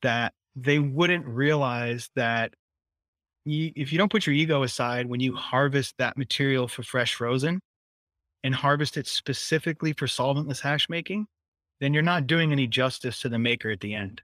that 0.03 0.33
they 0.57 0.79
wouldn't 0.79 1.27
realize 1.27 2.09
that 2.17 2.55
you, 3.45 3.73
if 3.77 3.93
you 3.93 3.99
don't 3.99 4.11
put 4.11 4.27
your 4.27 4.35
ego 4.35 4.63
aside 4.63 5.07
when 5.07 5.21
you 5.21 5.35
harvest 5.35 5.95
that 5.99 6.17
material 6.17 6.69
for 6.69 6.83
fresh 6.83 7.15
frozen 7.15 7.61
and 8.43 8.55
harvest 8.55 8.97
it 8.97 9.07
specifically 9.07 9.93
for 9.93 10.07
solventless 10.07 10.61
hash 10.61 10.89
making, 10.89 11.27
then 11.81 11.93
you're 11.93 12.03
not 12.03 12.27
doing 12.27 12.53
any 12.53 12.67
justice 12.67 13.21
to 13.21 13.29
the 13.29 13.39
maker 13.39 13.71
at 13.71 13.81
the 13.81 13.95
end. 13.95 14.23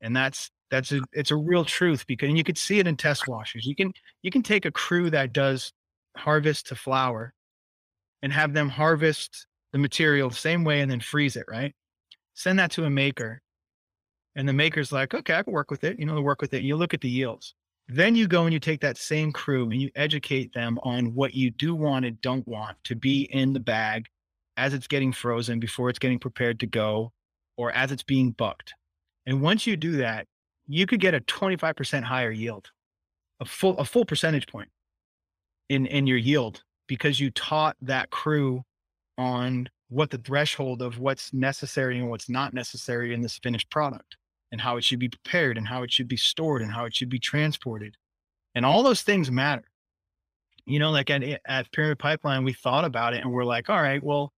And 0.00 0.14
that's 0.16 0.50
that's 0.70 0.92
a 0.92 1.00
it's 1.12 1.30
a 1.30 1.36
real 1.36 1.64
truth 1.64 2.06
because 2.06 2.28
and 2.28 2.38
you 2.38 2.44
could 2.44 2.58
see 2.58 2.78
it 2.78 2.86
in 2.86 2.96
test 2.96 3.28
washers. 3.28 3.66
You 3.66 3.74
can 3.74 3.92
you 4.22 4.30
can 4.30 4.42
take 4.42 4.64
a 4.64 4.70
crew 4.70 5.10
that 5.10 5.32
does 5.32 5.72
harvest 6.16 6.66
to 6.68 6.74
flower 6.74 7.34
and 8.22 8.32
have 8.32 8.52
them 8.52 8.68
harvest 8.68 9.46
the 9.72 9.78
material 9.78 10.30
the 10.30 10.36
same 10.36 10.64
way 10.64 10.80
and 10.80 10.90
then 10.90 11.00
freeze 11.00 11.36
it, 11.36 11.44
right? 11.48 11.74
Send 12.34 12.58
that 12.58 12.70
to 12.72 12.84
a 12.84 12.90
maker. 12.90 13.40
And 14.34 14.48
the 14.48 14.52
maker's 14.52 14.92
like, 14.92 15.14
okay, 15.14 15.34
I 15.34 15.42
can 15.42 15.52
work 15.52 15.70
with 15.70 15.84
it. 15.84 15.98
You 15.98 16.06
know, 16.06 16.14
to 16.14 16.22
work 16.22 16.42
with 16.42 16.52
it. 16.52 16.62
You 16.62 16.76
look 16.76 16.92
at 16.92 17.00
the 17.00 17.08
yields. 17.08 17.54
Then 17.88 18.16
you 18.16 18.26
go 18.26 18.44
and 18.44 18.52
you 18.52 18.58
take 18.58 18.80
that 18.80 18.98
same 18.98 19.32
crew 19.32 19.70
and 19.70 19.80
you 19.80 19.90
educate 19.94 20.52
them 20.52 20.78
on 20.82 21.14
what 21.14 21.34
you 21.34 21.50
do 21.52 21.74
want 21.74 22.04
and 22.04 22.20
don't 22.20 22.46
want 22.46 22.76
to 22.84 22.96
be 22.96 23.22
in 23.32 23.52
the 23.52 23.60
bag 23.60 24.06
as 24.56 24.74
it's 24.74 24.88
getting 24.88 25.12
frozen 25.12 25.60
before 25.60 25.88
it's 25.88 25.98
getting 25.98 26.18
prepared 26.18 26.58
to 26.60 26.66
go 26.66 27.12
or 27.56 27.70
as 27.72 27.92
it's 27.92 28.02
being 28.02 28.32
bucked. 28.32 28.74
And 29.24 29.40
once 29.40 29.66
you 29.66 29.76
do 29.76 29.92
that, 29.98 30.26
you 30.66 30.86
could 30.86 31.00
get 31.00 31.14
a 31.14 31.20
25% 31.20 32.02
higher 32.02 32.30
yield, 32.30 32.70
a 33.40 33.44
full 33.44 33.76
a 33.78 33.84
full 33.84 34.04
percentage 34.04 34.46
point 34.46 34.68
in 35.68 35.86
in 35.86 36.06
your 36.06 36.18
yield 36.18 36.62
because 36.86 37.20
you 37.20 37.30
taught 37.30 37.76
that 37.80 38.10
crew 38.10 38.62
on 39.18 39.68
what 39.88 40.10
the 40.10 40.18
threshold 40.18 40.82
of 40.82 40.98
what's 40.98 41.32
necessary 41.32 41.98
and 41.98 42.08
what's 42.08 42.28
not 42.28 42.52
necessary 42.52 43.14
in 43.14 43.20
this 43.20 43.38
finished 43.38 43.70
product 43.70 44.16
and 44.52 44.60
how 44.60 44.76
it 44.76 44.84
should 44.84 44.98
be 44.98 45.08
prepared 45.08 45.56
and 45.56 45.66
how 45.66 45.82
it 45.82 45.92
should 45.92 46.08
be 46.08 46.16
stored 46.16 46.62
and 46.62 46.72
how 46.72 46.84
it 46.84 46.94
should 46.94 47.08
be 47.08 47.18
transported. 47.18 47.96
And 48.54 48.64
all 48.64 48.82
those 48.82 49.02
things 49.02 49.30
matter. 49.30 49.64
You 50.64 50.78
know, 50.80 50.90
like 50.90 51.10
at, 51.10 51.22
eh, 51.22 51.38
at 51.46 51.70
Pyramid 51.72 51.98
Pipeline, 51.98 52.44
we 52.44 52.52
thought 52.52 52.84
about 52.84 53.14
it 53.14 53.22
and 53.22 53.32
we're 53.32 53.44
like, 53.44 53.70
all 53.70 53.80
right, 53.80 54.02
well, 54.02 54.32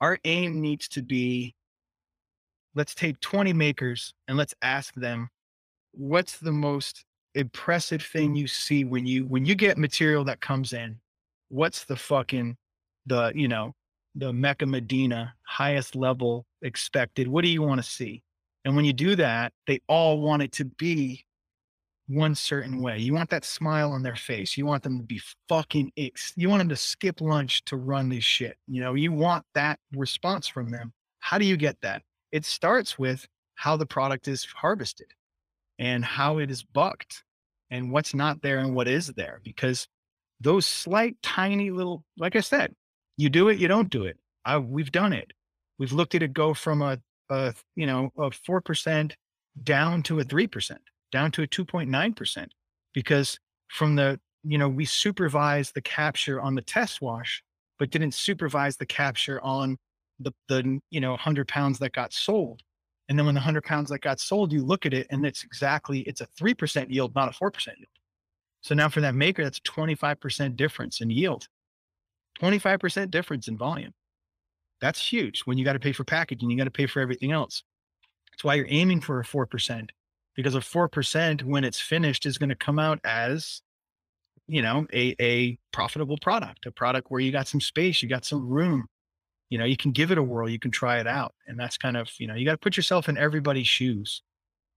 our 0.00 0.18
aim 0.24 0.60
needs 0.60 0.88
to 0.88 1.02
be 1.02 1.54
let's 2.74 2.94
take 2.94 3.20
20 3.20 3.52
makers 3.52 4.14
and 4.26 4.36
let's 4.36 4.54
ask 4.62 4.94
them 4.94 5.28
what's 5.96 6.38
the 6.38 6.52
most 6.52 7.04
impressive 7.34 8.02
thing 8.02 8.34
mm. 8.34 8.38
you 8.38 8.46
see 8.46 8.84
when 8.84 9.06
you 9.06 9.24
when 9.26 9.44
you 9.44 9.54
get 9.54 9.78
material 9.78 10.24
that 10.24 10.40
comes 10.40 10.72
in 10.72 10.96
what's 11.48 11.84
the 11.84 11.96
fucking 11.96 12.56
the 13.06 13.32
you 13.34 13.48
know 13.48 13.74
the 14.14 14.32
mecca 14.32 14.66
medina 14.66 15.34
highest 15.42 15.96
level 15.96 16.46
expected 16.62 17.26
what 17.26 17.42
do 17.42 17.48
you 17.48 17.62
want 17.62 17.82
to 17.82 17.88
see 17.88 18.22
and 18.64 18.74
when 18.74 18.84
you 18.84 18.92
do 18.92 19.14
that, 19.16 19.52
they 19.66 19.80
all 19.88 20.20
want 20.20 20.42
it 20.42 20.52
to 20.52 20.64
be 20.64 21.24
one 22.06 22.34
certain 22.34 22.82
way. 22.82 22.98
You 22.98 23.14
want 23.14 23.30
that 23.30 23.44
smile 23.44 23.92
on 23.92 24.02
their 24.02 24.16
face. 24.16 24.56
You 24.56 24.66
want 24.66 24.82
them 24.82 24.98
to 24.98 25.04
be 25.04 25.20
fucking 25.48 25.92
ex- 25.96 26.32
you 26.36 26.48
want 26.48 26.60
them 26.60 26.68
to 26.70 26.76
skip 26.76 27.20
lunch 27.20 27.64
to 27.66 27.76
run 27.76 28.08
this 28.08 28.24
shit. 28.24 28.56
You 28.66 28.80
know, 28.80 28.94
you 28.94 29.12
want 29.12 29.44
that 29.54 29.78
response 29.92 30.46
from 30.46 30.70
them. 30.70 30.92
How 31.20 31.38
do 31.38 31.44
you 31.44 31.56
get 31.56 31.80
that? 31.82 32.02
It 32.32 32.44
starts 32.44 32.98
with 32.98 33.26
how 33.54 33.76
the 33.76 33.86
product 33.86 34.28
is 34.28 34.44
harvested 34.44 35.06
and 35.78 36.04
how 36.04 36.38
it 36.38 36.50
is 36.50 36.62
bucked 36.62 37.22
and 37.70 37.90
what's 37.90 38.14
not 38.14 38.42
there 38.42 38.58
and 38.58 38.74
what 38.74 38.88
is 38.88 39.08
there 39.08 39.40
because 39.42 39.88
those 40.40 40.66
slight 40.66 41.16
tiny 41.22 41.70
little 41.70 42.04
like 42.18 42.36
I 42.36 42.40
said, 42.40 42.74
you 43.16 43.28
do 43.28 43.48
it, 43.48 43.58
you 43.58 43.68
don't 43.68 43.90
do 43.90 44.04
it. 44.04 44.18
I, 44.44 44.58
we've 44.58 44.92
done 44.92 45.12
it. 45.12 45.32
We've 45.78 45.92
looked 45.92 46.14
at 46.14 46.22
it 46.22 46.32
go 46.32 46.54
from 46.54 46.82
a 46.82 46.98
a 47.30 47.54
you 47.76 47.86
know 47.86 48.10
a 48.18 48.30
four 48.30 48.60
percent 48.60 49.16
down 49.62 50.02
to 50.04 50.20
a 50.20 50.24
three 50.24 50.46
percent, 50.46 50.82
down 51.12 51.30
to 51.32 51.42
a 51.42 51.46
two 51.46 51.64
point 51.64 51.90
nine 51.90 52.12
percent, 52.12 52.52
because 52.92 53.38
from 53.68 53.96
the 53.96 54.20
you 54.42 54.58
know 54.58 54.68
we 54.68 54.84
supervise 54.84 55.72
the 55.72 55.82
capture 55.82 56.40
on 56.40 56.54
the 56.54 56.62
test 56.62 57.00
wash, 57.00 57.42
but 57.78 57.90
didn't 57.90 58.14
supervise 58.14 58.76
the 58.76 58.86
capture 58.86 59.40
on 59.40 59.78
the 60.20 60.32
the 60.48 60.80
you 60.90 61.00
know 61.00 61.10
100 61.10 61.48
pounds 61.48 61.78
that 61.80 61.92
got 61.92 62.12
sold. 62.12 62.62
And 63.08 63.18
then 63.18 63.26
when 63.26 63.34
the 63.34 63.40
100 63.40 63.64
pounds 63.64 63.90
that 63.90 64.00
got 64.00 64.20
sold, 64.20 64.52
you 64.52 64.64
look 64.64 64.86
at 64.86 64.94
it 64.94 65.06
and 65.10 65.20
mm-hmm. 65.20 65.26
it's 65.26 65.44
exactly 65.44 66.00
it's 66.00 66.20
a 66.20 66.26
3% 66.26 66.90
yield, 66.90 67.14
not 67.14 67.28
a 67.28 67.32
4% 67.32 67.66
yield. 67.66 67.88
So 68.62 68.74
now 68.74 68.88
for 68.88 69.02
that 69.02 69.14
maker, 69.14 69.44
that's 69.44 69.60
25% 69.60 70.56
difference 70.56 71.00
in 71.00 71.10
yield. 71.10 71.46
25% 72.40 73.10
difference 73.10 73.48
in 73.48 73.58
volume. 73.58 73.92
That's 74.80 75.06
huge 75.06 75.40
when 75.42 75.58
you 75.58 75.64
got 75.64 75.74
to 75.74 75.78
pay 75.78 75.92
for 75.92 76.04
packaging, 76.04 76.50
you 76.50 76.56
got 76.56 76.64
to 76.64 76.70
pay 76.70 76.86
for 76.86 77.00
everything 77.00 77.30
else. 77.30 77.62
That's 78.32 78.44
why 78.44 78.54
you're 78.54 78.66
aiming 78.68 79.00
for 79.02 79.20
a 79.20 79.24
4%, 79.24 79.90
because 80.34 80.54
a 80.54 80.60
4% 80.60 81.42
when 81.44 81.62
it's 81.62 81.80
finished 81.80 82.26
is 82.26 82.38
going 82.38 82.48
to 82.48 82.56
come 82.56 82.78
out 82.78 82.98
as, 83.04 83.62
you 84.48 84.62
know, 84.62 84.86
a, 84.92 85.14
a 85.20 85.58
profitable 85.72 86.18
product, 86.20 86.66
a 86.66 86.72
product 86.72 87.10
where 87.10 87.20
you 87.20 87.30
got 87.30 87.46
some 87.46 87.60
space, 87.60 88.02
you 88.02 88.08
got 88.08 88.24
some 88.24 88.48
room, 88.48 88.86
you 89.50 89.58
know, 89.58 89.64
you 89.64 89.76
can 89.76 89.92
give 89.92 90.10
it 90.10 90.18
a 90.18 90.22
whirl, 90.22 90.48
you 90.48 90.58
can 90.58 90.70
try 90.70 90.98
it 90.98 91.06
out. 91.06 91.34
And 91.46 91.58
that's 91.58 91.78
kind 91.78 91.96
of, 91.96 92.08
you 92.18 92.26
know, 92.26 92.34
you 92.34 92.44
got 92.44 92.52
to 92.52 92.58
put 92.58 92.76
yourself 92.76 93.08
in 93.08 93.16
everybody's 93.16 93.68
shoes. 93.68 94.22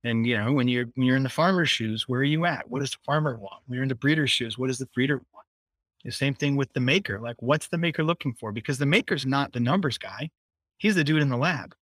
And 0.03 0.25
you 0.25 0.37
know, 0.37 0.53
when 0.53 0.67
you're 0.67 0.85
when 0.95 1.07
you're 1.07 1.17
in 1.17 1.23
the 1.23 1.29
farmer's 1.29 1.69
shoes, 1.69 2.07
where 2.07 2.21
are 2.21 2.25
you 2.25 2.45
at? 2.45 2.69
What 2.69 2.79
does 2.79 2.91
the 2.91 2.97
farmer 3.05 3.37
want? 3.37 3.63
When 3.65 3.75
you're 3.75 3.83
in 3.83 3.89
the 3.89 3.95
breeder's 3.95 4.31
shoes, 4.31 4.57
what 4.57 4.67
does 4.67 4.77
the 4.77 4.85
breeder 4.87 5.15
want? 5.33 5.45
The 6.03 6.11
same 6.11 6.35
thing 6.35 6.55
with 6.55 6.71
the 6.73 6.79
maker. 6.79 7.19
Like, 7.19 7.35
what's 7.41 7.67
the 7.67 7.77
maker 7.77 8.03
looking 8.03 8.33
for? 8.33 8.51
Because 8.51 8.77
the 8.77 8.85
maker's 8.85 9.25
not 9.25 9.51
the 9.51 9.59
numbers 9.59 9.97
guy. 9.97 10.29
He's 10.77 10.95
the 10.95 11.03
dude 11.03 11.21
in 11.21 11.29
the 11.29 11.37
lab. 11.37 11.73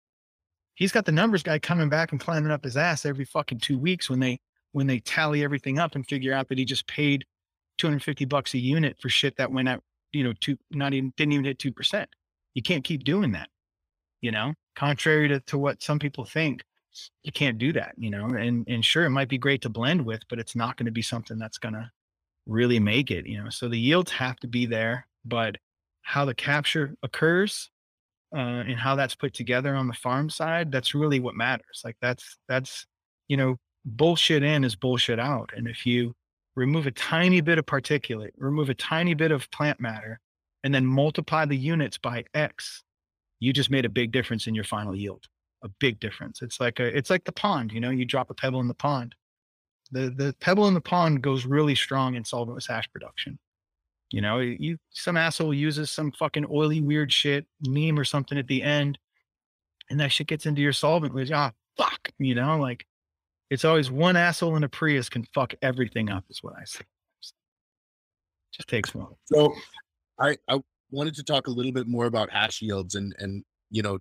He's 0.75 0.91
got 0.91 1.05
the 1.05 1.11
numbers 1.11 1.43
guy 1.43 1.59
coming 1.59 1.89
back 1.89 2.11
and 2.11 2.19
climbing 2.19 2.51
up 2.51 2.63
his 2.63 2.77
ass 2.77 3.05
every 3.05 3.25
fucking 3.25 3.59
two 3.59 3.77
weeks 3.77 4.09
when 4.09 4.19
they 4.19 4.39
when 4.71 4.87
they 4.87 4.99
tally 4.99 5.43
everything 5.43 5.79
up 5.79 5.95
and 5.95 6.05
figure 6.07 6.33
out 6.33 6.49
that 6.49 6.57
he 6.57 6.65
just 6.65 6.87
paid 6.87 7.25
250 7.77 8.25
bucks 8.25 8.53
a 8.53 8.57
unit 8.57 8.97
for 8.99 9.07
shit 9.07 9.37
that 9.37 9.51
went 9.51 9.69
out, 9.69 9.81
you 10.11 10.23
know, 10.23 10.33
two 10.39 10.57
not 10.71 10.93
even 10.93 11.13
didn't 11.17 11.33
even 11.33 11.45
hit 11.45 11.59
two 11.59 11.71
percent. 11.71 12.09
You 12.55 12.63
can't 12.63 12.83
keep 12.83 13.03
doing 13.03 13.33
that. 13.33 13.49
You 14.21 14.31
know, 14.31 14.53
contrary 14.75 15.27
to, 15.27 15.39
to 15.41 15.57
what 15.57 15.83
some 15.83 15.99
people 15.99 16.25
think, 16.25 16.63
you 17.23 17.31
can't 17.31 17.59
do 17.59 17.71
that, 17.73 17.93
you 17.97 18.09
know. 18.09 18.25
And 18.25 18.65
and 18.67 18.83
sure, 18.83 19.05
it 19.05 19.11
might 19.11 19.29
be 19.29 19.37
great 19.37 19.61
to 19.61 19.69
blend 19.69 20.03
with, 20.03 20.21
but 20.29 20.39
it's 20.39 20.55
not 20.55 20.77
going 20.77 20.87
to 20.87 20.91
be 20.91 21.03
something 21.03 21.37
that's 21.37 21.59
gonna 21.59 21.91
really 22.47 22.79
make 22.79 23.11
it, 23.11 23.27
you 23.27 23.41
know. 23.43 23.49
So 23.49 23.69
the 23.69 23.79
yields 23.79 24.11
have 24.11 24.37
to 24.37 24.47
be 24.47 24.65
there, 24.65 25.07
but 25.25 25.57
how 26.01 26.25
the 26.25 26.35
capture 26.35 26.95
occurs 27.03 27.69
uh, 28.35 28.39
and 28.39 28.77
how 28.77 28.95
that's 28.95 29.15
put 29.15 29.33
together 29.33 29.75
on 29.75 29.87
the 29.87 29.93
farm 29.93 30.29
side, 30.29 30.71
that's 30.71 30.95
really 30.95 31.19
what 31.19 31.35
matters. 31.35 31.81
Like 31.83 31.97
that's 32.01 32.37
that's 32.47 32.87
you 33.27 33.37
know, 33.37 33.57
bullshit 33.85 34.43
in 34.43 34.63
is 34.63 34.75
bullshit 34.75 35.19
out. 35.19 35.51
And 35.55 35.67
if 35.67 35.85
you 35.85 36.13
remove 36.55 36.87
a 36.87 36.91
tiny 36.91 37.41
bit 37.41 37.57
of 37.57 37.65
particulate, 37.65 38.31
remove 38.37 38.69
a 38.69 38.75
tiny 38.75 39.13
bit 39.13 39.31
of 39.31 39.49
plant 39.51 39.79
matter, 39.79 40.19
and 40.65 40.75
then 40.75 40.85
multiply 40.85 41.45
the 41.45 41.55
units 41.55 41.97
by 41.97 42.25
X, 42.33 42.83
you 43.39 43.53
just 43.53 43.71
made 43.71 43.85
a 43.85 43.89
big 43.89 44.11
difference 44.11 44.47
in 44.47 44.55
your 44.55 44.65
final 44.65 44.93
yield. 44.93 45.23
A 45.63 45.69
big 45.79 46.01
difference. 46.01 46.41
It's 46.41 46.59
like 46.59 46.81
a 46.81 46.85
it's 46.85 47.09
like 47.09 47.23
the 47.23 47.31
pond, 47.31 47.71
you 47.71 47.79
know, 47.79 47.89
you 47.89 48.03
drop 48.03 48.29
a 48.29 48.33
pebble 48.33 48.59
in 48.59 48.67
the 48.67 48.73
pond 48.73 49.15
the 49.91 50.09
the 50.09 50.35
pebble 50.39 50.67
in 50.67 50.73
the 50.73 50.81
pond 50.81 51.21
goes 51.21 51.45
really 51.45 51.75
strong 51.75 52.15
in 52.15 52.23
solventless 52.23 52.67
hash 52.67 52.91
production. 52.91 53.39
You 54.11 54.21
know, 54.21 54.39
you 54.39 54.77
some 54.91 55.17
asshole 55.17 55.53
uses 55.53 55.91
some 55.91 56.11
fucking 56.11 56.45
oily 56.51 56.81
weird 56.81 57.11
shit 57.11 57.45
meme 57.67 57.99
or 57.99 58.05
something 58.05 58.37
at 58.37 58.47
the 58.47 58.61
end, 58.61 58.97
and 59.89 59.99
that 59.99 60.11
shit 60.11 60.27
gets 60.27 60.45
into 60.45 60.61
your 60.61 60.73
solvent. 60.73 61.13
Which 61.13 61.31
ah 61.31 61.51
fuck, 61.77 62.09
you 62.19 62.35
know, 62.35 62.57
like 62.57 62.85
it's 63.49 63.65
always 63.65 63.91
one 63.91 64.15
asshole 64.15 64.55
in 64.55 64.63
a 64.63 64.69
Prius 64.69 65.09
can 65.09 65.25
fuck 65.33 65.53
everything 65.61 66.09
up. 66.09 66.23
Is 66.29 66.43
what 66.43 66.53
I 66.59 66.65
say. 66.65 66.85
Just 68.51 68.69
takes 68.69 68.95
one. 68.95 69.07
So, 69.25 69.53
I 70.19 70.37
I 70.47 70.61
wanted 70.91 71.15
to 71.15 71.23
talk 71.23 71.47
a 71.47 71.51
little 71.51 71.71
bit 71.71 71.87
more 71.87 72.05
about 72.05 72.29
hash 72.29 72.61
yields 72.61 72.95
and 72.95 73.15
and 73.19 73.43
you 73.69 73.81
know, 73.81 73.99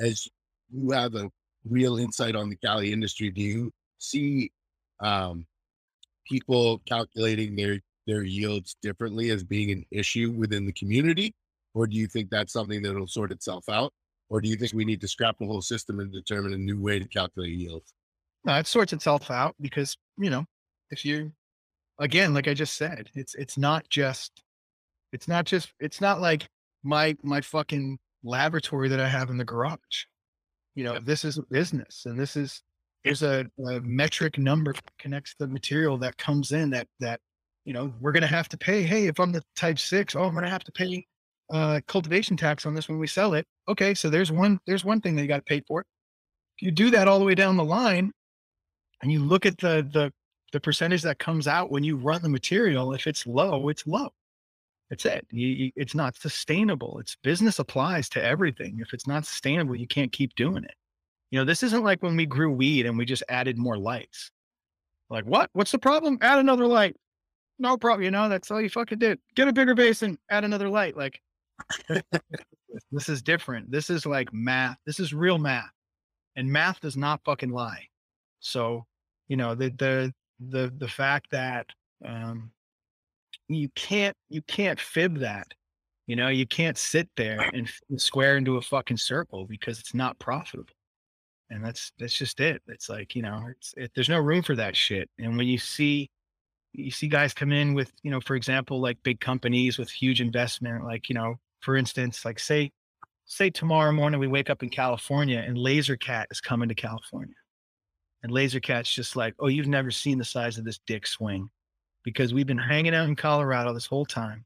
as 0.00 0.28
you 0.70 0.90
have 0.90 1.14
a 1.14 1.30
real 1.68 1.96
insight 1.96 2.36
on 2.36 2.50
the 2.50 2.56
Cali 2.56 2.92
industry, 2.92 3.30
do 3.30 3.40
you 3.40 3.72
see 3.98 4.50
um, 5.00 5.46
people 6.26 6.80
calculating 6.86 7.56
their 7.56 7.80
their 8.06 8.22
yields 8.22 8.76
differently 8.82 9.30
as 9.30 9.42
being 9.42 9.70
an 9.70 9.84
issue 9.90 10.30
within 10.30 10.66
the 10.66 10.72
community, 10.72 11.34
or 11.72 11.86
do 11.86 11.96
you 11.96 12.06
think 12.06 12.30
that's 12.30 12.52
something 12.52 12.82
that'll 12.82 13.06
sort 13.06 13.32
itself 13.32 13.68
out, 13.68 13.92
or 14.28 14.40
do 14.40 14.48
you 14.48 14.56
think 14.56 14.72
we 14.72 14.84
need 14.84 15.00
to 15.00 15.08
scrap 15.08 15.38
the 15.38 15.46
whole 15.46 15.62
system 15.62 16.00
and 16.00 16.12
determine 16.12 16.52
a 16.52 16.58
new 16.58 16.80
way 16.80 16.98
to 16.98 17.08
calculate 17.08 17.52
yields? 17.52 17.94
No, 18.44 18.54
it 18.56 18.66
sorts 18.66 18.92
itself 18.92 19.30
out 19.30 19.54
because 19.60 19.96
you 20.18 20.28
know 20.28 20.44
if 20.90 21.04
you 21.04 21.32
again, 21.98 22.34
like 22.34 22.48
I 22.48 22.54
just 22.54 22.74
said, 22.74 23.10
it's 23.14 23.34
it's 23.34 23.56
not 23.56 23.88
just 23.88 24.43
it's 25.14 25.28
not 25.28 25.46
just 25.46 25.72
it's 25.78 26.00
not 26.00 26.20
like 26.20 26.48
my 26.82 27.16
my 27.22 27.40
fucking 27.40 27.98
laboratory 28.24 28.88
that 28.88 29.00
I 29.00 29.08
have 29.08 29.30
in 29.30 29.38
the 29.38 29.44
garage. 29.44 29.78
You 30.74 30.84
know, 30.84 30.98
this 30.98 31.24
is 31.24 31.38
a 31.38 31.42
business 31.42 32.04
and 32.04 32.18
this 32.18 32.36
is 32.36 32.62
there's 33.04 33.22
a, 33.22 33.46
a 33.68 33.80
metric 33.80 34.38
number 34.38 34.72
that 34.72 34.98
connects 34.98 35.36
the 35.38 35.46
material 35.46 35.96
that 35.98 36.18
comes 36.18 36.50
in 36.50 36.70
that 36.70 36.88
that 36.98 37.20
you 37.64 37.72
know 37.72 37.94
we're 38.00 38.10
gonna 38.10 38.26
have 38.26 38.48
to 38.50 38.58
pay. 38.58 38.82
Hey, 38.82 39.06
if 39.06 39.20
I'm 39.20 39.30
the 39.30 39.42
type 39.54 39.78
six, 39.78 40.16
oh, 40.16 40.24
I'm 40.24 40.34
gonna 40.34 40.50
have 40.50 40.64
to 40.64 40.72
pay 40.72 41.06
uh 41.52 41.80
cultivation 41.86 42.36
tax 42.36 42.66
on 42.66 42.74
this 42.74 42.88
when 42.88 42.98
we 42.98 43.06
sell 43.06 43.34
it. 43.34 43.46
Okay, 43.68 43.94
so 43.94 44.10
there's 44.10 44.32
one 44.32 44.58
there's 44.66 44.84
one 44.84 45.00
thing 45.00 45.14
that 45.14 45.22
you 45.22 45.28
got 45.28 45.36
to 45.36 45.42
pay 45.42 45.62
for. 45.68 45.84
If 46.58 46.66
you 46.66 46.72
do 46.72 46.90
that 46.90 47.06
all 47.06 47.20
the 47.20 47.24
way 47.24 47.36
down 47.36 47.56
the 47.56 47.64
line, 47.64 48.10
and 49.00 49.12
you 49.12 49.20
look 49.20 49.46
at 49.46 49.58
the 49.58 49.88
the 49.92 50.12
the 50.52 50.60
percentage 50.60 51.02
that 51.02 51.20
comes 51.20 51.46
out 51.46 51.70
when 51.70 51.84
you 51.84 51.96
run 51.96 52.22
the 52.22 52.28
material, 52.28 52.94
if 52.94 53.06
it's 53.06 53.26
low, 53.28 53.68
it's 53.68 53.86
low. 53.86 54.12
It's 54.90 55.06
it. 55.06 55.26
You, 55.30 55.48
you, 55.48 55.72
it's 55.76 55.94
not 55.94 56.16
sustainable. 56.16 56.98
It's 57.00 57.16
business 57.22 57.58
applies 57.58 58.08
to 58.10 58.22
everything. 58.22 58.78
If 58.80 58.92
it's 58.92 59.06
not 59.06 59.26
sustainable, 59.26 59.74
you 59.76 59.86
can't 59.86 60.12
keep 60.12 60.34
doing 60.34 60.64
it. 60.64 60.74
You 61.30 61.38
know, 61.38 61.44
this 61.44 61.62
isn't 61.62 61.82
like 61.82 62.02
when 62.02 62.16
we 62.16 62.26
grew 62.26 62.50
weed 62.50 62.86
and 62.86 62.96
we 62.96 63.04
just 63.04 63.24
added 63.28 63.58
more 63.58 63.78
lights. 63.78 64.30
Like, 65.10 65.24
what? 65.24 65.50
What's 65.52 65.72
the 65.72 65.78
problem? 65.78 66.18
Add 66.20 66.38
another 66.38 66.66
light. 66.66 66.96
No 67.58 67.76
problem. 67.76 68.04
You 68.04 68.10
know, 68.10 68.28
that's 68.28 68.50
all 68.50 68.60
you 68.60 68.68
fucking 68.68 68.98
did. 68.98 69.18
Get 69.34 69.48
a 69.48 69.52
bigger 69.52 69.74
basin, 69.74 70.18
add 70.30 70.44
another 70.44 70.68
light. 70.68 70.96
Like, 70.96 71.20
this 72.92 73.08
is 73.08 73.22
different. 73.22 73.70
This 73.70 73.90
is 73.90 74.06
like 74.06 74.32
math. 74.32 74.76
This 74.86 75.00
is 75.00 75.14
real 75.14 75.38
math. 75.38 75.70
And 76.36 76.50
math 76.50 76.80
does 76.80 76.96
not 76.96 77.20
fucking 77.24 77.50
lie. 77.50 77.86
So, 78.40 78.86
you 79.28 79.36
know, 79.36 79.54
the 79.54 79.70
the 79.70 80.12
the 80.50 80.72
the 80.78 80.88
fact 80.88 81.30
that 81.30 81.66
um 82.04 82.50
you 83.48 83.68
can't 83.74 84.16
you 84.28 84.42
can't 84.42 84.80
fib 84.80 85.18
that. 85.18 85.48
You 86.06 86.16
know, 86.16 86.28
you 86.28 86.46
can't 86.46 86.76
sit 86.76 87.08
there 87.16 87.40
and 87.40 87.68
square 87.96 88.36
into 88.36 88.58
a 88.58 88.62
fucking 88.62 88.98
circle 88.98 89.46
because 89.46 89.80
it's 89.80 89.94
not 89.94 90.18
profitable 90.18 90.74
and 91.50 91.64
that's 91.64 91.92
that's 91.98 92.16
just 92.16 92.40
it. 92.40 92.62
It's 92.66 92.88
like 92.88 93.14
you 93.14 93.22
know, 93.22 93.46
it's 93.50 93.74
it, 93.76 93.92
there's 93.94 94.08
no 94.08 94.18
room 94.18 94.42
for 94.42 94.56
that 94.56 94.76
shit. 94.76 95.08
And 95.18 95.36
when 95.36 95.46
you 95.46 95.58
see 95.58 96.10
you 96.72 96.90
see 96.90 97.08
guys 97.08 97.32
come 97.34 97.52
in 97.52 97.74
with 97.74 97.92
you 98.02 98.10
know, 98.10 98.20
for 98.20 98.36
example, 98.36 98.80
like 98.80 98.98
big 99.02 99.20
companies 99.20 99.78
with 99.78 99.90
huge 99.90 100.20
investment, 100.20 100.84
like 100.84 101.08
you 101.08 101.14
know, 101.14 101.36
for 101.60 101.76
instance, 101.76 102.24
like 102.24 102.38
say 102.38 102.72
say 103.26 103.50
tomorrow 103.50 103.92
morning 103.92 104.20
we 104.20 104.26
wake 104.26 104.50
up 104.50 104.62
in 104.62 104.68
California 104.68 105.42
and 105.46 105.56
Laser 105.56 105.96
Cat 105.96 106.28
is 106.30 106.40
coming 106.40 106.68
to 106.68 106.74
California, 106.74 107.36
and 108.22 108.32
Laser 108.32 108.60
Cat's 108.60 108.92
just 108.92 109.16
like, 109.16 109.34
oh, 109.38 109.48
you've 109.48 109.68
never 109.68 109.90
seen 109.90 110.18
the 110.18 110.24
size 110.24 110.58
of 110.58 110.64
this 110.64 110.80
dick 110.86 111.06
swing, 111.06 111.48
because 112.04 112.32
we've 112.32 112.46
been 112.46 112.58
mm-hmm. 112.58 112.70
hanging 112.70 112.94
out 112.94 113.08
in 113.08 113.16
Colorado 113.16 113.72
this 113.72 113.86
whole 113.86 114.06
time, 114.06 114.44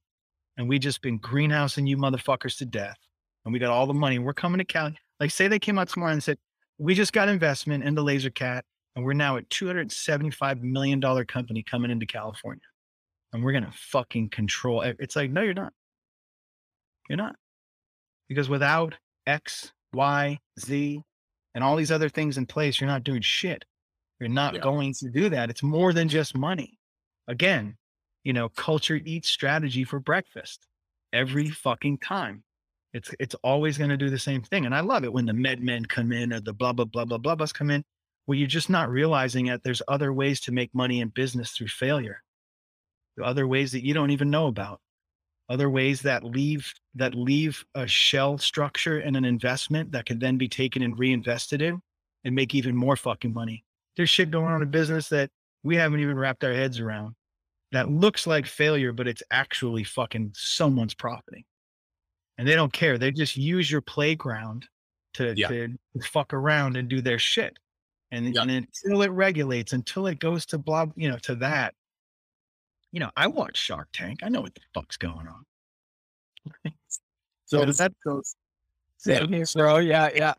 and 0.57 0.69
we 0.69 0.79
just 0.79 1.03
been 1.03 1.19
greenhousing 1.19 1.87
you 1.87 1.97
motherfuckers 1.97 2.57
to 2.59 2.65
death, 2.65 2.97
and 3.45 3.53
we 3.53 3.59
got 3.59 3.71
all 3.71 3.87
the 3.87 3.95
money. 3.95 4.19
We're 4.19 4.33
coming 4.33 4.59
to 4.59 4.65
Cali. 4.65 4.99
Like, 5.21 5.31
say 5.31 5.49
they 5.49 5.59
came 5.59 5.79
out 5.79 5.89
tomorrow 5.89 6.13
and 6.13 6.23
said, 6.23 6.39
we 6.79 6.95
just 6.95 7.13
got 7.13 7.29
investment 7.29 7.85
into 7.85 8.03
Laser 8.03 8.31
Cat, 8.31 8.65
and 8.95 9.05
we're 9.05 9.13
now 9.13 9.37
a 9.37 9.43
$275 9.43 10.63
million 10.63 11.01
company 11.27 11.63
coming 11.63 11.91
into 11.91 12.07
California. 12.07 12.63
And 13.33 13.45
we're 13.45 13.53
going 13.53 13.65
to 13.65 13.73
fucking 13.73 14.31
control 14.31 14.83
it. 14.83 14.97
It's 15.01 15.17
like, 15.17 15.31
no, 15.31 15.43
you're 15.43 15.55
not. 15.55 15.73
You're 17.09 17.19
not. 17.19 17.37
Because 18.29 18.49
without 18.49 18.95
X, 19.27 19.73
Y, 19.93 20.39
Z, 20.61 21.03
and 21.55 21.65
all 21.65 21.77
these 21.77 21.91
other 21.91 22.09
things 22.09 22.39
in 22.39 22.47
place, 22.47 22.81
you're 22.81 22.89
not 22.89 23.05
doing 23.05 23.21
shit. 23.21 23.65
You're 24.21 24.29
not 24.29 24.55
yeah. 24.55 24.61
going 24.61 24.95
to 24.95 25.11
do 25.11 25.29
that. 25.31 25.51
It's 25.51 25.63
more 25.63 25.93
than 25.93 26.09
just 26.09 26.37
money. 26.37 26.78
Again, 27.29 27.77
you 28.25 28.33
know, 28.33 28.49
culture 28.49 29.01
eats 29.05 29.29
strategy 29.29 29.85
for 29.85 30.01
breakfast 30.01 30.67
every 31.13 31.49
fucking 31.51 31.99
time. 31.99 32.43
It's 32.95 33.15
it's 33.21 33.35
always 33.45 33.77
going 33.77 33.91
to 33.91 33.97
do 33.97 34.11
the 34.11 34.19
same 34.19 34.43
thing. 34.43 34.67
And 34.67 34.75
I 34.75 34.81
love 34.81 35.05
it 35.05 35.13
when 35.13 35.27
the 35.27 35.33
MedMen 35.33 35.89
come 35.89 36.11
in 36.11 36.33
or 36.33 36.41
the 36.41 36.55
blah 36.55 36.73
blah 36.73 36.87
blah 36.87 37.05
blah 37.05 37.19
blah 37.19 37.47
come 37.47 37.71
in. 37.71 37.85
Well, 38.27 38.39
you're 38.39 38.49
just 38.49 38.71
not 38.71 38.91
realizing 38.91 39.47
that 39.47 39.63
there's 39.63 39.83
other 39.89 40.13
ways 40.13 40.41
to 40.43 40.53
make 40.53 40.75
money 40.75 41.01
in 41.01 41.09
business 41.09 41.53
through 41.53 41.69
failure. 41.69 42.23
Other 43.23 43.47
ways 43.47 43.73
that 43.73 43.85
you 43.85 43.95
don't 43.95 44.11
even 44.11 44.31
know 44.31 44.47
about. 44.47 44.81
Other 45.49 45.71
ways 45.71 46.03
that 46.03 46.25
leave 46.25 46.73
that 46.95 47.15
leave 47.15 47.65
a 47.75 47.87
shell 47.87 48.39
structure 48.39 48.99
and 48.99 49.17
an 49.17 49.25
investment 49.25 49.93
that 49.93 50.07
can 50.07 50.19
then 50.19 50.37
be 50.37 50.49
taken 50.49 50.83
and 50.83 50.99
reinvested 50.99 51.63
in 51.63 51.81
and 52.25 52.35
make 52.35 52.55
even 52.55 52.77
more 52.77 52.97
fucking 52.97 53.33
money. 53.33 53.65
There's 53.97 54.11
shit 54.11 54.31
going 54.31 54.53
on 54.53 54.63
in 54.63 54.71
business 54.71 55.09
that 55.09 55.31
we 55.63 55.77
haven't 55.77 56.01
even 56.01 56.19
wrapped 56.19 56.45
our 56.45 56.53
heads 56.53 56.81
around 56.81 57.15
that 57.73 57.91
looks 57.91 58.27
like 58.27 58.47
failure, 58.47 58.93
but 58.93 59.09
it's 59.09 59.23
actually 59.31 59.85
fucking 59.85 60.33
someone's 60.35 60.95
profiting 60.95 61.45
and 62.39 62.47
they 62.47 62.55
don't 62.55 62.73
care. 62.73 62.99
They 62.99 63.11
just 63.11 63.37
use 63.37 63.71
your 63.71 63.81
playground 63.81 64.67
to, 65.15 65.35
yeah. 65.37 65.49
to 65.49 65.77
fuck 66.03 66.33
around 66.33 66.77
and 66.77 66.89
do 66.89 67.01
their 67.01 67.19
shit. 67.19 67.59
And, 68.11 68.35
yeah. 68.35 68.43
and 68.43 68.51
until 68.51 69.03
it 69.03 69.11
regulates, 69.11 69.73
until 69.73 70.07
it 70.07 70.19
goes 70.19 70.47
to 70.47 70.59
blah, 70.59 70.87
you 70.97 71.11
know, 71.11 71.19
to 71.19 71.35
that, 71.37 71.75
you 72.93 73.01
know, 73.01 73.11
I 73.17 73.27
watch 73.27 73.59
Shark 73.59 73.89
Tank. 73.93 74.21
I 74.23 74.31
know 74.31 74.41
what 74.41 74.55
the 74.55 74.63
fuck's 74.73 74.97
going 74.97 75.27
on. 75.29 76.73
so 77.45 77.65
does 77.65 77.77
that 77.79 77.93
goes 78.05 78.35
here, 79.05 79.27
bro. 79.55 79.79
Yeah, 79.79 80.09
yeah. 80.15 80.35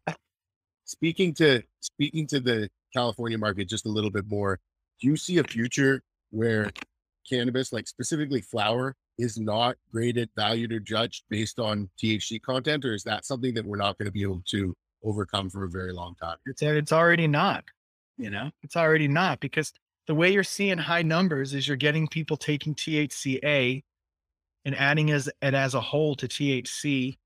Speaking 0.86 1.34
to 1.36 1.62
speaking 1.82 2.26
to 2.28 2.40
the 2.40 2.70
California 2.94 3.38
market 3.38 3.70
just 3.70 3.86
a 3.86 3.90
little 3.90 4.10
bit 4.10 4.26
more, 4.28 4.60
do 5.00 5.08
you 5.08 5.16
see 5.16 5.38
a 5.38 5.44
future 5.44 6.02
where 6.32 6.72
cannabis, 7.28 7.74
like 7.74 7.88
specifically 7.88 8.42
flower, 8.42 8.96
is 9.18 9.38
not 9.38 9.76
graded, 9.92 10.30
valued, 10.36 10.72
or 10.72 10.80
judged 10.80 11.24
based 11.30 11.60
on 11.60 11.90
THC 12.02 12.42
content, 12.42 12.86
or 12.86 12.94
is 12.94 13.04
that 13.04 13.26
something 13.26 13.54
that 13.54 13.66
we're 13.66 13.78
not 13.78 13.98
going 13.98 14.08
to 14.08 14.12
be 14.12 14.22
able 14.22 14.44
to 14.50 14.76
overcome 15.04 15.50
for 15.50 15.66
a 15.66 15.70
very 15.70 15.94
long 15.94 16.16
time? 16.22 16.38
It's 16.46 16.64
uh, 16.64 16.68
it's 16.68 16.92
already 16.92 17.28
not. 17.28 17.66
You 18.18 18.30
know, 18.30 18.52
it's 18.64 18.76
already 18.76 19.08
not 19.08 19.40
because 19.40 19.72
the 20.08 20.16
way 20.16 20.32
you're 20.32 20.44
seeing 20.44 20.78
high 20.78 21.04
numbers 21.04 21.54
is 21.54 21.68
you're 21.68 21.78
getting 21.78 22.08
people 22.08 22.36
taking 22.36 22.76
THCA 22.76 23.84
and 24.66 24.76
adding 24.76 25.12
as 25.12 25.28
it 25.42 25.54
as 25.54 25.74
a 25.74 25.82
whole 25.82 26.16
to 26.16 26.28
THC, 26.28 27.18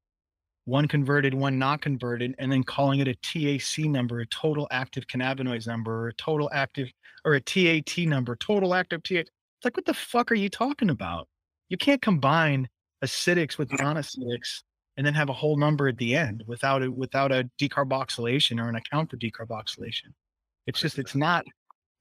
one 0.65 0.88
converted, 0.88 1.33
one 1.33 1.57
not 1.57 1.81
converted, 1.81 2.35
and 2.38 2.51
then 2.51 2.63
calling 2.63 2.99
it 2.99 3.07
a 3.07 3.15
TAC 3.15 3.85
number, 3.85 4.19
a 4.19 4.27
total 4.27 4.67
active 4.72 5.07
cannabinoids 5.07 5.67
number, 5.67 6.03
or 6.03 6.07
a 6.09 6.13
total 6.13 6.49
active 6.53 6.89
or 7.25 7.33
a 7.33 7.41
TAT 7.41 7.97
number, 7.99 8.35
total 8.35 8.73
active 8.73 9.01
THC. 9.03 9.27
It's 9.64 9.66
like, 9.66 9.77
what 9.77 9.85
the 9.85 9.93
fuck 9.93 10.30
are 10.30 10.35
you 10.35 10.50
talking 10.50 10.90
about? 10.90 11.30
You 11.69 11.77
can't 11.77 12.01
combine 12.01 12.67
acidics 13.01 13.58
with 13.58 13.72
non-acidics 13.80 14.61
and 14.98 15.08
then 15.08 15.14
have 15.14 15.30
a 15.30 15.33
whole 15.33 15.56
number 15.56 15.88
at 15.88 15.98
the 15.98 16.17
end 16.17 16.43
without 16.48 16.83
a 16.83 16.92
without 16.92 17.32
a 17.32 17.50
decarboxylation 17.58 18.61
or 18.61 18.67
an 18.67 18.75
account 18.75 19.09
for 19.09 19.16
decarboxylation. 19.16 20.11
It's 20.67 20.82
just 20.82 21.00
it's 21.00 21.16
not 21.16 21.45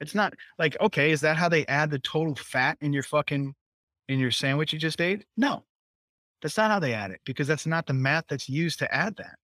it's 0.00 0.12
not 0.12 0.34
like 0.58 0.76
okay, 0.81 1.12
is 1.12 1.20
that 1.20 1.36
how 1.36 1.49
they 1.49 1.65
add 1.66 1.92
the 1.92 2.00
total 2.00 2.34
fat 2.34 2.78
in 2.81 2.92
your 2.92 3.05
fucking 3.05 3.55
in 4.08 4.18
your 4.18 4.32
sandwich 4.32 4.73
you 4.73 4.81
just 4.81 5.00
ate? 5.00 5.24
No. 5.36 5.62
That's 6.42 6.57
not 6.57 6.73
how 6.73 6.81
they 6.81 6.94
add 6.94 7.12
it 7.12 7.20
because 7.24 7.47
that's 7.47 7.66
not 7.66 7.86
the 7.86 7.94
math 7.94 8.24
that's 8.28 8.49
used 8.49 8.81
to 8.81 8.92
add 8.92 9.15
that. 9.18 9.36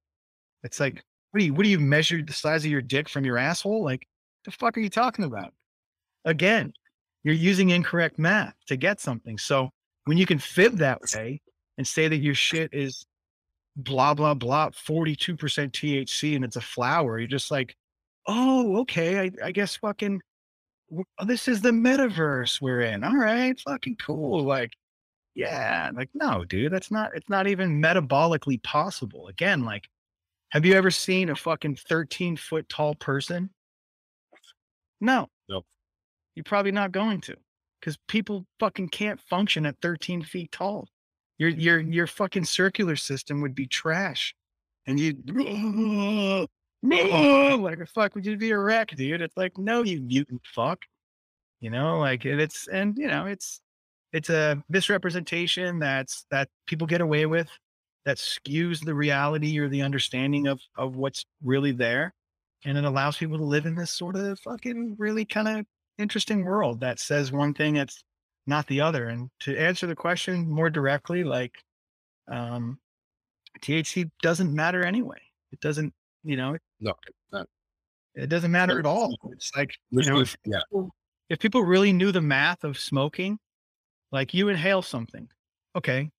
It's 0.65 0.81
like, 0.81 1.05
what 1.31 1.39
do 1.39 1.47
you 1.47 1.55
what 1.55 1.63
do 1.63 1.71
you 1.71 1.79
measure 1.79 2.21
the 2.21 2.33
size 2.33 2.65
of 2.65 2.71
your 2.73 2.83
dick 2.83 3.09
from 3.09 3.25
your 3.25 3.39
asshole? 3.39 3.85
Like, 3.85 4.09
the 4.45 4.51
fuck 4.51 4.77
are 4.77 4.81
you 4.81 4.91
talking 4.91 5.25
about? 5.25 5.55
Again, 6.25 6.73
you're 7.25 7.35
using 7.35 7.71
incorrect 7.71 8.19
math 8.19 8.55
to 8.67 8.77
get 8.77 9.01
something. 9.01 9.39
So 9.39 9.71
when 10.05 10.19
you 10.19 10.27
can 10.27 10.39
fib 10.39 10.79
that 10.79 11.01
way 11.15 11.41
and 11.77 11.87
say 11.87 12.09
that 12.09 12.17
your 12.19 12.35
shit 12.35 12.73
is 12.73 13.05
blah 13.77 14.15
blah 14.15 14.35
blah 14.35 14.71
42% 14.71 15.37
THC 15.37 16.37
and 16.37 16.45
it's 16.45 16.57
a 16.57 16.61
flower, 16.61 17.19
you're 17.19 17.29
just 17.29 17.51
like, 17.51 17.77
oh, 18.27 18.79
okay, 18.81 19.19
I, 19.19 19.31
I 19.45 19.53
guess 19.53 19.77
fucking 19.77 20.21
this 21.27 21.49
is 21.49 21.61
the 21.61 21.71
metaverse 21.71 22.61
we're 22.61 22.81
in. 22.83 23.05
All 23.05 23.17
right, 23.17 23.59
fucking 23.61 23.97
cool. 23.97 24.43
Like, 24.45 24.73
yeah, 25.35 25.91
like 25.95 26.11
no, 26.15 26.45
dude, 26.45 26.73
that's 26.73 26.91
not. 26.91 27.11
It's 27.15 27.29
not 27.29 27.47
even 27.47 27.81
metabolically 27.81 28.63
possible. 28.63 29.29
Again, 29.29 29.65
like, 29.65 29.85
have 30.51 30.65
you 30.65 30.75
ever 30.75 30.91
seen 30.91 31.31
a 31.31 31.37
fucking 31.37 31.77
thirteen 31.77 32.37
foot 32.37 32.69
tall 32.69 32.95
person? 32.95 33.51
No. 35.01 35.29
Nope. 35.49 35.67
You're 36.39 36.45
probably 36.45 36.71
not 36.71 36.93
going 36.93 37.21
to, 37.23 37.35
because 37.81 37.99
people 38.07 38.47
fucking 38.61 38.91
can't 38.91 39.21
function 39.21 39.67
at 39.67 39.75
thirteen 39.83 40.23
feet 40.23 40.53
tall. 40.53 40.87
Your 41.37 41.51
mm. 41.51 41.61
your 41.61 41.81
your 41.81 42.07
fucking 42.07 42.45
circular 42.45 42.95
system 42.95 43.41
would 43.41 43.57
be 43.57 43.67
trash, 43.67 44.37
and 44.87 45.01
you 45.01 45.15
like 47.61 47.81
a 47.81 47.87
fuck 47.87 48.15
would 48.15 48.25
you 48.25 48.37
be 48.37 48.53
a 48.53 48.59
wreck, 48.59 48.95
dude? 48.95 49.21
It's 49.21 49.37
like 49.37 49.59
no, 49.59 49.83
you 49.83 50.01
mutant 50.01 50.43
fuck. 50.55 50.79
You 51.59 51.71
know, 51.71 51.99
like 51.99 52.25
and 52.25 52.41
it's 52.41 52.69
and 52.69 52.97
you 52.97 53.09
know 53.09 53.27
it's 53.27 53.61
it's 54.13 54.31
a 54.31 54.63
misrepresentation 54.69 55.81
that's 55.81 56.25
that 56.31 56.49
people 56.69 56.87
get 56.87 57.01
away 57.01 57.27
with 57.27 57.49
that 58.05 58.19
skews 58.19 58.85
the 58.85 58.95
reality 58.95 59.59
or 59.59 59.69
the 59.69 59.83
understanding 59.83 60.47
of 60.47 60.61
of 60.77 60.95
what's 60.95 61.25
really 61.43 61.73
there, 61.73 62.15
and 62.65 62.79
it 62.79 62.85
allows 62.85 63.17
people 63.17 63.39
to 63.39 63.45
live 63.45 63.67
in 63.67 63.75
this 63.75 63.91
sort 63.91 64.15
of 64.15 64.39
fucking 64.39 64.95
really 65.01 65.25
kind 65.25 65.49
of 65.49 65.67
interesting 65.99 66.45
world 66.45 66.81
that 66.81 67.01
says 67.01 67.33
one 67.33 67.55
thing 67.55 67.75
that's 67.75 68.03
not 68.47 68.67
the 68.67 68.81
other. 68.81 69.09
And 69.09 69.31
to 69.41 69.57
answer 69.57 69.87
the 69.87 69.95
question 69.95 70.49
more 70.49 70.71
directly, 70.71 71.25
like 71.25 71.55
um, 72.31 72.79
THC 73.61 74.11
doesn't 74.23 74.55
matter 74.55 74.85
anyway. 74.85 75.19
It 75.53 75.61
doesn't, 75.61 75.93
you 76.25 76.37
know, 76.37 76.55
it, 76.55 76.63
No, 76.81 76.95
not. 77.33 77.47
it 78.15 78.29
doesn't 78.29 78.51
matter 78.51 78.79
at 78.79 78.87
all. 78.87 79.17
It's 79.33 79.51
like, 79.57 79.75
you 79.91 80.03
know, 80.03 80.21
if, 80.21 80.37
yeah. 80.45 80.61
if 81.29 81.39
people 81.39 81.63
really 81.63 81.93
knew 81.93 82.13
the 82.13 82.21
math 82.21 82.65
of 82.65 82.79
smoking, 82.79 83.39
like 84.13 84.35
you 84.35 84.49
inhale 84.49 84.83
something, 84.83 85.29
okay, 85.77 86.11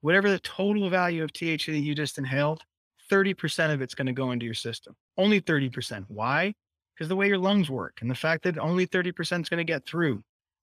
whatever 0.00 0.30
the 0.30 0.40
total 0.40 0.90
value 0.90 1.22
of 1.22 1.32
THC 1.32 1.66
that 1.66 1.78
you 1.78 1.94
just 1.94 2.18
inhaled, 2.18 2.62
30% 3.10 3.72
of 3.72 3.82
it's 3.82 3.94
going 3.94 4.06
to 4.06 4.12
go 4.12 4.30
into 4.30 4.44
your 4.44 4.54
system. 4.54 4.94
Only 5.16 5.40
30%. 5.40 6.04
Why? 6.08 6.54
Because 7.02 7.08
the 7.08 7.16
way 7.16 7.26
your 7.26 7.38
lungs 7.38 7.68
work 7.68 7.98
and 8.00 8.08
the 8.08 8.14
fact 8.14 8.44
that 8.44 8.56
only 8.58 8.86
30% 8.86 9.42
is 9.42 9.48
going 9.48 9.58
to 9.58 9.64
get 9.64 9.84
through. 9.84 10.22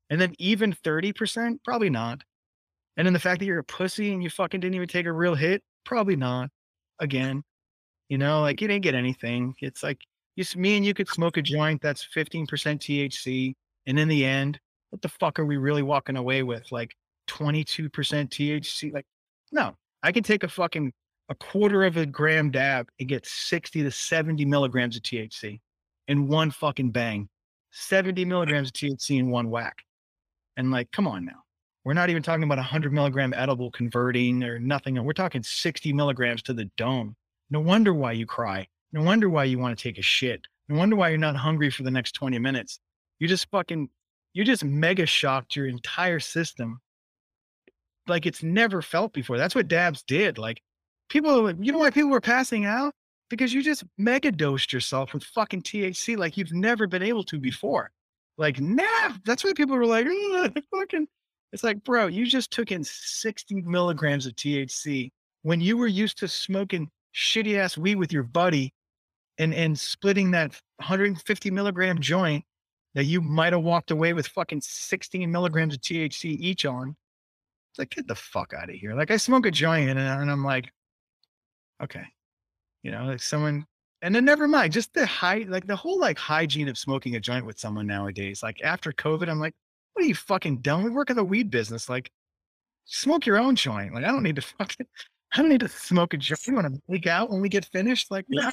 And 0.10 0.22
then 0.22 0.36
even 0.40 0.72
30%, 0.72 1.60
probably 1.66 1.90
not. 1.90 2.22
And 2.96 3.06
then 3.06 3.12
the 3.12 3.20
fact 3.20 3.40
that 3.40 3.46
you're 3.46 3.60
a 3.60 3.64
pussy 3.66 4.14
and 4.14 4.24
you 4.24 4.30
fucking 4.30 4.62
didn't 4.62 4.76
even 4.76 4.88
take 4.88 5.06
a 5.06 5.12
real 5.12 5.36
hit, 5.36 5.62
probably 5.84 6.16
not. 6.16 6.50
Again, 7.00 7.44
you 8.08 8.18
know, 8.18 8.40
like 8.40 8.62
you 8.62 8.70
didn't 8.70 8.84
get 8.84 8.96
anything. 8.96 9.54
It's 9.60 9.84
like 9.84 10.00
you, 10.38 10.46
me 10.56 10.78
and 10.78 10.86
you 10.86 10.94
could 10.94 11.10
smoke 11.10 11.36
a 11.36 11.42
joint 11.42 11.82
that's 11.82 12.08
15% 12.16 12.48
THC. 12.48 13.54
And 13.86 14.00
in 14.00 14.08
the 14.08 14.24
end, 14.24 14.62
what 14.92 15.02
the 15.02 15.10
fuck 15.10 15.40
are 15.40 15.46
we 15.46 15.58
really 15.58 15.84
walking 15.84 16.16
away 16.16 16.44
with? 16.44 16.72
Like 16.72 16.96
22% 17.28 17.90
THC? 17.90 18.94
Like, 18.94 19.06
no, 19.52 19.76
I 20.04 20.14
can 20.14 20.24
take 20.24 20.44
a 20.44 20.48
fucking 20.48 20.94
a 21.28 21.36
quarter 21.36 21.84
of 21.84 21.98
a 21.98 22.06
gram 22.06 22.50
dab 22.50 22.88
and 22.98 23.10
get 23.10 23.26
60 23.26 23.84
to 23.84 23.92
70 23.92 24.46
milligrams 24.46 24.96
of 24.96 25.02
THC 25.02 25.60
in 26.10 26.28
one 26.28 26.52
fucking 26.52 26.92
bang. 26.92 27.30
70 27.72 28.26
milligrams 28.26 28.70
of 28.70 28.74
THC 28.74 29.20
in 29.20 29.30
one 29.30 29.50
whack. 29.50 29.86
And 30.58 30.72
like, 30.72 30.92
come 30.92 31.08
on 31.08 31.24
now. 31.24 31.44
We're 31.86 31.94
not 31.94 32.10
even 32.10 32.24
talking 32.24 32.44
about 32.44 32.58
a 32.58 32.62
100 32.62 32.92
milligram 32.92 33.34
edible 33.34 33.72
converting 33.72 34.44
or 34.44 34.60
nothing. 34.60 35.02
We're 35.02 35.14
talking 35.14 35.44
60 35.44 35.94
milligrams 35.94 36.42
to 36.44 36.54
the 36.54 36.66
dome. 36.76 37.16
No 37.52 37.62
wonder 37.62 37.94
why 37.94 38.12
you 38.12 38.26
cry. 38.26 38.68
No 38.92 39.04
wonder 39.04 39.30
why 39.30 39.46
you 39.46 39.60
want 39.60 39.78
to 39.78 39.82
take 39.82 40.00
a 40.00 40.02
shit. 40.02 40.42
No 40.68 40.78
wonder 40.78 40.96
why 40.96 41.10
you're 41.10 41.18
not 41.20 41.36
hungry 41.36 41.70
for 41.70 41.84
the 41.84 41.92
next 41.92 42.14
20 42.14 42.38
minutes. 42.40 42.80
You 43.20 43.28
just 43.28 43.50
fucking, 43.52 43.88
you 44.34 44.44
just 44.44 44.64
mega 44.64 45.06
shocked 45.06 45.56
your 45.56 45.68
entire 45.68 46.20
system 46.20 46.82
like 48.08 48.26
it's 48.26 48.42
never 48.42 48.82
felt 48.82 49.14
before. 49.14 49.38
That's 49.38 49.54
what 49.54 49.68
dabs 49.68 50.02
did. 50.04 50.40
Like 50.40 50.62
people, 51.08 51.52
you 51.64 51.72
know 51.72 51.78
why 51.78 51.92
people 51.92 52.10
were 52.10 52.20
passing 52.20 52.66
out? 52.66 52.94
Because 53.30 53.54
you 53.54 53.62
just 53.62 53.84
mega 53.98 54.32
dosed 54.32 54.74
yourself 54.74 55.14
with 55.14 55.24
fucking 55.24 55.62
THC 55.62 56.18
like 56.18 56.36
you've 56.36 56.52
never 56.52 56.88
been 56.88 57.04
able 57.04 57.24
to 57.26 57.40
before. 57.40 57.92
Like, 58.38 58.60
nah, 58.60 59.14
that's 59.26 59.44
why 59.44 59.54
people 59.54 59.76
were 59.76 59.86
like, 59.86 60.08
fucking. 60.74 61.08
It's 61.52 61.64
like, 61.64 61.84
bro, 61.84 62.08
you 62.08 62.26
just 62.26 62.52
took 62.52 62.72
in 62.72 62.84
60 62.84 63.62
milligrams 63.62 64.26
of 64.26 64.34
THC 64.36 65.12
when 65.42 65.62
you 65.62 65.78
were 65.78 65.88
used 65.88 66.18
to 66.20 66.28
smoking 66.28 66.90
shitty 67.14 67.58
ass 67.58 67.78
weed 67.78 67.96
with 67.96 68.14
your 68.14 68.24
buddy 68.24 68.74
and 69.40 69.54
and 69.54 69.78
splitting 69.78 70.32
that 70.32 70.52
150 70.78 71.52
milligram 71.52 72.00
joint 72.00 72.44
that 72.94 73.06
you 73.06 73.22
might 73.22 73.54
have 73.54 73.64
walked 73.64 73.92
away 73.92 74.14
with 74.14 74.28
fucking 74.28 74.62
16 74.62 75.32
milligrams 75.32 75.76
of 75.76 75.82
THC 75.82 76.38
each 76.40 76.66
on. 76.66 76.96
It's 77.72 77.80
like, 77.80 77.92
get 77.92 78.08
the 78.08 78.16
fuck 78.16 78.54
out 78.54 78.70
of 78.70 78.76
here. 78.76 78.96
Like 78.96 79.12
I 79.12 79.18
smoke 79.18 79.46
a 79.46 79.52
joint 79.52 79.90
and, 79.90 80.00
and 80.00 80.32
I'm 80.32 80.44
like, 80.44 80.72
okay, 81.82 82.06
you 82.84 82.92
know, 82.92 83.06
like 83.06 83.22
someone, 83.22 83.66
and 84.02 84.14
then 84.14 84.26
never 84.26 84.48
mind, 84.48 84.74
just 84.74 84.94
the 84.94 85.06
high, 85.06 85.46
like 85.48 85.68
the 85.68 85.76
whole 85.76 86.00
like 86.00 86.18
hygiene 86.18 86.70
of 86.70 86.78
smoking 86.78 87.16
a 87.16 87.20
joint 87.20 87.46
with 87.46 87.60
someone 87.60 87.88
nowadays. 87.88 88.42
Like 88.42 88.62
after 88.64 88.92
COVID, 88.92 89.30
I'm 89.30 89.40
like, 89.40 89.54
what 89.94 90.06
are 90.06 90.08
you 90.08 90.16
fucking 90.16 90.60
done? 90.60 90.84
We 90.84 90.90
work 90.90 91.10
in 91.10 91.16
the 91.16 91.24
weed 91.24 91.52
business. 91.52 91.90
Like 91.90 92.12
smoke 92.86 93.26
your 93.26 93.38
own 93.38 93.56
joint. 93.56 93.94
Like 93.94 94.06
I 94.06 94.08
don't 94.08 94.24
need 94.24 94.38
to 94.38 94.42
fucking, 94.58 94.86
I 95.34 95.38
don't 95.38 95.50
need 95.50 95.60
to 95.62 95.70
smoke 95.70 96.14
a 96.14 96.18
joint. 96.18 96.48
You 96.48 96.56
want 96.56 96.74
to 96.74 96.82
leak 96.88 97.08
out 97.08 97.30
when 97.30 97.42
we 97.42 97.50
get 97.50 97.66
finished? 97.66 98.12
Like, 98.12 98.26
no. 98.30 98.52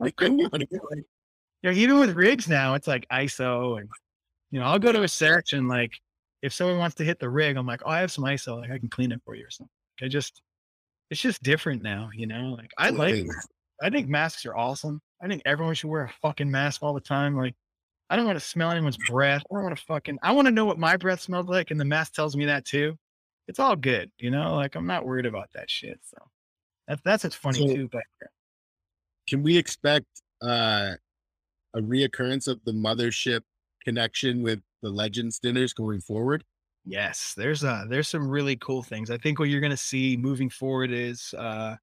I 0.00 0.10
couldn't 0.10 0.38
want 0.38 0.60
to 0.60 0.66
be 0.66 0.78
like, 0.90 1.04
Yeah, 1.62 1.72
even 1.72 1.98
with 1.98 2.16
rigs 2.16 2.48
now, 2.48 2.74
it's 2.74 2.86
like 2.86 3.06
ISO 3.10 3.78
and 3.78 3.88
you 4.50 4.58
know, 4.58 4.66
I'll 4.66 4.78
go 4.78 4.92
to 4.92 5.02
a 5.02 5.08
search 5.08 5.52
and 5.52 5.68
like 5.68 5.92
if 6.42 6.52
someone 6.52 6.78
wants 6.78 6.96
to 6.96 7.04
hit 7.04 7.18
the 7.18 7.28
rig, 7.28 7.56
I'm 7.56 7.66
like, 7.66 7.82
oh, 7.84 7.90
I 7.90 8.00
have 8.00 8.10
some 8.10 8.24
ISO, 8.24 8.60
like 8.60 8.70
I 8.70 8.78
can 8.78 8.88
clean 8.88 9.12
it 9.12 9.20
for 9.24 9.34
you 9.34 9.44
or 9.46 9.50
something. 9.50 9.70
I 10.02 10.08
just 10.08 10.42
it's 11.10 11.20
just 11.20 11.42
different 11.42 11.82
now, 11.82 12.10
you 12.14 12.26
know. 12.26 12.54
Like 12.56 12.70
I 12.78 12.90
like 12.90 13.26
I 13.82 13.90
think 13.90 14.08
masks 14.08 14.46
are 14.46 14.56
awesome. 14.56 15.00
I 15.22 15.28
think 15.28 15.42
everyone 15.44 15.74
should 15.74 15.90
wear 15.90 16.04
a 16.04 16.12
fucking 16.22 16.50
mask 16.50 16.82
all 16.82 16.94
the 16.94 17.00
time. 17.00 17.36
Like 17.36 17.54
I 18.08 18.16
don't 18.16 18.26
want 18.26 18.38
to 18.38 18.44
smell 18.44 18.70
anyone's 18.70 18.96
breath. 19.08 19.42
I 19.50 19.54
don't 19.54 19.64
want 19.64 19.76
to 19.76 19.84
fucking 19.84 20.18
I 20.22 20.32
want 20.32 20.46
to 20.46 20.52
know 20.52 20.64
what 20.64 20.78
my 20.78 20.96
breath 20.96 21.20
smells 21.20 21.46
like, 21.46 21.70
and 21.70 21.80
the 21.80 21.84
mask 21.84 22.14
tells 22.14 22.36
me 22.36 22.46
that 22.46 22.64
too. 22.64 22.96
It's 23.48 23.58
all 23.58 23.74
good, 23.76 24.10
you 24.18 24.30
know, 24.30 24.54
like 24.54 24.76
I'm 24.76 24.86
not 24.86 25.04
worried 25.04 25.26
about 25.26 25.50
that 25.54 25.68
shit. 25.68 25.98
So 26.04 26.16
that's 26.86 27.02
that's 27.02 27.24
what's 27.24 27.36
funny 27.36 27.66
So- 27.68 27.74
too. 27.74 27.88
But 27.90 28.02
can 29.28 29.42
we 29.42 29.56
expect 29.56 30.06
uh, 30.42 30.92
a 31.74 31.80
reoccurrence 31.80 32.48
of 32.48 32.60
the 32.64 32.72
mothership 32.72 33.40
connection 33.84 34.42
with 34.42 34.60
the 34.82 34.90
Legends 34.90 35.38
dinners 35.38 35.72
going 35.72 36.00
forward? 36.00 36.44
Yes, 36.84 37.34
there's 37.36 37.62
uh 37.62 37.84
there's 37.88 38.08
some 38.08 38.28
really 38.28 38.56
cool 38.56 38.82
things. 38.82 39.10
I 39.10 39.18
think 39.18 39.38
what 39.38 39.48
you're 39.48 39.60
gonna 39.60 39.76
see 39.76 40.16
moving 40.16 40.50
forward 40.50 40.90
is 40.90 41.34
uh 41.34 41.76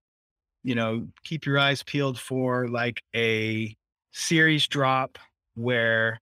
you 0.63 0.75
know, 0.75 1.07
keep 1.23 1.45
your 1.45 1.59
eyes 1.59 1.83
peeled 1.83 2.19
for 2.19 2.67
like 2.69 3.03
a 3.15 3.75
series 4.13 4.67
drop 4.67 5.19
where 5.55 6.21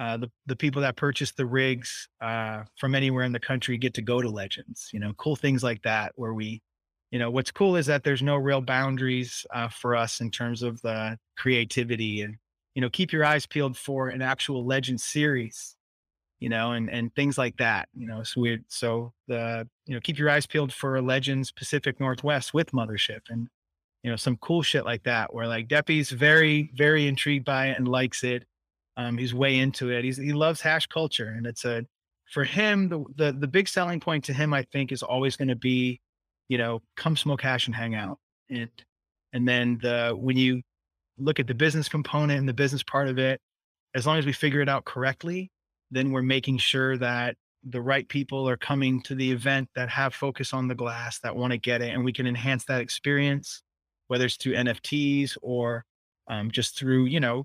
uh 0.00 0.16
the, 0.18 0.30
the 0.46 0.56
people 0.56 0.82
that 0.82 0.96
purchase 0.96 1.32
the 1.32 1.46
rigs 1.46 2.08
uh 2.22 2.64
from 2.78 2.94
anywhere 2.94 3.24
in 3.24 3.32
the 3.32 3.40
country 3.40 3.78
get 3.78 3.94
to 3.94 4.02
go 4.02 4.22
to 4.22 4.30
legends, 4.30 4.90
you 4.92 5.00
know, 5.00 5.12
cool 5.14 5.36
things 5.36 5.62
like 5.64 5.82
that 5.82 6.12
where 6.16 6.34
we 6.34 6.62
you 7.12 7.18
know 7.20 7.30
what's 7.30 7.52
cool 7.52 7.76
is 7.76 7.86
that 7.86 8.04
there's 8.04 8.22
no 8.22 8.36
real 8.36 8.60
boundaries 8.62 9.46
uh, 9.54 9.68
for 9.68 9.96
us 9.96 10.20
in 10.20 10.30
terms 10.30 10.62
of 10.62 10.80
the 10.82 11.18
creativity 11.38 12.22
and 12.22 12.36
you 12.74 12.82
know 12.82 12.90
keep 12.90 13.12
your 13.12 13.24
eyes 13.24 13.46
peeled 13.46 13.76
for 13.76 14.08
an 14.10 14.22
actual 14.22 14.66
legend 14.66 15.00
series 15.00 15.75
you 16.40 16.48
know, 16.48 16.72
and 16.72 16.90
and 16.90 17.14
things 17.14 17.38
like 17.38 17.56
that, 17.58 17.88
you 17.94 18.06
know. 18.06 18.22
So 18.22 18.40
we 18.40 18.60
so 18.68 19.12
the 19.28 19.68
you 19.86 19.94
know 19.94 20.00
keep 20.00 20.18
your 20.18 20.30
eyes 20.30 20.46
peeled 20.46 20.72
for 20.72 21.00
Legends 21.00 21.50
Pacific 21.50 21.98
Northwest 22.00 22.54
with 22.54 22.72
Mothership 22.72 23.20
and 23.28 23.48
you 24.02 24.10
know 24.10 24.16
some 24.16 24.36
cool 24.38 24.62
shit 24.62 24.84
like 24.84 25.02
that 25.04 25.32
where 25.34 25.48
like 25.48 25.68
Deppe's 25.68 26.10
very 26.10 26.70
very 26.76 27.06
intrigued 27.06 27.44
by 27.44 27.68
it 27.68 27.78
and 27.78 27.88
likes 27.88 28.22
it. 28.24 28.44
Um, 28.96 29.18
he's 29.18 29.34
way 29.34 29.58
into 29.58 29.90
it. 29.90 30.04
He's 30.04 30.16
he 30.16 30.32
loves 30.32 30.60
hash 30.60 30.86
culture 30.86 31.34
and 31.36 31.46
it's 31.46 31.64
a 31.64 31.84
for 32.32 32.44
him 32.44 32.88
the 32.88 33.04
the 33.16 33.32
the 33.32 33.48
big 33.48 33.68
selling 33.68 34.00
point 34.00 34.24
to 34.24 34.32
him 34.32 34.52
I 34.52 34.62
think 34.72 34.92
is 34.92 35.02
always 35.02 35.36
going 35.36 35.48
to 35.48 35.56
be, 35.56 36.00
you 36.48 36.58
know, 36.58 36.82
come 36.96 37.16
smoke 37.16 37.42
hash 37.42 37.66
and 37.66 37.74
hang 37.74 37.94
out 37.94 38.18
and 38.50 38.70
and 39.32 39.46
then 39.46 39.78
the 39.82 40.14
when 40.18 40.36
you 40.36 40.62
look 41.18 41.40
at 41.40 41.46
the 41.46 41.54
business 41.54 41.88
component 41.88 42.38
and 42.38 42.48
the 42.48 42.54
business 42.54 42.82
part 42.82 43.08
of 43.08 43.18
it, 43.18 43.40
as 43.94 44.06
long 44.06 44.18
as 44.18 44.26
we 44.26 44.32
figure 44.32 44.60
it 44.60 44.68
out 44.68 44.84
correctly, 44.84 45.50
then 45.90 46.10
we're 46.10 46.22
making 46.22 46.58
sure 46.58 46.96
that 46.98 47.36
the 47.68 47.80
right 47.80 48.08
people 48.08 48.48
are 48.48 48.56
coming 48.56 49.02
to 49.02 49.14
the 49.14 49.30
event 49.30 49.68
that 49.74 49.88
have 49.88 50.14
focus 50.14 50.52
on 50.52 50.68
the 50.68 50.74
glass 50.74 51.18
that 51.20 51.34
want 51.34 51.50
to 51.52 51.58
get 51.58 51.82
it 51.82 51.92
and 51.92 52.04
we 52.04 52.12
can 52.12 52.26
enhance 52.26 52.64
that 52.64 52.80
experience 52.80 53.62
whether 54.08 54.26
it's 54.26 54.36
through 54.36 54.54
nfts 54.54 55.36
or 55.42 55.84
um, 56.28 56.50
just 56.50 56.78
through 56.78 57.06
you 57.06 57.20
know 57.20 57.44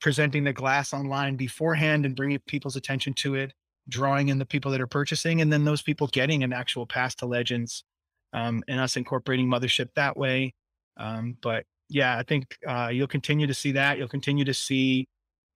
presenting 0.00 0.44
the 0.44 0.52
glass 0.52 0.92
online 0.92 1.36
beforehand 1.36 2.06
and 2.06 2.14
bringing 2.14 2.38
people's 2.46 2.76
attention 2.76 3.12
to 3.12 3.34
it 3.34 3.52
drawing 3.88 4.28
in 4.28 4.38
the 4.38 4.46
people 4.46 4.70
that 4.70 4.80
are 4.80 4.86
purchasing 4.86 5.40
and 5.40 5.52
then 5.52 5.64
those 5.64 5.82
people 5.82 6.06
getting 6.08 6.44
an 6.44 6.52
actual 6.52 6.86
pass 6.86 7.14
to 7.14 7.26
legends 7.26 7.84
um, 8.32 8.62
and 8.68 8.78
us 8.78 8.96
incorporating 8.96 9.48
mothership 9.48 9.88
that 9.96 10.16
way 10.16 10.54
um, 10.98 11.36
but 11.42 11.64
yeah 11.88 12.16
i 12.16 12.22
think 12.22 12.56
uh, 12.68 12.90
you'll 12.92 13.08
continue 13.08 13.46
to 13.46 13.54
see 13.54 13.72
that 13.72 13.98
you'll 13.98 14.06
continue 14.06 14.44
to 14.44 14.54
see 14.54 15.08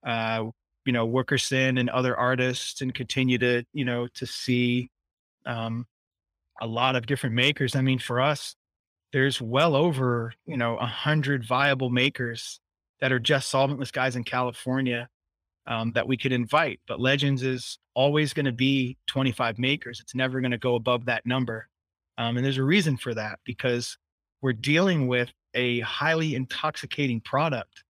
uh, 0.05 0.43
you 0.85 0.93
know, 0.93 1.07
Wookerson 1.07 1.79
and 1.79 1.89
other 1.89 2.15
artists 2.17 2.81
and 2.81 2.93
continue 2.93 3.37
to, 3.39 3.63
you 3.73 3.85
know, 3.85 4.07
to 4.15 4.25
see 4.25 4.89
um, 5.45 5.85
a 6.61 6.67
lot 6.67 6.95
of 6.95 7.05
different 7.05 7.35
makers. 7.35 7.75
I 7.75 7.81
mean, 7.81 7.99
for 7.99 8.21
us, 8.21 8.55
there's 9.11 9.41
well 9.41 9.75
over, 9.75 10.33
you 10.45 10.57
know, 10.57 10.77
a 10.77 10.85
hundred 10.85 11.45
viable 11.45 11.89
makers 11.89 12.59
that 12.99 13.11
are 13.11 13.19
just 13.19 13.51
solventless 13.51 13.91
guys 13.91 14.15
in 14.15 14.23
California 14.23 15.09
um, 15.67 15.91
that 15.93 16.07
we 16.07 16.17
could 16.17 16.31
invite. 16.31 16.79
But 16.87 16.99
Legends 16.99 17.43
is 17.43 17.77
always 17.93 18.33
going 18.33 18.45
to 18.45 18.51
be 18.51 18.97
25 19.07 19.59
makers. 19.59 19.99
It's 19.99 20.15
never 20.15 20.41
going 20.41 20.51
to 20.51 20.57
go 20.57 20.75
above 20.75 21.05
that 21.05 21.25
number. 21.25 21.67
Um, 22.17 22.37
and 22.37 22.45
there's 22.45 22.57
a 22.57 22.63
reason 22.63 22.97
for 22.97 23.13
that 23.13 23.39
because 23.45 23.97
we're 24.41 24.53
dealing 24.53 25.07
with 25.07 25.31
a 25.53 25.79
highly 25.81 26.35
intoxicating 26.35 27.21
product 27.21 27.83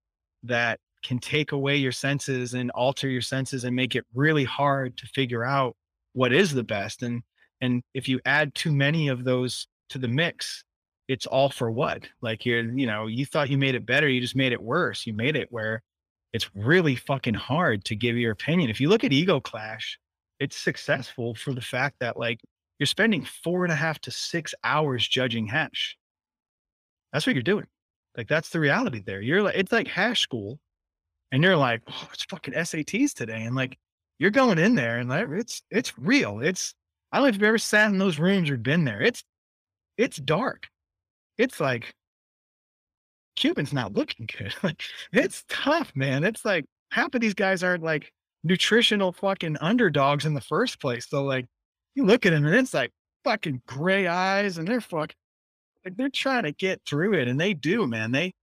that 0.43 0.79
can 1.03 1.19
take 1.19 1.51
away 1.51 1.77
your 1.77 1.91
senses 1.91 2.53
and 2.53 2.71
alter 2.71 3.09
your 3.09 3.21
senses 3.21 3.63
and 3.63 3.75
make 3.75 3.95
it 3.95 4.05
really 4.13 4.43
hard 4.43 4.97
to 4.97 5.07
figure 5.07 5.43
out 5.43 5.75
what 6.13 6.33
is 6.33 6.53
the 6.53 6.63
best. 6.63 7.03
And 7.03 7.21
and 7.61 7.83
if 7.93 8.07
you 8.09 8.19
add 8.25 8.55
too 8.55 8.71
many 8.71 9.07
of 9.07 9.23
those 9.23 9.67
to 9.89 9.97
the 9.97 10.07
mix, 10.07 10.63
it's 11.07 11.27
all 11.27 11.49
for 11.49 11.69
what? 11.69 12.07
Like 12.21 12.45
you're, 12.45 12.63
you 12.63 12.87
know, 12.87 13.07
you 13.07 13.25
thought 13.25 13.49
you 13.49 13.57
made 13.57 13.75
it 13.75 13.85
better, 13.85 14.07
you 14.09 14.21
just 14.21 14.35
made 14.35 14.51
it 14.51 14.61
worse. 14.61 15.05
You 15.05 15.13
made 15.13 15.35
it 15.35 15.47
where 15.51 15.83
it's 16.33 16.49
really 16.55 16.95
fucking 16.95 17.33
hard 17.33 17.83
to 17.85 17.95
give 17.95 18.17
your 18.17 18.31
opinion. 18.31 18.69
If 18.69 18.79
you 18.79 18.89
look 18.89 19.03
at 19.03 19.13
Ego 19.13 19.39
Clash, 19.39 19.99
it's 20.39 20.57
successful 20.57 21.35
for 21.35 21.53
the 21.53 21.61
fact 21.61 21.97
that 21.99 22.17
like 22.17 22.39
you're 22.79 22.87
spending 22.87 23.23
four 23.23 23.63
and 23.63 23.71
a 23.71 23.75
half 23.75 23.99
to 24.01 24.11
six 24.11 24.55
hours 24.63 25.07
judging 25.07 25.47
hash. 25.47 25.97
That's 27.13 27.27
what 27.27 27.35
you're 27.35 27.43
doing. 27.43 27.67
Like 28.17 28.27
that's 28.27 28.49
the 28.49 28.59
reality 28.59 29.03
there. 29.05 29.21
You're 29.21 29.43
like 29.43 29.55
it's 29.55 29.71
like 29.71 29.87
hash 29.87 30.21
school, 30.21 30.59
and 31.31 31.43
you're 31.43 31.57
like, 31.57 31.81
oh, 31.89 32.09
it's 32.13 32.23
fucking 32.25 32.53
SATs 32.53 33.13
today, 33.13 33.43
and 33.43 33.55
like 33.55 33.77
you're 34.21 34.29
going 34.29 34.59
in 34.59 34.75
there 34.75 34.99
and 34.99 35.09
like 35.09 35.27
it's 35.31 35.63
it's 35.71 35.97
real. 35.97 36.41
It's 36.41 36.75
I 37.11 37.17
don't 37.17 37.23
know 37.23 37.29
if 37.29 37.35
you've 37.35 37.43
ever 37.43 37.57
sat 37.57 37.89
in 37.89 37.97
those 37.97 38.19
rooms 38.19 38.51
or 38.51 38.57
been 38.57 38.83
there. 38.85 39.01
It's 39.01 39.23
it's 39.97 40.17
dark. 40.17 40.67
It's 41.39 41.59
like 41.59 41.95
Cuban's 43.35 43.73
not 43.73 43.93
looking 43.93 44.27
good. 44.37 44.53
Like 44.63 44.83
it's 45.11 45.43
tough, 45.49 45.91
man. 45.95 46.23
It's 46.23 46.45
like 46.45 46.65
half 46.91 47.15
of 47.15 47.21
these 47.21 47.33
guys 47.33 47.63
aren't 47.63 47.81
like 47.81 48.11
nutritional 48.43 49.11
fucking 49.11 49.57
underdogs 49.59 50.25
in 50.27 50.35
the 50.35 50.41
first 50.41 50.79
place. 50.79 51.09
So 51.09 51.23
like 51.23 51.47
you 51.95 52.05
look 52.05 52.27
at 52.27 52.29
them 52.31 52.45
and 52.45 52.55
it's 52.55 52.75
like 52.75 52.91
fucking 53.23 53.63
gray 53.65 54.05
eyes 54.05 54.59
and 54.59 54.67
they're 54.67 54.81
fucking 54.81 55.15
like 55.83 55.97
they're 55.97 56.09
trying 56.09 56.43
to 56.43 56.51
get 56.51 56.79
through 56.85 57.15
it 57.15 57.27
and 57.27 57.39
they 57.39 57.55
do, 57.55 57.87
man. 57.87 58.11
They 58.11 58.33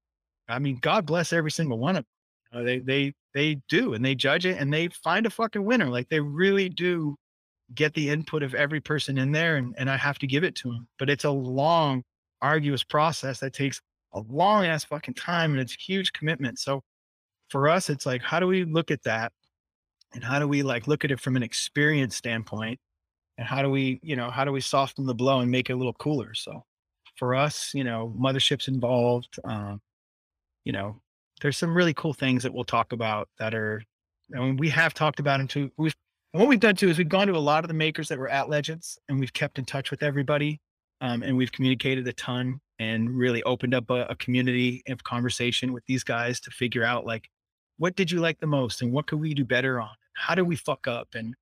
I 0.48 0.58
mean, 0.58 0.78
God 0.80 1.06
bless 1.06 1.32
every 1.32 1.52
single 1.52 1.78
one 1.78 1.94
of 1.94 2.02
them. 2.02 2.17
They 2.52 2.78
they 2.78 3.14
they 3.34 3.60
do 3.68 3.94
and 3.94 4.04
they 4.04 4.14
judge 4.14 4.46
it 4.46 4.58
and 4.58 4.72
they 4.72 4.88
find 4.88 5.26
a 5.26 5.30
fucking 5.30 5.64
winner. 5.64 5.86
Like 5.86 6.08
they 6.08 6.20
really 6.20 6.68
do 6.68 7.16
get 7.74 7.94
the 7.94 8.08
input 8.08 8.42
of 8.42 8.54
every 8.54 8.80
person 8.80 9.18
in 9.18 9.32
there 9.32 9.56
and, 9.56 9.74
and 9.78 9.90
I 9.90 9.96
have 9.96 10.18
to 10.20 10.26
give 10.26 10.44
it 10.44 10.54
to 10.56 10.68
them. 10.68 10.88
But 10.98 11.10
it's 11.10 11.24
a 11.24 11.30
long, 11.30 12.02
arduous 12.40 12.82
process 12.82 13.40
that 13.40 13.52
takes 13.52 13.80
a 14.14 14.20
long 14.20 14.64
ass 14.64 14.84
fucking 14.84 15.14
time 15.14 15.52
and 15.52 15.60
it's 15.60 15.74
a 15.74 15.80
huge 15.80 16.12
commitment. 16.12 16.58
So 16.58 16.82
for 17.50 17.68
us, 17.68 17.90
it's 17.90 18.06
like, 18.06 18.22
how 18.22 18.40
do 18.40 18.46
we 18.46 18.64
look 18.64 18.90
at 18.90 19.02
that? 19.04 19.32
And 20.14 20.24
how 20.24 20.38
do 20.38 20.48
we 20.48 20.62
like 20.62 20.86
look 20.86 21.04
at 21.04 21.10
it 21.10 21.20
from 21.20 21.36
an 21.36 21.42
experience 21.42 22.16
standpoint? 22.16 22.80
And 23.36 23.46
how 23.46 23.62
do 23.62 23.70
we, 23.70 24.00
you 24.02 24.16
know, 24.16 24.30
how 24.30 24.44
do 24.44 24.52
we 24.52 24.60
soften 24.60 25.06
the 25.06 25.14
blow 25.14 25.40
and 25.40 25.50
make 25.50 25.68
it 25.68 25.74
a 25.74 25.76
little 25.76 25.92
cooler? 25.92 26.34
So 26.34 26.64
for 27.16 27.34
us, 27.34 27.72
you 27.74 27.84
know, 27.84 28.14
motherships 28.18 28.68
involved, 28.68 29.38
um, 29.44 29.80
you 30.64 30.72
know, 30.72 31.02
there's 31.40 31.56
some 31.56 31.76
really 31.76 31.94
cool 31.94 32.12
things 32.12 32.42
that 32.42 32.52
we'll 32.52 32.64
talk 32.64 32.92
about 32.92 33.28
that 33.38 33.54
are, 33.54 33.82
I 34.34 34.40
mean, 34.40 34.56
we 34.56 34.68
have 34.70 34.94
talked 34.94 35.20
about 35.20 35.38
them 35.38 35.48
too. 35.48 35.70
We've, 35.76 35.94
and 36.32 36.40
what 36.40 36.48
we've 36.48 36.60
done 36.60 36.76
too 36.76 36.88
is 36.88 36.98
we've 36.98 37.08
gone 37.08 37.26
to 37.28 37.36
a 37.36 37.38
lot 37.38 37.64
of 37.64 37.68
the 37.68 37.74
makers 37.74 38.08
that 38.08 38.18
were 38.18 38.28
at 38.28 38.48
Legends 38.48 38.98
and 39.08 39.18
we've 39.18 39.32
kept 39.32 39.58
in 39.58 39.64
touch 39.64 39.90
with 39.90 40.02
everybody. 40.02 40.60
Um, 41.00 41.22
and 41.22 41.36
we've 41.36 41.52
communicated 41.52 42.06
a 42.08 42.12
ton 42.12 42.60
and 42.78 43.16
really 43.16 43.42
opened 43.44 43.74
up 43.74 43.90
a, 43.90 44.06
a 44.06 44.16
community 44.16 44.82
of 44.88 45.02
conversation 45.04 45.72
with 45.72 45.84
these 45.86 46.04
guys 46.04 46.40
to 46.40 46.50
figure 46.50 46.84
out 46.84 47.06
like 47.06 47.28
what 47.78 47.96
did 47.96 48.10
you 48.10 48.20
like 48.20 48.38
the 48.40 48.46
most 48.46 48.82
and 48.82 48.92
what 48.92 49.06
could 49.06 49.20
we 49.20 49.34
do 49.34 49.44
better 49.44 49.80
on 49.80 49.90
how 50.14 50.34
do 50.34 50.44
we 50.44 50.56
fuck 50.56 50.86
up 50.86 51.08
and 51.14 51.34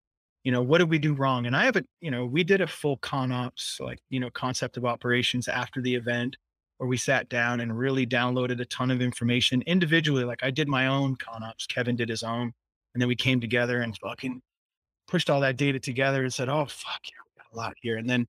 you 0.44 0.52
know 0.52 0.62
what 0.62 0.78
did 0.78 0.90
we 0.90 0.98
do 0.98 1.14
wrong 1.14 1.46
and 1.46 1.56
i 1.56 1.64
haven't, 1.64 1.86
you 2.00 2.10
know 2.10 2.24
we 2.24 2.44
did 2.44 2.60
a 2.60 2.66
full 2.66 2.96
con 2.98 3.32
ops 3.32 3.78
like 3.80 3.98
you 4.10 4.20
know 4.20 4.30
concept 4.30 4.76
of 4.76 4.84
operations 4.84 5.48
after 5.48 5.80
the 5.80 5.94
event 5.94 6.36
where 6.78 6.88
we 6.88 6.96
sat 6.96 7.28
down 7.28 7.60
and 7.60 7.78
really 7.78 8.06
downloaded 8.06 8.60
a 8.60 8.64
ton 8.66 8.90
of 8.90 9.00
information 9.00 9.62
individually 9.66 10.24
like 10.24 10.42
i 10.42 10.50
did 10.50 10.68
my 10.68 10.86
own 10.86 11.16
con 11.16 11.42
ops 11.42 11.66
kevin 11.66 11.96
did 11.96 12.08
his 12.08 12.22
own 12.22 12.52
and 12.94 13.00
then 13.00 13.08
we 13.08 13.16
came 13.16 13.40
together 13.40 13.82
and 13.82 13.96
fucking 13.98 14.40
pushed 15.08 15.30
all 15.30 15.40
that 15.40 15.56
data 15.56 15.78
together 15.78 16.22
and 16.22 16.32
said 16.32 16.48
oh 16.48 16.66
fuck 16.66 17.00
yeah 17.04 17.18
we 17.24 17.42
got 17.42 17.52
a 17.52 17.56
lot 17.56 17.74
here 17.80 17.96
and 17.96 18.08
then 18.08 18.26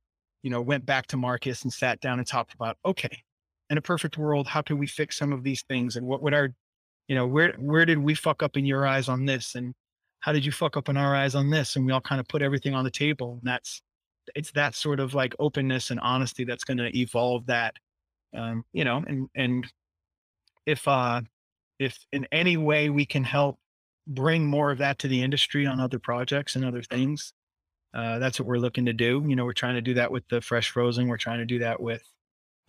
you 0.47 0.51
know, 0.51 0.61
went 0.61 0.85
back 0.85 1.07
to 1.07 1.17
Marcus 1.17 1.63
and 1.63 1.73
sat 1.73 1.99
down 1.99 2.19
and 2.19 2.27
talked 2.27 2.53
about, 2.53 2.77
okay, 2.85 3.21
in 3.69 3.77
a 3.77 3.81
perfect 3.81 4.17
world, 4.17 4.47
how 4.47 4.61
can 4.61 4.77
we 4.77 4.87
fix 4.87 5.17
some 5.17 5.33
of 5.33 5.43
these 5.43 5.63
things? 5.63 5.97
And 5.97 6.07
what 6.07 6.21
would 6.21 6.33
our, 6.33 6.49
you 7.09 7.15
know, 7.15 7.27
where 7.27 7.53
where 7.57 7.85
did 7.85 7.97
we 7.97 8.13
fuck 8.13 8.41
up 8.41 8.55
in 8.55 8.65
your 8.65 8.87
eyes 8.87 9.09
on 9.09 9.25
this? 9.25 9.55
And 9.55 9.73
how 10.21 10.31
did 10.31 10.45
you 10.45 10.53
fuck 10.53 10.77
up 10.77 10.89
in 10.89 10.95
our 10.95 11.13
eyes 11.13 11.35
on 11.35 11.49
this? 11.49 11.75
And 11.75 11.85
we 11.85 11.91
all 11.91 11.99
kind 11.99 12.21
of 12.21 12.27
put 12.29 12.41
everything 12.41 12.73
on 12.73 12.85
the 12.85 12.91
table. 12.91 13.39
And 13.41 13.51
that's 13.51 13.81
it's 14.35 14.51
that 14.51 14.73
sort 14.75 15.01
of 15.01 15.13
like 15.13 15.35
openness 15.39 15.91
and 15.91 15.99
honesty 15.99 16.45
that's 16.45 16.63
going 16.63 16.77
to 16.77 16.97
evolve 16.97 17.45
that. 17.47 17.75
Um, 18.35 18.63
you 18.73 18.83
know, 18.83 19.03
and 19.07 19.29
and 19.35 19.67
if 20.65 20.87
uh 20.87 21.21
if 21.79 21.97
in 22.11 22.27
any 22.31 22.57
way 22.57 22.89
we 22.89 23.05
can 23.05 23.23
help 23.23 23.57
bring 24.07 24.45
more 24.45 24.71
of 24.71 24.79
that 24.79 24.99
to 24.99 25.07
the 25.07 25.21
industry 25.21 25.65
on 25.65 25.79
other 25.79 25.99
projects 25.99 26.55
and 26.55 26.65
other 26.65 26.81
things, 26.81 27.33
uh, 27.93 28.19
that's 28.19 28.39
what 28.39 28.47
we're 28.47 28.57
looking 28.57 28.85
to 28.85 28.93
do. 28.93 29.23
You 29.27 29.35
know, 29.35 29.45
we're 29.45 29.53
trying 29.53 29.75
to 29.75 29.81
do 29.81 29.93
that 29.95 30.11
with 30.11 30.27
the 30.29 30.41
fresh 30.41 30.69
frozen. 30.69 31.07
We're 31.07 31.17
trying 31.17 31.39
to 31.39 31.45
do 31.45 31.59
that 31.59 31.79
with, 31.79 32.03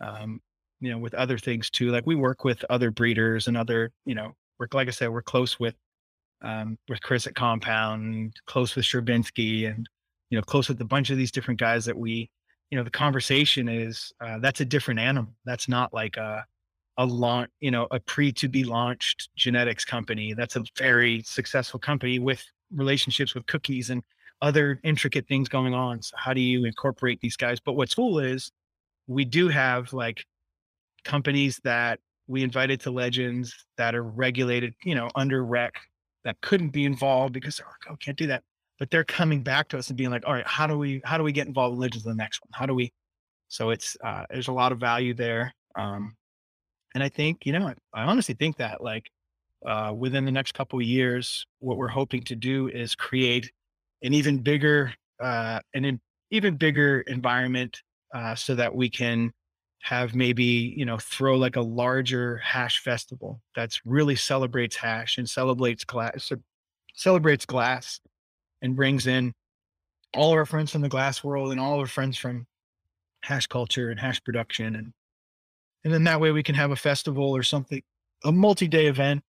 um, 0.01 0.41
you 0.79 0.91
know, 0.91 0.97
with 0.97 1.13
other 1.13 1.37
things 1.37 1.69
too. 1.69 1.91
Like 1.91 2.05
we 2.05 2.15
work 2.15 2.43
with 2.43 2.63
other 2.69 2.91
breeders 2.91 3.47
and 3.47 3.57
other, 3.57 3.91
you 4.05 4.15
know, 4.15 4.33
we're 4.59 4.67
like 4.73 4.87
I 4.87 4.91
said, 4.91 5.09
we're 5.09 5.21
close 5.21 5.59
with, 5.59 5.75
um, 6.41 6.77
with 6.87 7.01
Chris 7.01 7.27
at 7.27 7.35
Compound, 7.35 8.35
close 8.47 8.75
with 8.75 8.85
Sherbinsky, 8.85 9.69
and 9.69 9.87
you 10.29 10.37
know, 10.37 10.43
close 10.43 10.69
with 10.69 10.79
a 10.81 10.85
bunch 10.85 11.09
of 11.09 11.17
these 11.17 11.31
different 11.31 11.59
guys 11.59 11.85
that 11.85 11.97
we, 11.97 12.29
you 12.69 12.77
know, 12.77 12.83
the 12.83 12.89
conversation 12.89 13.67
is 13.67 14.13
uh, 14.21 14.39
that's 14.39 14.61
a 14.61 14.65
different 14.65 14.99
animal. 14.99 15.33
That's 15.45 15.67
not 15.67 15.93
like 15.93 16.17
a 16.17 16.45
a 16.97 17.05
launch, 17.05 17.49
you 17.61 17.71
know, 17.71 17.87
a 17.91 17.99
pre 17.99 18.31
to 18.33 18.49
be 18.49 18.63
launched 18.63 19.29
genetics 19.35 19.85
company. 19.85 20.33
That's 20.33 20.57
a 20.57 20.63
very 20.77 21.23
successful 21.23 21.79
company 21.79 22.19
with 22.19 22.43
relationships 22.75 23.33
with 23.33 23.45
cookies 23.47 23.89
and 23.89 24.03
other 24.41 24.79
intricate 24.83 25.27
things 25.27 25.49
going 25.49 25.73
on. 25.73 26.01
So 26.01 26.15
how 26.17 26.33
do 26.33 26.41
you 26.41 26.65
incorporate 26.65 27.19
these 27.21 27.37
guys? 27.37 27.59
But 27.59 27.73
what's 27.73 27.95
cool 27.95 28.19
is 28.19 28.51
we 29.07 29.25
do 29.25 29.47
have 29.47 29.93
like 29.93 30.25
companies 31.03 31.59
that 31.63 31.99
we 32.27 32.43
invited 32.43 32.79
to 32.81 32.91
legends 32.91 33.65
that 33.77 33.95
are 33.95 34.03
regulated, 34.03 34.73
you 34.83 34.93
know, 34.93 35.09
under 35.15 35.43
rec 35.43 35.73
that 36.25 36.39
couldn't 36.41 36.69
be 36.69 36.85
involved 36.85 37.33
because 37.33 37.61
oh, 37.89 37.95
can't 37.95 38.17
do 38.17 38.27
that. 38.27 38.43
But 38.79 38.89
they're 38.91 39.03
coming 39.03 39.43
back 39.43 39.67
to 39.69 39.77
us 39.77 39.89
and 39.89 39.97
being 39.97 40.09
like, 40.09 40.25
all 40.25 40.33
right, 40.33 40.47
how 40.47 40.67
do 40.67 40.77
we 40.77 41.01
how 41.03 41.17
do 41.17 41.23
we 41.23 41.31
get 41.31 41.47
involved 41.47 41.75
in 41.75 41.83
in 41.83 42.01
the 42.03 42.15
next 42.15 42.41
one? 42.41 42.51
How 42.53 42.65
do 42.65 42.73
we 42.73 42.91
so 43.47 43.71
it's 43.71 43.97
uh 44.03 44.25
there's 44.29 44.47
a 44.47 44.53
lot 44.53 44.71
of 44.71 44.79
value 44.79 45.13
there. 45.13 45.53
Um 45.77 46.15
and 46.95 47.03
I 47.03 47.09
think, 47.09 47.45
you 47.45 47.53
know, 47.53 47.67
I, 47.67 47.75
I 47.93 48.03
honestly 48.05 48.35
think 48.35 48.57
that 48.57 48.81
like 48.83 49.09
uh 49.65 49.93
within 49.95 50.25
the 50.25 50.31
next 50.31 50.53
couple 50.53 50.79
of 50.79 50.85
years, 50.85 51.45
what 51.59 51.77
we're 51.77 51.87
hoping 51.89 52.23
to 52.23 52.35
do 52.35 52.69
is 52.69 52.95
create 52.95 53.51
an 54.01 54.13
even 54.13 54.39
bigger 54.39 54.93
uh, 55.19 55.59
an 55.73 55.99
even 56.31 56.55
bigger 56.55 57.01
environment 57.01 57.81
uh, 58.13 58.35
so 58.35 58.55
that 58.55 58.73
we 58.73 58.89
can 58.89 59.31
have 59.81 60.13
maybe 60.13 60.73
you 60.75 60.85
know 60.85 60.97
throw 60.97 61.37
like 61.37 61.55
a 61.55 61.61
larger 61.61 62.37
hash 62.37 62.79
festival 62.79 63.41
that's 63.55 63.79
really 63.85 64.15
celebrates 64.15 64.75
hash 64.75 65.17
and 65.17 65.29
celebrates 65.29 65.85
glass 65.85 66.31
celebrates 66.93 67.45
glass 67.45 68.01
and 68.61 68.75
brings 68.75 69.07
in 69.07 69.33
all 70.13 70.31
of 70.31 70.37
our 70.37 70.45
friends 70.45 70.71
from 70.71 70.81
the 70.81 70.89
glass 70.89 71.23
world 71.23 71.51
and 71.51 71.59
all 71.59 71.73
of 71.73 71.79
our 71.79 71.87
friends 71.87 72.17
from 72.17 72.45
hash 73.23 73.47
culture 73.47 73.89
and 73.89 73.99
hash 73.99 74.23
production 74.23 74.75
and 74.75 74.93
and 75.83 75.93
then 75.93 76.03
that 76.03 76.19
way 76.19 76.31
we 76.31 76.43
can 76.43 76.55
have 76.55 76.71
a 76.71 76.75
festival 76.75 77.35
or 77.35 77.43
something 77.43 77.81
a 78.23 78.31
multi-day 78.31 78.87
event 78.87 79.21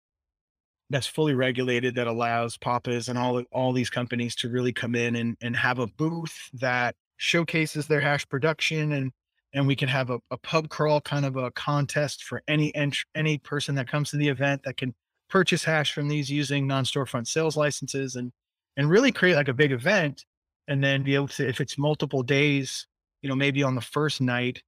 that's 0.89 1.07
fully 1.07 1.33
regulated 1.33 1.95
that 1.95 2.07
allows 2.07 2.57
papas 2.57 3.07
and 3.07 3.17
all 3.17 3.43
all 3.51 3.73
these 3.73 3.89
companies 3.89 4.35
to 4.35 4.49
really 4.49 4.73
come 4.73 4.95
in 4.95 5.15
and, 5.15 5.37
and 5.41 5.55
have 5.55 5.79
a 5.79 5.87
booth 5.87 6.49
that 6.53 6.95
showcases 7.17 7.87
their 7.87 8.01
hash 8.01 8.27
production 8.27 8.91
and 8.93 9.11
and 9.53 9.67
we 9.67 9.75
can 9.75 9.89
have 9.89 10.09
a, 10.09 10.19
a 10.31 10.37
pub 10.37 10.69
crawl 10.69 11.01
kind 11.01 11.25
of 11.25 11.35
a 11.35 11.51
contest 11.51 12.23
for 12.23 12.41
any 12.47 12.73
ent- 12.75 13.05
any 13.15 13.37
person 13.37 13.75
that 13.75 13.87
comes 13.87 14.09
to 14.09 14.17
the 14.17 14.27
event 14.27 14.63
that 14.63 14.77
can 14.77 14.93
purchase 15.29 15.63
hash 15.63 15.93
from 15.93 16.07
these 16.07 16.29
using 16.29 16.67
non-storefront 16.67 17.27
sales 17.27 17.55
licenses 17.55 18.15
and 18.15 18.31
and 18.77 18.89
really 18.89 19.11
create 19.11 19.35
like 19.35 19.47
a 19.47 19.53
big 19.53 19.71
event 19.71 20.25
and 20.67 20.83
then 20.83 21.03
be 21.03 21.15
able 21.15 21.27
to 21.27 21.47
if 21.47 21.59
it's 21.59 21.77
multiple 21.77 22.23
days 22.23 22.87
you 23.21 23.29
know 23.29 23.35
maybe 23.35 23.63
on 23.63 23.75
the 23.75 23.81
first 23.81 24.21
night 24.21 24.61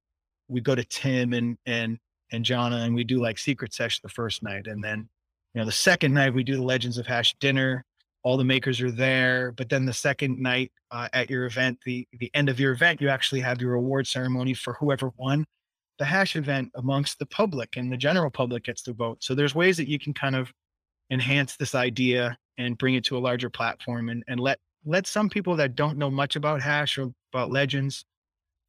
we 0.48 0.60
go 0.60 0.74
to 0.74 0.84
tim 0.84 1.32
and 1.32 1.56
and 1.66 1.98
and 2.32 2.44
jana 2.44 2.76
and 2.76 2.94
we 2.94 3.04
do 3.04 3.20
like 3.20 3.38
secret 3.38 3.72
session 3.72 4.00
the 4.02 4.08
first 4.08 4.42
night 4.42 4.66
and 4.66 4.82
then 4.82 5.08
you 5.54 5.60
know, 5.60 5.66
the 5.66 5.72
second 5.72 6.12
night 6.12 6.34
we 6.34 6.42
do 6.42 6.56
the 6.56 6.62
Legends 6.62 6.98
of 6.98 7.06
Hash 7.06 7.34
dinner, 7.38 7.84
all 8.24 8.36
the 8.36 8.44
makers 8.44 8.80
are 8.80 8.90
there. 8.90 9.52
But 9.52 9.68
then 9.68 9.86
the 9.86 9.92
second 9.92 10.40
night 10.40 10.72
uh, 10.90 11.08
at 11.12 11.30
your 11.30 11.44
event, 11.46 11.78
the 11.84 12.06
the 12.18 12.30
end 12.34 12.48
of 12.48 12.58
your 12.58 12.72
event, 12.72 13.00
you 13.00 13.08
actually 13.08 13.40
have 13.40 13.60
your 13.60 13.74
award 13.74 14.06
ceremony 14.06 14.54
for 14.54 14.74
whoever 14.74 15.12
won 15.16 15.46
the 16.00 16.04
hash 16.04 16.34
event 16.34 16.72
amongst 16.74 17.20
the 17.20 17.26
public, 17.26 17.76
and 17.76 17.92
the 17.92 17.96
general 17.96 18.30
public 18.30 18.64
gets 18.64 18.82
to 18.82 18.92
vote. 18.92 19.22
So 19.22 19.34
there's 19.34 19.54
ways 19.54 19.76
that 19.76 19.88
you 19.88 19.98
can 20.00 20.12
kind 20.12 20.34
of 20.34 20.52
enhance 21.10 21.56
this 21.56 21.74
idea 21.74 22.36
and 22.58 22.78
bring 22.78 22.94
it 22.94 23.04
to 23.04 23.16
a 23.16 23.20
larger 23.20 23.50
platform, 23.50 24.08
and 24.08 24.24
and 24.28 24.40
let 24.40 24.58
let 24.84 25.06
some 25.06 25.28
people 25.28 25.56
that 25.56 25.74
don't 25.74 25.98
know 25.98 26.10
much 26.10 26.36
about 26.36 26.60
hash 26.60 26.98
or 26.98 27.12
about 27.32 27.50
legends 27.50 28.04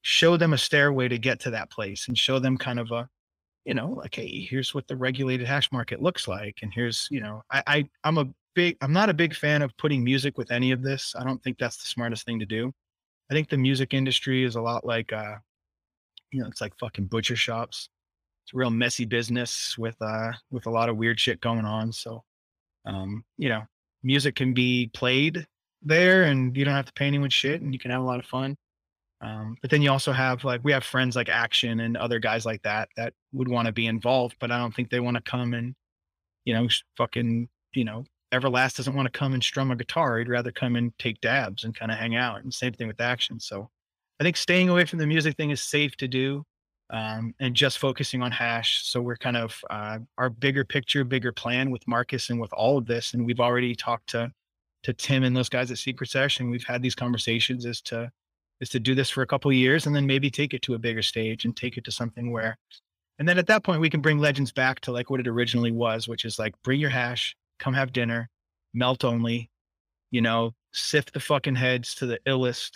show 0.01 0.37
them 0.37 0.53
a 0.53 0.57
stairway 0.57 1.07
to 1.07 1.17
get 1.17 1.39
to 1.39 1.49
that 1.51 1.71
place 1.71 2.07
and 2.07 2.17
show 2.17 2.39
them 2.39 2.57
kind 2.57 2.79
of 2.79 2.91
a 2.91 3.09
you 3.65 3.73
know 3.73 3.89
like 3.89 4.13
hey 4.13 4.47
here's 4.49 4.73
what 4.73 4.87
the 4.87 4.95
regulated 4.95 5.47
hash 5.47 5.71
market 5.71 5.99
looks 6.01 6.27
like 6.27 6.59
and 6.61 6.71
here's 6.73 7.07
you 7.09 7.19
know 7.19 7.41
i, 7.49 7.63
I 7.65 7.89
i'm 8.03 8.19
a 8.19 8.27
big 8.55 8.77
i'm 8.81 8.93
not 8.93 9.09
a 9.09 9.13
big 9.13 9.35
fan 9.35 9.61
of 9.61 9.75
putting 9.77 10.03
music 10.03 10.37
with 10.37 10.49
any 10.51 10.71
of 10.71 10.81
this. 10.81 11.13
I 11.19 11.23
don't 11.23 11.43
think 11.43 11.59
that's 11.59 11.77
the 11.77 11.87
smartest 11.87 12.25
thing 12.25 12.39
to 12.39 12.45
do. 12.45 12.71
I 13.29 13.33
think 13.33 13.49
the 13.49 13.57
music 13.57 13.93
industry 13.93 14.43
is 14.43 14.55
a 14.55 14.61
lot 14.61 14.85
like 14.85 15.13
uh 15.13 15.35
you 16.31 16.41
know 16.41 16.47
it's 16.47 16.61
like 16.61 16.73
fucking 16.79 17.05
butcher 17.05 17.35
shops. 17.35 17.89
It's 18.43 18.53
a 18.53 18.57
real 18.57 18.71
messy 18.71 19.05
business 19.05 19.77
with 19.77 19.95
uh 20.01 20.31
with 20.49 20.65
a 20.65 20.71
lot 20.71 20.89
of 20.89 20.97
weird 20.97 21.19
shit 21.19 21.41
going 21.41 21.65
on 21.65 21.91
so 21.91 22.23
um 22.85 23.23
you 23.37 23.49
know 23.49 23.63
music 24.05 24.35
can 24.35 24.53
be 24.53 24.89
played 24.93 25.45
there 25.81 26.23
and 26.23 26.55
you 26.55 26.63
don't 26.63 26.73
have 26.73 26.85
to 26.85 26.93
pay 26.93 27.05
anyone 27.07 27.29
shit 27.29 27.61
and 27.61 27.73
you 27.73 27.79
can 27.79 27.91
have 27.91 28.01
a 28.01 28.05
lot 28.05 28.19
of 28.19 28.25
fun 28.25 28.55
um, 29.21 29.57
but 29.61 29.71
then 29.71 29.81
you 29.81 29.91
also 29.91 30.11
have 30.11 30.43
like 30.43 30.61
we 30.63 30.71
have 30.71 30.83
friends 30.83 31.15
like 31.15 31.29
Action 31.29 31.79
and 31.79 31.97
other 31.97 32.19
guys 32.19 32.45
like 32.45 32.61
that 32.63 32.89
that 32.97 33.13
would 33.33 33.47
want 33.47 33.65
to 33.65 33.71
be 33.71 33.87
involved, 33.87 34.35
but 34.39 34.51
I 34.51 34.57
don't 34.59 34.75
think 34.75 34.89
they 34.89 34.99
want 34.99 35.15
to 35.15 35.23
come 35.23 35.53
and 35.53 35.73
you 36.43 36.53
know 36.53 36.67
fucking 36.97 37.49
you 37.73 37.85
know 37.85 38.03
Everlast 38.33 38.77
doesn't 38.77 38.95
want 38.95 39.11
to 39.11 39.17
come 39.17 39.33
and 39.33 39.43
strum 39.43 39.71
a 39.71 39.75
guitar. 39.75 40.19
He'd 40.19 40.29
rather 40.29 40.51
come 40.51 40.75
and 40.75 40.97
take 40.99 41.21
dabs 41.21 41.63
and 41.63 41.75
kind 41.75 41.91
of 41.91 41.97
hang 41.97 42.15
out. 42.15 42.43
And 42.43 42.53
same 42.53 42.73
thing 42.73 42.87
with 42.87 43.01
Action. 43.01 43.39
So 43.39 43.69
I 44.19 44.23
think 44.23 44.37
staying 44.37 44.69
away 44.69 44.85
from 44.85 44.99
the 44.99 45.07
music 45.07 45.37
thing 45.37 45.51
is 45.51 45.61
safe 45.61 45.95
to 45.97 46.07
do, 46.07 46.43
um, 46.91 47.33
and 47.39 47.55
just 47.55 47.79
focusing 47.79 48.21
on 48.21 48.31
hash. 48.31 48.85
So 48.85 49.01
we're 49.01 49.17
kind 49.17 49.37
of 49.37 49.59
uh, 49.69 49.99
our 50.17 50.29
bigger 50.29 50.63
picture, 50.63 51.03
bigger 51.03 51.31
plan 51.31 51.71
with 51.71 51.87
Marcus 51.87 52.29
and 52.29 52.39
with 52.39 52.53
all 52.53 52.77
of 52.77 52.85
this. 52.85 53.13
And 53.13 53.25
we've 53.25 53.39
already 53.39 53.75
talked 53.75 54.09
to 54.09 54.31
to 54.83 54.93
Tim 54.93 55.23
and 55.23 55.35
those 55.35 55.49
guys 55.49 55.71
at 55.71 55.79
Secret 55.79 56.11
Session. 56.11 56.51
We've 56.51 56.63
had 56.63 56.83
these 56.83 56.93
conversations 56.93 57.65
as 57.65 57.81
to 57.81 58.11
is 58.61 58.69
to 58.69 58.79
do 58.79 58.95
this 58.95 59.09
for 59.09 59.21
a 59.21 59.27
couple 59.27 59.51
years 59.51 59.85
and 59.85 59.95
then 59.95 60.05
maybe 60.05 60.29
take 60.29 60.53
it 60.53 60.61
to 60.63 60.75
a 60.75 60.79
bigger 60.79 61.01
stage 61.01 61.45
and 61.45 61.55
take 61.55 61.77
it 61.77 61.83
to 61.83 61.91
something 61.91 62.31
where 62.31 62.57
and 63.19 63.27
then 63.27 63.37
at 63.37 63.47
that 63.47 63.63
point 63.63 63.81
we 63.81 63.89
can 63.89 64.01
bring 64.01 64.19
legends 64.19 64.51
back 64.51 64.79
to 64.79 64.91
like 64.91 65.09
what 65.09 65.19
it 65.19 65.27
originally 65.27 65.71
was 65.71 66.07
which 66.07 66.25
is 66.25 66.39
like 66.39 66.53
bring 66.63 66.79
your 66.79 66.89
hash 66.89 67.35
come 67.59 67.73
have 67.73 67.91
dinner 67.91 68.29
melt 68.73 69.03
only 69.03 69.49
you 70.11 70.21
know 70.21 70.51
sift 70.71 71.13
the 71.13 71.19
fucking 71.19 71.55
heads 71.55 71.95
to 71.95 72.05
the 72.05 72.19
illest 72.25 72.71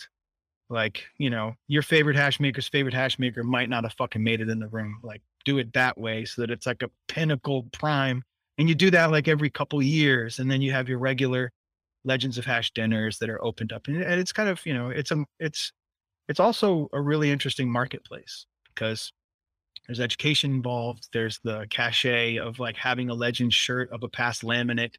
like 0.70 1.04
you 1.18 1.30
know 1.30 1.56
your 1.68 1.82
favorite 1.82 2.16
hash 2.16 2.40
maker's 2.40 2.68
favorite 2.68 2.94
hash 2.94 3.18
maker 3.20 3.44
might 3.44 3.70
not 3.70 3.84
have 3.84 3.94
fucking 3.94 4.24
made 4.24 4.42
it 4.42 4.50
in 4.50 4.60
the 4.60 4.68
room. 4.68 5.00
Like 5.04 5.22
do 5.46 5.58
it 5.58 5.74
that 5.74 5.98
way 5.98 6.26
so 6.26 6.42
that 6.42 6.52
it's 6.52 6.66
like 6.66 6.84
a 6.84 6.90
pinnacle 7.08 7.68
prime. 7.72 8.24
And 8.58 8.68
you 8.68 8.76
do 8.76 8.92
that 8.92 9.12
like 9.12 9.28
every 9.28 9.50
couple 9.50 9.82
years 9.82 10.40
and 10.40 10.52
then 10.52 10.62
you 10.62 10.72
have 10.72 10.90
your 10.90 11.00
regular 11.00 11.52
legends 12.06 12.38
of 12.38 12.46
hash 12.46 12.72
dinners 12.72 13.18
that 13.20 13.30
are 13.30 13.44
opened 13.44 13.74
up 13.74 13.88
and 13.88 13.98
it's 13.98 14.32
kind 14.32 14.48
of 14.48 14.66
you 14.66 14.74
know 14.74 14.90
it's 14.90 15.12
a 15.12 15.26
it's 15.40 15.74
it's 16.30 16.40
also 16.40 16.88
a 16.94 17.02
really 17.02 17.30
interesting 17.30 17.70
marketplace 17.70 18.46
because 18.74 19.12
there's 19.86 20.00
education 20.00 20.52
involved 20.52 21.10
there's 21.12 21.40
the 21.44 21.68
cachet 21.70 22.38
of 22.38 22.58
like 22.60 22.78
having 22.78 23.10
a 23.10 23.14
legend 23.14 23.54
shirt 23.54 23.92
of 23.92 24.04
a 24.04 24.08
past 24.08 24.44
laminate. 24.44 24.96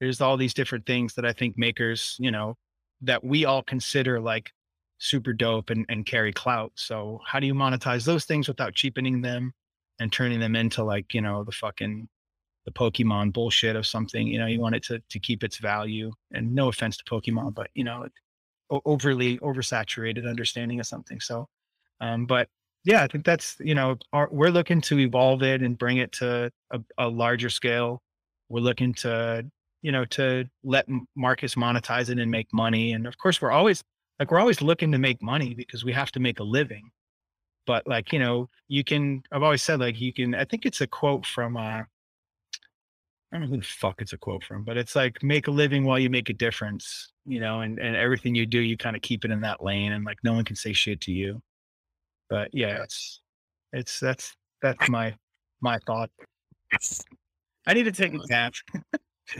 There's 0.00 0.22
all 0.22 0.38
these 0.38 0.54
different 0.54 0.86
things 0.86 1.14
that 1.14 1.26
i 1.26 1.32
think 1.32 1.58
makers 1.58 2.16
you 2.18 2.30
know 2.30 2.56
that 3.02 3.22
we 3.22 3.44
all 3.44 3.62
consider 3.62 4.18
like 4.18 4.50
super 5.00 5.32
dope 5.32 5.70
and, 5.70 5.84
and 5.88 6.06
carry 6.06 6.32
clout 6.32 6.72
so 6.76 7.20
how 7.26 7.40
do 7.40 7.46
you 7.46 7.54
monetize 7.54 8.04
those 8.04 8.24
things 8.24 8.46
without 8.46 8.74
cheapening 8.74 9.22
them 9.22 9.52
and 9.98 10.12
turning 10.12 10.40
them 10.40 10.54
into 10.54 10.84
like 10.84 11.12
you 11.14 11.20
know 11.20 11.42
the 11.44 11.52
fucking 11.52 12.08
the 12.64 12.72
Pokemon 12.72 13.32
bullshit 13.32 13.76
of 13.76 13.86
something. 13.86 14.26
You 14.26 14.38
know, 14.38 14.46
you 14.46 14.60
want 14.60 14.74
it 14.74 14.82
to 14.84 15.00
to 15.08 15.18
keep 15.18 15.44
its 15.44 15.58
value. 15.58 16.12
And 16.32 16.54
no 16.54 16.68
offense 16.68 16.96
to 16.98 17.04
Pokemon, 17.04 17.54
but 17.54 17.70
you 17.74 17.84
know, 17.84 18.06
overly 18.84 19.38
oversaturated 19.38 20.28
understanding 20.28 20.80
of 20.80 20.86
something. 20.86 21.20
So, 21.20 21.48
um, 22.00 22.26
but 22.26 22.48
yeah, 22.84 23.02
I 23.02 23.08
think 23.08 23.24
that's 23.24 23.56
you 23.60 23.74
know, 23.74 23.96
our, 24.12 24.28
we're 24.30 24.50
looking 24.50 24.80
to 24.82 24.98
evolve 24.98 25.42
it 25.42 25.62
and 25.62 25.78
bring 25.78 25.98
it 25.98 26.12
to 26.12 26.50
a, 26.70 26.80
a 26.98 27.08
larger 27.08 27.50
scale. 27.50 28.00
We're 28.48 28.60
looking 28.60 28.94
to 28.94 29.46
you 29.82 29.92
know 29.92 30.04
to 30.06 30.44
let 30.64 30.86
Marcus 31.16 31.54
monetize 31.54 32.10
it 32.10 32.18
and 32.18 32.30
make 32.30 32.48
money. 32.52 32.92
And 32.92 33.06
of 33.06 33.18
course, 33.18 33.40
we're 33.40 33.52
always 33.52 33.82
like 34.20 34.30
we're 34.30 34.38
always 34.38 34.62
looking 34.62 34.92
to 34.92 34.98
make 34.98 35.20
money 35.20 35.54
because 35.54 35.84
we 35.84 35.92
have 35.92 36.12
to 36.12 36.20
make 36.20 36.38
a 36.38 36.44
living. 36.44 36.90
But 37.66 37.86
like 37.88 38.12
you 38.12 38.20
know, 38.20 38.48
you 38.68 38.84
can. 38.84 39.22
I've 39.32 39.42
always 39.42 39.62
said 39.62 39.80
like 39.80 40.00
you 40.00 40.12
can. 40.12 40.34
I 40.36 40.44
think 40.44 40.64
it's 40.66 40.80
a 40.80 40.86
quote 40.86 41.26
from 41.26 41.56
uh, 41.56 41.82
I 43.32 43.38
don't 43.38 43.42
know 43.42 43.46
who 43.48 43.56
the 43.58 43.62
fuck 43.62 44.02
it's 44.02 44.12
a 44.12 44.18
quote 44.18 44.42
from, 44.42 44.64
but 44.64 44.76
it's 44.76 44.96
like 44.96 45.22
make 45.22 45.46
a 45.46 45.52
living 45.52 45.84
while 45.84 45.98
you 45.98 46.10
make 46.10 46.30
a 46.30 46.34
difference, 46.34 47.12
you 47.26 47.38
know, 47.38 47.60
and, 47.60 47.78
and 47.78 47.94
everything 47.94 48.34
you 48.34 48.44
do, 48.44 48.58
you 48.58 48.76
kind 48.76 48.96
of 48.96 49.02
keep 49.02 49.24
it 49.24 49.30
in 49.30 49.40
that 49.42 49.62
lane 49.62 49.92
and 49.92 50.04
like 50.04 50.18
no 50.24 50.32
one 50.32 50.44
can 50.44 50.56
say 50.56 50.72
shit 50.72 51.00
to 51.02 51.12
you. 51.12 51.40
But 52.28 52.48
yeah, 52.52 52.82
it's 52.82 53.20
it's 53.72 54.00
that's 54.00 54.34
that's 54.62 54.88
my 54.88 55.14
my 55.60 55.78
thought. 55.86 56.10
I 57.66 57.74
need 57.74 57.84
to 57.84 57.92
take 57.92 58.14
a 58.14 58.26
nap. 58.28 58.54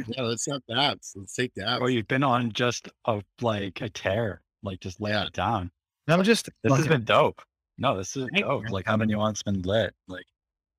yeah, 0.07 0.23
let's 0.23 0.47
have 0.47 0.63
dabs. 0.69 1.15
Let's 1.17 1.35
take 1.35 1.55
dabs. 1.55 1.83
Oh, 1.83 1.87
you've 1.87 2.09
been 2.09 2.23
on 2.23 2.53
just 2.53 2.89
a 3.07 3.23
like 3.41 3.81
a 3.81 3.89
tear, 3.89 4.41
like 4.63 4.81
just 4.81 5.01
lay 5.01 5.13
it 5.13 5.33
down. 5.33 5.71
I'm 6.09 6.23
just 6.25 6.49
This 6.63 6.77
has 6.77 6.89
been 6.89 7.05
dope. 7.05 7.41
No, 7.79 7.97
this 7.97 8.17
is 8.17 8.29
dope. 8.35 8.69
Like 8.71 8.87
having 8.87 9.09
you 9.09 9.19
on's 9.19 9.43
been 9.43 9.63
lit. 9.63 9.95
Like 10.09 10.27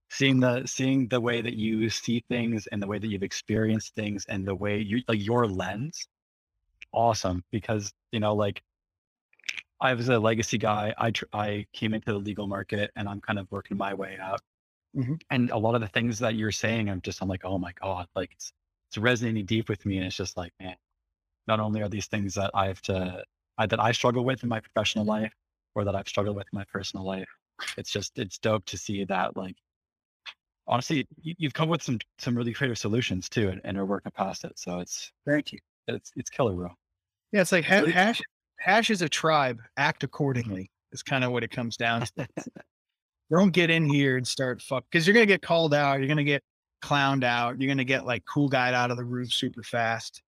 seeing 0.10 0.40
the 0.40 0.66
seeing 0.68 1.08
the 1.08 1.22
way 1.22 1.42
that 1.42 1.56
you 1.56 1.90
see 1.90 2.24
things 2.30 2.68
and 2.68 2.82
the 2.82 2.88
way 2.88 3.00
that 3.00 3.08
you've 3.08 3.24
experienced 3.24 3.96
things 3.96 4.26
and 4.28 4.46
the 4.46 4.56
way 4.56 4.80
you 4.80 5.02
like 5.08 5.24
your 5.24 5.48
lens. 5.48 6.08
Awesome, 6.94 7.44
because 7.52 7.94
you 8.12 8.20
know, 8.20 8.36
like 8.36 8.62
I 9.80 9.94
was 9.94 10.10
a 10.10 10.20
legacy 10.20 10.58
guy. 10.58 10.94
I 10.98 11.12
tr- 11.12 11.26
I 11.34 11.66
came 11.74 11.94
into 11.94 12.12
the 12.12 12.20
legal 12.20 12.48
market 12.48 12.92
and 12.96 13.08
I'm 13.08 13.22
kind 13.22 13.40
of 13.40 13.50
working 13.52 13.78
my 13.78 13.94
way 13.94 14.18
out. 14.22 14.42
Mhm. 14.96 15.22
And 15.30 15.50
a 15.52 15.58
lot 15.58 15.76
of 15.76 15.82
the 15.82 15.88
things 15.88 16.20
that 16.20 16.36
you're 16.36 16.52
saying, 16.52 16.90
I'm 16.90 17.02
just 17.02 17.22
I'm 17.22 17.30
like, 17.30 17.46
oh 17.46 17.58
my 17.58 17.72
god, 17.82 18.08
like 18.16 18.32
it's 18.34 18.52
it's 18.90 18.98
resonating 18.98 19.46
deep 19.46 19.70
with 19.70 19.86
me, 19.86 19.98
and 19.98 20.06
it's 20.06 20.18
just 20.18 20.36
like, 20.36 20.52
man, 20.60 20.76
not 21.48 21.60
only 21.62 21.82
are 21.82 21.90
these 21.90 22.08
things 22.08 22.34
that 22.36 22.52
I 22.54 22.68
have 22.68 22.82
to 22.84 23.24
I, 23.62 23.68
that 23.68 23.80
I 23.80 23.92
struggle 23.92 24.26
with 24.26 24.44
in 24.44 24.50
my 24.50 24.60
professional 24.60 25.04
mm-hmm. 25.04 25.24
life 25.24 25.34
or 25.76 25.86
that 25.86 25.96
I've 25.96 26.08
struggled 26.08 26.36
with 26.36 26.48
in 26.52 26.58
my 26.58 26.66
personal 26.72 27.06
life. 27.06 27.30
It's 27.78 27.92
just 27.92 28.18
it's 28.18 28.38
dope 28.40 28.66
to 28.66 28.78
see 28.78 29.04
that 29.06 29.38
like 29.38 29.56
honestly 30.68 31.08
you, 31.22 31.36
you've 31.38 31.54
come 31.54 31.70
with 31.70 31.84
some 31.84 32.00
some 32.18 32.36
really 32.36 32.54
creative 32.54 32.78
solutions 32.78 33.30
too 33.30 33.50
and, 33.50 33.62
and 33.64 33.78
are 33.78 33.86
working 33.86 34.12
past 34.16 34.44
it. 34.44 34.58
So 34.58 34.80
it's 34.80 35.12
thank 35.28 35.54
you. 35.54 35.60
it's 35.88 36.12
it's 36.16 36.30
killer, 36.30 36.54
bro. 36.54 36.70
Yeah, 37.32 37.42
it's 37.42 37.52
like 37.52 37.66
ha- 37.66 37.86
hash 37.86 38.22
hash 38.60 38.90
is 38.90 39.04
a 39.04 39.10
tribe. 39.10 39.62
Act 39.78 40.04
accordingly 40.04 40.72
is 40.92 41.04
kind 41.04 41.24
of 41.24 41.32
what 41.32 41.44
it 41.44 41.52
comes 41.52 41.78
down 41.78 42.02
to. 42.18 42.28
Don't 43.32 43.52
get 43.52 43.70
in 43.70 43.86
here 43.88 44.18
and 44.18 44.28
start 44.28 44.62
fuck 44.62 44.86
because 44.92 45.06
you're 45.06 45.14
gonna 45.14 45.26
get 45.28 45.42
called 45.44 45.74
out. 45.74 46.00
You're 46.00 46.08
gonna 46.08 46.24
get 46.24 46.44
clowned 46.84 47.24
out. 47.24 47.62
You're 47.62 47.70
gonna 47.70 47.84
get 47.84 48.06
like 48.06 48.24
cool 48.26 48.50
guy 48.50 48.74
out 48.74 48.90
of 48.90 48.98
the 48.98 49.06
roof 49.06 49.32
super 49.32 49.64
fast. 49.64 50.22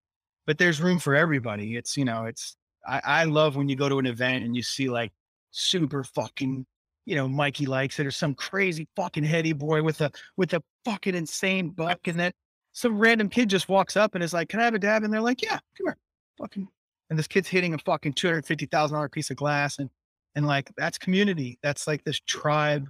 But 0.47 0.59
there's 0.59 0.83
room 0.83 0.99
for 0.99 1.15
everybody. 1.15 1.77
It's 1.77 1.97
you 1.97 2.05
know, 2.05 2.27
it's 2.27 2.57
I, 2.86 3.01
I 3.05 3.25
love 3.25 3.57
when 3.57 3.69
you 3.69 3.77
go 3.77 3.89
to 3.89 3.99
an 3.99 4.07
event 4.07 4.44
and 4.44 4.57
you 4.57 4.62
see 4.62 4.89
like 4.89 5.12
super 5.51 6.05
fucking, 6.05 6.67
you 7.05 7.17
know, 7.17 7.28
Mikey 7.28 7.67
likes 7.67 7.99
it 7.99 8.07
or 8.07 8.11
some 8.11 8.35
crazy 8.35 8.89
fucking 8.97 9.25
heady 9.25 9.52
boy 9.52 9.83
with 9.83 10.01
a 10.01 10.11
with 10.36 10.55
a 10.55 10.62
fucking 10.85 11.15
insane 11.15 11.70
buck, 11.70 12.07
and 12.07 12.19
then 12.19 12.33
some 12.73 12.99
random 12.99 13.28
kid 13.28 13.51
just 13.51 13.69
walks 13.69 13.97
up 13.97 14.15
and 14.15 14.25
is 14.25 14.33
like, 14.33 14.49
"Can 14.49 14.61
I 14.61 14.65
have 14.65 14.75
a 14.75 14.78
dab?" 14.78 15.05
And 15.05 15.12
they're 15.12 15.20
like, 15.20 15.43
"Yeah, 15.43 15.59
come 15.77 15.86
here, 15.86 15.97
fucking." 16.39 16.69
And 17.11 17.19
this 17.19 17.28
kid's 17.28 17.49
hitting 17.49 17.75
a 17.75 17.78
fucking 17.78 18.15
two 18.15 18.28
hundred 18.28 18.47
fifty 18.47 18.67
thousand 18.67 18.94
dollar 18.94 19.09
piece 19.09 19.31
of 19.31 19.36
glass, 19.36 19.78
and 19.78 19.91
and 20.35 20.47
like 20.47 20.70
that's 20.77 20.99
community. 20.99 21.59
That's 21.62 21.86
like 21.86 22.05
this 22.05 22.20
tribe, 22.20 22.89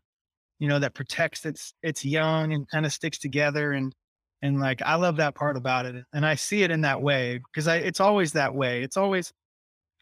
you 0.59 0.69
know, 0.69 0.79
that 0.79 0.95
protects 0.95 1.45
its 1.47 1.75
its 1.83 2.05
young 2.05 2.53
and 2.53 2.69
kind 2.69 2.87
of 2.87 2.93
sticks 2.93 3.19
together 3.19 3.73
and 3.73 3.95
and 4.43 4.61
like 4.61 4.83
I 4.83 4.97
love 4.97 5.17
that 5.17 5.35
part 5.35 5.57
about 5.57 5.87
it, 5.87 6.05
and 6.12 6.27
I 6.27 6.35
see 6.35 6.62
it 6.62 6.71
in 6.71 6.83
that 6.83 7.01
way 7.01 7.39
because 7.39 7.69
I 7.69 7.77
it's 7.77 8.01
always 8.01 8.33
that 8.33 8.55
way. 8.55 8.83
It's 8.83 8.97
always 8.97 9.33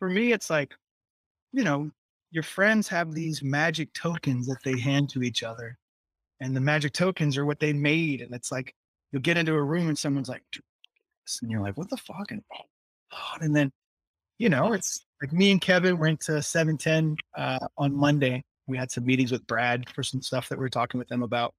for 0.00 0.08
me. 0.08 0.32
It's 0.32 0.50
like, 0.50 0.74
you 1.52 1.62
know, 1.62 1.92
your 2.32 2.42
friends 2.42 2.88
have 2.88 3.12
these 3.12 3.42
magic 3.42 3.92
tokens 3.92 4.48
that 4.48 4.58
they 4.64 4.80
hand 4.80 5.10
to 5.10 5.22
each 5.22 5.44
other, 5.44 5.78
and 6.40 6.56
the 6.56 6.60
magic 6.60 6.92
tokens 6.92 7.38
are 7.38 7.46
what 7.46 7.60
they 7.60 7.72
made. 7.72 8.20
And 8.20 8.34
it's 8.34 8.50
like 8.50 8.74
you'll 9.12 9.22
get 9.22 9.36
into 9.36 9.54
a 9.54 9.62
room 9.62 9.88
and 9.88 9.98
someone's 9.98 10.28
like, 10.28 10.42
and 11.42 11.50
you're 11.50 11.60
like, 11.60 11.76
what 11.76 11.88
the 11.90 11.96
fuck? 11.96 12.30
And, 12.30 12.42
oh, 12.52 12.64
God. 13.12 13.42
and 13.42 13.54
then, 13.54 13.70
you 14.38 14.48
know, 14.48 14.72
it's 14.72 15.04
like 15.22 15.32
me 15.32 15.52
and 15.52 15.60
Kevin 15.60 15.98
went 15.98 16.20
to 16.22 16.42
710 16.42 17.16
uh, 17.36 17.58
on 17.78 17.94
Monday. 17.94 18.42
We 18.66 18.76
had 18.76 18.90
some 18.90 19.04
meetings 19.04 19.30
with 19.30 19.46
Brad 19.46 19.88
for 19.90 20.02
some 20.02 20.22
stuff 20.22 20.48
that 20.48 20.58
we 20.58 20.62
were 20.62 20.70
talking 20.70 20.98
with 20.98 21.08
them 21.08 21.22
about. 21.22 21.54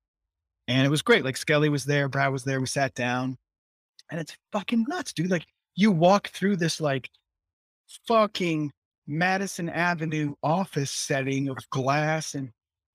And 0.67 0.85
it 0.85 0.89
was 0.89 1.01
great. 1.01 1.23
Like 1.23 1.37
Skelly 1.37 1.69
was 1.69 1.85
there, 1.85 2.09
Brad 2.09 2.31
was 2.31 2.43
there. 2.43 2.59
We 2.59 2.67
sat 2.67 2.93
down 2.95 3.37
and 4.09 4.19
it's 4.19 4.35
fucking 4.51 4.85
nuts, 4.87 5.13
dude. 5.13 5.31
Like 5.31 5.45
you 5.75 5.91
walk 5.91 6.29
through 6.29 6.57
this 6.57 6.81
like 6.81 7.09
fucking 8.07 8.71
Madison 9.07 9.69
Avenue 9.69 10.35
office 10.43 10.91
setting 10.91 11.49
of 11.49 11.57
glass 11.69 12.35
and 12.35 12.51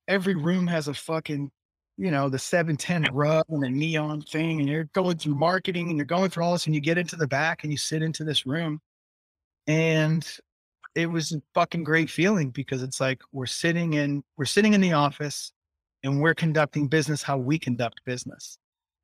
every 0.09 0.35
room 0.35 0.67
has 0.67 0.89
a 0.89 0.95
fucking, 0.95 1.51
you 1.97 2.11
know, 2.11 2.29
the 2.29 2.39
710 2.39 3.15
rug 3.15 3.45
and 3.49 3.65
a 3.65 3.71
neon 3.71 4.23
thing. 4.23 4.61
And 4.61 4.69
you're 4.69 4.89
going 4.93 5.19
through 5.19 5.35
marketing 5.35 5.89
and 5.89 5.97
you're 5.97 6.07
going 6.07 6.31
through 6.31 6.45
all 6.45 6.53
this 6.53 6.67
and 6.67 6.75
you 6.75 6.81
get 6.81 6.99
into 6.99 7.17
the 7.17 7.27
back 7.27 7.63
and 7.63 7.73
you 7.73 7.79
sit 7.79 8.03
into 8.03 8.25
this 8.25 8.47
room. 8.47 8.81
And 9.67 10.27
it 10.95 11.11
was 11.11 11.33
a 11.33 11.43
fucking 11.55 11.85
great 11.85 12.09
feeling 12.09 12.51
because 12.51 12.83
it's 12.83 13.01
like 13.01 13.21
we're 13.33 13.47
sitting 13.47 13.95
in, 13.95 14.23
we're 14.37 14.45
sitting 14.47 14.73
in 14.73 14.81
the 14.81 14.93
office 14.93 15.53
and 16.03 16.21
we're 16.21 16.35
conducting 16.35 16.89
business 16.89 17.23
how 17.23 17.37
we 17.37 17.59
conduct 17.59 18.01
business. 18.05 18.59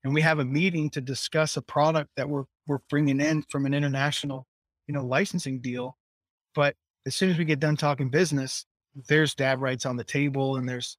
And 0.04 0.14
we 0.14 0.22
have 0.22 0.38
a 0.38 0.44
meeting 0.44 0.90
to 0.90 1.00
discuss 1.00 1.56
a 1.56 1.62
product 1.62 2.10
that 2.16 2.28
we're, 2.28 2.44
we're 2.66 2.78
bringing 2.88 3.20
in 3.20 3.42
from 3.42 3.66
an 3.66 3.74
international, 3.74 4.46
you 4.86 4.94
know, 4.94 5.04
licensing 5.04 5.60
deal. 5.60 5.96
But 6.54 6.74
as 7.06 7.14
soon 7.14 7.30
as 7.30 7.38
we 7.38 7.44
get 7.44 7.60
done 7.60 7.76
talking 7.76 8.10
business, 8.10 8.66
there's 9.08 9.34
dab 9.34 9.60
rights 9.60 9.86
on 9.86 9.96
the 9.96 10.04
table 10.04 10.56
and 10.56 10.68
there's, 10.68 10.98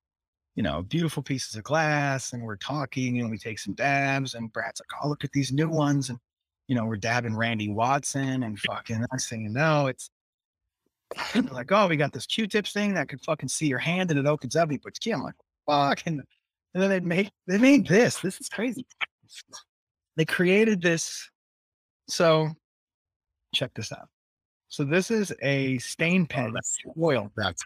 you 0.56 0.64
know, 0.64 0.82
beautiful 0.84 1.24
pieces 1.24 1.56
of 1.56 1.64
glass 1.64 2.34
and 2.34 2.44
we're 2.44 2.56
talking 2.58 3.20
and 3.20 3.30
we 3.30 3.38
take 3.38 3.60
some 3.60 3.74
dabs 3.74 4.34
and 4.34 4.52
Brad's 4.52 4.82
like, 4.82 5.04
oh, 5.04 5.10
look 5.10 5.24
at 5.24 5.32
these 5.32 5.52
new 5.52 5.70
ones. 5.70 6.10
And, 6.10 6.20
you 6.68 6.76
know, 6.76 6.86
we're 6.86 6.98
dabbing 6.98 7.36
Randy 7.36 7.70
Watson 7.70 8.44
and 8.44 8.60
fucking 8.60 9.06
next 9.12 9.30
thing 9.30 9.44
you 9.44 9.50
know, 9.50 9.88
it's 9.88 10.10
like, 11.52 11.72
oh, 11.72 11.88
we 11.88 11.98
got 11.98 12.14
this 12.14 12.26
Q-tips 12.26 12.74
thing 12.74 12.94
that 12.96 13.10
could 13.10 13.22
fucking 13.22 13.50
see 13.50 13.68
your 13.68 13.80
hand 13.80 14.10
and 14.10 14.20
it 14.20 14.26
opens 14.26 14.56
up. 14.56 14.72
He 14.72 14.78
puts 14.78 15.00
key. 15.00 15.12
I'm 15.12 15.22
like, 15.22 15.36
fuck. 15.68 16.02
And, 16.06 16.22
and 16.74 16.84
then 16.84 16.90
they 16.90 17.00
made, 17.00 17.32
they 17.48 17.58
made 17.58 17.88
this. 17.88 18.20
This 18.20 18.42
is 18.42 18.50
crazy. 18.50 18.86
They 20.16 20.26
created 20.26 20.82
this. 20.82 21.30
So 22.08 22.50
check 23.54 23.72
this 23.76 23.92
out. 23.92 24.08
So 24.70 24.84
this 24.84 25.12
is 25.12 25.34
a 25.42 25.78
stain 25.78 26.26
pen 26.26 26.52
that's 26.54 26.78
oil. 27.00 27.32
That's 27.38 27.62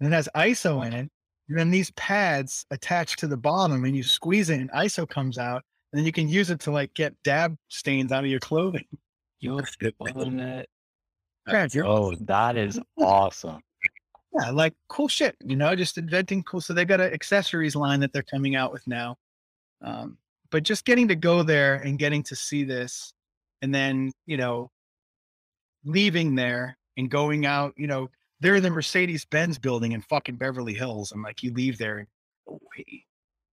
and 0.00 0.12
it 0.12 0.16
has 0.16 0.28
ISO 0.34 0.84
in 0.86 0.92
it. 0.92 1.10
And 1.48 1.58
then 1.58 1.70
these 1.70 1.90
pads 1.92 2.66
attach 2.70 3.16
to 3.18 3.26
the 3.28 3.36
bottom 3.36 3.84
and 3.84 3.96
you 3.96 4.02
squeeze 4.02 4.50
it 4.50 4.60
and 4.60 4.70
ISO 4.72 5.08
comes 5.08 5.38
out. 5.38 5.62
And 5.92 5.98
then 5.98 6.06
you 6.06 6.12
can 6.12 6.28
use 6.28 6.50
it 6.50 6.58
to 6.60 6.70
like 6.72 6.92
get 6.94 7.14
dab 7.22 7.56
stains 7.68 8.10
out 8.10 8.24
of 8.24 8.30
your 8.30 8.40
clothing. 8.40 8.86
You're 9.40 9.64
fun 9.98 10.40
it. 10.40 10.68
Yeah, 11.48 11.66
you're- 11.72 11.88
Oh, 11.88 12.14
that 12.22 12.56
is 12.56 12.80
awesome. 12.98 13.60
yeah, 14.34 14.50
like 14.50 14.74
cool 14.88 15.08
shit, 15.08 15.36
you 15.44 15.54
know, 15.56 15.76
just 15.76 15.98
inventing 15.98 16.42
cool. 16.44 16.60
So 16.60 16.72
they 16.72 16.84
got 16.84 17.00
an 17.00 17.12
accessories 17.12 17.76
line 17.76 18.00
that 18.00 18.12
they're 18.12 18.22
coming 18.24 18.56
out 18.56 18.72
with 18.72 18.86
now. 18.88 19.16
Um, 19.82 20.16
but 20.50 20.64
just 20.64 20.84
getting 20.84 21.06
to 21.08 21.14
go 21.16 21.42
there 21.44 21.74
and 21.76 21.96
getting 21.98 22.22
to 22.24 22.34
see 22.36 22.64
this 22.64 23.12
and 23.62 23.72
then, 23.72 24.10
you 24.26 24.36
know, 24.36 24.70
leaving 25.84 26.34
there 26.34 26.76
and 26.96 27.10
going 27.10 27.46
out, 27.46 27.74
you 27.76 27.86
know, 27.86 28.08
they're 28.40 28.56
in 28.56 28.62
the 28.62 28.70
Mercedes 28.70 29.24
Benz 29.24 29.58
building 29.58 29.92
in 29.92 30.02
fucking 30.02 30.36
Beverly 30.36 30.74
Hills. 30.74 31.12
And 31.12 31.22
like 31.22 31.42
you 31.42 31.52
leave 31.52 31.78
there 31.78 31.98
and 31.98 32.08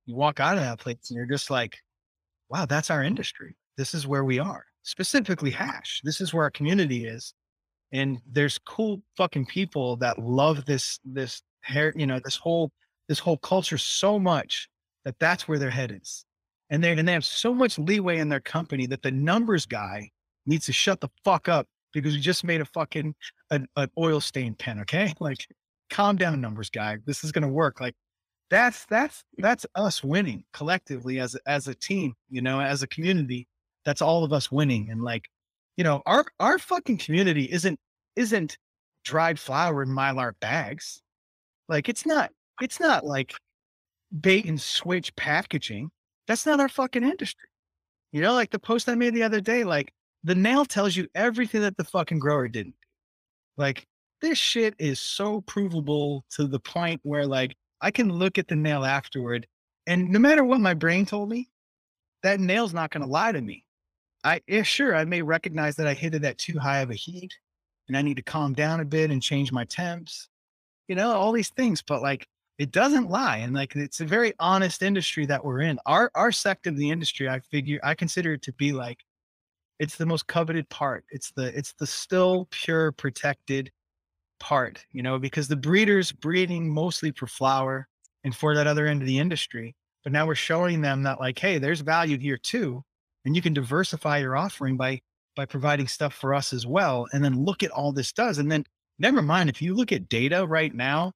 you 0.05 0.15
walk 0.15 0.39
out 0.39 0.57
of 0.57 0.63
that 0.63 0.79
place 0.79 1.09
and 1.09 1.17
you're 1.17 1.25
just 1.25 1.51
like, 1.51 1.77
wow, 2.49 2.65
that's 2.65 2.89
our 2.89 3.03
industry. 3.03 3.55
This 3.77 3.93
is 3.93 4.07
where 4.07 4.23
we 4.23 4.39
are. 4.39 4.65
Specifically 4.83 5.51
hash. 5.51 6.01
This 6.03 6.19
is 6.19 6.33
where 6.33 6.43
our 6.43 6.51
community 6.51 7.05
is. 7.05 7.33
And 7.91 8.19
there's 8.29 8.57
cool 8.59 9.01
fucking 9.17 9.45
people 9.45 9.95
that 9.97 10.19
love 10.19 10.65
this 10.65 10.99
this 11.05 11.41
hair, 11.61 11.93
you 11.95 12.07
know, 12.07 12.19
this 12.23 12.35
whole 12.35 12.71
this 13.07 13.19
whole 13.19 13.37
culture 13.37 13.77
so 13.77 14.19
much 14.19 14.69
that 15.05 15.15
that's 15.19 15.47
where 15.47 15.59
their 15.59 15.69
head 15.69 15.97
is. 16.01 16.25
And 16.69 16.83
they 16.83 16.91
and 16.91 17.07
they 17.07 17.13
have 17.13 17.25
so 17.25 17.53
much 17.53 17.77
leeway 17.77 18.17
in 18.19 18.29
their 18.29 18.39
company 18.39 18.87
that 18.87 19.01
the 19.01 19.11
numbers 19.11 19.65
guy 19.65 20.09
needs 20.45 20.65
to 20.65 20.73
shut 20.73 21.01
the 21.01 21.09
fuck 21.23 21.47
up 21.47 21.67
because 21.93 22.13
we 22.13 22.19
just 22.19 22.43
made 22.43 22.61
a 22.61 22.65
fucking 22.65 23.15
an, 23.51 23.67
an 23.75 23.89
oil 23.97 24.19
stain 24.19 24.55
pen. 24.55 24.79
Okay, 24.81 25.13
like 25.19 25.45
calm 25.89 26.15
down, 26.15 26.41
numbers 26.41 26.69
guy. 26.69 26.97
This 27.05 27.23
is 27.23 27.31
gonna 27.31 27.49
work. 27.49 27.79
Like 27.79 27.95
that's 28.49 28.85
that's 28.85 29.23
mm. 29.37 29.43
that's 29.43 29.65
us 29.75 30.03
winning 30.03 30.43
collectively 30.53 31.19
as 31.19 31.35
a, 31.35 31.39
as 31.47 31.67
a 31.67 31.75
team. 31.75 32.13
You 32.29 32.41
know, 32.41 32.61
as 32.61 32.83
a 32.83 32.87
community. 32.87 33.47
That's 33.85 34.01
all 34.01 34.23
of 34.23 34.33
us 34.33 34.51
winning. 34.51 34.89
And 34.91 35.01
like, 35.01 35.29
you 35.77 35.83
know, 35.83 36.01
our 36.05 36.25
our 36.39 36.59
fucking 36.59 36.97
community 36.97 37.45
isn't 37.45 37.79
isn't 38.15 38.57
dried 39.03 39.39
flour 39.39 39.83
in 39.83 39.89
mylar 39.89 40.33
bags. 40.41 41.01
Like 41.67 41.89
it's 41.89 42.05
not 42.05 42.31
it's 42.61 42.79
not 42.79 43.05
like 43.05 43.33
bait 44.21 44.45
and 44.45 44.59
switch 44.59 45.15
packaging. 45.15 45.89
That's 46.27 46.45
not 46.45 46.59
our 46.59 46.69
fucking 46.69 47.03
industry. 47.03 47.47
You 48.11 48.21
know, 48.21 48.33
like 48.33 48.49
the 48.49 48.59
post 48.59 48.89
I 48.89 48.95
made 48.95 49.13
the 49.13 49.23
other 49.23 49.41
day, 49.41 49.63
like 49.63 49.93
the 50.23 50.35
nail 50.35 50.65
tells 50.65 50.95
you 50.95 51.07
everything 51.15 51.61
that 51.61 51.77
the 51.77 51.83
fucking 51.83 52.19
grower 52.19 52.47
didn't. 52.47 52.75
Like 53.57 53.87
this 54.21 54.37
shit 54.37 54.75
is 54.79 54.99
so 54.99 55.41
provable 55.41 56.25
to 56.31 56.47
the 56.47 56.59
point 56.59 56.99
where 57.03 57.25
like 57.25 57.55
I 57.81 57.91
can 57.91 58.11
look 58.11 58.37
at 58.37 58.47
the 58.47 58.55
nail 58.55 58.83
afterward 58.83 59.47
and 59.89 60.09
no 60.09 60.19
matter 60.19 60.43
what 60.43 60.61
my 60.61 60.75
brain 60.75 61.07
told 61.07 61.29
me, 61.29 61.49
that 62.21 62.39
nail's 62.39 62.75
not 62.75 62.91
going 62.91 63.01
to 63.01 63.09
lie 63.09 63.31
to 63.31 63.41
me. 63.41 63.65
I, 64.23 64.41
yeah, 64.47 64.61
sure, 64.61 64.95
I 64.95 65.03
may 65.03 65.23
recognize 65.23 65.77
that 65.77 65.87
I 65.87 65.95
hit 65.95 66.13
it 66.13 66.23
at 66.23 66.37
too 66.37 66.59
high 66.59 66.81
of 66.81 66.91
a 66.91 66.95
heat 66.95 67.33
and 67.87 67.97
I 67.97 68.03
need 68.03 68.17
to 68.17 68.21
calm 68.21 68.53
down 68.53 68.81
a 68.81 68.85
bit 68.85 69.09
and 69.09 69.19
change 69.19 69.51
my 69.51 69.63
temps, 69.65 70.29
you 70.87 70.95
know, 70.95 71.11
all 71.13 71.31
these 71.31 71.49
things, 71.49 71.81
but 71.81 72.03
like 72.03 72.27
it 72.59 72.71
doesn't 72.71 73.09
lie. 73.09 73.37
And 73.37 73.55
like 73.55 73.75
it's 73.75 73.99
a 73.99 74.05
very 74.05 74.33
honest 74.39 74.83
industry 74.83 75.25
that 75.25 75.43
we're 75.43 75.61
in. 75.61 75.79
Our, 75.87 76.11
our 76.13 76.31
sector 76.31 76.69
of 76.69 76.77
the 76.77 76.91
industry, 76.91 77.27
I 77.27 77.39
figure, 77.39 77.79
I 77.81 77.95
consider 77.95 78.33
it 78.33 78.43
to 78.43 78.53
be 78.53 78.73
like 78.73 78.99
it's 79.79 79.95
the 79.95 80.05
most 80.05 80.27
coveted 80.27 80.67
part. 80.69 81.05
It's 81.09 81.31
the 81.31 81.57
it's 81.57 81.73
the 81.73 81.87
still 81.87 82.47
pure 82.51 82.91
protected 82.91 83.71
part, 84.39 84.85
you 84.91 85.01
know, 85.01 85.17
because 85.17 85.47
the 85.47 85.55
breeders 85.55 86.11
breeding 86.11 86.69
mostly 86.69 87.11
for 87.11 87.27
flower 87.27 87.87
and 88.23 88.35
for 88.35 88.55
that 88.55 88.67
other 88.67 88.87
end 88.87 89.01
of 89.01 89.07
the 89.07 89.19
industry. 89.19 89.75
But 90.03 90.13
now 90.13 90.27
we're 90.27 90.35
showing 90.35 90.81
them 90.81 91.03
that 91.03 91.19
like, 91.19 91.39
hey, 91.39 91.57
there's 91.57 91.81
value 91.81 92.17
here 92.17 92.37
too. 92.37 92.83
And 93.25 93.35
you 93.35 93.41
can 93.41 93.53
diversify 93.53 94.19
your 94.19 94.37
offering 94.37 94.77
by 94.77 95.01
by 95.35 95.45
providing 95.45 95.87
stuff 95.87 96.13
for 96.13 96.33
us 96.33 96.51
as 96.51 96.65
well. 96.67 97.07
And 97.13 97.23
then 97.23 97.45
look 97.45 97.63
at 97.63 97.71
all 97.71 97.93
this 97.93 98.11
does. 98.11 98.37
And 98.37 98.51
then 98.51 98.65
never 98.97 99.21
mind 99.21 99.49
if 99.49 99.61
you 99.61 99.75
look 99.75 99.91
at 99.91 100.09
data 100.09 100.45
right 100.45 100.73
now, 100.73 101.13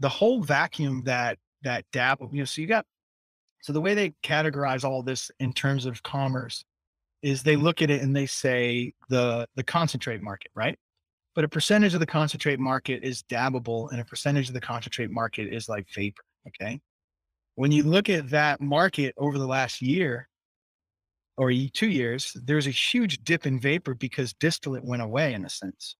the 0.00 0.08
whole 0.08 0.42
vacuum 0.42 1.02
that 1.04 1.38
that 1.62 1.84
dab, 1.92 2.18
you 2.32 2.40
know, 2.40 2.44
so 2.44 2.60
you 2.60 2.66
got 2.66 2.84
so 3.62 3.72
the 3.72 3.80
way 3.80 3.94
they 3.94 4.12
categorize 4.22 4.84
all 4.84 5.02
this 5.02 5.30
in 5.38 5.52
terms 5.52 5.86
of 5.86 6.02
commerce 6.02 6.64
is 7.22 7.42
they 7.42 7.56
look 7.56 7.82
at 7.82 7.90
it 7.90 8.02
and 8.02 8.14
they 8.14 8.26
say 8.26 8.92
the 9.08 9.46
the 9.54 9.62
concentrate 9.62 10.22
market, 10.22 10.50
right? 10.54 10.78
But 11.34 11.44
a 11.44 11.48
percentage 11.48 11.94
of 11.94 12.00
the 12.00 12.06
concentrate 12.06 12.58
market 12.58 13.02
is 13.02 13.22
dabbable 13.22 13.90
and 13.90 14.00
a 14.00 14.04
percentage 14.04 14.48
of 14.48 14.54
the 14.54 14.60
concentrate 14.60 15.10
market 15.10 15.52
is 15.52 15.68
like 15.68 15.86
vapor. 15.94 16.22
Okay. 16.48 16.80
When 17.54 17.72
you 17.72 17.84
look 17.84 18.08
at 18.08 18.30
that 18.30 18.60
market 18.60 19.14
over 19.16 19.38
the 19.38 19.46
last 19.46 19.80
year 19.80 20.28
or 21.36 21.52
two 21.72 21.88
years, 21.88 22.36
there's 22.44 22.66
a 22.66 22.70
huge 22.70 23.22
dip 23.24 23.46
in 23.46 23.60
vapor 23.60 23.94
because 23.94 24.34
distillate 24.34 24.84
went 24.84 25.02
away 25.02 25.34
in 25.34 25.44
a 25.44 25.50
sense. 25.50 25.96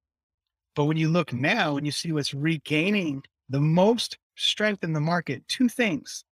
But 0.75 0.85
when 0.85 0.97
you 0.97 1.09
look 1.09 1.33
now 1.33 1.77
and 1.77 1.87
you 1.87 1.93
see 1.93 2.13
what's 2.13 2.35
regaining 2.35 3.23
the 3.49 3.61
most 3.61 4.19
strength 4.37 4.83
in 4.83 4.93
the 4.93 5.01
market, 5.01 5.47
two 5.49 5.69
things 5.69 6.25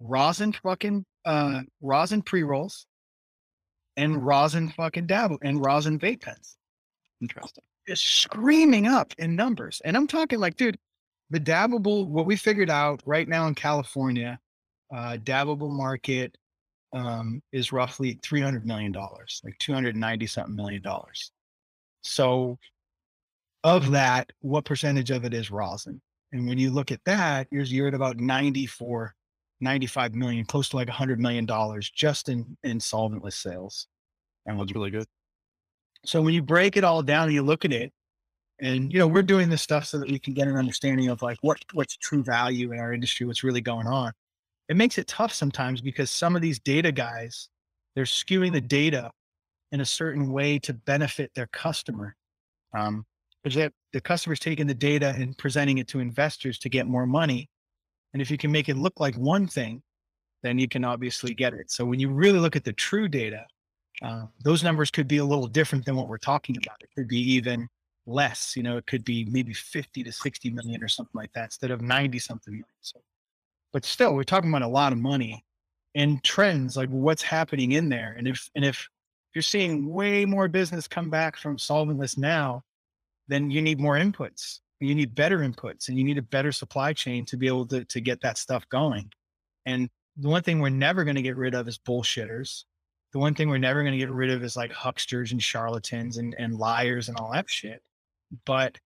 rosin 0.00 0.52
fucking 0.52 1.04
uh 1.24 1.62
rosin 1.80 2.20
pre-rolls 2.20 2.86
and 3.96 4.24
rosin 4.24 4.70
fucking 4.70 5.06
dabble 5.06 5.38
and 5.42 5.64
rosin 5.64 5.98
vape 5.98 6.22
pens. 6.22 6.56
Interesting. 7.20 7.64
It's 7.86 8.00
screaming 8.00 8.86
up 8.86 9.12
in 9.18 9.36
numbers. 9.36 9.80
And 9.84 9.96
I'm 9.96 10.06
talking 10.06 10.40
like, 10.40 10.56
dude, 10.56 10.78
the 11.30 11.40
dabbable, 11.40 12.06
what 12.06 12.26
we 12.26 12.36
figured 12.36 12.70
out 12.70 13.02
right 13.06 13.28
now 13.28 13.46
in 13.46 13.54
California, 13.54 14.38
uh, 14.94 15.16
dabbable 15.22 15.70
market 15.70 16.36
um, 16.92 17.42
is 17.52 17.72
roughly 17.72 18.16
$300 18.16 18.64
million, 18.64 18.92
like 18.92 19.58
290 19.58 20.26
something 20.26 20.54
million 20.54 20.82
dollars. 20.82 21.32
So 22.02 22.58
of 23.64 23.90
that, 23.92 24.30
what 24.40 24.64
percentage 24.64 25.10
of 25.10 25.24
it 25.24 25.34
is 25.34 25.50
rosin? 25.50 26.00
And 26.32 26.46
when 26.46 26.58
you 26.58 26.70
look 26.70 26.92
at 26.92 27.04
that, 27.04 27.48
you're, 27.50 27.64
you're 27.64 27.88
at 27.88 27.94
about 27.94 28.18
94, 28.18 29.14
95 29.64 30.14
million, 30.14 30.44
close 30.44 30.68
to 30.68 30.76
like 30.76 30.88
100 30.88 31.18
million 31.18 31.46
dollars 31.46 31.90
just 31.90 32.28
in, 32.28 32.56
in 32.62 32.78
solventless 32.78 33.32
sales. 33.34 33.88
And 34.46 34.58
looks 34.58 34.72
really 34.72 34.90
good. 34.90 35.06
So 36.04 36.20
when 36.22 36.34
you 36.34 36.42
break 36.42 36.76
it 36.76 36.84
all 36.84 37.02
down 37.02 37.24
and 37.24 37.32
you 37.32 37.42
look 37.42 37.64
at 37.64 37.72
it, 37.72 37.92
and 38.60 38.92
you 38.92 38.98
know, 38.98 39.08
we're 39.08 39.22
doing 39.22 39.48
this 39.48 39.62
stuff 39.62 39.86
so 39.86 39.98
that 39.98 40.08
we 40.08 40.18
can 40.18 40.34
get 40.34 40.46
an 40.46 40.56
understanding 40.56 41.08
of 41.08 41.22
like 41.22 41.38
what 41.40 41.58
what's 41.72 41.96
true 41.96 42.22
value 42.22 42.72
in 42.72 42.78
our 42.78 42.92
industry, 42.92 43.26
what's 43.26 43.42
really 43.42 43.60
going 43.60 43.86
on. 43.86 44.12
It 44.68 44.76
makes 44.76 44.96
it 44.98 45.08
tough 45.08 45.32
sometimes 45.32 45.80
because 45.80 46.10
some 46.10 46.36
of 46.36 46.42
these 46.42 46.60
data 46.60 46.92
guys, 46.92 47.48
they're 47.94 48.04
skewing 48.04 48.52
the 48.52 48.60
data 48.60 49.10
in 49.72 49.80
a 49.80 49.84
certain 49.84 50.30
way 50.30 50.58
to 50.60 50.72
benefit 50.72 51.32
their 51.34 51.48
customer. 51.48 52.14
Um, 52.76 53.04
because 53.42 53.70
the 53.92 54.00
customer's 54.00 54.40
taking 54.40 54.66
the 54.66 54.74
data 54.74 55.14
and 55.16 55.36
presenting 55.36 55.78
it 55.78 55.86
to 55.88 56.00
investors 56.00 56.58
to 56.60 56.70
get 56.70 56.86
more 56.86 57.06
money. 57.06 57.50
And 58.14 58.22
if 58.22 58.30
you 58.30 58.38
can 58.38 58.50
make 58.52 58.68
it 58.68 58.76
look 58.76 59.00
like 59.00 59.16
one 59.16 59.46
thing, 59.46 59.82
then 60.42 60.58
you 60.58 60.68
can 60.68 60.84
obviously 60.84 61.34
get 61.34 61.52
it. 61.52 61.70
So 61.70 61.84
when 61.84 61.98
you 61.98 62.08
really 62.08 62.38
look 62.38 62.54
at 62.54 62.64
the 62.64 62.72
true 62.72 63.08
data, 63.08 63.44
uh, 64.02 64.26
those 64.44 64.62
numbers 64.62 64.90
could 64.90 65.08
be 65.08 65.18
a 65.18 65.24
little 65.24 65.48
different 65.48 65.84
than 65.84 65.96
what 65.96 66.08
we're 66.08 66.18
talking 66.18 66.56
about. 66.56 66.76
It 66.80 66.90
could 66.94 67.08
be 67.08 67.18
even 67.32 67.68
less, 68.06 68.54
you 68.56 68.62
know, 68.62 68.76
it 68.76 68.86
could 68.86 69.04
be 69.04 69.24
maybe 69.24 69.52
50 69.52 70.04
to 70.04 70.12
60 70.12 70.50
million 70.50 70.82
or 70.82 70.88
something 70.88 71.12
like 71.14 71.32
that 71.32 71.44
instead 71.44 71.72
of 71.72 71.80
90 71.80 72.18
something 72.20 72.52
million. 72.52 72.66
So, 72.80 73.00
but 73.72 73.84
still, 73.84 74.14
we're 74.14 74.22
talking 74.22 74.50
about 74.50 74.62
a 74.62 74.68
lot 74.68 74.92
of 74.92 74.98
money 74.98 75.44
and 75.96 76.22
trends, 76.22 76.76
like 76.76 76.90
what's 76.90 77.22
happening 77.22 77.72
in 77.72 77.88
there. 77.88 78.14
And 78.16 78.28
if, 78.28 78.48
and 78.54 78.64
if 78.64 78.88
you're 79.34 79.42
seeing 79.42 79.92
way 79.92 80.24
more 80.24 80.46
business 80.46 80.86
come 80.86 81.10
back 81.10 81.36
from 81.36 81.56
solventless 81.56 82.16
now, 82.16 82.62
then 83.26 83.50
you 83.50 83.62
need 83.62 83.80
more 83.80 83.96
inputs. 83.96 84.60
You 84.84 84.94
need 84.94 85.14
better 85.14 85.38
inputs 85.38 85.88
and 85.88 85.98
you 85.98 86.04
need 86.04 86.18
a 86.18 86.22
better 86.22 86.52
supply 86.52 86.92
chain 86.92 87.24
to 87.26 87.36
be 87.36 87.46
able 87.46 87.66
to, 87.66 87.84
to 87.84 88.00
get 88.00 88.20
that 88.22 88.38
stuff 88.38 88.68
going. 88.68 89.10
And 89.66 89.88
the 90.16 90.28
one 90.28 90.42
thing 90.42 90.60
we're 90.60 90.68
never 90.68 91.04
going 91.04 91.16
to 91.16 91.22
get 91.22 91.36
rid 91.36 91.54
of 91.54 91.66
is 91.68 91.78
bullshitters. 91.78 92.64
The 93.12 93.18
one 93.18 93.34
thing 93.34 93.48
we're 93.48 93.58
never 93.58 93.82
going 93.82 93.92
to 93.92 93.98
get 93.98 94.10
rid 94.10 94.30
of 94.30 94.42
is 94.42 94.56
like 94.56 94.72
hucksters 94.72 95.32
and 95.32 95.42
charlatans 95.42 96.18
and, 96.18 96.34
and 96.38 96.56
liars 96.56 97.08
and 97.08 97.16
all 97.16 97.32
that 97.32 97.48
shit. 97.48 97.80
But 98.44 98.78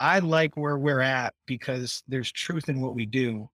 I 0.00 0.18
like 0.18 0.56
where 0.56 0.78
we're 0.78 1.00
at 1.00 1.34
because 1.46 2.02
there's 2.08 2.30
truth 2.30 2.68
in 2.68 2.80
what 2.80 2.94
we 2.94 3.06
do. 3.06 3.48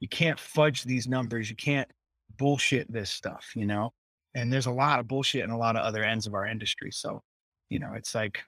You 0.00 0.08
can't 0.08 0.38
fudge 0.38 0.84
these 0.84 1.06
numbers. 1.06 1.48
You 1.48 1.56
can't 1.56 1.88
bullshit 2.36 2.92
this 2.92 3.10
stuff, 3.10 3.52
you 3.54 3.66
know? 3.66 3.92
And 4.34 4.52
there's 4.52 4.66
a 4.66 4.72
lot 4.72 5.00
of 5.00 5.08
bullshit 5.08 5.44
in 5.44 5.50
a 5.50 5.58
lot 5.58 5.76
of 5.76 5.82
other 5.82 6.02
ends 6.02 6.26
of 6.26 6.34
our 6.34 6.46
industry. 6.46 6.90
So, 6.90 7.22
you 7.70 7.78
know, 7.78 7.92
it's 7.94 8.14
like, 8.14 8.42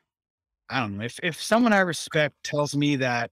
I 0.69 0.81
don't 0.81 0.97
know. 0.99 1.05
If 1.05 1.19
if 1.23 1.41
someone 1.41 1.73
I 1.73 1.81
respect 1.81 2.35
tells 2.43 2.75
me 2.75 2.97
that 2.97 3.31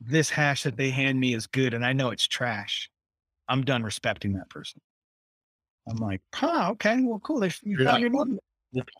this 0.00 0.28
hash 0.30 0.64
that 0.64 0.76
they 0.76 0.90
hand 0.90 1.18
me 1.18 1.34
is 1.34 1.46
good 1.46 1.74
and 1.74 1.84
I 1.84 1.92
know 1.92 2.10
it's 2.10 2.26
trash, 2.26 2.90
I'm 3.48 3.62
done 3.62 3.82
respecting 3.82 4.34
that 4.34 4.50
person. 4.50 4.80
I'm 5.88 5.98
like, 5.98 6.20
huh, 6.34 6.70
okay, 6.72 6.98
well, 7.00 7.20
cool. 7.20 7.38
They, 7.40 7.52
you 7.62 7.84
found 7.84 8.00
your 8.00 8.10
number. 8.10 8.38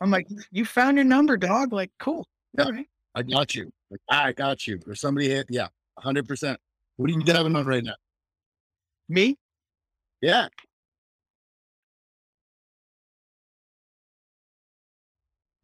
I'm 0.01 0.11
like, 0.11 0.29
you 0.53 0.65
found 0.65 0.97
your 0.97 1.05
number, 1.05 1.37
dog. 1.37 1.73
Like, 1.73 1.91
cool. 1.99 2.29
Yeah. 2.57 2.71
Right. 2.71 2.87
I 3.17 3.23
got 3.23 3.55
you. 3.55 3.73
Like, 3.91 4.01
I 4.09 4.33
got 4.33 4.67
you. 4.67 4.79
Or 4.87 4.95
somebody 4.95 5.29
hit, 5.29 5.47
yeah, 5.51 5.69
hundred 5.99 6.29
percent. 6.29 6.61
What 6.97 7.11
are 7.11 7.13
you 7.13 7.23
having 7.27 7.57
on 7.57 7.67
right 7.67 7.83
now? 7.83 7.97
Me? 9.09 9.37
Yeah. 10.21 10.49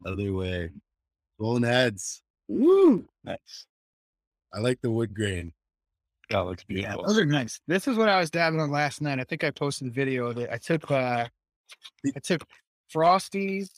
Other 0.05 0.33
way. 0.33 0.69
Rolling 1.39 1.63
heads. 1.63 2.21
Woo. 2.47 3.05
Nice. 3.23 3.65
I 4.53 4.59
like 4.59 4.79
the 4.81 4.91
wood 4.91 5.13
grain. 5.13 5.53
That 6.29 6.39
looks 6.39 6.63
Yeah, 6.67 6.75
beautiful. 6.93 7.03
those 7.07 7.17
are 7.19 7.25
nice. 7.25 7.59
This 7.67 7.87
is 7.87 7.97
what 7.97 8.09
I 8.09 8.19
was 8.19 8.29
dabbing 8.29 8.59
on 8.59 8.71
last 8.71 9.01
night. 9.01 9.19
I 9.19 9.23
think 9.23 9.43
I 9.43 9.51
posted 9.51 9.87
a 9.87 9.91
video 9.91 10.27
of 10.27 10.37
it. 10.37 10.49
I 10.51 10.57
took 10.57 10.89
uh 10.91 11.27
I 12.15 12.19
took 12.21 12.43
Frosties, 12.93 13.69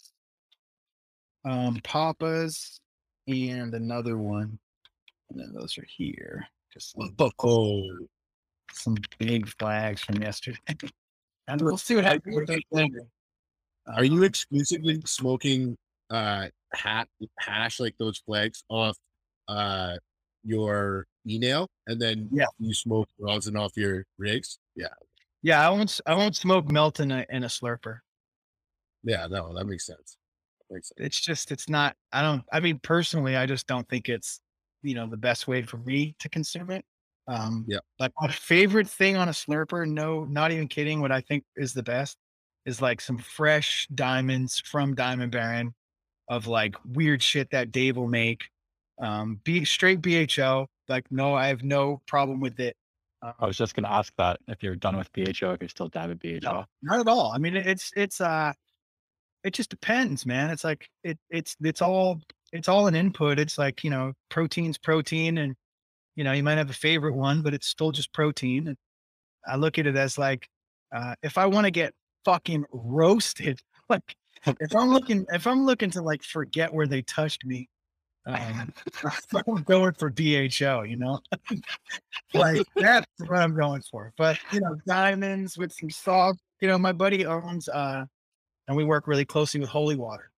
um, 1.45 1.79
Papas, 1.83 2.79
and 3.27 3.73
another 3.73 4.17
one. 4.17 4.59
And 5.29 5.39
then 5.39 5.53
those 5.53 5.77
are 5.77 5.85
here. 5.87 6.45
Just 6.73 6.91
some, 6.91 7.15
Oh, 7.39 7.81
some 8.73 8.97
big 9.17 9.47
flags 9.59 10.03
from 10.03 10.21
yesterday. 10.21 10.59
and 11.47 11.61
we'll 11.61 11.77
see 11.77 11.95
what 11.95 12.03
happens 12.03 12.35
with 12.35 12.47
those 12.47 12.59
later. 12.71 13.01
are 13.95 14.03
you 14.03 14.23
exclusively 14.23 15.01
smoking 15.05 15.77
uh 16.09 16.47
hat 16.75 17.07
hash 17.39 17.79
like 17.79 17.95
those 17.97 18.19
flags 18.19 18.63
off 18.69 18.97
uh 19.47 19.95
your 20.43 21.05
e-nail 21.27 21.67
and 21.87 21.99
then 22.01 22.29
Yeah. 22.31 22.45
you 22.59 22.73
smoke 22.73 23.09
rosin 23.19 23.55
off 23.57 23.71
your 23.75 24.05
rigs? 24.17 24.59
Yeah. 24.75 24.89
Yeah, 25.41 25.65
I 25.67 25.71
won't 25.71 25.99
I 26.05 26.13
won't 26.15 26.35
smoke 26.35 26.71
melt 26.71 26.99
in 26.99 27.11
a 27.11 27.25
in 27.29 27.43
a 27.43 27.47
slurper. 27.47 27.99
Yeah, 29.03 29.27
no, 29.27 29.53
that 29.55 29.65
makes 29.65 29.85
sense. 29.85 30.17
Makes 30.71 30.89
sense. 30.89 31.05
it's 31.05 31.21
just 31.21 31.51
it's 31.51 31.69
not 31.69 31.95
i 32.11 32.23
don't 32.23 32.43
i 32.51 32.59
mean 32.59 32.79
personally 32.79 33.35
i 33.35 33.45
just 33.45 33.67
don't 33.67 33.87
think 33.87 34.09
it's 34.09 34.39
you 34.81 34.95
know 34.95 35.07
the 35.07 35.15
best 35.15 35.47
way 35.47 35.61
for 35.61 35.77
me 35.77 36.15
to 36.17 36.27
consume 36.27 36.71
it 36.71 36.83
um 37.27 37.65
Yeah. 37.67 37.77
like 37.99 38.11
my 38.19 38.31
favorite 38.31 38.89
thing 38.89 39.15
on 39.15 39.29
a 39.29 39.31
slurper 39.31 39.87
no 39.87 40.25
not 40.25 40.51
even 40.51 40.67
kidding 40.67 41.01
what 41.01 41.11
i 41.11 41.21
think 41.21 41.43
is 41.55 41.71
the 41.73 41.83
best 41.83 42.17
is 42.65 42.81
like 42.81 42.99
some 42.99 43.19
fresh 43.19 43.87
diamonds 43.93 44.59
from 44.59 44.95
diamond 44.95 45.31
baron 45.31 45.75
of 46.27 46.47
like 46.47 46.75
weird 46.85 47.21
shit 47.21 47.51
that 47.51 47.71
dave 47.71 47.97
will 47.97 48.07
make 48.07 48.45
um 48.99 49.39
be 49.43 49.65
straight 49.65 50.01
bho 50.01 50.67
like 50.87 51.05
no 51.11 51.33
i 51.33 51.47
have 51.47 51.63
no 51.63 52.01
problem 52.07 52.39
with 52.39 52.59
it 52.59 52.75
um, 53.21 53.33
I 53.39 53.47
was 53.47 53.57
just 53.57 53.75
gonna 53.75 53.89
ask 53.89 54.13
that 54.17 54.39
if 54.47 54.61
you're 54.61 54.75
done 54.75 54.97
with 54.97 55.11
BHO, 55.13 55.53
if 55.53 55.61
you're 55.61 55.69
still 55.69 55.87
dabbing 55.87 56.17
BHO. 56.17 56.65
not 56.83 56.99
at 56.99 57.07
all. 57.07 57.31
I 57.33 57.37
mean, 57.39 57.55
it's 57.55 57.91
it's 57.95 58.21
uh, 58.21 58.53
it 59.43 59.53
just 59.53 59.69
depends, 59.69 60.25
man. 60.25 60.49
It's 60.49 60.63
like 60.63 60.89
it 61.03 61.17
it's 61.29 61.55
it's 61.63 61.81
all 61.81 62.21
it's 62.51 62.67
all 62.67 62.87
an 62.87 62.95
input. 62.95 63.39
It's 63.39 63.57
like 63.57 63.83
you 63.83 63.89
know, 63.89 64.13
protein's 64.29 64.77
protein, 64.77 65.37
and 65.37 65.55
you 66.15 66.23
know, 66.23 66.33
you 66.33 66.43
might 66.43 66.57
have 66.57 66.69
a 66.69 66.73
favorite 66.73 67.15
one, 67.15 67.41
but 67.41 67.53
it's 67.53 67.67
still 67.67 67.91
just 67.91 68.13
protein. 68.13 68.67
And 68.67 68.77
I 69.47 69.55
look 69.55 69.77
at 69.77 69.87
it 69.87 69.95
as 69.95 70.17
like, 70.17 70.47
uh, 70.93 71.15
if 71.23 71.37
I 71.37 71.45
want 71.45 71.65
to 71.65 71.71
get 71.71 71.93
fucking 72.25 72.65
roasted, 72.71 73.61
like 73.89 74.15
if 74.59 74.75
I'm 74.75 74.89
looking 74.89 75.25
if 75.33 75.47
I'm 75.47 75.65
looking 75.65 75.89
to 75.91 76.01
like 76.01 76.23
forget 76.23 76.73
where 76.73 76.87
they 76.87 77.01
touched 77.01 77.45
me. 77.45 77.69
Um, 78.27 78.73
I'm 79.47 79.63
going 79.63 79.93
for 79.93 80.09
BHO, 80.09 80.83
you 80.83 80.97
know, 80.97 81.19
like 82.33 82.65
that's 82.75 83.07
what 83.19 83.39
I'm 83.39 83.55
going 83.55 83.83
for. 83.89 84.13
But 84.17 84.39
you 84.51 84.61
know, 84.61 84.75
diamonds 84.87 85.57
with 85.57 85.71
some 85.71 85.89
salt. 85.89 86.37
You 86.61 86.67
know, 86.69 86.77
my 86.77 86.91
buddy 86.93 87.25
owns, 87.25 87.67
uh, 87.69 88.05
and 88.67 88.77
we 88.77 88.83
work 88.83 89.07
really 89.07 89.25
closely 89.25 89.59
with 89.59 89.69
Holy 89.69 89.95
Water. 89.95 90.31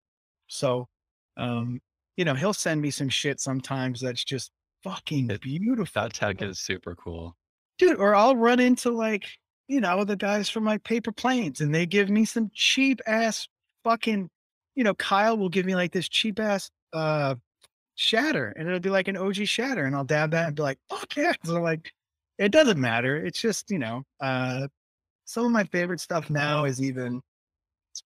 So, 0.49 0.89
um, 1.36 1.81
you 2.17 2.25
know, 2.25 2.35
he'll 2.35 2.55
send 2.55 2.81
me 2.81 2.91
some 2.91 3.09
shit 3.09 3.41
sometimes 3.41 4.01
that's 4.01 4.25
just 4.25 4.51
fucking 4.83 5.28
beautiful, 5.43 6.02
That 6.02 6.12
tech 6.15 6.43
is 6.43 6.59
super 6.59 6.94
cool. 6.94 7.36
dude. 7.78 7.99
Or 7.99 8.15
I'll 8.15 8.36
run 8.36 8.60
into 8.60 8.91
like, 8.91 9.26
you 9.68 9.81
know, 9.81 10.05
the 10.05 10.17
guys 10.17 10.49
from 10.49 10.65
like 10.65 10.83
Paper 10.85 11.12
Planes, 11.12 11.60
and 11.60 11.75
they 11.75 11.86
give 11.86 12.09
me 12.09 12.25
some 12.25 12.51
cheap 12.55 13.01
ass 13.07 13.47
fucking, 13.87 14.29
you 14.75 14.85
know, 14.85 14.95
Kyle 14.95 15.39
will 15.39 15.49
give 15.49 15.65
me 15.65 15.77
like 15.77 15.93
this 15.93 16.09
cheap 16.09 16.41
ass 16.41 16.71
uh 16.93 17.37
shatter, 17.95 18.53
and 18.57 18.67
it'll 18.69 18.81
be 18.81 18.91
like 18.91 19.09
an 19.09 19.17
OG 19.17 19.47
shatter, 19.47 19.85
and 19.85 19.95
I'll 19.95 20.05
dab 20.05 20.33
that 20.33 20.49
and 20.49 20.57
be 20.57 20.63
like, 20.63 20.79
fuck 20.91 21.17
yeah. 21.17 21.33
So 21.45 21.63
like, 21.63 21.93
it 22.39 22.53
doesn't 22.53 22.81
matter. 22.81 23.17
It's 23.17 23.41
just 23.41 23.71
you 23.71 23.79
know, 23.79 24.03
uh, 24.21 24.69
some 25.25 25.47
of 25.47 25.53
my 25.53 25.65
favorite 25.65 26.01
stuff 26.01 26.31
now 26.31 26.65
is 26.65 26.83
even 26.83 27.23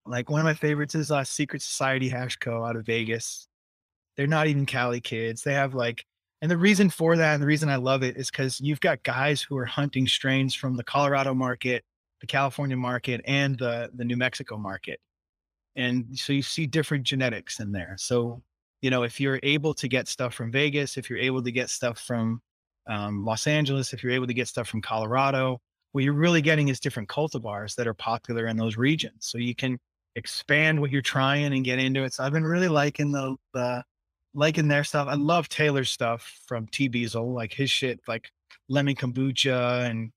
like 0.05 0.29
one 0.29 0.39
of 0.39 0.45
my 0.45 0.53
favorites 0.53 0.95
is 0.95 1.11
uh, 1.11 1.23
Secret 1.23 1.61
Society 1.61 2.09
Hash 2.09 2.37
Co. 2.37 2.63
out 2.63 2.75
of 2.75 2.85
Vegas. 2.85 3.47
They're 4.17 4.27
not 4.27 4.47
even 4.47 4.65
Cali 4.65 5.01
kids. 5.01 5.41
They 5.43 5.53
have 5.53 5.73
like, 5.73 6.05
and 6.41 6.51
the 6.51 6.57
reason 6.57 6.89
for 6.89 7.17
that 7.17 7.33
and 7.33 7.43
the 7.43 7.47
reason 7.47 7.69
I 7.69 7.77
love 7.77 8.03
it 8.03 8.17
is 8.17 8.29
because 8.29 8.59
you've 8.61 8.79
got 8.81 9.03
guys 9.03 9.41
who 9.41 9.57
are 9.57 9.65
hunting 9.65 10.07
strains 10.07 10.53
from 10.53 10.77
the 10.77 10.83
Colorado 10.83 11.33
market, 11.33 11.83
the 12.19 12.27
California 12.27 12.77
market, 12.77 13.21
and 13.25 13.57
the 13.57 13.89
the 13.95 14.05
New 14.05 14.17
Mexico 14.17 14.57
market, 14.57 14.99
and 15.75 16.17
so 16.17 16.33
you 16.33 16.41
see 16.41 16.65
different 16.67 17.03
genetics 17.03 17.59
in 17.59 17.71
there. 17.71 17.95
So 17.97 18.41
you 18.81 18.89
know 18.89 19.03
if 19.03 19.19
you're 19.19 19.39
able 19.43 19.73
to 19.75 19.87
get 19.87 20.07
stuff 20.07 20.33
from 20.33 20.51
Vegas, 20.51 20.97
if 20.97 21.09
you're 21.09 21.19
able 21.19 21.43
to 21.43 21.51
get 21.51 21.69
stuff 21.69 21.99
from 21.99 22.41
um, 22.87 23.25
Los 23.25 23.47
Angeles, 23.47 23.93
if 23.93 24.03
you're 24.03 24.13
able 24.13 24.27
to 24.27 24.33
get 24.33 24.47
stuff 24.47 24.67
from 24.67 24.81
Colorado, 24.81 25.61
what 25.91 26.03
you're 26.03 26.13
really 26.13 26.41
getting 26.41 26.69
is 26.69 26.79
different 26.79 27.09
cultivars 27.09 27.75
that 27.75 27.87
are 27.87 27.93
popular 27.93 28.47
in 28.47 28.57
those 28.57 28.77
regions. 28.77 29.15
So 29.19 29.37
you 29.37 29.55
can 29.55 29.79
expand 30.15 30.79
what 30.79 30.91
you're 30.91 31.01
trying 31.01 31.53
and 31.53 31.63
get 31.63 31.79
into 31.79 32.03
it. 32.03 32.13
So 32.13 32.23
I've 32.23 32.33
been 32.33 32.43
really 32.43 32.67
liking 32.67 33.11
the, 33.11 33.35
the 33.53 33.83
liking 34.33 34.67
their 34.67 34.83
stuff. 34.83 35.07
I 35.07 35.15
love 35.15 35.49
Taylor's 35.49 35.89
stuff 35.89 36.41
from 36.47 36.67
T 36.67 36.89
Beazle, 36.89 37.33
like 37.33 37.53
his 37.53 37.69
shit, 37.69 37.99
like 38.07 38.29
lemon 38.69 38.95
kombucha 38.95 39.89
and 39.89 40.11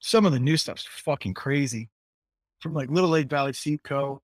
some 0.00 0.24
of 0.26 0.32
the 0.32 0.40
new 0.40 0.56
stuff's 0.56 0.86
fucking 0.86 1.34
crazy. 1.34 1.90
From 2.60 2.74
like 2.74 2.90
Little 2.90 3.10
Lake 3.10 3.28
Valley 3.28 3.52
Seed 3.52 3.82
Co. 3.84 4.20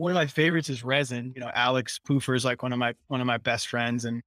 One 0.00 0.12
of 0.12 0.14
my 0.14 0.26
favorites 0.26 0.70
is 0.70 0.82
resin. 0.82 1.30
You 1.34 1.42
know, 1.42 1.50
Alex 1.52 2.00
Poofer 2.08 2.34
is 2.34 2.42
like 2.42 2.62
one 2.62 2.72
of 2.72 2.78
my 2.78 2.94
one 3.08 3.20
of 3.20 3.26
my 3.26 3.36
best 3.36 3.68
friends, 3.68 4.06
and 4.06 4.22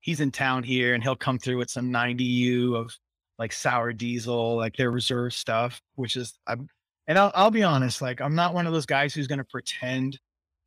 he's 0.00 0.20
in 0.20 0.30
town 0.30 0.62
here, 0.62 0.94
and 0.94 1.02
he'll 1.02 1.16
come 1.16 1.38
through 1.38 1.58
with 1.58 1.68
some 1.70 1.90
90U 1.90 2.74
of 2.74 2.96
like 3.38 3.52
sour 3.52 3.92
diesel, 3.92 4.56
like 4.56 4.74
their 4.76 4.90
reserve 4.90 5.34
stuff, 5.34 5.82
which 5.96 6.16
is 6.16 6.38
I'm 6.46 6.66
and 7.06 7.18
I'll 7.18 7.30
I'll 7.34 7.50
be 7.50 7.62
honest, 7.62 8.00
like 8.00 8.22
I'm 8.22 8.34
not 8.34 8.54
one 8.54 8.66
of 8.66 8.72
those 8.72 8.86
guys 8.86 9.12
who's 9.12 9.26
gonna 9.26 9.44
pretend 9.44 10.18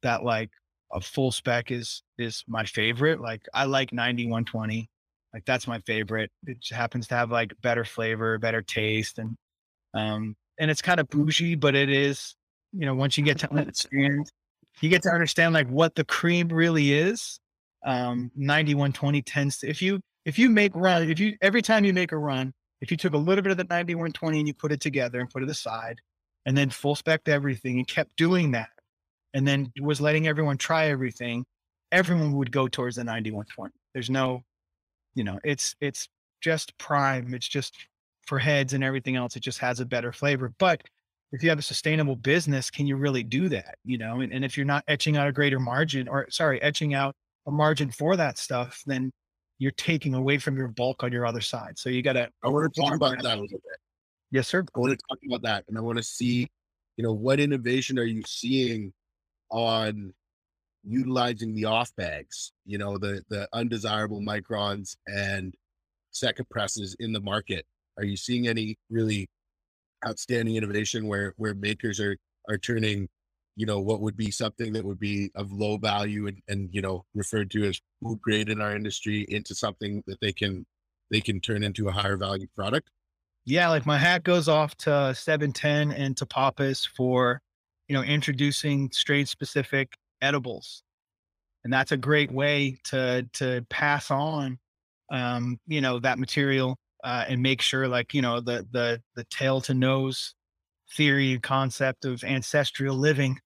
that 0.04 0.24
like 0.24 0.52
a 0.92 1.02
full 1.02 1.32
spec 1.32 1.72
is 1.72 2.04
is 2.20 2.44
my 2.48 2.64
favorite. 2.64 3.20
Like 3.20 3.42
I 3.56 3.66
like 3.66 3.92
90 3.92 4.26
120. 4.26 4.88
Like 5.34 5.44
that's 5.46 5.66
my 5.66 5.80
favorite. 5.88 6.30
It 6.46 6.60
just 6.60 6.78
happens 6.78 7.08
to 7.08 7.16
have 7.16 7.32
like 7.32 7.52
better 7.62 7.84
flavor, 7.84 8.38
better 8.38 8.62
taste, 8.62 9.18
and 9.18 9.36
um 9.96 10.36
and 10.60 10.70
it's 10.70 10.84
kind 10.84 11.00
of 11.00 11.10
bougie, 11.10 11.56
but 11.56 11.74
it 11.74 11.90
is, 11.90 12.36
you 12.74 12.86
know, 12.86 12.94
once 12.94 13.18
you 13.18 13.24
get 13.24 13.40
to 13.40 13.52
understand, 13.58 14.30
you 14.80 14.90
get 14.90 15.04
to 15.04 15.10
understand 15.10 15.54
like 15.54 15.68
what 15.68 15.96
the 15.96 16.06
cream 16.06 16.48
really 16.48 16.94
is. 16.94 17.40
Um 17.84 18.32
90 18.36 18.76
120 18.76 19.22
tends 19.24 19.58
to 19.60 19.70
if 19.70 19.82
you 19.82 20.00
if 20.26 20.38
you 20.38 20.50
make 20.50 20.72
run, 20.76 21.10
if 21.10 21.20
you 21.20 21.36
every 21.42 21.62
time 21.62 21.84
you 21.84 21.94
make 21.94 22.12
a 22.12 22.18
run, 22.18 22.54
if 22.80 22.92
you 22.92 22.98
took 22.98 23.14
a 23.14 23.18
little 23.18 23.42
bit 23.42 23.52
of 23.52 23.58
the 23.58 23.64
90 23.66 23.96
120 23.96 24.40
and 24.40 24.48
you 24.48 24.54
put 24.54 24.72
it 24.72 24.80
together 24.80 25.20
and 25.20 25.30
put 25.30 25.44
it 25.44 25.50
aside, 25.50 26.00
and 26.46 26.58
then 26.58 26.70
full 26.70 26.96
spec 26.96 27.22
everything 27.28 27.78
and 27.78 27.88
kept 27.88 28.16
doing 28.16 28.52
that 28.52 28.70
and 29.34 29.48
then 29.48 29.72
was 29.80 30.02
letting 30.02 30.28
everyone 30.28 30.58
try 30.58 30.88
everything, 30.88 31.46
everyone 31.92 32.34
would 32.34 32.52
go 32.52 32.68
towards 32.68 32.96
the 32.96 33.04
9120. 33.04 33.74
There's 33.94 34.10
no, 34.10 34.42
you 35.16 35.24
know, 35.24 35.40
it's 35.44 35.76
it's 35.82 36.08
just 36.42 36.78
prime. 36.78 37.34
It's 37.34 37.48
just 37.48 37.76
for 38.26 38.40
heads 38.40 38.74
and 38.74 38.84
everything 38.84 39.16
else. 39.16 39.36
It 39.36 39.42
just 39.44 39.60
has 39.60 39.80
a 39.80 39.86
better 39.86 40.12
flavor. 40.12 40.54
But 40.58 40.84
if 41.32 41.44
you 41.44 41.50
have 41.50 41.60
a 41.60 41.64
sustainable 41.64 42.16
business, 42.16 42.70
can 42.70 42.88
you 42.88 42.98
really 42.98 43.24
do 43.24 43.48
that? 43.50 43.76
You 43.86 43.98
know, 43.98 44.20
and, 44.22 44.34
and 44.34 44.44
if 44.44 44.58
you're 44.58 44.66
not 44.66 44.84
etching 44.88 45.18
out 45.18 45.28
a 45.28 45.32
greater 45.32 45.60
margin 45.60 46.08
or 46.08 46.30
sorry, 46.30 46.62
etching 46.62 46.94
out 46.94 47.16
a 47.48 47.52
margin 47.52 47.90
for 47.90 48.16
that 48.18 48.38
stuff, 48.38 48.82
then 48.86 49.12
you're 49.58 49.72
taking 49.72 50.14
away 50.14 50.38
from 50.38 50.58
your 50.58 50.68
bulk 50.68 51.04
on 51.04 51.12
your 51.12 51.26
other 51.26 51.42
side. 51.42 51.78
So 51.78 51.90
you 51.90 52.02
got 52.02 52.14
to. 52.14 52.30
I 52.44 52.50
want 52.50 52.74
to 52.74 52.82
talk 52.82 52.96
about 52.96 53.22
that 53.22 53.38
a 53.38 53.42
little 53.42 53.48
bit. 53.48 53.78
Yes, 54.32 54.48
sir. 54.48 54.66
I 54.76 54.80
want 54.80 54.98
to 54.98 55.06
talk 55.10 55.20
about 55.28 55.42
that, 55.44 55.66
and 55.68 55.78
I 55.78 55.82
want 55.82 55.98
to 55.98 56.04
see, 56.04 56.50
you 56.98 57.04
know, 57.04 57.14
what 57.14 57.40
innovation 57.40 58.00
are 58.00 58.04
you 58.04 58.24
seeing 58.26 58.92
on 59.52 60.14
utilizing 60.84 61.54
the 61.54 61.66
off 61.66 61.96
bags? 61.96 62.52
You 62.66 62.78
know, 62.78 62.98
the 62.98 63.24
the 63.30 63.48
undesirable 63.54 64.22
microns 64.22 64.96
and 65.08 65.54
set 66.12 66.36
compresses 66.36 66.96
in 67.00 67.14
the 67.14 67.22
market. 67.22 67.66
Are 67.98 68.04
you 68.04 68.18
seeing 68.18 68.48
any 68.48 68.78
really 68.90 69.30
outstanding 70.08 70.56
innovation 70.56 71.08
where 71.08 71.34
where 71.38 71.54
makers 71.54 72.00
are 72.00 72.18
are 72.50 72.58
turning 72.58 73.08
you 73.56 73.66
know 73.66 73.80
what 73.80 74.02
would 74.02 74.16
be 74.16 74.32
something 74.32 74.74
that 74.74 74.86
would 74.86 75.00
be 75.00 75.30
of 75.36 75.52
low 75.52 75.78
value 75.78 76.28
and, 76.28 76.42
and 76.48 76.70
you 76.72 76.82
know 76.82 77.06
referred 77.14 77.52
to 77.52 77.66
as 77.66 77.80
food 78.04 78.20
grade 78.22 78.50
in 78.50 78.62
our 78.62 78.76
industry 78.76 79.26
into 79.30 79.54
something 79.54 80.04
that 80.08 80.20
they 80.22 80.32
can 80.32 80.66
they 81.10 81.22
can 81.22 81.40
turn 81.42 81.64
into 81.64 81.88
a 81.88 81.92
higher 81.92 82.18
value 82.18 82.48
product? 82.56 82.90
Yeah 83.46 83.70
like 83.70 83.86
my 83.86 83.98
hat 83.98 84.24
goes 84.24 84.48
off 84.48 84.76
to 84.78 85.14
710 85.14 85.92
and 85.92 86.16
to 86.18 86.26
Pappas 86.26 86.86
for 86.86 87.42
you 87.88 87.96
know 87.96 88.04
introducing 88.04 88.90
strain 88.92 89.26
specific 89.26 89.94
edibles. 90.22 90.84
And 91.64 91.72
that's 91.72 91.92
a 91.92 91.98
great 91.98 92.32
way 92.32 92.78
to 92.86 93.28
to 93.34 93.66
pass 93.70 94.10
on 94.10 94.58
um 95.12 95.60
you 95.68 95.82
know 95.82 96.00
that 96.00 96.20
material 96.20 96.78
uh, 97.04 97.26
and 97.28 97.42
make 97.42 97.62
sure 97.62 97.88
like 97.88 98.14
you 98.14 98.22
know 98.22 98.40
the 98.40 98.66
the 98.72 99.02
the 99.16 99.24
tail 99.26 99.62
to 99.62 99.74
nose 99.74 100.36
theory 100.96 101.34
and 101.34 101.44
concept 101.44 102.06
of 102.06 102.24
ancestral 102.24 102.96
living 102.96 103.40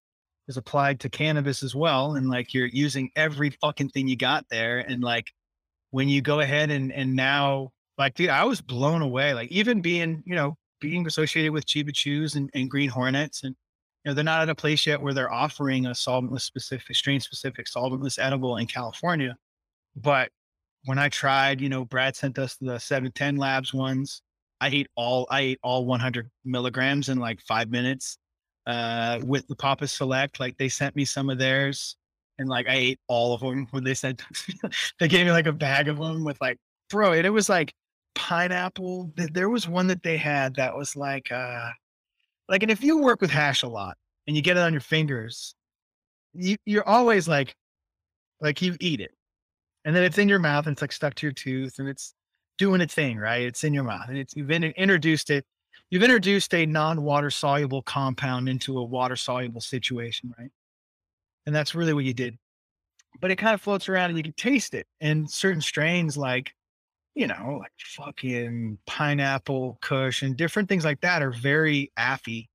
is 0.47 0.57
applied 0.57 0.99
to 0.99 1.09
cannabis 1.09 1.63
as 1.63 1.75
well 1.75 2.15
and 2.15 2.29
like 2.29 2.53
you're 2.53 2.67
using 2.67 3.09
every 3.15 3.49
fucking 3.61 3.89
thing 3.89 4.07
you 4.07 4.15
got 4.15 4.45
there 4.49 4.79
and 4.79 5.03
like 5.03 5.31
when 5.91 6.09
you 6.09 6.21
go 6.21 6.39
ahead 6.39 6.69
and 6.71 6.91
and 6.91 7.15
now 7.15 7.69
like 7.97 8.13
dude 8.15 8.29
i 8.29 8.43
was 8.43 8.61
blown 8.61 9.01
away 9.01 9.33
like 9.33 9.51
even 9.51 9.81
being 9.81 10.21
you 10.25 10.35
know 10.35 10.55
being 10.81 11.05
associated 11.07 11.51
with 11.51 11.65
chiba 11.65 11.93
chews 11.93 12.35
and, 12.35 12.49
and 12.53 12.69
green 12.69 12.89
hornets 12.89 13.43
and 13.43 13.55
you 14.03 14.09
know 14.09 14.13
they're 14.13 14.23
not 14.23 14.41
at 14.41 14.49
a 14.49 14.55
place 14.55 14.85
yet 14.85 15.01
where 15.01 15.13
they're 15.13 15.33
offering 15.33 15.85
a 15.85 15.91
solventless 15.91 16.41
specific 16.41 16.95
strain 16.95 17.19
specific 17.19 17.65
solventless 17.67 18.19
edible 18.19 18.57
in 18.57 18.67
california 18.67 19.35
but 19.95 20.29
when 20.85 20.99
I 20.99 21.09
tried, 21.09 21.61
you 21.61 21.69
know, 21.69 21.85
Brad 21.85 22.15
sent 22.15 22.39
us 22.39 22.55
the 22.55 22.79
710 22.79 23.37
labs 23.37 23.73
ones. 23.73 24.21
I 24.61 24.69
ate 24.69 24.87
all 24.95 25.27
I 25.29 25.41
ate 25.41 25.59
all 25.63 25.85
100 25.85 26.29
milligrams 26.45 27.09
in 27.09 27.19
like 27.19 27.41
five 27.41 27.69
minutes. 27.69 28.17
Uh, 28.65 29.19
with 29.23 29.47
the 29.47 29.55
Papa 29.55 29.87
Select, 29.87 30.39
like 30.39 30.57
they 30.57 30.69
sent 30.69 30.95
me 30.95 31.05
some 31.05 31.29
of 31.29 31.37
theirs, 31.37 31.97
and 32.39 32.49
like 32.49 32.67
I 32.67 32.73
ate 32.73 32.99
all 33.07 33.33
of 33.33 33.41
them. 33.41 33.67
When 33.71 33.83
they 33.83 33.93
said 33.93 34.21
they 34.99 35.07
gave 35.07 35.25
me 35.25 35.31
like 35.31 35.45
a 35.45 35.53
bag 35.53 35.87
of 35.87 35.97
them 35.97 36.23
with 36.23 36.39
like, 36.41 36.57
bro, 36.89 37.11
and 37.11 37.27
it 37.27 37.31
was 37.31 37.49
like 37.49 37.73
pineapple. 38.15 39.11
There 39.15 39.49
was 39.49 39.67
one 39.67 39.87
that 39.87 40.03
they 40.03 40.17
had 40.17 40.55
that 40.55 40.75
was 40.75 40.95
like, 40.95 41.31
uh, 41.31 41.69
like, 42.49 42.63
and 42.63 42.71
if 42.71 42.83
you 42.83 42.99
work 42.99 43.21
with 43.21 43.29
hash 43.29 43.61
a 43.63 43.67
lot 43.67 43.97
and 44.25 44.35
you 44.35 44.41
get 44.41 44.57
it 44.57 44.61
on 44.61 44.73
your 44.73 44.81
fingers, 44.81 45.53
you, 46.33 46.57
you're 46.65 46.87
always 46.87 47.27
like, 47.27 47.55
like 48.41 48.61
you 48.61 48.75
eat 48.79 48.99
it 48.99 49.14
and 49.85 49.95
then 49.95 50.03
it's 50.03 50.17
in 50.17 50.27
your 50.27 50.39
mouth 50.39 50.65
and 50.65 50.73
it's 50.73 50.81
like 50.81 50.91
stuck 50.91 51.13
to 51.15 51.27
your 51.27 51.33
tooth 51.33 51.77
and 51.77 51.87
it's 51.87 52.13
doing 52.57 52.81
its 52.81 52.95
thing, 52.95 53.17
right? 53.17 53.43
It's 53.43 53.63
in 53.63 53.73
your 53.73 53.83
mouth 53.83 54.09
and 54.09 54.17
it's 54.17 54.35
you've 54.35 54.49
in, 54.49 54.63
introduced 54.63 55.29
it. 55.29 55.45
You've 55.91 56.03
introduced 56.03 56.53
a 56.55 56.65
non-water 56.65 57.29
soluble 57.29 57.83
compound 57.83 58.49
into 58.49 58.79
a 58.79 58.83
water 58.83 59.15
soluble 59.15 59.61
situation, 59.61 60.33
right? 60.37 60.49
And 61.45 61.55
that's 61.55 61.75
really 61.75 61.93
what 61.93 62.03
you 62.03 62.13
did. 62.13 62.37
But 63.21 63.29
it 63.29 63.37
kind 63.37 63.53
of 63.53 63.61
floats 63.61 63.87
around 63.87 64.09
and 64.09 64.17
you 64.17 64.23
can 64.23 64.33
taste 64.33 64.73
it. 64.73 64.87
And 64.99 65.29
certain 65.29 65.61
strains 65.61 66.17
like, 66.17 66.53
you 67.13 67.27
know, 67.27 67.59
like 67.61 67.71
fucking 67.77 68.79
pineapple 68.87 69.77
kush 69.81 70.23
and 70.23 70.35
different 70.35 70.67
things 70.67 70.83
like 70.83 71.01
that 71.01 71.21
are 71.21 71.31
very 71.31 71.91
affy 71.95 72.49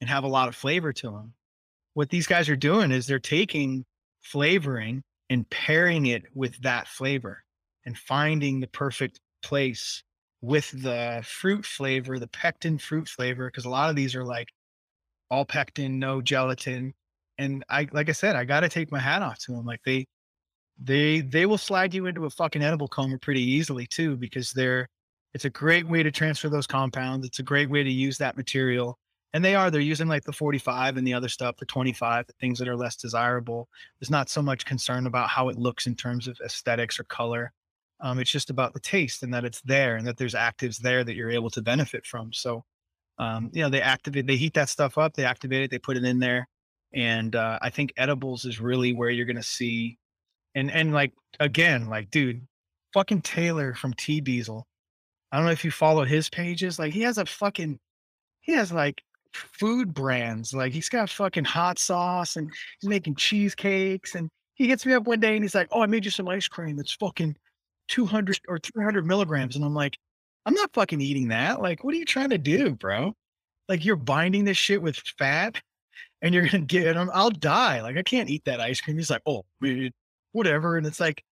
and 0.00 0.08
have 0.08 0.24
a 0.24 0.28
lot 0.28 0.48
of 0.48 0.54
flavor 0.54 0.92
to 0.92 1.10
them. 1.10 1.34
What 1.94 2.10
these 2.10 2.28
guys 2.28 2.48
are 2.48 2.56
doing 2.56 2.92
is 2.92 3.06
they're 3.06 3.18
taking 3.18 3.84
flavoring 4.22 5.02
and 5.30 5.48
pairing 5.50 6.06
it 6.06 6.24
with 6.34 6.60
that 6.62 6.88
flavor 6.88 7.42
and 7.84 7.96
finding 7.96 8.60
the 8.60 8.66
perfect 8.68 9.20
place 9.42 10.02
with 10.40 10.70
the 10.82 11.22
fruit 11.24 11.64
flavor, 11.64 12.18
the 12.18 12.28
pectin 12.28 12.78
fruit 12.78 13.08
flavor, 13.08 13.48
because 13.48 13.64
a 13.64 13.70
lot 13.70 13.90
of 13.90 13.96
these 13.96 14.14
are 14.14 14.24
like 14.24 14.48
all 15.30 15.44
pectin, 15.44 15.98
no 15.98 16.20
gelatin. 16.20 16.94
And 17.38 17.64
I, 17.68 17.88
like 17.92 18.08
I 18.08 18.12
said, 18.12 18.36
I 18.36 18.44
got 18.44 18.60
to 18.60 18.68
take 18.68 18.92
my 18.92 19.00
hat 19.00 19.22
off 19.22 19.38
to 19.40 19.52
them. 19.52 19.64
Like 19.64 19.80
they, 19.84 20.06
they, 20.82 21.20
they 21.20 21.46
will 21.46 21.58
slide 21.58 21.94
you 21.94 22.06
into 22.06 22.26
a 22.26 22.30
fucking 22.30 22.62
edible 22.62 22.88
coma 22.88 23.18
pretty 23.18 23.42
easily 23.42 23.86
too, 23.86 24.16
because 24.16 24.52
they're, 24.52 24.88
it's 25.34 25.44
a 25.44 25.50
great 25.50 25.86
way 25.86 26.02
to 26.02 26.10
transfer 26.10 26.48
those 26.48 26.66
compounds. 26.66 27.26
It's 27.26 27.40
a 27.40 27.42
great 27.42 27.68
way 27.68 27.82
to 27.82 27.90
use 27.90 28.18
that 28.18 28.36
material 28.36 28.98
and 29.36 29.44
they 29.44 29.54
are 29.54 29.70
they're 29.70 29.82
using 29.82 30.08
like 30.08 30.24
the 30.24 30.32
45 30.32 30.96
and 30.96 31.06
the 31.06 31.12
other 31.12 31.28
stuff 31.28 31.58
the 31.58 31.66
25 31.66 32.26
the 32.26 32.32
things 32.40 32.58
that 32.58 32.68
are 32.68 32.76
less 32.76 32.96
desirable. 32.96 33.68
There's 34.00 34.08
not 34.08 34.30
so 34.30 34.40
much 34.40 34.64
concern 34.64 35.06
about 35.06 35.28
how 35.28 35.50
it 35.50 35.58
looks 35.58 35.86
in 35.86 35.94
terms 35.94 36.26
of 36.26 36.40
aesthetics 36.42 36.98
or 36.98 37.04
color. 37.04 37.52
Um, 38.00 38.18
it's 38.18 38.30
just 38.30 38.48
about 38.48 38.72
the 38.72 38.80
taste 38.80 39.22
and 39.22 39.34
that 39.34 39.44
it's 39.44 39.60
there 39.60 39.96
and 39.96 40.06
that 40.06 40.16
there's 40.16 40.32
actives 40.32 40.78
there 40.78 41.04
that 41.04 41.16
you're 41.16 41.30
able 41.30 41.50
to 41.50 41.60
benefit 41.60 42.06
from. 42.06 42.32
So 42.32 42.64
um, 43.18 43.50
you 43.52 43.62
know 43.62 43.68
they 43.68 43.82
activate 43.82 44.26
they 44.26 44.36
heat 44.36 44.54
that 44.54 44.70
stuff 44.70 44.96
up 44.96 45.12
they 45.12 45.26
activate 45.26 45.64
it 45.64 45.70
they 45.70 45.78
put 45.78 45.98
it 45.98 46.04
in 46.04 46.18
there. 46.18 46.48
And 46.94 47.36
uh, 47.36 47.58
i 47.60 47.68
think 47.68 47.92
edibles 47.98 48.46
is 48.46 48.58
really 48.58 48.94
where 48.94 49.10
you're 49.10 49.26
going 49.26 49.36
to 49.36 49.42
see 49.42 49.98
and 50.54 50.70
and 50.70 50.94
like 50.94 51.12
again 51.40 51.88
like 51.88 52.10
dude 52.10 52.46
fucking 52.94 53.20
taylor 53.20 53.74
from 53.74 53.92
t 53.92 54.22
diesel. 54.22 54.66
I 55.30 55.36
don't 55.36 55.44
know 55.44 55.52
if 55.52 55.62
you 55.62 55.70
follow 55.70 56.04
his 56.06 56.30
pages 56.30 56.78
like 56.78 56.94
he 56.94 57.02
has 57.02 57.18
a 57.18 57.26
fucking 57.26 57.78
he 58.40 58.52
has 58.52 58.72
like 58.72 59.02
food 59.36 59.94
brands. 59.94 60.54
Like 60.54 60.72
he's 60.72 60.88
got 60.88 61.10
fucking 61.10 61.44
hot 61.44 61.78
sauce 61.78 62.36
and 62.36 62.50
he's 62.80 62.88
making 62.88 63.16
cheesecakes. 63.16 64.14
And 64.14 64.30
he 64.54 64.68
hits 64.68 64.86
me 64.86 64.94
up 64.94 65.04
one 65.06 65.20
day 65.20 65.34
and 65.34 65.44
he's 65.44 65.54
like, 65.54 65.68
Oh, 65.72 65.82
I 65.82 65.86
made 65.86 66.04
you 66.04 66.10
some 66.10 66.28
ice 66.28 66.48
cream. 66.48 66.78
It's 66.78 66.94
fucking 66.94 67.36
200 67.88 68.40
or 68.48 68.58
300 68.58 69.06
milligrams. 69.06 69.56
And 69.56 69.64
I'm 69.64 69.74
like, 69.74 69.96
I'm 70.44 70.54
not 70.54 70.72
fucking 70.72 71.00
eating 71.00 71.28
that. 71.28 71.60
Like, 71.60 71.84
what 71.84 71.94
are 71.94 71.98
you 71.98 72.04
trying 72.04 72.30
to 72.30 72.38
do, 72.38 72.74
bro? 72.74 73.14
Like, 73.68 73.84
you're 73.84 73.96
binding 73.96 74.44
this 74.44 74.56
shit 74.56 74.80
with 74.80 74.96
fat 75.18 75.60
and 76.22 76.32
you're 76.34 76.48
going 76.48 76.66
to 76.66 76.80
get, 76.80 76.96
I'll 76.96 77.30
die. 77.30 77.82
Like, 77.82 77.96
I 77.96 78.02
can't 78.02 78.30
eat 78.30 78.44
that 78.44 78.60
ice 78.60 78.80
cream. 78.80 78.96
He's 78.96 79.10
like, 79.10 79.22
Oh, 79.26 79.44
whatever. 80.32 80.76
And 80.76 80.86
it's 80.86 81.00
like, 81.00 81.22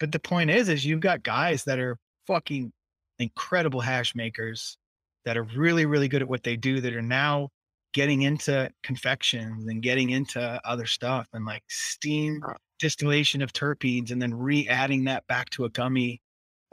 but 0.00 0.12
the 0.12 0.18
point 0.18 0.50
is, 0.50 0.68
is 0.68 0.84
you've 0.84 1.00
got 1.00 1.22
guys 1.22 1.64
that 1.64 1.78
are 1.78 1.98
fucking 2.26 2.72
incredible 3.18 3.80
hash 3.80 4.14
makers 4.14 4.76
that 5.24 5.36
are 5.36 5.44
really, 5.56 5.86
really 5.86 6.08
good 6.08 6.22
at 6.22 6.28
what 6.28 6.42
they 6.42 6.56
do 6.56 6.80
that 6.80 6.94
are 6.94 7.02
now 7.02 7.48
getting 7.94 8.22
into 8.22 8.68
confections 8.82 9.66
and 9.68 9.82
getting 9.82 10.10
into 10.10 10.60
other 10.64 10.84
stuff 10.84 11.28
and 11.32 11.44
like 11.46 11.62
steam 11.68 12.42
distillation 12.78 13.40
of 13.40 13.52
terpenes 13.52 14.10
and 14.10 14.20
then 14.20 14.34
re-adding 14.34 15.04
that 15.04 15.26
back 15.28 15.48
to 15.50 15.64
a 15.64 15.70
gummy 15.70 16.20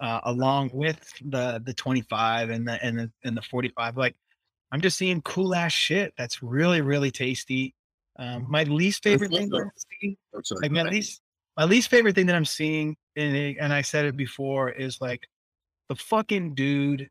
uh, 0.01 0.19
along 0.23 0.71
with 0.73 1.13
the 1.23 1.61
the 1.63 1.73
25 1.75 2.49
and 2.49 2.67
the 2.67 2.83
and 2.83 2.97
the 2.97 3.11
and 3.23 3.37
the 3.37 3.41
45 3.43 3.97
like 3.97 4.15
i'm 4.71 4.81
just 4.81 4.97
seeing 4.97 5.21
cool 5.21 5.53
ass 5.53 5.71
shit 5.71 6.11
that's 6.17 6.41
really 6.43 6.81
really 6.81 7.11
tasty. 7.11 7.73
Um, 8.19 8.45
my 8.49 8.63
least 8.63 9.03
favorite 9.03 9.31
thing 9.31 9.49
that 9.49 9.61
I'm 9.61 9.71
seeing, 10.01 10.17
like 10.61 10.71
my 10.71 10.83
least 10.83 11.21
my 11.55 11.63
least 11.63 11.89
favorite 11.89 12.15
thing 12.15 12.25
that 12.25 12.35
i'm 12.35 12.45
seeing 12.45 12.95
and, 13.15 13.35
and 13.59 13.73
i 13.73 13.81
said 13.81 14.05
it 14.05 14.17
before 14.17 14.69
is 14.69 14.99
like 14.99 15.27
the 15.87 15.95
fucking 15.95 16.55
dude 16.55 17.09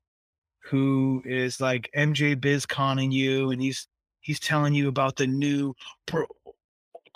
who 0.62 1.22
is 1.24 1.60
like 1.60 1.90
MJ 1.96 2.36
BizConning 2.36 3.12
you, 3.12 3.50
and 3.50 3.60
he's 3.60 3.88
he's 4.20 4.40
telling 4.40 4.74
you 4.74 4.88
about 4.88 5.16
the 5.16 5.26
new 5.26 5.74
bro. 6.06 6.26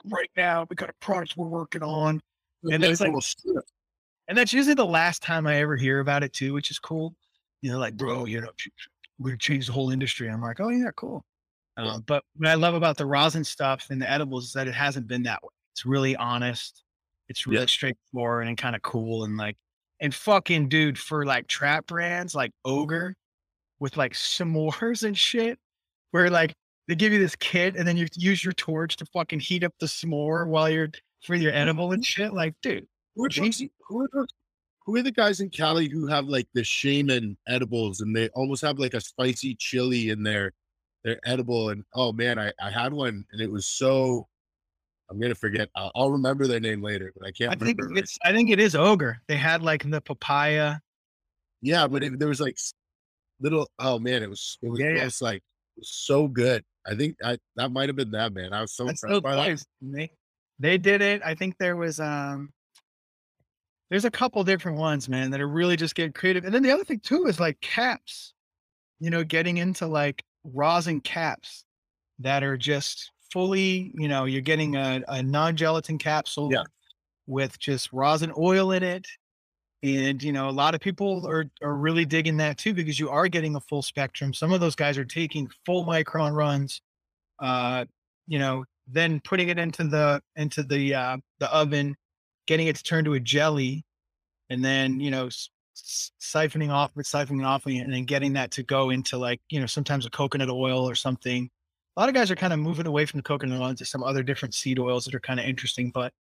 Right 0.06 0.30
now, 0.36 0.66
we 0.68 0.76
got 0.76 0.90
a 0.90 0.94
product 1.00 1.36
we're 1.36 1.46
working 1.46 1.82
on, 1.82 2.20
and 2.64 2.82
that's 2.82 3.00
like, 3.00 3.14
and 4.28 4.36
that's 4.36 4.52
usually 4.52 4.74
the 4.74 4.84
last 4.84 5.22
time 5.22 5.46
I 5.46 5.56
ever 5.56 5.76
hear 5.76 6.00
about 6.00 6.22
it 6.22 6.32
too, 6.32 6.52
which 6.52 6.70
is 6.70 6.78
cool. 6.78 7.14
You 7.62 7.72
know, 7.72 7.78
like 7.78 7.96
bro, 7.96 8.26
you 8.26 8.40
know, 8.40 8.50
we're 9.18 9.30
gonna 9.30 9.38
change 9.38 9.66
the 9.66 9.72
whole 9.72 9.90
industry. 9.90 10.28
I'm 10.28 10.42
like, 10.42 10.60
oh 10.60 10.68
yeah, 10.68 10.90
cool. 10.96 11.24
Um, 11.76 12.04
but 12.06 12.22
what 12.36 12.48
I 12.48 12.54
love 12.54 12.74
about 12.74 12.96
the 12.96 13.06
rosin 13.06 13.42
stuff 13.42 13.88
and 13.90 14.00
the 14.00 14.08
edibles 14.08 14.46
is 14.46 14.52
that 14.52 14.68
it 14.68 14.74
hasn't 14.74 15.08
been 15.08 15.24
that 15.24 15.42
way. 15.42 15.48
It's 15.72 15.84
really 15.84 16.14
honest. 16.16 16.84
It's 17.28 17.46
really 17.46 17.62
yeah. 17.62 17.66
straightforward 17.66 18.46
and 18.46 18.56
kind 18.56 18.76
of 18.76 18.82
cool 18.82 19.24
and 19.24 19.36
like 19.36 19.56
and 20.00 20.14
fucking 20.14 20.68
dude 20.68 20.98
for 20.98 21.24
like 21.24 21.46
trap 21.46 21.86
brands 21.86 22.34
like 22.34 22.52
Ogre 22.64 23.16
with 23.80 23.96
like 23.96 24.12
s'mores 24.12 25.02
and 25.02 25.16
shit, 25.16 25.58
where 26.10 26.30
like 26.30 26.54
they 26.88 26.94
give 26.94 27.12
you 27.12 27.18
this 27.18 27.36
kit, 27.36 27.76
and 27.76 27.86
then 27.86 27.96
you 27.96 28.06
use 28.14 28.44
your 28.44 28.52
torch 28.52 28.96
to 28.96 29.06
fucking 29.06 29.40
heat 29.40 29.64
up 29.64 29.72
the 29.80 29.86
s'more 29.86 30.46
while 30.46 30.68
you're 30.68 30.90
for 31.22 31.34
your 31.34 31.52
edible 31.52 31.92
and 31.92 32.02
mm-hmm. 32.02 32.22
shit. 32.22 32.34
Like, 32.34 32.54
dude, 32.62 32.86
Who 33.16 33.24
are, 33.24 33.28
those, 33.28 33.62
who, 33.88 34.00
are 34.02 34.08
those, 34.12 34.28
who 34.84 34.96
are 34.96 35.02
the 35.02 35.10
guys 35.10 35.40
in 35.40 35.50
Cali 35.50 35.88
who 35.88 36.06
have 36.06 36.26
like 36.26 36.46
the 36.54 36.64
shaman 36.64 37.36
edibles 37.48 38.00
and 38.00 38.14
they 38.14 38.28
almost 38.30 38.62
have 38.62 38.78
like 38.78 38.94
a 38.94 39.00
spicy 39.00 39.54
chili 39.54 40.10
in 40.10 40.22
their 40.22 40.52
their 41.02 41.18
edible? 41.24 41.70
And 41.70 41.84
oh 41.94 42.12
man, 42.12 42.38
I, 42.38 42.52
I 42.62 42.70
had 42.70 42.92
one 42.92 43.24
and 43.32 43.40
it 43.40 43.50
was 43.50 43.66
so 43.66 44.28
I'm 45.10 45.20
gonna 45.20 45.34
forget. 45.34 45.68
I'll, 45.76 45.92
I'll 45.94 46.10
remember 46.10 46.46
their 46.46 46.60
name 46.60 46.82
later, 46.82 47.12
but 47.16 47.26
I 47.26 47.32
can't 47.32 47.52
I 47.52 47.56
think 47.56 47.78
it. 47.78 47.98
it's 47.98 48.18
I 48.24 48.32
think 48.32 48.50
it 48.50 48.60
is 48.60 48.74
ogre. 48.74 49.18
They 49.26 49.36
had 49.36 49.62
like 49.62 49.88
the 49.88 50.00
papaya. 50.00 50.76
Yeah, 51.60 51.86
but 51.86 52.02
it, 52.02 52.18
there 52.18 52.28
was 52.28 52.40
like 52.40 52.58
little. 53.40 53.68
Oh 53.78 53.98
man, 53.98 54.22
it 54.22 54.28
was 54.30 54.58
it 54.62 54.68
was 54.68 54.80
Yeah, 54.80 54.90
yeah. 54.94 55.08
like 55.20 55.42
so 55.82 56.28
good. 56.28 56.64
I 56.86 56.94
think 56.94 57.16
I 57.24 57.38
that 57.56 57.70
might 57.72 57.88
have 57.88 57.96
been 57.96 58.10
that 58.12 58.32
man. 58.32 58.52
I 58.52 58.60
was 58.60 58.72
so 58.74 58.84
That's 58.84 59.02
impressed 59.02 59.16
so 59.16 59.20
by 59.22 59.34
that. 59.36 59.64
They 59.80 60.10
they 60.58 60.78
did 60.78 61.00
it. 61.02 61.22
I 61.24 61.34
think 61.34 61.56
there 61.58 61.76
was 61.76 62.00
um 62.00 62.50
there's 63.90 64.04
a 64.04 64.10
couple 64.10 64.42
different 64.44 64.78
ones, 64.78 65.08
man, 65.08 65.30
that 65.30 65.40
are 65.40 65.48
really 65.48 65.76
just 65.76 65.94
getting 65.94 66.12
creative. 66.12 66.44
And 66.44 66.54
then 66.54 66.62
the 66.62 66.70
other 66.70 66.84
thing 66.84 67.00
too 67.00 67.26
is 67.26 67.38
like 67.40 67.60
caps. 67.60 68.32
You 69.00 69.10
know, 69.10 69.24
getting 69.24 69.58
into 69.58 69.86
like 69.86 70.22
rosin 70.44 71.00
caps 71.00 71.64
that 72.20 72.42
are 72.42 72.56
just 72.56 73.10
fully, 73.32 73.92
you 73.94 74.08
know, 74.08 74.24
you're 74.24 74.40
getting 74.40 74.76
a, 74.76 75.02
a 75.08 75.22
non-gelatin 75.22 75.98
capsule 75.98 76.50
Yeah. 76.52 76.62
with 77.26 77.58
just 77.58 77.92
rosin 77.92 78.32
oil 78.38 78.72
in 78.72 78.82
it. 78.82 79.06
And 79.84 80.22
you 80.22 80.32
know, 80.32 80.48
a 80.48 80.52
lot 80.52 80.74
of 80.74 80.80
people 80.80 81.26
are 81.28 81.44
are 81.62 81.76
really 81.76 82.06
digging 82.06 82.38
that 82.38 82.58
too 82.58 82.74
because 82.74 82.98
you 82.98 83.10
are 83.10 83.28
getting 83.28 83.56
a 83.56 83.60
full 83.60 83.82
spectrum. 83.82 84.32
Some 84.34 84.52
of 84.52 84.60
those 84.60 84.74
guys 84.76 84.96
are 84.98 85.04
taking 85.04 85.50
full 85.66 85.84
micron 85.84 86.34
runs, 86.34 86.80
uh, 87.40 87.86
you 88.26 88.38
know, 88.38 88.64
then 88.88 89.20
putting 89.24 89.48
it 89.50 89.58
into 89.58 89.84
the 89.84 90.22
into 90.36 90.62
the 90.64 90.94
uh, 90.94 91.18
the 91.40 91.52
oven, 91.54 91.96
getting 92.46 92.68
it 92.68 92.76
to 92.76 92.82
turn 92.84 93.04
to 93.06 93.14
a 93.14 93.20
jelly, 93.20 93.84
and 94.50 94.64
then 94.64 95.00
you 95.00 95.10
know 95.10 95.26
s- 95.26 95.50
s- 95.76 96.12
siphoning 96.20 96.70
off 96.70 96.92
it, 96.96 97.06
siphoning 97.06 97.46
off, 97.46 97.66
and 97.66 97.92
then 97.92 98.04
getting 98.06 98.34
that 98.34 98.50
to 98.52 98.62
go 98.64 98.90
into 98.90 99.18
like 99.18 99.40
you 99.50 99.60
know 99.60 99.66
sometimes 99.66 100.06
a 100.06 100.10
coconut 100.10 100.50
oil 100.50 100.88
or 100.88 100.94
something. 100.94 101.50
A 101.96 102.00
lot 102.00 102.08
of 102.08 102.14
guys 102.14 102.30
are 102.30 102.36
kind 102.36 102.52
of 102.52 102.58
moving 102.60 102.86
away 102.86 103.06
from 103.06 103.18
the 103.18 103.24
coconut 103.24 103.60
oil 103.60 103.68
into 103.68 103.84
some 103.84 104.02
other 104.04 104.22
different 104.22 104.54
seed 104.54 104.78
oils 104.78 105.04
that 105.06 105.14
are 105.14 105.20
kind 105.20 105.40
of 105.40 105.46
interesting. 105.46 105.90
But 105.90 106.12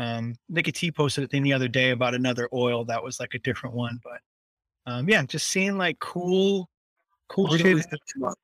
um, 0.00 0.34
Nicky 0.48 0.72
T 0.72 0.90
posted 0.90 1.24
a 1.24 1.26
thing 1.26 1.42
the 1.42 1.52
other 1.52 1.68
day 1.68 1.90
about 1.90 2.14
another 2.14 2.48
oil 2.54 2.84
that 2.86 3.04
was 3.04 3.20
like 3.20 3.34
a 3.34 3.38
different 3.38 3.74
one. 3.76 4.00
But 4.02 4.90
um, 4.90 5.08
yeah, 5.08 5.22
just 5.24 5.48
seeing 5.48 5.76
like 5.76 5.98
cool, 5.98 6.70
cool 7.28 7.48
Todd's 7.48 7.60
shit. 7.60 7.66
always 7.66 7.86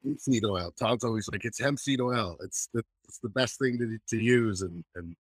hemp 0.05 0.21
seed 0.21 0.45
oil. 0.45 0.71
Todd's 0.79 1.03
always 1.03 1.29
like, 1.29 1.47
it's 1.47 1.59
hemp 1.59 1.79
seed 1.79 2.01
oil. 2.03 2.37
It's 2.43 2.69
the 2.75 2.85
it's 3.09 3.19
the 3.21 3.31
best 3.31 3.59
thing 3.59 3.79
to 3.79 3.99
to 4.17 4.23
use. 4.23 4.61
And 4.61 4.85
and 4.97 5.17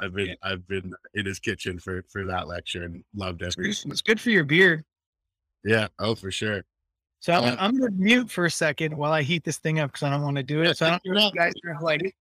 I've 0.00 0.14
been 0.14 0.36
I've 0.42 0.66
been 0.68 0.92
in 1.14 1.26
his 1.26 1.40
kitchen 1.40 1.80
for 1.80 2.04
for 2.12 2.24
that 2.26 2.46
lecture 2.46 2.84
and 2.84 3.02
loved 3.16 3.42
every. 3.42 3.70
It's 3.70 4.02
good 4.02 4.20
for 4.20 4.30
your 4.30 4.44
beard. 4.44 4.84
Yeah. 5.64 5.88
Oh, 5.98 6.14
for 6.14 6.30
sure. 6.30 6.64
So 7.18 7.32
I'm, 7.32 7.44
Uh, 7.44 7.56
I'm 7.58 7.76
gonna 7.76 7.90
mute 7.90 8.30
for 8.30 8.44
a 8.44 8.50
second 8.50 8.96
while 8.96 9.10
I 9.10 9.22
heat 9.22 9.42
this 9.42 9.58
thing 9.58 9.80
up 9.80 9.90
because 9.90 10.04
I 10.04 10.10
don't 10.10 10.22
want 10.22 10.36
to 10.36 10.44
do 10.44 10.62
it. 10.62 10.76
So 10.76 10.86
I 10.86 10.90
don't 10.90 11.06
know 11.06 11.26
if 11.26 11.34
you 11.34 11.40
guys 11.40 11.54
are 11.64 11.82
like, 11.82 12.14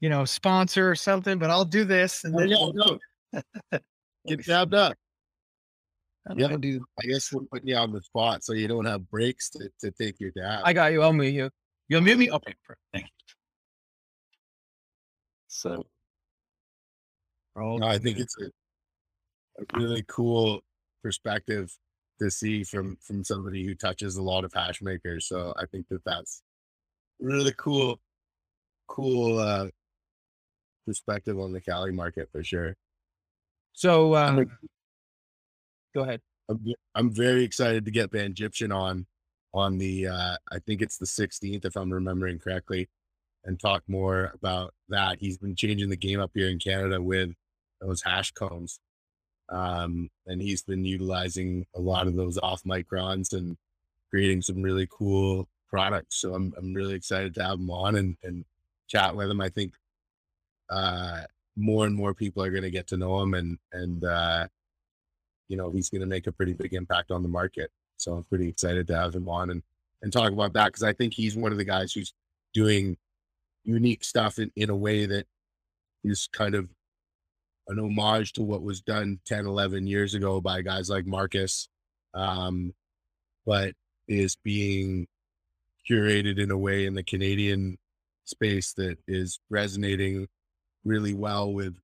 you 0.00 0.08
know, 0.08 0.24
sponsor 0.24 0.90
or 0.90 0.94
something, 0.94 1.38
but 1.38 1.50
I'll 1.50 1.64
do 1.64 1.84
this 1.84 2.24
and 2.24 2.34
Oh, 2.34 2.38
then 2.38 2.48
yeah, 2.48 2.70
no. 2.72 2.98
Get 4.26 4.44
dabbed 4.44 4.74
up. 4.74 4.96
Yeah. 6.34 6.48
gonna 6.48 6.58
do. 6.58 6.84
I 7.00 7.06
guess 7.06 7.32
we're 7.32 7.42
putting 7.42 7.68
you 7.68 7.76
on 7.76 7.92
the 7.92 8.02
spot 8.02 8.42
so 8.42 8.52
you 8.52 8.66
don't 8.66 8.84
have 8.84 9.08
breaks 9.08 9.48
to, 9.50 9.70
to 9.80 9.92
take 9.92 10.18
your 10.18 10.32
dab. 10.32 10.62
I 10.64 10.72
got 10.72 10.92
you. 10.92 11.02
I'll 11.02 11.12
mute 11.12 11.34
you. 11.34 11.50
You'll 11.88 12.00
mute 12.00 12.18
me. 12.18 12.30
Okay, 12.30 12.54
perfect. 12.66 12.82
Thank 12.92 13.04
you. 13.04 13.10
So 15.46 15.86
No, 17.56 17.78
I 17.82 17.98
think 17.98 18.18
it's 18.18 18.36
a, 18.40 18.46
a 19.62 19.78
really 19.78 20.04
cool 20.08 20.60
perspective 21.02 21.72
to 22.20 22.30
see 22.30 22.64
from 22.64 22.96
from 23.00 23.22
somebody 23.22 23.64
who 23.64 23.74
touches 23.74 24.16
a 24.16 24.22
lot 24.22 24.44
of 24.44 24.52
hash 24.52 24.82
makers. 24.82 25.28
So 25.28 25.54
I 25.56 25.66
think 25.66 25.86
that 25.90 26.04
that's 26.04 26.42
really 27.20 27.54
cool, 27.56 28.00
cool 28.88 29.38
uh, 29.38 29.68
perspective 30.86 31.38
on 31.38 31.52
the 31.52 31.60
Cali 31.60 31.92
market 31.92 32.28
for 32.32 32.42
sure. 32.42 32.76
So 33.72 34.14
uh, 34.14 34.44
go 35.94 36.02
ahead. 36.02 36.20
I'm 36.48 36.64
I'm 36.94 37.12
very 37.12 37.42
excited 37.44 37.84
to 37.84 37.90
get 37.90 38.12
Van 38.12 38.32
Gyptian 38.32 38.74
on 38.74 39.06
on 39.52 39.78
the 39.78 40.06
uh, 40.06 40.36
I 40.50 40.58
think 40.60 40.80
it's 40.80 40.98
the 40.98 41.06
16th 41.06 41.64
if 41.64 41.76
I'm 41.76 41.92
remembering 41.92 42.38
correctly, 42.38 42.88
and 43.44 43.58
talk 43.58 43.82
more 43.88 44.32
about 44.34 44.74
that. 44.88 45.18
He's 45.20 45.38
been 45.38 45.56
changing 45.56 45.90
the 45.90 45.96
game 45.96 46.20
up 46.20 46.30
here 46.34 46.48
in 46.48 46.58
Canada 46.58 47.02
with 47.02 47.30
those 47.80 48.02
hash 48.02 48.32
cones. 48.32 48.80
Um, 49.48 50.08
and 50.26 50.42
he's 50.42 50.62
been 50.62 50.84
utilizing 50.84 51.66
a 51.74 51.80
lot 51.80 52.08
of 52.08 52.16
those 52.16 52.38
off 52.38 52.64
microns 52.64 53.32
and 53.32 53.56
creating 54.10 54.42
some 54.42 54.62
really 54.62 54.88
cool 54.90 55.48
products. 55.68 56.16
So 56.20 56.34
I'm 56.34 56.52
I'm 56.56 56.74
really 56.74 56.94
excited 56.94 57.34
to 57.34 57.44
have 57.44 57.58
him 57.58 57.70
on 57.70 57.96
and, 57.96 58.16
and 58.22 58.44
chat 58.88 59.14
with 59.14 59.30
him. 59.30 59.40
I 59.40 59.48
think 59.48 59.74
uh 60.70 61.22
more 61.56 61.86
and 61.86 61.94
more 61.94 62.14
people 62.14 62.42
are 62.42 62.50
gonna 62.50 62.70
get 62.70 62.86
to 62.88 62.96
know 62.96 63.20
him 63.20 63.34
and 63.34 63.58
and 63.72 64.04
uh 64.04 64.46
you 65.48 65.56
know 65.56 65.70
he's 65.70 65.90
gonna 65.90 66.06
make 66.06 66.26
a 66.26 66.32
pretty 66.32 66.52
big 66.52 66.74
impact 66.74 67.10
on 67.10 67.22
the 67.22 67.28
market. 67.28 67.70
So 67.96 68.12
I'm 68.14 68.24
pretty 68.24 68.48
excited 68.48 68.86
to 68.88 68.96
have 68.96 69.14
him 69.14 69.28
on 69.28 69.50
and 69.50 69.62
and 70.02 70.12
talk 70.12 70.32
about 70.32 70.52
that 70.54 70.66
because 70.66 70.82
I 70.82 70.92
think 70.92 71.14
he's 71.14 71.36
one 71.36 71.52
of 71.52 71.58
the 71.58 71.64
guys 71.64 71.92
who's 71.92 72.12
doing 72.52 72.96
unique 73.64 74.04
stuff 74.04 74.38
in, 74.38 74.50
in 74.56 74.70
a 74.70 74.76
way 74.76 75.06
that 75.06 75.26
is 76.04 76.28
kind 76.32 76.54
of 76.54 76.68
an 77.68 77.78
homage 77.78 78.32
to 78.34 78.42
what 78.42 78.62
was 78.62 78.80
done 78.80 79.18
10 79.26 79.46
11 79.46 79.86
years 79.86 80.14
ago 80.14 80.40
by 80.40 80.62
guys 80.62 80.88
like 80.88 81.04
marcus 81.04 81.68
um, 82.14 82.72
but 83.44 83.74
is 84.08 84.36
being 84.44 85.06
curated 85.88 86.38
in 86.38 86.50
a 86.50 86.56
way 86.56 86.86
in 86.86 86.94
the 86.94 87.02
canadian 87.02 87.76
space 88.24 88.72
that 88.74 88.96
is 89.08 89.40
resonating 89.50 90.28
really 90.86 91.14
well 91.14 91.52
with 91.52 91.76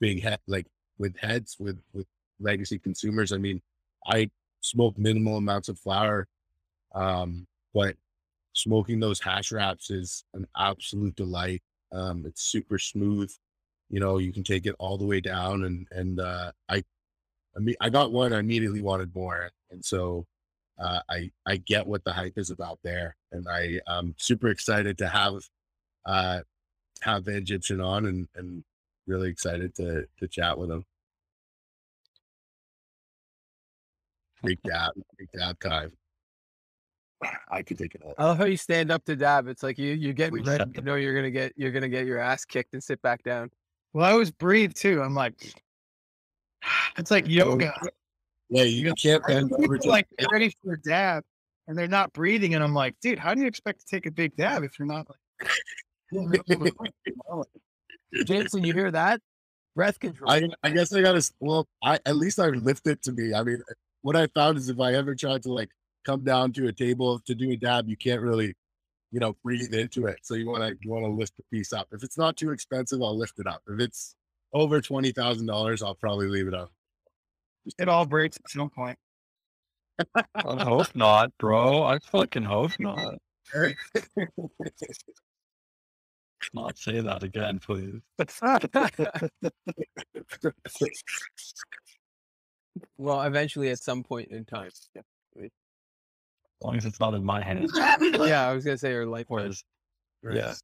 big 0.00 0.26
like 0.46 0.66
with 0.98 1.16
heads 1.18 1.56
with 1.60 1.78
with 1.92 2.06
legacy 2.40 2.78
consumers. 2.78 3.32
I 3.32 3.38
mean 3.38 3.60
i 4.06 4.30
smoke 4.60 4.98
minimal 4.98 5.36
amounts 5.38 5.68
of 5.68 5.78
flour 5.78 6.26
um, 6.94 7.46
but 7.74 7.96
smoking 8.54 9.00
those 9.00 9.20
hash 9.20 9.52
wraps 9.52 9.90
is 9.90 10.24
an 10.34 10.46
absolute 10.56 11.16
delight. 11.16 11.62
Um, 11.92 12.24
it's 12.26 12.42
super 12.42 12.78
smooth. 12.78 13.32
You 13.90 14.00
know 14.00 14.18
you 14.18 14.32
can 14.32 14.44
take 14.44 14.66
it 14.66 14.76
all 14.78 14.96
the 14.96 15.04
way 15.06 15.20
down 15.20 15.64
and 15.64 15.86
and 15.92 16.18
uh 16.18 16.50
i 16.68 16.82
i 17.56 17.60
mean 17.60 17.76
i 17.80 17.90
got 17.90 18.12
one 18.12 18.32
i 18.32 18.38
immediately 18.38 18.80
wanted 18.80 19.14
more. 19.14 19.50
And 19.70 19.84
so 19.84 20.26
uh 20.82 21.00
i 21.10 21.30
i 21.46 21.58
get 21.58 21.86
what 21.86 22.02
the 22.04 22.12
hype 22.12 22.38
is 22.38 22.50
about 22.50 22.78
there. 22.82 23.16
And 23.32 23.46
i 23.48 23.80
i'm 23.86 24.14
super 24.18 24.48
excited 24.48 24.98
to 24.98 25.08
have 25.08 25.34
uh 26.06 26.40
have 27.02 27.24
the 27.24 27.36
egyptian 27.36 27.80
on 27.80 28.06
and 28.06 28.28
and 28.34 28.64
really 29.06 29.28
excited 29.28 29.74
to 29.74 30.06
to 30.18 30.26
chat 30.28 30.56
with 30.58 30.70
him 30.70 30.84
big 34.42 34.60
dab 34.62 34.92
big 35.18 35.28
dab 35.32 35.58
time 35.60 35.92
i 37.50 37.62
could 37.62 37.78
take 37.78 37.94
it 37.94 38.02
all 38.04 38.14
I 38.18 38.24
love 38.24 38.38
how 38.38 38.44
you 38.44 38.56
stand 38.56 38.90
up 38.90 39.04
to 39.06 39.16
dab. 39.16 39.48
It's 39.48 39.62
like 39.62 39.78
you 39.78 39.92
you 39.94 40.12
get 40.12 40.32
ready. 40.32 40.72
to 40.74 40.82
know 40.82 40.96
you're 40.96 41.14
gonna 41.14 41.30
get 41.30 41.52
you're 41.56 41.70
gonna 41.70 41.88
get 41.88 42.04
your 42.04 42.18
ass 42.18 42.44
kicked 42.44 42.74
and 42.74 42.84
sit 42.84 43.00
back 43.00 43.22
down. 43.22 43.50
Well, 43.94 44.04
I 44.04 44.10
always 44.10 44.30
breathe 44.30 44.74
too. 44.74 45.02
I'm 45.02 45.14
like, 45.14 45.54
it's 46.98 47.10
like 47.10 47.26
yoga. 47.28 47.72
yeah 48.50 48.64
you 48.64 48.92
can't 48.94 49.24
bend 49.26 49.52
over 49.52 49.78
like 49.84 50.06
ready 50.32 50.52
for 50.62 50.74
a 50.74 50.80
dab, 50.82 51.22
and 51.66 51.78
they're 51.78 51.88
not 51.88 52.12
breathing, 52.12 52.54
and 52.54 52.62
I'm 52.62 52.74
like, 52.74 52.94
dude, 53.00 53.18
how 53.18 53.34
do 53.34 53.40
you 53.40 53.46
expect 53.46 53.80
to 53.80 53.86
take 53.86 54.06
a 54.06 54.10
big 54.10 54.36
dab 54.36 54.64
if 54.64 54.78
you're 54.78 54.86
not 54.86 55.06
like? 55.08 55.50
Jason, 58.24 58.64
you 58.64 58.72
hear 58.72 58.90
that? 58.90 59.20
Breath 59.74 59.98
control. 59.98 60.30
I 60.30 60.48
I 60.62 60.70
guess 60.70 60.92
I 60.92 61.02
gotta 61.02 61.28
well 61.40 61.66
I 61.82 61.98
at 62.06 62.16
least 62.16 62.38
I 62.38 62.46
lift 62.46 62.86
it 62.86 63.02
to 63.02 63.12
me. 63.12 63.34
I 63.34 63.42
mean 63.42 63.62
what 64.02 64.16
I 64.16 64.28
found 64.28 64.58
is 64.58 64.68
if 64.68 64.78
I 64.78 64.94
ever 64.94 65.14
tried 65.14 65.42
to 65.44 65.52
like 65.52 65.70
come 66.04 66.22
down 66.22 66.52
to 66.52 66.68
a 66.68 66.72
table 66.72 67.18
to 67.20 67.34
do 67.34 67.50
a 67.50 67.56
dab, 67.56 67.88
you 67.88 67.96
can't 67.96 68.20
really, 68.20 68.54
you 69.10 69.18
know, 69.18 69.36
breathe 69.42 69.74
into 69.74 70.06
it. 70.06 70.18
So 70.22 70.34
you 70.34 70.46
wanna 70.46 70.72
you 70.80 70.90
wanna 70.90 71.08
lift 71.08 71.36
the 71.36 71.42
piece 71.50 71.72
up. 71.72 71.88
If 71.90 72.04
it's 72.04 72.16
not 72.16 72.36
too 72.36 72.50
expensive, 72.50 73.02
I'll 73.02 73.18
lift 73.18 73.38
it 73.38 73.46
up. 73.46 73.62
If 73.68 73.80
it's 73.80 74.14
over 74.52 74.80
twenty 74.80 75.10
thousand 75.10 75.46
dollars, 75.46 75.82
I'll 75.82 75.96
probably 75.96 76.28
leave 76.28 76.46
it 76.46 76.54
up. 76.54 76.70
It 77.78 77.88
all 77.88 78.06
breaks 78.06 78.36
at 78.36 78.50
some 78.50 78.70
point. 78.70 78.98
I 80.14 80.62
hope 80.62 80.94
not, 80.94 81.32
bro. 81.38 81.82
I 81.82 81.98
fucking 81.98 82.44
hope 82.44 82.72
not. 82.78 83.16
Not 86.52 86.78
say 86.78 87.00
that 87.00 87.22
again, 87.22 87.58
please. 87.58 88.00
well, 92.98 93.22
eventually, 93.22 93.70
at 93.70 93.78
some 93.78 94.02
point 94.02 94.28
in 94.30 94.44
time. 94.44 94.70
As 95.36 95.50
long 96.62 96.76
as 96.76 96.84
it's 96.84 97.00
not 97.00 97.14
in 97.14 97.24
my 97.24 97.42
hands. 97.42 97.72
Yeah, 97.74 98.48
I 98.48 98.54
was 98.54 98.64
gonna 98.64 98.78
say 98.78 98.90
your 98.90 99.06
life. 99.06 99.26
Whereas 99.28 99.62
Yeah, 100.22 100.54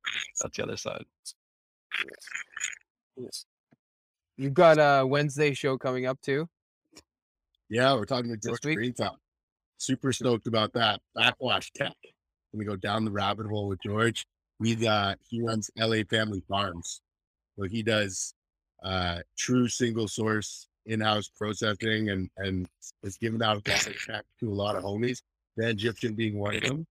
that's 0.41 0.57
the 0.57 0.63
other 0.63 0.77
side. 0.77 1.05
You've 4.37 4.55
got 4.55 4.79
a 4.79 5.07
Wednesday 5.07 5.53
show 5.53 5.77
coming 5.77 6.07
up 6.07 6.21
too. 6.23 6.49
Yeah, 7.69 7.95
we're 7.95 8.05
talking 8.07 8.31
to 8.31 8.37
This 8.37 8.59
George 8.61 8.77
week? 8.77 8.97
Super 9.77 10.13
stoked 10.13 10.47
about 10.47 10.73
that. 10.75 11.01
Backwash 11.15 11.71
Tech. 11.73 11.95
Let 12.53 12.59
me 12.59 12.65
go 12.65 12.77
down 12.77 13.05
the 13.05 13.11
rabbit 13.13 13.47
hole 13.47 13.69
with 13.69 13.81
George. 13.83 14.27
We 14.61 14.87
uh 14.87 15.17
he 15.29 15.43
runs 15.43 15.71
LA 15.77 16.05
Family 16.09 16.43
Farms. 16.47 17.01
So 17.59 17.65
he 17.65 17.83
does 17.83 18.35
uh 18.85 19.21
true 19.37 19.69
single 19.69 20.07
source 20.07 20.69
in-house 20.87 21.31
processing 21.37 22.11
and 22.11 22.31
and 22.37 22.69
is 23.03 23.17
giving 23.17 23.43
out 23.43 23.67
a 23.67 23.71
lot 23.71 23.87
of 23.87 23.97
tech 24.07 24.25
to 24.39 24.49
a 24.49 24.55
lot 24.55 24.77
of 24.77 24.85
homies. 24.85 25.23
The 25.57 25.69
Egyptian 25.69 26.15
being 26.15 26.39
one 26.39 26.57
of 26.57 26.63
them. 26.63 26.87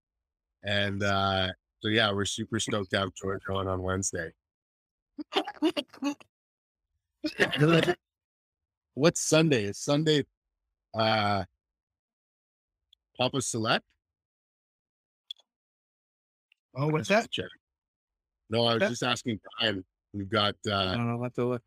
And 0.63 1.03
uh 1.03 1.49
so 1.81 1.89
yeah, 1.89 2.11
we're 2.11 2.25
super 2.25 2.59
stoked 2.59 2.89
to 2.91 2.99
have 2.99 3.13
George 3.13 3.43
on 3.49 3.67
on 3.67 3.83
Wednesday. 3.83 4.31
What's 8.95 9.21
Sunday? 9.21 9.65
Is 9.65 9.77
Sunday 9.77 10.25
uh 10.97 11.43
Papa 13.15 13.41
Select? 13.41 13.85
Oh, 16.75 16.87
what's 16.87 17.09
that? 17.09 17.29
Check. 17.29 17.49
No, 18.49 18.65
I 18.65 18.75
was 18.75 18.89
just 18.89 19.03
asking 19.03 19.39
Brian. 19.59 19.83
We've 20.13 20.29
got 20.29 20.55
I 20.67 20.71
uh 20.71 20.95
don't 20.95 21.07
know. 21.07 21.13
I'll 21.17 21.23
have 21.23 21.33
to 21.33 21.45
look. 21.45 21.61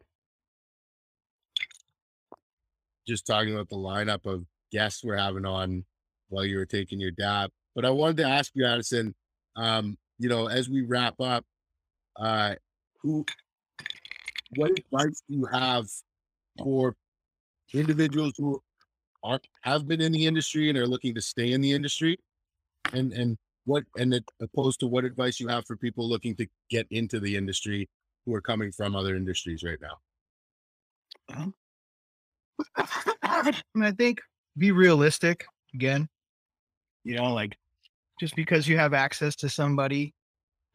just 3.06 3.26
talking 3.26 3.52
about 3.52 3.68
the 3.68 3.76
lineup 3.76 4.26
of 4.26 4.44
guests 4.70 5.02
we're 5.04 5.16
having 5.16 5.44
on 5.44 5.84
while 6.28 6.44
you 6.44 6.56
were 6.56 6.66
taking 6.66 7.00
your 7.00 7.10
dab. 7.10 7.50
But 7.74 7.84
I 7.84 7.90
wanted 7.90 8.18
to 8.18 8.24
ask 8.24 8.52
you, 8.54 8.64
Addison, 8.64 9.14
um, 9.56 9.96
you 10.18 10.28
know, 10.28 10.46
as 10.46 10.68
we 10.68 10.82
wrap 10.82 11.20
up, 11.20 11.44
uh 12.16 12.54
who 13.00 13.24
what 14.56 14.70
advice 14.70 15.22
do 15.28 15.36
you 15.36 15.46
have 15.50 15.86
for 16.58 16.94
individuals 17.72 18.34
who 18.36 18.62
are 19.24 19.40
have 19.62 19.88
been 19.88 20.00
in 20.00 20.12
the 20.12 20.26
industry 20.26 20.68
and 20.68 20.76
are 20.76 20.86
looking 20.86 21.14
to 21.14 21.22
stay 21.22 21.52
in 21.52 21.60
the 21.60 21.72
industry? 21.72 22.18
And 22.92 23.12
and 23.12 23.38
what 23.64 23.84
and 23.96 24.14
it, 24.14 24.24
opposed 24.40 24.80
to 24.80 24.86
what 24.86 25.04
advice 25.04 25.40
you 25.40 25.48
have 25.48 25.66
for 25.66 25.76
people 25.76 26.08
looking 26.08 26.34
to 26.36 26.46
get 26.70 26.86
into 26.90 27.20
the 27.20 27.36
industry 27.36 27.88
who 28.26 28.34
are 28.34 28.40
coming 28.40 28.72
from 28.72 28.94
other 28.94 29.16
industries 29.16 29.62
right 29.62 29.78
now? 29.80 31.36
Um, 31.36 31.54
I 33.22 33.52
mean, 33.74 33.84
I 33.84 33.92
think 33.92 34.20
be 34.56 34.72
realistic 34.72 35.46
again. 35.74 36.08
You 37.04 37.16
know, 37.16 37.32
like 37.32 37.56
just 38.20 38.36
because 38.36 38.68
you 38.68 38.76
have 38.78 38.94
access 38.94 39.34
to 39.36 39.48
somebody 39.48 40.14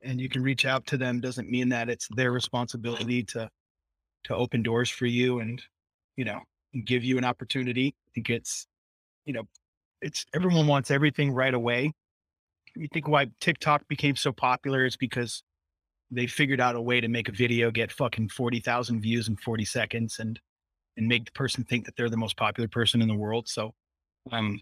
and 0.04 0.20
you 0.20 0.30
can 0.30 0.44
reach 0.44 0.66
out 0.66 0.86
to 0.88 0.98
them 0.98 1.22
doesn't 1.22 1.50
mean 1.50 1.70
that 1.70 1.90
it's 1.90 2.08
their 2.10 2.32
responsibility 2.32 3.24
to 3.24 3.50
to 4.26 4.36
open 4.36 4.62
doors 4.62 4.90
for 4.90 5.06
you 5.06 5.40
and 5.40 5.62
you 6.18 6.26
know 6.26 6.40
give 6.86 7.04
you 7.04 7.18
an 7.18 7.24
opportunity. 7.24 7.96
I 8.08 8.10
think 8.14 8.30
it's 8.30 8.68
you 9.26 9.34
know 9.34 9.44
it's 10.02 10.26
everyone 10.34 10.68
wants 10.68 10.92
everything 10.92 11.32
right 11.32 11.54
away. 11.54 11.94
You 12.78 12.88
think 12.94 13.08
why 13.08 13.28
TikTok 13.42 13.88
became 13.88 14.16
so 14.16 14.32
popular 14.32 14.86
is 14.86 14.96
because 14.96 15.44
they 16.12 16.28
figured 16.28 16.62
out 16.62 16.76
a 16.76 16.82
way 16.82 17.02
to 17.02 17.08
make 17.08 17.28
a 17.28 17.34
video 17.34 17.72
get 17.72 17.92
fucking 17.92 18.30
40,000 18.30 19.02
views 19.02 19.28
in 19.28 19.36
40 19.38 19.66
seconds 19.66 20.20
and 20.20 20.40
and 20.96 21.08
make 21.08 21.26
the 21.26 21.32
person 21.32 21.64
think 21.64 21.86
that 21.86 21.96
they're 21.96 22.10
the 22.10 22.18
most 22.18 22.36
popular 22.38 22.68
person 22.68 23.02
in 23.02 23.08
the 23.08 23.16
world. 23.16 23.48
So, 23.48 23.74
um, 24.32 24.60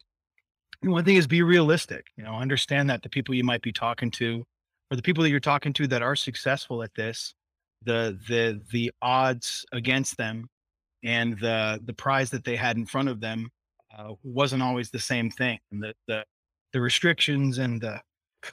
one 0.81 1.05
thing 1.05 1.15
is 1.15 1.27
be 1.27 1.41
realistic. 1.41 2.07
You 2.17 2.25
know, 2.25 2.35
understand 2.35 2.89
that 2.89 3.01
the 3.01 3.09
people 3.09 3.33
you 3.33 3.43
might 3.43 3.61
be 3.61 3.71
talking 3.71 4.11
to, 4.11 4.43
or 4.91 4.97
the 4.97 5.01
people 5.01 5.23
that 5.23 5.29
you're 5.29 5.39
talking 5.39 5.73
to 5.73 5.87
that 5.87 6.01
are 6.01 6.15
successful 6.15 6.83
at 6.83 6.93
this, 6.95 7.33
the 7.83 8.19
the 8.27 8.61
the 8.71 8.91
odds 9.01 9.65
against 9.71 10.17
them, 10.17 10.49
and 11.03 11.39
the 11.39 11.79
the 11.85 11.93
prize 11.93 12.29
that 12.31 12.43
they 12.43 12.57
had 12.57 12.75
in 12.75 12.85
front 12.85 13.07
of 13.07 13.21
them, 13.21 13.49
uh, 13.97 14.11
wasn't 14.23 14.61
always 14.61 14.89
the 14.89 14.99
same 14.99 15.29
thing. 15.29 15.59
And 15.71 15.81
the 15.81 15.93
the 16.07 16.25
the 16.73 16.81
restrictions 16.81 17.57
and 17.57 17.79
the 17.79 18.01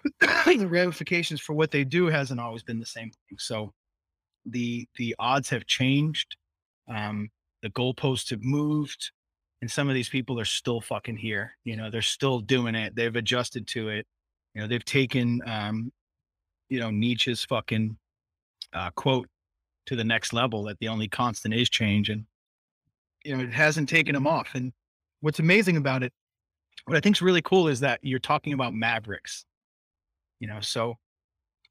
the 0.20 0.68
ramifications 0.68 1.40
for 1.40 1.54
what 1.54 1.70
they 1.70 1.84
do 1.84 2.06
hasn't 2.06 2.40
always 2.40 2.62
been 2.62 2.80
the 2.80 2.86
same 2.86 3.10
thing. 3.10 3.38
So, 3.38 3.72
the 4.46 4.88
the 4.96 5.14
odds 5.18 5.48
have 5.50 5.66
changed. 5.66 6.36
Um, 6.88 7.30
the 7.62 7.70
goalposts 7.70 8.30
have 8.30 8.42
moved 8.42 9.12
and 9.62 9.70
some 9.70 9.88
of 9.88 9.94
these 9.94 10.08
people 10.08 10.38
are 10.38 10.44
still 10.44 10.80
fucking 10.80 11.16
here 11.16 11.52
you 11.64 11.76
know 11.76 11.88
they're 11.90 12.02
still 12.02 12.40
doing 12.40 12.74
it 12.74 12.94
they've 12.94 13.16
adjusted 13.16 13.66
to 13.66 13.88
it 13.88 14.06
you 14.54 14.60
know 14.60 14.66
they've 14.66 14.84
taken 14.84 15.40
um 15.46 15.90
you 16.68 16.78
know 16.78 16.90
nietzsche's 16.90 17.44
fucking 17.44 17.96
uh 18.74 18.90
quote 18.90 19.28
to 19.86 19.96
the 19.96 20.04
next 20.04 20.32
level 20.32 20.64
that 20.64 20.78
the 20.80 20.88
only 20.88 21.08
constant 21.08 21.54
is 21.54 21.70
change 21.70 22.10
and 22.10 22.26
you 23.24 23.34
know 23.34 23.42
it 23.42 23.52
hasn't 23.52 23.88
taken 23.88 24.14
them 24.14 24.26
off 24.26 24.50
and 24.54 24.72
what's 25.20 25.38
amazing 25.38 25.76
about 25.76 26.02
it 26.02 26.12
what 26.84 26.96
i 26.96 27.00
think's 27.00 27.22
really 27.22 27.42
cool 27.42 27.68
is 27.68 27.80
that 27.80 27.98
you're 28.02 28.18
talking 28.18 28.52
about 28.52 28.74
mavericks 28.74 29.44
you 30.42 30.48
know 30.48 30.60
so 30.60 30.94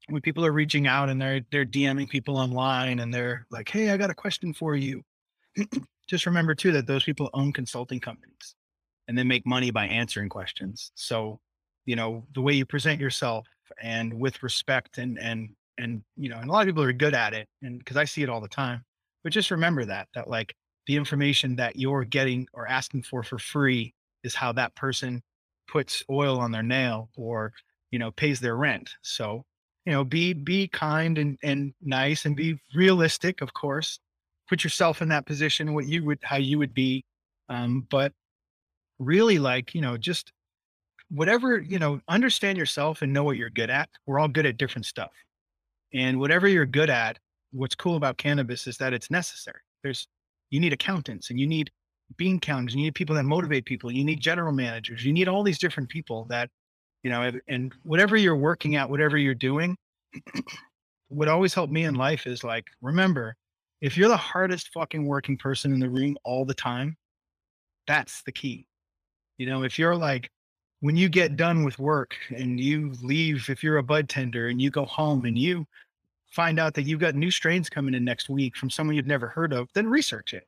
when 0.08 0.22
people 0.22 0.44
are 0.44 0.52
reaching 0.52 0.88
out 0.88 1.08
and 1.08 1.20
they're 1.20 1.42
they're 1.52 1.64
dming 1.64 2.08
people 2.08 2.36
online 2.36 2.98
and 2.98 3.14
they're 3.14 3.46
like 3.50 3.68
hey 3.68 3.90
i 3.90 3.96
got 3.96 4.10
a 4.10 4.14
question 4.14 4.52
for 4.52 4.74
you 4.74 5.02
just 6.08 6.26
remember 6.26 6.54
too 6.54 6.72
that 6.72 6.86
those 6.86 7.04
people 7.04 7.30
own 7.34 7.52
consulting 7.52 8.00
companies 8.00 8.56
and 9.08 9.16
they 9.16 9.24
make 9.24 9.46
money 9.46 9.70
by 9.70 9.86
answering 9.86 10.28
questions. 10.28 10.92
So, 10.94 11.40
you 11.86 11.96
know, 11.96 12.24
the 12.34 12.40
way 12.40 12.52
you 12.52 12.64
present 12.64 13.00
yourself 13.00 13.46
and 13.82 14.12
with 14.14 14.42
respect 14.42 14.98
and 14.98 15.18
and 15.18 15.50
and 15.78 16.02
you 16.16 16.28
know, 16.28 16.38
and 16.38 16.48
a 16.48 16.52
lot 16.52 16.62
of 16.62 16.66
people 16.66 16.82
are 16.82 16.92
good 16.92 17.14
at 17.14 17.34
it 17.34 17.48
and 17.62 17.78
because 17.78 17.96
I 17.96 18.04
see 18.04 18.22
it 18.22 18.28
all 18.28 18.40
the 18.40 18.48
time. 18.48 18.84
But 19.24 19.32
just 19.32 19.50
remember 19.50 19.84
that 19.86 20.08
that 20.14 20.28
like 20.28 20.54
the 20.86 20.96
information 20.96 21.56
that 21.56 21.76
you're 21.76 22.04
getting 22.04 22.46
or 22.52 22.68
asking 22.68 23.04
for 23.04 23.22
for 23.22 23.38
free 23.38 23.94
is 24.24 24.34
how 24.34 24.52
that 24.52 24.74
person 24.76 25.22
puts 25.68 26.04
oil 26.10 26.38
on 26.38 26.50
their 26.52 26.62
nail 26.62 27.08
or 27.16 27.52
you 27.92 27.98
know 27.98 28.10
pays 28.10 28.40
their 28.40 28.56
rent. 28.56 28.90
So, 29.02 29.44
you 29.86 29.92
know, 29.92 30.04
be 30.04 30.32
be 30.32 30.66
kind 30.68 31.18
and 31.18 31.38
and 31.44 31.72
nice 31.80 32.24
and 32.24 32.34
be 32.34 32.58
realistic, 32.74 33.40
of 33.42 33.54
course, 33.54 34.00
put 34.48 34.64
yourself 34.64 35.02
in 35.02 35.08
that 35.10 35.26
position 35.26 35.74
what 35.74 35.86
you 35.86 36.04
would 36.04 36.18
how 36.22 36.36
you 36.36 36.58
would 36.58 36.74
be. 36.74 37.04
Um 37.48 37.86
but 37.90 38.12
really 38.98 39.38
like 39.38 39.74
you 39.74 39.80
know 39.80 39.96
just 39.96 40.32
whatever 41.10 41.60
you 41.60 41.78
know 41.78 42.00
understand 42.08 42.58
yourself 42.58 43.02
and 43.02 43.12
know 43.12 43.24
what 43.24 43.36
you're 43.36 43.50
good 43.50 43.70
at. 43.70 43.88
We're 44.06 44.18
all 44.18 44.28
good 44.28 44.46
at 44.46 44.56
different 44.56 44.86
stuff. 44.86 45.12
And 45.94 46.18
whatever 46.18 46.48
you're 46.48 46.66
good 46.66 46.90
at 46.90 47.18
what's 47.52 47.74
cool 47.74 47.96
about 47.96 48.16
cannabis 48.16 48.66
is 48.66 48.78
that 48.78 48.94
it's 48.94 49.10
necessary. 49.10 49.60
There's 49.82 50.08
you 50.50 50.60
need 50.60 50.72
accountants 50.72 51.30
and 51.30 51.38
you 51.38 51.46
need 51.46 51.70
bean 52.16 52.38
counters 52.38 52.74
you 52.74 52.82
need 52.82 52.94
people 52.94 53.16
that 53.16 53.24
motivate 53.24 53.64
people 53.64 53.90
you 53.90 54.04
need 54.04 54.20
general 54.20 54.52
managers 54.52 55.04
you 55.04 55.12
need 55.12 55.28
all 55.28 55.42
these 55.42 55.58
different 55.58 55.88
people 55.88 56.26
that 56.28 56.50
you 57.02 57.10
know 57.10 57.30
and- 57.48 57.72
whatever 57.82 58.16
you're 58.16 58.36
working 58.36 58.76
at 58.76 58.88
whatever 58.88 59.16
you're 59.18 59.34
doing 59.34 59.76
what 61.08 61.28
always 61.28 61.54
helped 61.54 61.72
me 61.72 61.84
in 61.84 61.94
life 61.94 62.26
is 62.26 62.42
like 62.44 62.66
remember 62.80 63.36
if 63.82 63.96
you're 63.96 64.08
the 64.08 64.16
hardest 64.16 64.72
fucking 64.72 65.04
working 65.04 65.36
person 65.36 65.72
in 65.74 65.80
the 65.80 65.90
room 65.90 66.16
all 66.22 66.44
the 66.44 66.54
time, 66.54 66.96
that's 67.86 68.22
the 68.22 68.32
key. 68.32 68.64
You 69.38 69.46
know, 69.46 69.64
if 69.64 69.76
you're 69.76 69.96
like, 69.96 70.30
when 70.80 70.96
you 70.96 71.08
get 71.08 71.36
done 71.36 71.64
with 71.64 71.78
work 71.80 72.14
and 72.30 72.58
you 72.58 72.92
leave, 73.02 73.50
if 73.50 73.62
you're 73.62 73.78
a 73.78 73.82
bud 73.82 74.08
tender 74.08 74.48
and 74.48 74.62
you 74.62 74.70
go 74.70 74.84
home 74.84 75.24
and 75.24 75.36
you 75.36 75.66
find 76.30 76.60
out 76.60 76.74
that 76.74 76.84
you've 76.84 77.00
got 77.00 77.16
new 77.16 77.30
strains 77.30 77.68
coming 77.68 77.94
in 77.94 78.04
next 78.04 78.30
week 78.30 78.56
from 78.56 78.70
someone 78.70 78.94
you've 78.94 79.06
never 79.06 79.26
heard 79.26 79.52
of, 79.52 79.68
then 79.74 79.88
research 79.88 80.32
it. 80.32 80.46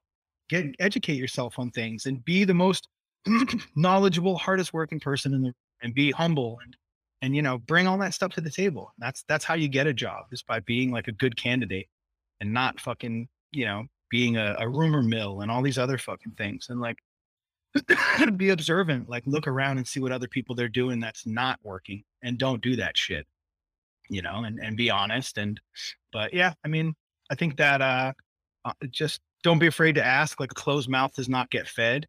Get 0.49 0.75
educate 0.79 1.17
yourself 1.17 1.59
on 1.59 1.71
things 1.73 2.07
and 2.07 2.25
be 2.25 2.45
the 2.45 2.55
most 2.55 2.89
knowledgeable, 3.77 4.39
hardest 4.39 4.73
working 4.73 5.01
person 5.01 5.35
in 5.35 5.43
the 5.43 5.55
and 5.85 5.95
be 5.95 6.11
humble 6.11 6.59
and 6.65 6.77
and 7.23 7.37
you 7.37 7.43
know 7.43 7.59
bring 7.59 7.87
all 7.87 7.99
that 7.99 8.15
stuff 8.15 8.33
to 8.33 8.41
the 8.41 8.51
table. 8.51 8.93
That's 8.99 9.23
that's 9.29 9.45
how 9.45 9.55
you 9.55 9.69
get 9.69 9.87
a 9.87 9.95
job 9.95 10.25
is 10.33 10.43
by 10.43 10.61
being 10.61 10.91
like 10.91 11.07
a 11.07 11.13
good 11.13 11.37
candidate 11.37 11.89
and 12.41 12.53
not 12.53 12.81
fucking, 12.81 13.29
you 13.53 13.65
know, 13.65 13.87
being 14.11 14.37
a, 14.37 14.57
a 14.59 14.69
rumor 14.69 15.03
mill 15.03 15.41
and 15.41 15.51
all 15.51 15.63
these 15.63 15.79
other 15.79 15.99
fucking 15.99 16.33
things. 16.33 16.67
And 16.69 16.81
like, 16.81 16.99
be 18.37 18.51
observant, 18.51 19.09
like 19.09 19.25
look 19.27 19.47
around 19.47 19.79
and 19.79 19.87
see 19.87 20.01
what 20.01 20.13
other 20.13 20.29
people 20.29 20.55
they're 20.55 20.69
doing 20.69 21.01
that's 21.01 21.27
not 21.27 21.59
working 21.63 22.05
and 22.23 22.39
don't 22.39 22.63
do 22.63 22.77
that 22.77 22.97
shit, 22.97 23.27
you 24.09 24.23
know, 24.23 24.45
and, 24.45 24.61
and 24.61 24.77
be 24.77 24.91
honest. 24.91 25.39
And, 25.39 25.61
but 26.13 26.33
yeah, 26.33 26.53
I 26.65 26.69
mean, 26.69 26.95
I 27.31 27.35
think 27.35 27.57
that, 27.57 27.81
uh, 27.81 28.13
uh, 28.65 28.73
just 28.91 29.21
don't 29.43 29.59
be 29.59 29.67
afraid 29.67 29.95
to 29.97 30.05
ask, 30.05 30.41
like 30.41 30.53
a 30.53 30.55
closed 30.55 30.89
mouth 30.89 31.15
does 31.15 31.29
not 31.29 31.51
get 31.51 31.67
fed, 31.67 32.07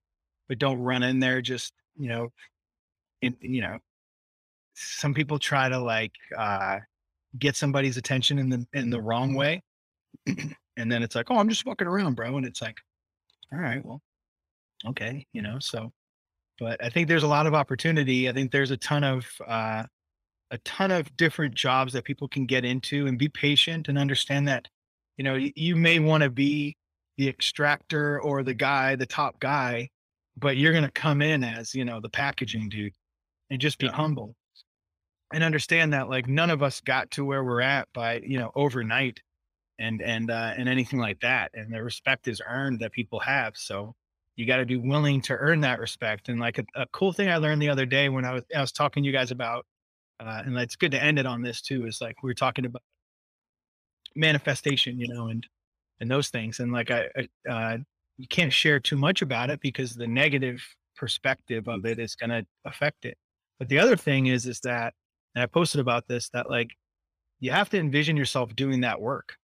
but 0.47 0.59
don't 0.59 0.79
run 0.79 1.03
in 1.03 1.19
there 1.19 1.41
just, 1.41 1.73
you 1.97 2.09
know, 2.09 2.29
you 3.41 3.61
know, 3.61 3.77
some 4.73 5.13
people 5.13 5.39
try 5.39 5.69
to 5.69 5.79
like, 5.79 6.13
uh, 6.37 6.79
get 7.37 7.55
somebody's 7.55 7.97
attention 7.97 8.39
in 8.39 8.49
the, 8.49 8.65
in 8.73 8.89
the 8.89 9.01
wrong 9.01 9.33
way 9.35 9.61
and 10.77 10.91
then 10.91 11.03
it's 11.03 11.15
like, 11.15 11.29
oh, 11.29 11.37
I'm 11.37 11.49
just 11.49 11.63
fucking 11.63 11.87
around, 11.87 12.15
bro. 12.15 12.37
And 12.37 12.45
it's 12.45 12.61
like, 12.61 12.77
all 13.53 13.59
right, 13.59 13.83
well, 13.85 14.01
okay, 14.87 15.25
you 15.33 15.41
know. 15.41 15.57
So, 15.59 15.91
but 16.59 16.83
I 16.83 16.89
think 16.89 17.07
there's 17.07 17.23
a 17.23 17.27
lot 17.27 17.47
of 17.47 17.53
opportunity. 17.53 18.29
I 18.29 18.33
think 18.33 18.51
there's 18.51 18.71
a 18.71 18.77
ton 18.77 19.03
of 19.03 19.25
uh, 19.47 19.83
a 20.51 20.57
ton 20.59 20.91
of 20.91 21.15
different 21.17 21.55
jobs 21.55 21.93
that 21.93 22.03
people 22.03 22.27
can 22.27 22.45
get 22.45 22.65
into 22.65 23.07
and 23.07 23.17
be 23.17 23.29
patient 23.29 23.87
and 23.87 23.97
understand 23.97 24.47
that, 24.47 24.67
you 25.17 25.23
know, 25.23 25.33
y- 25.33 25.53
you 25.55 25.75
may 25.75 25.99
want 25.99 26.23
to 26.23 26.29
be 26.29 26.75
the 27.17 27.27
extractor 27.29 28.21
or 28.21 28.43
the 28.43 28.53
guy, 28.53 28.95
the 28.95 29.05
top 29.05 29.39
guy, 29.39 29.89
but 30.37 30.57
you're 30.57 30.73
going 30.73 30.83
to 30.83 30.91
come 30.91 31.21
in 31.21 31.43
as, 31.43 31.73
you 31.73 31.85
know, 31.85 31.99
the 32.01 32.09
packaging 32.09 32.69
dude 32.69 32.93
and 33.49 33.61
just 33.61 33.79
be 33.79 33.87
Yeah. 33.87 33.91
humble 33.91 34.35
and 35.33 35.43
understand 35.43 35.93
that 35.93 36.09
like 36.09 36.27
none 36.27 36.49
of 36.49 36.63
us 36.63 36.81
got 36.81 37.11
to 37.11 37.25
where 37.25 37.43
we're 37.43 37.61
at 37.61 37.87
by, 37.93 38.19
you 38.19 38.37
know, 38.37 38.51
overnight 38.55 39.21
and, 39.79 40.01
and, 40.01 40.31
uh, 40.31 40.53
and 40.57 40.69
anything 40.69 40.99
like 40.99 41.19
that. 41.21 41.51
And 41.55 41.73
the 41.73 41.83
respect 41.83 42.27
is 42.27 42.41
earned 42.47 42.79
that 42.81 42.91
people 42.93 43.19
have. 43.21 43.57
So, 43.57 43.95
you 44.37 44.45
got 44.47 44.57
to 44.57 44.65
be 44.65 44.77
willing 44.77 45.21
to 45.23 45.33
earn 45.35 45.61
that 45.61 45.79
respect. 45.79 46.29
And 46.29 46.39
like 46.39 46.59
a, 46.59 46.65
a 46.75 46.87
cool 46.93 47.13
thing 47.13 47.29
I 47.29 47.37
learned 47.37 47.61
the 47.61 47.69
other 47.69 47.85
day 47.85 48.09
when 48.09 48.25
I 48.25 48.33
was 48.33 48.43
I 48.55 48.61
was 48.61 48.71
talking 48.73 49.03
to 49.03 49.07
you 49.07 49.13
guys 49.13 49.31
about, 49.31 49.65
uh, 50.19 50.43
and 50.45 50.57
it's 50.57 50.75
good 50.77 50.91
to 50.91 51.03
end 51.03 51.19
it 51.19 51.25
on 51.25 51.41
this 51.41 51.61
too. 51.61 51.85
Is 51.87 52.01
like 52.01 52.23
we 52.23 52.29
were 52.29 52.35
talking 52.35 52.65
about 52.65 52.83
manifestation, 54.15 54.99
you 54.99 55.07
know, 55.13 55.27
and 55.27 55.45
and 55.99 56.11
those 56.11 56.29
things. 56.29 56.59
And 56.59 56.71
like 56.71 56.91
I, 56.91 57.09
I 57.47 57.49
uh, 57.49 57.77
you 58.17 58.27
can't 58.27 58.53
share 58.53 58.79
too 58.79 58.97
much 58.97 59.21
about 59.21 59.49
it 59.49 59.61
because 59.61 59.95
the 59.95 60.07
negative 60.07 60.61
perspective 60.95 61.67
of 61.67 61.85
it 61.85 61.99
is 61.99 62.15
going 62.15 62.29
to 62.31 62.45
affect 62.65 63.05
it. 63.05 63.17
But 63.59 63.69
the 63.69 63.79
other 63.79 63.95
thing 63.95 64.27
is, 64.27 64.45
is 64.45 64.59
that, 64.61 64.93
and 65.33 65.43
I 65.43 65.45
posted 65.45 65.81
about 65.81 66.07
this, 66.07 66.29
that 66.29 66.49
like 66.49 66.71
you 67.39 67.51
have 67.51 67.69
to 67.69 67.79
envision 67.79 68.17
yourself 68.17 68.55
doing 68.55 68.81
that 68.81 68.99
work. 68.99 69.37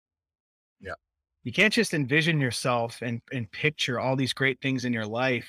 Yeah. 0.80 0.94
you 1.42 1.52
can't 1.52 1.72
just 1.72 1.94
envision 1.94 2.40
yourself 2.40 3.02
and 3.02 3.20
and 3.32 3.50
picture 3.50 4.00
all 4.00 4.16
these 4.16 4.32
great 4.32 4.60
things 4.60 4.84
in 4.84 4.92
your 4.92 5.06
life 5.06 5.48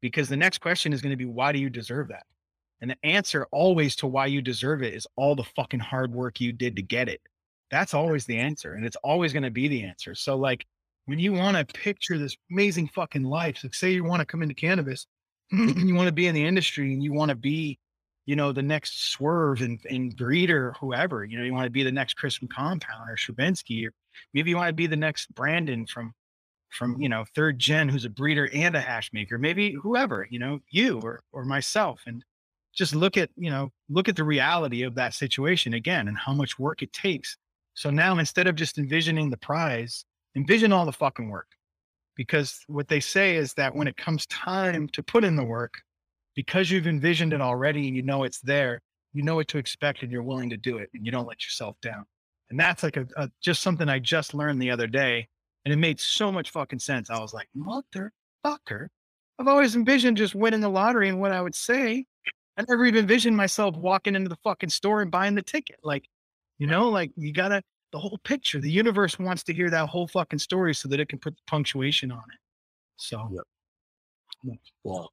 because 0.00 0.28
the 0.28 0.36
next 0.36 0.58
question 0.58 0.92
is 0.92 1.02
going 1.02 1.12
to 1.12 1.16
be 1.16 1.26
why 1.26 1.52
do 1.52 1.58
you 1.58 1.70
deserve 1.70 2.08
that? 2.08 2.24
And 2.80 2.90
the 2.90 2.96
answer 3.04 3.46
always 3.52 3.94
to 3.96 4.06
why 4.06 4.26
you 4.26 4.40
deserve 4.40 4.82
it 4.82 4.94
is 4.94 5.06
all 5.16 5.34
the 5.34 5.44
fucking 5.44 5.80
hard 5.80 6.12
work 6.12 6.40
you 6.40 6.52
did 6.52 6.76
to 6.76 6.82
get 6.82 7.08
it. 7.08 7.20
That's 7.70 7.94
always 7.94 8.24
the 8.24 8.38
answer 8.38 8.74
and 8.74 8.84
it's 8.84 8.96
always 9.04 9.32
going 9.32 9.42
to 9.44 9.50
be 9.50 9.68
the 9.68 9.84
answer. 9.84 10.14
So 10.14 10.36
like 10.36 10.66
when 11.04 11.18
you 11.18 11.32
want 11.32 11.56
to 11.56 11.64
picture 11.80 12.18
this 12.18 12.36
amazing 12.50 12.88
fucking 12.88 13.24
life 13.24 13.62
like 13.62 13.74
say 13.74 13.90
you 13.90 14.04
want 14.04 14.20
to 14.20 14.26
come 14.26 14.42
into 14.42 14.54
cannabis 14.54 15.06
Mm-hmm. 15.52 15.88
you 15.88 15.94
want 15.94 16.06
to 16.06 16.12
be 16.12 16.26
in 16.26 16.34
the 16.34 16.44
industry 16.44 16.92
and 16.92 17.02
you 17.02 17.12
want 17.12 17.30
to 17.30 17.34
be 17.34 17.78
you 18.26 18.36
know 18.36 18.52
the 18.52 18.62
next 18.62 19.10
swerve 19.10 19.62
and, 19.62 19.80
and 19.88 20.16
breeder 20.16 20.74
whoever 20.80 21.24
you 21.24 21.36
know 21.36 21.44
you 21.44 21.52
want 21.52 21.64
to 21.64 21.70
be 21.70 21.82
the 21.82 21.90
next 21.90 22.14
chris 22.14 22.36
from 22.36 22.46
compound 22.46 23.10
or 23.10 23.16
Stravinsky 23.16 23.86
or 23.86 23.92
maybe 24.32 24.50
you 24.50 24.56
want 24.56 24.68
to 24.68 24.74
be 24.74 24.86
the 24.86 24.96
next 24.96 25.34
Brandon 25.34 25.86
from 25.86 26.12
from 26.70 27.00
you 27.00 27.08
know 27.08 27.24
third 27.34 27.58
gen 27.58 27.88
who's 27.88 28.04
a 28.04 28.10
breeder 28.10 28.48
and 28.54 28.76
a 28.76 28.80
hash 28.80 29.10
maker 29.12 29.38
maybe 29.38 29.72
whoever 29.72 30.26
you 30.30 30.38
know 30.38 30.60
you 30.70 31.00
or 31.00 31.20
or 31.32 31.44
myself 31.44 32.02
and 32.06 32.24
just 32.74 32.94
look 32.94 33.16
at 33.16 33.30
you 33.36 33.50
know 33.50 33.70
look 33.88 34.08
at 34.08 34.16
the 34.16 34.24
reality 34.24 34.82
of 34.82 34.94
that 34.94 35.14
situation 35.14 35.74
again 35.74 36.08
and 36.08 36.16
how 36.16 36.32
much 36.32 36.58
work 36.58 36.82
it 36.82 36.92
takes. 36.92 37.36
So 37.74 37.90
now 37.90 38.18
instead 38.18 38.46
of 38.46 38.56
just 38.56 38.78
envisioning 38.78 39.30
the 39.30 39.36
prize 39.36 40.04
envision 40.36 40.72
all 40.72 40.86
the 40.86 40.92
fucking 40.92 41.28
work 41.28 41.48
because 42.16 42.60
what 42.66 42.88
they 42.88 43.00
say 43.00 43.36
is 43.36 43.54
that 43.54 43.74
when 43.74 43.88
it 43.88 43.96
comes 43.96 44.26
time 44.26 44.88
to 44.88 45.02
put 45.02 45.24
in 45.24 45.36
the 45.36 45.44
work 45.44 45.74
because 46.34 46.70
you've 46.70 46.86
envisioned 46.86 47.32
it 47.32 47.40
already 47.40 47.86
and 47.88 47.96
you 47.96 48.02
know 48.02 48.24
it's 48.24 48.40
there 48.40 48.80
you 49.12 49.22
know 49.22 49.36
what 49.36 49.48
to 49.48 49.58
expect 49.58 50.02
and 50.02 50.12
you're 50.12 50.22
willing 50.22 50.50
to 50.50 50.56
do 50.56 50.78
it 50.78 50.90
and 50.94 51.04
you 51.04 51.12
don't 51.12 51.26
let 51.26 51.44
yourself 51.44 51.76
down 51.80 52.04
and 52.50 52.58
that's 52.58 52.82
like 52.82 52.96
a, 52.96 53.06
a 53.16 53.30
just 53.40 53.62
something 53.62 53.88
I 53.88 54.00
just 54.00 54.34
learned 54.34 54.60
the 54.60 54.70
other 54.70 54.86
day. 54.86 55.28
And 55.64 55.72
it 55.72 55.76
made 55.76 56.00
so 56.00 56.32
much 56.32 56.50
fucking 56.50 56.80
sense. 56.80 57.10
I 57.10 57.20
was 57.20 57.32
like, 57.32 57.48
motherfucker. 57.56 58.88
I've 59.38 59.48
always 59.48 59.76
envisioned 59.76 60.16
just 60.16 60.34
winning 60.34 60.60
the 60.60 60.68
lottery 60.68 61.08
and 61.08 61.20
what 61.20 61.32
I 61.32 61.40
would 61.40 61.54
say. 61.54 62.04
I 62.56 62.64
never 62.68 62.84
even 62.86 63.00
envisioned 63.00 63.36
myself 63.36 63.76
walking 63.76 64.14
into 64.14 64.28
the 64.28 64.38
fucking 64.42 64.68
store 64.68 65.00
and 65.00 65.10
buying 65.10 65.34
the 65.34 65.42
ticket. 65.42 65.78
Like, 65.82 66.04
you 66.58 66.66
know, 66.66 66.90
like 66.90 67.12
you 67.16 67.32
gotta 67.32 67.62
the 67.92 67.98
whole 67.98 68.18
picture. 68.24 68.60
The 68.60 68.70
universe 68.70 69.18
wants 69.18 69.42
to 69.44 69.54
hear 69.54 69.70
that 69.70 69.88
whole 69.88 70.06
fucking 70.08 70.38
story 70.38 70.74
so 70.74 70.88
that 70.88 71.00
it 71.00 71.08
can 71.08 71.18
put 71.18 71.36
the 71.36 71.42
punctuation 71.46 72.10
on 72.12 72.18
it. 72.32 72.38
So 72.96 73.28
Yep. 74.44 74.58
Wow. 74.84 75.08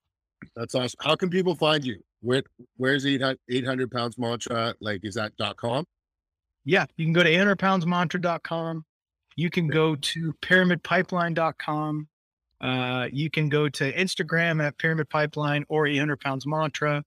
That's 0.56 0.76
awesome. 0.76 0.98
How 1.02 1.16
can 1.16 1.30
people 1.30 1.56
find 1.56 1.84
you? 1.84 1.98
Where 2.22 2.44
where's 2.78 3.06
800, 3.06 3.40
800 3.50 3.92
pounds 3.92 4.18
mantra? 4.18 4.76
Like, 4.80 5.02
is 5.04 5.16
that 5.16 5.36
dot 5.38 5.58
com? 5.58 5.86
yeah, 6.66 6.86
you 6.98 7.06
can 7.06 7.14
go 7.14 7.24
to 7.24 7.30
800poundsmantra.com. 7.30 8.84
You 9.36 9.50
can 9.50 9.68
go 9.68 9.96
to 9.96 10.34
pyramidpipeline.com. 10.42 12.08
Uh, 12.60 13.08
you 13.12 13.30
can 13.30 13.50
go 13.50 13.70
to 13.70 13.94
Instagram 13.94 14.64
at 14.64 14.78
Pyramid 14.78 15.10
Pipeline 15.10 15.64
or 15.70 15.88
800 15.88 16.20
Pounds 16.20 16.46
Mantra. 16.46 17.04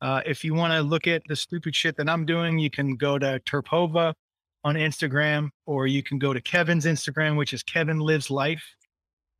Uh, 0.00 0.20
if 0.26 0.44
you 0.44 0.54
want 0.54 0.72
to 0.72 0.80
look 0.82 1.06
at 1.06 1.22
the 1.28 1.36
stupid 1.36 1.76
shit 1.76 1.96
that 1.96 2.08
I'm 2.08 2.26
doing, 2.26 2.58
you 2.58 2.70
can 2.70 2.96
go 2.96 3.18
to 3.18 3.40
Terphova 3.46 4.14
on 4.64 4.76
Instagram, 4.76 5.50
or 5.66 5.86
you 5.86 6.02
can 6.02 6.18
go 6.18 6.32
to 6.32 6.40
Kevin's 6.40 6.86
Instagram, 6.86 7.36
which 7.36 7.52
is 7.52 7.62
Kevin 7.62 7.98
Lives 7.98 8.30
Life. 8.30 8.64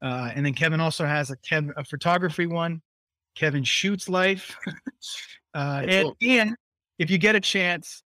Uh, 0.03 0.31
and 0.35 0.45
then 0.45 0.53
Kevin 0.53 0.81
also 0.81 1.07
has 1.07 1.31
a, 1.31 1.37
Kev, 1.39 1.71
a 1.77 1.85
photography 1.85 2.47
one. 2.47 2.83
Kevin 3.35 3.65
Shoots 3.65 4.09
Life. 4.09 4.57
uh, 5.55 5.83
and, 5.89 6.05
cool. 6.05 6.17
and 6.23 6.55
if 6.99 7.11
you 7.11 7.19
get 7.19 7.35
a 7.35 7.41
chance, 7.41 8.03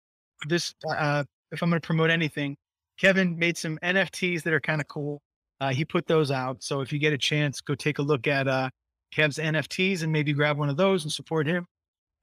this 0.48 0.74
uh, 0.88 1.24
if 1.50 1.62
I'm 1.62 1.70
going 1.70 1.80
to 1.80 1.86
promote 1.86 2.10
anything, 2.10 2.56
Kevin 2.98 3.38
made 3.38 3.56
some 3.56 3.78
NFTs 3.82 4.42
that 4.44 4.52
are 4.52 4.60
kind 4.60 4.80
of 4.80 4.88
cool. 4.88 5.20
Uh, 5.60 5.70
he 5.70 5.84
put 5.84 6.06
those 6.06 6.30
out. 6.30 6.62
So 6.62 6.80
if 6.80 6.92
you 6.92 6.98
get 6.98 7.12
a 7.12 7.18
chance, 7.18 7.60
go 7.60 7.74
take 7.74 7.98
a 7.98 8.02
look 8.02 8.26
at 8.26 8.46
uh, 8.46 8.70
Kev's 9.14 9.38
NFTs 9.38 10.02
and 10.02 10.12
maybe 10.12 10.32
grab 10.32 10.56
one 10.56 10.68
of 10.68 10.76
those 10.76 11.04
and 11.04 11.12
support 11.12 11.46
him. 11.46 11.66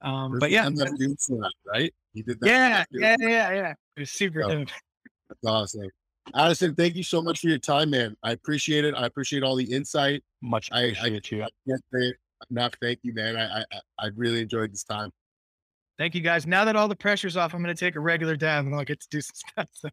Um, 0.02 0.38
but 0.38 0.50
yeah, 0.50 0.68
that 0.68 0.88
I'm 0.88 0.96
doing 0.96 1.16
that, 1.28 1.52
right? 1.66 1.94
He 2.12 2.22
did 2.22 2.40
that. 2.40 2.46
yeah, 2.48 2.84
yeah, 2.92 3.16
yeah, 3.20 3.52
yeah. 3.52 3.74
It 3.96 4.00
was 4.00 4.10
super. 4.10 4.42
Oh. 4.42 4.64
Dope. 5.28 5.38
That's 5.42 5.52
awesome. 5.52 5.88
Addison, 6.34 6.74
thank 6.74 6.96
you 6.96 7.02
so 7.04 7.22
much 7.22 7.40
for 7.40 7.46
your 7.48 7.58
time, 7.58 7.90
man. 7.90 8.16
I 8.22 8.32
appreciate 8.32 8.84
it. 8.84 8.94
I 8.96 9.06
appreciate 9.06 9.42
all 9.44 9.54
the 9.54 9.64
insight. 9.72 10.24
Much 10.42 10.70
I- 10.72 10.78
I- 10.80 10.82
appreciate 10.88 11.30
you. 11.32 11.42
I 11.44 11.48
can't 11.68 11.82
say 11.94 12.14
enough. 12.50 12.72
Thank 12.82 12.98
you, 13.02 13.14
man. 13.14 13.36
I, 13.36 13.60
I 13.60 13.64
I- 13.72 13.80
I 13.98 14.06
really 14.16 14.40
enjoyed 14.42 14.72
this 14.72 14.82
time. 14.84 15.10
Thank 15.98 16.14
you 16.14 16.20
guys. 16.20 16.46
Now 16.46 16.64
that 16.64 16.76
all 16.76 16.88
the 16.88 16.96
pressure's 16.96 17.36
off, 17.36 17.54
I'm 17.54 17.62
going 17.62 17.74
to 17.74 17.78
take 17.78 17.96
a 17.96 18.00
regular 18.00 18.36
dab 18.36 18.66
and 18.66 18.74
I'll 18.74 18.84
get 18.84 19.00
to 19.00 19.08
do 19.10 19.20
some 19.20 19.34
stuff. 19.52 19.68
So 19.72 19.88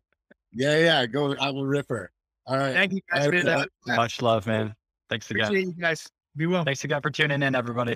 Yeah, 0.52 0.78
yeah. 0.80 1.06
Go. 1.06 1.36
I 1.36 1.50
will 1.52 1.66
ripper. 1.66 2.12
All 2.46 2.58
right. 2.58 2.74
thank 2.74 2.92
you 2.94 3.02
guys. 3.12 3.28
I- 3.28 3.32
for 3.32 3.44
that. 3.44 3.70
Much 3.88 4.22
love, 4.22 4.48
man. 4.48 4.76
Thanks 5.10 5.30
again. 5.32 5.46
Appreciate 5.46 5.68
you 5.68 5.82
guys. 5.82 6.10
Be 6.36 6.48
well. 6.48 6.64
Thanks 6.64 6.84
again 6.84 7.02
for 7.02 7.12
tuning 7.12 7.44
in, 7.44 7.54
everybody. 7.56 7.96